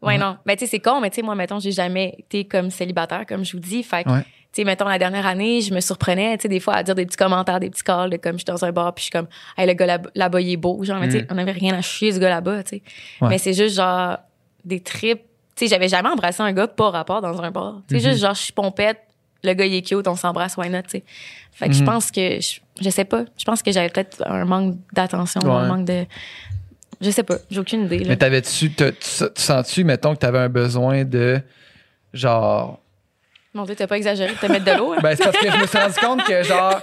Ouais, 0.03 0.18
non. 0.18 0.37
Mais 0.45 0.55
tu 0.57 0.66
sais, 0.66 0.70
c'est 0.72 0.80
con, 0.80 1.01
mais 1.01 1.09
tu 1.09 1.16
sais, 1.16 1.22
moi, 1.22 1.35
mettons, 1.35 1.59
j'ai 1.59 1.72
jamais 1.72 2.14
été 2.18 2.45
comme 2.45 2.70
célibataire, 2.70 3.24
comme 3.26 3.43
je 3.43 3.53
vous 3.53 3.59
dis. 3.61 3.82
Fait 3.82 4.05
que, 4.05 4.11
Ouais. 4.11 4.22
tu 4.22 4.28
sais, 4.53 4.64
mettons, 4.64 4.87
la 4.87 4.99
dernière 4.99 5.26
année, 5.26 5.62
je 5.62 5.72
me 5.72 5.80
surprenais, 5.80 6.37
tu 6.37 6.43
sais, 6.43 6.49
des 6.49 6.61
fois, 6.61 6.74
à 6.74 6.82
dire 6.82 6.95
des 6.95 7.07
petits 7.07 7.16
commentaires, 7.16 7.59
des 7.59 7.70
petits 7.70 7.82
calls, 7.82 8.11
de 8.11 8.18
comme 8.18 8.32
je 8.35 8.39
suis 8.39 8.45
dans 8.45 8.62
un 8.66 8.70
bar, 8.72 8.95
puis 8.95 9.01
je 9.01 9.05
suis 9.07 9.11
comme, 9.12 9.28
hey, 9.57 9.66
le 9.66 9.72
gars 9.72 9.87
là- 9.87 9.99
là-bas, 10.14 10.43
il 10.43 10.53
est 10.53 10.57
beau. 10.59 10.85
Genre, 10.85 10.99
mais 11.01 11.07
tu 11.09 11.12
sais, 11.18 11.22
Mm. 11.22 11.26
on 11.30 11.39
avait 11.39 11.53
rien 11.53 11.74
à 11.74 11.80
chier, 11.80 12.12
ce 12.12 12.18
gars 12.18 12.28
là-bas, 12.28 12.64
tu 12.64 12.68
sais. 12.70 12.82
Ouais. 13.22 13.28
Mais 13.30 13.39
c'est 13.39 13.55
juste, 13.55 13.76
genre, 13.76 14.18
des 14.64 14.80
trips. 14.80 15.22
Tu 15.57 15.64
sais, 15.64 15.68
j'avais 15.68 15.89
jamais 15.89 16.11
embrassé 16.11 16.43
un 16.43 16.53
gars 16.53 16.66
pas 16.68 16.91
rapport 16.91 17.22
dans 17.22 17.41
un 17.41 17.51
bar. 17.51 17.80
Tu 17.89 17.99
sais, 17.99 18.05
Mhm. 18.07 18.12
juste, 18.12 18.22
genre, 18.22 18.35
je 18.35 18.43
suis 18.43 18.53
pompette, 18.53 18.99
le 19.43 19.55
gars, 19.55 19.64
il 19.64 19.74
est 19.74 19.82
cute, 19.82 20.07
on 20.07 20.16
s'embrasse, 20.16 20.59
why 20.59 20.68
not, 20.68 20.82
tu 20.82 20.91
sais. 20.99 21.05
Fait 21.53 21.68
que 21.68 21.72
je 21.74 21.80
Mhm. 21.80 21.87
pense 21.87 22.11
que, 22.11 22.41
je, 22.41 22.61
je 22.80 22.90
sais 22.90 23.04
pas, 23.04 23.24
je 23.38 23.44
pense 23.44 23.62
que 23.62 23.70
j'avais 23.72 23.88
peut-être 23.88 24.22
un 24.26 24.44
manque 24.44 24.76
d'attention, 24.92 25.40
Ouais. 25.44 25.50
un 25.50 25.66
manque 25.68 25.84
de. 25.86 26.06
Je 27.00 27.10
sais 27.10 27.22
pas, 27.24 27.36
j'ai 27.50 27.60
aucune 27.60 27.84
idée. 27.86 27.98
Là. 27.98 28.06
Mais 28.10 28.16
t'avais-tu, 28.16 28.70
tu, 28.72 28.84
tu 28.92 29.28
sens-tu, 29.36 29.84
mettons, 29.84 30.14
que 30.14 30.20
t'avais 30.20 30.38
un 30.38 30.48
besoin 30.48 31.04
de. 31.04 31.40
Genre. 32.12 32.78
Mon 33.52 33.62
Dieu, 33.64 33.76
t'as 33.76 33.86
pas 33.86 33.96
exagéré 33.96 34.32
de 34.32 34.38
te 34.38 34.46
mettre 34.50 34.64
de 34.64 34.72
l'eau, 34.76 34.92
hein? 34.94 34.98
Ben, 35.00 35.14
c'est 35.16 35.22
parce 35.24 35.36
que 35.36 35.48
je 35.48 35.56
me 35.56 35.66
suis 35.66 35.78
rendu 35.78 35.94
compte 36.00 36.24
que, 36.24 36.42
genre, 36.42 36.80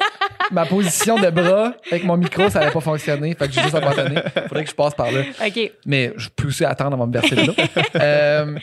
ma 0.52 0.66
position 0.66 1.18
de 1.20 1.30
bras 1.30 1.74
avec 1.92 2.06
mon 2.06 2.16
micro, 2.16 2.50
ça 2.50 2.60
allait 2.60 2.72
pas 2.72 2.80
fonctionner. 2.80 3.36
Fait 3.36 3.48
que 3.48 3.54
j'ai 3.54 3.62
juste 3.62 3.76
abandonné. 3.76 4.22
Faudrait 4.48 4.64
que 4.64 4.70
je 4.70 4.76
passe 4.76 4.94
par 4.96 5.12
là. 5.12 5.22
OK. 5.46 5.72
Mais 5.86 6.14
je 6.16 6.30
peux 6.30 6.48
aussi 6.48 6.64
attendre 6.64 6.94
avant 6.94 7.08
de 7.08 7.18
me 7.18 7.20
verser 7.22 7.36
de 7.36 7.48
l'eau. 7.48 7.54
Euh, 7.96 8.56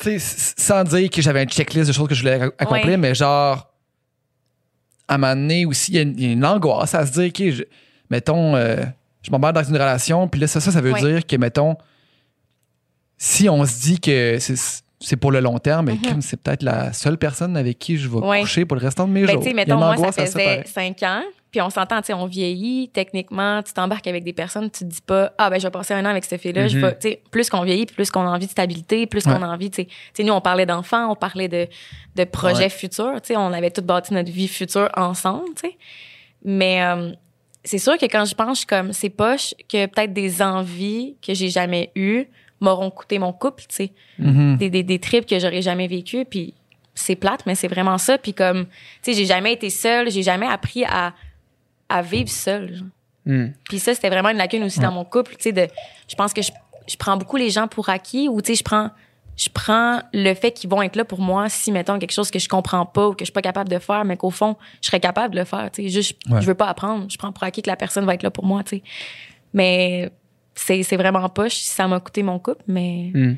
tu 0.00 0.18
sais, 0.18 0.52
sans 0.58 0.84
dire 0.84 1.10
que 1.10 1.20
j'avais 1.20 1.42
une 1.42 1.50
checklist 1.50 1.88
de 1.88 1.92
choses 1.92 2.08
que 2.08 2.14
je 2.14 2.20
voulais 2.22 2.38
ac- 2.38 2.52
accomplir, 2.58 2.86
Ouais. 2.86 2.96
mais 2.96 3.14
genre, 3.14 3.70
à 5.08 5.14
un 5.14 5.18
moment 5.18 5.34
donné 5.36 5.66
aussi, 5.66 5.92
il 5.92 5.94
y, 5.94 5.98
a 5.98 6.02
une- 6.02 6.14
il 6.18 6.24
y 6.24 6.28
a 6.28 6.32
une 6.32 6.44
angoisse 6.44 6.94
à 6.94 7.06
se 7.06 7.12
dire, 7.12 7.26
OK, 7.28 7.50
je- 7.50 7.62
mettons, 8.10 8.56
euh, 8.56 8.84
je 9.22 9.30
m'embarque 9.30 9.54
dans 9.54 9.64
une 9.64 9.74
relation, 9.74 10.26
puis 10.28 10.40
là, 10.40 10.46
ça, 10.46 10.60
ça, 10.60 10.70
ça 10.72 10.80
veut 10.80 10.92
dire 10.94 11.26
que, 11.26 11.36
mettons, 11.36 11.76
si 13.18 13.48
on 13.48 13.64
se 13.64 13.80
dit 13.80 14.00
que 14.00 14.38
c'est 15.00 15.16
pour 15.16 15.30
le 15.32 15.40
long 15.40 15.58
terme, 15.58 15.86
mais 15.86 15.96
comme 15.98 16.22
c'est 16.22 16.36
peut-être 16.40 16.62
la 16.62 16.92
seule 16.92 17.18
personne 17.18 17.56
avec 17.56 17.78
qui 17.78 17.96
je 17.96 18.08
vais 18.08 18.18
coucher 18.40 18.64
pour 18.64 18.76
le 18.76 18.82
restant 18.84 19.06
de 19.06 19.12
mes 19.12 19.24
Ben, 19.26 19.32
jours. 19.34 19.42
sais, 19.42 19.50
Il 19.50 19.56
y 19.56 19.60
a 19.60 19.64
mettons, 19.64 19.74
une 19.92 19.98
moi, 19.98 20.12
ça 20.12 20.24
faisait 20.26 20.64
cinq 20.66 21.02
ans, 21.02 21.22
puis 21.50 21.60
on 21.60 21.70
s'entend, 21.70 22.00
tu 22.00 22.06
sais, 22.08 22.12
on 22.12 22.26
vieillit, 22.26 22.90
techniquement, 22.92 23.62
tu 23.62 23.72
t'embarques 23.72 24.06
avec 24.06 24.24
des 24.24 24.32
personnes, 24.32 24.70
tu 24.70 24.80
te 24.80 24.84
dis 24.84 25.00
pas, 25.00 25.32
ah, 25.38 25.48
ben, 25.48 25.58
je 25.58 25.66
vais 25.66 25.70
passer 25.70 25.94
un 25.94 26.04
an 26.04 26.08
avec 26.10 26.24
cette 26.24 26.40
fille-là, 26.40 26.68
je 26.68 26.76
Mhm. 26.76 26.82
vais, 26.84 26.92
tu 26.98 27.08
sais, 27.08 27.22
plus 27.30 27.48
qu'on 27.48 27.62
vieillit, 27.62 27.86
plus 27.86 28.10
qu'on 28.10 28.22
a 28.26 28.30
envie 28.30 28.46
de 28.46 28.50
stabilité, 28.50 29.06
plus 29.06 29.24
qu'on 29.24 29.42
a 29.42 29.46
envie, 29.48 29.70
tu 29.70 29.86
sais, 30.14 30.22
nous, 30.24 30.32
on 30.32 30.40
parlait 30.40 30.66
d'enfants, 30.66 31.10
on 31.10 31.14
parlait 31.16 31.48
de, 31.48 31.66
de 32.16 32.24
projets 32.24 32.64
Ouais. 32.64 32.68
futurs, 32.68 33.20
tu 33.22 33.28
sais, 33.28 33.36
on 33.36 33.52
avait 33.52 33.70
tout 33.70 33.82
bâti 33.82 34.12
notre 34.12 34.30
vie 34.30 34.48
future 34.48 34.88
ensemble, 34.96 35.48
tu 35.54 35.68
sais. 35.68 35.76
Mais, 36.44 36.82
euh, 36.82 37.12
c'est 37.64 37.78
sûr 37.78 37.98
que 37.98 38.06
quand 38.06 38.24
je 38.24 38.34
pense, 38.34 38.50
je 38.50 38.58
suis 38.58 38.66
comme, 38.66 38.92
c'est 38.92 39.10
poche 39.10 39.54
que 39.68 39.86
peut-être 39.86 40.12
des 40.12 40.40
envies 40.42 41.16
que 41.26 41.34
j'ai 41.34 41.48
jamais 41.48 41.90
eues 41.96 42.26
m'auront 42.60 42.90
coûté 42.90 43.18
mon 43.18 43.32
couple, 43.32 43.64
tu 43.68 43.74
sais 43.76 43.92
Mhm. 44.18 44.56
des, 44.56 44.70
des, 44.70 44.82
des 44.82 44.98
trips 44.98 45.26
que 45.26 45.38
j'aurais 45.38 45.60
jamais 45.62 45.86
vécu 45.88 46.24
puis 46.24 46.54
c'est 46.94 47.16
plate 47.16 47.44
mais 47.44 47.54
c'est 47.54 47.68
vraiment 47.68 47.98
ça 47.98 48.16
puis 48.16 48.32
comme 48.32 48.64
tu 48.64 48.70
sais 49.02 49.12
j'ai 49.12 49.26
jamais 49.26 49.52
été 49.52 49.68
seule 49.68 50.10
j'ai 50.10 50.22
jamais 50.22 50.46
appris 50.46 50.82
à 50.86 51.12
à 51.88 52.02
vivre 52.02 52.28
seule. 52.30 52.80
Hmm. 53.24 53.48
puis 53.68 53.78
ça 53.80 53.92
c'était 53.94 54.08
vraiment 54.08 54.28
une 54.28 54.36
lacune 54.36 54.62
aussi 54.62 54.78
dans 54.78 54.92
mon 54.92 55.04
couple 55.04 55.32
tu 55.32 55.42
sais 55.42 55.52
de 55.52 55.66
je 56.08 56.14
pense 56.14 56.32
que 56.32 56.42
je, 56.42 56.52
je 56.86 56.96
prends 56.96 57.16
beaucoup 57.16 57.36
les 57.36 57.50
gens 57.50 57.66
pour 57.66 57.88
acquis 57.88 58.28
ou 58.28 58.40
tu 58.40 58.52
sais 58.52 58.58
je 58.58 58.62
prends 58.62 58.90
je 59.36 59.48
prends 59.52 60.00
le 60.12 60.32
fait 60.34 60.52
qu'ils 60.52 60.70
vont 60.70 60.80
être 60.80 60.94
là 60.94 61.04
pour 61.04 61.20
moi 61.20 61.48
si 61.48 61.72
mettons 61.72 61.98
quelque 61.98 62.12
chose 62.12 62.30
que 62.30 62.38
je 62.38 62.48
comprends 62.48 62.86
pas 62.86 63.08
ou 63.08 63.12
que 63.14 63.20
je 63.20 63.24
suis 63.24 63.32
pas 63.32 63.42
capable 63.42 63.68
de 63.68 63.78
faire 63.80 64.04
mais 64.04 64.16
qu'au 64.16 64.30
fond 64.30 64.56
je 64.80 64.86
serais 64.86 65.00
capable 65.00 65.34
de 65.34 65.40
le 65.40 65.44
faire 65.44 65.68
tu 65.72 65.82
sais 65.82 65.88
juste 65.88 66.16
Ouais. 66.30 66.40
je 66.40 66.46
veux 66.46 66.54
pas 66.54 66.68
apprendre 66.68 67.06
je 67.10 67.18
prends 67.18 67.32
pour 67.32 67.42
acquis 67.42 67.62
que 67.62 67.68
la 67.68 67.74
personne 67.76 68.04
va 68.06 68.14
être 68.14 68.22
là 68.22 68.30
pour 68.30 68.44
moi 68.46 68.62
tu 68.62 68.76
sais 68.76 68.82
mais 69.52 70.10
c'est 70.54 70.82
c'est 70.84 70.96
vraiment 70.96 71.28
poche 71.28 71.54
si 71.56 71.70
ça 71.70 71.86
m'a 71.88 71.98
coûté 72.00 72.22
mon 72.22 72.38
couple 72.38 72.62
mais 72.68 73.10
Hmm. 73.14 73.34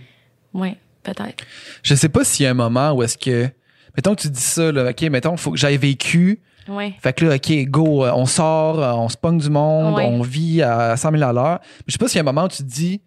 ouais 0.54 0.76
peut-être 1.02 1.44
Je 1.82 1.94
sais 1.94 2.08
pas 2.10 2.24
s'il 2.24 2.44
y 2.44 2.46
a 2.46 2.50
un 2.50 2.54
moment 2.54 2.92
où 2.92 3.02
est-ce 3.02 3.16
que. 3.16 3.48
Mettons 3.96 4.14
que 4.14 4.20
tu 4.20 4.28
dis 4.28 4.40
ça, 4.40 4.70
là, 4.70 4.90
OK, 4.90 5.00
mettons, 5.02 5.36
faut 5.36 5.50
que 5.50 5.56
j'aille 5.56 5.76
vécu. 5.78 6.40
Ouais 6.68 6.94
Fait 7.00 7.12
que 7.12 7.24
là, 7.24 7.34
OK, 7.36 7.52
go, 7.68 8.04
euh, 8.04 8.12
on 8.14 8.26
sort, 8.26 8.82
euh, 8.82 8.92
on 8.92 9.08
se 9.08 9.16
pogne 9.16 9.38
du 9.38 9.50
monde, 9.50 9.94
Ouais. 9.94 10.04
on 10.06 10.22
vit 10.22 10.62
à 10.62 10.96
100 10.96 11.10
000 11.12 11.22
à 11.22 11.32
l'heure. 11.32 11.58
Mais 11.62 11.84
je 11.88 11.92
sais 11.92 11.98
pas 11.98 12.08
s'il 12.08 12.16
y 12.16 12.18
a 12.18 12.22
un 12.22 12.24
moment 12.32 12.44
où 12.44 12.48
tu 12.48 12.58
te 12.58 12.62
dis, 12.68 13.00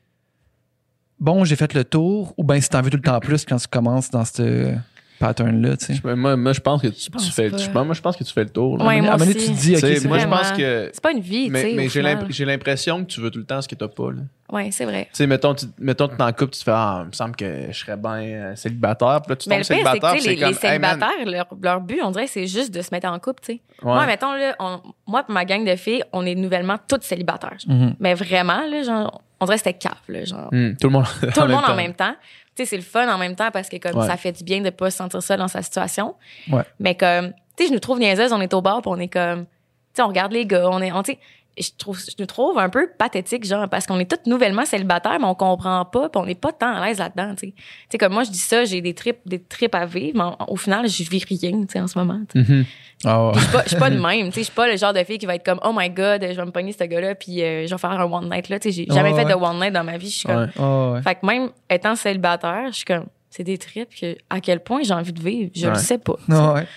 bon, 1.20 1.43
j'ai 1.45 1.55
fait 1.55 1.74
le 1.74 1.84
tour, 1.84 2.34
ou 2.38 2.43
bien 2.43 2.59
si 2.59 2.70
t'en 2.70 2.82
veux 2.82 2.89
tout 2.89 2.97
le 2.97 3.03
temps 3.03 3.20
plus 3.20 3.45
quand 3.45 3.57
tu 3.57 3.68
commences 3.68 4.09
dans 4.09 4.26
ce 4.26 4.74
pattern-là, 5.22 5.78
tu 5.78 5.86
sais. 5.95 6.01
Moi, 6.15 6.36
moi, 6.36 6.53
je 6.53 6.59
pense 6.59 6.82
que 6.82 6.88
tu, 6.88 7.09
pense 7.09 7.26
tu 7.26 7.32
fais. 7.32 7.49
je- 7.49 7.69
moi, 7.72 7.93
je 7.93 8.01
pense 8.01 8.17
que 8.17 8.24
tu 8.24 8.34
fais 8.34 8.43
le 8.43 8.49
tour. 8.49 8.78
là. 8.78 8.86
Ouais, 8.86 8.95
À 8.95 8.97
un 8.97 9.01
moi 9.01 9.11
moment 9.13 9.26
donné, 9.26 9.36
aussi. 9.38 9.47
tu 9.47 9.53
te 9.55 9.59
dis, 9.61 9.76
c'est 9.78 10.07
moi, 10.07 10.17
je 10.17 10.28
pense 10.28 10.51
que. 10.51 10.89
C'est 10.91 11.01
pas 11.01 11.11
une 11.11 11.22
vie, 11.22 11.45
tu 11.45 11.51
Mais, 11.51 11.61
sais. 11.61 11.74
mais 11.76 12.30
j'ai 12.30 12.45
l'impression 12.45 13.03
que 13.03 13.09
tu 13.09 13.22
veux 13.22 13.32
tout 13.32 13.39
le 13.39 13.45
temps 13.45 13.61
ce 13.61 13.67
que 13.67 13.76
t'as 13.76 13.88
pas. 13.88 14.11
Là. 14.11 14.22
Ouais, 14.51 14.69
c'est 14.72 14.84
vrai. 14.84 15.05
Tu 15.05 15.17
sais, 15.17 15.28
mettons, 15.28 15.53
tu, 15.55 15.65
mettons, 15.80 16.09
tu 16.09 16.17
t'es 16.17 16.24
en 16.24 16.34
couple, 16.34 16.51
tu 16.51 16.59
te 16.59 16.63
fais, 16.65 16.72
ah, 16.74 16.99
il 17.03 17.07
me 17.07 17.11
semble 17.13 17.36
que 17.38 17.67
je 17.72 17.78
serais 17.80 17.95
bien 17.95 18.11
euh, 18.22 18.55
célibataire. 18.55 19.22
Puis 19.22 19.30
là, 19.30 19.36
tu 19.38 19.47
Mais 19.49 19.61
tombes 19.61 19.78
le 19.78 19.84
pire, 19.84 19.88
c'est 19.93 19.99
que 19.99 20.07
célibataire, 20.09 20.13
les, 20.13 20.19
c'est 20.22 20.30
les 20.30 20.36
hey, 20.74 20.80
man. 20.80 20.99
célibataires, 20.99 21.26
leur, 21.26 21.47
leur 21.61 21.82
but, 21.82 21.99
on 22.03 22.11
dirait, 22.11 22.28
c'est 22.28 22.47
juste 22.47 22.74
de 22.74 22.82
se 22.82 22.89
mettre 22.91 23.07
en 23.07 23.17
couple, 23.19 23.41
tu 23.41 23.53
sais. 23.53 23.61
Ouais. 23.82 23.93
Moi, 23.93 24.05
mettons, 24.07 24.34
là, 24.34 24.55
on- 24.59 24.82
moi 25.07 25.24
et 25.28 25.32
ma 25.32 25.45
gang 25.45 25.63
de 25.65 25.76
filles, 25.78 26.03
on 26.11 26.26
est 26.26 26.36
nouvellement 26.36 26.76
toutes 26.88 27.03
célibataires. 27.03 27.57
Mhm. 27.65 27.95
Mais 28.01 28.13
vraiment, 28.13 28.61
là, 28.69 28.84
genre, 28.84 29.22
on 29.39 29.45
dirait 29.45 29.57
que 29.57 29.63
c'était 29.63 29.78
caf, 29.80 30.01
là, 30.09 30.26
genre. 30.26 30.49
Hmm, 30.51 30.74
tout 30.80 30.88
le 30.88 30.93
monde. 30.93 31.05
Tout 31.34 31.41
le 31.41 31.47
monde 31.47 31.63
en 31.67 31.76
même 31.76 31.93
temps. 31.93 32.13
Tu 32.56 32.64
sais, 32.64 32.66
c'est 32.72 32.76
le 32.78 32.84
fun 32.84 33.08
en 33.14 33.18
même 33.18 33.36
temps 33.36 33.49
parce 33.52 33.70
que 33.70 33.78
comme 33.78 33.97
Ouais. 33.97 34.08
ça 34.08 34.18
fait 34.18 34.32
du 34.34 34.43
bien 34.43 34.62
de 34.62 34.70
pas 34.70 34.91
se 34.91 34.97
sentir 34.97 35.24
seul 35.24 35.39
dans 35.39 35.47
sa 35.47 35.62
situation. 35.62 36.16
Ouais. 36.52 36.64
Mais 36.80 36.95
comme, 36.95 37.32
tu 37.56 37.64
sais, 37.64 37.70
je 37.70 37.74
nous 37.74 37.80
trouve 37.80 37.99
niaiseuse, 37.99 38.34
on 38.34 38.41
est 38.41 38.54
au 38.54 38.62
bar, 38.62 38.82
puis 38.82 38.91
on 38.93 38.99
est 38.99 39.08
comme, 39.08 39.45
tu 39.45 39.49
sais, 39.95 40.02
on 40.02 40.08
regarde 40.08 40.32
les 40.34 40.45
gars, 40.45 40.68
on 40.70 40.82
est, 40.82 40.91
on, 40.91 41.02
tu 41.04 41.14
sais, 41.14 41.20
je 41.58 41.70
trouve, 41.78 41.99
je 41.99 42.16
nous 42.18 42.26
trouve 42.26 42.58
un 42.58 42.70
peu 42.70 42.89
pathétique, 42.97 43.45
genre, 43.45 43.68
parce 43.68 43.86
qu'on 43.86 43.99
est 43.99 44.10
toutes 44.10 44.26
nouvellement 44.26 44.66
célibataires, 44.66 45.20
mais 45.20 45.26
on 45.26 45.36
comprend 45.36 45.84
pas, 45.86 46.08
puis 46.10 46.22
on 46.22 46.26
n'est 46.26 46.36
pas 46.36 46.52
tant 46.54 46.74
à 46.74 46.86
l'aise 46.88 46.97
là-dedans, 46.99 47.32
tu 47.36 47.47
sais. 47.47 47.54
Tu 47.58 47.64
sais, 47.91 47.97
comme 47.97 48.14
moi, 48.14 48.24
je 48.24 48.32
dis 48.32 48.38
ça, 48.39 48.64
j'ai 48.66 48.80
des 48.82 48.93
trips, 48.93 49.20
des 49.26 49.41
trips 49.41 49.76
à 49.76 49.86
vivre, 49.86 50.18
mais 50.18 50.45
au 50.47 50.56
final, 50.56 50.88
je 50.88 51.10
vis 51.10 51.24
rien, 51.26 51.62
tu 51.62 51.68
sais, 51.70 51.80
en 51.82 51.88
ce 51.88 51.97
moment. 51.99 52.22
Mhm. 52.36 52.66
Ah 53.04 53.28
ouais. 53.28 53.32
Je 53.36 53.39
suis 53.39 53.52
pas- 53.52 53.64
je 53.64 53.68
suis 53.70 53.78
pas 53.78 53.89
de 53.89 53.99
même, 53.99 54.28
tu 54.28 54.32
sais, 54.34 54.39
je 54.41 54.45
suis 54.45 54.54
pas 54.54 54.68
le 54.70 54.78
genre 54.78 54.93
de 54.93 55.04
fille 55.04 55.18
qui 55.18 55.26
va 55.26 55.36
être 55.36 55.45
comme, 55.45 55.60
oh 55.64 55.72
my 55.76 55.89
god, 55.89 56.22
je 56.22 56.36
vais 56.36 56.45
me 56.45 56.52
pogner 56.52 56.72
ce 56.72 56.84
gars-là, 56.86 57.16
puis 57.16 57.41
euh, 57.43 57.66
je 57.68 57.74
vais 57.74 57.78
faire 57.80 57.91
un 57.91 58.04
one 58.06 58.30
night, 58.30 58.47
là, 58.49 58.60
tu 58.60 58.72
sais, 58.72 58.76
j'ai 58.88 58.93
jamais 58.93 59.12
Ouais, 59.12 59.20
fait 59.24 59.30
de 59.30 59.34
ouais. 59.38 59.45
one 59.47 59.60
night 59.60 59.74
dans 59.74 59.84
ma 59.84 59.97
vie, 59.97 60.10
je 60.10 60.18
suis 60.20 60.28
comme, 60.28 60.43
Ouais. 60.43 60.47
Ah 60.58 60.91
ouais. 60.93 61.02
fait 61.02 61.16
que 61.16 61.26
même 61.26 61.49
étant 61.70 61.95
célibataire, 61.95 62.68
je 62.68 62.76
suis 62.78 62.86
comme, 62.86 63.06
c'est 63.30 63.43
des 63.43 63.58
trips 63.58 63.89
que, 63.99 64.16
à 64.30 64.39
quel 64.39 64.60
point 64.62 64.82
j'ai 64.84 64.93
envie 64.93 65.14
de 65.14 65.22
vivre, 65.22 65.52
je 65.56 65.66
Ouais. 65.68 65.74
le 65.74 65.80
sais 65.80 65.97
pas. 65.97 66.16
Ah 66.30 66.54
ouais. 66.54 66.68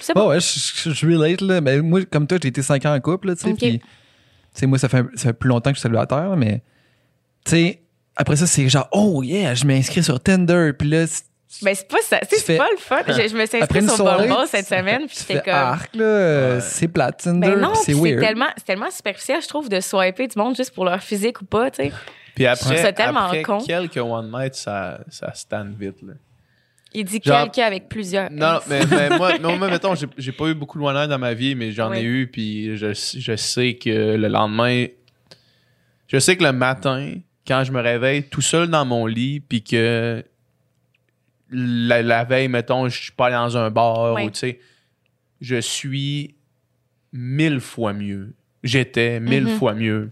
Je 0.00 0.04
sais 0.06 0.12
pas. 0.12 0.22
Ah 0.22 0.26
ouais, 0.28 0.40
je, 0.40 1.06
relate, 1.06 1.40
là. 1.40 1.60
Mais 1.60 1.80
moi, 1.80 2.00
comme 2.04 2.26
toi, 2.26 2.36
j'ai 2.42 2.48
été 2.48 2.62
5 2.62 2.84
ans 2.86 2.94
en 2.94 3.00
couple, 3.00 3.28
là, 3.28 3.36
tu 3.36 3.42
sais. 3.42 3.50
Ok. 3.50 3.58
Puis, 3.58 3.80
sais, 4.60 4.66
moi, 4.66 4.78
ça 4.78 4.88
fait, 4.88 5.04
ça 5.14 5.28
fait 5.28 5.32
plus 5.32 5.48
longtemps 5.48 5.70
que 5.70 5.76
je 5.76 5.80
suis 5.80 5.88
célibataire, 5.88 6.36
mais, 6.36 6.62
tu 7.44 7.50
sais, 7.52 7.82
après 8.16 8.36
ça, 8.36 8.46
c'est 8.46 8.68
genre, 8.68 8.88
oh 8.92 9.22
yeah, 9.22 9.54
je 9.54 9.64
m'inscris 9.66 10.02
sur 10.02 10.20
Tinder, 10.20 10.72
puis 10.78 10.88
là, 10.88 11.06
c- 11.06 11.22
Ben, 11.62 11.74
c'est 11.74 11.86
pas 11.88 11.98
ça. 12.02 12.18
C'est 12.28 12.40
fais- 12.40 12.56
pas 12.56 12.66
le 12.70 12.76
fun. 12.78 13.02
Je, 13.06 13.12
je 13.28 13.36
me 13.36 13.46
suis 13.46 13.58
inscrite 13.60 13.84
sur 13.88 13.96
soirée, 13.96 14.28
Bumble 14.28 14.46
cette 14.48 14.66
semaine, 14.66 15.06
puis 15.06 15.16
j'étais 15.18 15.40
comme. 15.42 15.54
arc, 15.54 15.94
là, 15.94 16.04
Ouais. 16.54 16.60
c'est 16.60 16.88
plate, 16.88 17.18
Tinder, 17.18 17.54
Ben 17.56 17.68
c'est 17.74 17.92
weird. 17.94 18.20
tellement, 18.20 18.48
c'est 18.56 18.64
tellement 18.64 18.90
superficiel, 18.90 19.40
je 19.42 19.48
trouve, 19.48 19.68
de 19.68 19.80
swiper 19.80 20.26
du 20.28 20.38
monde 20.38 20.56
juste 20.56 20.72
pour 20.74 20.84
leur 20.84 21.00
physique 21.00 21.40
ou 21.42 21.44
pas, 21.44 21.70
tu 21.70 21.84
sais. 21.84 21.92
Puis 22.34 22.44
Je 22.44 22.48
après, 22.48 22.64
trouve 22.64 22.76
ça 22.76 22.92
tellement 22.92 23.26
après 23.26 23.42
con. 23.42 23.58
quelques 23.58 23.96
one 23.96 24.32
night, 24.32 24.54
ça, 24.56 24.98
ça 25.08 25.32
stand 25.34 25.74
vite. 25.78 26.02
Là. 26.02 26.14
Il 26.96 27.04
dit 27.04 27.20
Genre- 27.24 27.42
quelqu'un 27.42 27.66
avec 27.66 27.88
plusieurs. 27.88 28.30
Non, 28.30 28.60
mais, 28.68 28.86
mais 28.86 29.10
moi, 29.18 29.32
mais 29.42 29.56
moi, 29.58 29.68
mettons, 29.68 29.94
j'ai, 30.16 30.32
pas 30.32 30.46
eu 30.46 30.54
beaucoup 30.54 30.78
de 30.78 30.84
one 30.84 31.08
dans 31.08 31.18
ma 31.18 31.34
vie, 31.34 31.54
mais 31.56 31.72
j'en 31.72 31.92
ai 31.92 32.02
eu, 32.02 32.28
puis 32.28 32.76
je, 32.76 32.92
je 33.18 33.36
sais 33.36 33.74
que 33.74 34.14
le 34.16 34.28
lendemain, 34.28 34.86
je 36.06 36.18
sais 36.18 36.36
que 36.36 36.44
le 36.44 36.52
matin, 36.52 37.14
quand 37.46 37.64
je 37.64 37.72
me 37.72 37.80
réveille 37.80 38.22
tout 38.24 38.40
seul 38.40 38.68
dans 38.68 38.84
mon 38.84 39.06
lit, 39.06 39.40
puis 39.40 39.62
que 39.62 40.22
la, 41.50 42.02
la 42.02 42.24
veille, 42.24 42.48
mettons, 42.48 42.88
je 42.88 43.02
suis 43.02 43.12
pas 43.12 43.26
allé 43.26 43.34
dans 43.36 43.56
un 43.56 43.70
bar, 43.70 44.14
Oui. 44.14 44.24
ou 44.24 44.30
tu 44.30 44.38
sais, 44.38 44.60
je 45.40 45.56
suis 45.60 46.34
mille 47.12 47.60
fois 47.60 47.92
mieux. 47.92 48.34
J'étais 48.62 49.20
mille 49.20 49.44
Mhm. 49.44 49.58
fois 49.58 49.74
mieux 49.74 50.10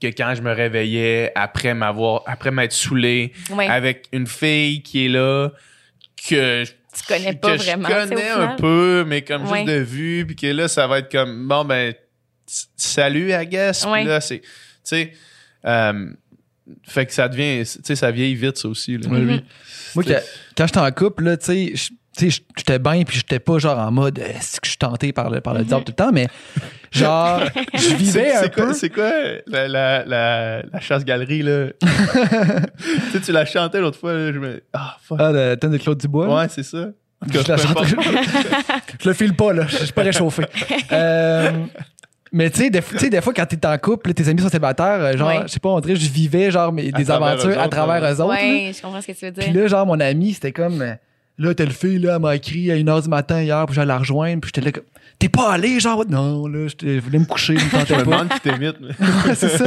que 0.00 0.06
quand 0.08 0.34
je 0.34 0.42
me 0.42 0.52
réveillais 0.52 1.30
après 1.34 1.74
m'avoir, 1.74 2.22
après 2.26 2.50
m'être 2.50 2.72
saoulé, 2.72 3.32
avec 3.68 4.06
une 4.12 4.26
fille 4.26 4.82
qui 4.82 5.04
est 5.06 5.08
là 5.08 5.50
que 6.28 6.64
Tu 6.64 7.02
connais 7.06 7.34
pas 7.34 7.56
que 7.56 7.62
vraiment, 7.62 7.88
Je 7.88 8.08
connais 8.08 8.28
un 8.30 8.56
peu, 8.56 9.04
mais 9.06 9.22
comme 9.22 9.46
Ouais. 9.48 9.60
juste 9.64 9.70
de 9.72 9.78
vue, 9.80 10.26
puis 10.26 10.36
que 10.36 10.46
là, 10.48 10.66
ça 10.68 10.86
va 10.86 10.98
être 10.98 11.10
comme 11.10 11.46
bon 11.46 11.64
ben 11.64 11.94
salut, 12.76 13.32
I 13.32 13.46
guess. 13.46 13.84
Puis 13.86 14.04
là, 14.04 14.20
c'est, 14.20 14.40
tu 14.40 14.46
sais, 14.82 15.12
euh, 15.64 16.10
fait 16.86 17.06
que 17.06 17.12
ça 17.12 17.28
devient, 17.28 17.64
tu 17.64 17.80
sais, 17.84 17.96
ça 17.96 18.10
vieillit 18.10 18.34
vite 18.34 18.58
ça 18.58 18.68
aussi. 18.68 18.96
Là. 18.98 19.08
Oui, 19.10 19.18
oui. 19.18 19.34
Mhm. 19.34 19.42
Moi, 19.94 20.04
que- 20.04 20.22
quand 20.56 20.66
j'étais 20.66 20.78
en 20.78 20.90
couple, 20.92 21.24
là, 21.24 21.36
tu 21.36 21.46
sais, 21.46 21.72
je- 21.76 21.90
tu 22.20 22.30
sais, 22.30 22.42
j'étais 22.56 22.78
bien, 22.78 23.02
puis 23.04 23.16
j'étais 23.18 23.38
pas 23.40 23.58
genre 23.58 23.78
en 23.78 23.90
mode, 23.90 24.18
est-ce 24.18 24.60
que 24.60 24.66
je 24.66 24.70
suis 24.70 24.78
tenté 24.78 25.12
par 25.12 25.30
le, 25.30 25.40
par 25.40 25.54
le 25.54 25.64
diable 25.64 25.84
tout 25.84 25.92
le 25.92 25.96
temps, 25.96 26.10
mais 26.12 26.28
genre, 26.92 27.40
je 27.74 27.94
vivais 27.94 28.30
C'est- 28.30 28.36
un 28.36 28.40
c'est 28.42 28.54
quoi, 28.54 28.66
peu. 28.66 28.72
C'est 28.74 28.90
quoi 28.90 29.10
la, 29.46 29.68
la, 29.68 30.04
la, 30.04 30.62
la 30.62 30.80
chasse-galerie, 30.80 31.42
là? 31.42 31.66
tu 31.80 33.10
sais, 33.12 33.20
tu 33.24 33.32
la 33.32 33.44
chantais 33.44 33.80
l'autre 33.80 33.98
fois, 33.98 34.12
là, 34.12 34.32
je 34.32 34.38
me... 34.38 34.62
Ah, 34.72 34.96
fuck. 35.02 35.18
Ah, 35.20 35.30
le 35.32 35.54
thème 35.56 35.72
de 35.72 35.78
Claude 35.78 35.98
Dubois. 35.98 36.34
ouais, 36.34 36.48
c'est 36.48 36.62
ça. 36.62 36.88
En 37.22 37.26
tout 37.26 37.32
cas, 37.32 37.42
Je 37.44 37.48
la 37.52 37.56
chante- 37.58 37.70
importe. 37.70 37.88
je 39.02 39.08
le 39.08 39.14
file 39.14 39.34
pas, 39.34 39.52
là. 39.52 39.66
Je 39.68 39.76
suis 39.76 39.92
pas 39.92 40.02
réchauffé. 40.02 40.44
Euh, 40.92 41.50
mais 42.32 42.48
tu 42.48 42.60
sais, 42.60 42.70
des, 42.70 42.80
tu 42.80 42.96
sais, 42.98 43.10
des 43.10 43.20
fois, 43.20 43.34
quand 43.34 43.44
t'es 43.44 43.66
en 43.66 43.76
couple, 43.76 44.14
tes 44.14 44.26
amis 44.28 44.40
sont 44.40 44.48
célibataires, 44.48 45.00
euh, 45.00 45.16
genre, 45.16 45.42
je 45.42 45.48
sais 45.48 45.60
pas, 45.60 45.68
on 45.68 45.80
dirait 45.80 45.96
je 45.96 46.08
vivais, 46.10 46.50
genre, 46.50 46.72
mes- 46.72 46.92
des 46.92 47.10
aventures 47.10 47.60
à 47.60 47.68
travers 47.68 48.00
ouais. 48.02 48.08
eux 48.14 48.20
autres. 48.22 48.32
là. 48.34 48.40
Ouais, 48.40 48.72
je 48.74 48.80
comprends 48.80 49.00
ce 49.02 49.08
que 49.08 49.12
tu 49.12 49.24
veux 49.26 49.32
dire. 49.32 49.44
Puis 49.44 49.52
là, 49.52 49.66
genre, 49.66 49.84
mon 49.86 49.98
ami, 50.00 50.32
c'était 50.32 50.52
comme, 50.52 50.80
euh, 50.80 50.94
là, 51.40 51.54
telle 51.54 51.72
fille, 51.72 51.98
là, 51.98 52.14
elle 52.14 52.20
m'a 52.22 52.36
écrit 52.36 52.70
à 52.70 52.76
1h 52.76 53.02
du 53.02 53.08
matin 53.08 53.40
hier, 53.42 53.64
puis 53.66 53.74
j'allais 53.74 53.86
la 53.88 53.98
rejoindre, 53.98 54.40
puis 54.42 54.52
j'étais 54.54 54.64
là, 54.66 54.72
comme, 54.72 54.84
t'es 55.18 55.28
pas 55.28 55.52
allé, 55.52 55.80
genre, 55.80 56.04
non, 56.08 56.46
là, 56.46 56.66
je 56.68 57.00
voulais 57.00 57.18
me 57.18 57.24
coucher, 57.24 57.56
je 57.58 57.64
me 57.64 57.70
Je 57.70 57.76
tentais 57.76 57.96
me 57.96 58.04
pas. 58.04 58.10
demande 58.10 58.28
qui 58.28 58.40
t'imite. 58.40 58.76
mais- 58.80 59.06
Ouais, 59.28 59.34
c'est 59.34 59.48
ça. 59.48 59.64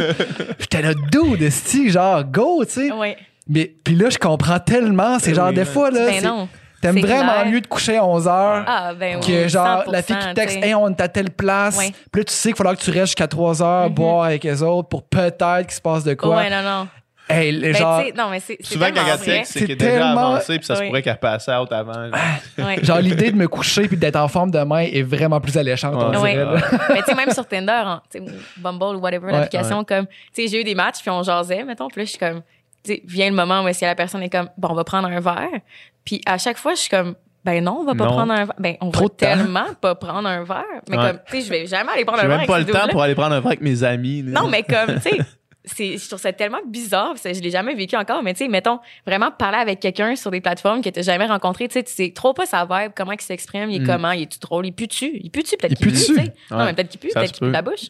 J'étais 0.59 0.81
là, 0.81 0.93
dude, 0.93 1.41
esti, 1.41 1.89
genre, 1.89 2.23
go, 2.23 2.63
tu 2.65 2.71
sais? 2.87 2.91
Ouais. 2.91 3.17
Mais, 3.49 3.73
puis 3.83 3.95
là, 3.95 4.09
je 4.09 4.17
comprends 4.17 4.59
tellement, 4.59 5.19
c'est 5.19 5.31
Ben 5.31 5.35
genre, 5.35 5.47
oui, 5.49 5.55
des 5.55 5.63
man. 5.65 5.73
fois, 5.73 5.91
là, 5.91 6.05
Ben 6.05 6.13
c'est- 6.21 6.25
non. 6.25 6.47
t'aimes 6.81 6.99
vraiment 6.99 7.33
clair. 7.41 7.45
mieux 7.51 7.61
de 7.61 7.67
coucher 7.67 7.97
à 7.97 8.03
11h. 8.05 8.63
Ah, 8.67 8.93
ben 8.97 9.17
oui. 9.19 9.25
que 9.27 9.47
genre 9.47 9.83
100%, 9.85 9.91
la 9.91 10.01
fille 10.03 10.15
qui 10.17 10.33
texte 10.33 10.57
hey 10.61 10.75
on 10.75 10.89
est 10.89 11.01
à 11.01 11.07
telle 11.07 11.29
place 11.31 11.77
Ouais. 11.77 11.91
puis 12.11 12.19
là 12.21 12.25
tu 12.25 12.33
sais 12.33 12.49
qu'il 12.49 12.57
faudra 12.57 12.75
que 12.75 12.81
tu 12.81 12.89
restes 12.91 13.07
jusqu'à 13.07 13.27
3 13.27 13.61
heures 13.63 13.87
Mhm. 13.89 13.95
boire 13.95 14.23
avec 14.25 14.43
les 14.43 14.61
autres 14.61 14.89
pour 14.89 15.03
peut-être 15.03 15.61
qu'il 15.67 15.71
se 15.75 15.79
passe 15.81 16.03
de 16.03 16.13
quoi 16.13 16.35
Ouais, 16.37 16.49
non, 16.49 16.61
non. 16.61 16.87
Hey 17.29 17.59
Ben, 17.59 17.75
genre 17.75 17.99
tu 18.01 18.07
sais, 18.07 18.13
non, 18.17 18.29
mais 18.29 18.39
c'est 18.39 18.57
c'est 18.59 18.73
Souvent, 18.73 18.85
texte, 18.91 19.23
c'est 19.23 19.43
C'est 19.45 19.59
qu'elle 19.61 19.71
est 19.71 19.75
déjà 19.75 19.91
tellement- 19.91 20.31
avancée, 20.33 20.57
puis 20.57 20.65
ça 20.65 20.75
se 20.75 20.83
pourrait 20.83 21.01
qu'elle 21.01 21.17
passe 21.19 21.47
out 21.47 21.71
avant. 21.71 21.93
là. 21.93 22.17
Ouais. 22.57 22.83
genre 22.83 22.99
l'idée 22.99 23.31
de 23.31 23.37
me 23.37 23.47
coucher 23.47 23.87
puis 23.87 23.97
d'être 23.97 24.15
en 24.17 24.27
forme 24.27 24.51
demain 24.51 24.79
est 24.79 25.03
vraiment 25.03 25.39
plus 25.41 25.57
alléchante 25.57 25.93
on 25.95 26.09
Ouais. 26.21 26.31
dirait, 26.33 26.45
Ouais. 26.45 26.55
là. 26.55 26.61
mais 26.89 26.99
tu 26.99 27.05
sais, 27.05 27.15
même 27.15 27.31
sur 27.31 27.47
Tinder, 27.47 27.81
en- 27.85 28.01
tu 28.11 28.19
sais, 28.19 28.19
ou 28.19 28.27
Bumble 28.61 28.95
ou 28.97 28.99
whatever, 28.99 29.31
l'application, 29.31 29.83
comme, 29.83 30.05
tu 30.07 30.13
sais, 30.43 30.47
j'ai 30.47 30.61
eu 30.61 30.63
des 30.63 30.75
matchs, 30.75 30.99
puis 31.01 31.09
on 31.09 31.23
jasait, 31.23 31.63
mettons, 31.63 31.87
puis 31.87 32.01
là, 32.01 32.05
je 32.05 32.09
suis 32.09 32.19
comme, 32.19 32.41
tu 32.83 32.93
sais, 32.95 33.01
vient 33.05 33.29
le 33.29 33.35
moment 33.35 33.63
où 33.63 33.67
est-ce 33.67 33.79
que 33.81 33.85
la 33.85 33.95
personne 33.95 34.21
est 34.23 34.29
comme, 34.29 34.49
bon, 34.57 34.69
on 34.71 34.75
va 34.75 34.83
prendre 34.83 35.07
un 35.07 35.19
verre. 35.19 35.59
Puis 36.05 36.21
à 36.25 36.37
chaque 36.37 36.57
fois, 36.57 36.73
je 36.73 36.79
suis 36.81 36.89
comme, 36.89 37.15
Ben 37.45 37.61
non, 37.61 37.79
on 37.81 37.83
va 37.83 37.93
pas 37.93 38.05
Non. 38.05 38.11
prendre 38.11 38.31
un 38.31 38.45
verre. 38.45 38.53
Ben, 38.57 38.75
on 38.79 38.89
Trop 38.89 39.03
va 39.03 39.09
temps. 39.09 39.15
tellement 39.17 39.65
pas 39.81 39.95
prendre 39.95 40.29
un 40.29 40.45
verre. 40.45 40.63
Mais 40.89 40.97
Ouais. 40.97 41.07
comme, 41.09 41.19
tu 41.29 41.41
sais, 41.41 41.45
je 41.45 41.49
vais 41.49 41.65
jamais 41.67 41.91
aller 41.91 42.05
prendre 42.05 42.21
J'ai 42.21 42.25
un 42.25 42.29
verre 42.29 42.37
même 42.37 42.49
avec 42.49 42.65
pas 42.65 42.71
le 42.73 42.79
temps 42.79 42.87
pour 42.89 43.01
aller 43.03 43.15
prendre 43.15 43.33
un 43.35 43.39
verre 43.41 43.47
avec 43.47 43.59
mes 43.61 43.83
amis. 43.83 44.21
là. 44.21 44.39
Non, 44.39 44.47
mais 44.47 44.63
comme, 44.63 44.95
tu 44.95 45.01
sais, 45.09 45.17
c'est, 45.65 45.97
je 45.97 46.07
trouve 46.07 46.19
ça 46.19 46.33
tellement 46.33 46.59
bizarre, 46.67 47.15
je 47.23 47.39
l'ai 47.39 47.49
jamais 47.51 47.73
vécu 47.73 47.95
encore, 47.95 48.21
mais 48.21 48.33
tu 48.33 48.39
sais, 48.39 48.47
mettons, 48.49 48.79
vraiment 49.07 49.31
parler 49.31 49.57
avec 49.57 49.79
quelqu'un 49.79 50.15
sur 50.15 50.29
des 50.31 50.41
plateformes 50.41 50.81
que 50.81 50.89
t'as 50.89 51.01
jamais 51.03 51.25
rencontré, 51.25 51.67
tu 51.67 51.73
sais, 51.73 51.83
tu 51.83 51.93
sais 51.93 52.11
trop 52.13 52.33
pas 52.33 52.45
sa 52.45 52.65
vibe, 52.65 52.91
comment 52.95 53.13
il 53.13 53.21
s'exprime, 53.21 53.69
il 53.69 53.77
est 53.77 53.79
Mm. 53.79 53.87
comment, 53.87 54.11
il 54.11 54.23
est-tu 54.23 54.39
drôle, 54.39 54.65
il 54.65 54.73
pue-tu, 54.73 55.19
il 55.23 55.29
pue-tu, 55.29 55.55
peut-être 55.57 55.71
Il 55.71 55.77
qu'il 55.77 55.87
pue, 55.87 55.93
pue-tu? 55.93 56.05
tu 56.07 56.15
sais? 56.15 56.33
Non, 56.51 56.57
Ouais. 56.57 56.65
mais 56.65 56.73
peut-être 56.73 56.89
qu'il 56.89 56.99
pue, 56.99 57.09
peut-être 57.13 57.25
qu'il 57.31 57.33
pue 57.33 57.39
peut. 57.41 57.47
de 57.47 57.51
la 57.53 57.61
bouche. 57.61 57.87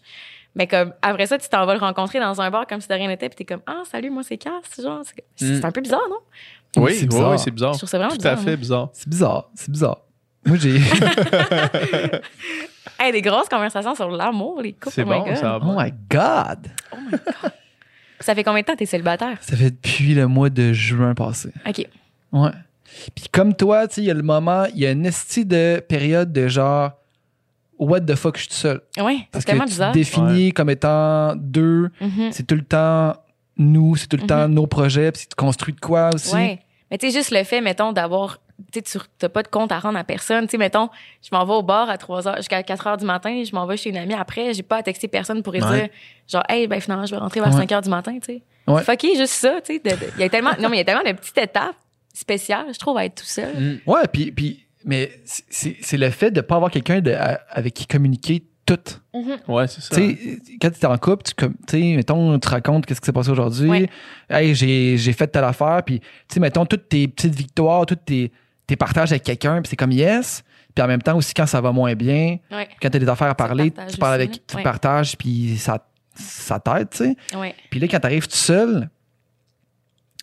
Mais 0.55 0.67
comme, 0.67 0.93
après 1.01 1.25
ça, 1.25 1.39
tu 1.39 1.49
t'en 1.49 1.65
vas 1.65 1.73
le 1.73 1.79
rencontrer 1.79 2.19
dans 2.19 2.39
un 2.39 2.51
bar 2.51 2.67
comme 2.67 2.79
si 2.79 2.87
de 2.87 2.93
rien 2.93 3.07
n'était, 3.07 3.27
puis 3.27 3.37
t'es 3.37 3.45
comme, 3.45 3.63
ah, 3.65 3.81
salut, 3.91 4.11
moi, 4.11 4.21
c'est 4.21 4.37
Cass, 4.37 4.53
genre, 4.81 5.01
c'est, 5.03 5.23
Mm. 5.47 5.55
c'est 5.59 5.65
un 5.65 5.71
peu 5.71 5.81
bizarre, 5.81 6.07
non? 6.09 6.17
Oui, 6.83 6.93
C'est 6.95 7.07
bizarre. 7.07 7.31
oui, 7.31 7.39
c'est 7.39 7.51
bizarre. 7.51 7.73
Je 7.73 7.77
trouve 7.79 7.89
ça 7.89 7.97
vraiment 7.97 8.11
Tout 8.11 8.17
bizarre, 8.17 8.33
à 8.33 8.37
fait 8.37 8.51
hein. 8.51 8.55
bizarre. 8.55 8.89
C'est 8.93 9.09
bizarre. 9.09 9.49
C'est 9.55 9.71
bizarre. 9.71 9.97
Moi, 10.45 10.57
j'ai. 10.59 10.79
Hey, 12.99 13.11
des 13.11 13.21
grosses 13.21 13.49
conversations 13.49 13.95
sur 13.95 14.09
l'amour, 14.09 14.61
les 14.61 14.73
couples, 14.73 14.91
C'est 14.93 15.03
oh 15.03 15.05
my 15.07 15.19
bon, 15.19 15.25
God. 15.25 15.35
ça 15.37 15.57
va 15.57 15.59
oh 15.65 15.75
my 15.77 15.91
God! 16.09 16.71
Ça 18.23 18.33
fait 18.35 18.43
combien 18.43 18.61
de 18.61 18.65
temps 18.65 18.73
que 18.73 18.79
t'es 18.79 18.85
célibataire? 18.85 19.37
Ça 19.41 19.55
fait 19.55 19.71
depuis 19.71 20.13
le 20.13 20.27
mois 20.27 20.49
de 20.49 20.71
juin 20.73 21.13
passé. 21.13 21.49
OK. 21.67 21.85
Ouais. 22.31 22.49
Puis 23.15 23.25
comme 23.31 23.53
toi, 23.55 23.87
tu 23.87 23.95
sais, 23.95 24.01
il 24.01 24.05
y 24.05 24.11
a 24.11 24.13
le 24.13 24.21
moment, 24.23 24.65
il 24.73 24.79
y 24.79 24.85
a 24.85 24.91
une 24.91 25.05
esti 25.05 25.45
de 25.45 25.83
période 25.87 26.31
de 26.31 26.47
genre, 26.47 26.91
what 27.79 28.01
the 28.01 28.15
fuck, 28.15 28.35
je 28.37 28.41
suis 28.41 28.49
tout 28.49 28.55
seul. 28.55 28.81
Ouais, 28.99 29.17
c'est 29.23 29.27
Parce 29.31 29.45
que 29.45 29.49
tellement 29.51 29.63
tu 29.65 29.69
te 29.71 29.73
bizarre. 29.75 29.91
définis 29.91 30.53
comme 30.53 30.69
étant 30.69 31.35
deux, 31.35 31.89
Mhm. 32.01 32.31
c'est 32.31 32.45
tout 32.47 32.55
le 32.55 32.63
temps 32.63 33.13
nous, 33.57 33.95
c'est 33.95 34.07
tout 34.07 34.17
le 34.17 34.25
temps 34.25 34.47
nos 34.47 34.65
projets, 34.67 35.11
puis 35.11 35.23
tu 35.29 35.35
construis 35.35 35.73
de 35.73 35.79
quoi 35.79 36.09
aussi. 36.13 36.33
Ouais. 36.33 36.59
Mais 36.89 36.97
tu 36.97 37.07
sais, 37.09 37.17
juste 37.17 37.31
le 37.31 37.43
fait, 37.43 37.61
mettons, 37.61 37.91
d'avoir. 37.93 38.39
Tu 38.71 38.81
sais, 38.85 38.99
tu 38.99 39.05
n'as 39.21 39.29
pas 39.29 39.41
de 39.43 39.47
compte 39.47 39.71
à 39.71 39.79
rendre 39.79 39.97
à 39.97 40.03
personne. 40.03 40.45
Tu 40.45 40.51
sais, 40.51 40.57
mettons, 40.57 40.89
je 41.21 41.29
m'en 41.31 41.43
vais 41.45 41.53
au 41.53 41.63
bar 41.63 41.89
à 41.89 41.97
3 41.97 42.27
heures, 42.27 42.37
jusqu'à 42.37 42.61
4 42.63 42.87
heures 42.87 42.97
du 42.97 43.05
matin, 43.05 43.43
je 43.43 43.53
m'en 43.55 43.65
vais 43.65 43.77
chez 43.77 43.89
une 43.89 43.97
amie 43.97 44.13
après, 44.13 44.53
j'ai 44.53 44.63
pas 44.63 44.77
à 44.77 44.83
texter 44.83 45.07
personne 45.07 45.41
pour 45.43 45.53
lui 45.53 45.61
Ouais. 45.63 45.81
dire, 45.81 45.89
genre, 46.31 46.43
hey, 46.49 46.67
ben 46.67 46.79
finalement, 46.79 47.05
je 47.05 47.11
vais 47.11 47.17
rentrer 47.17 47.39
vers 47.39 47.49
Ouais. 47.53 47.57
5 47.59 47.71
heures 47.71 47.81
du 47.81 47.89
matin, 47.89 48.13
tu 48.19 48.33
sais. 48.33 48.41
Ouais. 48.67 48.83
Fucké, 48.83 49.15
juste 49.17 49.33
ça, 49.33 49.59
tu 49.61 49.75
sais. 49.75 49.81
Il 50.15 50.21
y 50.21 50.23
a 50.23 50.29
tellement. 50.29 50.51
Non, 50.59 50.69
mais 50.69 50.77
il 50.77 50.79
y 50.79 50.81
a 50.81 50.85
tellement 50.85 51.03
de 51.03 51.11
petites 51.15 51.37
étapes 51.37 51.75
spéciales, 52.13 52.67
je 52.73 52.79
trouve, 52.79 52.97
à 52.97 53.05
être 53.05 53.15
tout 53.15 53.25
seul. 53.25 53.53
Mm. 53.57 53.79
Ouais, 53.89 54.01
puis, 54.11 54.31
puis 54.31 54.65
mais 54.85 55.11
c'est- 55.25 55.97
le 55.97 56.09
fait 56.09 56.31
de 56.31 56.41
pas 56.41 56.55
avoir 56.55 56.69
quelqu'un 56.71 57.01
avec 57.49 57.73
qui 57.73 57.87
communiquer 57.87 58.43
tout. 58.65 58.77
Ouais, 59.47 59.67
c'est 59.67 59.81
ça. 59.81 59.95
Tu 59.95 60.15
sais, 60.15 60.39
quand 60.61 60.69
tu 60.71 60.79
es 60.79 60.85
en 60.85 60.97
couple, 60.97 61.23
tu, 61.23 61.33
comme- 61.33 61.55
tu 61.67 61.79
sais, 61.79 61.95
mettons, 61.97 62.39
tu 62.39 62.47
racontes 62.47 62.85
qu'est-ce 62.85 63.01
qui 63.01 63.05
s'est 63.05 63.11
passé 63.11 63.29
aujourd'hui. 63.29 63.69
Ouais. 63.69 63.89
Hey, 64.29 64.55
j'ai 64.55 64.95
j'ai 64.97 65.11
fait 65.13 65.27
telle 65.27 65.43
affaire. 65.43 65.81
Puis, 65.85 65.99
tu 65.99 66.05
sais, 66.35 66.39
mettons, 66.39 66.65
toutes 66.65 66.87
tes 66.87 67.07
petites 67.09 67.35
victoires, 67.35 67.85
toutes 67.85 68.05
tes, 68.05 68.31
tes 68.73 68.77
partages 68.77 69.11
avec 69.11 69.23
quelqu'un. 69.23 69.61
Puis 69.61 69.69
c'est 69.69 69.75
comme 69.75 69.91
yes. 69.91 70.43
Puis 70.73 70.83
en 70.83 70.87
même 70.87 71.01
temps 71.01 71.15
aussi, 71.15 71.33
quand 71.35 71.45
ça 71.45 71.61
va 71.61 71.71
moins 71.71 71.93
bien, 71.93 72.37
Ouais, 72.51 72.67
quand 72.81 72.89
tu 72.89 72.97
as 72.97 72.99
des 72.99 73.07
affaires 73.09 73.29
à 73.29 73.35
parler, 73.35 73.69
tu 73.71 73.97
parles 73.97 74.21
aussi, 74.21 74.23
avec, 74.29 74.47
tu 74.47 74.55
Ouais. 74.55 74.63
partages, 74.63 75.15
puis 75.17 75.55
ça, 75.57 75.85
ça 76.15 76.59
t'aide, 76.59 76.89
tu 76.89 76.97
sais. 76.97 77.15
ouais. 77.37 77.53
Puis 77.69 77.79
là, 77.79 77.87
quand 77.87 77.99
tu 77.99 78.05
arrives 78.07 78.27
tout 78.27 78.35
seul, 78.35 78.89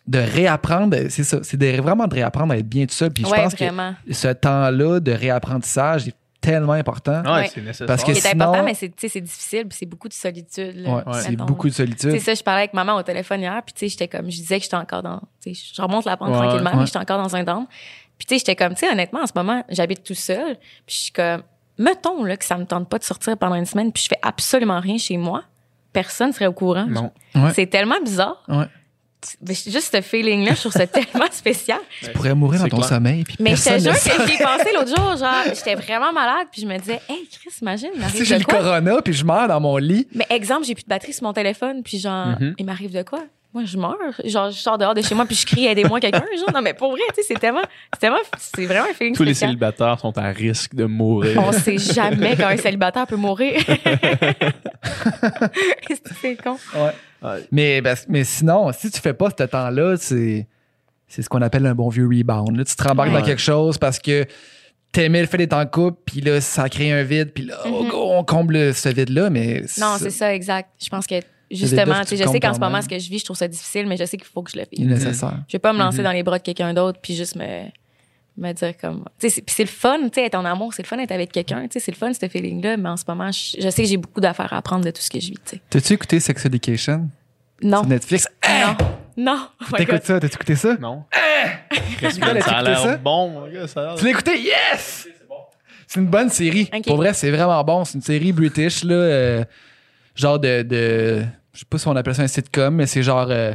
de 0.06 0.18
réapprendre, 0.18 0.96
c'est 1.08 1.22
ça, 1.22 1.38
c'est 1.42 1.56
de- 1.56 1.80
vraiment 1.80 2.06
de 2.08 2.14
réapprendre 2.14 2.52
à 2.52 2.56
être 2.56 2.68
bien 2.68 2.84
tout 2.86 2.94
seul. 2.94 3.10
Puis 3.12 3.24
je 3.24 3.30
Ouais, 3.30 3.42
pense 3.44 3.54
vraiment. 3.54 3.94
que 4.06 4.12
ce 4.12 4.28
temps-là 4.28 4.98
de 4.98 5.12
réapprentissage 5.12 6.08
est 6.08 6.14
tellement 6.40 6.72
important. 6.72 7.22
C'est 7.52 7.60
nécessaire. 7.60 7.86
Parce 7.86 8.02
que 8.02 8.14
C'est 8.14 8.30
sinon- 8.30 8.46
important, 8.46 8.64
mais 8.64 8.74
c'est, 8.74 8.90
c'est 8.96 9.20
difficile, 9.20 9.66
puis 9.68 9.76
c'est 9.78 9.86
beaucoup 9.86 10.08
de 10.08 10.14
solitude. 10.14 10.84
c'est 11.12 11.36
beaucoup 11.36 11.68
de 11.68 11.72
Tu 11.72 11.76
solitude. 11.76 12.10
sais, 12.12 12.18
ça, 12.18 12.34
je 12.34 12.42
parlais 12.42 12.62
avec 12.62 12.74
maman 12.74 12.96
au 12.96 13.02
téléphone 13.02 13.40
hier, 13.42 13.62
puis 13.64 13.74
tu 13.74 13.80
sais, 13.80 13.88
j'étais 13.88 14.08
comme, 14.08 14.30
je 14.30 14.36
disais 14.38 14.56
que 14.58 14.64
j'étais 14.64 14.74
encore 14.76 15.02
dans, 15.02 15.20
tu 15.42 15.54
sais, 15.54 15.72
je 15.76 15.80
remonte 15.82 16.06
la 16.06 16.16
pente 16.16 16.30
Ouais, 16.30 16.36
tranquillement, 16.38 16.70
ouais. 16.70 16.76
mais 16.78 16.86
j'étais 16.86 16.98
encore 16.98 17.22
dans 17.22 17.36
un 17.36 17.44
down. 17.44 17.66
Puis 18.20 18.26
tu 18.26 18.34
sais, 18.34 18.38
j'étais 18.40 18.54
comme, 18.54 18.74
tu 18.74 18.80
sais, 18.80 18.92
honnêtement, 18.92 19.20
en 19.22 19.26
ce 19.26 19.32
moment, 19.34 19.64
j'habite 19.70 20.04
tout 20.04 20.14
seul, 20.14 20.56
puis 20.86 20.94
je 20.94 21.00
suis 21.04 21.12
comme, 21.12 21.42
mettons, 21.78 22.22
là, 22.22 22.36
que 22.36 22.44
ça 22.44 22.58
me 22.58 22.66
tente 22.66 22.86
pas 22.88 22.98
de 22.98 23.04
sortir 23.04 23.36
pendant 23.38 23.54
une 23.56 23.64
semaine, 23.64 23.90
puis 23.92 24.02
je 24.02 24.08
fais 24.08 24.18
absolument 24.22 24.78
rien 24.78 24.98
chez 24.98 25.16
moi, 25.16 25.42
personne 25.94 26.30
serait 26.34 26.46
au 26.46 26.52
courant. 26.52 26.84
Non. 26.86 27.10
Ouais. 27.34 27.52
C'est 27.54 27.66
tellement 27.66 27.98
bizarre. 28.04 28.44
Ouais. 28.46 28.66
Juste 29.66 29.94
ce 29.94 30.00
feeling-là, 30.00 30.54
je 30.54 30.60
trouve 30.60 30.72
ça 30.72 30.86
tellement 30.86 31.26
spécial. 31.30 31.78
Tu 32.02 32.10
pourrais 32.12 32.34
mourir 32.34 32.60
dans 32.62 32.68
ton 32.68 32.76
clair. 32.78 32.88
sommeil. 32.88 33.24
Puis 33.24 33.36
Mais 33.40 33.54
je 33.56 33.64
te 33.64 33.78
jure 33.78 33.92
que 33.92 33.98
j'y 34.28 34.34
ai 34.34 34.38
pensé 34.38 34.72
l'autre 34.74 34.88
jour, 34.96 35.16
genre, 35.16 35.42
j'étais 35.46 35.74
vraiment 35.74 36.12
malade, 36.12 36.46
puis 36.52 36.62
je 36.62 36.66
me 36.66 36.78
disais, 36.78 37.00
hey, 37.08 37.28
Chris, 37.30 37.50
imagine, 37.60 37.90
il 37.96 38.04
Si 38.10 38.24
j'ai 38.24 38.38
le 38.38 38.44
corona, 38.44 39.02
puis 39.02 39.12
je 39.12 39.24
meurs 39.24 39.48
dans 39.48 39.60
mon 39.60 39.76
lit. 39.78 40.06
Mais 40.14 40.26
exemple, 40.30 40.64
j'ai 40.66 40.74
plus 40.74 40.84
de 40.84 40.88
batterie 40.88 41.12
sur 41.12 41.24
mon 41.24 41.32
téléphone, 41.32 41.82
puis 41.82 41.98
genre, 41.98 42.28
Mhm. 42.40 42.54
il 42.58 42.64
m'arrive 42.66 42.92
de 42.92 43.02
quoi? 43.02 43.20
Moi, 43.52 43.64
je 43.64 43.76
meurs. 43.76 43.96
Genre, 44.24 44.50
je 44.52 44.56
sors 44.58 44.78
dehors 44.78 44.94
de 44.94 45.02
chez 45.02 45.14
moi, 45.14 45.26
puis 45.26 45.34
je 45.34 45.44
crie, 45.44 45.66
aidez-moi 45.66 45.98
quelqu'un. 45.98 46.24
Genre, 46.38 46.52
non, 46.54 46.62
mais 46.62 46.72
pour 46.72 46.92
vrai, 46.92 47.00
tu 47.08 47.16
sais, 47.16 47.22
c'est 47.34 47.40
tellement, 47.40 47.62
c'est 47.92 47.98
tellement, 48.00 48.18
c'est 48.38 48.64
vraiment 48.66 48.86
un 48.88 48.94
feeling 48.94 49.16
Tous 49.16 49.24
les 49.24 49.34
célibataires 49.34 49.98
sont 49.98 50.16
à 50.16 50.28
risque 50.28 50.74
de 50.74 50.84
mourir. 50.84 51.36
On 51.42 51.50
sait 51.50 51.76
jamais 51.78 52.36
quand 52.36 52.46
un 52.46 52.56
célibataire 52.56 53.06
peut 53.08 53.16
mourir. 53.16 53.60
C'est 56.20 56.36
con? 56.36 56.56
Ouais. 56.74 57.46
Mais, 57.50 57.80
ben, 57.80 57.96
mais 58.08 58.24
sinon, 58.24 58.70
si 58.72 58.90
tu 58.90 59.00
fais 59.00 59.12
pas 59.14 59.28
ce 59.36 59.44
temps-là, 59.44 59.96
c'est, 59.98 60.46
c'est 61.08 61.22
ce 61.22 61.28
qu'on 61.28 61.42
appelle 61.42 61.66
un 61.66 61.74
bon 61.74 61.88
vieux 61.88 62.06
rebound. 62.06 62.56
là. 62.56 62.64
Tu 62.64 62.74
te 62.74 62.82
rembarques 62.82 63.10
Ouais. 63.10 63.20
dans 63.20 63.24
quelque 63.26 63.42
chose 63.42 63.78
parce 63.78 63.98
que 63.98 64.24
t'aimais 64.92 65.20
le 65.20 65.26
fait 65.26 65.38
d'être 65.38 65.52
en 65.52 65.66
couple, 65.66 65.98
puis 66.04 66.20
là, 66.20 66.40
ça 66.40 66.68
crée 66.68 66.92
un 66.92 67.02
vide, 67.02 67.32
puis 67.32 67.44
là, 67.44 67.56
go, 67.64 68.10
on 68.12 68.24
comble 68.24 68.74
ce 68.74 68.88
vide-là, 68.88 69.30
mais... 69.30 69.62
Non, 69.78 69.96
c'est 69.98 70.10
ça, 70.10 70.34
exact. 70.34 70.70
Je 70.82 70.88
pense 70.88 71.06
que, 71.06 71.16
justement, 71.50 72.00
tu 72.02 72.16
sais, 72.16 72.24
je 72.24 72.28
sais 72.28 72.40
qu'en 72.40 72.54
ce 72.54 72.60
moment, 72.60 72.80
ce 72.82 72.88
que 72.88 72.98
je 72.98 73.08
vis, 73.10 73.18
je 73.20 73.24
trouve 73.24 73.36
ça 73.36 73.48
difficile, 73.48 73.86
mais 73.86 73.96
je 73.96 74.04
sais 74.04 74.16
qu'il 74.16 74.26
faut 74.26 74.42
que 74.42 74.50
je 74.50 74.56
le 74.58 74.64
Il 74.72 74.82
est 74.84 74.86
vive. 74.86 74.94
nécessaire. 74.96 75.34
Je 75.48 75.52
vais 75.52 75.58
pas 75.58 75.72
me 75.72 75.78
lancer 75.78 75.98
Mhm. 75.98 76.04
dans 76.04 76.12
les 76.12 76.22
bras 76.22 76.38
de 76.38 76.42
quelqu'un 76.42 76.72
d'autre, 76.74 76.98
puis 77.02 77.14
juste 77.14 77.36
me, 77.36 77.64
me 78.36 78.52
dire 78.52 78.76
comme. 78.78 79.04
Tu 79.18 79.28
sais, 79.28 79.34
c'est- 79.36 79.42
puis 79.42 79.54
c'est 79.54 79.64
le 79.64 79.68
fun, 79.68 79.98
tu 80.04 80.08
sais, 80.14 80.26
être 80.26 80.34
en 80.36 80.44
amour, 80.44 80.72
c'est 80.74 80.82
le 80.82 80.86
fun 80.88 80.96
d'être 80.96 81.12
avec 81.12 81.32
quelqu'un, 81.32 81.62
tu 81.62 81.74
sais, 81.74 81.80
c'est 81.80 81.92
le 81.92 81.96
fun, 81.96 82.12
ce 82.12 82.28
feeling-là, 82.28 82.76
mais 82.76 82.88
en 82.88 82.96
ce 82.96 83.04
moment, 83.08 83.30
je, 83.32 83.60
je 83.60 83.68
sais 83.70 83.82
que 83.82 83.88
j'ai 83.88 83.96
beaucoup 83.96 84.20
d'affaires 84.20 84.52
à 84.52 84.56
apprendre 84.58 84.84
de 84.84 84.90
tout 84.90 85.02
ce 85.02 85.10
que 85.10 85.20
je 85.20 85.28
vis, 85.28 85.38
tu 85.44 85.56
sais. 85.56 85.60
T'as-tu 85.70 85.92
écouté 85.94 86.20
Sex 86.20 86.44
Education? 86.46 87.08
Non. 87.62 87.80
sur 87.80 87.88
Netflix? 87.88 88.26
Non. 88.48 88.76
Non. 89.16 89.48
Oh 89.60 89.64
T'écoutes 89.76 90.04
ça? 90.04 90.18
T'as-tu 90.20 90.34
écouté 90.36 90.56
ça? 90.56 90.76
Non. 90.80 91.04
Qu'est-ce 92.00 92.18
Ça 92.20 92.26
a 92.26 92.30
écouté 92.30 92.40
ça? 92.50 92.62
l'air 92.62 92.98
bon, 93.00 93.28
mon 93.28 93.48
gars, 93.48 93.66
ça 93.66 93.80
a 93.80 93.84
l'air- 93.88 93.94
Tu 93.96 94.04
l'as 94.04 94.10
écouté? 94.12 94.40
Yes! 94.40 95.08
C'est 95.86 95.98
une 96.00 96.06
bonne 96.06 96.30
série. 96.30 96.70
Pour 96.86 96.96
vrai, 96.98 97.12
c'est 97.12 97.30
vraiment 97.32 97.62
bon. 97.64 97.84
C'est 97.84 97.94
une 97.94 98.00
série 98.02 98.30
british, 98.32 98.84
là. 98.84 98.94
euh, 98.94 99.44
genre 100.14 100.38
de, 100.38 100.62
de. 100.62 101.24
Je 101.52 101.60
sais 101.60 101.64
pas 101.68 101.78
si 101.78 101.88
on 101.88 101.96
appelle 101.96 102.14
ça 102.14 102.22
un 102.22 102.26
sitcom, 102.28 102.74
mais 102.74 102.86
c'est 102.86 103.02
genre. 103.02 103.26
euh, 103.30 103.54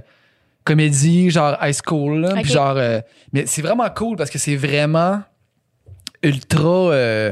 comédie, 0.63 1.29
genre 1.29 1.55
high 1.61 1.75
school, 1.75 2.21
là. 2.21 2.33
Ok. 2.33 2.41
Puis 2.41 2.51
genre. 2.51 2.75
euh, 2.77 2.99
mais 3.31 3.45
c'est 3.45 3.61
vraiment 3.61 3.87
cool 3.95 4.17
parce 4.17 4.29
que 4.29 4.39
c'est 4.39 4.55
vraiment 4.55 5.21
ultra. 6.23 6.59
euh, 6.91 7.31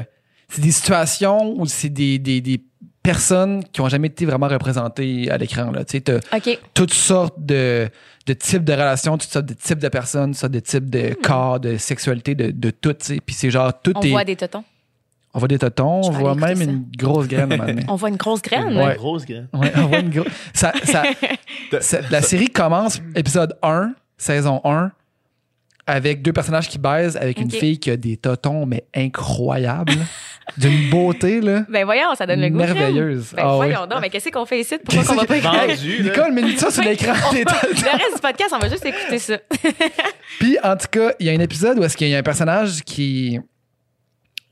c'est 0.49 0.61
des 0.61 0.71
situations 0.71 1.53
où 1.59 1.65
c'est 1.65 1.89
des, 1.89 2.19
des, 2.19 2.39
des 2.41 2.63
personnes 3.01 3.63
qui 3.71 3.81
ont 3.81 3.89
jamais 3.89 4.07
été 4.07 4.25
vraiment 4.25 4.47
représentées 4.47 5.29
à 5.31 5.37
l'écran, 5.37 5.71
là. 5.71 5.83
Tu 5.83 5.97
sais, 5.97 6.01
t'as 6.01 6.19
OK. 6.37 6.59
toutes 6.75 6.93
sortes 6.93 7.35
de, 7.39 7.89
de 8.27 8.33
types 8.33 8.63
de 8.63 8.73
relations, 8.73 9.17
toutes 9.17 9.31
sortes 9.31 9.47
de 9.47 9.55
types 9.55 9.79
de 9.79 9.89
personnes, 9.89 10.31
toutes 10.31 10.39
sortes 10.39 10.53
de 10.53 10.59
types 10.59 10.89
de 10.89 11.13
corps, 11.15 11.59
de 11.59 11.77
sexualité, 11.77 12.35
de, 12.35 12.51
de 12.51 12.69
tout, 12.69 12.93
tu 12.93 13.05
sais. 13.15 13.19
Puis 13.25 13.35
c'est 13.35 13.49
genre, 13.49 13.73
tout 13.81 13.91
Hmm. 13.91 13.97
On 13.97 14.01
est. 14.03 14.09
voit 14.11 14.23
des 14.23 14.35
totons. 14.35 14.63
On 15.33 15.39
voit 15.39 15.47
des 15.47 15.57
totons, 15.57 16.01
on 16.05 16.11
voit 16.11 16.35
même 16.35 16.57
ça. 16.57 16.63
une 16.63 16.85
grosse 16.95 17.27
graine. 17.27 17.83
On 17.87 17.95
voit 17.95 18.09
une 18.09 18.17
grosse 18.17 18.41
graine. 18.43 18.77
Ouais. 18.77 18.95
grosse 18.95 19.25
graine. 19.25 19.47
Ouais, 19.53 19.71
on 19.75 19.87
voit 19.87 19.97
une 19.99 20.09
gro- 20.11 20.25
ça, 20.53 20.71
ça- 20.83 21.03
ça- 21.81 22.01
la 22.11 22.21
série 22.21 22.49
commence, 22.49 23.01
épisode 23.15 23.57
1, 23.63 23.93
saison 24.15 24.61
1, 24.63 24.91
avec 25.87 26.21
deux 26.21 26.33
personnages 26.33 26.69
qui 26.69 26.77
baisent, 26.77 27.17
avec 27.17 27.39
une 27.41 27.49
fille 27.51 27.79
qui 27.79 27.89
a 27.91 27.97
des 27.97 28.15
totons, 28.15 28.65
mais 28.67 28.83
incroyables. 28.95 29.93
D'une 30.57 30.89
beauté, 30.89 31.39
là. 31.41 31.63
Ben 31.69 31.85
voyons, 31.85 32.13
ça 32.15 32.25
donne 32.25 32.41
le 32.41 32.49
goût. 32.49 32.57
Merveilleuse. 32.57 33.33
Ben 33.33 33.43
Ah 33.45 33.57
oui. 33.57 33.67
voyons 33.69 33.87
donc, 33.87 34.01
mais 34.01 34.09
qu'est-ce 34.09 34.29
qu'on 34.29 34.45
fait 34.45 34.59
ici? 34.59 34.75
Pourquoi 34.85 35.03
qu'on 35.05 35.15
va 35.15 35.25
pas 35.25 35.37
écouter? 35.37 36.03
Nicole, 36.03 36.31
mets 36.33 36.57
ça 36.57 36.69
sur 36.69 36.83
l'écran. 36.83 37.13
des 37.31 37.43
Le 37.45 37.49
reste 37.49 38.15
du 38.15 38.21
podcast, 38.21 38.51
on 38.53 38.59
va 38.59 38.67
juste 38.69 38.85
écouter 38.85 39.19
ça. 39.19 39.37
Puis, 40.39 40.57
en 40.61 40.75
tout 40.75 40.87
cas, 40.91 41.13
il 41.19 41.27
y 41.27 41.29
a 41.29 41.33
un 41.33 41.39
épisode 41.39 41.79
où 41.79 41.83
est-ce 41.83 41.95
qu'il 41.95 42.09
y 42.09 42.15
a 42.15 42.17
un 42.17 42.23
personnage 42.23 42.81
qui, 42.83 43.39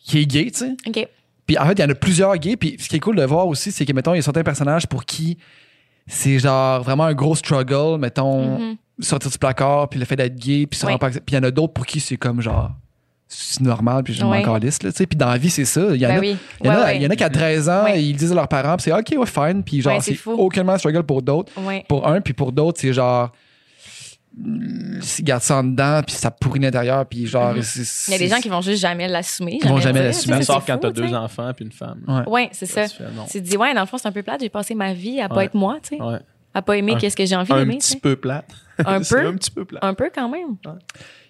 qui 0.03 0.19
est 0.19 0.25
gay, 0.25 0.51
tu 0.51 0.59
sais. 0.59 0.71
OK. 0.87 1.07
Puis 1.47 1.57
en 1.57 1.65
fait, 1.65 1.73
il 1.73 1.79
y 1.81 1.83
en 1.83 1.89
a 1.89 1.95
plusieurs 1.95 2.35
gays. 2.37 2.55
Puis 2.55 2.75
ce 2.79 2.87
qui 2.87 2.95
est 2.95 2.99
cool 2.99 3.15
de 3.15 3.23
voir 3.23 3.47
aussi, 3.47 3.71
c'est 3.71 3.85
que, 3.85 3.93
mettons, 3.93 4.13
il 4.13 4.17
y 4.17 4.19
a 4.19 4.23
certains 4.23 4.43
personnages 4.43 4.87
pour 4.87 5.05
qui 5.05 5.37
c'est 6.07 6.39
genre 6.39 6.81
vraiment 6.83 7.05
un 7.05 7.13
gros 7.13 7.35
struggle, 7.35 7.99
mettons, 7.99 8.57
Mhm. 8.59 8.75
sortir 8.99 9.29
du 9.31 9.37
placard, 9.37 9.87
puis 9.89 9.99
le 9.99 10.05
fait 10.05 10.15
d'être 10.15 10.35
gay, 10.35 10.65
puis 10.65 10.79
accep- 10.79 11.11
Puis 11.21 11.21
il 11.29 11.35
y 11.35 11.37
en 11.37 11.43
a 11.43 11.51
d'autres 11.51 11.73
pour 11.73 11.85
qui 11.85 11.99
c'est 11.99 12.17
comme 12.17 12.41
genre, 12.41 12.71
c'est 13.27 13.61
normal, 13.61 14.03
puis 14.03 14.13
je 14.13 14.23
m'en 14.25 14.41
calisse, 14.41 14.83
là, 14.83 14.91
tu 14.91 14.97
sais. 14.97 15.05
Puis 15.07 15.17
dans 15.17 15.29
la 15.29 15.37
vie, 15.37 15.49
c'est 15.49 15.63
ça. 15.65 15.81
Il 15.93 16.01
y 16.01 16.05
en 16.05 16.09
Ben 16.09 16.17
a. 16.17 16.19
oui. 16.19 16.37
Il 16.61 16.65
y, 16.67 16.69
en 16.69 16.73
a, 16.73 16.77
Ouais, 16.79 16.83
ouais. 16.85 16.95
il 16.97 17.01
y 17.03 17.07
en 17.07 17.09
a 17.09 17.15
qui 17.15 17.23
à 17.23 17.29
13 17.29 17.69
ans, 17.69 17.83
Ouais. 17.85 18.03
ils 18.03 18.15
disent 18.15 18.31
à 18.31 18.35
leurs 18.35 18.47
parents, 18.47 18.75
c'est 18.79 18.91
OK, 18.91 19.13
ouais, 19.17 19.25
fine. 19.25 19.63
Puis 19.63 19.81
genre, 19.81 20.01
c'est 20.01 20.17
aucunement 20.27 20.73
un 20.73 20.77
struggle 20.77 21.03
pour 21.03 21.21
d'autres. 21.21 21.51
Pour 21.87 22.07
un, 22.07 22.19
puis 22.21 22.33
pour 22.33 22.51
d'autres, 22.51 22.79
c'est 22.81 22.91
genre, 22.93 23.31
ils 24.37 25.23
gardent 25.23 25.41
ça 25.43 25.57
en 25.57 25.63
dedans, 25.63 26.01
puis 26.05 26.15
ça 26.15 26.31
pourrit 26.31 26.59
l'intérieur, 26.59 27.05
puis 27.05 27.27
genre. 27.27 27.53
Mhm. 27.53 27.61
c'est- 27.61 28.11
Il 28.11 28.13
y 28.13 28.15
a 28.15 28.19
des 28.19 28.27
gens 28.27 28.39
qui 28.39 28.49
vont 28.49 28.61
juste 28.61 28.81
jamais 28.81 29.07
l'assumer. 29.07 29.59
Ils 29.61 29.67
vont 29.69 29.77
jamais 29.79 30.03
l'assumer. 30.03 30.41
Sauf 30.43 30.63
c'est 30.65 30.71
quand 30.71 30.77
t'as 30.77 30.91
deux 30.91 31.13
enfants 31.13 31.51
puis 31.55 31.65
une 31.65 31.71
femme. 31.71 32.01
Ouais. 32.07 32.23
Ouais, 32.27 32.49
c'est 32.53 32.65
ça. 32.65 32.87
tu 32.87 32.97
te 32.97 33.37
dis, 33.39 33.57
ouais, 33.57 33.73
dans 33.73 33.81
le 33.81 33.87
fond, 33.87 33.97
c'est 33.97 34.07
un 34.07 34.11
peu 34.11 34.23
plate. 34.23 34.41
J'ai 34.41 34.49
passé 34.49 34.73
ma 34.75 34.93
vie 34.93 35.19
à 35.21 35.27
pas 35.29 35.35
Ouais. 35.35 35.45
être 35.45 35.53
moi, 35.55 35.77
tu 35.83 35.97
sais. 35.97 36.01
Ouais. 36.01 36.19
À 36.53 36.61
pas 36.61 36.75
aimer 36.77 36.93
Un- 36.93 36.97
qu'est-ce 36.97 37.15
que 37.15 37.25
j'ai 37.25 37.35
envie 37.35 37.51
Un 37.53 37.57
d'aimer. 37.59 37.77
tu 37.77 37.89
petit 37.93 37.99
peu 37.99 38.15
plate. 38.15 38.45
Un 38.85 39.01
peu? 39.09 39.25
un 39.27 39.33
petit 39.35 39.51
peu 39.51 39.63
plate. 39.65 39.83
Un 39.83 39.93
peu 39.93 40.09
quand 40.13 40.29
même. 40.29 40.55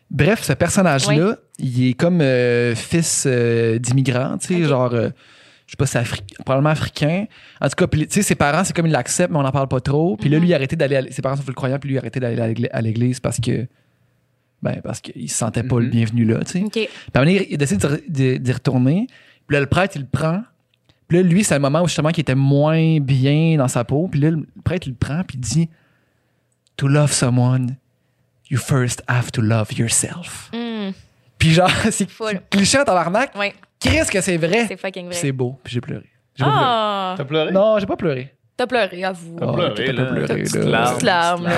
Bref, 0.10 0.44
ce 0.44 0.54
personnage-là, 0.54 1.38
il 1.60 1.88
est 1.90 1.94
comme 1.94 2.22
euh, 2.22 2.76
fils 2.76 3.24
euh, 3.28 3.80
d'immigrants, 3.80 4.38
tu 4.38 4.48
sais, 4.48 4.64
genre, 4.64 4.94
euh, 4.94 5.10
je 5.72 5.76
sais 5.76 5.78
pas, 5.78 5.86
c'est 5.86 6.00
Afri- 6.02 6.22
probablement 6.44 6.72
africain. 6.72 7.28
En 7.62 7.70
tout 7.70 7.76
cas, 7.76 7.88
tu 7.88 8.06
sais, 8.10 8.22
ses 8.24 8.36
parents, 8.36 8.66
c'est 8.66 8.76
comme 8.76 8.88
ils 8.88 8.92
l'acceptent, 8.92 9.32
mais 9.32 9.40
on 9.40 9.44
n'en 9.44 9.54
parle 9.54 9.70
pas 9.70 9.80
trop. 9.80 10.18
Puis 10.18 10.28
là, 10.28 10.36
Mhm. 10.38 10.42
lui, 10.44 10.50
il 10.50 10.54
a 10.54 10.58
arrêté 10.58 10.76
d'aller, 10.76 11.10
ses 11.12 11.22
parents 11.22 11.38
sont 11.38 11.44
full 11.44 11.54
croyants, 11.56 11.80
puis 11.80 11.88
lui, 11.88 11.96
il 11.96 11.98
a 11.98 12.02
arrêté 12.02 12.20
d'aller 12.20 12.68
à 12.74 12.82
l'église- 12.82 13.22
parce 13.22 13.40
que, 13.40 13.68
ben, 14.62 14.82
parce 14.84 15.00
qu'il 15.00 15.30
se 15.30 15.38
sentait 15.38 15.64
pas 15.64 15.80
le 15.80 15.88
bienvenu 15.88 16.26
là, 16.26 16.44
tu 16.44 16.60
sais. 16.60 16.64
OK. 16.64 16.74
Puis 17.14 17.48
il 17.52 17.58
décide 17.58 17.78
d'y 17.80 17.86
re- 17.88 18.02
d'y 18.10 18.40
d'y 18.42 18.52
retourner. 18.52 19.08
Puis 19.48 19.54
là, 19.56 19.62
le 19.62 19.66
prêtre, 19.68 19.94
il 19.96 20.02
le 20.02 20.08
prend. 20.08 20.42
Puis 21.08 21.18
là, 21.20 21.24
lui, 21.24 21.44
c'est 21.46 21.56
un 21.56 21.60
moment 21.60 21.82
où 21.82 21.88
justement 21.88 22.10
qu'il 22.12 22.22
était 22.22 22.36
moins 22.36 23.00
bien 23.00 23.56
dans 23.58 23.68
sa 23.70 23.86
peau. 23.86 24.10
Puis 24.10 24.20
là, 24.20 24.30
le 24.32 24.46
prêtre, 24.66 24.88
il 24.88 24.92
le 24.92 24.96
prend, 24.98 25.24
puis 25.24 25.38
il 25.38 25.42
dit 25.42 25.70
To 26.78 26.88
love 26.90 27.12
someone, 27.14 27.76
you 28.50 28.58
first 28.58 29.04
have 29.08 29.32
to 29.32 29.42
love 29.42 29.72
yourself. 29.74 30.50
Hmm. 30.54 30.92
Puis 31.38 31.52
genre, 31.52 31.70
c'est 31.92 32.08
cliché 32.50 32.78
en 32.80 32.84
tabarnak. 32.84 33.34
Ouais, 33.38 33.54
Qu'est-ce 33.82 34.12
que 34.12 34.22
c'est 34.22 34.38
vrai? 34.38 34.66
c'est 34.68 34.78
fucking 34.78 35.06
vrai. 35.08 35.16
C'est 35.16 35.32
beau. 35.32 35.60
Puis 35.64 35.74
j'ai 35.74 35.82
pleuré. 35.82 36.06
J'ai 36.36 36.46
pas 36.46 36.52
Ah! 36.54 37.14
T'as 37.18 37.26
pleuré? 37.26 37.52
pleuré. 37.52 37.66
Non, 37.66 37.80
j'ai 37.80 37.86
pas 37.86 37.98
pleuré. 37.98 38.34
T'as 38.58 38.68
pleuré, 38.68 39.04
avoue. 39.04 39.38
Ah, 39.42 39.52
pleuré, 39.54 39.74
j'ai 39.78 39.94
pas 39.94 40.02
là. 40.04 40.06
pleuré, 40.12 40.28
T'as 40.28 40.36
là. 40.36 40.44
petite 40.44 40.56
larme. 40.64 40.94
Petite 40.94 41.04
larme, 41.04 41.44
là. 41.46 41.54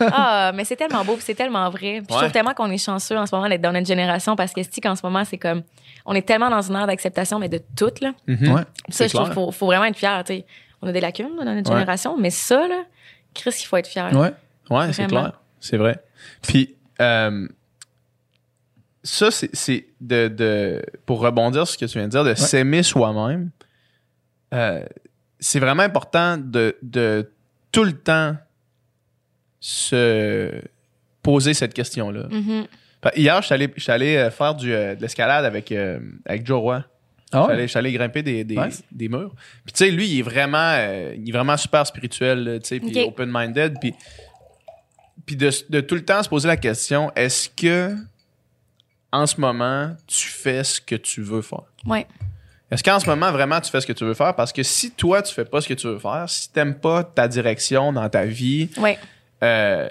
ah, 0.12 0.52
mais 0.54 0.64
c'est 0.64 0.74
tellement 0.76 1.04
beau, 1.04 1.12
puis 1.14 1.22
c'est 1.24 1.34
tellement 1.36 1.70
vrai. 1.70 2.00
Puis 2.00 2.06
Je 2.08 2.14
Ouais. 2.14 2.20
trouve 2.20 2.32
tellement 2.32 2.54
qu'on 2.54 2.70
est 2.70 2.84
chanceux 2.84 3.16
en 3.16 3.26
ce 3.26 3.34
moment 3.34 3.48
d'être 3.48 3.60
dans 3.60 3.70
notre 3.72 3.86
génération 3.86 4.34
parce 4.34 4.52
que 4.52 4.60
c'est 4.68 4.80
qu'en 4.80 4.96
ce 4.96 5.02
moment, 5.06 5.24
c'est 5.24 5.38
comme. 5.38 5.62
On 6.04 6.14
est 6.14 6.26
tellement 6.26 6.50
dans 6.50 6.60
une 6.62 6.74
ère 6.74 6.86
d'acceptation, 6.88 7.38
mais 7.38 7.48
de 7.48 7.60
tout, 7.76 7.92
là. 8.00 8.12
Mhm. 8.26 8.52
Ouais. 8.52 8.62
Ça, 8.62 8.64
C'est 8.90 9.08
je 9.08 9.14
trouve 9.14 9.26
clair. 9.26 9.34
qu'il 9.36 9.44
faut, 9.44 9.52
faut 9.52 9.66
vraiment 9.66 9.84
être 9.84 9.96
fier. 9.96 10.24
tu 10.24 10.34
sais. 10.34 10.46
On 10.80 10.88
a 10.88 10.92
des 10.92 11.00
lacunes 11.00 11.28
là, 11.38 11.44
dans 11.44 11.54
notre 11.54 11.70
Ouais. 11.70 11.76
génération, 11.78 12.16
mais 12.18 12.30
ça, 12.30 12.66
là, 12.66 12.82
Chris, 13.34 13.54
il 13.60 13.64
faut 13.66 13.76
être 13.76 13.86
fier. 13.86 14.10
Ouais. 14.12 14.32
Ouais, 14.68 14.92
c'est 14.92 15.04
Vraiment. 15.04 15.20
clair. 15.28 15.40
C'est 15.60 15.76
vrai. 15.76 15.96
Puis, 16.42 16.74
euh, 17.00 17.46
ça, 19.02 19.30
c'est- 19.30 19.50
c'est 19.54 19.86
de, 20.00 20.28
de. 20.28 20.82
Pour 21.06 21.20
rebondir 21.20 21.66
sur 21.66 21.74
ce 21.74 21.78
que 21.78 21.90
tu 21.90 21.98
viens 21.98 22.06
de 22.06 22.12
dire, 22.12 22.24
de 22.24 22.34
s'aimer 22.34 22.82
soi-même, 22.82 23.50
euh, 24.54 24.84
c'est 25.40 25.58
vraiment 25.60 25.82
important 25.82 26.36
de, 26.38 26.76
de 26.82 27.30
tout 27.72 27.84
le 27.84 27.92
temps 27.92 28.36
se 29.60 30.60
poser 31.22 31.54
cette 31.54 31.74
question-là. 31.74 32.26
Mhm. 32.30 32.66
Fait, 33.02 33.18
Hier, 33.18 33.40
je 33.40 33.46
suis 33.46 33.54
allé, 33.54 33.72
je 33.76 33.82
suis 33.82 33.92
allé, 33.92 34.16
euh, 34.16 34.30
faire 34.30 34.54
du, 34.54 34.72
euh, 34.72 34.94
de 34.94 35.02
l'escalade 35.02 35.44
avec, 35.44 35.72
euh, 35.72 35.98
avec 36.26 36.46
Joe 36.46 36.60
Roy. 36.60 36.84
Je 37.32 37.38
suis 37.38 37.46
ouais? 37.46 37.52
allé- 37.54 37.62
je 37.62 37.66
suis 37.68 37.78
allé 37.78 37.92
grimper 37.92 38.22
des, 38.22 38.44
des, 38.44 39.08
murs. 39.08 39.34
Puis 39.64 39.72
tu 39.72 39.84
sais, 39.84 39.90
lui, 39.90 40.06
il 40.08 40.18
est 40.18 40.22
vraiment, 40.22 40.58
euh, 40.76 41.14
il 41.16 41.28
est 41.28 41.32
vraiment 41.32 41.56
super 41.56 41.86
spirituel, 41.86 42.60
tu 42.62 42.68
sais, 42.68 42.80
puis 42.80 42.92
open-minded. 43.00 43.78
Puis, 43.80 43.94
puis 45.24 45.36
de, 45.36 45.50
de 45.70 45.80
tout 45.80 45.94
le 45.94 46.04
temps 46.04 46.22
se 46.22 46.28
poser 46.28 46.46
la 46.48 46.56
question, 46.58 47.10
est-ce 47.16 47.48
que 47.48 47.96
en 49.12 49.26
ce 49.26 49.40
moment, 49.40 49.94
tu 50.06 50.26
fais 50.28 50.64
ce 50.64 50.80
que 50.80 50.94
tu 50.94 51.20
veux 51.22 51.42
faire? 51.42 51.64
Ouais. 51.86 52.06
Est-ce 52.70 52.82
qu'en 52.82 52.98
ce 52.98 53.06
moment, 53.06 53.30
vraiment, 53.30 53.60
tu 53.60 53.70
fais 53.70 53.80
ce 53.82 53.86
que 53.86 53.92
tu 53.92 54.04
veux 54.04 54.14
faire? 54.14 54.34
Parce 54.34 54.52
que 54.52 54.62
si 54.62 54.90
toi, 54.92 55.20
tu 55.22 55.34
fais 55.34 55.44
pas 55.44 55.60
ce 55.60 55.68
que 55.68 55.74
tu 55.74 55.86
veux 55.86 55.98
faire, 55.98 56.24
si 56.28 56.50
t'aimes 56.50 56.74
pas 56.76 57.04
ta 57.04 57.28
direction 57.28 57.92
dans 57.92 58.08
ta 58.08 58.24
vie, 58.24 58.70
Ouais. 58.78 58.98
euh, 59.42 59.90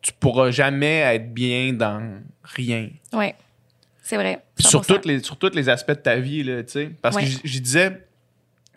tu 0.00 0.12
pourras 0.12 0.50
jamais 0.52 0.98
être 0.98 1.34
bien 1.34 1.72
dans 1.72 2.20
rien. 2.44 2.88
Ouais. 3.12 3.34
C'est 4.02 4.16
vrai. 4.16 4.40
Sur 4.56 4.82
100%. 4.82 4.86
tous 5.00 5.08
les 5.08 5.20
sur 5.20 5.36
tous 5.36 5.50
les 5.52 5.68
aspects 5.68 5.90
de 5.90 5.94
ta 5.94 6.14
vie 6.14 6.44
là, 6.44 6.62
tu 6.62 6.70
sais 6.70 6.90
parce 7.02 7.16
que 7.16 7.22
disais 7.48 8.06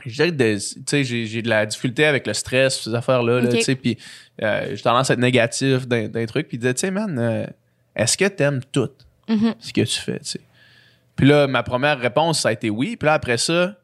je 0.04 0.24
disais 0.24 0.66
tu 0.88 1.04
j'ai 1.04 1.42
de 1.44 1.50
la 1.50 1.68
difficulté 1.68 2.06
avec 2.06 2.26
le 2.26 2.34
stress 2.34 2.82
ces 2.82 2.96
affaires 2.96 3.22
là, 3.22 3.44
Ok. 3.44 3.50
tu 3.50 3.62
sais 3.62 3.76
puis 3.76 3.96
euh, 4.42 4.76
j'ai 4.76 4.82
tendance 4.82 5.12
à 5.12 5.14
être 5.14 5.20
négatif 5.20 5.88
d'un 5.88 6.26
truc 6.26 6.48
puis 6.48 6.58
il 6.58 6.62
disait 6.62 6.74
tu 6.74 6.80
sais 6.80 6.90
man 6.90 7.16
euh, 7.20 7.46
est-ce 7.96 8.18
que 8.18 8.26
t'aimes 8.26 8.62
tout? 8.72 8.90
Mhm. 9.30 9.56
ce 9.60 9.72
que 9.74 9.82
tu 9.82 10.00
fais 10.00 10.20
tu 10.20 10.26
sais 10.26 10.42
puis 11.16 11.28
là 11.28 11.48
ma 11.48 11.64
première 11.64 12.00
réponse 12.00 12.42
ça 12.42 12.50
a 12.50 12.52
été 12.52 12.70
oui 12.70 12.98
puis 12.98 13.06
là 13.06 13.14
après 13.14 13.38
ça 13.38 13.76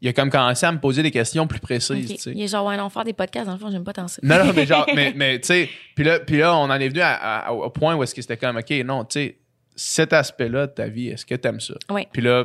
il 0.00 0.08
a 0.08 0.12
comme 0.12 0.30
commencé 0.30 0.64
à 0.66 0.72
me 0.72 0.78
poser 0.78 1.02
des 1.02 1.10
questions 1.10 1.46
plus 1.46 1.58
précises 1.58 2.10
Ok. 2.10 2.16
tu 2.16 2.22
sais 2.22 2.32
Il 2.32 2.42
est 2.42 2.48
genre, 2.48 2.66
ouais, 2.66 2.76
non, 2.76 2.90
faire 2.90 3.02
des 3.04 3.14
podcasts, 3.14 3.46
dans 3.46 3.54
le 3.54 3.58
fond, 3.58 3.70
j'aime 3.70 3.82
pas 3.82 3.94
tant 3.94 4.06
ça. 4.08 4.20
non, 4.22 4.44
non, 4.44 4.52
mais 4.54 4.66
genre, 4.66 4.86
mais, 4.94 5.14
mais 5.16 5.40
tu 5.40 5.46
sais, 5.46 5.70
puis 5.94 6.04
là, 6.04 6.20
puis 6.20 6.36
là, 6.36 6.54
on 6.54 6.64
en 6.64 6.74
est 6.74 6.88
venu 6.90 7.00
à- 7.00 7.14
à- 7.46 7.50
au 7.52 7.70
point 7.70 7.94
où 7.96 8.02
est-ce 8.02 8.14
que 8.14 8.20
c'était 8.20 8.36
comme, 8.36 8.58
OK, 8.58 8.70
non, 8.84 9.06
tu 9.06 9.14
sais, 9.20 9.38
cet 9.74 10.12
aspect-là 10.12 10.66
de 10.66 10.72
ta 10.72 10.86
vie, 10.88 11.08
est-ce 11.08 11.24
que 11.24 11.34
t'aimes 11.34 11.60
ça? 11.60 11.74
Oui. 11.88 12.06
Puis 12.12 12.20
là, 12.20 12.44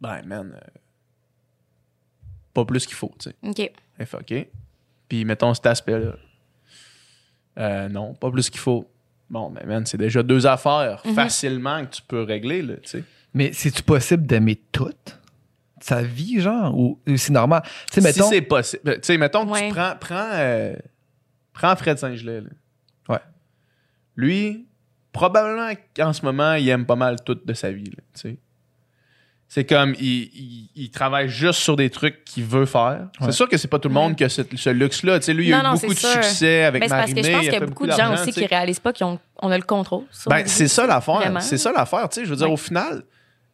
ben, 0.00 0.20
man, 0.26 0.52
euh, 0.60 0.78
pas 2.54 2.64
plus 2.64 2.86
qu'il 2.86 2.96
faut, 2.96 3.14
tu 3.20 3.30
sais. 3.30 3.36
OK. 3.48 3.70
Fait, 4.04 4.16
OK. 4.16 4.48
Puis 5.08 5.24
mettons 5.24 5.54
cet 5.54 5.66
aspect-là. 5.66 6.16
Euh, 7.58 7.88
non, 7.88 8.14
pas 8.14 8.30
plus 8.32 8.50
qu'il 8.50 8.60
faut. 8.60 8.90
Bon, 9.28 9.50
ben, 9.50 9.66
man, 9.66 9.84
c'est 9.86 9.98
déjà 9.98 10.22
deux 10.22 10.46
affaires 10.46 11.02
Mhm. 11.04 11.14
facilement 11.14 11.84
que 11.84 11.90
tu 11.96 12.02
peux 12.02 12.22
régler, 12.22 12.62
là, 12.62 12.74
tu 12.76 12.88
sais. 12.88 13.04
Mais 13.34 13.52
c'est-tu 13.52 13.82
possible 13.82 14.24
d'aimer 14.26 14.56
toute 14.72 15.18
sa 15.80 16.02
vie, 16.02 16.40
genre? 16.40 16.76
Ou 16.78 17.00
ou 17.06 17.16
c'est 17.16 17.32
normal? 17.32 17.62
Mettons. 17.96 18.24
Si 18.24 18.28
c'est 18.30 18.40
possible. 18.42 18.94
Tu 18.94 19.00
sais, 19.02 19.18
mettons 19.18 19.44
que 19.44 19.50
Ouais. 19.52 19.68
tu 19.68 19.74
prends, 19.74 19.94
prends, 20.00 20.30
euh, 20.32 20.74
prends 21.52 21.74
Fred 21.76 21.98
Saint-Gelais. 21.98 22.40
là. 22.40 22.48
Ouais. 23.08 23.20
Lui, 24.14 24.66
probablement 25.12 25.72
qu'en 25.94 26.12
ce 26.12 26.24
moment, 26.24 26.54
il 26.54 26.68
aime 26.68 26.86
pas 26.86 26.96
mal 26.96 27.16
tout 27.24 27.34
de 27.34 27.52
sa 27.52 27.70
vie. 27.72 27.84
là, 27.84 28.02
tu 28.14 28.20
sais. 28.20 28.38
C'est 29.48 29.64
comme, 29.64 29.94
il, 30.00 30.06
il- 30.34 30.68
il 30.74 30.90
travaille 30.90 31.28
juste 31.28 31.60
sur 31.60 31.76
des 31.76 31.88
trucs 31.88 32.24
qu'il 32.24 32.44
veut 32.44 32.66
faire. 32.66 33.08
Ouais. 33.20 33.26
C'est 33.26 33.32
sûr 33.32 33.48
que 33.48 33.56
c'est 33.56 33.68
pas 33.68 33.78
tout 33.78 33.88
le 33.88 33.94
monde 33.94 34.16
qui 34.16 34.24
a 34.24 34.28
ce, 34.28 34.42
ce 34.56 34.70
luxe-là. 34.70 35.18
Tu 35.20 35.26
sais, 35.26 35.34
lui, 35.34 35.46
il 35.48 35.52
a 35.54 35.58
Non, 35.58 35.62
eu 35.62 35.66
non, 35.66 35.74
beaucoup 35.80 35.94
de 35.94 35.98
sûr. 35.98 36.10
succès 36.10 36.64
avec 36.64 36.80
Mais 36.82 36.88
c'est 36.88 36.94
parce 36.94 37.10
Marimé. 37.12 37.20
que 37.22 37.26
je 37.28 37.32
pense 37.32 37.42
il 37.44 37.46
a 37.46 37.50
qu'il 37.50 37.52
y 37.52 37.56
a 37.56 37.60
fait 37.60 37.66
beaucoup 37.66 37.86
de 37.86 37.92
gens 37.92 38.12
aussi 38.14 38.24
tu 38.26 38.32
sais. 38.32 38.40
qui 38.40 38.46
réalisent 38.46 38.80
pas 38.80 38.92
qu'on 38.92 39.18
on 39.40 39.50
a 39.50 39.56
le 39.56 39.62
contrôle. 39.64 40.04
Ben, 40.26 40.42
c'est 40.46 40.68
ça 40.68 40.86
l'affaire. 40.86 41.32
C'est 41.40 41.58
ça 41.58 41.72
l'affaire. 41.72 42.08
Tu 42.08 42.20
sais, 42.20 42.24
je 42.26 42.30
veux 42.30 42.36
dire, 42.36 42.48
Ouais. 42.48 42.52
au 42.54 42.56
final, 42.56 43.04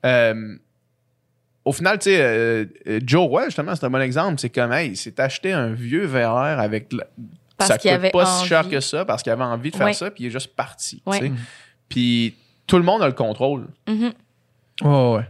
euh, 0.07 0.57
au 1.65 1.73
final, 1.73 1.99
tu 1.99 2.05
sais, 2.05 2.21
euh, 2.21 2.65
euh, 2.89 3.01
Joe 3.05 3.29
Roy, 3.29 3.45
justement, 3.47 3.77
c'est 3.77 3.85
un 3.87 3.91
bon 3.91 4.01
exemple. 4.01 4.41
C'est 4.41 4.51
comme, 4.51 4.73
hey, 4.73 4.91
il 4.93 4.97
s'est 4.97 5.21
acheté 5.21 5.53
un 5.53 5.73
vieux 5.73 6.07
VR 6.07 6.59
avec. 6.59 6.93
la- 6.93 7.07
Parce 7.59 7.69
ça 7.71 7.79
qu'il 7.79 7.91
coûte 7.91 7.99
avait 8.01 8.11
pas 8.11 8.27
si 8.27 8.47
cher 8.49 8.69
que 8.69 8.81
ça 8.81 9.05
parce 9.05 9.23
qu'il 9.23 9.31
avait 9.31 9.45
envie 9.45 9.71
de 9.71 9.77
faire 9.77 9.87
Ouais. 9.87 9.93
ça, 9.93 10.11
puis 10.11 10.25
il 10.25 10.27
est 10.29 10.31
juste 10.31 10.57
parti. 10.57 11.03
tu 11.07 11.19
sais. 11.19 11.33
Puis 11.89 12.35
tout 12.67 12.79
le 12.79 12.83
monde 12.83 13.03
a 13.03 13.07
le 13.07 13.13
contrôle. 13.13 13.69
Ouais, 14.83 15.15
ouais. 15.15 15.29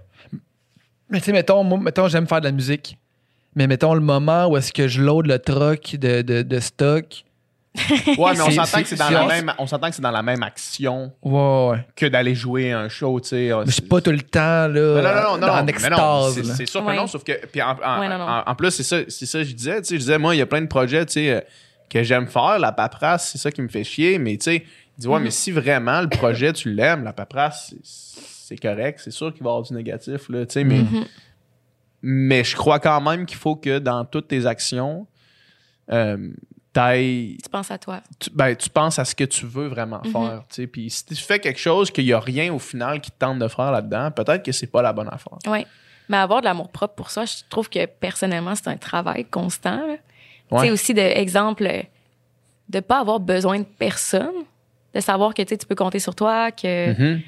Mais 1.13 1.19
tu 1.21 1.27
sais, 1.27 1.33
mettons, 1.33 1.63
moi, 1.63 1.79
mettons, 1.79 2.09
j'aime 2.09 2.27
faire 2.27 2.41
de 2.41 2.47
la 2.47 2.53
musique. 2.53 2.97
Mais 3.55 3.67
mettons 3.67 3.95
le 3.95 4.01
moment 4.01 4.47
où 4.49 4.57
est-ce 4.57 4.73
que 4.73 4.89
je 4.89 5.03
load 5.03 5.27
le 5.27 5.39
truck 5.39 5.97
de, 5.97 6.23
de, 6.23 6.43
de 6.43 6.59
stock. 6.61 7.05
Ouais, 8.19 8.33
mais 8.35 8.41
on 8.43 8.47
C'est- 8.47 8.51
s'entend 8.53 8.65
c'est- 8.67 8.83
que 8.83 8.89
c'est 8.89 8.97
dans 8.97 9.09
c'est- 9.09 9.15
la 9.15 9.27
même, 9.27 9.53
on 9.59 9.67
s'entend 9.67 9.89
que 9.89 9.95
c'est 9.95 10.03
dans 10.03 10.11
la 10.11 10.23
même 10.23 10.43
action 10.43 11.11
Ouais, 11.23 11.69
ouais. 11.71 11.87
que 11.97 12.05
d'aller 12.07 12.35
jouer 12.35 12.71
un 12.73 12.89
show, 12.91 13.19
tu 13.21 13.29
sais. 13.29 13.51
Mais 13.55 13.65
je 13.67 13.71
suis 13.73 13.83
pas 13.83 14.01
tout 14.03 14.11
le 14.11 14.21
temps, 14.21 14.69
là, 14.69 14.69
Non, 14.69 15.03
non, 15.03 15.03
non, 15.03 15.47
non, 15.47 15.53
en 15.53 15.57
non, 15.59 15.65
mais 15.65 15.71
extase. 15.71 15.91
non, 15.99 16.31
c'est-. 16.33 16.45
C'est 16.45 16.67
sûr 16.67 16.83
que 16.83 16.87
Ouais. 16.89 16.97
non, 16.97 17.07
sauf 17.07 17.25
que. 17.25 17.33
Puis 17.47 17.63
en, 17.63 17.71
en- 17.83 18.01
Ouais, 18.01 18.09
non, 18.09 18.19
non. 18.19 18.25
en- 18.29 18.43
en 18.47 18.55
plus, 18.55 18.71
c'est 18.73 18.83
ça, 18.83 18.99
c'est 19.09 19.25
ça 19.27 19.39
que 19.39 19.45
je 19.45 19.55
disais. 19.55 19.81
Tu 19.81 19.89
sais, 19.89 19.95
je 19.95 20.01
disais, 20.01 20.19
moi, 20.19 20.35
il 20.35 20.39
y 20.39 20.43
a 20.43 20.47
plein 20.47 20.61
de 20.61 20.67
projets, 20.67 21.05
tu 21.07 21.13
sais, 21.15 21.31
euh, 21.31 21.41
que 21.89 22.03
j'aime 22.03 22.27
faire. 22.27 22.59
La 22.59 22.73
paperasse, 22.73 23.31
c'est 23.33 23.39
ça 23.39 23.51
qui 23.51 23.63
me 23.63 23.69
fait 23.69 23.85
chier. 23.85 24.19
Mais 24.19 24.37
tu 24.37 24.45
sais, 24.45 24.65
dit, 24.99 25.07
ouais, 25.09 25.17
Mhm. 25.19 25.25
mais 25.25 25.31
si 25.31 25.51
vraiment 25.51 26.01
le 26.03 26.09
projet, 26.09 26.53
tu 26.53 26.71
l'aimes, 26.75 27.05
la 27.05 27.15
paperasse, 27.15 27.75
c'est- 27.83 28.21
c'est 28.57 28.69
correct. 28.69 29.01
C'est 29.03 29.11
sûr 29.11 29.33
qu'il 29.33 29.43
va 29.43 29.51
y 29.51 29.53
avoir 29.53 29.63
du 29.63 29.73
négatif, 29.75 30.29
là, 30.29 30.45
tu 30.47 30.53
sais, 30.53 30.65
mais. 30.65 30.79
Mhm. 30.79 31.05
Mais 32.05 32.43
je 32.43 32.57
crois 32.57 32.81
quand 32.81 33.01
même 33.01 33.27
qu'il 33.27 33.37
faut 33.39 33.55
que 33.55 33.79
dans 33.79 34.05
toutes 34.05 34.27
tes 34.29 34.45
actions, 34.47 35.07
euh, 35.93 36.31
Tu 36.75 37.49
penses 37.51 37.71
à 37.71 37.79
toi. 37.79 38.01
tu, 38.19 38.31
ben, 38.31 38.57
tu 38.57 38.69
penses 38.71 38.99
à 38.99 39.05
ce 39.05 39.15
que 39.15 39.25
tu 39.25 39.47
veux 39.47 39.69
vraiment 39.69 40.01
Mhm. 40.05 40.11
faire. 40.13 40.45
tu 40.49 40.55
sais. 40.57 40.67
Puis 40.67 40.91
si 40.91 41.05
tu 41.05 41.15
fais 41.15 41.39
quelque 41.39 41.61
chose 41.61 41.91
qu'il 41.91 42.05
n'y 42.05 42.13
a 42.13 42.19
rien 42.21 42.53
au 42.53 42.59
final 42.59 43.01
qui 43.01 43.11
te 43.11 43.19
tente 43.19 43.39
de 43.39 43.47
faire 43.47 43.71
là-dedans, 43.71 44.11
peut-être 44.11 44.43
que 44.45 44.51
c'est 44.53 44.67
pas 44.67 44.83
la 44.83 44.93
bonne 44.93 45.09
affaire. 45.09 45.39
Oui. 45.47 45.65
Mais 46.09 46.17
avoir 46.17 46.41
de 46.41 46.47
l'amour 46.47 46.71
propre 46.71 46.95
pour 46.95 47.11
ça, 47.11 47.25
je 47.25 47.35
trouve 47.49 47.69
que 47.71 47.87
personnellement, 47.87 48.55
c'est 48.57 48.69
un 48.69 48.77
travail 48.77 49.25
constant. 49.27 49.81
Tu 50.51 50.59
sais, 50.59 50.71
aussi, 50.71 50.93
de 50.95 51.01
exemple, 51.01 51.71
de 52.69 52.81
pas 52.81 52.99
avoir 53.01 53.21
besoin 53.21 53.61
de 53.61 53.65
personne, 53.79 54.35
de 54.95 55.01
savoir 55.01 55.35
que 55.35 55.43
tu 55.43 55.57
peux 55.67 55.75
compter 55.77 55.99
sur 56.01 56.15
toi, 56.17 56.51
que. 56.51 56.91
Mhm. 57.15 57.21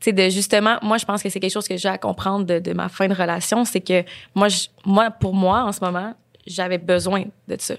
Sais, 0.00 0.12
de 0.12 0.28
justement, 0.28 0.78
moi, 0.82 0.96
je 0.98 1.04
pense 1.04 1.22
que 1.22 1.28
c'est 1.28 1.40
quelque 1.40 1.52
chose 1.52 1.68
que 1.68 1.76
j'ai 1.76 1.88
à 1.88 1.98
comprendre 1.98 2.44
de, 2.46 2.58
de 2.58 2.72
ma 2.72 2.88
fin 2.88 3.08
de 3.08 3.14
relation, 3.14 3.64
c'est 3.64 3.80
que 3.80 4.04
moi, 4.34 4.48
je- 4.48 4.68
moi, 4.84 5.10
pour 5.10 5.34
moi, 5.34 5.64
en 5.64 5.72
ce 5.72 5.84
moment, 5.84 6.14
j'avais 6.46 6.78
besoin 6.78 7.24
de 7.48 7.56
ça. 7.58 7.74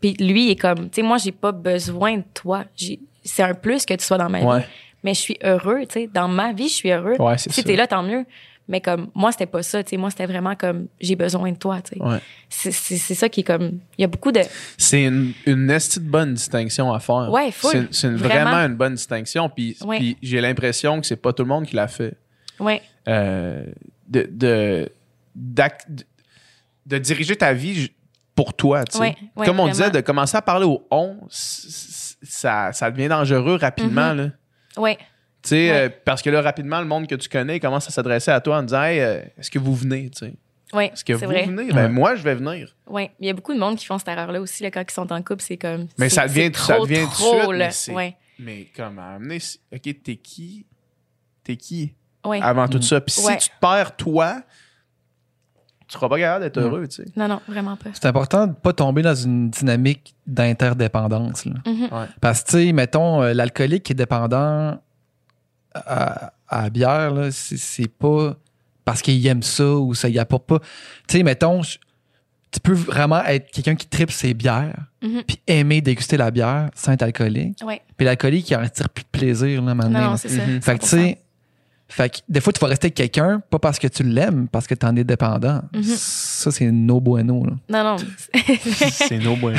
Puis 0.00 0.14
lui, 0.20 0.46
il 0.46 0.50
est 0.52 0.56
comme, 0.60 0.90
tu 0.90 0.96
sais, 0.96 1.02
moi, 1.02 1.16
j'ai 1.18 1.32
pas 1.32 1.52
besoin 1.52 2.18
de 2.18 2.24
toi. 2.34 2.64
J'ai- 2.76 3.00
C'est 3.26 3.42
un 3.42 3.54
plus 3.54 3.86
que 3.86 3.94
tu 3.94 4.04
sois 4.04 4.18
dans 4.18 4.28
ma 4.28 4.40
Ouais. 4.42 4.58
vie. 4.60 4.64
Mais 5.02 5.14
je 5.14 5.20
suis 5.20 5.36
heureux, 5.42 5.80
tu 5.86 5.92
sais. 5.94 6.10
Dans 6.12 6.28
ma 6.28 6.52
vie, 6.52 6.68
je 6.68 6.74
suis 6.74 6.90
heureux. 6.90 7.16
Ouais, 7.18 7.38
c'est 7.38 7.50
si 7.52 7.64
t'es 7.64 7.74
là, 7.76 7.86
tant 7.86 8.02
mieux. 8.02 8.26
Mais 8.66 8.80
comme, 8.80 9.10
moi, 9.14 9.30
c'était 9.30 9.46
pas 9.46 9.62
ça, 9.62 9.82
tu 9.84 9.90
sais. 9.90 9.96
Moi, 9.98 10.10
c'était 10.10 10.26
vraiment 10.26 10.54
comme, 10.54 10.86
j'ai 11.00 11.16
besoin 11.16 11.52
de 11.52 11.58
toi, 11.58 11.82
tu 11.82 11.96
sais. 11.98 12.02
Ouais. 12.02 12.18
C'est- 12.48 13.14
ça 13.14 13.28
qui 13.28 13.40
est 13.40 13.44
comme, 13.44 13.80
il 13.98 14.02
y 14.02 14.04
a 14.04 14.08
beaucoup 14.08 14.32
de. 14.32 14.40
C'est 14.78 15.04
une, 15.04 15.32
une 15.44 15.66
de 15.66 15.98
bonne 16.00 16.34
distinction 16.34 16.92
à 16.92 16.98
faire. 16.98 17.30
Ouais, 17.30 17.50
full. 17.50 17.88
C'est, 17.90 18.08
Vraiment. 18.08 18.50
vraiment 18.50 18.66
une 18.66 18.76
bonne 18.76 18.94
distinction. 18.94 19.50
Puis, 19.50 19.76
Ouais. 19.84 19.98
puis 19.98 20.16
j'ai 20.22 20.40
l'impression 20.40 21.00
que 21.00 21.06
c'est 21.06 21.16
pas 21.16 21.32
tout 21.34 21.42
le 21.42 21.48
monde 21.48 21.66
qui 21.66 21.76
l'a 21.76 21.88
fait. 21.88 22.16
Ouais. 22.58 22.80
Euh, 23.06 23.66
de, 24.08 24.28
de, 24.30 24.88
de, 25.34 26.98
diriger 26.98 27.36
ta 27.36 27.52
vie 27.52 27.90
pour 28.34 28.54
toi. 28.54 28.84
tu 28.84 28.92
sais. 28.92 28.98
Ouais, 28.98 29.16
ouais, 29.36 29.46
Comme 29.46 29.60
on 29.60 29.64
vraiment. 29.66 29.72
disait, 29.72 29.90
de 29.90 30.00
commencer 30.00 30.36
à 30.36 30.42
parler 30.42 30.64
au 30.64 30.86
on, 30.90 31.18
ça, 31.28 32.72
ça 32.72 32.90
devient 32.90 33.08
dangereux 33.08 33.56
rapidement. 33.56 34.14
Mm-hmm. 34.14 34.16
là. 34.16 34.30
Ouais. 34.78 34.98
Tu 35.44 35.50
sais, 35.50 35.70
Ouais. 35.70 35.76
euh, 35.76 35.88
parce 36.04 36.22
que 36.22 36.30
là, 36.30 36.40
rapidement, 36.42 36.80
le 36.80 36.86
monde 36.86 37.06
que 37.06 37.14
tu 37.14 37.28
connais 37.28 37.60
commence 37.60 37.86
à 37.86 37.90
s'adresser 37.90 38.30
à 38.32 38.40
toi 38.40 38.58
en 38.58 38.62
disant 38.62 38.82
Hey, 38.82 39.00
euh, 39.00 39.20
est-ce 39.38 39.50
que 39.50 39.58
vous 39.58 39.74
venez? 39.74 40.10
tu 40.10 40.26
sais? 40.26 40.34
Oui, 40.72 40.86
Est-ce 40.86 41.04
que 41.04 41.12
vous 41.12 41.26
vrai. 41.26 41.44
venez? 41.44 41.66
Ben, 41.72 41.84
Ouais. 41.84 41.88
moi, 41.88 42.16
je 42.16 42.22
vais 42.24 42.34
venir. 42.34 42.74
Oui, 42.88 43.08
il 43.20 43.26
y 43.26 43.30
a 43.30 43.32
beaucoup 43.32 43.54
de 43.54 43.58
monde 43.60 43.76
qui 43.76 43.86
font 43.86 43.98
cette 43.98 44.08
erreur-là 44.08 44.40
aussi, 44.40 44.62
là, 44.64 44.70
quand 44.72 44.82
ils 44.82 44.92
sont 44.92 45.12
en 45.12 45.22
couple, 45.22 45.42
c'est 45.42 45.56
comme. 45.58 45.86
Mais 45.98 46.08
ça 46.08 46.26
devient- 46.26 46.50
c'est 46.52 46.60
ça 46.62 46.74
trop, 46.74 46.86
devient 46.86 47.02
tout 47.02 47.08
de 47.08 47.12
trop, 47.12 47.38
suite, 47.40 47.52
là. 47.52 47.70
mais 47.88 47.94
Ouais, 47.94 48.16
Mais 48.40 48.66
comme 48.76 48.98
à 48.98 49.14
amener, 49.14 49.38
OK, 49.72 50.02
t'es 50.02 50.16
qui? 50.16 50.66
T'es 51.44 51.56
qui? 51.56 51.94
ouais. 52.26 52.40
Avant 52.42 52.66
tout 52.66 52.82
ça? 52.82 53.00
Puis 53.00 53.14
Ouais. 53.24 53.38
si 53.38 53.50
tu 53.50 53.54
te 53.54 53.60
perds, 53.60 53.94
toi, 53.96 54.42
tu 55.86 55.92
seras 55.98 56.08
pas 56.08 56.18
capable 56.18 56.44
d'être 56.44 56.58
Mm. 56.60 56.64
heureux, 56.64 56.88
tu 56.88 56.96
sais. 56.96 57.04
Non, 57.14 57.28
non, 57.28 57.40
vraiment 57.46 57.76
pas. 57.76 57.90
C'est 57.92 58.06
important 58.06 58.46
de 58.48 58.54
pas 58.54 58.72
tomber 58.72 59.02
dans 59.02 59.14
une 59.14 59.50
dynamique 59.50 60.14
d'interdépendance. 60.26 61.44
là. 61.44 61.54
Mhm. 61.66 61.88
Parce 62.20 62.42
que, 62.42 62.50
tu 62.50 62.66
sais, 62.66 62.72
mettons, 62.72 63.22
euh, 63.22 63.34
l'alcoolique 63.34 63.82
qui 63.84 63.92
est 63.92 63.96
dépendant 63.96 64.80
à, 65.74 66.32
à 66.48 66.62
la 66.62 66.70
bière, 66.70 67.10
là, 67.12 67.30
c'est, 67.30 67.56
c'est 67.56 67.88
pas 67.88 68.36
parce 68.84 69.00
qu'il 69.02 69.26
aime 69.26 69.42
ça 69.42 69.64
ou 69.74 69.94
ça 69.94 70.08
y 70.08 70.18
apporte 70.18 70.46
pas. 70.46 70.58
Tu 71.08 71.16
sais, 71.18 71.22
mettons, 71.22 71.62
tu 71.62 72.60
peux 72.62 72.72
vraiment 72.74 73.24
être 73.24 73.50
quelqu'un 73.50 73.74
qui 73.74 73.86
tripe 73.86 74.10
ses 74.10 74.34
bières 74.34 74.76
Mhm. 75.02 75.22
puis 75.26 75.38
aimer 75.46 75.80
déguster 75.82 76.16
la 76.16 76.30
bière 76.30 76.70
sans 76.74 76.92
être 76.92 77.02
alcoolique. 77.02 77.58
Ouais. 77.64 77.82
Puis 77.96 78.06
l'alcoolique, 78.06 78.48
il 78.50 78.56
en 78.56 78.62
retire 78.62 78.88
plus 78.88 79.02
de 79.04 79.08
plaisir, 79.08 79.60
là, 79.62 79.74
maintenant. 79.74 80.00
Non, 80.00 80.10
là. 80.12 80.16
c'est 80.16 80.28
ça. 80.30 80.46
Mhm. 80.46 80.62
Fait 80.62 80.78
que, 80.78 80.82
tu 80.84 80.88
sais, 80.88 81.18
fait 81.88 82.08
que 82.10 82.16
des 82.28 82.40
fois, 82.40 82.52
tu 82.52 82.60
vas 82.60 82.68
rester 82.68 82.86
avec 82.86 82.94
quelqu'un, 82.94 83.42
pas 83.50 83.58
parce 83.58 83.78
que 83.78 83.86
tu 83.86 84.02
l'aimes, 84.02 84.48
parce 84.48 84.66
que 84.66 84.74
tu 84.74 84.86
en 84.86 84.96
es 84.96 85.04
dépendant. 85.04 85.60
Mhm. 85.74 85.82
Ça, 85.84 86.50
c'est 86.50 86.70
no 86.70 87.00
bueno. 87.00 87.44
Là. 87.44 87.52
Non, 87.68 87.96
non. 87.98 88.04
C'est 88.90 89.18
nos 89.18 89.36
bois. 89.36 89.52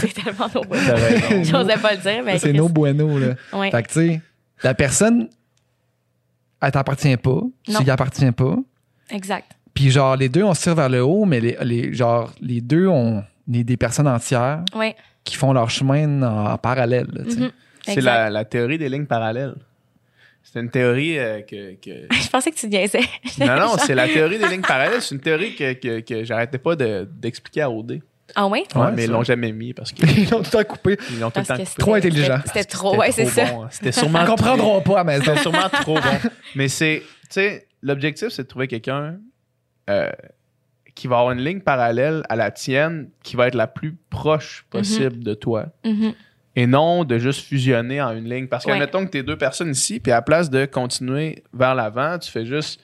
c'est 0.00 0.12
tellement. 0.14 0.48
T'as 0.48 0.94
raison. 0.94 1.42
J'osais 1.44 1.76
pas 1.78 1.94
le 1.94 2.00
dire, 2.00 2.22
mais. 2.24 2.38
C'est 2.38 2.52
no 2.52 2.68
bueno. 2.68 3.18
Là. 3.18 3.34
Ouais. 3.52 3.70
Fait 3.72 3.82
que, 3.82 3.88
tu 3.88 3.94
sais, 3.94 4.20
la 4.62 4.74
personne, 4.74 5.28
elle 6.62 6.72
t'appartient 6.72 7.16
pas. 7.16 7.40
Tu 7.64 7.72
Non. 7.72 7.80
y 7.80 7.90
appartiens 7.90 8.32
pas. 8.32 8.56
Exact. 9.10 9.52
Puis, 9.74 9.90
genre, 9.90 10.16
les 10.16 10.28
deux, 10.28 10.42
on 10.42 10.54
se 10.54 10.62
tire 10.62 10.74
vers 10.74 10.88
le 10.88 11.02
haut, 11.02 11.24
mais 11.24 11.40
les, 11.40 11.56
les- 11.62 11.92
genre, 11.94 12.32
les 12.40 12.60
deux, 12.60 12.86
on 12.88 13.24
est 13.52 13.64
des 13.64 13.76
personnes 13.76 14.06
entières 14.08 14.64
Oui. 14.74 14.94
qui 15.24 15.36
font 15.36 15.52
leur 15.52 15.70
chemin 15.70 16.22
en, 16.22 16.52
en 16.52 16.58
parallèle. 16.58 17.06
Mhm. 17.12 17.50
C'est 17.84 18.00
la, 18.00 18.30
la 18.30 18.44
théorie 18.44 18.78
des 18.78 18.88
lignes 18.88 19.06
parallèles. 19.06 19.54
C'est 20.44 20.60
une 20.60 20.70
théorie 20.70 21.18
euh, 21.18 21.40
que, 21.42 21.74
que- 21.74 22.06
Je 22.14 22.28
pensais 22.28 22.50
que 22.50 22.56
tu 22.56 22.66
niaisais. 22.68 23.00
Non, 23.40 23.56
non, 23.58 23.76
c'est 23.78 23.94
la 23.94 24.06
théorie 24.08 24.38
des 24.38 24.48
lignes 24.48 24.60
parallèles. 24.62 25.00
C'est 25.00 25.14
une 25.14 25.20
théorie 25.20 25.54
que, 25.54 25.72
que, 25.72 26.00
que 26.00 26.24
j'arrêtais 26.24 26.58
pas 26.58 26.76
de- 26.76 27.08
d'expliquer 27.10 27.62
à 27.62 27.70
OD. 27.70 28.00
Ah 28.34 28.46
ouais? 28.46 28.64
Ouais, 28.74 28.80
Ouais, 28.82 28.92
mais 28.92 29.04
ils 29.04 29.10
l'ont 29.10 29.22
jamais 29.22 29.52
mis 29.52 29.72
parce 29.74 29.92
qu'ils 29.92 30.08
Ils 30.18 30.30
l'ont 30.30 30.42
tout 30.42 30.50
le 30.58 30.64
temps 30.64 30.64
coupé. 30.64 30.96
l'ont 31.20 31.30
tout 31.30 31.40
le 31.40 31.46
temps 31.46 31.54
que 31.56 31.62
coupé. 31.62 31.74
Trop 31.78 31.94
intelligent. 31.94 32.38
C'était 32.46 32.64
trop, 32.64 32.90
C'était 32.92 32.98
ouais, 33.00 33.12
c'est 33.12 33.24
trop 33.24 33.32
ça. 33.34 33.44
bon. 33.52 33.66
C'était 33.70 33.92
sûrement 33.92 34.20
Ils 34.22 34.26
comprendront 34.26 34.80
pas 34.80 35.00
à 35.00 35.04
maison. 35.04 35.24
C'était 35.26 35.40
sûrement 35.40 35.68
trop 35.68 35.94
bon. 35.94 36.30
Mais 36.54 36.68
c'est, 36.68 37.02
tu 37.22 37.26
sais, 37.30 37.66
l'objectif, 37.82 38.28
c'est 38.28 38.42
de 38.44 38.48
trouver 38.48 38.68
quelqu'un 38.68 39.16
euh, 39.90 40.10
qui 40.94 41.06
va 41.08 41.18
avoir 41.18 41.32
une 41.32 41.42
ligne 41.42 41.60
parallèle 41.60 42.22
à 42.28 42.36
la 42.36 42.50
tienne, 42.50 43.08
qui 43.22 43.36
va 43.36 43.48
être 43.48 43.54
la 43.54 43.66
plus 43.66 43.96
proche 44.10 44.64
possible 44.70 45.22
de 45.24 45.34
toi. 45.34 45.66
Mhm. 45.84 46.12
Et 46.54 46.66
non 46.66 47.04
de 47.04 47.16
juste 47.18 47.46
fusionner 47.46 48.02
en 48.02 48.12
une 48.14 48.28
ligne. 48.28 48.46
Parce 48.46 48.64
que, 48.66 48.70
Ouais. 48.70 48.76
admettons 48.76 49.06
que 49.06 49.10
tu 49.10 49.18
es 49.18 49.22
deux 49.22 49.38
personnes 49.38 49.70
ici, 49.70 50.00
puis 50.00 50.12
à 50.12 50.16
la 50.16 50.22
place 50.22 50.50
de 50.50 50.66
continuer 50.66 51.42
vers 51.54 51.74
l'avant, 51.74 52.18
tu 52.18 52.30
fais 52.30 52.44
juste 52.44 52.78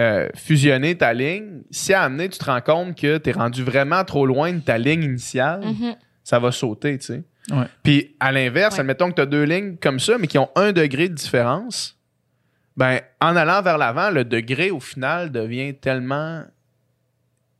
euh, 0.00 0.28
fusionner 0.34 0.96
ta 0.96 1.12
ligne. 1.14 1.62
Si 1.70 1.92
à 1.94 2.02
amener, 2.02 2.28
tu 2.28 2.38
te 2.38 2.44
rends 2.44 2.60
compte 2.60 2.94
que 2.98 3.18
tu 3.18 3.30
es 3.30 3.32
rendu 3.32 3.62
vraiment 3.62 4.04
trop 4.04 4.26
loin 4.26 4.52
de 4.52 4.60
ta 4.60 4.76
ligne 4.78 5.02
initiale, 5.04 5.60
Mhm. 5.64 5.94
ça 6.22 6.38
va 6.38 6.52
sauter, 6.52 6.98
tu 6.98 7.06
sais. 7.06 7.24
Ouais. 7.50 7.64
Puis 7.82 8.16
à 8.20 8.32
l'inverse, 8.32 8.74
Ouais. 8.74 8.80
admettons 8.80 9.08
que 9.10 9.14
tu 9.14 9.20
as 9.22 9.26
deux 9.26 9.44
lignes 9.44 9.76
comme 9.76 10.00
ça, 10.00 10.18
mais 10.18 10.26
qui 10.26 10.36
ont 10.38 10.50
un 10.56 10.72
degré 10.72 11.08
de 11.08 11.14
différence, 11.14 11.96
ben 12.76 13.00
en 13.20 13.36
allant 13.36 13.62
vers 13.62 13.78
l'avant, 13.78 14.10
le 14.10 14.24
degré 14.24 14.70
au 14.70 14.80
final 14.80 15.30
devient 15.32 15.74
tellement 15.74 16.42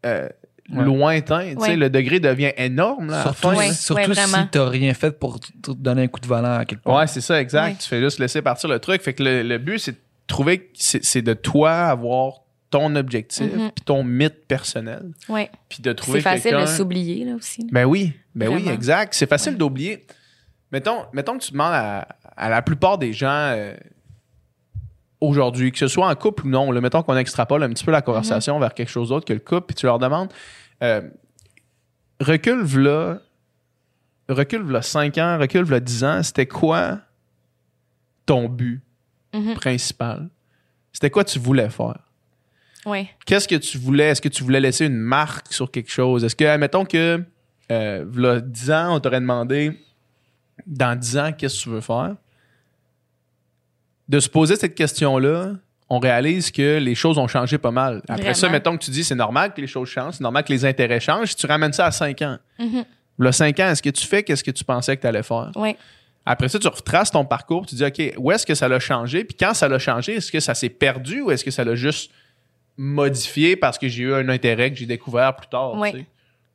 euh, 0.04 0.28
Ouais. 0.72 0.84
lointain. 0.84 1.44
tu 1.54 1.60
sais, 1.60 1.70
Ouais. 1.70 1.76
Le 1.76 1.88
degré 1.88 2.18
devient 2.18 2.50
énorme. 2.56 3.10
Là, 3.10 3.22
Surtout. 3.22 3.56
Ouais, 3.56 3.72
surtout 3.72 4.10
ouais, 4.10 4.14
si 4.16 4.48
t'as 4.50 4.68
rien 4.68 4.92
fait 4.94 5.16
pour 5.16 5.38
te 5.38 5.70
donner 5.72 6.02
un 6.02 6.06
coup 6.08 6.18
de 6.18 6.26
volant 6.26 6.58
à 6.58 6.64
quelque 6.64 6.82
part. 6.82 6.96
Ouais, 6.96 7.06
c'est 7.06 7.20
ça, 7.20 7.40
exact. 7.40 7.68
Ouais. 7.70 7.76
Tu 7.80 7.86
fais 7.88 8.00
juste 8.00 8.18
laisser 8.18 8.42
partir 8.42 8.68
le 8.68 8.80
truc. 8.80 9.00
Fait 9.00 9.14
que 9.14 9.22
le, 9.22 9.42
le 9.44 9.58
but, 9.58 9.78
c'est 9.78 9.92
de 9.92 9.96
trouver, 10.26 10.70
c'est 10.74 11.04
c'est 11.04 11.22
de 11.22 11.34
toi 11.34 11.72
avoir 11.72 12.42
ton 12.70 12.96
objectif, 12.96 13.52
Mhm. 13.54 13.70
puis 13.74 13.84
ton 13.84 14.02
mythe 14.02 14.46
personnel, 14.48 15.12
Ouais. 15.28 15.50
puis 15.68 15.80
de 15.82 15.92
trouver 15.92 16.18
C'est 16.20 16.24
facile 16.30 16.56
de 16.60 16.66
s'oublier, 16.66 17.24
là 17.24 17.34
aussi. 17.36 17.66
Ben 17.70 17.84
oui, 17.84 18.12
ben 18.34 18.48
oui, 18.52 18.68
exact. 18.68 19.14
C'est 19.14 19.28
facile 19.28 19.52
Ouais. 19.52 19.58
d'oublier. 19.58 20.06
Mettons, 20.72 21.04
mettons 21.12 21.38
que 21.38 21.44
tu 21.44 21.52
demandes 21.52 21.72
à, 21.74 22.08
à 22.36 22.48
la 22.50 22.60
plupart 22.62 22.98
des 22.98 23.12
gens 23.12 23.28
euh, 23.30 23.74
aujourd'hui, 25.20 25.70
que 25.72 25.78
ce 25.78 25.86
soit 25.88 26.08
en 26.08 26.14
couple 26.16 26.46
ou 26.46 26.50
non, 26.50 26.70
là, 26.72 26.80
mettons 26.80 27.02
qu'on 27.02 27.16
extrapole 27.16 27.62
un 27.62 27.68
petit 27.70 27.84
peu 27.84 27.92
la 27.92 28.02
conversation 28.02 28.58
vers 28.58 28.74
quelque 28.74 28.90
chose 28.90 29.10
d'autre 29.10 29.24
que 29.24 29.32
le 29.32 29.38
couple, 29.38 29.66
puis 29.68 29.74
tu 29.76 29.86
leur 29.86 29.98
demandes 29.98 30.32
euh, 30.82 31.02
recule 32.20 32.62
v'là 32.62 33.20
recule 34.28 34.62
v'là 34.62 34.82
5 34.82 35.16
ans, 35.18 35.38
recule 35.38 35.62
v'là 35.62 35.78
10 35.80 36.04
ans, 36.04 36.22
c'était 36.22 36.46
quoi 36.46 36.98
ton 38.26 38.48
but? 38.48 38.82
Mhm. 39.38 39.54
principal? 39.54 40.28
C'était 40.92 41.10
quoi 41.10 41.24
tu 41.24 41.38
voulais 41.38 41.68
faire? 41.70 41.98
Ouais. 42.86 43.08
qu'est-ce 43.26 43.48
que 43.48 43.56
tu 43.56 43.78
voulais? 43.78 44.04
Est-ce 44.10 44.20
que 44.22 44.28
tu 44.28 44.44
voulais 44.44 44.60
laisser 44.60 44.86
une 44.86 44.96
marque 44.96 45.52
sur 45.52 45.70
quelque 45.72 45.90
chose? 45.90 46.22
Est-ce 46.24 46.36
que, 46.36 46.56
mettons 46.56 46.84
que, 46.84 47.20
euh, 47.72 48.04
v'là 48.08 48.40
10 48.40 48.70
ans, 48.70 48.94
on 48.96 49.00
t'aurait 49.00 49.20
demandé, 49.20 49.72
dans 50.66 50.96
10 50.96 51.18
ans, 51.18 51.32
qu'est-ce 51.36 51.58
que 51.58 51.62
tu 51.64 51.68
veux 51.70 51.80
faire? 51.80 52.14
De 54.08 54.20
se 54.20 54.28
poser 54.28 54.54
cette 54.54 54.76
question-là, 54.76 55.54
on 55.88 55.98
réalise 55.98 56.52
que 56.52 56.78
les 56.78 56.94
choses 56.94 57.18
ont 57.18 57.26
changé 57.26 57.58
pas 57.58 57.72
mal. 57.72 58.02
Après 58.08 58.34
ça, 58.34 58.48
mettons 58.48 58.76
que 58.78 58.84
tu 58.84 58.90
dis, 58.92 59.02
c'est 59.02 59.14
normal 59.16 59.52
que 59.52 59.60
les 59.60 59.66
choses 59.66 59.88
changent, 59.88 60.14
c'est 60.14 60.22
normal 60.22 60.44
que 60.44 60.52
les 60.52 60.64
intérêts 60.64 61.00
changent. 61.00 61.30
Si 61.30 61.36
tu 61.36 61.46
ramènes 61.46 61.72
ça 61.72 61.86
à 61.86 61.90
5 61.90 62.22
ans, 62.22 62.38
Mhm. 62.60 62.84
v'là 63.18 63.32
5 63.32 63.58
ans, 63.60 63.68
est-ce 63.68 63.82
que 63.82 63.90
tu 63.90 64.06
fais 64.06 64.22
qu'est-ce 64.22 64.44
que 64.44 64.52
tu 64.52 64.62
pensais 64.64 64.96
que 64.96 65.00
tu 65.02 65.06
allais 65.08 65.24
faire? 65.24 65.50
Ouais. 65.56 65.76
Après 66.26 66.48
ça, 66.48 66.58
tu 66.58 66.66
retraces 66.66 67.12
ton 67.12 67.24
parcours, 67.24 67.66
tu 67.66 67.76
dis, 67.76 67.84
OK, 67.84 68.14
où 68.18 68.32
est-ce 68.32 68.44
que 68.44 68.56
ça 68.56 68.68
l'a 68.68 68.80
changé? 68.80 69.24
Puis 69.24 69.36
quand 69.38 69.54
ça 69.54 69.68
l'a 69.68 69.78
changé, 69.78 70.16
est-ce 70.16 70.32
que 70.32 70.40
ça 70.40 70.54
s'est 70.54 70.68
perdu 70.68 71.22
ou 71.22 71.30
est-ce 71.30 71.44
que 71.44 71.52
ça 71.52 71.64
l'a 71.64 71.76
juste 71.76 72.10
modifié 72.76 73.56
parce 73.56 73.78
que 73.78 73.88
j'ai 73.88 74.02
eu 74.02 74.12
un 74.12 74.28
intérêt 74.28 74.72
que 74.72 74.76
j'ai 74.76 74.86
découvert 74.86 75.36
plus 75.36 75.46
tard? 75.46 75.80
tu 75.84 75.98
sais? 75.98 76.06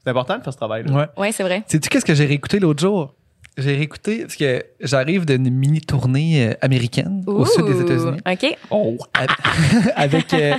C'est 0.03 0.09
important 0.09 0.37
de 0.37 0.43
faire 0.43 0.51
ce 0.51 0.57
travail-là. 0.57 0.91
Ouais. 0.91 1.05
Ouais, 1.15 1.31
c'est 1.31 1.43
vrai. 1.43 1.63
Sais-tu 1.67 1.87
qu'est-ce 1.87 2.05
que 2.05 2.13
j'ai 2.13 2.25
réécouté 2.25 2.59
l'autre 2.59 2.81
jour? 2.81 3.15
J'ai 3.57 3.75
réécouté 3.75 4.21
parce 4.21 4.35
que 4.35 4.63
j'arrive 4.79 5.25
d'une 5.25 5.49
mini 5.49 5.79
tournée 5.79 6.49
euh, 6.49 6.53
américaine 6.61 7.23
au 7.27 7.45
sud 7.45 7.65
des. 7.65 7.81
États-Unis 7.81 8.19
OK. 8.25 8.57
Oh. 8.71 8.97
avec, 9.95 10.33
euh, 10.33 10.55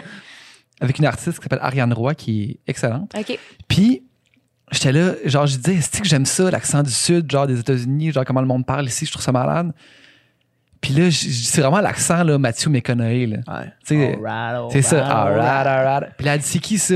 avec 0.80 0.98
une 0.98 1.06
artiste 1.06 1.38
qui 1.38 1.42
s'appelle 1.42 1.58
Ariane 1.62 1.92
Roy 1.92 2.14
qui 2.14 2.42
est 2.42 2.70
excellente. 2.70 3.12
OK. 3.18 3.38
Puis 3.66 4.04
j'étais 4.72 4.92
là, 4.92 5.12
genre 5.26 5.46
je 5.46 5.56
disais, 5.56 5.76
est-ce 5.78 6.00
que 6.02 6.08
j'aime 6.08 6.26
ça, 6.26 6.50
l'accent 6.50 6.82
du 6.82 6.90
sud, 6.90 7.30
genre 7.30 7.46
des 7.46 7.60
États-Unis, 7.60 8.12
genre 8.12 8.24
comment 8.24 8.40
le 8.40 8.46
monde 8.46 8.66
parle 8.66 8.86
ici, 8.86 9.06
je 9.06 9.10
trouve 9.12 9.22
ça 9.22 9.32
malade. 9.32 9.72
Puis 10.80 10.94
là, 10.94 11.08
c'est 11.12 11.60
vraiment 11.60 11.80
l'accent 11.80 12.24
là, 12.24 12.38
Matthew 12.38 12.66
McConaughey. 12.68 13.26
Là. 13.26 13.36
Ouais. 13.46 13.66
Tu 13.86 13.94
sais, 13.96 14.18
Alright, 14.26 14.72
C'est 14.72 14.82
ça. 14.82 15.06
alright, 15.06 15.66
Alright. 15.66 16.12
Puis 16.16 16.26
là, 16.26 16.34
elle 16.34 16.40
dit, 16.40 16.46
c'est 16.46 16.58
qui 16.58 16.78
ça? 16.78 16.94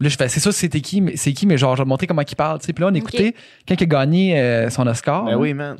Là, 0.00 0.08
je 0.08 0.16
fais, 0.16 0.28
c'est 0.28 0.40
ça, 0.40 0.50
c'était 0.52 0.80
qui, 0.80 1.00
mais 1.00 1.16
c'est 1.16 1.32
qui, 1.32 1.46
mais 1.46 1.56
genre, 1.58 1.74
je 1.76 1.82
vais 1.82 1.84
te 1.84 1.88
montrer 1.88 2.06
comment 2.08 2.22
il 2.28 2.36
parle. 2.36 2.58
tu 2.60 2.66
sais. 2.66 2.72
Puis 2.72 2.82
là, 2.82 2.88
on 2.90 2.94
écoutait 2.94 3.34
quand 3.66 3.74
il 3.80 3.82
a 3.82 3.86
gagné 3.86 4.38
euh, 4.40 4.70
son 4.70 4.86
Oscar. 4.86 5.24
Ben 5.24 5.32
là. 5.32 5.38
oui, 5.38 5.54
man. 5.54 5.76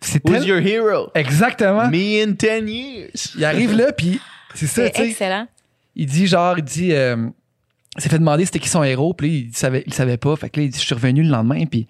C'est 0.00 0.24
Who's 0.28 0.38
tel- 0.40 0.48
your 0.48 0.58
hero? 0.60 1.10
Exactement. 1.14 1.88
Me 1.88 2.22
in 2.24 2.30
10 2.32 2.70
years. 2.72 3.10
Il 3.36 3.44
arrive 3.44 3.76
là, 3.76 3.92
puis 3.92 4.20
c'est 4.54 4.66
ça, 4.66 4.84
C'est 4.86 4.90
tu 4.92 5.02
sais. 5.02 5.08
excellent. 5.10 5.46
Il 5.96 6.06
dit, 6.06 6.26
genre, 6.26 6.56
il 6.58 6.64
dit, 6.64 6.92
euh, 6.92 7.28
s'est 7.98 8.08
fait 8.08 8.18
demander 8.18 8.44
c'était 8.44 8.58
qui 8.60 8.68
son 8.68 8.82
héros, 8.84 9.14
puis 9.14 9.28
là, 9.28 9.34
il 9.48 9.56
savait, 9.56 9.82
il 9.86 9.94
savait 9.94 10.16
pas. 10.16 10.36
Fait 10.36 10.48
que 10.50 10.60
là, 10.60 10.66
il 10.66 10.70
dit, 10.70 10.78
je 10.78 10.84
suis 10.84 10.94
revenu 10.94 11.22
le 11.22 11.28
lendemain, 11.30 11.64
puis 11.66 11.86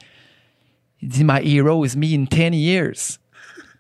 il 1.03 1.09
dit, 1.09 1.25
my 1.25 1.41
hero 1.45 1.85
is 1.85 1.97
me 1.97 2.07
in 2.15 2.25
10 2.25 2.57
years. 2.57 3.19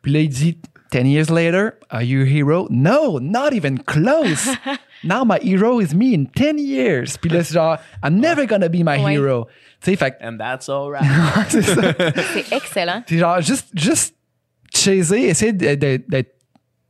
Puis 0.02 0.12
là, 0.12 0.20
il 0.20 0.28
dit, 0.28 0.58
10 0.92 1.06
years 1.08 1.30
later, 1.30 1.72
are 1.88 2.02
you 2.02 2.22
a 2.22 2.26
hero? 2.26 2.66
No, 2.70 3.18
not 3.20 3.52
even 3.52 3.78
close. 3.78 4.48
Now 5.04 5.24
my 5.24 5.38
hero 5.42 5.80
is 5.80 5.94
me 5.94 6.14
in 6.14 6.24
10 6.34 6.58
years. 6.58 7.16
Puis 7.16 7.30
là, 7.30 7.42
c'est 7.42 7.54
genre, 7.54 7.78
I'm 8.04 8.20
never 8.20 8.46
gonna 8.46 8.68
be 8.68 8.82
my 8.84 8.98
Ouais. 9.02 9.14
hero. 9.14 9.46
Tu 9.80 9.92
sais, 9.92 9.96
fait 9.96 10.10
que- 10.10 10.24
And 10.26 10.36
that's 10.36 10.68
alright. 10.68 11.04
c'est 11.48 11.62
ça. 11.62 11.94
C'est 12.34 12.52
excellent. 12.52 13.02
C'est 13.06 13.16
genre, 13.18 13.40
juste, 13.40 13.68
juste 13.74 14.14
chaser, 14.74 15.20
essayer 15.28 15.52
d'être, 15.54 16.34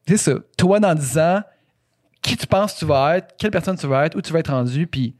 c'est 0.08 0.16
ça, 0.16 0.32
toi 0.56 0.80
dans 0.80 0.94
10 0.94 1.18
ans, 1.18 1.40
qui 2.20 2.36
tu 2.36 2.46
penses 2.48 2.74
que 2.74 2.78
tu 2.80 2.84
vas 2.86 3.18
être, 3.18 3.34
quelle 3.38 3.50
personne 3.52 3.76
tu 3.76 3.86
vas 3.86 4.06
être, 4.06 4.16
où 4.16 4.20
tu 4.20 4.32
vas 4.32 4.40
être 4.40 4.50
rendu, 4.50 4.86
puis 4.88 5.14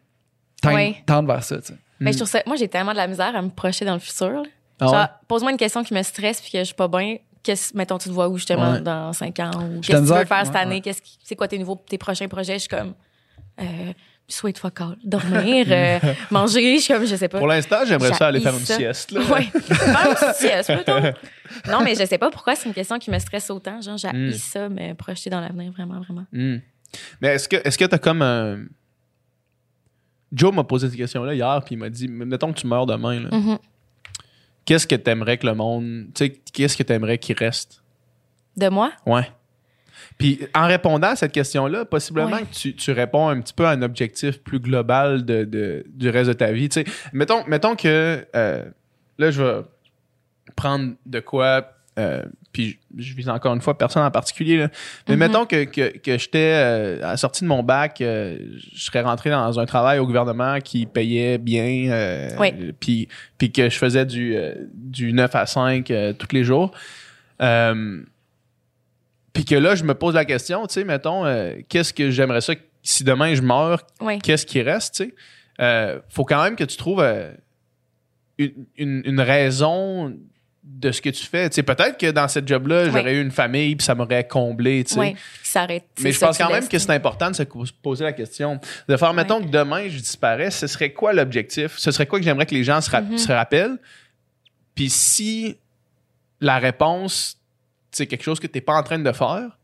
tendre, 0.61 0.75
Ouais. 0.77 0.97
tendre 1.07 1.33
vers 1.33 1.43
ça, 1.45 1.59
tu 1.61 1.69
sais. 1.69 1.79
Mais 2.01 2.13
je 2.13 2.19
trouve 2.19 2.29
ça, 2.31 2.43
moi, 2.47 2.57
j'ai 2.57 2.69
tellement 2.69 2.93
de 2.93 2.97
la 2.97 3.07
misère 3.07 3.35
à 3.37 3.43
me 3.43 3.51
projeter 3.51 3.85
dans 3.85 3.95
le 3.95 4.01
futur. 4.01 4.43
Ah 4.81 4.87
Genre, 4.87 5.09
pose-moi 5.29 5.51
une 5.53 5.59
question 5.59 5.85
qui 5.85 5.93
me 5.93 6.03
stresse 6.03 6.41
puis 6.41 6.51
que 6.53 6.59
je 6.59 6.65
suis 6.65 6.75
pas 6.75 6.89
bien. 6.89 7.17
Qu'est-ce, 7.43 7.77
mettons, 7.77 7.99
tu 7.99 8.09
te 8.09 8.15
vois 8.15 8.29
où 8.29 8.37
justement 8.39 8.73
Ouais. 8.73 8.81
dans 8.81 9.13
5 9.13 9.39
ans 9.41 9.51
ou 9.55 9.81
qu'est-ce 9.81 10.01
que 10.03 10.07
tu 10.07 10.13
veux 10.15 10.25
faire 10.25 10.47
cette 10.47 10.57
année? 10.57 10.77
ouais. 10.77 10.81
Qu'est-ce 10.81 11.03
qui- 11.03 11.19
c'est 11.23 11.37
quoi 11.37 11.49
tes 11.49 11.59
nouveaux, 11.59 11.83
tes 11.89 11.99
prochains 11.99 12.29
projets? 12.29 12.55
Je 12.55 12.59
suis 12.61 12.69
comme, 12.69 12.95
euh, 13.61 13.93
sweet 14.29 14.59
fuck 14.59 14.81
all, 14.81 14.97
dormir, 15.05 15.67
euh, 15.71 15.99
manger, 16.31 16.77
je 16.79 16.83
suis 16.83 16.95
comme, 16.95 17.05
je 17.05 17.17
sais 17.17 17.29
pas. 17.29 17.39
Pour 17.39 17.47
l'instant, 17.49 17.79
j'aimerais 17.87 18.13
ça 18.15 18.29
aller 18.29 18.41
faire 18.41 18.55
une 18.55 18.65
ça. 18.65 18.77
sieste. 18.77 19.11
Là. 19.13 19.21
Ouais. 19.23 19.43
Faire 19.53 20.07
une 20.09 20.15
petite 20.15 20.35
sieste, 20.37 20.73
plutôt. 20.75 20.99
Non, 21.71 21.81
mais 21.83 21.95
je 21.95 22.05
sais 22.07 22.19
pas 22.19 22.31
pourquoi 22.31 22.55
c'est 22.57 22.69
une 22.69 22.75
question 22.75 22.99
qui 22.99 23.11
me 23.11 23.19
stresse 23.19 23.51
autant. 23.51 23.81
Genre, 23.81 23.97
j'ai 23.99 24.09
Mm. 24.13 24.33
ça, 24.33 24.69
me 24.69 24.93
projeter 24.95 25.29
dans 25.31 25.41
l'avenir, 25.41 25.73
vraiment, 25.73 26.01
vraiment. 26.01 26.25
Hmm. 26.33 26.59
Mais 27.21 27.29
est-ce 27.35 27.49
que 27.49 27.57
est-ce 27.65 27.77
que 27.79 27.85
t'as 27.85 27.99
comme 27.99 28.23
un. 28.23 28.59
Joe 30.33 30.55
m'a 30.55 30.65
posé 30.65 30.89
cette 30.89 30.97
question-là 30.97 31.35
hier, 31.35 31.61
puis 31.65 31.75
il 31.75 31.79
m'a 31.79 31.89
dit 31.91 32.07
Mettons 32.09 32.53
que 32.53 32.59
tu 32.61 32.67
meurs 32.67 32.87
demain, 32.87 33.21
là, 33.21 33.29
Mhm. 33.33 33.59
qu'est-ce 34.65 34.87
que 34.87 34.95
t'aimerais 34.95 35.39
que 35.39 35.47
le 35.47 35.55
monde. 35.55 36.07
Tu 36.15 36.25
sais, 36.27 36.31
qu'est-ce 36.53 36.77
que 36.77 36.83
t'aimerais 36.83 37.19
qu'il 37.19 37.37
reste? 37.37 37.83
De 38.57 38.69
moi? 38.69 38.93
Ouais. 39.07 39.29
Puis 40.19 40.41
en 40.55 40.67
répondant 40.67 41.09
à 41.09 41.17
cette 41.17 41.33
question-là, 41.33 41.85
possiblement 41.85 42.37
Ouais. 42.37 42.43
que 42.43 42.55
tu, 42.55 42.75
tu 42.75 42.91
réponds 42.93 43.29
un 43.29 43.41
petit 43.41 43.53
peu 43.55 43.67
à 43.67 43.71
un 43.71 43.83
objectif 43.83 44.39
plus 44.43 44.59
global 44.61 45.25
de, 45.25 45.45
de- 45.45 45.85
du 45.89 46.09
reste 46.11 46.29
de 46.29 46.33
ta 46.35 46.53
vie. 46.53 46.69
Tu 46.69 46.83
sais, 46.83 46.87
mettons, 47.13 47.45
mettons 47.47 47.75
que 47.77 48.27
euh, 48.35 48.65
là, 49.19 49.31
je 49.31 49.43
vais 49.43 49.61
prendre 50.57 50.95
de 51.07 51.21
quoi. 51.21 51.73
euh, 51.99 52.23
puis 52.53 52.79
je, 52.99 53.15
vise 53.15 53.29
encore 53.29 53.55
une 53.55 53.61
fois 53.61 53.79
personne 53.79 54.03
en 54.03 54.11
particulier. 54.11 54.57
là. 54.57 54.69
Mais 55.09 55.15
Mhm. 55.15 55.19
mettons 55.21 55.47
que, 55.47 55.65
que, 55.65 55.97
que 55.99 56.19
j'étais 56.19 56.53
euh, 56.55 56.97
à 57.05 57.13
la 57.13 57.17
sortie 57.17 57.43
de 57.45 57.49
mon 57.49 57.63
bac, 57.63 58.01
euh, 58.01 58.39
je 58.75 58.81
serais 58.85 59.03
rentré 59.03 59.31
dans 59.31 59.59
un 59.61 59.67
travail 59.67 59.99
au 60.01 60.07
gouvernement 60.07 60.59
qui 60.61 60.87
payait 60.87 61.39
bien. 61.39 61.91
euh, 61.93 62.31
Oui. 62.41 62.73
Puis, 62.81 63.09
puis 63.39 63.53
que 63.53 63.71
je 63.71 63.77
faisais 63.79 64.05
du, 64.05 64.37
du 64.75 65.13
9 65.13 65.35
à 65.35 65.47
5 65.47 65.91
euh, 65.91 66.13
tous 66.13 66.35
les 66.35 66.43
jours. 66.45 66.73
Puis 69.33 69.45
que 69.45 69.55
là, 69.55 69.75
je 69.77 69.85
me 69.85 69.95
pose 69.95 70.15
la 70.15 70.25
question, 70.25 70.67
tu 70.67 70.75
sais, 70.75 70.85
mettons, 70.85 71.25
qu'est-ce 71.69 71.93
que 71.95 72.11
j'aimerais 72.11 72.41
ça, 72.41 72.55
si 72.83 73.05
demain 73.05 73.35
je 73.35 73.43
meurs, 73.43 73.87
Oui. 74.01 74.19
qu'est-ce 74.19 74.45
qui 74.45 74.61
reste, 74.61 74.97
tu 74.97 75.15
sais? 75.59 76.01
Faut 76.09 76.25
quand 76.25 76.43
même 76.43 76.57
que 76.57 76.65
tu 76.65 76.77
trouves 76.77 77.05
une, 78.39 78.53
une- 78.77 79.03
une 79.05 79.21
raison 79.21 80.17
de 80.63 80.93
ce 80.93 81.01
que 81.01 81.09
tu 81.11 81.25
fais. 81.25 81.51
Sais, 81.51 81.63
peut-être 81.63 81.97
que 81.99 82.11
dans 82.11 82.29
cette 82.29 82.47
job-là, 82.47 82.85
Oui. 82.85 82.91
j'aurais 82.93 83.15
eu 83.15 83.23
une 83.23 83.31
famille 83.31 83.77
puis 83.77 83.85
ça 83.85 83.95
m'aurait 83.95 84.27
comblé. 84.29 84.85
Oui. 84.97 85.17
Mais 86.03 86.13
je 86.13 86.19
pense 86.19 86.37
quand 86.39 86.51
même 86.51 86.69
que 86.69 86.79
c'est 86.79 86.91
important 86.93 87.31
de 87.31 87.35
se 87.37 87.43
poser 87.83 88.05
la 88.05 88.13
question. 88.13 88.61
De 88.89 88.97
faire, 88.97 89.15
mettons 89.15 89.41
que 89.41 89.49
demain, 89.49 89.89
je 89.89 89.99
disparais, 89.99 90.51
ce 90.51 90.67
serait 90.67 90.93
quoi 90.93 91.13
l'objectif? 91.15 91.77
Ce 91.79 91.91
serait 91.91 92.07
quoi 92.07 92.19
que 92.19 92.25
j'aimerais 92.25 92.47
que 92.47 92.55
les 92.55 92.65
gens 92.65 92.81
se, 92.83 92.91
ra- 92.91 93.01
Mhm. 93.01 93.17
se 93.19 93.33
rappellent? 93.33 93.79
Puis 94.75 94.91
si 94.91 95.57
la 96.41 96.59
réponse, 96.59 97.39
c'est 97.91 98.07
quelque 98.07 98.23
chose 98.23 98.39
que 98.39 98.47
tu 98.47 98.57
n'es 98.59 98.63
pas 98.63 98.75
en 98.75 98.83
train 98.83 98.99
de 98.99 99.13
faire, 99.13 99.59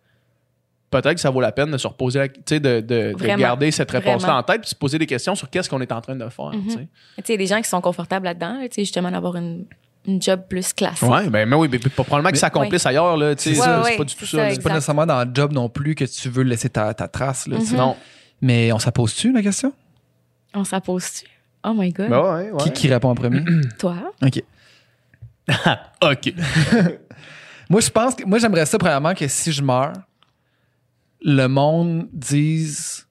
peut-être 0.90 1.14
que 1.14 1.20
ça 1.20 1.30
vaut 1.30 1.40
la 1.42 1.52
peine 1.52 1.70
de 1.70 1.78
se 1.78 1.86
reposer, 1.86 2.18
la- 2.20 2.28
de, 2.58 2.80
de, 2.80 3.36
garder 3.36 3.70
cette 3.70 3.90
réponse-là 3.90 4.36
en 4.36 4.42
tête 4.42 4.62
puis 4.62 4.70
se 4.70 4.74
poser 4.74 4.98
des 4.98 5.06
questions 5.06 5.34
sur 5.34 5.50
qu'est-ce 5.50 5.68
qu'on 5.68 5.80
est 5.80 5.92
en 5.92 6.00
train 6.00 6.16
de 6.16 6.28
faire. 6.28 6.52
Mhm. 6.54 6.68
tu 6.68 7.22
sais, 7.24 7.36
des 7.36 7.46
gens 7.46 7.60
qui 7.60 7.68
sont 7.68 7.80
confortables 7.82 8.24
là-dedans, 8.24 8.60
justement, 8.76 9.10
d'avoir 9.10 9.36
une, 9.36 9.66
une 10.06 10.20
job 10.20 10.42
plus 10.48 10.72
classique. 10.72 11.08
Ouais, 11.08 11.28
ben, 11.28 11.48
mais 11.48 11.56
oui, 11.56 11.68
mais 11.70 11.78
pas 11.78 12.04
probablement 12.04 12.30
que 12.30 12.38
ça 12.38 12.46
accomplisse 12.46 12.86
ailleurs, 12.86 13.16
là, 13.16 13.34
tu 13.34 13.42
sais, 13.42 13.54
C'est 13.54 13.60
ça, 13.60 13.82
pas 13.96 14.04
du 14.04 14.14
tout 14.14 14.26
ça. 14.26 14.50
C'est 14.50 14.62
pas 14.62 14.72
nécessairement 14.72 15.06
dans 15.06 15.24
le 15.24 15.30
job 15.32 15.52
non 15.52 15.68
plus 15.68 15.94
que 15.94 16.04
tu 16.04 16.28
veux 16.28 16.42
laisser 16.42 16.68
ta, 16.68 16.94
ta 16.94 17.08
trace. 17.08 17.46
Là. 17.46 17.58
Non. 17.74 17.96
Mais 18.40 18.72
on 18.72 18.78
s'appose-tu 18.78 19.32
la 19.32 19.42
question? 19.42 19.72
On 20.54 20.64
s'appose-tu? 20.64 21.26
Oh 21.64 21.74
my 21.74 21.92
God. 21.92 22.08
Ben 22.10 22.20
ouais, 22.20 22.50
ouais. 22.50 22.62
Qui, 22.64 22.72
qui 22.72 22.88
répond 22.88 23.10
en 23.10 23.14
premier? 23.14 23.42
Toi? 23.78 23.96
OK. 24.22 24.42
OK. 26.02 26.34
Moi, 27.70 27.80
je 27.80 27.90
pense 27.90 28.14
que 28.14 28.24
moi, 28.24 28.38
j'aimerais 28.38 28.64
ça, 28.64 28.78
premièrement, 28.78 29.12
que 29.12 29.26
si 29.26 29.50
je 29.50 29.60
meurs, 29.60 29.92
le 31.20 31.48
monde 31.48 32.08
dise 32.12 33.06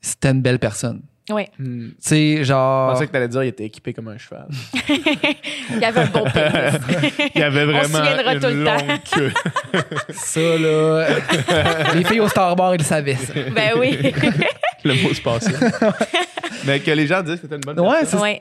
c'était 0.00 0.30
une 0.30 0.42
belle 0.42 0.58
personne. 0.58 1.02
Oui. 1.30 1.44
Hmm. 1.58 1.88
Tu 1.88 1.94
sais, 2.00 2.36
Je 2.38 2.42
genre. 2.44 2.92
pensais 2.92 3.06
que 3.06 3.12
t'allais 3.12 3.28
dire 3.28 3.40
qu'il 3.40 3.48
était 3.48 3.64
équipé 3.66 3.92
comme 3.92 4.08
un 4.08 4.16
cheval. 4.18 4.48
Il 5.70 5.78
y 5.80 5.84
avait 5.84 6.00
un 6.00 6.06
beau 6.06 6.24
pénis. 6.24 6.80
Il 7.34 7.40
y 7.40 7.44
avait 7.44 7.64
On 7.64 7.66
se 7.82 7.88
vraiment 7.88 8.04
souviendra 8.06 8.34
une 8.34 8.40
tout 8.40 8.46
le 8.46 8.64
temps. 8.64 8.86
longue 8.86 9.00
queue. 9.12 9.32
Ça, 10.14 10.40
là. 10.40 11.08
les 11.94 12.04
filles 12.04 12.20
au 12.20 12.28
Starbar, 12.28 12.74
ils 12.74 12.78
le 12.78 12.84
savaient, 12.84 13.14
ça. 13.16 13.32
ben 13.54 13.72
oui. 13.78 13.98
Le 14.84 14.94
mot 15.02 15.12
se 15.12 15.20
passait. 15.20 15.52
Mais 16.66 16.80
que 16.80 16.90
les 16.92 17.06
gens 17.06 17.22
disent 17.22 17.36
que 17.36 17.42
c'était 17.42 17.56
une 17.56 17.60
bonne 17.60 17.78
Ouais, 17.80 17.98
personne. 18.00 18.18
c'est 18.20 18.22
ouais. 18.24 18.40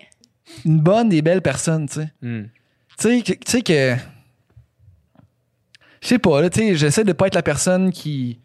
une 0.65 0.80
bonne 0.80 1.11
et 1.11 1.22
belle 1.22 1.41
personne, 1.41 1.88
tu 1.89 1.95
sais. 2.01 2.09
Hmm. 2.22 2.43
Tu 2.99 3.07
sais 3.09 3.22
que. 3.22 3.31
Tu 3.34 3.51
sais 3.51 3.61
que. 3.61 3.95
Je 6.01 6.07
sais 6.07 6.19
pas, 6.19 6.41
là, 6.41 6.49
tu 6.49 6.59
sais, 6.59 6.76
j'essaie 6.76 7.03
de 7.03 7.11
pas 7.14 7.27
être 7.27 7.35
la 7.35 7.43
personne 7.43 7.91
qui. 7.91 8.39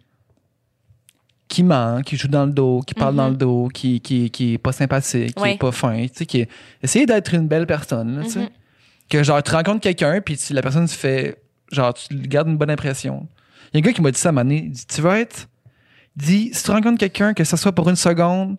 Qui 1.53 1.63
ment, 1.63 2.01
qui 2.03 2.17
joue 2.17 2.29
dans 2.29 2.47
le 2.47 2.53
dos, 2.53 2.81
qui 2.87 2.95
parle 2.95 3.13
Mhm. 3.13 3.17
dans 3.19 3.29
le 3.29 3.37
dos, 3.37 3.69
qui, 3.69 4.01
qui, 4.01 4.31
qui 4.31 4.55
est 4.55 4.59
pas 4.59 4.73
sympathique, 4.73 5.35
qui 5.35 5.43
Ouais. 5.43 5.55
est 5.55 5.59
pas 5.59 5.71
fin, 5.73 6.03
tu 6.07 6.11
sais, 6.15 6.27
qui 6.27 6.41
est. 6.41 6.49
Essayer 6.83 7.05
d'être 7.05 7.35
une 7.35 7.47
belle 7.47 7.67
personne, 7.67 8.17
là, 8.17 8.23
tu 8.25 8.31
sais. 8.31 8.41
Mhm. 8.41 8.49
Que 9.11 9.23
genre, 9.23 9.43
tu 9.43 9.51
rencontres 9.53 9.81
quelqu'un, 9.81 10.21
puis 10.21 10.39
la 10.51 10.63
personne 10.63 10.87
se 10.87 10.97
fait. 10.97 11.43
Genre, 11.71 11.93
tu 11.93 12.15
lui 12.15 12.27
gardes 12.29 12.49
une 12.49 12.57
bonne 12.57 12.71
impression. 12.71 13.29
Il 13.73 13.77
y 13.77 13.77
a 13.77 13.79
un 13.79 13.83
gars 13.87 13.93
qui 13.93 14.01
m'a 14.03 14.11
dit 14.11 14.19
ça 14.19 14.29
à 14.29 14.31
un 14.31 14.33
moment 14.33 14.45
donné, 14.49 14.63
Il 14.65 14.71
dit 14.73 14.87
Tu 14.87 15.01
veux 15.03 15.11
être. 15.13 15.49
Dit, 16.17 16.51
si 16.53 16.63
tu 16.65 16.71
rencontres 16.71 16.99
quelqu'un, 16.99 17.33
que 17.35 17.45
ce 17.45 17.57
soit 17.57 17.73
pour 17.73 17.89
une 17.89 17.97
seconde, 17.97 18.57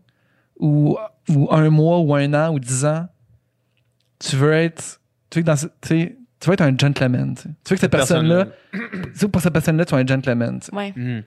ou, 0.59 0.97
ou 1.29 1.47
un 1.51 1.69
mois, 1.69 1.99
ou 1.99 2.13
un 2.15 2.31
an, 2.33 2.53
ou 2.53 2.59
dix 2.59 2.85
ans, 2.85 3.07
tu 4.19 4.35
veux 4.35 4.53
être. 4.53 4.99
Tu 5.29 5.39
veux, 5.39 5.43
que 5.43 5.47
dans, 5.47 5.55
ce- 5.55 5.67
tu 5.81 5.87
sais, 5.89 6.17
tu 6.39 6.47
veux 6.47 6.53
être 6.53 6.61
un 6.61 6.75
gentleman. 6.77 7.35
Tu 7.35 7.41
sais. 7.43 7.49
Tu 7.63 7.69
veux 7.69 7.75
que 7.75 7.81
cette 7.81 7.91
personne-là. 7.91 8.47
Tu 8.71 8.79
sais, 9.15 9.27
pour 9.27 9.41
cette 9.41 9.53
personne-là, 9.53 9.85
tu 9.85 9.89
sois 9.89 9.99
un 9.99 10.05
gentleman. 10.05 10.59
tu 10.59 10.67
sais. 10.67 10.75
Ouais. 10.75 10.93
Hmm. 10.95 11.21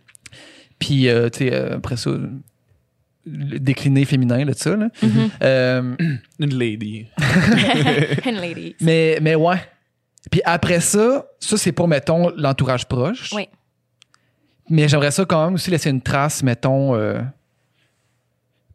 Puis, 0.78 1.08
euh, 1.08 1.28
tu 1.30 1.38
sais, 1.38 1.54
euh, 1.54 1.76
après 1.76 1.96
ça, 1.96 2.10
le 3.26 3.58
décliné 3.58 4.04
féminin, 4.04 4.44
là, 4.44 4.52
de 4.52 4.58
ça. 4.58 4.76
Là. 4.76 4.88
Mhm. 5.02 5.30
Euh, 5.42 5.96
Une 6.38 6.54
lady. 6.54 7.06
Une 8.26 8.36
lady. 8.36 8.76
mais, 8.80 9.18
mais 9.20 9.34
ouais. 9.34 9.60
Puis 10.30 10.40
après 10.44 10.80
ça, 10.80 11.26
ça, 11.40 11.56
c'est 11.56 11.72
pour, 11.72 11.88
mettons, 11.88 12.30
l'entourage 12.36 12.86
proche. 12.86 13.32
Oui. 13.32 13.48
Mais 14.68 14.88
j'aimerais 14.88 15.12
ça 15.12 15.24
quand 15.24 15.44
même 15.44 15.54
aussi 15.54 15.70
laisser 15.70 15.90
une 15.90 16.02
trace, 16.02 16.42
mettons, 16.42 16.94
euh, 16.94 17.20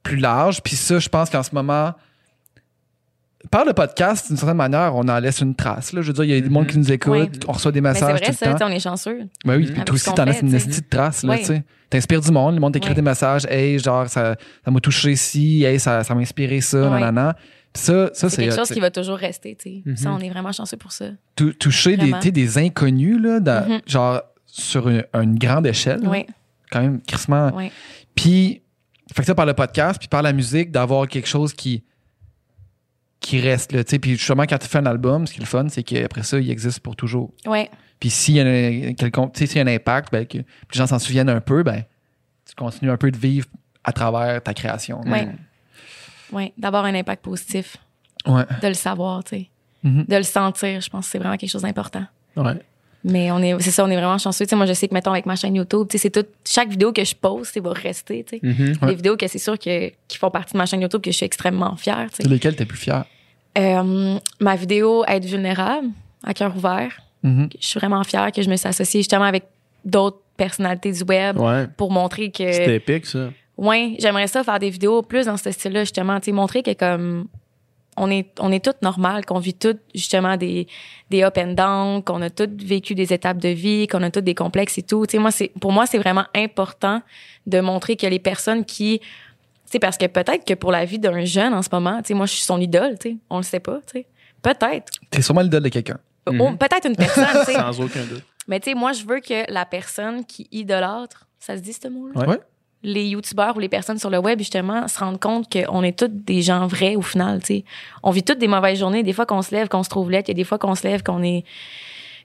plus 0.04 0.18
large. 0.18 0.62
Puis 0.62 0.76
ça, 0.76 1.00
je 1.00 1.10
pense 1.10 1.30
qu'en 1.30 1.44
ce 1.44 1.54
moment, 1.54 1.94
par 3.50 3.66
le 3.66 3.74
podcast, 3.74 4.28
d'une 4.28 4.38
certaine 4.38 4.58
manière, 4.58 4.96
on 4.96 5.08
en 5.08 5.20
laisse 5.20 5.42
une 5.42 5.56
trace. 5.56 5.94
Là. 5.94 6.02
Je 6.02 6.08
veux 6.08 6.14
dire, 6.14 6.24
il 6.26 6.30
y 6.32 6.34
a 6.38 6.42
du 6.42 6.50
monde 6.50 6.68
qui 6.68 6.78
nous 6.78 6.92
écoute, 6.92 7.46
on 7.48 7.52
reçoit 7.54 7.72
des 7.72 7.82
Mais 7.82 7.94
c'est 7.94 8.02
messages 8.02 8.20
vrai, 8.20 8.32
tout 8.32 8.38
ça, 8.38 8.52
le 8.52 8.56
temps. 8.60 8.68
on 8.68 8.72
est 8.72 8.80
chanceux. 8.80 9.20
Ben 9.46 9.56
oui, 9.56 9.60
Mhm. 9.60 9.64
puis 9.66 9.72
Avec 9.74 9.86
toi 9.86 9.96
aussi, 9.96 10.14
t'en 10.14 10.26
laisses 10.26 10.42
une 10.42 10.52
petite 10.52 10.90
trace. 10.90 11.24
Là, 11.24 11.38
sais. 11.38 11.64
T'inspires 11.90 12.22
du 12.22 12.32
monde, 12.32 12.56
le 12.56 12.62
monde 12.62 12.74
t'écrit 12.74 12.94
des 12.94 13.02
messages. 13.02 13.46
Hey, 13.50 13.78
genre, 13.80 14.08
ça 14.08 14.36
ça 14.64 14.72
m'a 14.72 14.80
touché 14.80 15.12
ici, 15.12 15.64
hey, 15.64 15.80
ça 15.80 16.04
ça 16.04 16.14
m'a 16.16 16.22
inspiré 16.22 16.62
ça, 16.62 16.90
nanana. 16.90 17.36
Puis 17.74 17.84
ça, 17.84 18.08
ça 18.14 18.30
C'est 18.30 18.36
c'est 18.36 18.42
quelque 18.44 18.56
chose 18.56 18.70
qui 18.70 18.80
va 18.80 18.92
toujours 18.92 19.18
rester, 19.18 19.56
tu 19.56 19.70
sais. 19.70 19.82
Mhm. 19.86 19.96
Ça, 19.98 20.12
on 20.12 20.20
est 20.20 20.30
vraiment 20.30 20.52
chanceux 20.52 20.78
pour 20.78 20.92
ça. 20.92 21.06
Tou- 21.36 21.54
toucher 21.54 21.98
des, 21.98 22.32
des 22.32 22.58
inconnus, 22.58 23.18
là, 23.22 23.40
dans- 23.40 23.68
Mhm. 23.68 23.80
genre, 23.88 24.22
sur 24.46 24.88
une, 24.90 25.04
une 25.14 25.38
grande 25.40 25.66
échelle. 25.68 26.02
là. 26.02 26.10
Oui, 26.10 26.26
Quand 26.70 26.82
même, 26.82 27.02
crissement. 27.02 27.50
oui. 27.56 27.72
Puis, 28.16 28.62
fait 29.14 29.22
que 29.22 29.26
ça 29.26 29.36
par 29.36 29.46
le 29.46 29.54
podcast, 29.54 30.00
puis 30.00 30.08
par 30.10 30.22
la 30.22 30.32
musique, 30.34 30.72
d'avoir 30.72 31.08
quelque 31.08 31.28
chose 31.28 31.54
qui 31.54 31.84
qui 33.22 33.40
reste 33.40 33.72
là, 33.72 33.84
tu 33.86 33.92
sais. 33.92 34.00
Puis 34.00 34.12
justement, 34.18 34.44
quand 34.44 34.58
tu 34.58 34.68
fais 34.68 34.80
un 34.80 34.86
album, 34.86 35.26
ce 35.28 35.32
qui 35.34 35.40
est 35.40 35.44
le 35.44 35.48
fun, 35.48 35.68
c'est 35.70 35.84
qu'après 35.84 36.24
ça, 36.24 36.38
il 36.40 36.50
existe 36.52 36.80
pour 36.82 36.96
toujours. 36.98 37.32
Oui, 37.46 37.70
Puis 38.00 38.10
s'il 38.10 38.36
y 38.36 38.40
a 38.42 38.44
un, 38.44 38.94
quelconque- 38.94 39.34
tu 39.34 39.40
sais, 39.40 39.46
s'il 39.46 39.58
y 39.58 39.60
a 39.60 39.64
un 39.64 39.74
impact, 39.76 40.12
ben, 40.12 40.26
que 40.26 40.40
les 40.40 40.46
gens 40.74 40.88
s'en 40.88 41.00
souviennent 41.00 41.30
un 41.30 41.40
peu, 41.40 41.62
ben, 41.64 41.84
tu 42.48 42.56
continues 42.56 42.92
un 42.92 42.98
peu 42.98 43.12
de 43.12 43.18
vivre 43.18 43.48
à 43.84 43.94
travers 43.94 44.42
ta 44.44 44.54
création. 44.54 45.02
oui. 45.06 45.20
Oui, 46.34 46.54
d'avoir 46.58 46.86
un 46.86 46.96
impact 46.96 47.24
positif, 47.24 47.76
Ouais. 48.26 48.44
de 48.62 48.68
le 48.70 48.74
savoir, 48.74 49.22
tu 49.24 49.30
sais. 49.36 49.50
Mhm. 49.84 50.06
De 50.08 50.16
le 50.16 50.24
sentir, 50.24 50.80
je 50.80 50.90
pense 50.90 51.06
que 51.06 51.12
c'est 51.12 51.18
vraiment 51.20 51.36
quelque 51.38 51.50
chose 51.50 51.64
d'important. 51.64 52.06
Ouais. 52.38 52.54
Mais 53.04 53.32
on 53.32 53.40
est, 53.40 53.60
c'est 53.62 53.72
ça, 53.72 53.84
on 53.84 53.90
est 53.90 53.96
vraiment 53.96 54.18
chanceux. 54.18 54.46
Tu 54.46 54.50
sais, 54.50 54.56
moi, 54.56 54.66
je 54.68 54.74
sais 54.74 54.88
que, 54.88 54.94
mettons, 54.94 55.12
avec 55.12 55.26
ma 55.26 55.36
chaîne 55.36 55.56
YouTube, 55.56 55.88
tu 55.90 55.98
sais, 55.98 56.04
c'est 56.04 56.10
tout, 56.24 56.28
chaque 56.48 56.70
vidéo 56.70 56.92
que 56.94 57.04
je 57.04 57.16
poste, 57.16 57.54
ça 57.56 57.60
va 57.60 57.72
rester, 57.74 58.24
tu 58.24 58.38
sais. 58.38 58.46
Mhm. 58.46 58.78
Ouais. 58.82 58.88
Des 58.90 58.96
vidéos 58.96 59.18
que 59.18 59.28
c'est 59.28 59.40
sûr 59.40 59.58
que, 59.58 59.90
qui 60.08 60.18
font 60.18 60.30
partie 60.30 60.54
de 60.54 60.58
ma 60.60 60.66
chaîne 60.68 60.82
YouTube 60.82 61.02
que 61.02 61.10
je 61.12 61.16
suis 61.18 61.26
extrêmement 61.26 61.76
fière, 61.76 62.08
tu 62.12 62.18
sais. 62.18 62.24
C'est 62.24 62.30
lesquels 62.30 62.56
t'es 62.56 62.66
plus 62.66 62.78
fier? 62.78 63.04
Euh, 63.58 64.18
ma 64.40 64.56
vidéo 64.56 65.04
Être 65.08 65.26
vulnérable, 65.26 65.88
à 66.24 66.34
cœur 66.34 66.56
ouvert, 66.56 67.02
Mhm. 67.24 67.50
je 67.60 67.66
suis 67.68 67.80
vraiment 67.80 68.04
fière 68.04 68.32
que 68.32 68.42
je 68.42 68.50
me 68.50 68.56
suis 68.56 68.68
associée 68.68 69.00
justement 69.02 69.26
avec 69.26 69.44
d'autres 69.86 70.20
personnalités 70.38 70.92
du 70.92 71.04
web 71.04 71.38
Ouais. 71.40 71.68
pour 71.78 71.92
montrer 71.92 72.32
que 72.32 72.52
C'était 72.52 72.76
épique, 72.78 73.06
ça. 73.06 73.30
ouais 73.58 73.96
j'aimerais 74.00 74.26
ça 74.28 74.44
faire 74.44 74.58
des 74.58 74.70
vidéos 74.72 75.02
plus 75.04 75.26
dans 75.28 75.38
ce 75.38 75.52
style-là 75.52 75.82
justement 75.84 76.20
tu 76.20 76.26
sais 76.26 76.32
montrer 76.32 76.64
que 76.64 76.74
comme 76.74 77.28
on 77.98 78.10
est 78.10 78.28
on 78.40 78.52
est 78.52 78.64
toutes 78.64 78.82
normales 78.82 79.26
qu'on 79.26 79.40
vit 79.40 79.54
toutes 79.54 79.80
justement 79.94 80.38
des 80.38 80.68
des 81.10 81.24
up 81.24 81.38
and 81.38 81.54
down 81.54 82.04
qu'on 82.04 82.22
a 82.22 82.30
toutes 82.30 82.62
vécu 82.62 82.96
des 82.96 83.12
étapes 83.14 83.38
de 83.38 83.50
vie 83.50 83.88
qu'on 83.88 84.02
a 84.04 84.10
toutes 84.12 84.24
des 84.24 84.36
complexes 84.36 84.78
et 84.78 84.84
tout 84.84 85.06
tu 85.06 85.14
sais 85.14 85.18
moi 85.20 85.32
c'est 85.32 85.50
pour 85.60 85.72
moi 85.72 85.86
c'est 85.86 85.98
vraiment 85.98 86.26
important 86.36 87.02
de 87.48 87.60
montrer 87.60 87.96
que 87.98 88.08
les 88.08 88.20
personnes 88.20 88.64
qui 88.66 89.00
tu 89.00 89.06
sais 89.66 89.80
parce 89.80 89.98
que 89.98 90.06
peut-être 90.08 90.46
que 90.46 90.54
pour 90.54 90.72
la 90.72 90.86
vie 90.86 91.00
d'un 91.00 91.26
jeune 91.26 91.54
en 91.54 91.62
ce 91.62 91.70
moment 91.72 91.98
tu 92.02 92.08
sais 92.10 92.14
moi 92.14 92.26
je 92.26 92.34
suis 92.34 92.44
son 92.44 92.60
idole 92.62 92.98
tu 93.00 93.10
sais 93.12 93.18
on 93.30 93.38
le 93.38 93.44
sait 93.44 93.60
pas 93.60 93.80
tu 93.86 94.00
sais 94.00 94.08
peut-être 94.42 94.92
T'es 95.10 95.22
sûrement 95.22 95.42
l'idole 95.42 95.64
de 95.64 95.70
quelqu'un. 95.70 95.98
Ou 96.28 96.32
Mhm. 96.34 96.58
peut-être 96.58 96.88
une 96.88 96.96
personne 96.96 97.26
tu 97.46 97.52
sais 97.52 97.54
Sans 97.60 97.80
aucun 97.82 98.04
doute. 98.06 98.24
mais 98.48 98.60
tu 98.60 98.70
sais, 98.72 98.76
moi, 98.76 98.94
je 98.94 99.04
veux 99.06 99.20
que 99.20 99.52
la 99.52 99.66
personne 99.66 100.24
qui 100.26 100.48
idolâtre, 100.52 101.28
ça 101.40 101.58
se 101.58 101.62
dit 101.62 101.74
ce 101.74 101.88
mot-là? 101.88 102.20
Ouais. 102.22 102.28
Ouais. 102.28 102.40
Les 102.84 103.06
youtubeurs 103.10 103.56
ou 103.56 103.60
les 103.60 103.70
personnes 103.70 104.00
sur 104.00 104.10
le 104.10 104.18
web 104.18 104.40
justement 104.40 104.88
se 104.88 104.98
rendent 105.00 105.20
compte 105.20 105.52
qu'on 105.52 105.84
est 105.84 105.98
tous 105.98 106.08
des 106.10 106.42
gens 106.42 106.66
vrais 106.68 106.96
au 106.96 107.02
final 107.04 107.40
tu 107.40 107.46
sais 107.46 107.64
on 108.02 108.10
vit 108.12 108.24
toutes 108.24 108.40
des 108.40 108.48
mauvaises 108.48 108.80
journées 108.80 109.04
des 109.04 109.14
fois 109.14 109.26
qu'on 109.28 109.42
se 109.44 109.52
lève 109.54 109.68
qu'on 109.68 109.84
se 109.84 109.90
trouve 109.90 110.10
laid 110.10 110.24
il 110.26 110.30
y 110.30 110.32
a 110.32 110.34
des 110.36 110.44
fois 110.44 110.58
qu'on 110.58 110.74
se 110.74 110.84
lève 110.88 111.04
qu'on 111.04 111.22
est 111.22 111.44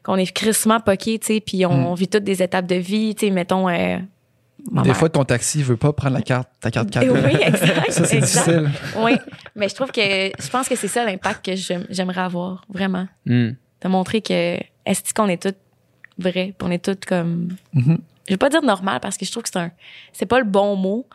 qu'on 0.03 0.17
est 0.17 0.33
crissement 0.33 0.81
poqué 0.81 1.19
tu 1.19 1.27
sais 1.27 1.41
puis 1.41 1.67
on, 1.67 1.93
Mm. 1.93 1.95
vit 1.97 2.09
toutes 2.09 2.25
des 2.25 2.43
étapes 2.43 2.67
de 2.67 2.77
vie 2.77 3.15
tu 3.15 3.27
sais 3.27 3.31
mettons 3.33 3.69
euh, 3.69 3.99
Des 4.73 4.83
mère- 4.83 4.97
fois, 4.97 5.09
ton 5.11 5.25
taxi 5.25 5.63
veut 5.63 5.77
pas 5.77 5.93
prendre 5.93 6.15
la 6.15 6.23
carte, 6.23 6.49
ta 6.61 6.71
carte 6.71 6.91
cadeau. 6.91 7.15
oui 7.15 7.37
exact 7.43 7.91
Ça, 7.93 8.05
c'est 8.05 8.21
difficile. 8.21 8.71
oui 8.99 9.13
mais 9.57 9.69
je 9.69 9.75
trouve 9.75 9.93
que 9.93 10.01
je 10.01 10.49
pense 10.51 10.69
que 10.69 10.75
c'est 10.77 10.89
ça 10.89 11.05
l'impact 11.05 11.45
que 11.45 11.55
j'aime- 11.55 11.87
j'aimerais 11.91 12.23
avoir 12.23 12.65
vraiment 12.71 13.07
Hmm. 13.27 13.51
de 13.83 13.89
montrer 13.89 14.23
que 14.23 14.57
est-ce 14.87 15.13
qu'on 15.13 15.29
est 15.29 15.43
toutes 15.43 15.59
vraies 16.19 16.55
puis 16.57 16.67
on 16.67 16.71
est 16.71 16.83
toutes 16.83 17.05
comme 17.05 17.49
Mhm. 17.75 17.99
Je 18.29 18.35
vais 18.35 18.39
pas 18.39 18.49
dire 18.49 18.63
normal 18.63 19.01
parce 19.01 19.17
que 19.17 19.25
je 19.25 19.31
trouve 19.31 19.43
que 19.43 19.49
c'est 19.51 19.59
un 19.59 19.71
c'est 20.13 20.27
pas 20.27 20.39
le 20.39 20.45
bon 20.45 20.77
mot 20.77 21.07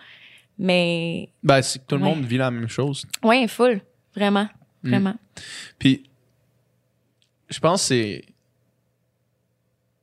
mais 0.57 1.29
Ben, 1.43 1.61
c'est 1.61 1.79
que 1.79 1.85
tout 1.87 1.95
le 1.97 2.03
Ouais. 2.03 2.09
monde 2.15 2.25
vit 2.25 2.37
la 2.37 2.51
même 2.51 2.67
chose. 2.69 3.05
ouais 3.23 3.47
full 3.47 3.81
vraiment 4.15 4.47
Mm. 4.83 4.89
vraiment 4.89 5.15
Puis, 5.77 6.03
je 7.49 7.59
pense 7.59 7.81
que 7.81 7.87
c'est. 7.89 8.25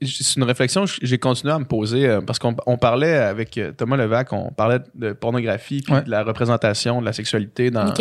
C'est 0.00 0.36
une 0.36 0.44
réflexion 0.44 0.84
que 0.84 0.92
j'ai 1.02 1.18
continué 1.18 1.52
à 1.52 1.58
me 1.58 1.64
poser 1.64 2.06
euh, 2.08 2.20
parce 2.20 2.38
qu'on 2.38 2.54
on 2.66 2.78
parlait 2.78 3.14
avec 3.16 3.58
euh, 3.58 3.72
Thomas 3.72 3.96
Levac, 3.96 4.32
on 4.32 4.52
parlait 4.52 4.78
de 4.94 5.12
pornographie 5.12 5.82
puis 5.82 5.92
Ouais. 5.92 6.02
de 6.02 6.10
la 6.10 6.22
représentation 6.22 7.00
de 7.00 7.04
la 7.06 7.12
sexualité 7.12 7.72
dans, 7.72 7.92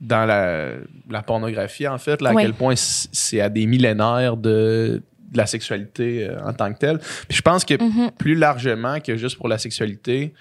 dans 0.00 0.24
la, 0.26 0.70
la 1.08 1.22
pornographie, 1.22 1.86
en 1.86 1.98
fait, 1.98 2.20
là, 2.20 2.30
à 2.30 2.34
Ouais. 2.34 2.42
quel 2.42 2.54
point 2.54 2.74
c'est 2.76 3.40
à 3.40 3.48
des 3.48 3.66
millénaires 3.66 4.36
de, 4.36 5.00
de 5.32 5.36
la 5.38 5.46
sexualité 5.46 6.28
euh, 6.28 6.40
en 6.44 6.52
tant 6.52 6.72
que 6.72 6.78
telle. 6.78 6.98
Puis 7.28 7.36
je 7.38 7.42
pense 7.42 7.64
que 7.64 7.74
Mhm. 7.82 8.10
plus 8.12 8.34
largement 8.34 9.00
que 9.00 9.16
juste 9.16 9.36
pour 9.36 9.48
la 9.48 9.58
sexualité, 9.58 10.32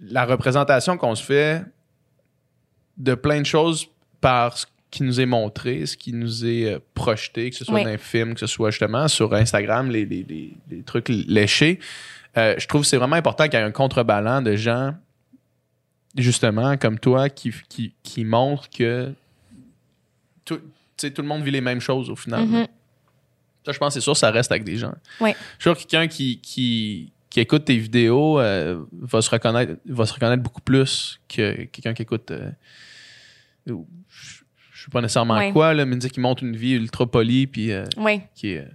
la 0.00 0.24
représentation 0.24 0.96
qu'on 0.96 1.14
se 1.14 1.22
fait 1.24 1.64
de 2.96 3.14
plein 3.14 3.40
de 3.40 3.46
choses 3.46 3.86
par 4.20 4.56
ce 4.56 4.66
qui 4.90 5.02
nous 5.02 5.20
est 5.20 5.26
montré, 5.26 5.84
ce 5.86 5.96
qui 5.96 6.12
nous 6.12 6.46
est 6.46 6.72
euh, 6.74 6.78
projeté, 6.94 7.50
que 7.50 7.56
ce 7.56 7.64
soit 7.64 7.74
Oui. 7.74 7.84
dans 7.84 7.90
un 7.90 7.98
film, 7.98 8.34
que 8.34 8.40
ce 8.40 8.46
soit 8.46 8.70
justement 8.70 9.06
sur 9.08 9.34
Instagram, 9.34 9.90
les, 9.90 10.04
les, 10.06 10.24
les- 10.28 10.54
les 10.70 10.82
trucs 10.82 11.08
léchés, 11.08 11.78
euh, 12.36 12.54
je 12.58 12.66
trouve 12.66 12.82
que 12.82 12.86
c'est 12.86 12.96
vraiment 12.96 13.16
important 13.16 13.44
qu'il 13.44 13.54
y 13.54 13.62
ait 13.62 13.66
un 13.66 13.70
contrebalan 13.72 14.42
de 14.42 14.54
gens, 14.56 14.94
justement, 16.16 16.76
comme 16.76 16.98
toi, 16.98 17.28
qui, 17.28 17.52
qui, 17.68 17.94
qui 18.02 18.24
montrent 18.24 18.68
que 18.70 19.12
tout, 20.44 20.60
tout 20.96 21.12
le 21.22 21.28
monde 21.28 21.42
vit 21.42 21.50
les 21.50 21.60
mêmes 21.60 21.80
choses 21.80 22.08
au 22.10 22.16
final. 22.16 22.46
Mhm. 22.46 22.66
Ça, 23.68 23.72
je 23.72 23.78
pense 23.78 23.92
que 23.94 24.00
c'est 24.00 24.04
sûr, 24.04 24.16
ça 24.16 24.30
reste 24.30 24.50
avec 24.50 24.64
des 24.64 24.76
gens. 24.78 24.94
Ouais. 25.20 25.32
Je 25.58 25.62
suis 25.62 25.62
sûr 25.62 25.74
que 25.76 25.80
quelqu'un 25.82 26.08
qui, 26.08 26.40
qui, 26.40 27.12
qui 27.28 27.40
écoute 27.40 27.66
tes 27.66 27.76
vidéos 27.76 28.40
euh, 28.40 28.82
va, 28.92 29.20
se 29.20 29.28
reconnaître, 29.28 29.74
va 29.86 30.06
se 30.06 30.14
reconnaître 30.14 30.42
beaucoup 30.42 30.62
plus 30.62 31.20
que 31.28 31.64
quelqu'un 31.64 31.92
qui 31.92 32.02
écoute. 32.02 32.30
euh, 32.30 32.50
je 33.66 33.74
je 34.72 34.84
sais 34.84 34.90
pas 34.90 35.00
nécessairement 35.02 35.36
Ouais. 35.36 35.52
quoi, 35.52 35.74
là, 35.74 35.84
mais 35.84 35.96
dire 35.96 36.10
qu'il 36.10 36.22
montre 36.22 36.42
une 36.44 36.56
vie 36.56 36.72
ultra 36.72 37.04
polie, 37.06 37.46
puis 37.46 37.72
euh, 37.72 37.84
oui 37.98 38.22
qui 38.34 38.52
est. 38.52 38.60
euh, 38.60 38.68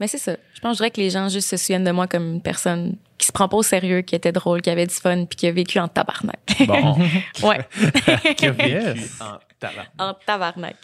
mais 0.00 0.06
c'est 0.06 0.18
ça 0.18 0.36
je 0.54 0.60
pense 0.60 0.76
je 0.76 0.78
dirais 0.78 0.90
que 0.90 1.00
les 1.00 1.10
gens 1.10 1.28
juste 1.28 1.48
se 1.50 1.56
souviennent 1.56 1.84
de 1.84 1.90
moi 1.90 2.06
comme 2.06 2.34
une 2.34 2.40
personne 2.42 2.96
qui 3.18 3.26
se 3.26 3.32
prend 3.32 3.48
pas 3.48 3.56
au 3.56 3.62
sérieux 3.62 4.00
qui 4.02 4.14
était 4.14 4.32
drôle 4.32 4.62
qui 4.62 4.70
avait 4.70 4.86
du 4.86 4.94
fun 4.94 5.26
puis 5.26 5.36
qui 5.36 5.46
a 5.48 5.52
vécu 5.52 5.78
en 5.78 5.88
tabarnak 5.88 6.38
bon. 6.66 6.96
ouais 7.42 7.66
qui 8.36 8.46
a 8.46 8.52
vécu 8.52 8.78
en 9.20 9.38
talent. 9.60 9.84
en 9.98 10.14
tabarnak 10.26 10.76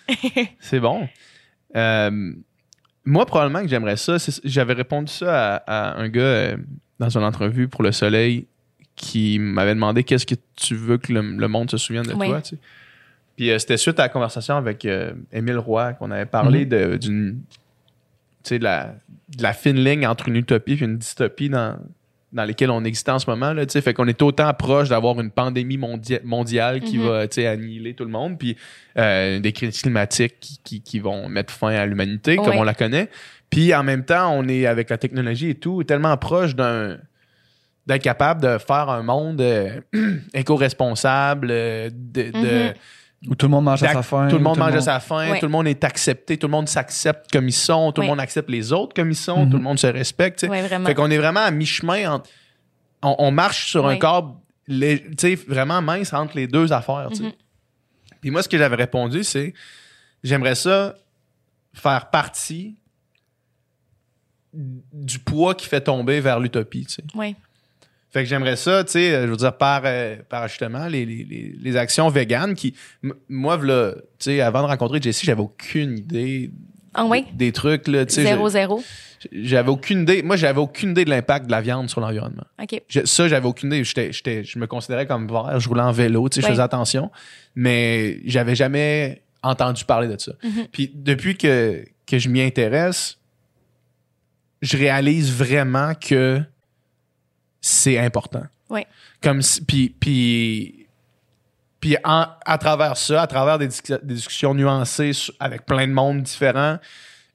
C'est 0.60 0.80
bon. 0.80 1.08
Euh, 1.76 2.32
moi, 3.08 3.26
probablement 3.26 3.62
que 3.62 3.68
j'aimerais 3.68 3.96
ça. 3.96 4.16
J'avais 4.44 4.74
répondu 4.74 5.10
ça 5.12 5.56
à, 5.56 5.94
à 5.94 6.00
un 6.00 6.08
gars 6.08 6.20
euh, 6.20 6.56
dans 6.98 7.08
une 7.08 7.24
entrevue 7.24 7.68
pour 7.68 7.82
Le 7.82 7.92
Soleil 7.92 8.46
qui 8.96 9.38
m'avait 9.38 9.74
demandé 9.74 10.02
qu'est-ce 10.04 10.26
que 10.26 10.34
tu 10.56 10.74
veux 10.74 10.98
que 10.98 11.12
le, 11.12 11.22
le 11.22 11.48
monde 11.48 11.70
se 11.70 11.76
souvienne 11.76 12.04
de 12.04 12.12
Oui. 12.14 12.28
toi. 12.28 12.40
tu 12.42 12.56
sais. 12.56 12.58
Puis 13.36 13.50
euh, 13.50 13.58
c'était 13.58 13.76
suite 13.76 13.98
à 14.00 14.02
la 14.04 14.08
conversation 14.08 14.56
avec 14.56 14.84
euh, 14.84 15.12
Émile 15.32 15.58
Roy 15.58 15.92
qu'on 15.94 16.10
avait 16.10 16.26
parlé 16.26 16.66
de, 16.66 16.96
d'une. 16.96 17.40
Tu 18.42 18.48
sais, 18.50 18.58
de 18.58 18.64
la, 18.64 18.94
de 19.36 19.42
la 19.42 19.52
fine 19.52 19.76
ligne 19.82 20.06
entre 20.06 20.28
une 20.28 20.36
utopie 20.36 20.72
et 20.72 20.80
une 20.84 20.98
dystopie 20.98 21.48
dans, 21.48 21.76
dans 22.32 22.44
lesquelles 22.44 22.70
on 22.70 22.84
existe 22.84 23.08
en 23.08 23.18
ce 23.18 23.28
moment. 23.30 23.52
Là, 23.54 23.64
fait 23.66 23.94
qu'on 23.94 24.06
est 24.06 24.20
autant 24.20 24.52
proche 24.52 24.90
d'avoir 24.90 25.18
une 25.20 25.30
pandémie 25.30 25.78
mondia- 25.78 26.20
mondiale 26.24 26.80
qui 26.80 26.98
Mhm. 26.98 27.06
va 27.06 27.26
annihiler 27.50 27.94
tout 27.94 28.04
le 28.04 28.10
monde, 28.10 28.38
puis 28.38 28.56
euh, 28.98 29.38
des 29.40 29.52
crises 29.52 29.80
climatiques 29.80 30.34
qui, 30.40 30.58
qui- 30.62 30.80
qui 30.82 30.98
vont 31.00 31.28
mettre 31.28 31.52
fin 31.52 31.68
à 31.74 31.86
l'humanité 31.86 32.36
comme 32.36 32.56
on 32.56 32.62
la 32.64 32.74
connaît. 32.74 33.08
Puis 33.48 33.74
en 33.74 33.82
même 33.82 34.04
temps, 34.04 34.30
on 34.36 34.46
est 34.46 34.66
avec 34.66 34.90
la 34.90 34.98
technologie 34.98 35.50
et 35.50 35.54
tout 35.54 35.82
tellement 35.84 36.16
proche 36.18 36.54
d'un 36.54 36.98
d'être 37.86 38.02
capable 38.02 38.42
de 38.42 38.58
faire 38.58 38.90
un 38.90 39.02
monde 39.02 39.40
euh, 39.40 39.80
éco-responsable, 40.34 41.48
euh, 41.50 41.88
de, 41.92 42.24
Mhm. 42.24 42.74
Où 43.26 43.34
tout 43.34 43.46
le 43.46 43.50
monde 43.50 43.64
mange 43.64 43.82
à 43.82 43.92
sa 43.94 44.02
faim. 44.02 44.28
tout 44.28 44.36
le 44.36 44.42
monde 44.42 44.58
mange 44.58 44.74
à 44.76 44.80
sa 44.80 45.00
faim, 45.00 45.34
tout 45.40 45.46
le 45.46 45.50
monde 45.50 45.66
est 45.66 45.82
accepté, 45.82 46.36
tout 46.36 46.46
le 46.46 46.52
monde 46.52 46.68
s'accepte 46.68 47.32
comme 47.32 47.48
ils 47.48 47.52
sont, 47.52 47.90
tout 47.90 48.00
le 48.02 48.06
monde 48.06 48.20
accepte 48.20 48.48
les 48.48 48.72
autres 48.72 48.94
comme 48.94 49.10
ils 49.10 49.16
sont, 49.16 49.44
Mhm. 49.44 49.50
tout 49.50 49.56
le 49.56 49.62
monde 49.64 49.78
se 49.78 49.88
respecte. 49.88 50.46
Fait 50.46 50.94
qu'on 50.94 51.10
est 51.10 51.18
vraiment 51.18 51.40
à 51.40 51.50
mi-chemin. 51.50 52.12
entre- 52.12 52.30
On, 53.02 53.16
on 53.18 53.30
marche 53.32 53.70
sur 53.70 53.86
un 53.88 53.96
corps 53.96 54.40
vraiment 55.48 55.80
mince 55.82 56.12
entre 56.12 56.36
les 56.36 56.46
deux 56.46 56.72
affaires. 56.72 57.10
Mhm. 57.10 57.32
Puis 58.20 58.30
moi, 58.30 58.42
ce 58.42 58.48
que 58.48 58.58
j'avais 58.58 58.76
répondu, 58.76 59.24
c'est 59.24 59.52
j'aimerais 60.22 60.54
ça 60.54 60.94
faire 61.72 62.10
partie 62.10 62.76
du 64.52 65.18
poids 65.18 65.54
qui 65.54 65.66
fait 65.66 65.80
tomber 65.80 66.20
vers 66.20 66.40
l'utopie. 66.40 66.86
ouais 67.14 67.36
Fait 68.10 68.22
que 68.22 68.28
j'aimerais 68.28 68.56
ça, 68.56 68.84
tu 68.84 68.92
sais, 68.92 69.12
euh, 69.12 69.26
je 69.26 69.30
veux 69.30 69.36
dire, 69.36 69.56
par, 69.56 69.82
euh, 69.84 70.16
par 70.28 70.48
justement 70.48 70.86
les, 70.86 71.04
les, 71.04 71.54
les, 71.60 71.76
actions 71.76 72.08
véganes 72.08 72.54
qui, 72.54 72.74
moi, 73.28 73.56
v'là, 73.56 73.94
tu 73.96 74.00
sais, 74.20 74.40
avant 74.40 74.62
de 74.62 74.68
rencontrer 74.68 75.00
Jessie, 75.00 75.26
j'avais 75.26 75.42
aucune 75.42 75.98
idée 75.98 76.50
ah 76.94 77.04
oui 77.04 77.26
des 77.34 77.52
trucs, 77.52 77.86
là, 77.86 78.06
tu 78.06 78.14
sais. 78.14 78.22
zéro 78.22 78.48
zéro 78.48 78.82
J'avais 79.30 79.68
aucune 79.68 80.02
idée, 80.02 80.22
moi, 80.22 80.36
j'avais 80.36 80.58
aucune 80.58 80.90
idée 80.90 81.04
de 81.04 81.10
l'impact 81.10 81.46
de 81.46 81.50
la 81.50 81.60
viande 81.60 81.90
sur 81.90 82.00
l'environnement. 82.00 82.44
ok 82.60 82.82
Je- 82.88 83.04
ça, 83.04 83.28
j'avais 83.28 83.46
aucune 83.46 83.72
idée. 83.72 83.84
J'étais, 83.84 84.10
j'étais, 84.10 84.42
je 84.42 84.58
me 84.58 84.66
considérais 84.66 85.06
comme 85.06 85.28
vert, 85.28 85.60
je 85.60 85.68
roulais 85.68 85.82
en 85.82 85.92
vélo, 85.92 86.28
tu 86.30 86.36
sais, 86.36 86.46
je 86.46 86.50
faisais 86.50 86.62
attention, 86.62 87.10
mais 87.54 88.20
j'avais 88.24 88.54
jamais 88.54 89.22
entendu 89.42 89.84
parler 89.84 90.08
de 90.08 90.18
ça. 90.18 90.32
Mhm. 90.42 90.66
Puis 90.72 90.90
depuis 90.94 91.36
que, 91.36 91.84
que 92.06 92.18
je 92.18 92.28
m'y 92.30 92.40
intéresse, 92.40 93.18
je 94.62 94.76
réalise 94.76 95.32
vraiment 95.32 95.92
que 95.94 96.42
c'est 97.60 97.98
important. 97.98 98.44
Ouais. 98.70 98.86
Comme 99.22 99.42
si- 99.42 99.64
puis 99.64 99.90
puis 99.98 100.86
puis 101.80 101.96
en- 102.04 102.26
à 102.44 102.58
travers 102.58 102.96
ça, 102.96 103.22
à 103.22 103.26
travers 103.28 103.56
des, 103.58 103.68
dis- 103.68 103.80
des 104.02 104.14
discussions 104.14 104.52
nuancées 104.54 105.12
sur- 105.12 105.34
avec 105.38 105.64
plein 105.64 105.86
de 105.86 105.92
monde 105.92 106.22
différents, 106.22 106.78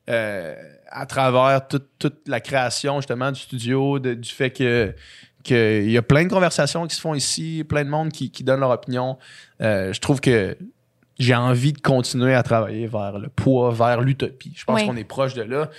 euh, 0.09 0.55
à 0.89 1.05
travers 1.05 1.65
toute, 1.67 1.87
toute 1.97 2.27
la 2.27 2.41
création 2.41 2.97
justement 2.97 3.31
du 3.31 3.39
studio, 3.39 3.99
de- 3.99 4.13
du 4.15 4.29
fait 4.29 4.51
que 4.51 4.93
qu'il 5.43 5.89
y 5.91 5.97
a 5.97 6.01
plein 6.01 6.23
de 6.23 6.29
conversations 6.29 6.87
qui 6.87 6.95
se 6.95 7.01
font 7.01 7.13
ici, 7.15 7.65
plein 7.67 7.83
de 7.83 7.89
monde 7.89 8.11
qui, 8.13 8.31
qui 8.31 8.45
donne 8.45 8.61
leur 8.61 8.69
opinion. 8.69 9.17
Euh, 9.61 9.91
je 9.91 9.99
trouve 9.99 10.21
que 10.21 10.57
j'ai 11.19 11.35
envie 11.35 11.73
de 11.73 11.81
continuer 11.81 12.33
à 12.33 12.43
travailler 12.43 12.87
vers 12.87 13.19
le 13.19 13.27
poids, 13.27 13.71
vers 13.71 13.99
l'utopie. 13.99 14.53
Je 14.55 14.63
pense 14.63 14.79
Oui. 14.81 14.87
qu'on 14.87 14.95
est 14.95 15.03
proche 15.03 15.33
de 15.33 15.41
là. 15.41 15.69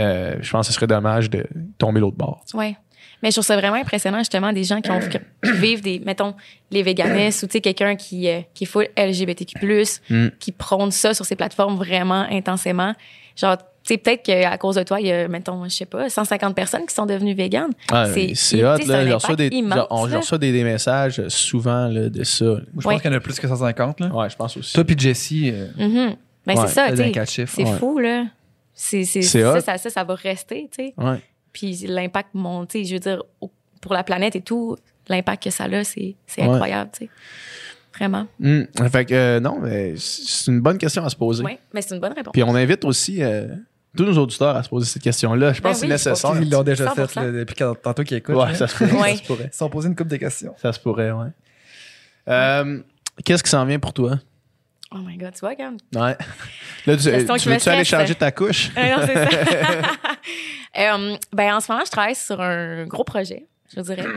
Euh, 0.00 0.36
je 0.40 0.50
pense 0.50 0.66
que 0.66 0.72
ce 0.72 0.76
serait 0.76 0.88
dommage 0.88 1.30
de 1.30 1.46
tomber 1.78 2.00
l'autre 2.00 2.16
bord. 2.16 2.44
Ouais. 2.54 2.76
Mais 3.22 3.30
je 3.30 3.34
trouve 3.36 3.44
ça 3.44 3.56
vraiment 3.56 3.76
impressionnant, 3.76 4.18
justement, 4.18 4.52
des 4.52 4.64
gens 4.64 4.80
qui, 4.80 4.90
ont, 4.90 4.98
qui 5.00 5.52
vivent 5.52 5.80
des, 5.82 6.00
mettons, 6.04 6.34
les 6.70 6.82
véganistes 6.82 7.42
ou, 7.42 7.46
tu 7.46 7.52
sais, 7.52 7.60
quelqu'un 7.60 7.94
qui, 7.96 8.28
euh, 8.28 8.40
qui 8.54 8.64
est 8.64 8.66
full 8.66 8.88
LGBTQ+, 8.96 9.58
Mm. 10.10 10.28
qui 10.40 10.52
prône 10.52 10.90
ça 10.90 11.14
sur 11.14 11.24
ses 11.24 11.36
plateformes 11.36 11.76
vraiment 11.76 12.26
intensément. 12.30 12.94
Genre, 13.36 13.56
tu 13.58 13.94
sais, 13.94 13.96
peut-être 13.98 14.22
qu'à 14.22 14.56
cause 14.58 14.76
de 14.76 14.82
toi, 14.82 15.00
il 15.00 15.06
y 15.06 15.12
a, 15.12 15.26
mettons, 15.28 15.64
je 15.64 15.70
sais 15.70 15.86
pas, 15.86 16.08
150 16.08 16.54
personnes 16.54 16.86
qui 16.86 16.94
sont 16.94 17.06
devenues 17.06 17.34
véganes. 17.34 17.72
Ah, 17.90 18.06
C'est- 18.34 18.62
hot, 18.64 18.78
là. 18.86 18.98
un 18.98 19.06
Je 19.06 19.12
reçois 19.12 19.36
des, 19.36 19.50
on- 19.90 20.02
reçois 20.02 20.38
des, 20.38 20.52
des 20.52 20.64
messages 20.64 21.26
souvent 21.28 21.88
là, 21.88 22.08
de 22.08 22.22
ça. 22.24 22.44
là. 22.44 22.50
Je 22.56 22.86
Ouais. 22.86 22.94
pense 22.94 23.02
qu'il 23.02 23.10
y 23.10 23.14
en 23.14 23.16
a 23.16 23.20
plus 23.20 23.38
que 23.40 23.48
150. 23.48 24.00
Là. 24.00 24.08
Ouais, 24.08 24.30
je 24.30 24.36
pense 24.36 24.56
aussi. 24.56 24.72
Toi 24.74 24.84
puis 24.84 24.96
Jessie, 24.98 25.50
euh, 25.52 25.66
Mhm. 25.78 26.16
Ben, 26.46 26.58
Ouais, 26.58 26.66
c'est 26.66 26.74
ça, 26.74 26.90
tu 26.90 26.96
sais. 26.96 27.46
C'est 27.46 27.64
Ouais. 27.64 27.76
fou, 27.78 27.98
là. 27.98 28.26
C'est, 28.74 29.04
ça, 29.04 29.52
hot. 29.56 29.60
ça, 29.60 29.78
ça, 29.78 29.90
ça 29.90 30.02
va 30.04 30.14
rester, 30.14 30.68
tu 30.76 30.84
sais. 30.86 30.94
Puis 31.52 31.74
l'impact, 31.86 32.30
mon, 32.34 32.64
tu 32.66 32.78
sais, 32.78 32.84
je 32.84 32.94
veux 32.94 33.00
dire, 33.00 33.22
pour 33.80 33.92
la 33.94 34.04
planète 34.04 34.36
et 34.36 34.40
tout, 34.40 34.76
l'impact 35.08 35.44
que 35.44 35.50
ça 35.50 35.64
a, 35.64 35.84
c'est, 35.84 36.16
c'est 36.26 36.42
Ouais. 36.42 36.48
incroyable, 36.48 36.90
tu 36.96 37.04
sais. 37.06 37.10
Vraiment. 37.98 38.26
Mm. 38.38 38.62
Fait 38.90 39.04
que, 39.04 39.14
euh, 39.14 39.40
non, 39.40 39.58
mais 39.60 39.94
c'est 39.98 40.50
une 40.50 40.60
bonne 40.60 40.78
question 40.78 41.04
à 41.04 41.10
se 41.10 41.16
poser. 41.16 41.44
Oui, 41.44 41.58
mais 41.74 41.82
c'est 41.82 41.94
une 41.94 42.00
bonne 42.00 42.14
réponse. 42.14 42.32
Puis 42.32 42.42
on 42.42 42.54
invite 42.54 42.84
aussi 42.86 43.22
euh, 43.22 43.48
tous 43.94 44.04
nos 44.04 44.16
auditeurs 44.22 44.56
à 44.56 44.62
se 44.62 44.68
poser 44.70 44.86
cette 44.86 45.02
question-là. 45.02 45.52
Je 45.52 45.60
pense 45.60 45.62
Ben 45.62 45.72
que 45.72 45.78
c'est 45.78 45.84
oui, 45.86 45.92
nécessaire. 45.92 46.42
ils 46.42 46.50
l'ont 46.50 46.62
déjà 46.62 46.86
100%. 46.86 47.06
fait 47.08 47.20
là, 47.20 47.30
depuis 47.32 47.54
quand- 47.54 47.74
tantôt 47.74 48.02
qu'ils 48.02 48.16
écoutent. 48.16 48.36
Ouais, 48.36 48.54
ça 48.54 48.66
se 48.66 48.76
pourrait. 48.76 48.92
Ouais. 49.02 49.10
Ça 49.16 49.22
se 49.22 49.26
pourrait. 49.26 49.44
Ils 49.48 49.52
se 49.52 49.58
sont 49.58 49.68
posés 49.68 49.88
une 49.88 49.94
couple 49.96 50.10
de 50.10 50.16
questions. 50.16 50.54
Ça 50.56 50.72
se 50.72 50.80
pourrait, 50.80 51.10
ouais. 51.10 51.26
Euh, 52.28 52.80
Qu'est-ce 53.26 53.42
qui 53.42 53.50
s'en 53.50 53.66
vient 53.66 53.78
pour 53.78 53.92
toi? 53.92 54.18
Oh 54.94 54.98
my 54.98 55.16
God, 55.18 55.32
tu 55.34 55.40
vois, 55.40 55.54
quand 55.54 55.72
Ouais. 55.94 56.16
Là, 56.86 56.96
tu, 56.96 57.10
veux-tu 57.48 57.68
aller 57.68 57.84
charger 57.84 58.14
ta 58.14 58.30
couche? 58.32 58.70
Non, 58.74 59.00
c'est 59.06 59.14
ça. 59.14 59.28
Euh, 60.78 61.16
ben, 61.32 61.54
en 61.54 61.60
ce 61.60 61.70
moment, 61.70 61.84
je 61.84 61.90
travaille 61.90 62.14
sur 62.14 62.40
un 62.40 62.84
gros 62.86 63.04
projet, 63.04 63.46
je 63.74 63.80
dirais. 63.80 64.04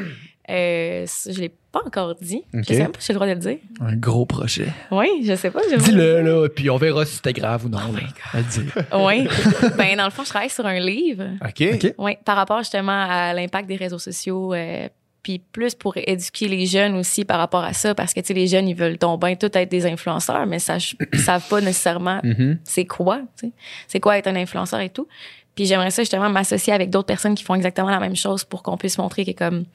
Euh, 0.48 1.08
je 1.26 1.40
l'ai 1.42 1.50
pas 1.72 1.82
encore 1.88 2.14
dit. 2.22 2.44
Ok. 2.54 2.60
Je 2.68 2.74
sais 2.76 2.78
même 2.84 2.92
pas 2.92 3.00
si 3.00 3.08
j'ai 3.08 3.14
le 3.14 3.18
droit 3.18 3.26
de 3.28 3.34
le 3.34 3.40
dire. 3.40 3.58
Un 3.82 3.96
gros 3.96 4.28
projet. 4.28 4.68
Oui, 4.92 5.08
je 5.24 5.34
sais 5.36 5.50
pas. 5.50 5.60
Dis-le, 5.76 6.22
là, 6.22 6.48
puis 6.50 6.70
on 6.70 6.78
verra 6.78 7.04
si 7.04 7.16
c'était 7.16 7.34
grave 7.34 7.66
ou 7.66 7.70
non. 7.70 7.80
Oh 7.90 7.96
là. 7.96 8.02
my 8.04 8.08
À 8.32 8.38
le 8.38 8.44
dire. 8.44 8.84
Oui. 8.94 9.28
ben, 9.76 9.98
dans 9.98 10.06
le 10.06 10.12
fond, 10.12 10.24
je 10.24 10.30
travaille 10.30 10.52
sur 10.52 10.68
un 10.68 10.78
livre. 10.80 11.24
OK. 11.44 11.64
OK. 11.74 11.94
Oui, 11.98 12.18
par 12.24 12.36
rapport 12.36 12.60
justement 12.60 13.08
à 13.10 13.34
l'impact 13.34 13.68
des 13.68 13.76
réseaux 13.76 13.98
sociaux. 13.98 14.54
euh, 14.54 14.88
puis 15.24 15.40
plus 15.40 15.74
pour 15.74 15.98
éduquer 15.98 16.48
les 16.48 16.68
jeunes 16.68 16.94
aussi 16.96 17.26
par 17.26 17.40
rapport 17.40 17.64
à 17.64 17.74
ça, 17.74 17.96
parce 17.96 18.14
que 18.14 18.20
tu 18.20 18.28
sais, 18.28 18.34
les 18.36 18.46
jeunes, 18.46 18.68
ils 18.68 18.76
veulent 18.76 19.00
donc 19.00 19.22
bien 19.26 19.34
tout 19.36 19.50
être 19.58 19.72
des 19.72 19.88
influenceurs, 19.88 20.46
mais 20.46 20.60
ça, 20.60 20.78
ils 21.12 21.20
savent 21.20 21.48
pas 21.50 21.60
nécessairement 21.60 22.20
Mhm. 22.24 22.60
c'est 22.64 22.86
quoi, 22.86 23.22
tu 23.40 23.48
sais. 23.48 23.52
C'est 23.88 24.00
quoi 24.00 24.20
être 24.20 24.28
un 24.28 24.36
influenceur 24.36 24.80
et 24.82 24.90
tout? 24.90 25.08
Puis 25.56 25.66
j'aimerais 25.66 25.92
ça 25.92 26.02
justement 26.02 26.30
m'associer 26.30 26.74
avec 26.74 26.90
d'autres 26.90 27.08
personnes 27.08 27.36
qui 27.36 27.44
font 27.44 27.56
exactement 27.56 27.90
la 27.90 28.00
même 28.00 28.16
chose 28.16 28.44
pour 28.44 28.62
qu'on 28.64 28.78
puisse 28.78 28.98
montrer 28.98 29.26
que 29.26 29.32
comme 29.32 29.66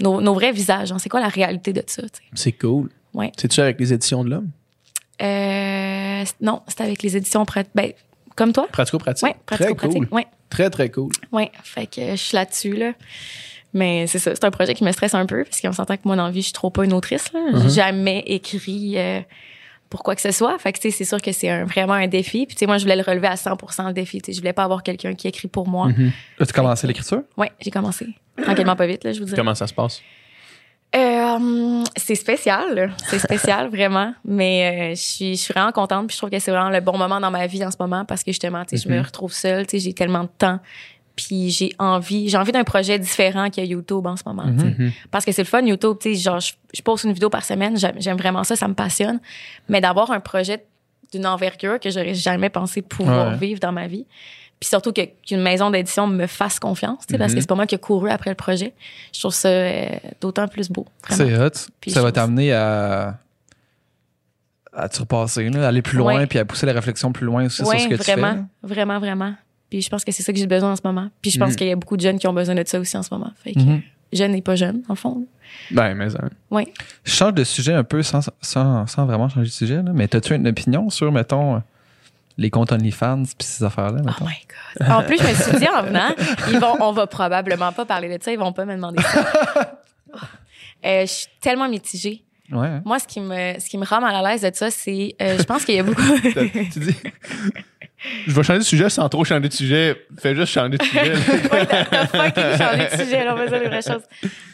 nos, 0.00 0.20
nos 0.20 0.34
vrais 0.34 0.52
visages, 0.52 0.90
hein, 0.90 0.98
c'est 0.98 1.08
quoi 1.10 1.20
la 1.20 1.28
réalité 1.28 1.72
de 1.72 1.82
ça, 1.86 2.02
tu 2.02 2.08
sais? 2.14 2.22
C'est 2.34 2.52
cool. 2.52 2.90
Ouais. 3.14 3.30
C'est-tu 3.36 3.60
avec 3.60 3.78
les 3.78 3.92
éditions 3.92 4.24
de 4.24 4.30
l'homme? 4.30 4.50
Euh, 5.20 6.24
non, 6.40 6.62
c'est 6.66 6.80
avec 6.80 7.02
les 7.02 7.16
éditions 7.16 7.44
Prat- 7.44 7.64
ben, 7.74 7.92
comme 8.36 8.52
toi? 8.52 8.66
Pratico-pratique. 8.72 9.26
Ouais, 9.28 9.36
très 9.46 9.56
pratico-pratique. 9.58 10.08
cool. 10.08 10.16
Ouais. 10.16 10.26
Très, 10.48 10.70
très 10.70 10.90
cool. 10.90 11.10
Oui, 11.30 11.44
fait 11.62 11.86
que 11.86 12.10
je 12.12 12.16
suis 12.16 12.34
là-dessus, 12.34 12.74
là. 12.74 12.92
Mais 13.74 14.06
c'est 14.06 14.18
ça, 14.18 14.34
c'est 14.34 14.44
un 14.44 14.50
projet 14.50 14.74
qui 14.74 14.84
me 14.84 14.92
stresse 14.92 15.14
un 15.14 15.24
peu, 15.26 15.44
parce 15.44 15.60
qu'on 15.60 15.72
s'entend 15.72 15.96
que 15.96 16.02
moi, 16.04 16.16
dans 16.16 16.26
la 16.26 16.30
vie, 16.30 16.40
je 16.40 16.46
suis 16.46 16.52
trop 16.52 16.70
pas 16.70 16.84
une 16.84 16.92
autrice, 16.92 17.32
là. 17.32 17.40
J'ai 17.62 17.70
jamais 17.70 18.20
écrit 18.26 18.94
euh, 18.98 19.20
pour 19.92 20.02
quoi 20.02 20.14
que 20.14 20.22
ce 20.22 20.30
soit. 20.32 20.58
Fait 20.58 20.72
que, 20.72 20.78
tu 20.78 20.90
sais, 20.90 20.96
c'est 20.96 21.04
sûr 21.04 21.20
que 21.20 21.32
c'est 21.32 21.50
un- 21.50 21.64
vraiment 21.66 21.92
un 21.92 22.06
défi. 22.08 22.46
Puis, 22.46 22.56
tu 22.56 22.60
sais, 22.60 22.66
moi, 22.66 22.78
je 22.78 22.84
voulais 22.84 22.96
le 22.96 23.02
relever 23.02 23.26
à 23.28 23.36
100 23.36 23.54
le 23.88 23.92
défi. 23.92 24.22
Tu 24.22 24.26
sais, 24.26 24.32
je 24.34 24.40
voulais 24.40 24.54
pas 24.54 24.64
avoir 24.64 24.82
quelqu'un 24.82 25.14
qui 25.14 25.28
écrit 25.28 25.48
pour 25.48 25.68
moi. 25.68 25.88
Mhm. 25.88 26.10
As-tu 26.40 26.52
commencé 26.54 26.86
l'écriture? 26.86 27.22
Oui, 27.36 27.48
j'ai 27.60 27.70
commencé. 27.70 28.06
Tranquillement, 28.42 28.74
pas 28.74 28.86
vite, 28.86 29.04
là, 29.04 29.12
je 29.12 29.18
vous 29.18 29.26
dirais. 29.26 29.36
Comment 29.36 29.54
ça 29.54 29.66
se 29.66 29.74
passe? 29.74 30.00
Euh, 30.94 31.84
c'est 31.96 32.14
spécial, 32.14 32.74
là. 32.74 32.86
c'est 33.06 33.18
spécial 33.18 33.68
vraiment, 33.72 34.12
mais 34.26 34.90
euh, 34.92 34.94
je 34.94 35.00
suis 35.00 35.36
je 35.36 35.40
suis 35.40 35.54
vraiment 35.54 35.72
contente 35.72 36.06
puis 36.06 36.12
je 36.14 36.18
trouve 36.18 36.28
que 36.28 36.38
c'est 36.38 36.50
vraiment 36.50 36.68
le 36.68 36.80
bon 36.82 36.98
moment 36.98 37.18
dans 37.18 37.30
ma 37.30 37.46
vie 37.46 37.64
en 37.64 37.70
ce 37.70 37.78
moment 37.80 38.04
parce 38.04 38.22
que 38.22 38.30
justement, 38.30 38.62
tu 38.66 38.76
sais, 38.76 38.82
je 38.86 38.90
me 38.92 38.98
Mhm. 38.98 39.04
retrouve 39.06 39.32
seule, 39.32 39.66
tu 39.66 39.78
sais, 39.78 39.84
j'ai 39.84 39.94
tellement 39.94 40.24
de 40.24 40.28
temps 40.36 40.58
puis 41.16 41.50
j'ai 41.50 41.72
envie, 41.78 42.28
j'ai 42.28 42.36
envie 42.36 42.52
d'un 42.52 42.64
projet 42.64 42.98
différent 42.98 43.50
qu'il 43.50 43.64
y 43.64 43.66
a 43.66 43.70
YouTube 43.70 44.06
en 44.06 44.16
ce 44.16 44.22
moment. 44.26 44.44
Mhm. 44.46 44.92
parce 45.10 45.24
que 45.24 45.32
c'est 45.32 45.42
le 45.42 45.46
fun 45.48 45.60
YouTube, 45.62 45.96
tu 46.00 46.14
sais, 46.14 46.20
genre 46.20 46.40
je, 46.40 46.52
je 46.72 46.82
poste 46.82 47.04
une 47.04 47.12
vidéo 47.12 47.28
par 47.30 47.44
semaine, 47.44 47.76
j'aime 47.98 48.16
vraiment 48.16 48.44
ça, 48.44 48.56
ça 48.56 48.66
me 48.68 48.74
passionne, 48.74 49.20
mais 49.68 49.80
d'avoir 49.80 50.10
un 50.10 50.20
projet 50.20 50.64
d'une 51.12 51.26
envergure 51.26 51.78
que 51.78 51.90
j'aurais 51.90 52.14
jamais 52.14 52.48
pensé 52.48 52.80
pouvoir 52.82 53.32
Ouais. 53.32 53.36
vivre 53.36 53.60
dans 53.60 53.72
ma 53.72 53.86
vie. 53.86 54.06
Puis 54.58 54.68
surtout 54.68 54.92
que- 54.92 55.08
qu'une 55.26 55.42
maison 55.42 55.70
d'édition 55.70 56.06
me 56.06 56.26
fasse 56.26 56.58
confiance, 56.60 57.00
tu 57.06 57.12
sais, 57.12 57.18
parce 57.18 57.34
que 57.34 57.40
c'est 57.40 57.48
pas 57.48 57.56
moi 57.56 57.66
qui 57.66 57.74
ai 57.74 57.78
couru 57.78 58.08
après 58.10 58.30
le 58.30 58.36
projet. 58.36 58.72
Je 59.12 59.18
trouve 59.20 59.34
ça 59.34 59.48
euh, 59.48 59.88
d'autant 60.20 60.46
plus 60.48 60.70
beau. 60.70 60.86
vraiment. 61.06 61.30
C'est 61.30 61.36
hot. 61.66 61.70
Puis 61.80 61.90
ça 61.90 62.00
va 62.00 62.12
t'amener 62.12 62.52
à, 62.52 63.18
à 64.72 64.88
te 64.88 65.00
repasser, 65.00 65.50
là, 65.50 65.66
aller 65.68 65.82
plus 65.82 65.98
loin, 65.98 66.16
Ouais. 66.16 66.26
puis 66.26 66.38
à 66.38 66.44
pousser 66.44 66.64
la 66.64 66.72
réflexion 66.72 67.12
plus 67.12 67.26
loin 67.26 67.44
aussi 67.46 67.56
sur 67.56 67.66
ce 67.66 67.88
que 67.88 67.94
vraiment, 67.96 68.32
tu 68.34 68.38
fais. 68.68 68.74
vraiment, 68.74 68.98
vraiment. 69.00 69.34
Puis 69.72 69.80
je 69.80 69.88
pense 69.88 70.04
que 70.04 70.12
c'est 70.12 70.22
ça 70.22 70.34
que 70.34 70.38
j'ai 70.38 70.46
besoin 70.46 70.72
en 70.72 70.76
ce 70.76 70.82
moment. 70.84 71.08
Puis 71.22 71.30
je 71.30 71.38
pense 71.38 71.52
Mhm. 71.52 71.56
qu'il 71.56 71.66
y 71.68 71.70
a 71.72 71.76
beaucoup 71.76 71.96
de 71.96 72.02
jeunes 72.02 72.18
qui 72.18 72.26
ont 72.28 72.34
besoin 72.34 72.54
de 72.54 72.62
ça 72.66 72.78
aussi 72.78 72.94
en 72.94 73.02
ce 73.02 73.08
moment. 73.14 73.30
Fait 73.42 73.54
que 73.54 73.58
Mhm. 73.60 73.80
jeunes 74.12 74.34
et 74.34 74.42
pas 74.42 74.54
jeunes, 74.54 74.82
en 74.90 74.94
fond. 74.94 75.26
Ben, 75.70 75.94
mais 75.94 76.14
hein. 76.14 76.28
Oui. 76.50 76.64
Je 77.04 77.10
change 77.10 77.32
de 77.32 77.42
sujet 77.42 77.72
un 77.72 77.82
peu 77.84 78.02
sans, 78.02 78.20
sans, 78.42 78.86
sans 78.86 79.06
vraiment 79.06 79.30
changer 79.30 79.46
de 79.48 79.52
sujet, 79.52 79.76
là, 79.76 79.92
mais 79.94 80.14
as-tu 80.14 80.34
une 80.34 80.46
opinion 80.46 80.90
sur, 80.90 81.10
mettons, 81.10 81.62
les 82.36 82.50
comptes 82.50 82.70
OnlyFans 82.72 83.22
puis 83.38 83.46
ces 83.46 83.64
affaires-là, 83.64 84.02
Oh 84.06 84.24
my 84.24 84.34
God. 84.86 84.90
En 84.90 85.02
plus, 85.04 85.16
je 85.16 85.22
me 85.26 85.32
suis 85.34 85.56
dit 85.58 85.68
en 85.74 85.82
venant, 85.84 86.14
ils 86.50 86.58
vont, 86.58 86.76
on 86.80 86.92
va 86.92 87.06
probablement 87.06 87.72
pas 87.72 87.86
parler 87.86 88.14
de 88.14 88.22
ça, 88.22 88.30
ils 88.30 88.38
vont 88.38 88.52
pas 88.52 88.66
me 88.66 88.74
demander 88.74 89.02
ça. 89.02 89.78
Euh, 90.84 91.02
je 91.02 91.12
suis 91.12 91.26
tellement 91.40 91.68
mitigée. 91.68 92.24
Ouais. 92.50 92.66
hein? 92.66 92.82
Moi, 92.84 92.98
ce 92.98 93.06
qui 93.06 93.20
me, 93.20 93.54
ce 93.60 93.68
qui 93.68 93.78
me 93.78 93.84
rend 93.86 94.00
mal 94.00 94.14
à 94.16 94.30
l'aise 94.32 94.42
de 94.42 94.50
ça, 94.52 94.68
c'est, 94.68 95.14
euh, 95.22 95.38
je 95.38 95.44
pense 95.44 95.64
qu'il 95.64 95.76
y 95.76 95.78
a 95.78 95.84
beaucoup. 95.84 96.02
tu 96.72 96.80
dis. 96.80 96.96
Je 98.26 98.32
vais 98.32 98.42
changer 98.42 98.58
de 98.60 98.64
sujet 98.64 98.88
sans 98.90 99.08
trop 99.08 99.24
changer 99.24 99.48
de 99.48 99.52
sujet. 99.52 99.96
Fais 100.18 100.34
juste 100.34 100.52
changer 100.52 100.76
de 100.78 100.82
sujet. 100.82 101.12
ouais, 101.52 101.66
t'as 101.66 101.84
t'as 101.84 102.06
fucking 102.06 102.58
changé 102.58 102.96
de 102.96 103.02
sujet, 103.04 103.24
là, 103.24 103.32
on 103.34 103.36
va 103.38 103.46
dire 103.46 103.60
les 103.60 103.68
vraies 103.68 103.82
choses. 103.82 104.02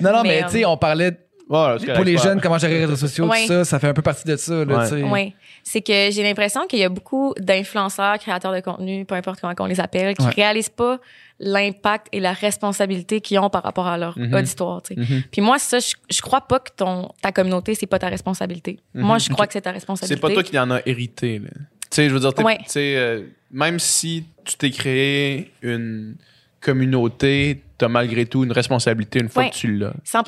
Non, 0.01 0.13
non, 0.13 0.23
mais, 0.23 0.41
Mais, 0.41 0.43
tu 0.45 0.51
sais, 0.59 0.65
on 0.65 0.77
parlait 0.77 1.13
Voilà, 1.51 1.79
c'est 1.79 1.87
pour 1.87 1.95
correct, 1.95 2.07
les 2.11 2.19
jeunes, 2.19 2.41
comment 2.43 2.59
gérer 2.59 2.75
les 2.75 2.85
réseaux 2.85 2.97
sociaux, 2.97 3.27
Ouais. 3.27 3.41
tout 3.43 3.47
ça, 3.49 3.65
ça 3.65 3.79
fait 3.79 3.89
un 3.89 3.95
peu 3.95 4.03
partie 4.03 4.27
de 4.29 4.37
ça, 4.37 4.65
là, 4.67 4.79
Ouais. 4.79 4.85
tu 4.89 4.97
sais. 4.97 5.03
Oui. 5.03 5.35
C'est 5.65 5.81
que 5.81 6.11
j'ai 6.11 6.23
l'impression 6.23 6.67
qu'il 6.67 6.79
y 6.79 6.85
a 6.85 6.91
beaucoup 6.91 7.33
d'influenceurs, 7.39 8.19
créateurs 8.19 8.53
de 8.55 8.61
contenu, 8.61 9.07
peu 9.07 9.15
importe 9.15 9.41
comment 9.41 9.55
on 9.61 9.65
les 9.67 9.81
appelle, 9.81 10.15
qui 10.15 10.25
Ouais. 10.27 10.33
réalisent 10.37 10.69
pas 10.69 10.99
l'impact 11.41 12.09
et 12.13 12.21
la 12.21 12.33
responsabilité 12.35 13.21
qu'ils 13.23 13.39
ont 13.39 13.49
par 13.49 13.63
rapport 13.63 13.87
à 13.87 13.97
leur 13.97 14.19
Mhm. 14.19 14.35
auditoire. 14.35 14.83
tu 14.83 14.95
sais. 14.95 15.01
Mhm. 15.01 15.23
Puis 15.33 15.41
moi, 15.41 15.59
ça, 15.59 15.79
je, 15.79 15.95
je 16.11 16.21
crois 16.21 16.43
pas 16.43 16.59
que 16.59 16.71
ton, 16.77 17.09
ta 17.23 17.33
communauté, 17.33 17.75
c'est 17.75 17.87
pas 17.87 17.99
ta 17.99 18.09
responsabilité. 18.09 18.81
Moi, 18.95 19.17
je 19.19 19.31
crois 19.31 19.47
que 19.47 19.53
c'est 19.55 19.61
ta 19.63 19.71
C'est 19.71 19.75
responsabilité. 19.75 20.21
pas 20.21 20.31
toi 20.31 20.43
qui 20.43 20.59
en 20.59 20.71
as 20.71 20.81
hérité. 20.85 21.39
là. 21.39 21.49
Tu 21.91 21.97
sais, 21.97 22.09
je 22.09 22.15
veux 22.15 22.21
dire, 22.21 22.33
Ouais. 22.45 22.59
tu 22.71 22.79
euh, 22.79 23.23
même 23.51 23.79
si 23.79 24.25
tu 24.45 24.57
t'es 24.57 24.71
créé 24.71 25.53
une 25.63 26.17
communauté, 26.61 27.63
t'as 27.79 27.89
malgré 27.89 28.27
tout 28.27 28.45
une 28.45 28.53
responsabilité 28.53 29.21
une 29.21 29.29
fois 29.29 29.45
Ouais. 29.45 29.51
que 29.51 29.55
tu 29.55 29.77
l'as. 29.77 29.93
100 30.05 30.23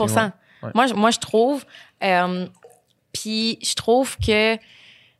Ouais. 0.63 0.71
Moi, 0.75 0.87
je, 0.87 0.95
moi, 0.95 1.11
je 1.11 1.19
trouve. 1.19 1.65
euh, 2.03 2.47
puis 3.13 3.59
je 3.63 3.75
trouve 3.75 4.17
que, 4.19 4.57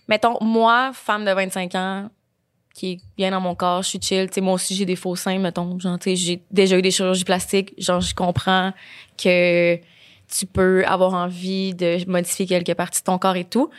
mettons, 0.09 0.37
moi, 0.43 0.93
femme 0.95 1.25
de 1.25 1.33
25 1.33 1.75
ans, 1.75 2.11
qui 2.75 2.93
est 2.93 2.99
bien 3.17 3.33
dans 3.33 3.41
mon 3.41 3.55
corps, 3.55 3.83
je 3.83 3.89
suis 3.89 4.01
chill. 4.01 4.29
Tu 4.29 4.35
sais, 4.35 4.41
moi 4.41 4.55
aussi, 4.55 4.75
j'ai 4.75 4.85
des 4.87 4.97
faux 4.97 5.17
seins, 5.17 5.39
mettons. 5.39 5.77
Tu 5.99 6.15
j'ai 6.17 6.43
déjà 6.51 6.79
eu 6.79 6.83
des 6.83 6.91
chirurgies 6.93 7.25
plastiques. 7.25 7.75
Genre, 7.79 8.01
je 8.01 8.15
comprends 8.15 8.73
que 9.23 9.77
tu 10.29 10.47
peux 10.47 10.85
avoir 10.87 11.13
envie 11.15 11.75
de 11.75 12.09
modifier 12.09 12.47
quelques 12.47 12.75
parties 12.75 13.01
de 13.01 13.05
ton 13.07 13.19
corps 13.19 13.37
et 13.37 13.45
tout. 13.45 13.71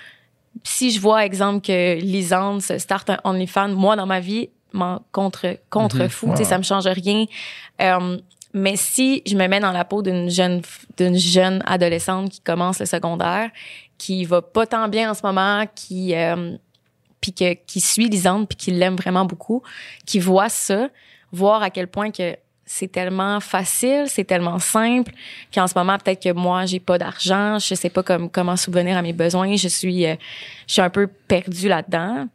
Si 0.64 0.92
je 0.92 1.00
vois, 1.00 1.26
exemple, 1.26 1.66
que 1.66 2.00
Lisande 2.00 2.62
se 2.62 2.78
start 2.78 3.10
un 3.10 3.20
OnlyFans, 3.24 3.70
moi, 3.70 3.96
dans 3.96 4.06
ma 4.06 4.20
vie, 4.20 4.50
m'en 4.74 5.02
contre, 5.12 5.58
contre 5.70 6.08
fou. 6.08 6.28
Ouais, 6.28 6.34
Tu 6.34 6.44
sais, 6.44 6.50
ça 6.50 6.58
me 6.58 6.64
change 6.64 6.88
rien. 6.88 7.26
Euh, 7.82 8.18
mais 8.54 8.76
si 8.76 9.22
je 9.26 9.36
me 9.36 9.48
mets 9.48 9.60
dans 9.60 9.72
la 9.72 9.86
peau 9.86 10.02
d'une 10.02 10.30
jeune 10.30 10.62
d'une 10.98 11.18
jeune 11.18 11.64
adolescente 11.66 12.30
qui 12.30 12.42
commence 12.42 12.80
le 12.80 12.86
secondaire, 12.86 13.50
qui 13.98 14.26
va 14.26 14.42
pas 14.42 14.66
tant 14.66 14.88
bien 14.90 15.12
en 15.12 15.14
ce 15.14 15.26
moment, 15.26 15.66
qui 15.74 16.16
euh, 16.16 16.58
puis 17.22 17.34
que 17.34 17.54
qui 17.54 17.80
suit 17.80 18.10
Lisande 18.10 18.48
puis 18.48 18.58
qui 18.58 18.72
l'aime 18.72 18.96
vraiment 18.96 19.26
beaucoup, 19.26 19.64
qui 20.06 20.20
voit 20.20 20.50
ça, 20.50 20.90
voir 21.32 21.64
à 21.64 21.70
quel 21.70 21.88
point 21.88 22.12
que 22.12 22.36
c'est 22.74 22.88
tellement 22.90 23.42
facile, 23.42 24.06
c'est 24.08 24.24
tellement 24.24 24.58
simple 24.60 25.12
qu'en 25.54 25.68
ce 25.68 25.78
moment 25.78 25.98
peut-être 25.98 26.24
que 26.24 26.32
moi 26.32 26.66
j'ai 26.66 26.80
pas 26.80 26.98
d'argent, 26.98 27.60
je 27.60 27.76
sais 27.76 27.90
pas 27.90 28.02
comme 28.02 28.30
comment 28.30 28.56
subvenir 28.56 28.96
à 28.98 29.02
mes 29.02 29.12
besoins, 29.12 29.58
je 29.58 29.68
suis 29.68 30.06
euh, 30.06 30.16
je 30.68 30.74
suis 30.74 30.82
un 30.82 30.90
peu 30.90 31.08
perdue 31.08 31.68
là-dedans. 31.68 32.28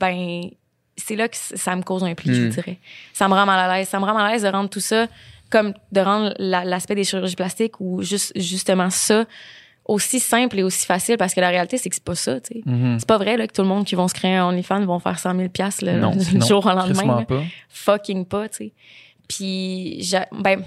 Ben 0.00 0.50
c'est 0.96 1.16
là 1.16 1.28
que 1.28 1.36
ça 1.36 1.74
me 1.76 1.82
cause 1.82 2.04
un 2.04 2.14
pli, 2.14 2.34
je 2.34 2.40
Mm. 2.42 2.44
vous 2.48 2.54
dirais. 2.54 2.78
Ça 3.12 3.28
me 3.28 3.34
rend 3.34 3.46
mal 3.46 3.70
à 3.70 3.76
l'aise, 3.78 3.88
ça 3.88 3.98
me 4.00 4.04
rend 4.04 4.14
mal 4.14 4.26
à 4.26 4.32
l'aise 4.32 4.42
de 4.42 4.48
rendre 4.48 4.68
tout 4.68 4.80
ça 4.80 5.06
comme 5.50 5.74
de 5.92 6.00
rendre 6.00 6.34
la- 6.38 6.64
l'aspect 6.64 6.94
des 6.94 7.04
chirurgies 7.04 7.36
plastiques 7.36 7.80
ou 7.80 8.02
juste 8.02 8.32
justement 8.36 8.90
ça 8.90 9.24
aussi 9.86 10.20
simple 10.20 10.58
et 10.58 10.62
aussi 10.62 10.86
facile 10.86 11.16
parce 11.16 11.34
que 11.34 11.40
la 11.40 11.48
réalité 11.48 11.76
c'est 11.78 11.88
que 11.88 11.94
c'est 11.96 12.04
pas 12.04 12.14
ça, 12.14 12.40
tu 12.40 12.54
sais. 12.54 12.62
Mhm. 12.66 12.98
C'est 12.98 13.08
pas 13.08 13.18
vrai 13.18 13.36
là, 13.36 13.46
que 13.46 13.52
tout 13.52 13.62
le 13.62 13.68
monde 13.68 13.84
qui 13.84 13.94
vont 13.94 14.08
se 14.08 14.14
créer 14.14 14.36
un 14.36 14.46
OnlyFans 14.48 14.84
vont 14.86 14.98
faire 15.00 15.18
100 15.18 15.34
000 15.36 15.48
piastres, 15.48 15.84
le, 15.84 15.92
Non, 15.98 16.10
le 16.32 16.38
non, 16.38 16.46
jour 16.46 16.64
au 16.64 16.68
lendemain. 16.68 17.18
là. 17.20 17.24
pas. 17.24 17.42
Fucking 17.68 18.24
pas, 18.26 18.48
tu 18.48 18.56
sais. 18.56 18.72
Puis, 19.34 20.02
j'a- 20.02 20.26
ben, 20.32 20.62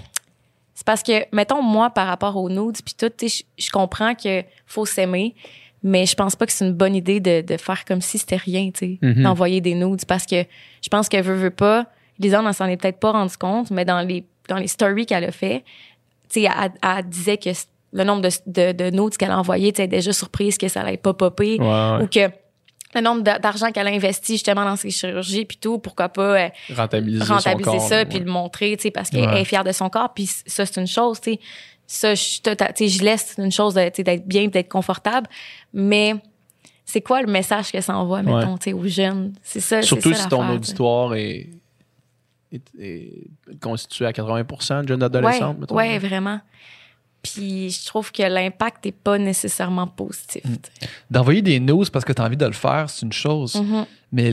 c'est 0.74 0.84
parce 0.86 1.02
que, 1.02 1.24
mettons, 1.34 1.62
moi, 1.62 1.90
par 1.90 2.06
rapport 2.06 2.36
aux 2.36 2.48
nudes, 2.48 2.78
puis 2.84 2.94
tout, 2.98 3.10
tu 3.16 3.28
sais, 3.28 3.44
je 3.58 3.64
je 3.66 3.70
comprends 3.70 4.14
que 4.14 4.42
faut 4.66 4.86
s'aimer, 4.86 5.34
mais 5.82 6.06
je 6.06 6.14
pense 6.14 6.34
pas 6.34 6.46
que 6.46 6.52
c'est 6.52 6.64
une 6.66 6.72
bonne 6.72 6.96
idée 6.96 7.20
de, 7.20 7.42
de 7.42 7.56
faire 7.58 7.84
comme 7.84 8.00
si 8.00 8.18
c'était 8.18 8.36
rien, 8.36 8.70
tu 8.72 8.78
sais, 8.78 8.98
Mhm. 9.02 9.22
d'envoyer 9.22 9.60
des 9.60 9.74
nudes, 9.74 10.04
parce 10.06 10.24
que 10.26 10.42
je 10.82 10.88
pense 10.88 11.08
qu'elle 11.08 11.24
veut, 11.24 11.34
veut 11.36 11.50
pas. 11.50 11.86
Lisanne, 12.18 12.46
elle 12.46 12.54
s'en 12.54 12.66
est 12.66 12.76
peut-être 12.76 12.98
pas 13.00 13.12
rendu 13.12 13.36
compte, 13.36 13.70
mais 13.70 13.84
dans 13.84 14.00
les, 14.00 14.24
dans 14.48 14.56
les 14.56 14.68
stories 14.68 15.04
qu'elle 15.06 15.24
a 15.24 15.32
fait, 15.32 15.62
tu 16.32 16.40
sais, 16.42 16.48
elle, 16.62 16.72
elle 16.82 17.08
disait 17.08 17.36
que 17.36 17.50
le 17.92 18.02
nombre 18.04 18.22
de, 18.22 18.30
de, 18.46 18.72
de 18.72 18.90
nudes 18.90 19.16
qu'elle 19.16 19.30
a 19.30 19.38
envoyé, 19.38 19.72
tu 19.72 19.76
sais, 19.76 19.82
elle 19.82 19.88
était 19.88 19.96
déjà 19.98 20.12
surprise 20.12 20.56
que 20.58 20.68
ça 20.68 20.80
allait 20.80 20.96
pas 20.96 21.12
popper 21.14 21.58
ou 22.02 22.06
que 22.06 22.28
le 23.00 23.04
nombre 23.04 23.22
d'a- 23.22 23.38
d'argent 23.38 23.70
qu'elle 23.72 23.86
a 23.86 23.90
investi 23.90 24.32
justement 24.34 24.64
dans 24.64 24.76
ses 24.76 24.90
chirurgies 24.90 25.44
puis 25.44 25.56
tout, 25.56 25.78
pourquoi 25.78 26.08
pas 26.08 26.38
euh, 26.44 26.48
Rentabiliser, 26.74 27.24
rentabiliser 27.24 27.70
son 27.70 27.78
corps, 27.78 27.88
ça 27.88 28.04
puis 28.04 28.18
le 28.18 28.24
montrer, 28.26 28.76
tu 28.76 28.82
sais, 28.84 28.90
parce 28.90 29.10
qu'elle 29.10 29.28
Ouais. 29.28 29.40
est 29.42 29.44
fière 29.44 29.64
de 29.64 29.72
son 29.72 29.88
corps 29.90 30.12
puis 30.14 30.26
ça 30.26 30.66
c'est 30.66 30.80
une 30.80 30.86
chose, 30.86 31.20
tu 31.20 31.32
sais. 31.34 31.40
Ça 31.86 32.14
je 32.14 32.40
te- 32.40 32.50
tu 32.54 32.64
sais, 32.76 32.88
je 32.88 33.04
laisse 33.04 33.34
une 33.38 33.52
chose 33.52 33.74
d'être 33.74 34.26
bien, 34.26 34.46
d'être 34.48 34.70
confortable, 34.70 35.28
mais 35.72 36.14
c'est 36.86 37.00
quoi 37.02 37.20
le 37.22 37.30
message 37.30 37.70
que 37.72 37.80
ça 37.80 37.96
envoie 37.96 38.22
mettons, 38.22 38.56
tu 38.58 38.64
sais, 38.64 38.72
aux 38.72 38.86
jeunes? 38.86 39.32
C'est 39.42 39.60
ça, 39.60 39.82
Surtout 39.82 40.12
ça 40.14 40.22
si 40.22 40.28
ton 40.28 40.48
auditoire 40.50 41.14
est, 41.14 41.48
est, 42.52 42.62
est 42.80 43.28
constitué 43.60 44.06
à 44.06 44.12
80% 44.12 44.82
de 44.82 44.88
jeunes 44.88 45.00
Ouais, 45.00 45.04
adolescentes, 45.06 45.58
mettons. 45.58 45.74
ouais, 45.74 45.98
vraiment. 45.98 46.40
Puis 47.24 47.70
je 47.70 47.86
trouve 47.86 48.12
que 48.12 48.22
l'impact 48.22 48.84
n'est 48.84 48.92
pas 48.92 49.18
nécessairement 49.18 49.86
positif. 49.88 50.44
Mm. 50.44 50.54
D'envoyer 51.10 51.42
des 51.42 51.58
news 51.58 51.84
parce 51.92 52.04
que 52.04 52.12
tu 52.12 52.22
as 52.22 52.24
envie 52.24 52.36
de 52.36 52.46
le 52.46 52.52
faire, 52.52 52.88
c'est 52.88 53.04
une 53.04 53.12
chose. 53.12 53.54
Mhm. 53.56 53.86
Mais 54.12 54.32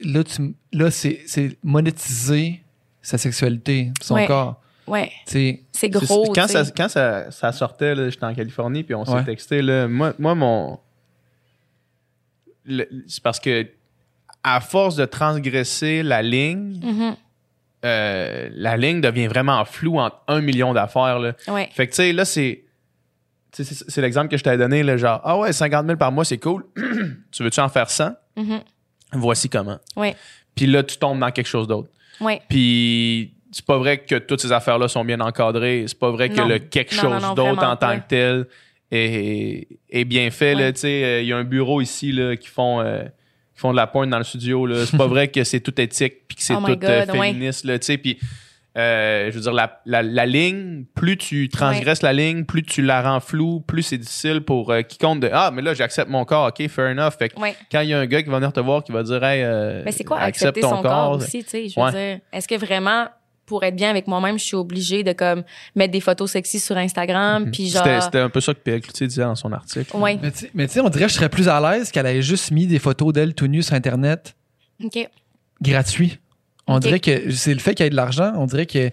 là, 0.00 0.24
tu, 0.24 0.54
là 0.72 0.90
c'est, 0.90 1.22
c'est 1.26 1.56
monétiser 1.62 2.62
sa 3.00 3.16
sexualité, 3.16 3.92
son 4.02 4.14
Ouais. 4.14 4.26
corps. 4.26 4.60
Ouais. 4.86 5.10
C'est 5.24 5.88
gros. 5.88 6.32
quand, 6.34 6.48
ça, 6.48 6.64
quand 6.76 6.88
ça, 6.88 7.30
ça 7.30 7.52
sortait, 7.52 7.94
là, 7.94 8.10
j'étais 8.10 8.24
en 8.26 8.34
Californie, 8.34 8.82
puis 8.82 8.94
on 8.96 9.04
s'est 9.04 9.12
Ouais. 9.12 9.24
texté. 9.24 9.62
Là, 9.62 9.86
moi, 9.88 10.12
moi, 10.18 10.34
mon. 10.34 10.78
le- 12.64 12.88
C'est 13.06 13.22
parce 13.22 13.40
que, 13.40 13.66
à 14.42 14.60
force 14.60 14.96
de 14.96 15.04
transgresser 15.04 16.02
la 16.02 16.20
ligne, 16.22 16.80
Mhm. 16.82 17.16
Euh, 17.84 18.48
la 18.54 18.76
ligne 18.76 19.00
devient 19.00 19.26
vraiment 19.26 19.64
floue 19.64 19.98
entre 19.98 20.22
un 20.28 20.40
million 20.40 20.72
d'affaires. 20.72 21.18
là. 21.18 21.32
Ouais. 21.48 21.68
Fait 21.72 21.86
que, 21.86 21.92
tu 21.92 21.96
sais, 21.96 22.12
là, 22.12 22.24
c'est. 22.24 22.64
C'est 23.54 24.00
l'exemple 24.00 24.28
que 24.28 24.38
je 24.38 24.42
t'avais 24.44 24.56
donné, 24.56 24.82
là, 24.82 24.96
genre, 24.96 25.20
ah 25.24 25.36
ouais, 25.38 25.52
50 25.52 25.84
000 25.84 25.98
par 25.98 26.10
mois, 26.10 26.24
c'est 26.24 26.38
cool. 26.38 26.64
tu 27.30 27.42
veux-tu 27.42 27.60
en 27.60 27.68
faire 27.68 27.90
100? 27.90 28.12
Mhm. 28.36 28.60
Voici 29.12 29.50
comment. 29.50 29.78
Ouais. 29.94 30.16
Puis 30.54 30.64
là, 30.66 30.82
tu 30.82 30.96
tombes 30.96 31.18
dans 31.18 31.30
quelque 31.30 31.46
chose 31.48 31.68
d'autre. 31.68 31.90
Ouais. 32.18 32.40
Puis 32.48 33.34
c'est 33.50 33.66
pas 33.66 33.76
vrai 33.76 33.98
que 33.98 34.14
toutes 34.14 34.40
ces 34.40 34.52
affaires-là 34.52 34.88
sont 34.88 35.04
bien 35.04 35.20
encadrées. 35.20 35.84
C'est 35.86 35.98
pas 35.98 36.10
vrai 36.10 36.30
que 36.30 36.40
le 36.40 36.60
quelque 36.60 36.94
Non, 36.96 37.02
chose 37.02 37.22
non, 37.22 37.34
d'autre 37.34 37.62
en 37.62 37.76
tant 37.76 37.88
pas. 37.88 37.96
que 37.98 38.08
tel 38.08 38.46
est, 38.90 39.68
est 39.90 40.04
bien 40.06 40.30
fait. 40.30 40.54
Ouais. 40.54 40.72
Euh, 40.84 41.20
Il 41.20 41.26
y 41.28 41.32
a 41.34 41.36
un 41.36 41.44
bureau 41.44 41.82
ici 41.82 42.10
là, 42.10 42.36
qui 42.36 42.48
font. 42.48 42.80
euh, 42.80 43.02
qui 43.54 43.60
font 43.60 43.70
de 43.72 43.76
la 43.76 43.86
pointe 43.86 44.10
dans 44.10 44.18
le 44.18 44.24
studio. 44.24 44.66
là. 44.66 44.86
C'est 44.86 44.96
pas 44.96 45.06
vrai 45.08 45.28
que 45.28 45.44
c'est 45.44 45.60
tout 45.60 45.78
éthique 45.80 46.26
puis 46.28 46.36
que 46.36 46.42
c'est 46.42 46.54
Oh 46.54 46.58
tout 46.58 46.70
my 46.70 46.76
God, 46.76 46.90
euh, 46.90 47.06
ouais. 47.12 47.28
féministe. 47.32 47.64
là, 47.64 47.78
tu 47.78 47.86
sais. 47.86 47.98
Puis, 47.98 48.18
euh, 48.78 49.28
je 49.30 49.34
veux 49.36 49.42
dire, 49.42 49.52
la, 49.52 49.80
la- 49.84 50.02
la 50.02 50.24
ligne, 50.24 50.84
plus 50.94 51.18
tu 51.18 51.50
transgresses 51.50 52.00
la 52.00 52.14
ligne, 52.14 52.44
plus 52.44 52.62
tu 52.62 52.80
la 52.80 53.02
rends 53.02 53.20
floue, 53.20 53.60
plus 53.60 53.82
c'est 53.82 53.98
difficile 53.98 54.40
pour 54.40 54.70
euh, 54.72 54.80
quiconque 54.80 55.20
de 55.20 55.28
Ah, 55.30 55.50
mais 55.52 55.60
là, 55.60 55.74
j'accepte 55.74 56.08
mon 56.08 56.24
corps, 56.24 56.48
ok, 56.48 56.66
fair 56.68 56.86
enough. 56.90 57.12
Fait 57.18 57.28
que 57.28 57.38
Ouais. 57.38 57.54
quand 57.70 57.80
il 57.82 57.90
y 57.90 57.92
a 57.94 57.98
un 58.00 58.06
gars 58.06 58.22
qui 58.22 58.30
va 58.30 58.36
venir 58.38 58.52
te 58.52 58.60
voir, 58.60 58.82
qui 58.82 58.90
va 58.92 59.02
dire 59.02 59.22
Hey, 59.22 59.42
euh, 59.44 59.82
Mais 59.84 59.92
c'est 59.92 60.04
quoi 60.04 60.18
accepte 60.20 60.56
accepter 60.56 60.60
ton 60.62 60.76
son 60.76 60.82
corps, 60.82 61.10
aussi, 61.16 61.44
tu 61.44 61.50
sais? 61.50 61.68
Je 61.68 61.78
veux 61.78 61.84
Ouais. 61.84 61.92
dire, 61.92 62.20
est-ce 62.32 62.48
que 62.48 62.54
vraiment, 62.54 63.08
pour 63.46 63.64
être 63.64 63.74
bien 63.76 63.90
avec 63.90 64.06
moi-même, 64.06 64.38
je 64.38 64.44
suis 64.44 64.56
obligée 64.56 65.02
de 65.02 65.12
comme 65.12 65.42
mettre 65.74 65.92
des 65.92 66.00
photos 66.00 66.30
sexy 66.30 66.60
sur 66.60 66.76
Instagram, 66.76 67.50
puis 67.50 67.68
genre. 67.68 67.84
C'était 68.02 68.18
un 68.20 68.30
peu 68.30 68.40
ça 68.40 68.54
que 68.54 68.60
Pierre 68.60 68.80
Cloutier 68.80 69.06
disait 69.06 69.22
dans 69.22 69.34
son 69.34 69.52
article. 69.52 69.96
Ouais. 69.96 70.18
Mais 70.54 70.66
tu 70.66 70.72
sais- 70.74 70.80
on 70.80 70.88
dirait 70.88 71.04
que 71.06 71.10
je 71.10 71.16
serais 71.16 71.28
plus 71.28 71.48
à 71.48 71.60
l'aise 71.60 71.90
qu'elle 71.90 72.06
ait 72.06 72.22
juste 72.22 72.50
mis 72.50 72.66
des 72.66 72.78
photos 72.78 73.12
d'elle 73.12 73.34
tout 73.34 73.46
nue 73.48 73.62
sur 73.62 73.74
Internet 73.74 74.34
OK. 74.82 75.08
gratuit. 75.60 76.18
On 76.66 76.78
dirait 76.78 77.00
que 77.00 77.30
c'est 77.32 77.52
le 77.54 77.60
fait 77.60 77.74
qu'il 77.74 77.84
y 77.84 77.86
ait 77.88 77.90
de 77.90 77.96
l'argent, 77.96 78.32
on 78.36 78.46
dirait 78.46 78.66
que. 78.66 78.90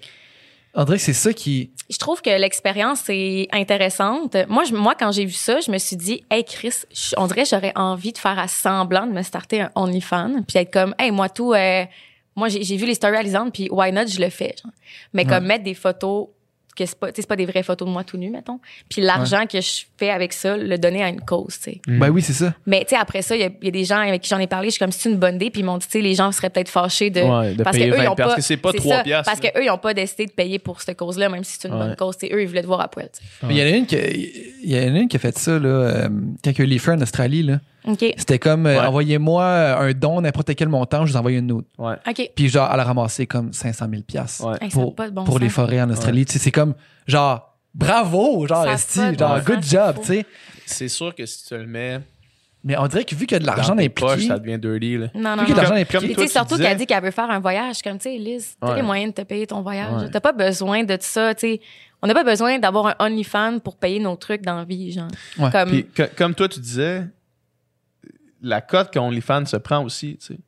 On 0.75 0.83
dirait 0.83 0.97
que 0.97 1.03
c'est 1.03 1.13
ça 1.13 1.33
qui. 1.33 1.71
Je 1.89 1.97
trouve 1.97 2.21
que 2.21 2.29
l'expérience 2.29 3.03
est 3.09 3.47
intéressante. 3.51 4.37
Moi, 4.47 4.63
je, 4.65 4.75
moi 4.75 4.93
quand 4.97 5.11
j'ai 5.11 5.25
vu 5.25 5.33
ça, 5.33 5.59
je 5.61 5.71
me 5.71 5.79
suis 5.79 5.95
dit, 5.95 6.23
hey 6.29 6.43
Chris, 6.43 6.73
je- 6.93 7.15
on 7.17 7.25
dirait 7.25 7.43
que 7.43 7.49
j'aurais 7.49 7.73
envie 7.75 8.13
de 8.13 8.17
faire 8.19 8.37
à 8.37 8.47
semblant 8.47 9.07
de 9.07 9.11
me 9.11 9.23
starter 9.23 9.61
un 9.61 9.71
OnlyFans, 9.75 10.43
puis 10.47 10.59
être 10.59 10.71
comme, 10.71 10.93
hey, 10.99 11.09
moi 11.11 11.27
tout, 11.29 11.53
euh, 11.53 11.85
moi 12.35 12.47
j'ai 12.49 12.77
vu 12.77 12.85
les 12.85 12.93
stories 12.95 13.17
Alisande, 13.17 13.51
puis 13.53 13.67
why 13.71 13.91
not, 13.91 14.07
je 14.07 14.19
le 14.19 14.29
fais. 14.29 14.55
genre. 14.63 14.71
Mais 15.13 15.25
comme 15.25 15.45
mettre 15.45 15.63
des 15.63 15.73
photos 15.73 16.27
que 16.75 16.85
c'est 16.85 16.97
pas, 16.97 17.09
pas 17.11 17.35
des 17.35 17.45
vraies 17.45 17.63
photos 17.63 17.85
de 17.85 17.91
moi 17.91 18.05
tout 18.05 18.15
nu, 18.17 18.29
mettons. 18.29 18.61
Puis 18.87 19.01
l'argent 19.01 19.45
que 19.51 19.59
je 19.59 19.81
fais 19.97 20.11
avec 20.11 20.31
ça, 20.31 20.55
le 20.55 20.77
donner 20.77 21.03
à 21.03 21.09
une 21.09 21.19
cause, 21.19 21.57
tu 21.57 21.71
sais. 21.71 21.81
Mm. 21.85 21.99
Ben 21.99 22.09
oui, 22.09 22.21
c'est 22.21 22.31
ça. 22.31 22.53
Mais 22.65 22.85
tu 22.85 22.91
sais, 22.91 22.95
après 22.95 23.21
ça, 23.21 23.35
il 23.35 23.41
y, 23.41 23.43
a- 23.43 23.49
il 23.61 23.65
y 23.65 23.67
a 23.67 23.71
des 23.71 23.83
gens 23.83 23.97
avec 23.97 24.21
qui 24.21 24.29
j'en 24.29 24.39
ai 24.39 24.47
parlé, 24.47 24.67
je 24.69 24.73
suis 24.75 24.79
comme, 24.79 24.93
c'est 24.93 25.09
une 25.09 25.17
bonne 25.17 25.35
idée, 25.35 25.49
puis 25.49 25.59
ils 25.59 25.65
m'ont 25.65 25.77
dit, 25.77 25.87
tu 25.87 25.91
sais, 25.93 26.01
les 26.01 26.15
gens 26.15 26.31
seraient 26.31 26.49
peut-être 26.49 26.69
fâchés 26.69 27.09
de. 27.09 27.19
Ouais, 27.19 27.53
de 27.53 27.63
parce 27.63 27.75
payer 27.75 27.89
que 27.89 27.95
eux, 27.95 27.97
20 27.97 28.03
ils 28.03 28.07
ont 28.07 28.15
parce 28.15 28.29
pas. 28.29 28.35
que 28.37 28.41
c'est 28.43 28.55
pas 28.55 28.71
3 28.71 28.95
ça, 28.97 29.03
piastres, 29.03 29.25
Parce 29.29 29.41
qu'eux, 29.41 29.61
ils 29.61 29.67
n'ont 29.67 29.77
pas 29.77 29.93
décidé 29.93 30.25
de 30.27 30.31
payer 30.31 30.57
pour 30.57 30.79
cette 30.79 30.97
cause-là, 30.97 31.27
même 31.27 31.43
si 31.43 31.57
c'est 31.59 31.67
une 31.67 31.73
Ouais. 31.73 31.79
bonne 31.81 31.95
cause. 31.97 32.15
C'est 32.17 32.31
eux, 32.31 32.41
ils 32.41 32.47
voulaient 32.47 32.61
te 32.61 32.67
voir 32.67 32.79
à 32.79 32.87
poil, 32.87 33.09
tu 33.11 33.19
sais. 33.25 33.45
Mais 33.45 33.55
il 33.55 33.57
y 33.59 33.61
en 33.61 33.65
a 33.65 33.75
une 33.75 33.85
qui, 33.85 33.97
il 34.63 34.71
y 34.71 34.77
en 34.79 34.95
a 34.95 34.99
une 34.99 35.09
qui 35.09 35.17
a 35.17 35.19
fait 35.19 35.37
ça, 35.37 35.59
là, 35.59 35.67
euh, 35.67 36.09
quand 36.45 36.51
il 36.51 36.59
y 36.59 36.61
a 36.61 36.63
eu 36.63 36.67
les 36.67 36.79
feux 36.79 36.93
en 36.93 37.01
Australie, 37.01 37.43
là. 37.43 37.59
C'était 38.17 38.39
comme, 38.39 38.65
euh, 38.65 38.79
Ouais. 38.79 38.85
envoyez-moi 38.85 39.43
un 39.45 39.91
don, 39.93 40.21
n'importe 40.21 40.53
quel 40.55 40.69
montant, 40.69 41.05
je 41.05 41.11
vous 41.13 41.17
envoie 41.17 41.31
une. 41.31 41.51
Ouais. 41.77 41.95
OK. 42.07 42.31
Puis 42.35 42.49
genre, 42.49 42.69
elle 42.73 42.79
a 42.79 42.83
ramassé 42.83 43.25
comme 43.25 43.53
500 43.53 43.87
000 43.89 44.01
piastres 44.03 44.45
Ouais. 44.45 44.69
Pour, 44.69 44.93
bon 44.93 45.23
pour 45.23 45.39
les 45.39 45.49
forêts 45.49 45.81
en 45.81 45.89
Australie. 45.89 46.25
Tu 46.25 46.33
sais, 46.33 46.39
c'est 46.39 46.51
comme, 46.51 46.73
genre, 47.07 47.57
bravo, 47.73 48.45
genre, 48.47 48.67
esti, 48.67 48.99
genre, 49.17 49.37
bon 49.37 49.43
good 49.45 49.63
sens, 49.63 49.71
job, 49.71 49.95
c'est 50.01 50.01
tu 50.01 50.07
sais. 50.21 50.25
C'est 50.65 50.87
sûr 50.89 51.15
que 51.15 51.25
si 51.25 51.45
tu 51.47 51.57
le 51.57 51.65
mets 51.65 51.99
Mais 52.63 52.77
on 52.77 52.87
dirait 52.87 53.05
que 53.05 53.15
vu 53.15 53.25
qu'il 53.25 53.35
y 53.35 53.37
a 53.37 53.39
de 53.39 53.45
dans 53.45 53.55
l'argent 53.55 53.73
tes 53.75 53.87
poches, 53.87 54.11
impliqué, 54.11 54.27
ça 54.27 54.37
devient 54.37 54.59
dirty. 54.59 54.97
Là. 54.97 55.07
Non, 55.15 55.35
non, 55.37 55.43
vu 55.45 55.51
non. 55.51 55.55
l'argent 55.55 55.69
Comme- 55.71 55.77
impliqué, 55.79 56.07
comme 56.07 56.15
toi, 56.15 56.27
surtout 56.27 56.55
disais- 56.57 56.67
qu'elle 56.67 56.77
dit 56.77 56.85
qu'elle 56.85 57.03
veut 57.03 57.11
faire 57.11 57.29
un 57.31 57.39
voyage. 57.39 57.81
Comme, 57.81 57.97
tu 57.97 58.09
sais, 58.09 58.17
Liz, 58.17 58.55
t'as 58.59 58.67
Ouais. 58.71 58.75
les 58.75 58.81
moyens 58.81 59.13
de 59.15 59.21
te 59.21 59.25
payer 59.25 59.47
ton 59.47 59.61
voyage. 59.61 60.03
Ouais. 60.03 60.09
T'as 60.11 60.19
pas 60.19 60.33
besoin 60.33 60.83
de 60.83 60.97
ça, 60.99 61.33
tu 61.33 61.39
sais. 61.47 61.61
On 62.01 62.07
n'a 62.07 62.13
pas 62.13 62.25
besoin 62.25 62.59
d'avoir 62.59 62.87
un 62.87 62.95
OnlyFans 62.99 63.59
pour 63.59 63.77
payer 63.77 63.99
nos 64.01 64.15
trucs 64.17 64.41
dans 64.41 64.57
la 64.57 64.65
vie, 64.65 64.91
genre. 64.91 65.07
Ouais. 65.37 65.49
Comme, 65.51 65.69
Puis, 65.69 65.85
que- 65.85 66.09
comme 66.17 66.35
toi, 66.35 66.49
tu 66.49 66.59
disais, 66.59 67.03
la 68.41 68.61
cote 68.61 68.91
qu'OnlyFans 68.93 69.45
se 69.45 69.57
prend 69.57 69.83
aussi. 69.83 70.17
Tu 70.17 70.25
sais. 70.27 70.39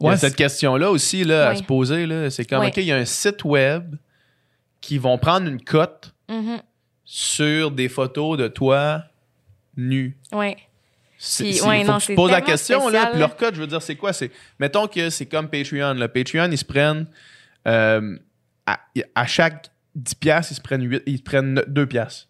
Il 0.00 0.04
y 0.04 0.06
a 0.08 0.12
Ouais, 0.12 0.16
cette 0.16 0.36
question-là 0.36 0.90
aussi 0.90 1.24
là, 1.24 1.48
à 1.48 1.54
se 1.56 1.62
poser. 1.62 2.06
là. 2.06 2.30
C'est 2.30 2.44
comme, 2.44 2.60
Ouais. 2.60 2.68
OK, 2.68 2.76
il 2.78 2.84
y 2.84 2.92
a 2.92 2.96
un 2.96 3.04
site 3.04 3.44
web 3.44 3.96
qui 4.80 4.96
vont 4.98 5.18
prendre 5.18 5.46
une 5.46 5.62
cote 5.62 6.14
Mhm. 6.28 6.60
sur 7.04 7.70
des 7.70 7.88
photos 7.88 8.38
de 8.38 8.48
toi 8.48 9.02
nu. 9.76 10.16
C'est- 11.18 11.44
Puis, 11.44 11.52
faut 11.58 11.66
non, 11.66 11.98
que 11.98 12.04
tu 12.06 12.14
poses 12.14 12.30
la 12.30 12.40
question, 12.40 12.88
là, 12.88 13.06
puis 13.10 13.18
leur 13.20 13.36
code, 13.36 13.54
je 13.54 13.60
veux 13.60 13.66
dire, 13.66 13.82
c'est 13.82 13.96
quoi? 13.96 14.14
C'est, 14.14 14.30
mettons 14.58 14.86
que 14.86 15.10
c'est 15.10 15.26
comme 15.26 15.48
Patreon. 15.50 15.92
Là. 15.94 16.08
Patreon, 16.08 16.50
ils 16.50 16.56
se 16.56 16.64
prennent, 16.64 17.06
euh, 17.68 18.16
à, 18.66 18.80
à 19.14 19.26
chaque 19.26 19.66
10 19.94 20.14
piastres, 20.14 20.52
ils 20.52 20.54
se 20.54 20.60
prennent, 20.62 20.82
8, 20.88 21.02
ils 21.04 21.18
se 21.18 21.22
prennent 21.22 21.62
2 21.66 21.86
piastres. 21.86 22.26
ils 22.26 22.29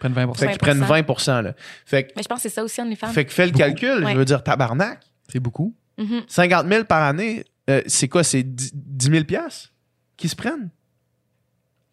prennent 0.00 0.12
20 0.12 0.34
Fait 0.34 0.48
qu'ils 0.48 0.58
prennent 0.58 0.80
20 0.82 1.42
là. 1.42 1.54
Fait, 1.86 2.04
que- 2.04 2.12
Mais 2.16 2.22
je 2.22 2.28
pense 2.28 2.38
que 2.42 2.48
c'est 2.48 2.54
ça 2.54 2.64
aussi, 2.64 2.80
OnlyFans. 2.80 3.08
fait 3.08 3.24
que 3.24 3.32
fais 3.32 3.46
le 3.46 3.52
calcul, 3.52 4.04
Ouais. 4.04 4.12
je 4.12 4.18
veux 4.18 4.24
dire, 4.24 4.42
tabarnak. 4.42 5.00
C'est 5.28 5.38
beaucoup. 5.40 5.74
Mhm. 5.98 6.22
50 6.26 6.66
000 6.68 6.84
par 6.84 7.02
année, 7.04 7.44
euh, 7.68 7.82
c'est 7.86 8.08
quoi? 8.08 8.24
C'est 8.24 8.42
10 8.42 8.72
10 8.74 9.10
000 9.10 9.24
piastres 9.24 9.70
qui 10.16 10.28
se 10.28 10.34
prennent? 10.34 10.70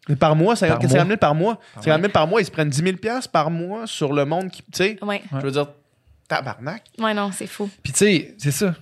Mais 0.08 0.16
par 0.16 0.34
mois, 0.34 0.56
50 0.56 0.80
Par 0.80 0.82
50 0.90 0.96
mois. 0.96 1.06
000 1.06 1.18
par 1.18 1.34
mois. 1.34 1.60
Par 1.74 1.84
50 1.84 2.00
000 2.00 2.12
par 2.12 2.26
mois, 2.26 2.40
ils 2.40 2.46
se 2.46 2.50
prennent 2.50 2.70
10 2.70 2.82
000 2.82 2.96
piastres 2.96 3.30
par 3.30 3.50
mois 3.50 3.86
sur 3.86 4.12
le 4.12 4.24
monde 4.24 4.50
qui, 4.50 4.62
tu 4.62 4.68
sais, 4.72 4.98
Ouais. 5.02 5.22
je 5.30 5.36
veux 5.38 5.50
dire, 5.50 5.66
tabarnak. 6.26 6.82
Ouais, 6.98 7.12
non, 7.14 7.30
c'est 7.32 7.46
fou. 7.46 7.68
Puis 7.82 7.92
tu 7.92 7.98
sais, 7.98 8.34
c'est 8.38 8.50
ça. 8.50 8.74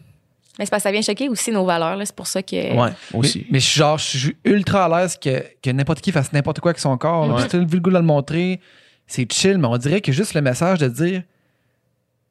Mais 0.58 0.64
c'est 0.64 0.70
parce 0.70 0.82
que 0.84 0.88
ça 0.88 0.92
vient 0.92 1.02
choquer 1.02 1.28
aussi 1.28 1.50
nos 1.50 1.66
valeurs, 1.66 1.96
là. 1.96 2.06
C'est 2.06 2.14
pour 2.16 2.26
ça 2.28 2.42
que. 2.42 2.56
Ouais, 2.56 2.90
Mais, 3.12 3.18
aussi. 3.18 3.46
mais 3.50 3.60
je 3.60 3.66
suis 3.66 3.78
genre, 3.78 3.98
je 3.98 4.04
suis 4.18 4.36
ultra 4.44 4.86
à 4.86 5.00
l'aise 5.02 5.18
que, 5.18 5.44
que 5.62 5.70
n'importe 5.70 6.00
qui 6.00 6.12
fasse 6.12 6.32
n'importe 6.32 6.60
quoi 6.60 6.70
avec 6.70 6.78
son 6.78 6.96
corps. 6.96 7.26
là. 7.26 7.34
Ouais. 7.34 7.40
Puis 7.40 7.42
si 7.42 7.48
t'as 7.50 7.58
le 7.58 7.66
goût 7.66 7.90
de 7.90 7.94
le 7.96 8.00
montrer, 8.02 8.60
c'est 9.06 9.30
chill, 9.32 9.58
mais 9.58 9.68
on 9.68 9.76
dirait 9.76 10.00
que 10.00 10.12
juste 10.12 10.34
le 10.34 10.40
message 10.40 10.78
de 10.78 10.88
dire, 10.88 11.22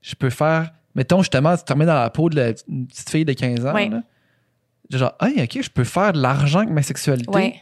je 0.02 0.16
peux 0.16 0.30
faire, 0.30 0.72
mettons 0.94 1.20
justement, 1.20 1.56
tu 1.58 1.64
te 1.64 1.74
remets 1.74 1.86
dans 1.86 1.96
la 1.96 2.10
peau 2.10 2.30
de 2.30 2.36
la, 2.36 2.50
une 2.68 2.88
petite 2.88 3.10
fille 3.10 3.26
de 3.26 3.34
15 3.34 3.66
ans. 3.66 3.74
Ouais. 3.74 3.90
là. 3.90 4.02
Genre, 4.92 5.14
hey, 5.22 5.42
ok, 5.44 5.62
je 5.64 5.70
peux 5.70 5.84
faire 5.84 6.14
de 6.14 6.22
l'argent 6.22 6.60
avec 6.60 6.72
ma 6.72 6.84
sexualité. 6.84 7.30
Ouais. 7.32 7.56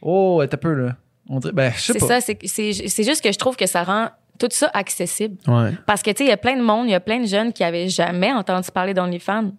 Oh, 0.00 0.42
t'as 0.48 0.56
peu 0.56 0.72
là. 0.72 0.96
On 1.28 1.38
dirait, 1.38 1.52
ben, 1.52 1.72
je 1.74 1.80
sais 1.80 1.92
C'est 1.92 1.98
pas. 1.98 2.06
ça, 2.06 2.20
c'est 2.20 2.38
c'est- 2.46 2.88
c'est 2.88 3.04
juste 3.04 3.22
que 3.22 3.30
je 3.30 3.38
trouve 3.38 3.56
que 3.56 3.66
ça 3.66 3.84
rend 3.84 4.08
tout 4.38 4.48
ça 4.50 4.70
accessible. 4.74 5.36
Ouais. 5.46 5.72
Parce 5.86 6.02
que, 6.02 6.10
tu 6.10 6.18
sais, 6.18 6.24
il 6.24 6.28
y 6.28 6.32
a 6.32 6.36
plein 6.38 6.56
de 6.56 6.62
monde, 6.62 6.86
il 6.88 6.92
y 6.92 6.94
a 6.94 7.00
plein 7.00 7.20
de 7.20 7.26
jeunes 7.26 7.52
qui 7.52 7.62
avaient 7.62 7.88
jamais 7.88 8.32
entendu 8.32 8.68
parler 8.72 8.94
d'OnlyFans. 8.94 9.52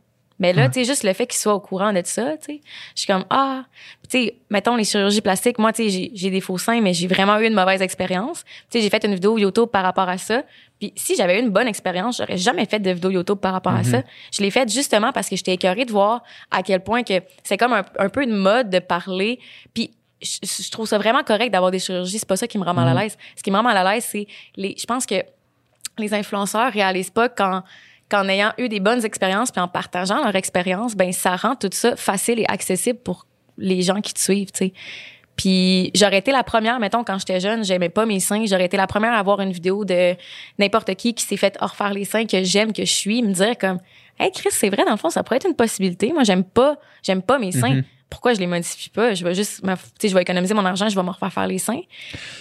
Mais 0.44 0.52
là, 0.54 0.68
tu 0.68 0.74
sais, 0.74 0.84
juste 0.84 1.04
le 1.04 1.14
fait 1.14 1.26
qu'ils 1.26 1.40
soient 1.40 1.56
au 1.56 1.60
courant 1.62 1.94
de 1.94 2.02
ça, 2.04 2.36
tu 2.38 2.46
sais, 2.56 2.62
je 2.96 3.00
suis 3.02 3.08
comme, 3.08 3.24
ah, 3.30 3.64
tu 4.10 4.18
sais, 4.26 4.36
mettons 4.50 4.76
les 4.76 4.84
chirurgies 4.84 5.22
plastiques, 5.22 5.58
moi, 5.58 5.72
tu 5.72 5.90
sais, 5.90 6.10
j'ai- 6.14 6.30
des 6.30 6.42
faux 6.42 6.58
seins, 6.58 6.82
mais 6.82 6.94
j'ai 6.94 7.08
vraiment 7.08 7.40
eu 7.40 7.48
une 7.48 7.54
mauvaise 7.54 7.82
expérience. 7.82 8.44
Tu 8.70 8.78
sais, 8.78 8.82
j'ai 8.82 8.90
fait 8.90 9.04
une 9.06 9.14
vidéo 9.14 9.38
YouTube 9.38 9.70
par 9.70 9.84
rapport 9.84 10.10
à 10.10 10.18
ça. 10.18 10.44
Puis 10.80 10.92
si 10.98 11.16
j'avais 11.16 11.40
eu 11.40 11.42
une 11.42 11.50
bonne 11.50 11.68
expérience, 11.68 12.18
j'aurais 12.18 12.38
jamais 12.38 12.66
fait 12.66 12.80
de 12.80 12.92
vidéo 12.92 13.10
YouTube 13.10 13.38
par 13.38 13.54
rapport 13.54 13.74
à 13.74 13.84
ça. 13.86 14.04
Je 14.34 14.42
l'ai 14.42 14.52
faite 14.52 14.70
justement 14.72 15.12
parce 15.14 15.30
que 15.30 15.36
j'étais 15.38 15.54
écœurée 15.54 15.86
de 15.86 15.92
voir 15.92 16.24
à 16.52 16.62
quel 16.62 16.82
point 16.84 17.04
que 17.04 17.14
c'est 17.44 17.58
comme 17.58 17.72
un, 17.74 17.86
un 17.98 18.10
peu 18.10 18.22
une 18.24 18.36
mode 18.36 18.70
de 18.70 18.80
parler. 18.80 19.40
Puis 19.74 19.92
je, 20.22 20.40
je 20.44 20.72
trouve 20.72 20.88
ça 20.88 20.98
vraiment 20.98 21.24
correct 21.24 21.52
d'avoir 21.52 21.72
des 21.72 21.80
chirurgies. 21.80 22.20
C'est 22.20 22.28
pas 22.28 22.36
ça 22.36 22.48
qui 22.48 22.58
me 22.58 22.66
rend 22.66 22.74
mal 22.74 22.88
à 22.98 23.02
l'aise. 23.02 23.18
Ce 23.38 23.44
qui 23.44 23.50
me 23.52 23.56
rend 23.56 23.64
mal 23.64 23.78
à 23.78 23.94
l'aise, 23.94 24.06
c'est 24.10 24.28
les. 24.58 24.76
Je 24.78 24.86
pense 24.86 25.06
que 25.06 25.16
les 25.98 26.14
influenceurs 26.14 26.72
réalisent 26.74 27.12
pas 27.12 27.30
quand 27.30 27.64
qu'en 28.14 28.28
ayant 28.30 28.54
eu 28.60 28.70
des 28.70 28.80
bonnes 28.80 29.04
expériences 29.04 29.52
puis 29.52 29.60
en 29.60 29.68
partageant 29.68 30.24
leur 30.24 30.36
expérience, 30.36 30.96
ben 30.96 31.12
ça 31.12 31.36
rend 31.36 31.56
tout 31.56 31.70
ça 31.72 31.96
facile 31.96 32.40
et 32.40 32.46
accessible 32.48 33.00
pour 33.00 33.26
les 33.58 33.82
gens 33.82 34.02
qui 34.02 34.14
te 34.14 34.20
suivent, 34.20 34.52
tu 34.52 34.66
sais. 34.66 34.74
Puis 35.36 35.90
j'aurais 35.96 36.20
été 36.20 36.32
la 36.32 36.44
première, 36.44 36.80
mettons, 36.80 37.04
quand 37.04 37.18
j'étais 37.18 37.40
jeune, 37.40 37.64
j'aimais 37.64 37.90
pas 37.90 38.06
mes 38.06 38.20
seins, 38.20 38.46
j'aurais 38.46 38.66
été 38.66 38.78
la 38.78 38.86
première 38.86 39.14
à 39.14 39.24
voir 39.24 39.42
une 39.42 39.52
vidéo 39.52 39.84
de 39.84 40.16
n'importe 40.60 40.94
qui 40.94 41.16
qui 41.16 41.26
s'est 41.26 41.38
fait 41.38 41.58
refaire 41.60 41.92
les 41.92 42.06
seins 42.06 42.28
que 42.28 42.44
j'aime, 42.44 42.72
que 42.72 42.86
je 42.86 42.94
suis, 42.94 43.24
me 43.24 43.34
dire 43.34 43.58
comme, 43.58 43.80
hey 44.20 44.32
Chris, 44.32 44.50
c'est 44.52 44.70
vrai, 44.70 44.86
dans 44.86 44.92
le 44.92 44.98
fond, 44.98 45.10
ça 45.10 45.24
pourrait 45.24 45.38
être 45.38 45.48
une 45.48 45.56
possibilité. 45.56 46.14
Moi, 46.14 46.24
j'aime 46.24 46.44
pas, 46.44 46.78
j'aime 47.02 47.24
pas 47.24 47.40
mes 47.40 47.52
seins. 47.52 47.78
Mhm. 47.78 47.84
Pourquoi 48.12 48.36
je 48.36 48.40
les 48.40 48.46
modifie 48.46 48.92
pas? 48.92 49.16
Je 49.16 49.24
vais 49.24 49.34
juste, 49.34 49.62
tu 49.64 49.70
sais, 50.00 50.10
je 50.10 50.14
vais 50.14 50.22
économiser 50.22 50.54
mon 50.54 50.66
argent, 50.66 50.88
je 50.88 50.96
vais 50.96 51.02
me 51.02 51.10
refaire 51.10 51.34
faire 51.34 51.48
les 51.48 51.58
seins. 51.58 51.82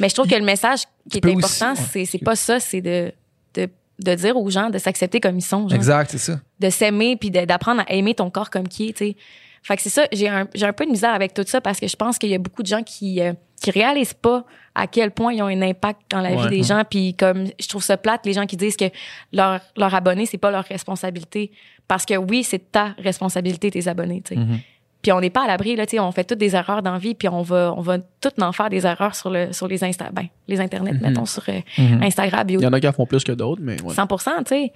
Mais 0.00 0.10
je 0.10 0.14
trouve 0.14 0.28
que 0.28 0.34
le 0.34 0.44
message 0.44 0.80
qui 1.10 1.16
est 1.16 1.26
important, 1.26 1.74
c'est, 1.74 2.04
c'est 2.04 2.18
pas 2.18 2.36
ça, 2.36 2.60
c'est 2.60 2.82
de, 2.82 3.10
de, 3.54 3.70
de 4.04 4.14
dire 4.14 4.36
aux 4.36 4.50
gens 4.50 4.70
de 4.70 4.78
s'accepter 4.78 5.20
comme 5.20 5.38
ils 5.38 5.42
sont. 5.42 5.68
genre 5.68 5.74
Exact, 5.74 6.10
c'est 6.10 6.18
ça. 6.18 6.40
de 6.60 6.70
s'aimer 6.70 7.16
puis 7.16 7.30
d'apprendre 7.30 7.82
à 7.86 7.92
aimer 7.92 8.14
ton 8.14 8.30
corps 8.30 8.50
comme 8.50 8.68
qui 8.68 8.88
est, 8.88 8.92
tu 8.92 9.04
sais. 9.06 9.16
Fait 9.64 9.76
que 9.76 9.82
c'est 9.82 9.90
ça, 9.90 10.06
j'ai 10.12 10.28
un, 10.28 10.48
j'ai 10.54 10.66
un 10.66 10.72
peu 10.72 10.84
de 10.84 10.90
misère 10.90 11.14
avec 11.14 11.34
tout 11.34 11.44
ça 11.46 11.60
parce 11.60 11.78
que 11.78 11.86
je 11.86 11.94
pense 11.94 12.18
qu'il 12.18 12.30
y 12.30 12.34
a 12.34 12.38
beaucoup 12.38 12.62
de 12.62 12.66
gens 12.66 12.82
qui, 12.82 13.20
euh, 13.20 13.32
qui 13.62 13.70
réalisent 13.70 14.12
pas 14.14 14.44
à 14.74 14.88
quel 14.88 15.12
point 15.12 15.32
ils 15.32 15.40
ont 15.40 15.46
un 15.46 15.62
impact 15.62 16.00
dans 16.10 16.20
la 16.20 16.30
Ouais. 16.32 16.42
vie 16.48 16.56
des 16.56 16.62
gens 16.64 16.82
puis 16.88 17.14
comme 17.14 17.46
je 17.60 17.68
trouve 17.68 17.82
ça 17.82 17.96
plate 17.96 18.26
les 18.26 18.32
gens 18.32 18.46
qui 18.46 18.56
disent 18.56 18.76
que 18.76 18.86
leur 19.32 19.60
leur 19.76 19.94
abonné 19.94 20.26
c'est 20.26 20.36
pas 20.38 20.50
leur 20.50 20.64
responsabilité 20.64 21.52
parce 21.86 22.04
que 22.06 22.14
oui, 22.16 22.42
c'est 22.42 22.72
ta 22.72 22.94
responsabilité 22.98 23.70
tes 23.70 23.86
abonnés, 23.86 24.22
tu 24.24 24.34
sais. 24.34 24.40
Mhm. 24.40 24.58
Puis 25.02 25.10
on 25.12 25.20
n'est 25.20 25.30
pas 25.30 25.42
à 25.44 25.46
l'abri, 25.48 25.74
là, 25.74 25.84
tu 25.84 25.96
sais, 25.96 26.00
on 26.00 26.12
fait 26.12 26.22
toutes 26.24 26.38
des 26.38 26.54
erreurs 26.54 26.80
dans 26.82 26.92
la 26.92 26.98
vie, 26.98 27.14
puis 27.14 27.26
on 27.28 27.42
va, 27.42 27.74
on 27.76 27.80
va 27.80 27.98
toutes 28.20 28.40
en 28.40 28.52
faire 28.52 28.70
des 28.70 28.86
erreurs 28.86 29.14
sur, 29.16 29.30
le, 29.30 29.52
sur 29.52 29.66
les 29.66 29.82
Insta, 29.82 30.10
ben, 30.12 30.26
les 30.46 30.60
Internets, 30.60 30.92
Mhm. 30.92 31.00
mettons, 31.02 31.26
sur 31.26 31.42
euh, 31.48 31.60
Mhm. 31.76 32.02
Instagram, 32.04 32.46
Il 32.48 32.60
y 32.60 32.66
en 32.66 32.72
a 32.72 32.78
qui 32.80 32.86
en 32.86 32.92
font 32.92 33.06
plus 33.06 33.24
que 33.24 33.32
d'autres, 33.32 33.60
mais 33.64 33.82
ouais. 33.82 33.94
100 33.94 34.06
tu 34.06 34.44
sais. 34.46 34.72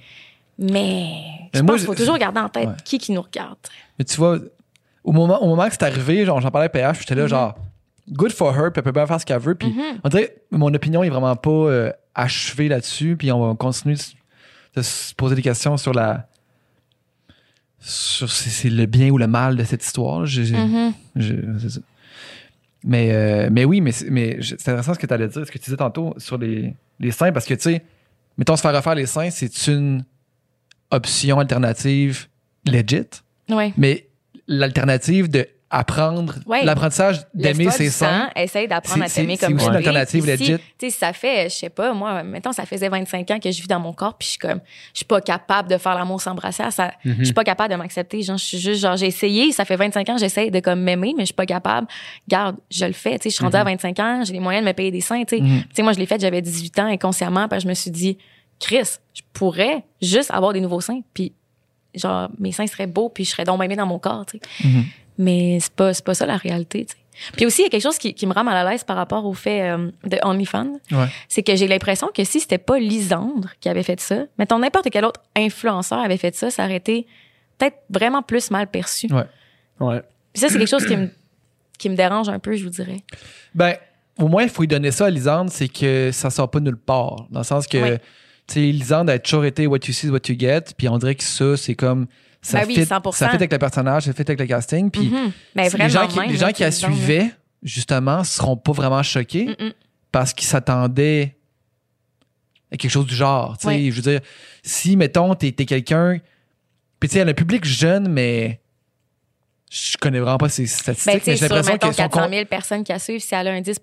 Mais 0.58 1.10
je 1.54 1.60
Mais 1.60 1.66
pense 1.66 1.76
qu'il 1.76 1.86
faut 1.86 1.94
toujours 1.94 2.18
garder 2.18 2.40
en 2.40 2.48
tête 2.48 2.68
Ouais. 2.68 2.74
qui 2.84 2.98
qui 2.98 3.12
nous 3.12 3.22
regarde. 3.22 3.58
Mais 3.98 4.04
tu 4.04 4.16
vois, 4.16 4.38
au 5.04 5.12
moment, 5.12 5.42
au 5.42 5.46
moment 5.48 5.66
que 5.66 5.72
c'est 5.72 5.82
arrivé, 5.82 6.24
genre, 6.24 6.40
j'en 6.40 6.50
parlais 6.50 6.66
à 6.66 6.70
PH, 6.70 7.00
j'étais 7.00 7.14
là, 7.14 7.26
genre, 7.26 7.54
good 8.10 8.32
for 8.32 8.50
her, 8.56 8.72
puis 8.72 8.78
elle 8.78 8.82
peut 8.82 8.92
bien 8.92 9.06
faire 9.06 9.20
ce 9.20 9.26
qu'elle 9.26 9.38
veut. 9.38 9.54
Puis 9.54 9.68
Mhm. 9.68 10.00
on 10.02 10.08
dirait, 10.08 10.34
mon 10.50 10.72
opinion 10.72 11.02
est 11.02 11.10
vraiment 11.10 11.36
pas 11.36 11.50
euh, 11.50 11.92
achevée 12.14 12.68
là-dessus. 12.68 13.16
Puis 13.16 13.30
on 13.32 13.46
va 13.46 13.54
continuer 13.54 13.96
de 14.74 14.82
se 14.82 15.14
poser 15.14 15.34
des 15.34 15.42
questions 15.42 15.76
sur 15.76 15.92
la. 15.92 16.26
Sur 17.88 18.30
si 18.30 18.50
c'est 18.50 18.70
le 18.70 18.86
bien 18.86 19.10
ou 19.10 19.18
le 19.18 19.26
mal 19.26 19.56
de 19.56 19.64
cette 19.64 19.84
histoire. 19.84 20.26
je- 20.26 20.44
c'est 21.60 21.68
ça. 21.70 21.80
Mais, 22.84 23.10
euh, 23.12 23.48
mais 23.50 23.64
oui, 23.64 23.80
mais, 23.80 23.92
c'est- 23.92 24.10
mais 24.10 24.38
c'est 24.42 24.54
intéressant 24.68 24.94
ce 24.94 24.98
que 24.98 25.06
tu 25.06 25.14
allais 25.14 25.28
dire, 25.28 25.44
ce 25.46 25.50
que 25.50 25.58
tu 25.58 25.64
disais 25.64 25.76
tantôt 25.76 26.14
sur 26.18 26.38
les, 26.38 26.74
les 27.00 27.10
seins, 27.10 27.32
parce 27.32 27.44
que, 27.46 27.54
tu 27.54 27.62
sais, 27.62 27.82
mettons, 28.38 28.54
se 28.56 28.60
faire 28.62 28.74
refaire 28.74 28.94
les 28.94 29.06
seins, 29.06 29.30
c'est 29.30 29.66
une 29.68 30.04
option 30.90 31.38
alternative 31.40 32.26
legit, 32.64 33.02
Ouais. 33.50 33.72
mais 33.76 34.06
l'alternative 34.46 35.28
de 35.28 35.46
apprendre, 35.78 36.34
Ouais. 36.46 36.64
l'apprentissage 36.64 37.20
d'aimer 37.34 37.70
ses 37.70 37.90
seins, 37.90 38.30
essaye 38.36 38.68
d'apprendre 38.68 39.04
à 39.04 39.08
C'est- 39.08 39.20
t'aimer 39.20 39.36
c'est 39.36 39.46
comme 39.46 39.56
aussi 39.56 39.64
tu 39.64 39.70
une 39.70 39.76
alternative 39.76 40.22
Puis 40.24 40.36
si, 40.36 40.52
legit. 40.52 40.62
Tu 40.78 40.90
sais, 40.90 40.90
ça 40.90 41.12
fait, 41.12 41.48
je 41.48 41.54
sais 41.54 41.68
pas, 41.68 41.92
moi, 41.92 42.22
mettons, 42.22 42.52
ça 42.52 42.64
faisait 42.66 42.88
25 42.88 43.30
ans 43.30 43.38
que 43.38 43.50
je 43.50 43.60
vis 43.60 43.68
dans 43.68 43.80
mon 43.80 43.92
corps, 43.92 44.16
puis 44.18 44.26
je 44.26 44.30
suis 44.30 44.38
comme, 44.38 44.60
je 44.92 44.98
suis 44.98 45.04
pas 45.04 45.20
capable 45.20 45.68
de 45.70 45.76
faire 45.78 45.94
l'amour 45.94 46.20
sans 46.20 46.34
brassière. 46.34 46.72
Ça, 46.72 46.92
Mhm. 47.04 47.16
Je 47.18 47.24
suis 47.24 47.34
pas 47.34 47.44
capable 47.44 47.72
de 47.72 47.78
m'accepter. 47.78 48.22
Genre, 48.22 48.36
je 48.38 48.44
suis 48.44 48.58
juste, 48.58 48.80
genre, 48.82 48.96
j'ai 48.96 49.06
essayé, 49.06 49.52
ça 49.52 49.64
fait 49.64 49.76
25 49.76 50.08
ans, 50.08 50.16
j'essaye 50.18 50.50
de 50.50 50.60
comme 50.60 50.80
m'aimer, 50.80 51.12
mais 51.16 51.22
je 51.22 51.26
suis 51.26 51.34
pas 51.34 51.46
capable. 51.46 51.86
Garde, 52.28 52.56
je 52.70 52.84
le 52.84 52.92
fais. 52.92 53.18
Tu 53.18 53.24
sais, 53.24 53.30
je 53.30 53.34
suis 53.36 53.44
rendue 53.44 53.56
à 53.56 53.64
25 53.64 53.98
ans, 54.00 54.22
j'ai 54.24 54.32
les 54.32 54.40
moyens 54.40 54.64
de 54.64 54.68
me 54.68 54.74
payer 54.74 54.90
des 54.90 55.00
seins. 55.00 55.24
Tu 55.24 55.36
sais, 55.38 55.42
Mhm. 55.42 55.62
Moi, 55.84 55.92
je 55.92 55.98
l'ai 55.98 56.06
fait, 56.06 56.20
j'avais 56.20 56.42
18 56.42 56.78
ans 56.78 56.86
inconsciemment, 56.86 57.48
que 57.48 57.58
je 57.60 57.66
me 57.68 57.74
suis 57.74 57.90
dit, 57.90 58.18
Chris, 58.58 58.98
je 59.14 59.22
pourrais 59.32 59.84
juste 60.00 60.30
avoir 60.30 60.52
des 60.52 60.60
nouveaux 60.60 60.80
seins, 60.80 61.00
puis 61.12 61.32
genre, 61.94 62.28
mes 62.38 62.52
seins 62.52 62.66
seraient 62.66 62.86
beaux, 62.86 63.08
puis 63.08 63.24
je 63.24 63.30
serais 63.30 63.44
donc 63.44 63.62
aimée 63.62 63.76
dans 63.76 63.86
mon 63.86 63.98
corps. 63.98 64.24
Tu 64.26 64.38
sais. 64.38 64.66
Mhm. 64.68 64.84
Mais 65.18 65.58
c'est 65.60 65.72
pas, 65.72 65.94
c'est 65.94 66.04
pas 66.04 66.14
ça 66.14 66.26
la 66.26 66.36
réalité. 66.36 66.84
tu 66.86 66.92
sais. 66.92 66.98
Puis 67.34 67.46
aussi, 67.46 67.62
il 67.62 67.64
y 67.64 67.66
a 67.68 67.70
quelque 67.70 67.82
chose 67.82 67.96
qui, 67.96 68.12
qui 68.12 68.26
me 68.26 68.34
rend 68.34 68.44
mal 68.44 68.56
à 68.66 68.70
l'aise 68.70 68.84
par 68.84 68.96
rapport 68.96 69.24
au 69.24 69.32
fait 69.32 69.62
euh, 69.70 69.90
de 70.04 70.18
OnlyFans. 70.22 70.78
Ouais. 70.92 71.06
C'est 71.28 71.42
que 71.42 71.56
j'ai 71.56 71.66
l'impression 71.66 72.08
que 72.14 72.24
si 72.24 72.40
c'était 72.40 72.58
pas 72.58 72.78
Lisandre 72.78 73.48
qui 73.60 73.70
avait 73.70 73.82
fait 73.82 73.98
ça, 74.00 74.24
mettons 74.38 74.58
n'importe 74.58 74.88
quel 74.90 75.04
autre 75.06 75.22
influenceur 75.34 75.98
avait 75.98 76.18
fait 76.18 76.34
ça, 76.34 76.50
ça 76.50 76.64
aurait 76.64 76.76
été 76.76 77.06
peut-être 77.56 77.76
vraiment 77.88 78.22
plus 78.22 78.50
mal 78.50 78.66
perçu. 78.66 79.06
Ouais. 79.10 79.24
Ouais. 79.80 80.02
Puis 80.34 80.42
ça, 80.42 80.48
c'est 80.50 80.58
quelque 80.58 80.68
chose 80.68 80.84
qui 80.84 80.94
me, 80.96 81.08
qui 81.78 81.88
me 81.88 81.96
dérange 81.96 82.28
un 82.28 82.38
peu, 82.38 82.54
je 82.54 82.64
vous 82.64 82.70
dirais. 82.70 82.98
Ben, 83.54 83.76
au 84.18 84.28
moins, 84.28 84.42
il 84.42 84.50
faut 84.50 84.60
lui 84.62 84.68
donner 84.68 84.90
ça 84.90 85.06
à 85.06 85.10
Lisande, 85.10 85.48
c'est 85.48 85.68
que 85.68 86.10
ça 86.12 86.28
sort 86.28 86.50
pas 86.50 86.60
nulle 86.60 86.76
part. 86.76 87.26
Dans 87.30 87.40
le 87.40 87.44
sens 87.44 87.66
que, 87.66 87.78
Ouais. 87.78 87.98
tu 88.46 88.54
sais, 88.54 88.60
Lisande 88.60 89.08
a 89.08 89.18
toujours 89.18 89.46
été 89.46 89.66
what 89.66 89.78
you 89.86 89.94
see 89.94 90.08
is 90.08 90.10
what 90.10 90.20
you 90.28 90.36
get, 90.38 90.64
puis 90.76 90.86
on 90.90 90.98
dirait 90.98 91.14
que 91.14 91.24
ça, 91.24 91.56
c'est 91.56 91.74
comme. 91.74 92.06
Ça, 92.46 92.60
Ben 92.60 92.66
oui, 92.68 92.74
fit, 92.74 92.82
100%. 92.82 93.12
ça 93.12 93.28
fit 93.30 93.34
avec 93.36 93.50
le 93.52 93.58
personnage, 93.58 94.04
ça 94.04 94.12
fit 94.12 94.22
avec 94.22 94.38
le 94.38 94.46
casting, 94.46 94.90
puis 94.90 95.08
Mhm. 95.08 95.32
Mais 95.54 95.68
les 95.68 95.88
gens 95.90 96.06
qui, 96.06 96.18
même, 96.18 96.30
les 96.30 96.36
gens 96.36 96.52
qui 96.52 96.62
la 96.62 96.70
suivaient, 96.70 97.30
justement, 97.62 98.22
seront 98.22 98.56
pas 98.56 98.72
vraiment 98.72 99.02
choqués 99.02 99.56
parce 100.12 100.32
qu'ils 100.32 100.46
s'attendaient 100.46 101.36
à 102.72 102.76
quelque 102.76 102.90
chose 102.90 103.06
du 103.06 103.14
genre. 103.14 103.56
Tu 103.58 103.62
sais, 103.62 103.68
Ouais. 103.74 103.90
je 103.90 103.96
veux 103.96 104.02
dire, 104.12 104.20
si, 104.62 104.96
mettons, 104.96 105.34
t'es 105.34 105.48
es, 105.48 105.64
quelqu'un. 105.64 106.18
Puis, 107.00 107.08
tu 107.08 107.14
sais, 107.14 107.20
elle 107.20 107.28
a 107.28 107.30
un 107.32 107.34
public 107.34 107.64
jeune, 107.64 108.08
mais. 108.08 108.60
Je 109.70 109.96
connais 109.98 110.20
vraiment 110.20 110.38
pas 110.38 110.48
ses 110.48 110.66
statistiques, 110.66 111.12
Ben, 111.12 111.18
tu 111.18 111.24
sais, 111.24 111.30
mais 111.32 111.36
j'ai 111.38 111.48
l'impression 111.48 111.72
mettons, 111.72 111.88
que 111.88 111.94
son 111.96 112.02
400 112.04 112.22
con- 112.22 112.30
000 112.30 112.44
personnes 112.46 112.84
qui 112.84 112.92
la 112.92 113.00
suivent, 113.00 113.20
si 113.20 113.34
elle 113.34 113.48
a 113.48 113.52
un 113.52 113.60
10 113.60 113.80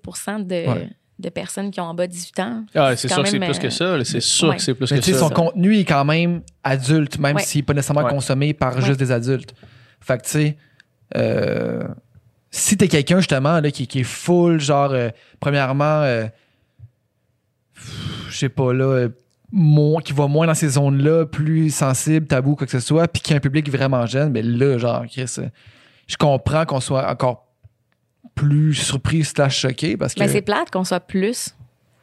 de, 0.48 0.68
Ouais. 0.69 0.90
De 1.24 1.30
personnes 1.30 1.72
qui 1.72 1.80
ont 1.82 1.86
en 1.86 1.94
bas 1.95 2.06
de 2.06 2.12
18 2.12 2.40
ans. 2.40 2.66
Ah, 2.76 2.95
c'est 2.95 3.08
sûr 3.08 3.24
que 3.24 3.30
c'est 3.30 3.40
plus 3.40 3.58
que 3.60 3.70
ça. 3.72 4.04
C'est 4.04 4.20
sûr 4.20 4.50
ouais. 4.50 4.56
que 4.58 4.62
c'est 4.62 4.74
plus 4.76 4.91
Mais 4.91 5.00
que 5.00 5.04
tu 5.04 5.12
sais, 5.12 5.18
ça. 5.18 5.28
son 5.28 5.30
contenu 5.32 5.76
est 5.78 5.86
quand 5.86 6.06
même 6.06 6.41
adulte, 6.64 7.18
même 7.20 7.38
Ouais. 7.38 7.41
s'il 7.41 7.60
n'est 7.60 7.64
pas 7.66 7.74
nécessairement 7.74 8.04
Ouais. 8.04 8.10
consommé 8.12 8.54
par 8.54 8.76
Ouais. 8.76 8.82
juste 8.82 9.00
des 9.00 9.12
adultes. 9.12 9.56
Fait 10.02 10.18
que, 10.20 10.24
tu 10.24 10.30
sais, 10.30 10.58
euh, 11.18 11.84
si 12.52 12.78
t'es 12.78 12.88
quelqu'un, 12.88 13.18
justement, 13.18 13.60
là, 13.60 13.72
qui, 13.72 13.88
qui 13.88 14.02
est 14.02 14.04
full, 14.04 14.60
genre, 14.60 14.91
euh, 14.91 15.10
premièrement, 15.40 16.02
euh, 16.04 16.26
je 18.30 18.38
sais 18.38 18.50
pas, 18.50 18.74
là, 18.74 18.86
euh, 18.86 19.10
moins- 19.52 20.02
qui 20.02 20.14
va 20.14 20.28
moins 20.28 20.48
dans 20.48 20.54
ces 20.54 20.70
zones-là, 20.70 21.26
plus 21.26 21.70
sensible, 21.74 22.28
tabou, 22.28 22.56
quoi 22.56 22.66
que 22.68 22.72
ce 22.72 22.80
soit, 22.80 23.08
puis 23.08 23.22
qui 23.22 23.34
a 23.34 23.38
un 23.38 23.40
public 23.40 23.70
vraiment 23.70 24.06
jeune, 24.06 24.32
mais 24.32 24.41
là, 24.41 24.78
genre, 24.78 25.04
Chris, 25.08 25.32
euh, 25.40 25.48
je 26.08 26.18
comprends 26.18 26.66
qu'on 26.66 26.80
soit 26.80 27.10
encore 27.10 27.48
plus 28.36 28.74
surpris 28.74 29.24
slash 29.24 29.60
choqué 29.60 29.98
parce 29.98 30.14
que... 30.14 30.20
Mais 30.20 30.28
c'est 30.28 30.41
plate 30.41 30.70
qu'on 30.72 30.84
soit 30.84 31.00
plus. 31.00 31.56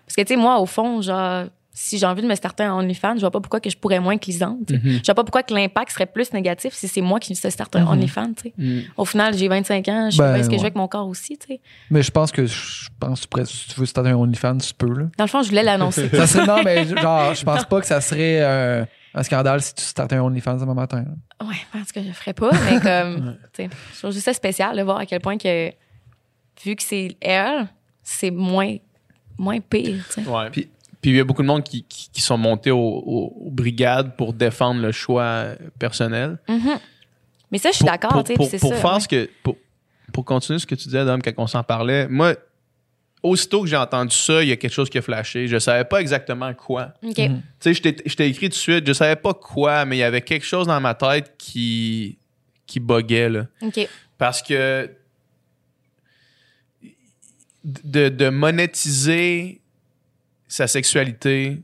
Parce 0.06 0.16
que, 0.16 0.22
tu 0.22 0.28
sais, 0.34 0.36
moi, 0.36 0.58
au 0.60 0.66
fond, 0.66 1.00
genre, 1.02 1.44
si 1.72 1.98
j'ai 1.98 2.06
envie 2.06 2.20
de 2.22 2.26
me 2.26 2.34
starter 2.34 2.64
un 2.64 2.74
OnlyFans, 2.74 3.14
je 3.14 3.20
vois 3.20 3.30
pas 3.30 3.40
pourquoi 3.40 3.60
que 3.60 3.70
je 3.70 3.76
pourrais 3.76 4.00
moins 4.00 4.18
tu 4.66 4.74
sais. 4.74 4.80
Mhm. 4.82 4.98
Je 4.98 5.02
vois 5.06 5.14
pas 5.14 5.24
pourquoi 5.24 5.42
que 5.44 5.54
l'impact 5.54 5.92
serait 5.92 6.06
plus 6.06 6.32
négatif 6.32 6.74
si 6.74 6.88
c'est 6.88 7.00
moi 7.00 7.20
qui 7.20 7.34
se 7.36 7.48
starte 7.48 7.74
un 7.76 7.82
Mhm. 7.82 7.88
OnlyFans, 7.88 8.32
tu 8.34 8.42
sais. 8.42 8.54
Mm. 8.58 8.80
Au 8.96 9.04
final, 9.04 9.36
j'ai 9.36 9.46
25 9.48 9.88
ans, 9.88 10.10
je 10.10 10.16
sais 10.16 10.22
Ben, 10.22 10.32
pas 10.36 10.42
ce 10.42 10.48
que 10.48 10.50
je 10.50 10.50
ouais. 10.50 10.56
veux 10.58 10.62
avec 10.64 10.74
mon 10.74 10.88
corps 10.88 11.06
aussi, 11.06 11.38
tu 11.38 11.46
sais? 11.46 11.60
Mais 11.90 12.02
je 12.02 12.10
pense 12.10 12.32
que 12.32 12.44
je 12.44 12.88
pense 12.98 13.24
que 13.26 13.44
si 13.44 13.68
tu 13.68 13.78
veux 13.80 13.86
starter 13.86 14.10
un 14.10 14.16
OnlyFans, 14.16 14.58
tu 14.58 14.74
peux, 14.74 14.92
là. 14.92 15.06
Dans 15.16 15.24
le 15.24 15.28
fond, 15.28 15.42
je 15.42 15.48
voulais 15.48 15.62
l'annoncer. 15.62 16.10
Non, 16.46 16.62
mais 16.64 16.84
genre, 16.86 17.34
je 17.34 17.44
pense 17.44 17.64
pas 17.68 17.80
que 17.80 17.86
ça 17.86 18.00
serait 18.00 18.40
euh, 18.42 18.84
un 19.14 19.22
scandale 19.22 19.62
si 19.62 19.72
tu 19.74 19.84
startais 19.84 20.16
un 20.16 20.22
OnlyFans 20.22 20.56
demain 20.56 20.74
matin. 20.74 21.04
là. 21.40 21.46
ouais, 21.46 21.54
parce 21.72 21.92
que 21.92 22.02
je 22.02 22.10
ferais 22.10 22.34
pas, 22.34 22.50
mais 22.68 22.80
comme, 22.80 23.36
tu 23.54 23.62
sais, 23.64 23.70
je 23.94 23.98
trouve 24.00 24.10
juste 24.12 24.24
ça 24.24 24.34
spécial 24.34 24.76
de 24.76 24.82
voir 24.82 24.98
à 24.98 25.06
quel 25.06 25.20
point 25.20 25.38
que, 25.38 25.70
vu 26.64 26.76
que 26.76 26.82
c'est 26.82 27.16
elle, 27.20 27.68
c'est 28.02 28.30
moins, 28.30 28.76
moins 29.38 29.60
pire. 29.60 30.04
Ouais. 30.26 30.50
Puis, 30.50 30.68
puis 31.00 31.10
il 31.12 31.16
y 31.16 31.20
a 31.20 31.24
beaucoup 31.24 31.42
de 31.42 31.46
monde 31.46 31.62
qui, 31.64 31.82
qui, 31.84 32.10
qui 32.12 32.20
sont 32.20 32.36
montés 32.38 32.70
au- 32.70 32.78
au- 32.78 33.32
aux 33.46 33.50
brigades 33.50 34.16
pour 34.16 34.32
défendre 34.32 34.80
le 34.82 34.92
choix 34.92 35.46
personnel. 35.78 36.38
Mhm. 36.48 36.78
Mais 37.50 37.58
ça, 37.58 37.70
je 37.70 37.76
suis 37.76 37.84
d'accord, 37.84 38.10
pour- 38.12 38.24
Pour, 38.24 38.34
puis 38.36 38.46
c'est 38.50 38.58
pour 38.60 38.70
ça. 38.74 38.80
faire 38.80 38.94
ouais. 38.94 39.00
ce 39.00 39.08
que. 39.08 39.30
Pour, 39.42 39.56
pour 40.12 40.24
continuer 40.24 40.58
ce 40.58 40.66
que 40.66 40.74
tu 40.74 40.84
disais, 40.84 40.98
Adam, 40.98 41.18
quand 41.22 41.32
on 41.38 41.46
s'en 41.46 41.62
parlait, 41.62 42.06
moi, 42.08 42.34
aussitôt 43.22 43.62
que 43.62 43.68
j'ai 43.68 43.76
entendu 43.76 44.14
ça, 44.14 44.42
il 44.42 44.48
y 44.48 44.52
a 44.52 44.56
quelque 44.56 44.72
chose 44.72 44.88
qui 44.90 44.98
a 44.98 45.02
flashé. 45.02 45.46
Je 45.46 45.58
savais 45.58 45.84
pas 45.84 46.00
exactement 46.00 46.52
quoi. 46.54 46.92
Mhm. 47.02 47.12
Tu 47.14 47.24
sais, 47.60 47.74
je 47.74 47.82
t'ai- 47.82 47.96
je 48.06 48.14
t'ai 48.14 48.26
écrit 48.28 48.46
tout 48.48 48.54
de 48.54 48.54
suite, 48.54 48.86
je 48.86 48.92
savais 48.92 49.16
pas 49.16 49.34
quoi, 49.34 49.84
mais 49.84 49.96
il 49.96 50.00
y 50.00 50.02
avait 50.04 50.22
quelque 50.22 50.44
chose 50.46 50.66
dans 50.66 50.80
ma 50.80 50.94
tête 50.94 51.34
qui, 51.38 52.18
qui 52.66 52.80
buguait, 52.80 53.28
là. 53.28 53.46
Parce 54.18 54.42
que 54.42 54.90
de, 57.64 58.08
de 58.08 58.28
monétiser 58.28 59.60
sa 60.48 60.66
sexualité, 60.66 61.62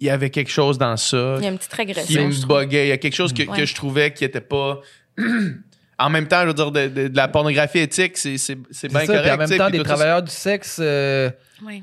il 0.00 0.06
y 0.06 0.10
avait 0.10 0.30
quelque 0.30 0.50
chose 0.50 0.76
dans 0.78 0.96
ça 0.96 1.36
Il 1.38 1.44
y 1.44 1.46
a 1.46 1.50
une 1.50 1.56
petite 1.58 1.70
qui 1.70 1.76
régression. 1.76 2.30
je 2.30 2.46
me 2.46 2.46
buguait. 2.46 2.86
Il 2.86 2.88
y 2.88 2.92
a 2.92 2.98
quelque 2.98 3.14
chose 3.14 3.32
que, 3.32 3.42
Ouais. 3.48 3.56
que 3.56 3.64
je 3.64 3.74
trouvais 3.74 4.12
qui 4.12 4.24
était 4.24 4.40
pas. 4.40 4.80
en 5.98 6.10
même 6.10 6.28
temps, 6.28 6.42
je 6.42 6.48
veux 6.48 6.54
dire, 6.54 6.70
de, 6.72 6.88
de- 6.88 7.08
de 7.08 7.16
la 7.16 7.28
pornographie 7.28 7.78
éthique, 7.78 8.18
c'est 8.18 8.36
c'est- 8.36 8.58
c'est 8.70 8.88
bien 8.88 9.00
ça, 9.00 9.06
correct. 9.06 9.22
puis 9.22 9.30
en 9.32 9.36
même 9.48 9.58
temps, 9.58 9.70
des 9.70 9.82
travailleurs 9.82 10.22
du 10.22 10.30
sexe, 10.30 10.78
euh, 10.80 11.30
Ouais. 11.64 11.82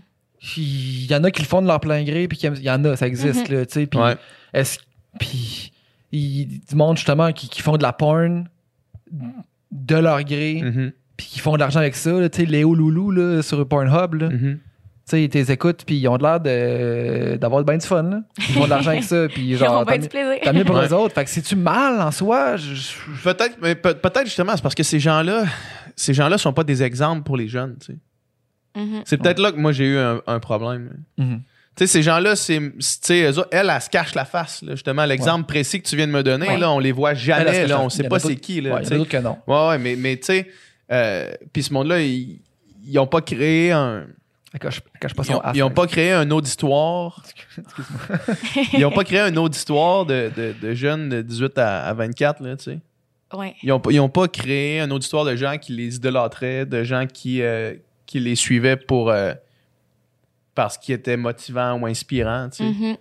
il 0.58 1.06
y 1.12 1.16
en 1.16 1.24
a 1.24 1.32
qui 1.32 1.42
le 1.42 1.48
font 1.48 1.62
de 1.64 1.68
leur 1.68 1.80
plein 1.80 2.04
gré, 2.04 2.28
puis 2.28 2.38
qui 2.38 2.46
il 2.46 2.62
y 2.62 2.70
en 2.70 2.84
a, 2.86 2.96
ça 2.96 3.08
existe, 3.08 3.50
là, 3.50 3.66
tu 3.66 3.74
sais. 3.74 3.88
Puis 3.88 4.00
Ouais. 4.00 4.16
est-ce- 4.54 4.78
puis 5.20 5.72
il 6.12 6.60
du 6.60 6.76
monde, 6.76 6.98
justement, 6.98 7.32
qui, 7.32 7.50
qui 7.50 7.62
font 7.64 7.78
de 7.78 7.82
la 7.84 7.94
porn 7.94 8.48
de 9.72 9.96
leur 9.96 10.22
gré, 10.24 10.62
Mhm, 10.62 10.92
puis 11.18 11.28
qui 11.28 11.40
font 11.40 11.54
de 11.54 11.60
l'argent 11.60 11.80
avec 11.80 11.96
ça, 11.96 12.12
là, 12.12 12.30
tu 12.30 12.42
sais, 12.42 12.46
Léo 12.46 12.74
Loulou, 12.76 13.12
là, 13.12 13.42
sur 13.42 13.68
Pornhub, 13.68 14.14
là. 14.16 14.30
mhm. 14.30 14.60
Tu 15.06 15.10
sais, 15.10 15.24
ils 15.26 15.30
les 15.34 15.52
écoutent, 15.52 15.84
puis 15.86 15.98
ils 15.98 16.08
ont 16.08 16.18
de 16.18 16.24
l'air 16.24 16.40
de- 16.40 17.36
d'avoir 17.36 17.62
bien 17.66 17.78
du 17.78 17.86
fun, 17.86 18.04
là. 18.04 18.22
Ils 18.38 18.44
font 18.54 18.64
de 18.64 18.70
l'argent 18.70 18.92
avec 18.92 19.04
ça, 19.04 19.28
puis 19.34 19.42
Ils 19.50 19.58
genre, 19.58 19.86
tant 19.86 19.92
du 19.96 20.00
mieux- 20.04 20.08
plaisir. 20.08 20.38
tant 20.44 20.54
mieux 20.54 20.64
pour 20.64 20.76
Ouais. 20.78 20.88
eux 20.88 20.94
autres. 20.94 21.14
Fait 21.14 21.26
que 21.26 21.30
c'est-tu 21.30 21.58
mal 21.58 22.00
en 22.00 22.10
soi? 22.12 22.56
Je- 22.56 22.94
Peut-être, 23.22 23.58
mais 23.62 23.76
peut- 23.76 23.96
peut-être 23.96 24.26
justement, 24.26 24.54
c'est 24.56 24.62
parce 24.62 24.76
que 24.76 24.84
ces 24.84 25.02
gens-là, 25.02 25.44
ces 25.98 26.14
gens-là 26.14 26.38
sont 26.38 26.54
pas 26.54 26.64
des 26.64 26.84
exemples 26.84 27.24
pour 27.24 27.36
les 27.36 27.50
jeunes. 27.50 27.76
tu 27.86 27.88
sais. 27.94 27.98
Mhm. 28.80 29.02
C'est 29.06 29.18
peut-être 29.18 29.40
là 29.40 29.52
que 29.52 29.58
moi 29.58 29.72
j'ai 29.74 29.86
eu 29.86 29.98
un, 29.98 30.22
un 30.26 30.40
problème. 30.40 30.90
Mhm. 31.18 31.42
Tu 31.76 31.86
sais, 31.86 31.88
ces 31.88 32.02
gens-là, 32.02 32.36
c'est, 32.38 32.62
c'est- 32.80 33.02
tu 33.02 33.08
sais, 33.08 33.24
eux 33.32 33.40
autres, 33.40 33.50
elle, 33.52 33.70
elle, 33.76 33.82
se 33.82 33.90
cache 33.90 34.16
la 34.16 34.26
face. 34.26 34.62
là. 34.62 34.72
justement, 34.72 35.04
l'exemple 35.06 35.46
précis 35.46 35.82
que 35.82 35.88
tu 35.88 35.96
viens 35.98 36.08
de 36.08 36.12
me 36.14 36.24
donner, 36.24 36.48
Ouais. 36.48 36.58
là, 36.58 36.72
on 36.72 36.80
les 36.80 36.92
voit 36.94 37.12
Elle, 37.12 37.18
elle 37.18 37.24
jamais. 37.24 37.46
cache 37.46 37.68
là, 37.70 37.82
on 37.82 37.90
sait 37.90 38.04
pas 38.08 38.20
c'est 38.20 38.36
qui. 38.38 38.62
Là, 38.62 38.76
Ouais, 38.76 39.06
que 39.06 39.18
non. 39.18 39.38
Ouais, 39.48 39.68
ouais, 39.70 39.78
mais, 39.80 39.96
mais 39.98 40.16
tu 40.18 40.26
sais, 40.28 40.48
euh, 40.92 41.32
puis 41.52 41.64
ce 41.64 41.74
monde-là, 41.74 42.02
ils, 42.02 42.40
ils 42.86 43.00
ont 43.00 43.08
pas 43.08 43.22
créé 43.22 43.72
un. 43.72 44.06
Cache, 44.62 44.82
cache 45.02 45.16
pas 45.16 45.24
Ils 45.24 45.32
son 45.34 45.42
ils 45.56 45.64
ont 45.64 45.68
hein. 45.68 45.72
pas 45.72 45.88
créé 45.88 46.12
un 46.12 46.30
auditoire. 46.30 47.24
ils 48.74 48.86
ont 48.86 48.92
pas 48.92 49.04
créé 49.04 49.20
un 49.20 49.36
auditoire 49.38 50.06
de, 50.06 50.32
de, 50.36 50.54
de 50.62 50.74
jeunes 50.74 51.10
de 51.10 51.22
18 51.24 51.58
à, 51.58 51.86
à 51.88 51.94
24, 51.94 52.42
là, 52.44 52.56
tu 52.58 52.64
sais. 52.66 52.80
Ouais. 53.36 53.56
Ils 53.64 53.72
ont, 53.72 53.80
pas- 53.80 53.92
ils 53.92 54.00
ont 54.00 54.10
pas 54.10 54.28
créé 54.28 54.80
un 54.80 54.92
auditoire 54.92 55.26
de 55.26 55.36
gens 55.36 55.58
qui 55.58 55.72
les 55.74 55.96
idolâtraient, 55.96 56.68
de 56.68 56.84
gens 56.84 57.08
qui, 57.08 57.42
euh, 57.42 57.74
qui 58.06 58.20
les 58.20 58.36
suivaient 58.36 58.78
pour. 58.78 59.10
euh, 59.10 59.34
parce 60.54 60.78
qu'ils 60.78 60.94
étaient 60.94 61.18
motivants 61.18 61.80
ou 61.80 61.88
inspirants, 61.88 62.48
tu 62.52 62.58
sais. 62.58 62.64
Mhm. 62.64 62.98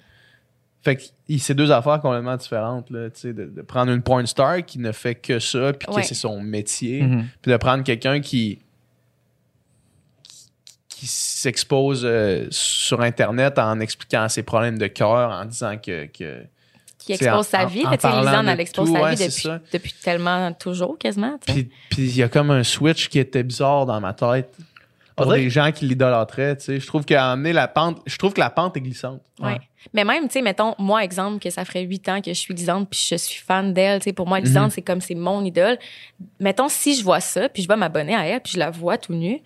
Fait 0.83 0.97
que 0.97 1.03
c'est 1.39 1.55
deux 1.55 1.71
affaires 1.71 2.01
complètement 2.01 2.37
différentes, 2.37 2.91
là, 2.91 3.09
tu 3.11 3.21
sais, 3.21 3.33
de, 3.33 3.45
de 3.47 3.63
prendre 3.63 3.93
une 3.93 4.03
porn 4.03 4.27
star 4.27 4.65
qui 4.67 4.79
ne 4.81 4.91
fait 4.93 5.15
que 5.15 5.39
ça, 5.39 5.73
puis 5.73 5.87
que 5.95 6.03
c'est 6.03 6.15
son 6.15 6.41
métier, 6.41 7.03
Mhm. 7.03 7.27
puis 7.41 7.53
de 7.53 7.57
prendre 7.57 7.85
quelqu'un 7.85 8.21
qui 8.21 8.59
qui 10.89 11.07
s'expose 11.07 12.03
euh, 12.05 12.47
sur 12.51 13.01
Internet 13.01 13.59
en 13.59 13.81
expliquant 13.81 14.29
ses 14.29 14.43
problèmes 14.45 14.79
de 14.79 14.87
cœur, 14.87 15.31
en 15.31 15.45
disant 15.45 15.77
que, 15.77 16.07
que 16.07 16.43
Qui 16.99 17.15
expose 17.15 17.31
en- 17.33 17.43
sa 17.43 17.65
en- 17.65 17.67
vie. 17.67 17.85
en 17.85 17.97
parlant 17.97 18.21
Lisanne, 18.21 18.49
elle 18.49 18.61
expose 18.61 18.89
tout, 18.89 18.95
sa 18.95 19.03
ouais, 19.03 19.15
vie 19.17 19.27
depuis, 19.27 19.49
depuis 19.73 19.95
tellement, 20.03 20.53
toujours, 20.53 20.97
quasiment. 20.99 21.39
puis 21.45 21.69
il 21.99 22.17
y 22.17 22.23
a 22.23 22.29
comme 22.29 22.51
un 22.53 22.63
switch 22.63 23.09
qui 23.09 23.19
était 23.19 23.43
bizarre 23.43 23.87
dans 23.87 24.01
ma 24.01 24.13
tête. 24.13 24.57
Pour 25.17 25.33
les 25.33 25.51
gens 25.51 25.71
qui 25.73 25.85
l'idolâtraient, 25.87 26.57
tu 26.57 26.65
sais. 26.65 26.81
Je 26.81 26.87
trouve 26.87 27.05
qu'à 27.05 27.33
amener 27.33 27.53
la 27.53 27.69
pente, 27.69 28.01
je 28.07 28.17
trouve 28.17 28.33
que 28.33 28.41
la 28.41 28.51
pente 28.51 28.77
est 28.77 28.81
glissante. 28.81 29.21
Ouais. 29.41 29.59
Mais 29.93 30.05
même, 30.05 30.25
tu 30.29 30.35
sais, 30.35 30.43
mettons, 30.43 30.75
moi, 30.79 31.03
exemple, 31.05 31.39
que 31.41 31.51
ça 31.51 31.65
ferait 31.65 31.83
huit 31.83 32.09
ans 32.09 32.21
que 32.21 32.33
je 32.33 32.39
suis 32.39 32.55
Lisande 32.55 32.89
puis 32.89 33.05
je 33.11 33.17
suis 33.17 33.43
fan 33.43 33.73
d'elle. 33.75 34.01
Tu 34.01 34.05
sais, 34.05 34.13
pour 34.13 34.27
moi, 34.27 34.41
Mhm. 34.41 34.71
c'est 34.71 34.83
comme 34.83 35.01
c'est 35.01 35.15
mon 35.15 35.45
idole. 35.45 35.79
Mettons, 36.41 36.69
si 36.69 36.95
je 36.97 37.03
vois 37.05 37.21
ça, 37.21 37.49
puis 37.49 37.63
je 37.63 37.69
vais 37.69 37.77
m'abonner 37.77 38.15
à 38.15 38.25
elle, 38.27 38.41
puis 38.41 38.53
je 38.55 38.59
la 38.59 38.71
vois 38.71 38.97
tout 38.99 39.13
nu, 39.13 39.41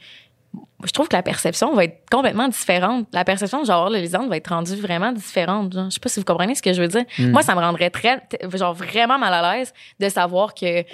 je 0.85 0.91
trouve 0.91 1.09
que 1.09 1.17
la 1.17 1.23
perception 1.23 1.75
va 1.75 1.85
être 1.85 2.03
complètement 2.11 2.49
différente. 2.49 3.07
La 3.13 3.25
perception 3.25 3.63
de 3.63 3.67
genre, 3.67 3.89
le 3.91 3.99
Lisande 3.99 4.29
va 4.29 4.37
être 4.37 4.49
rendue 4.49 4.77
vraiment 4.77 5.13
différente. 5.13 5.73
Genre. 5.73 5.87
Je 5.87 5.95
sais 5.95 6.01
pas 6.01 6.09
si 6.09 6.21
vous 6.21 6.25
comprenez 6.25 6.55
ce 6.55 6.63
que 6.63 6.73
je 6.73 6.81
veux 6.83 6.89
dire. 6.89 7.05
Mhm. 7.19 7.31
Moi, 7.33 7.43
ça 7.43 7.55
me 7.55 7.61
rendrait 7.61 7.91
très, 7.91 8.21
t- 8.21 8.39
genre, 8.57 8.75
vraiment 8.75 9.19
mal 9.19 9.33
à 9.33 9.57
l'aise 9.57 9.73
de 10.01 10.09
savoir 10.09 10.55
que, 10.55 10.85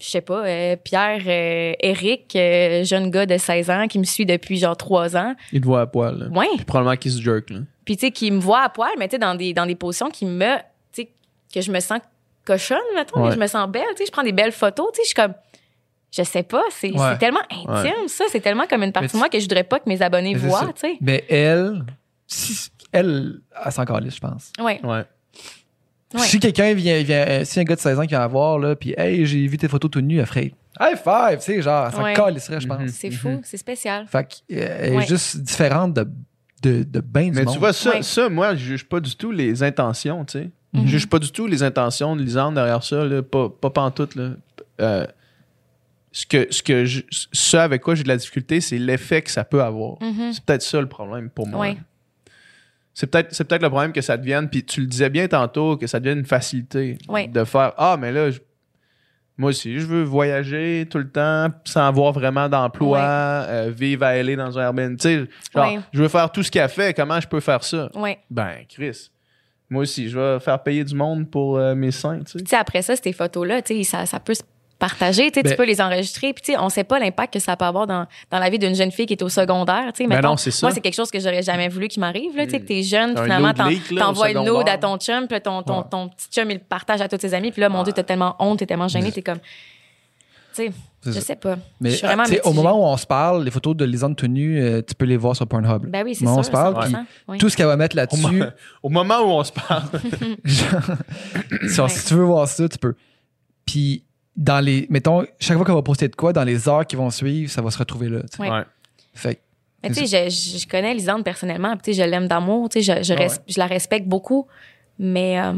je 0.00 0.08
sais 0.08 0.20
pas, 0.20 0.44
euh, 0.46 0.76
Pierre, 0.76 1.20
euh, 1.26 1.72
Eric, 1.80 2.34
euh, 2.36 2.84
jeune 2.84 3.10
gars 3.10 3.26
de 3.26 3.36
16 3.36 3.68
ans 3.70 3.86
qui 3.88 3.98
me 3.98 4.04
suit 4.04 4.26
depuis 4.26 4.58
genre 4.58 4.76
trois 4.76 5.16
ans. 5.16 5.34
Il 5.52 5.60
te 5.60 5.66
voit 5.66 5.80
à 5.82 5.86
poil. 5.86 6.18
là. 6.18 6.26
Ouais. 6.28 6.46
Puis 6.56 6.64
probablement 6.64 6.96
qu'il 6.96 7.10
se 7.12 7.20
jerk. 7.20 7.50
Là. 7.50 7.60
Puis, 7.84 7.96
tu 7.96 8.06
sais, 8.06 8.12
qui 8.12 8.30
me 8.30 8.38
voit 8.38 8.62
à 8.62 8.68
poil, 8.68 8.90
mais 8.98 9.08
tu 9.08 9.12
sais, 9.16 9.18
dans 9.18 9.34
des, 9.34 9.52
dans 9.54 9.66
des 9.66 9.74
positions 9.74 10.08
qui 10.10 10.24
me. 10.26 10.56
Tu 10.92 11.02
sais, 11.02 11.08
que 11.52 11.60
je 11.60 11.72
me 11.72 11.80
sens 11.80 12.00
cochonne, 12.44 12.78
mettons, 12.94 13.20
Ouais. 13.20 13.28
mais 13.30 13.34
je 13.34 13.40
me 13.40 13.46
sens 13.46 13.68
belle. 13.68 13.82
Tu 13.92 13.96
sais, 13.98 14.06
je 14.06 14.12
prends 14.12 14.22
des 14.22 14.32
belles 14.32 14.52
photos. 14.52 14.86
Tu 14.92 14.96
sais, 14.98 15.02
je 15.02 15.06
suis 15.08 15.14
comme. 15.14 15.34
Je 16.10 16.22
sais 16.22 16.42
pas, 16.42 16.62
c'est 16.70 16.92
Ouais. 16.92 17.18
tellement 17.18 17.42
intime, 17.50 18.06
ça. 18.08 18.24
C'est 18.30 18.40
tellement 18.40 18.66
comme 18.66 18.82
une 18.82 18.92
partie 18.92 19.12
de 19.12 19.18
moi 19.18 19.28
que 19.28 19.38
je 19.38 19.44
voudrais 19.44 19.64
pas 19.64 19.78
que 19.78 19.88
mes 19.88 20.00
abonnés 20.00 20.34
voient, 20.34 20.72
tu 20.74 20.80
sais. 20.80 20.96
Mais 21.02 21.24
elle, 21.28 21.84
elle, 22.92 23.40
elle 23.64 23.72
s'en 23.72 23.84
calisse, 23.84 24.14
je 24.14 24.20
pense. 24.20 24.52
Ouais. 24.58 24.80
Ouais. 24.84 25.04
Ouais. 26.14 26.20
Si 26.20 26.40
quelqu'un 26.40 26.72
vient, 26.74 27.02
vient 27.02 27.26
euh, 27.28 27.44
si 27.44 27.60
un 27.60 27.64
gars 27.64 27.74
de 27.76 27.80
16 27.80 27.98
ans 27.98 28.02
qui 28.02 28.08
vient 28.08 28.20
la 28.20 28.26
voir, 28.28 28.58
là, 28.58 28.74
puis 28.76 28.94
hey, 28.96 29.26
j'ai 29.26 29.46
vu 29.46 29.58
tes 29.58 29.68
photos 29.68 29.90
tout 29.90 30.00
nu, 30.00 30.18
elle 30.18 30.26
ferait 30.26 30.52
high 30.80 30.96
five, 30.96 31.38
tu 31.38 31.44
sais, 31.44 31.60
genre, 31.62 31.90
s'en 31.92 32.02
Ouais. 32.02 32.14
calisserait, 32.14 32.60
je 32.60 32.66
pense. 32.66 32.80
Mhm. 32.80 32.88
C'est 32.88 33.10
fou, 33.10 33.40
c'est 33.44 33.56
spécial. 33.58 34.06
Fait 34.06 34.26
qu'elle 34.48 34.58
est 34.92 34.96
Ouais. 34.96 35.06
juste 35.06 35.36
différente 35.38 35.92
de, 35.94 36.08
de, 36.62 36.82
de 36.84 37.00
ben 37.00 37.30
du 37.30 37.32
Mais 37.38 37.44
monde. 37.44 37.52
tu 37.54 37.58
vois, 37.60 37.72
ça, 37.74 37.90
Ouais. 37.96 38.02
ça, 38.02 38.28
moi, 38.30 38.54
je 38.54 38.64
juge 38.64 38.84
pas 38.84 39.00
du 39.00 39.14
tout 39.16 39.30
les 39.32 39.62
intentions, 39.62 40.24
tu 40.24 40.38
sais. 40.38 40.50
Mhm. 40.72 40.82
Je 40.86 40.90
juge 40.92 41.06
pas 41.08 41.18
du 41.18 41.30
tout 41.30 41.46
les 41.46 41.62
intentions 41.62 42.16
de 42.16 42.22
Lisande 42.22 42.54
derrière 42.54 42.82
ça, 42.82 43.04
là. 43.04 43.22
Pas, 43.22 43.48
pas 43.50 43.70
pantoute, 43.70 44.14
là. 44.14 44.30
Euh, 44.80 45.06
ce, 46.12 46.24
que, 46.26 46.46
ce, 46.50 46.62
que 46.62 46.84
je- 46.86 47.02
ce 47.10 47.56
avec 47.58 47.82
quoi 47.82 47.94
j'ai 47.94 48.02
de 48.02 48.08
la 48.08 48.16
difficulté, 48.16 48.60
c'est 48.62 48.78
l'effet 48.78 49.20
que 49.22 49.30
ça 49.30 49.44
peut 49.44 49.62
avoir. 49.62 50.00
Mhm. 50.02 50.32
C'est 50.32 50.42
peut-être 50.44 50.62
ça 50.62 50.80
le 50.80 50.88
problème 50.88 51.28
pour 51.28 51.46
moi. 51.46 51.66
C'est 52.98 53.06
peut-être 53.06 53.32
c'est 53.32 53.44
peut-être 53.44 53.62
le 53.62 53.68
problème 53.70 53.92
que 53.92 54.00
ça 54.00 54.16
devienne, 54.16 54.48
puis 54.48 54.64
tu 54.64 54.80
le 54.80 54.88
disais 54.88 55.08
bien 55.08 55.28
tantôt, 55.28 55.76
que 55.76 55.86
ça 55.86 56.00
devienne 56.00 56.18
une 56.18 56.26
facilité 56.26 56.98
de 57.28 57.44
faire 57.44 57.72
Ah, 57.76 57.96
mais 57.96 58.10
là, 58.10 58.32
je- 58.32 58.40
moi 59.36 59.50
aussi, 59.50 59.78
je 59.78 59.86
veux 59.86 60.02
voyager 60.02 60.84
tout 60.90 60.98
le 60.98 61.08
temps 61.08 61.46
sans 61.64 61.86
avoir 61.86 62.12
vraiment 62.12 62.48
d'emploi, 62.48 62.98
euh, 63.46 63.70
vivre 63.72 64.04
à 64.04 64.16
LA 64.16 64.34
dans 64.34 64.58
un 64.58 64.62
Airbnb. 64.62 64.96
Tu 64.98 65.02
sais, 65.02 65.16
genre, 65.54 65.64
je 65.92 66.02
veux 66.02 66.08
faire 66.08 66.32
tout 66.32 66.42
ce 66.42 66.50
qu'elle 66.50 66.68
fait, 66.68 66.92
comment 66.92 67.20
je 67.20 67.28
peux 67.28 67.38
faire 67.38 67.62
ça? 67.62 67.88
Ben, 68.30 68.56
Chris, 68.68 69.10
moi 69.70 69.82
aussi, 69.82 70.08
je 70.08 70.18
vais 70.18 70.40
faire 70.40 70.60
payer 70.60 70.82
du 70.82 70.96
monde 70.96 71.30
pour 71.30 71.56
euh, 71.56 71.76
mes 71.76 71.92
seins, 71.92 72.18
tu 72.24 72.40
sais. 72.44 72.56
Après 72.56 72.82
ça, 72.82 72.96
ces 72.96 73.12
photos-là, 73.12 73.60
ça, 73.84 74.06
ça 74.06 74.18
peut 74.18 74.34
se 74.34 74.42
partager, 74.78 75.30
tu 75.30 75.34
sais, 75.34 75.42
Ben- 75.42 75.50
tu 75.50 75.56
peux 75.56 75.64
les 75.66 75.80
enregistrer. 75.80 76.32
Puis, 76.32 76.42
tu 76.42 76.52
sais, 76.52 76.58
on 76.58 76.68
sait 76.68 76.84
pas 76.84 76.98
l'impact 76.98 77.32
que 77.34 77.38
ça 77.40 77.56
peut 77.56 77.64
avoir 77.64 77.86
dans, 77.86 78.06
dans 78.30 78.38
la 78.38 78.48
vie 78.50 78.58
d'une 78.58 78.74
jeune 78.74 78.92
fille 78.92 79.06
qui 79.06 79.14
est 79.14 79.22
au 79.22 79.28
secondaire, 79.28 79.92
tu 79.92 80.04
sais. 80.04 80.08
Ben 80.08 80.16
mettons. 80.16 80.28
non, 80.30 80.36
c'est 80.36 80.50
ça. 80.50 80.66
Moi, 80.66 80.74
c'est 80.74 80.80
quelque 80.80 80.94
chose 80.94 81.10
que 81.10 81.18
j'aurais 81.20 81.42
jamais 81.42 81.68
voulu 81.68 81.88
qui 81.88 81.98
m'arrive, 82.00 82.36
là, 82.36 82.44
tu 82.44 82.52
sais, 82.52 82.60
que 82.60 82.66
t'es 82.66 82.82
jeune, 82.82 83.16
Un 83.18 83.22
finalement, 83.24 83.52
t'en- 83.52 83.66
leak, 83.66 83.90
là, 83.90 84.02
t'envoies 84.02 84.30
une 84.30 84.40
nude 84.42 84.68
à 84.68 84.78
ton 84.78 84.96
chum, 84.98 85.26
puis 85.26 85.34
là, 85.34 85.40
ton, 85.40 85.62
ton, 85.62 85.78
Ouais. 85.78 85.84
ton 85.90 86.08
petit 86.08 86.28
chum, 86.30 86.50
il 86.50 86.54
le 86.54 86.60
partage 86.60 87.00
à 87.00 87.08
tous 87.08 87.18
ses 87.20 87.34
amis, 87.34 87.50
puis 87.50 87.60
là, 87.60 87.68
mon 87.68 87.82
Dieu, 87.82 87.92
t'as 87.92 88.02
tellement 88.04 88.36
honte, 88.38 88.58
t'es 88.60 88.66
tellement 88.66 88.88
gêné, 88.88 89.10
t'es 89.12 89.22
comme. 89.22 89.38
Tu 90.54 90.64
sais, 90.66 90.72
C'est 91.02 91.12
je 91.12 91.20
sais 91.20 91.36
pas. 91.36 91.56
Mais 91.80 91.90
je 91.90 91.96
suis 91.96 92.06
vraiment 92.06 92.24
tu 92.24 92.30
sais, 92.32 92.40
au 92.44 92.52
moment 92.52 92.72
où 92.72 92.82
on 92.84 92.96
se 92.96 93.06
parle, 93.06 93.44
les 93.44 93.50
photos 93.52 93.76
de 93.76 93.84
Lisande 93.84 94.16
tout 94.16 94.26
nu, 94.26 94.60
euh, 94.60 94.82
tu 94.82 94.94
peux 94.94 95.04
les 95.04 95.16
voir 95.16 95.36
sur 95.36 95.46
Pornhub. 95.46 95.86
Ben 95.86 96.02
oui, 96.04 96.14
c'est 96.16 96.24
Au 96.24 96.28
moment 96.28 96.40
où 96.40 96.42
sûr. 96.42 96.52
on 96.52 96.56
se 96.56 96.62
parle, 96.72 96.74
100%, 96.74 96.88
puis 96.90 96.96
oui. 97.28 97.38
tout 97.38 97.48
ce 97.48 97.56
qu'elle 97.56 97.66
va 97.66 97.76
mettre 97.76 97.94
là-dessus, 97.96 98.42
au 98.82 98.88
moment 98.90 99.18
où 99.20 99.28
on 99.30 99.44
se 99.44 99.52
parle. 99.52 99.84
genre, 100.44 100.80
genre, 101.62 101.86
Ouais. 101.86 101.92
si 101.94 102.04
tu 102.06 102.14
veux 102.14 102.24
voir 102.24 102.48
ça, 102.48 102.68
tu 102.68 102.78
peux. 102.78 102.94
Puis, 103.66 104.02
dans 104.38 104.64
les. 104.64 104.86
Mettons, 104.88 105.26
chaque 105.38 105.56
fois 105.58 105.66
qu'on 105.66 105.74
va 105.74 105.82
poster 105.82 106.08
de 106.08 106.16
quoi, 106.16 106.32
dans 106.32 106.44
les 106.44 106.66
heures 106.68 106.86
qui 106.86 106.96
vont 106.96 107.10
suivre, 107.10 107.50
ça 107.50 107.60
va 107.60 107.70
se 107.70 107.76
retrouver 107.78 108.08
là. 108.08 108.20
Ouais. 108.38 108.48
Ouais. 108.50 108.62
Fait 109.12 109.34
que, 109.34 109.40
Mais 109.82 109.90
tu 109.90 110.06
sais, 110.06 110.30
je, 110.30 110.58
je 110.58 110.66
connais 110.66 110.94
Lisande 110.94 111.24
personnellement, 111.24 111.76
tu 111.76 111.92
sais, 111.92 112.02
je 112.04 112.08
l'aime 112.08 112.28
d'amour, 112.28 112.68
tu 112.70 112.80
sais, 112.82 113.02
je, 113.02 113.02
je, 113.02 113.12
Ah 113.12 113.16
ouais. 113.20 113.26
res- 113.26 113.40
je 113.48 113.58
la 113.58 113.66
respecte 113.66 114.06
beaucoup, 114.08 114.46
mais 114.98 115.38
euh, 115.40 115.52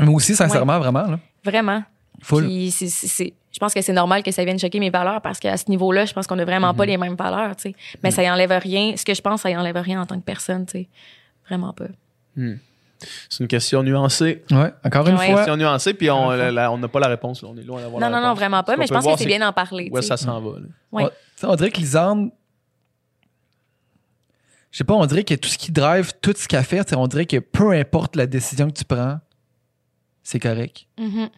mais 0.00 0.08
aussi, 0.14 0.34
sincèrement, 0.36 0.78
vraiment, 0.78 1.02
là, 1.02 1.18
vraiment. 1.44 1.82
full. 2.22 2.44
Puis 2.46 2.70
je 2.70 3.58
pense 3.58 3.74
que 3.74 3.80
c'est 3.82 3.92
normal 3.92 4.22
que 4.22 4.30
ça 4.30 4.44
vienne 4.44 4.58
choquer 4.58 4.78
mes 4.78 4.90
valeurs 4.90 5.20
parce 5.20 5.40
qu'à 5.40 5.56
ce 5.56 5.68
niveau-là, 5.68 6.04
je 6.04 6.12
pense 6.12 6.26
qu'on 6.28 6.36
n'a 6.36 6.44
vraiment 6.44 6.70
Mhm. 6.72 6.76
pas 6.76 6.86
les 6.86 6.96
mêmes 6.96 7.16
valeurs, 7.16 7.56
tu 7.56 7.62
sais. 7.70 7.74
Mais 8.04 8.10
ça 8.12 8.22
y 8.22 8.30
enlève 8.30 8.52
rien. 8.52 8.94
Ce 8.96 9.04
que 9.04 9.14
je 9.14 9.20
pense, 9.22 9.40
ça 9.42 9.50
y 9.50 9.56
enlève 9.56 9.76
rien 9.76 10.00
en 10.00 10.06
tant 10.06 10.16
que 10.16 10.24
personne, 10.24 10.64
tu 10.66 10.72
sais. 10.72 10.88
Vraiment 11.48 11.72
pas. 11.72 11.86
C'est 13.28 13.44
une 13.44 13.48
question 13.48 13.82
nuancée. 13.82 14.42
Ouais, 14.50 14.72
encore 14.84 15.06
une 15.06 15.16
Ouais. 15.16 15.26
Une 15.26 15.32
fois. 15.32 15.36
question 15.42 15.56
nuancée, 15.56 15.94
puis 15.94 16.10
on 16.10 16.32
une 16.32 16.58
on 16.58 16.78
n'a 16.78 16.88
pas 16.88 17.00
la 17.00 17.08
réponse. 17.08 17.42
là. 17.42 17.48
On 17.52 17.56
est 17.56 17.62
loin 17.62 17.80
d'avoir 17.80 18.00
Non, 18.00 18.08
la 18.08 18.20
non, 18.20 18.26
non, 18.28 18.34
vraiment 18.34 18.62
pas. 18.62 18.74
Ce 18.74 18.78
Mais 18.78 18.86
je 18.86 18.92
pense 18.94 19.06
que 19.06 19.16
c'est 19.18 19.26
bien 19.26 19.38
d'en 19.38 19.52
parler. 19.52 19.90
Sais. 19.94 20.02
ça 20.02 20.16
s'en 20.16 20.40
va. 20.40 20.50
Ouais. 20.92 21.04
Ouais. 21.04 21.10
Sais, 21.36 21.46
On 21.46 21.54
dirait 21.54 21.70
que 21.70 21.78
Lisande. 21.78 22.30
Je 24.70 24.78
sais 24.78 24.84
pas, 24.84 24.94
on 24.94 25.06
dirait 25.06 25.24
que 25.24 25.34
tout 25.34 25.48
ce 25.48 25.56
qui 25.56 25.72
drive, 25.72 26.12
tout 26.20 26.34
ce 26.36 26.46
qu'elle 26.46 26.62
fait, 26.64 26.94
on 26.94 27.06
dirait 27.06 27.24
que 27.26 27.38
peu 27.38 27.72
importe 27.72 28.16
la 28.16 28.26
décision 28.26 28.68
que 28.68 28.76
tu 28.76 28.84
prends, 28.84 29.18
c'est 30.22 30.38
correct. 30.40 30.86
Mhm. 30.98 31.30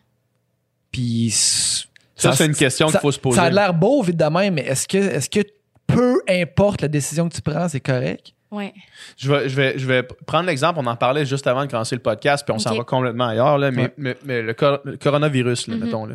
Puis. 0.90 1.30
c- 1.30 1.84
Ça, 2.16 2.32
c'est 2.32 2.46
une 2.46 2.54
question 2.54 2.88
ça- 2.88 2.92
qu'il 2.92 3.00
faut 3.00 3.12
se 3.12 3.18
poser. 3.20 3.36
Ça 3.36 3.44
a 3.44 3.50
l'air 3.50 3.72
beau, 3.72 4.02
vite 4.02 4.16
de 4.16 4.24
même, 4.24 4.54
mais 4.54 4.62
est-ce 4.62 4.86
que, 4.88 4.98
est-ce 4.98 5.30
que 5.30 5.40
peu 5.86 6.20
importe 6.28 6.82
la 6.82 6.88
décision 6.88 7.28
que 7.28 7.34
tu 7.34 7.40
prends, 7.42 7.68
c'est 7.68 7.80
correct? 7.80 8.34
Ouais. 8.50 8.72
Je 9.16 9.30
vais, 9.32 9.48
je, 9.48 9.54
vais, 9.56 9.78
je 9.78 9.86
vais 9.86 10.02
prendre 10.26 10.46
l'exemple, 10.46 10.80
on 10.82 10.86
en 10.86 10.96
parlait 10.96 11.24
juste 11.24 11.46
avant 11.46 11.64
de 11.64 11.70
commencer 11.70 11.94
le 11.94 12.02
podcast, 12.02 12.44
puis 12.44 12.54
on 12.54 12.58
s'en 12.58 12.74
va 12.74 12.82
complètement 12.84 13.28
ailleurs, 13.28 13.58
là, 13.58 13.70
mais, 13.70 13.82
Ouais. 13.82 13.94
mais, 13.96 14.16
mais 14.24 14.42
le, 14.42 14.54
cor- 14.54 14.80
le 14.84 14.96
coronavirus, 14.96 15.68
là, 15.68 15.76
Mhm. 15.76 15.84
mettons. 15.84 16.06
Là. 16.06 16.14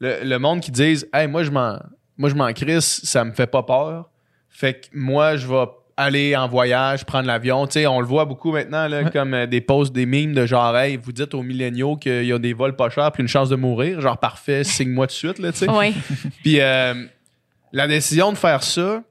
Le, 0.00 0.24
le 0.24 0.38
monde 0.38 0.60
qui 0.60 0.70
disent 0.70 1.08
Hey, 1.12 1.28
moi, 1.28 1.42
je 1.44 1.50
m'en 1.50 1.78
moi 2.18 2.28
je 2.28 2.34
m'en 2.34 2.52
crisse, 2.52 3.00
ça 3.04 3.24
me 3.24 3.32
fait 3.32 3.46
pas 3.46 3.62
peur. 3.62 4.10
Fait 4.48 4.74
que 4.74 4.86
moi, 4.92 5.36
je 5.36 5.46
vais 5.46 5.64
aller 5.96 6.34
en 6.36 6.48
voyage, 6.48 7.04
prendre 7.04 7.26
l'avion. 7.26 7.66
Tu 7.66 7.74
sais, 7.74 7.86
on 7.86 8.00
le 8.00 8.06
voit 8.06 8.24
beaucoup 8.24 8.52
maintenant, 8.52 8.88
là, 8.88 9.02
Ouais. 9.02 9.10
comme 9.10 9.32
euh, 9.34 9.46
des 9.46 9.60
posts, 9.60 9.92
des 9.94 10.06
mimes 10.06 10.34
de 10.34 10.44
genre 10.46 10.76
Hey, 10.76 10.96
vous 10.96 11.12
dites 11.12 11.34
aux 11.34 11.42
milléniaux 11.42 11.96
qu'il 11.96 12.24
y 12.24 12.32
a 12.32 12.38
des 12.38 12.52
vols 12.52 12.74
pas 12.76 12.90
chers 12.90 13.12
puis 13.12 13.22
une 13.22 13.28
chance 13.28 13.48
de 13.48 13.56
mourir. 13.56 14.00
Genre 14.00 14.18
parfait, 14.18 14.64
signe-moi 14.64 15.06
tout 15.06 15.12
de 15.12 15.16
suite, 15.16 15.38
là, 15.38 15.52
tu 15.52 15.58
sais. 15.58 15.70
Ouais. 15.70 15.92
Puis 16.42 16.60
euh, 16.60 16.94
la 17.72 17.86
décision 17.86 18.32
de 18.32 18.36
faire 18.38 18.62
ça, 18.62 19.02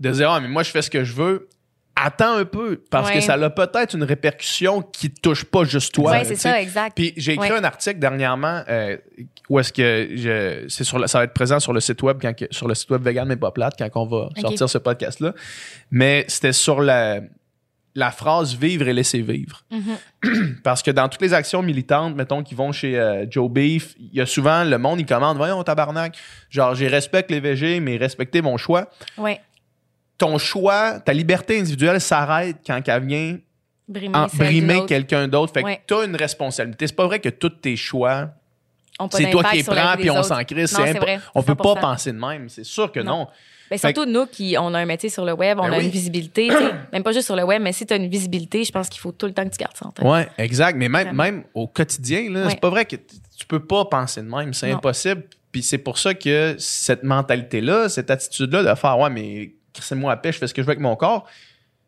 de 0.00 0.10
dire, 0.10 0.30
ah, 0.30 0.40
mais 0.40 0.48
moi, 0.48 0.62
je 0.62 0.70
fais 0.70 0.82
ce 0.82 0.90
que 0.90 1.04
je 1.04 1.12
veux, 1.14 1.48
attends 1.94 2.36
un 2.36 2.44
peu, 2.46 2.82
parce 2.90 3.08
Ouais. 3.10 3.16
que 3.16 3.20
ça 3.20 3.34
a 3.34 3.50
peut-être 3.50 3.94
une 3.94 4.04
répercussion 4.04 4.80
qui 4.80 5.10
touche 5.10 5.44
pas 5.44 5.64
juste 5.64 5.92
toi. 5.94 6.12
là, 6.16 6.24
c'est 6.24 6.34
ça, 6.36 6.60
exact. 6.60 6.94
Puis 6.96 7.12
j'ai 7.18 7.34
écrit 7.34 7.50
Ouais. 7.52 7.58
un 7.58 7.64
article 7.64 7.98
dernièrement 7.98 8.62
euh, 8.68 8.96
où 9.50 9.58
est-ce 9.58 9.72
que 9.72 10.08
je, 10.16 10.64
c'est 10.68 10.84
sur 10.84 11.06
ça 11.08 11.18
va 11.18 11.24
être 11.24 11.34
présent 11.34 11.60
sur 11.60 11.74
le 11.74 11.80
site 11.80 12.02
web 12.02 12.16
quand 12.22 12.32
sur 12.50 12.66
le 12.68 12.74
site 12.74 12.88
web 12.90 13.02
vegan 13.02 13.28
mais 13.28 13.36
pas 13.36 13.50
plate 13.50 13.74
quand 13.78 13.90
on 14.02 14.06
va 14.06 14.28
sortir 14.40 14.68
ce 14.70 14.78
podcast 14.78 15.20
là. 15.20 15.34
Mais 15.90 16.24
c'était 16.28 16.52
sur 16.54 16.80
la 16.80 17.20
la 17.96 18.12
phrase 18.12 18.54
vivre 18.56 18.86
et 18.86 18.92
laisser 18.92 19.20
vivre. 19.20 19.64
Mhm. 19.70 20.56
Parce 20.62 20.80
que 20.82 20.92
dans 20.92 21.08
toutes 21.08 21.22
les 21.22 21.34
actions 21.34 21.60
militantes, 21.60 22.14
mettons, 22.14 22.44
qui 22.44 22.54
vont 22.54 22.70
chez 22.70 22.96
euh, 22.98 23.26
Joe 23.28 23.50
Beef, 23.50 23.94
il 23.98 24.14
y 24.14 24.20
a 24.20 24.26
souvent 24.26 24.62
le 24.62 24.78
monde, 24.78 25.00
il 25.00 25.06
commande, 25.06 25.36
voyons, 25.36 25.60
tabarnak, 25.64 26.16
genre, 26.50 26.76
j'ai 26.76 26.86
respecte 26.86 27.32
les 27.32 27.40
VG, 27.40 27.80
mais 27.80 27.96
respectez 27.96 28.42
mon 28.42 28.56
choix. 28.56 28.88
Ouais. 29.18 29.40
Ton 30.20 30.36
choix, 30.36 31.00
ta 31.00 31.12
liberté 31.14 31.58
individuelle 31.58 31.98
s'arrête 32.00 32.58
quand 32.66 32.80
elle 32.86 33.04
vient 33.06 33.38
Brimer, 33.88 34.84
quelqu'un 34.86 35.26
d'autre. 35.26 35.52
Fait 35.52 35.64
Ouais. 35.64 35.76
que 35.78 35.80
t'as 35.94 36.04
une 36.06 36.14
responsabilité. 36.14 36.86
C'est 36.86 36.94
pas 36.94 37.06
vrai 37.06 37.18
que 37.20 37.30
tous 37.30 37.48
tes 37.48 37.74
choix, 37.74 38.28
c'est 39.12 39.30
toi 39.30 39.42
qui 39.44 39.56
les 39.56 39.62
prends 39.64 39.96
puis 39.98 40.10
on 40.10 40.22
s'en 40.22 40.34
vrai, 40.36 41.20
On 41.34 41.42
peut 41.42 41.54
pas 41.54 41.74
100%. 41.74 41.80
penser 41.80 42.12
de 42.12 42.18
même. 42.18 42.48
C'est 42.48 42.64
sûr 42.64 42.92
que 42.92 43.00
Non. 43.00 43.20
non. 43.20 43.26
Ben, 43.70 43.78
surtout 43.78 44.04
nous 44.04 44.26
qui 44.26 44.56
on 44.58 44.74
a 44.74 44.80
un 44.80 44.84
métier 44.84 45.08
sur 45.08 45.24
le 45.24 45.32
web, 45.32 45.58
on 45.60 45.62
Ben 45.68 45.74
a 45.74 45.78
oui. 45.78 45.84
une 45.84 45.90
visibilité, 45.90 46.50
même 46.92 47.02
pas 47.04 47.12
juste 47.12 47.26
sur 47.26 47.36
le 47.36 47.44
web, 47.44 47.62
mais 47.62 47.72
si 47.72 47.86
tu 47.86 47.94
as 47.94 47.96
une 47.96 48.08
visibilité, 48.08 48.62
je 48.64 48.72
pense 48.72 48.88
qu'il 48.88 49.00
faut 49.00 49.12
tout 49.12 49.26
le 49.26 49.32
temps 49.32 49.44
que 49.44 49.50
tu 49.50 49.58
gardes 49.58 49.76
ça 49.76 49.86
en 49.86 49.90
tête. 49.92 50.04
Ouais, 50.04 50.28
exact. 50.38 50.76
Mais 50.76 50.88
même, 50.88 51.04
Vraiment. 51.08 51.22
même 51.22 51.44
au 51.54 51.66
quotidien, 51.68 52.30
là, 52.30 52.42
Ouais. 52.44 52.50
c'est 52.50 52.60
pas 52.60 52.68
vrai 52.70 52.84
que 52.84 52.96
tu 52.96 53.46
peux 53.46 53.64
pas 53.64 53.84
penser 53.84 54.22
de 54.22 54.26
même. 54.28 54.52
C'est 54.54 54.70
impossible. 54.72 55.22
Puis 55.52 55.62
c'est 55.62 55.78
pour 55.78 55.98
ça 55.98 56.14
que 56.14 56.56
cette 56.58 57.04
mentalité-là, 57.04 57.88
cette 57.88 58.10
attitude-là 58.10 58.62
de 58.64 58.74
faire, 58.78 58.98
ouais, 58.98 59.10
mais 59.10 59.52
c'est 59.80 59.94
moi 59.94 60.12
à 60.12 60.16
paix, 60.16 60.32
je 60.32 60.38
fais 60.38 60.46
ce 60.46 60.54
que 60.54 60.62
je 60.62 60.66
veux 60.66 60.72
avec 60.72 60.80
mon 60.82 60.96
corps. 60.96 61.26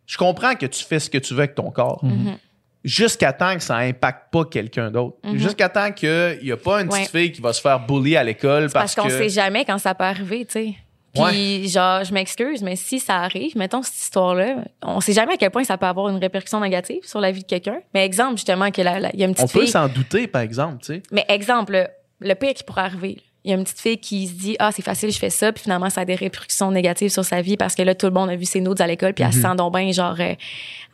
Je 0.07 0.17
comprends 0.19 0.55
que 0.55 0.67
tu 0.67 0.85
fais 0.85 0.99
ce 1.01 1.09
que 1.11 1.19
tu 1.19 1.35
veux 1.35 1.41
avec 1.41 1.55
ton 1.55 1.71
corps. 1.71 2.05
Mhm. 2.05 2.37
jusqu'à 2.85 3.33
temps 3.33 3.55
que 3.55 3.63
ça 3.63 3.77
impacte 3.77 4.33
pas 4.33 4.45
quelqu'un 4.45 4.91
d'autre. 4.91 5.17
Mhm. 5.25 5.39
Jusqu'à 5.39 5.69
temps 5.69 5.93
qu'il 5.93 6.41
n'y 6.43 6.51
a 6.51 6.57
pas 6.57 6.81
une 6.81 6.89
petite 6.89 7.13
Ouais. 7.15 7.21
fille 7.21 7.33
qui 7.33 7.41
va 7.41 7.53
se 7.53 7.61
faire 7.61 7.79
bully 7.87 8.17
à 8.17 8.25
l'école 8.25 8.63
Parce, 8.73 8.73
parce, 8.73 8.95
qu'on 8.97 9.05
que... 9.07 9.23
sait 9.23 9.29
jamais 9.29 9.65
quand 9.65 9.79
ça 9.79 9.95
peut 9.95 10.03
arriver, 10.03 10.45
tu 10.47 10.53
sais. 10.53 10.75
Puis, 11.15 11.69
genre, 11.69 12.03
je 12.03 12.13
m'excuse, 12.13 12.63
mais 12.63 12.75
si 12.75 12.99
ça 12.99 13.19
arrive, 13.19 13.57
mettons 13.57 13.83
cette 13.83 13.95
histoire-là, 13.99 14.65
on 14.83 15.01
sait 15.01 15.13
jamais 15.13 15.35
à 15.35 15.37
quel 15.37 15.51
point 15.51 15.63
ça 15.63 15.77
peut 15.79 15.87
avoir 15.87 16.09
une 16.09 16.17
répercussion 16.17 16.59
négative 16.59 17.03
sur 17.05 17.21
la 17.21 17.31
vie 17.31 17.43
de 17.43 17.47
quelqu'un. 17.47 17.81
Mais 17.95 18.05
exemple, 18.05 18.37
justement, 18.37 18.71
que 18.73 18.81
il 18.81 18.85
y 18.85 19.23
a 19.23 19.27
une 19.27 19.31
On 19.31 19.35
petite 19.35 19.53
peut 19.53 19.61
fille. 19.61 19.69
s'en 19.69 19.87
douter, 19.89 20.27
par 20.27 20.41
exemple, 20.43 20.79
tu 20.79 20.87
sais. 20.95 21.03
Mais 21.13 21.25
exemple, 21.29 21.73
le, 21.75 21.87
le 22.27 22.35
pire 22.35 22.55
qui 22.55 22.65
pourrait 22.65 22.81
arriver, 22.83 23.19
il 23.45 23.51
y 23.51 23.55
a 23.55 23.57
une 23.57 23.65
petite 23.65 23.81
fille 23.81 23.99
qui 23.99 24.29
se 24.29 24.35
dit 24.35 24.57
Ah, 24.59 24.71
c'est 24.73 24.83
facile, 24.83 25.11
je 25.11 25.19
fais 25.19 25.31
ça, 25.31 25.53
puis 25.53 25.63
finalement, 25.63 25.91
ça 25.91 26.03
a 26.03 26.05
des 26.05 26.15
répercussions 26.15 26.71
négatives 26.71 27.11
sur 27.11 27.25
sa 27.25 27.41
vie 27.43 27.57
parce 27.57 27.75
que 27.75 27.83
là, 27.83 27.95
tout 27.95 28.07
le 28.07 28.13
monde 28.13 28.31
a 28.31 28.37
vu 28.37 28.45
ses 28.45 28.61
notes 28.61 28.81
à 28.81 28.87
l'école, 28.87 29.15
puis 29.15 29.25
elle 29.25 29.33
se 29.33 29.39
Mhm. 29.39 29.43
sent 29.51 29.57
donc 29.57 29.75
bien, 29.77 29.91
genre, 29.93 30.17
euh, 30.21 30.35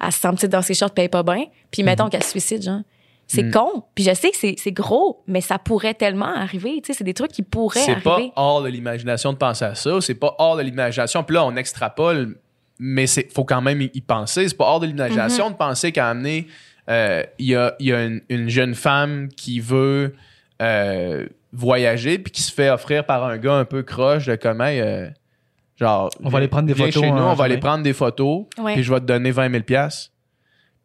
elle 0.05 0.13
se 0.13 0.19
sent 0.21 0.29
petite 0.33 0.51
dans 0.51 0.63
ses 0.63 0.75
shorts, 0.75 0.91
puis 0.93 1.03
elle 1.03 1.07
est 1.07 1.09
pas 1.09 1.23
bien. 1.23 1.45
Puis 1.71 1.83
mettons 1.83 2.09
qu'elle 2.09 2.23
se 2.23 2.31
suicide, 2.31 2.63
genre. 2.63 2.81
C'est 3.31 3.43
Mhm. 3.43 3.51
con. 3.53 3.83
Puis 3.95 4.05
je 4.05 4.15
sais 4.15 4.31
que 4.31 4.37
c'est 4.39 4.73
gros, 4.73 5.23
mais 5.27 5.43
ça 5.43 5.59
pourrait 5.59 5.93
tellement 5.93 6.35
arriver. 6.35 6.81
Tu 6.83 6.87
sais, 6.87 6.93
c'est 6.95 7.05
des 7.05 7.13
trucs 7.13 7.31
qui 7.33 7.43
pourraient 7.43 7.81
C'est 7.81 7.97
pas 8.03 8.15
arriver. 8.15 8.33
hors 8.37 8.63
de 8.63 8.69
l'imagination 8.71 9.35
de 9.35 9.37
penser 9.39 9.67
à 9.67 9.75
ça. 9.75 10.01
C'est 10.01 10.15
pas 10.15 10.35
hors 10.39 10.57
de 10.57 10.63
l'imagination. 10.63 11.23
Puis 11.23 11.35
là, 11.35 11.45
on 11.45 11.55
extrapole, 11.57 12.39
mais 12.79 13.07
c'est 13.07 13.31
faut 13.31 13.45
quand 13.45 13.61
même 13.61 13.83
y 13.83 14.01
penser. 14.01 14.49
C'est 14.49 14.57
pas 14.57 14.65
hors 14.65 14.81
de 14.81 14.87
l'imagination 14.87 15.51
de 15.51 15.57
penser 15.57 15.93
qu'à 15.93 16.09
amener, 16.09 16.47
euh, 16.89 17.23
il 17.39 17.49
y 17.49 17.55
a, 17.55 17.75
y 17.81 17.93
a 17.93 18.03
une, 18.07 18.23
une 18.31 18.49
jeune 18.49 18.75
femme 18.75 19.29
qui 19.37 19.61
veut 19.61 20.15
euh, 20.63 21.27
voyager 21.53 22.19
puis 22.19 22.31
qui 22.33 22.43
se 22.43 22.53
fait 22.53 22.71
offrir 22.71 23.05
par 23.07 23.25
un 23.25 23.39
gars 23.39 23.55
un 23.55 23.65
peu 23.65 23.83
croche 23.83 24.27
de 24.27 24.37
comment, 24.37 24.67
euh, 24.69 25.09
genre, 25.77 26.11
On 26.23 26.29
va 26.29 26.39
aller 26.39 26.49
prendre 26.49 26.67
des 26.67 26.75
viens 26.75 26.87
photos 26.87 27.03
chez 27.03 27.11
nous, 27.11 27.23
on 27.23 27.35
va 27.35 27.45
aller 27.45 27.59
prendre 27.59 27.83
des 27.83 27.93
photos, 27.93 28.45
Ouais. 28.59 28.75
puis 28.75 28.83
je 28.83 28.93
vais 28.93 29.01
te 29.01 29.07
donner 29.07 29.31
20 29.31 29.51
000 29.51 29.63
pièces 29.65 30.11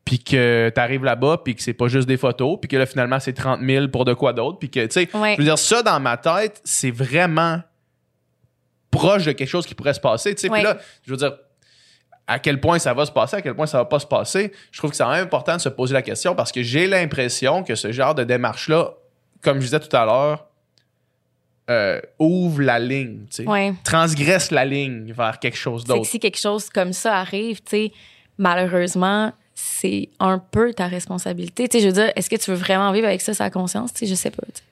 puis 0.06 0.19
que 0.19 0.69
tu 0.73 0.81
arrives 0.81 1.03
là-bas, 1.06 1.41
puis 1.45 1.56
que 1.56 1.61
c'est 1.61 1.73
pas 1.73 1.88
juste 1.88 2.07
des 2.10 2.18
photos, 2.18 2.57
puis 2.60 2.68
que 2.68 2.76
là, 2.76 2.85
finalement, 2.85 3.22
c'est 3.22 3.31
30 3.31 3.61
000 3.61 3.88
pour 3.88 4.03
de 4.03 4.14
quoi 4.14 4.34
d'autre, 4.34 4.60
puis 4.60 4.69
que, 4.69 4.85
tu 4.85 4.91
sais, 4.91 5.10
Ouais. 5.18 5.34
je 5.34 5.38
veux 5.38 5.45
dire, 5.45 5.57
ça, 5.57 5.81
dans 5.81 5.98
ma 6.02 6.18
tête, 6.18 6.60
c'est 6.65 6.91
vraiment 6.91 7.61
proche 8.91 9.26
de 9.26 9.31
quelque 9.31 9.48
chose 9.48 9.65
qui 9.65 9.76
pourrait 9.76 9.94
se 9.94 9.99
passer, 10.02 10.35
tu 10.35 10.41
sais. 10.41 10.49
Puis 10.49 10.61
là, 10.61 10.77
je 11.06 11.11
veux 11.11 11.18
dire, 11.18 11.34
à 12.27 12.38
quel 12.40 12.60
point 12.60 12.80
ça 12.80 12.94
va 12.94 13.06
se 13.06 13.11
passer, 13.11 13.38
à 13.38 13.41
quel 13.41 13.56
point 13.56 13.65
ça 13.65 13.77
va 13.80 13.85
pas 13.85 13.99
se 13.99 14.06
passer, 14.06 14.52
je 14.72 14.77
trouve 14.77 14.91
que 14.91 14.95
c'est 14.98 15.03
important 15.03 15.56
de 15.56 15.61
se 15.61 15.69
poser 15.69 15.94
la 15.94 16.02
question 16.02 16.35
parce 16.35 16.52
que 16.52 16.61
j'ai 16.61 16.85
l'impression 16.88 17.64
que 17.64 17.76
ce 17.76 17.91
genre 17.91 18.14
de 18.15 18.23
démarche-là, 18.23 18.91
comme 19.41 19.60
je 19.60 19.65
disais 19.65 19.80
tout 19.80 19.95
à 19.95 20.06
l'heure, 20.06 20.45
euh, 21.69 22.02
ouvre 22.19 22.61
la 22.61 22.77
ligne, 22.80 23.19
tu 23.30 23.44
sais. 23.44 23.48
Ouais. 23.48 23.73
Transgresse 23.84 24.52
la 24.52 24.65
ligne 24.65 25.14
vers 25.14 25.40
quelque 25.40 25.57
chose 25.57 25.84
C'est 25.85 25.94
que 25.94 25.98
d'autre. 25.98 26.10
si 26.10 26.19
quelque 26.19 26.40
chose 26.40 26.69
comme 26.69 26.91
ça 26.94 27.18
arrive, 27.18 27.57
tu 27.61 27.69
sais, 27.69 27.91
malheureusement, 28.38 29.31
c'est 29.56 30.10
un 30.19 30.40
peu 30.40 30.73
ta 30.73 30.88
responsabilité. 30.88 31.68
Tu 31.69 31.77
sais, 31.77 31.84
je 31.84 31.88
veux 31.88 31.94
dire, 31.94 32.11
est-ce 32.15 32.30
que 32.30 32.35
tu 32.35 32.52
veux 32.52 32.57
vraiment 32.57 32.91
vivre 32.91 33.07
avec 33.07 33.22
ça, 33.22 33.34
sa 33.34 33.49
conscience? 33.49 33.94
Tu 33.94 33.99
sais, 33.99 34.07
je 34.07 34.15
sais 34.15 34.31
pas. 34.31 34.44
tu 34.48 34.60
sais. 34.60 34.64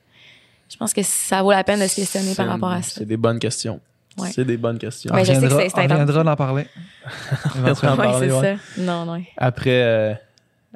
Je 0.69 0.77
pense 0.77 0.93
que 0.93 1.01
ça 1.03 1.41
vaut 1.43 1.51
la 1.51 1.63
peine 1.63 1.79
de 1.79 1.87
se 1.87 1.95
questionner 1.97 2.33
par 2.35 2.45
C'est- 2.45 2.51
rapport 2.51 2.71
à 2.71 2.81
ça. 2.81 2.91
C'est 2.99 3.05
des 3.05 3.17
bonnes 3.17 3.39
questions. 3.39 3.79
Ouais. 4.17 4.29
C'est 4.33 4.43
des 4.45 4.57
bonnes 4.57 4.77
questions. 4.77 5.13
Ouais, 5.13 5.21
je 5.23 5.33
sais 5.33 5.39
que 5.39 5.45
reviendra- 5.45 5.61
c'est- 5.63 5.69
c'est 5.69 5.77
on 5.91 6.01
intense. 6.01 6.25
d'en 6.25 6.35
parler. 6.35 6.65
Éventuellement. 7.55 7.95
en 7.95 7.99
Ouais, 7.99 8.11
parler, 8.11 8.29
c'est 8.29 8.35
ouais. 8.35 8.57
ça. 8.75 8.81
Non, 8.81 9.05
non. 9.05 9.23
Après, 9.37 9.69
euh, 9.83 10.13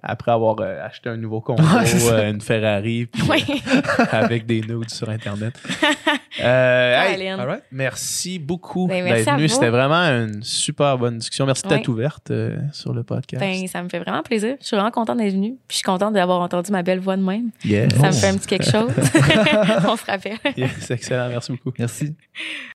après 0.05 0.31
avoir 0.31 0.55
euh, 0.59 0.85
acheté 0.85 1.09
un 1.09 1.17
nouveau 1.17 1.41
condo, 1.41 1.63
Ouais, 1.63 2.11
euh, 2.11 2.31
une 2.31 2.41
Ferrari, 2.41 3.07
puis, 3.07 3.23
euh, 3.23 4.03
avec 4.11 4.45
des 4.45 4.61
nudes 4.61 4.89
sur 4.89 5.09
Internet. 5.09 5.53
Euh, 6.43 7.01
hey. 7.01 7.29
All 7.29 7.47
right. 7.47 7.63
merci 7.71 8.39
beaucoup 8.39 8.87
Ben, 8.87 9.05
d'être 9.05 9.31
venu. 9.35 9.47
C'était 9.47 9.69
vraiment 9.69 10.01
une 10.03 10.43
super 10.43 10.97
bonne 10.97 11.17
discussion. 11.19 11.45
Merci 11.45 11.63
Ouais. 11.65 11.77
d'être 11.77 11.87
ouverte 11.87 12.29
euh, 12.29 12.57
sur 12.73 12.93
le 12.93 13.03
podcast. 13.03 13.39
Ben, 13.41 13.65
ça 13.67 13.81
me 13.81 13.87
fait 13.87 13.99
vraiment 13.99 14.21
plaisir. 14.21 14.57
Je 14.59 14.65
suis 14.67 14.75
vraiment 14.75 14.91
contente 14.91 15.17
d'être 15.19 15.31
venue. 15.31 15.51
Puis 15.65 15.69
je 15.69 15.75
suis 15.75 15.83
contente 15.83 16.13
d'avoir 16.13 16.41
entendu 16.41 16.73
ma 16.73 16.83
belle 16.83 16.99
voix 16.99 17.15
de 17.15 17.21
même. 17.23 17.51
Yes. 17.63 17.89
Ça 17.95 18.07
me 18.07 18.11
fait 18.11 18.27
un 18.27 18.33
petit 18.35 18.47
quelque 18.47 18.69
chose. 18.69 18.91
On 19.87 19.95
se 19.95 20.05
rappelle. 20.05 20.37
Yes, 20.57 20.91
excellent. 20.91 21.29
Merci 21.29 21.53
beaucoup. 21.53 21.71
Merci. 21.79 22.13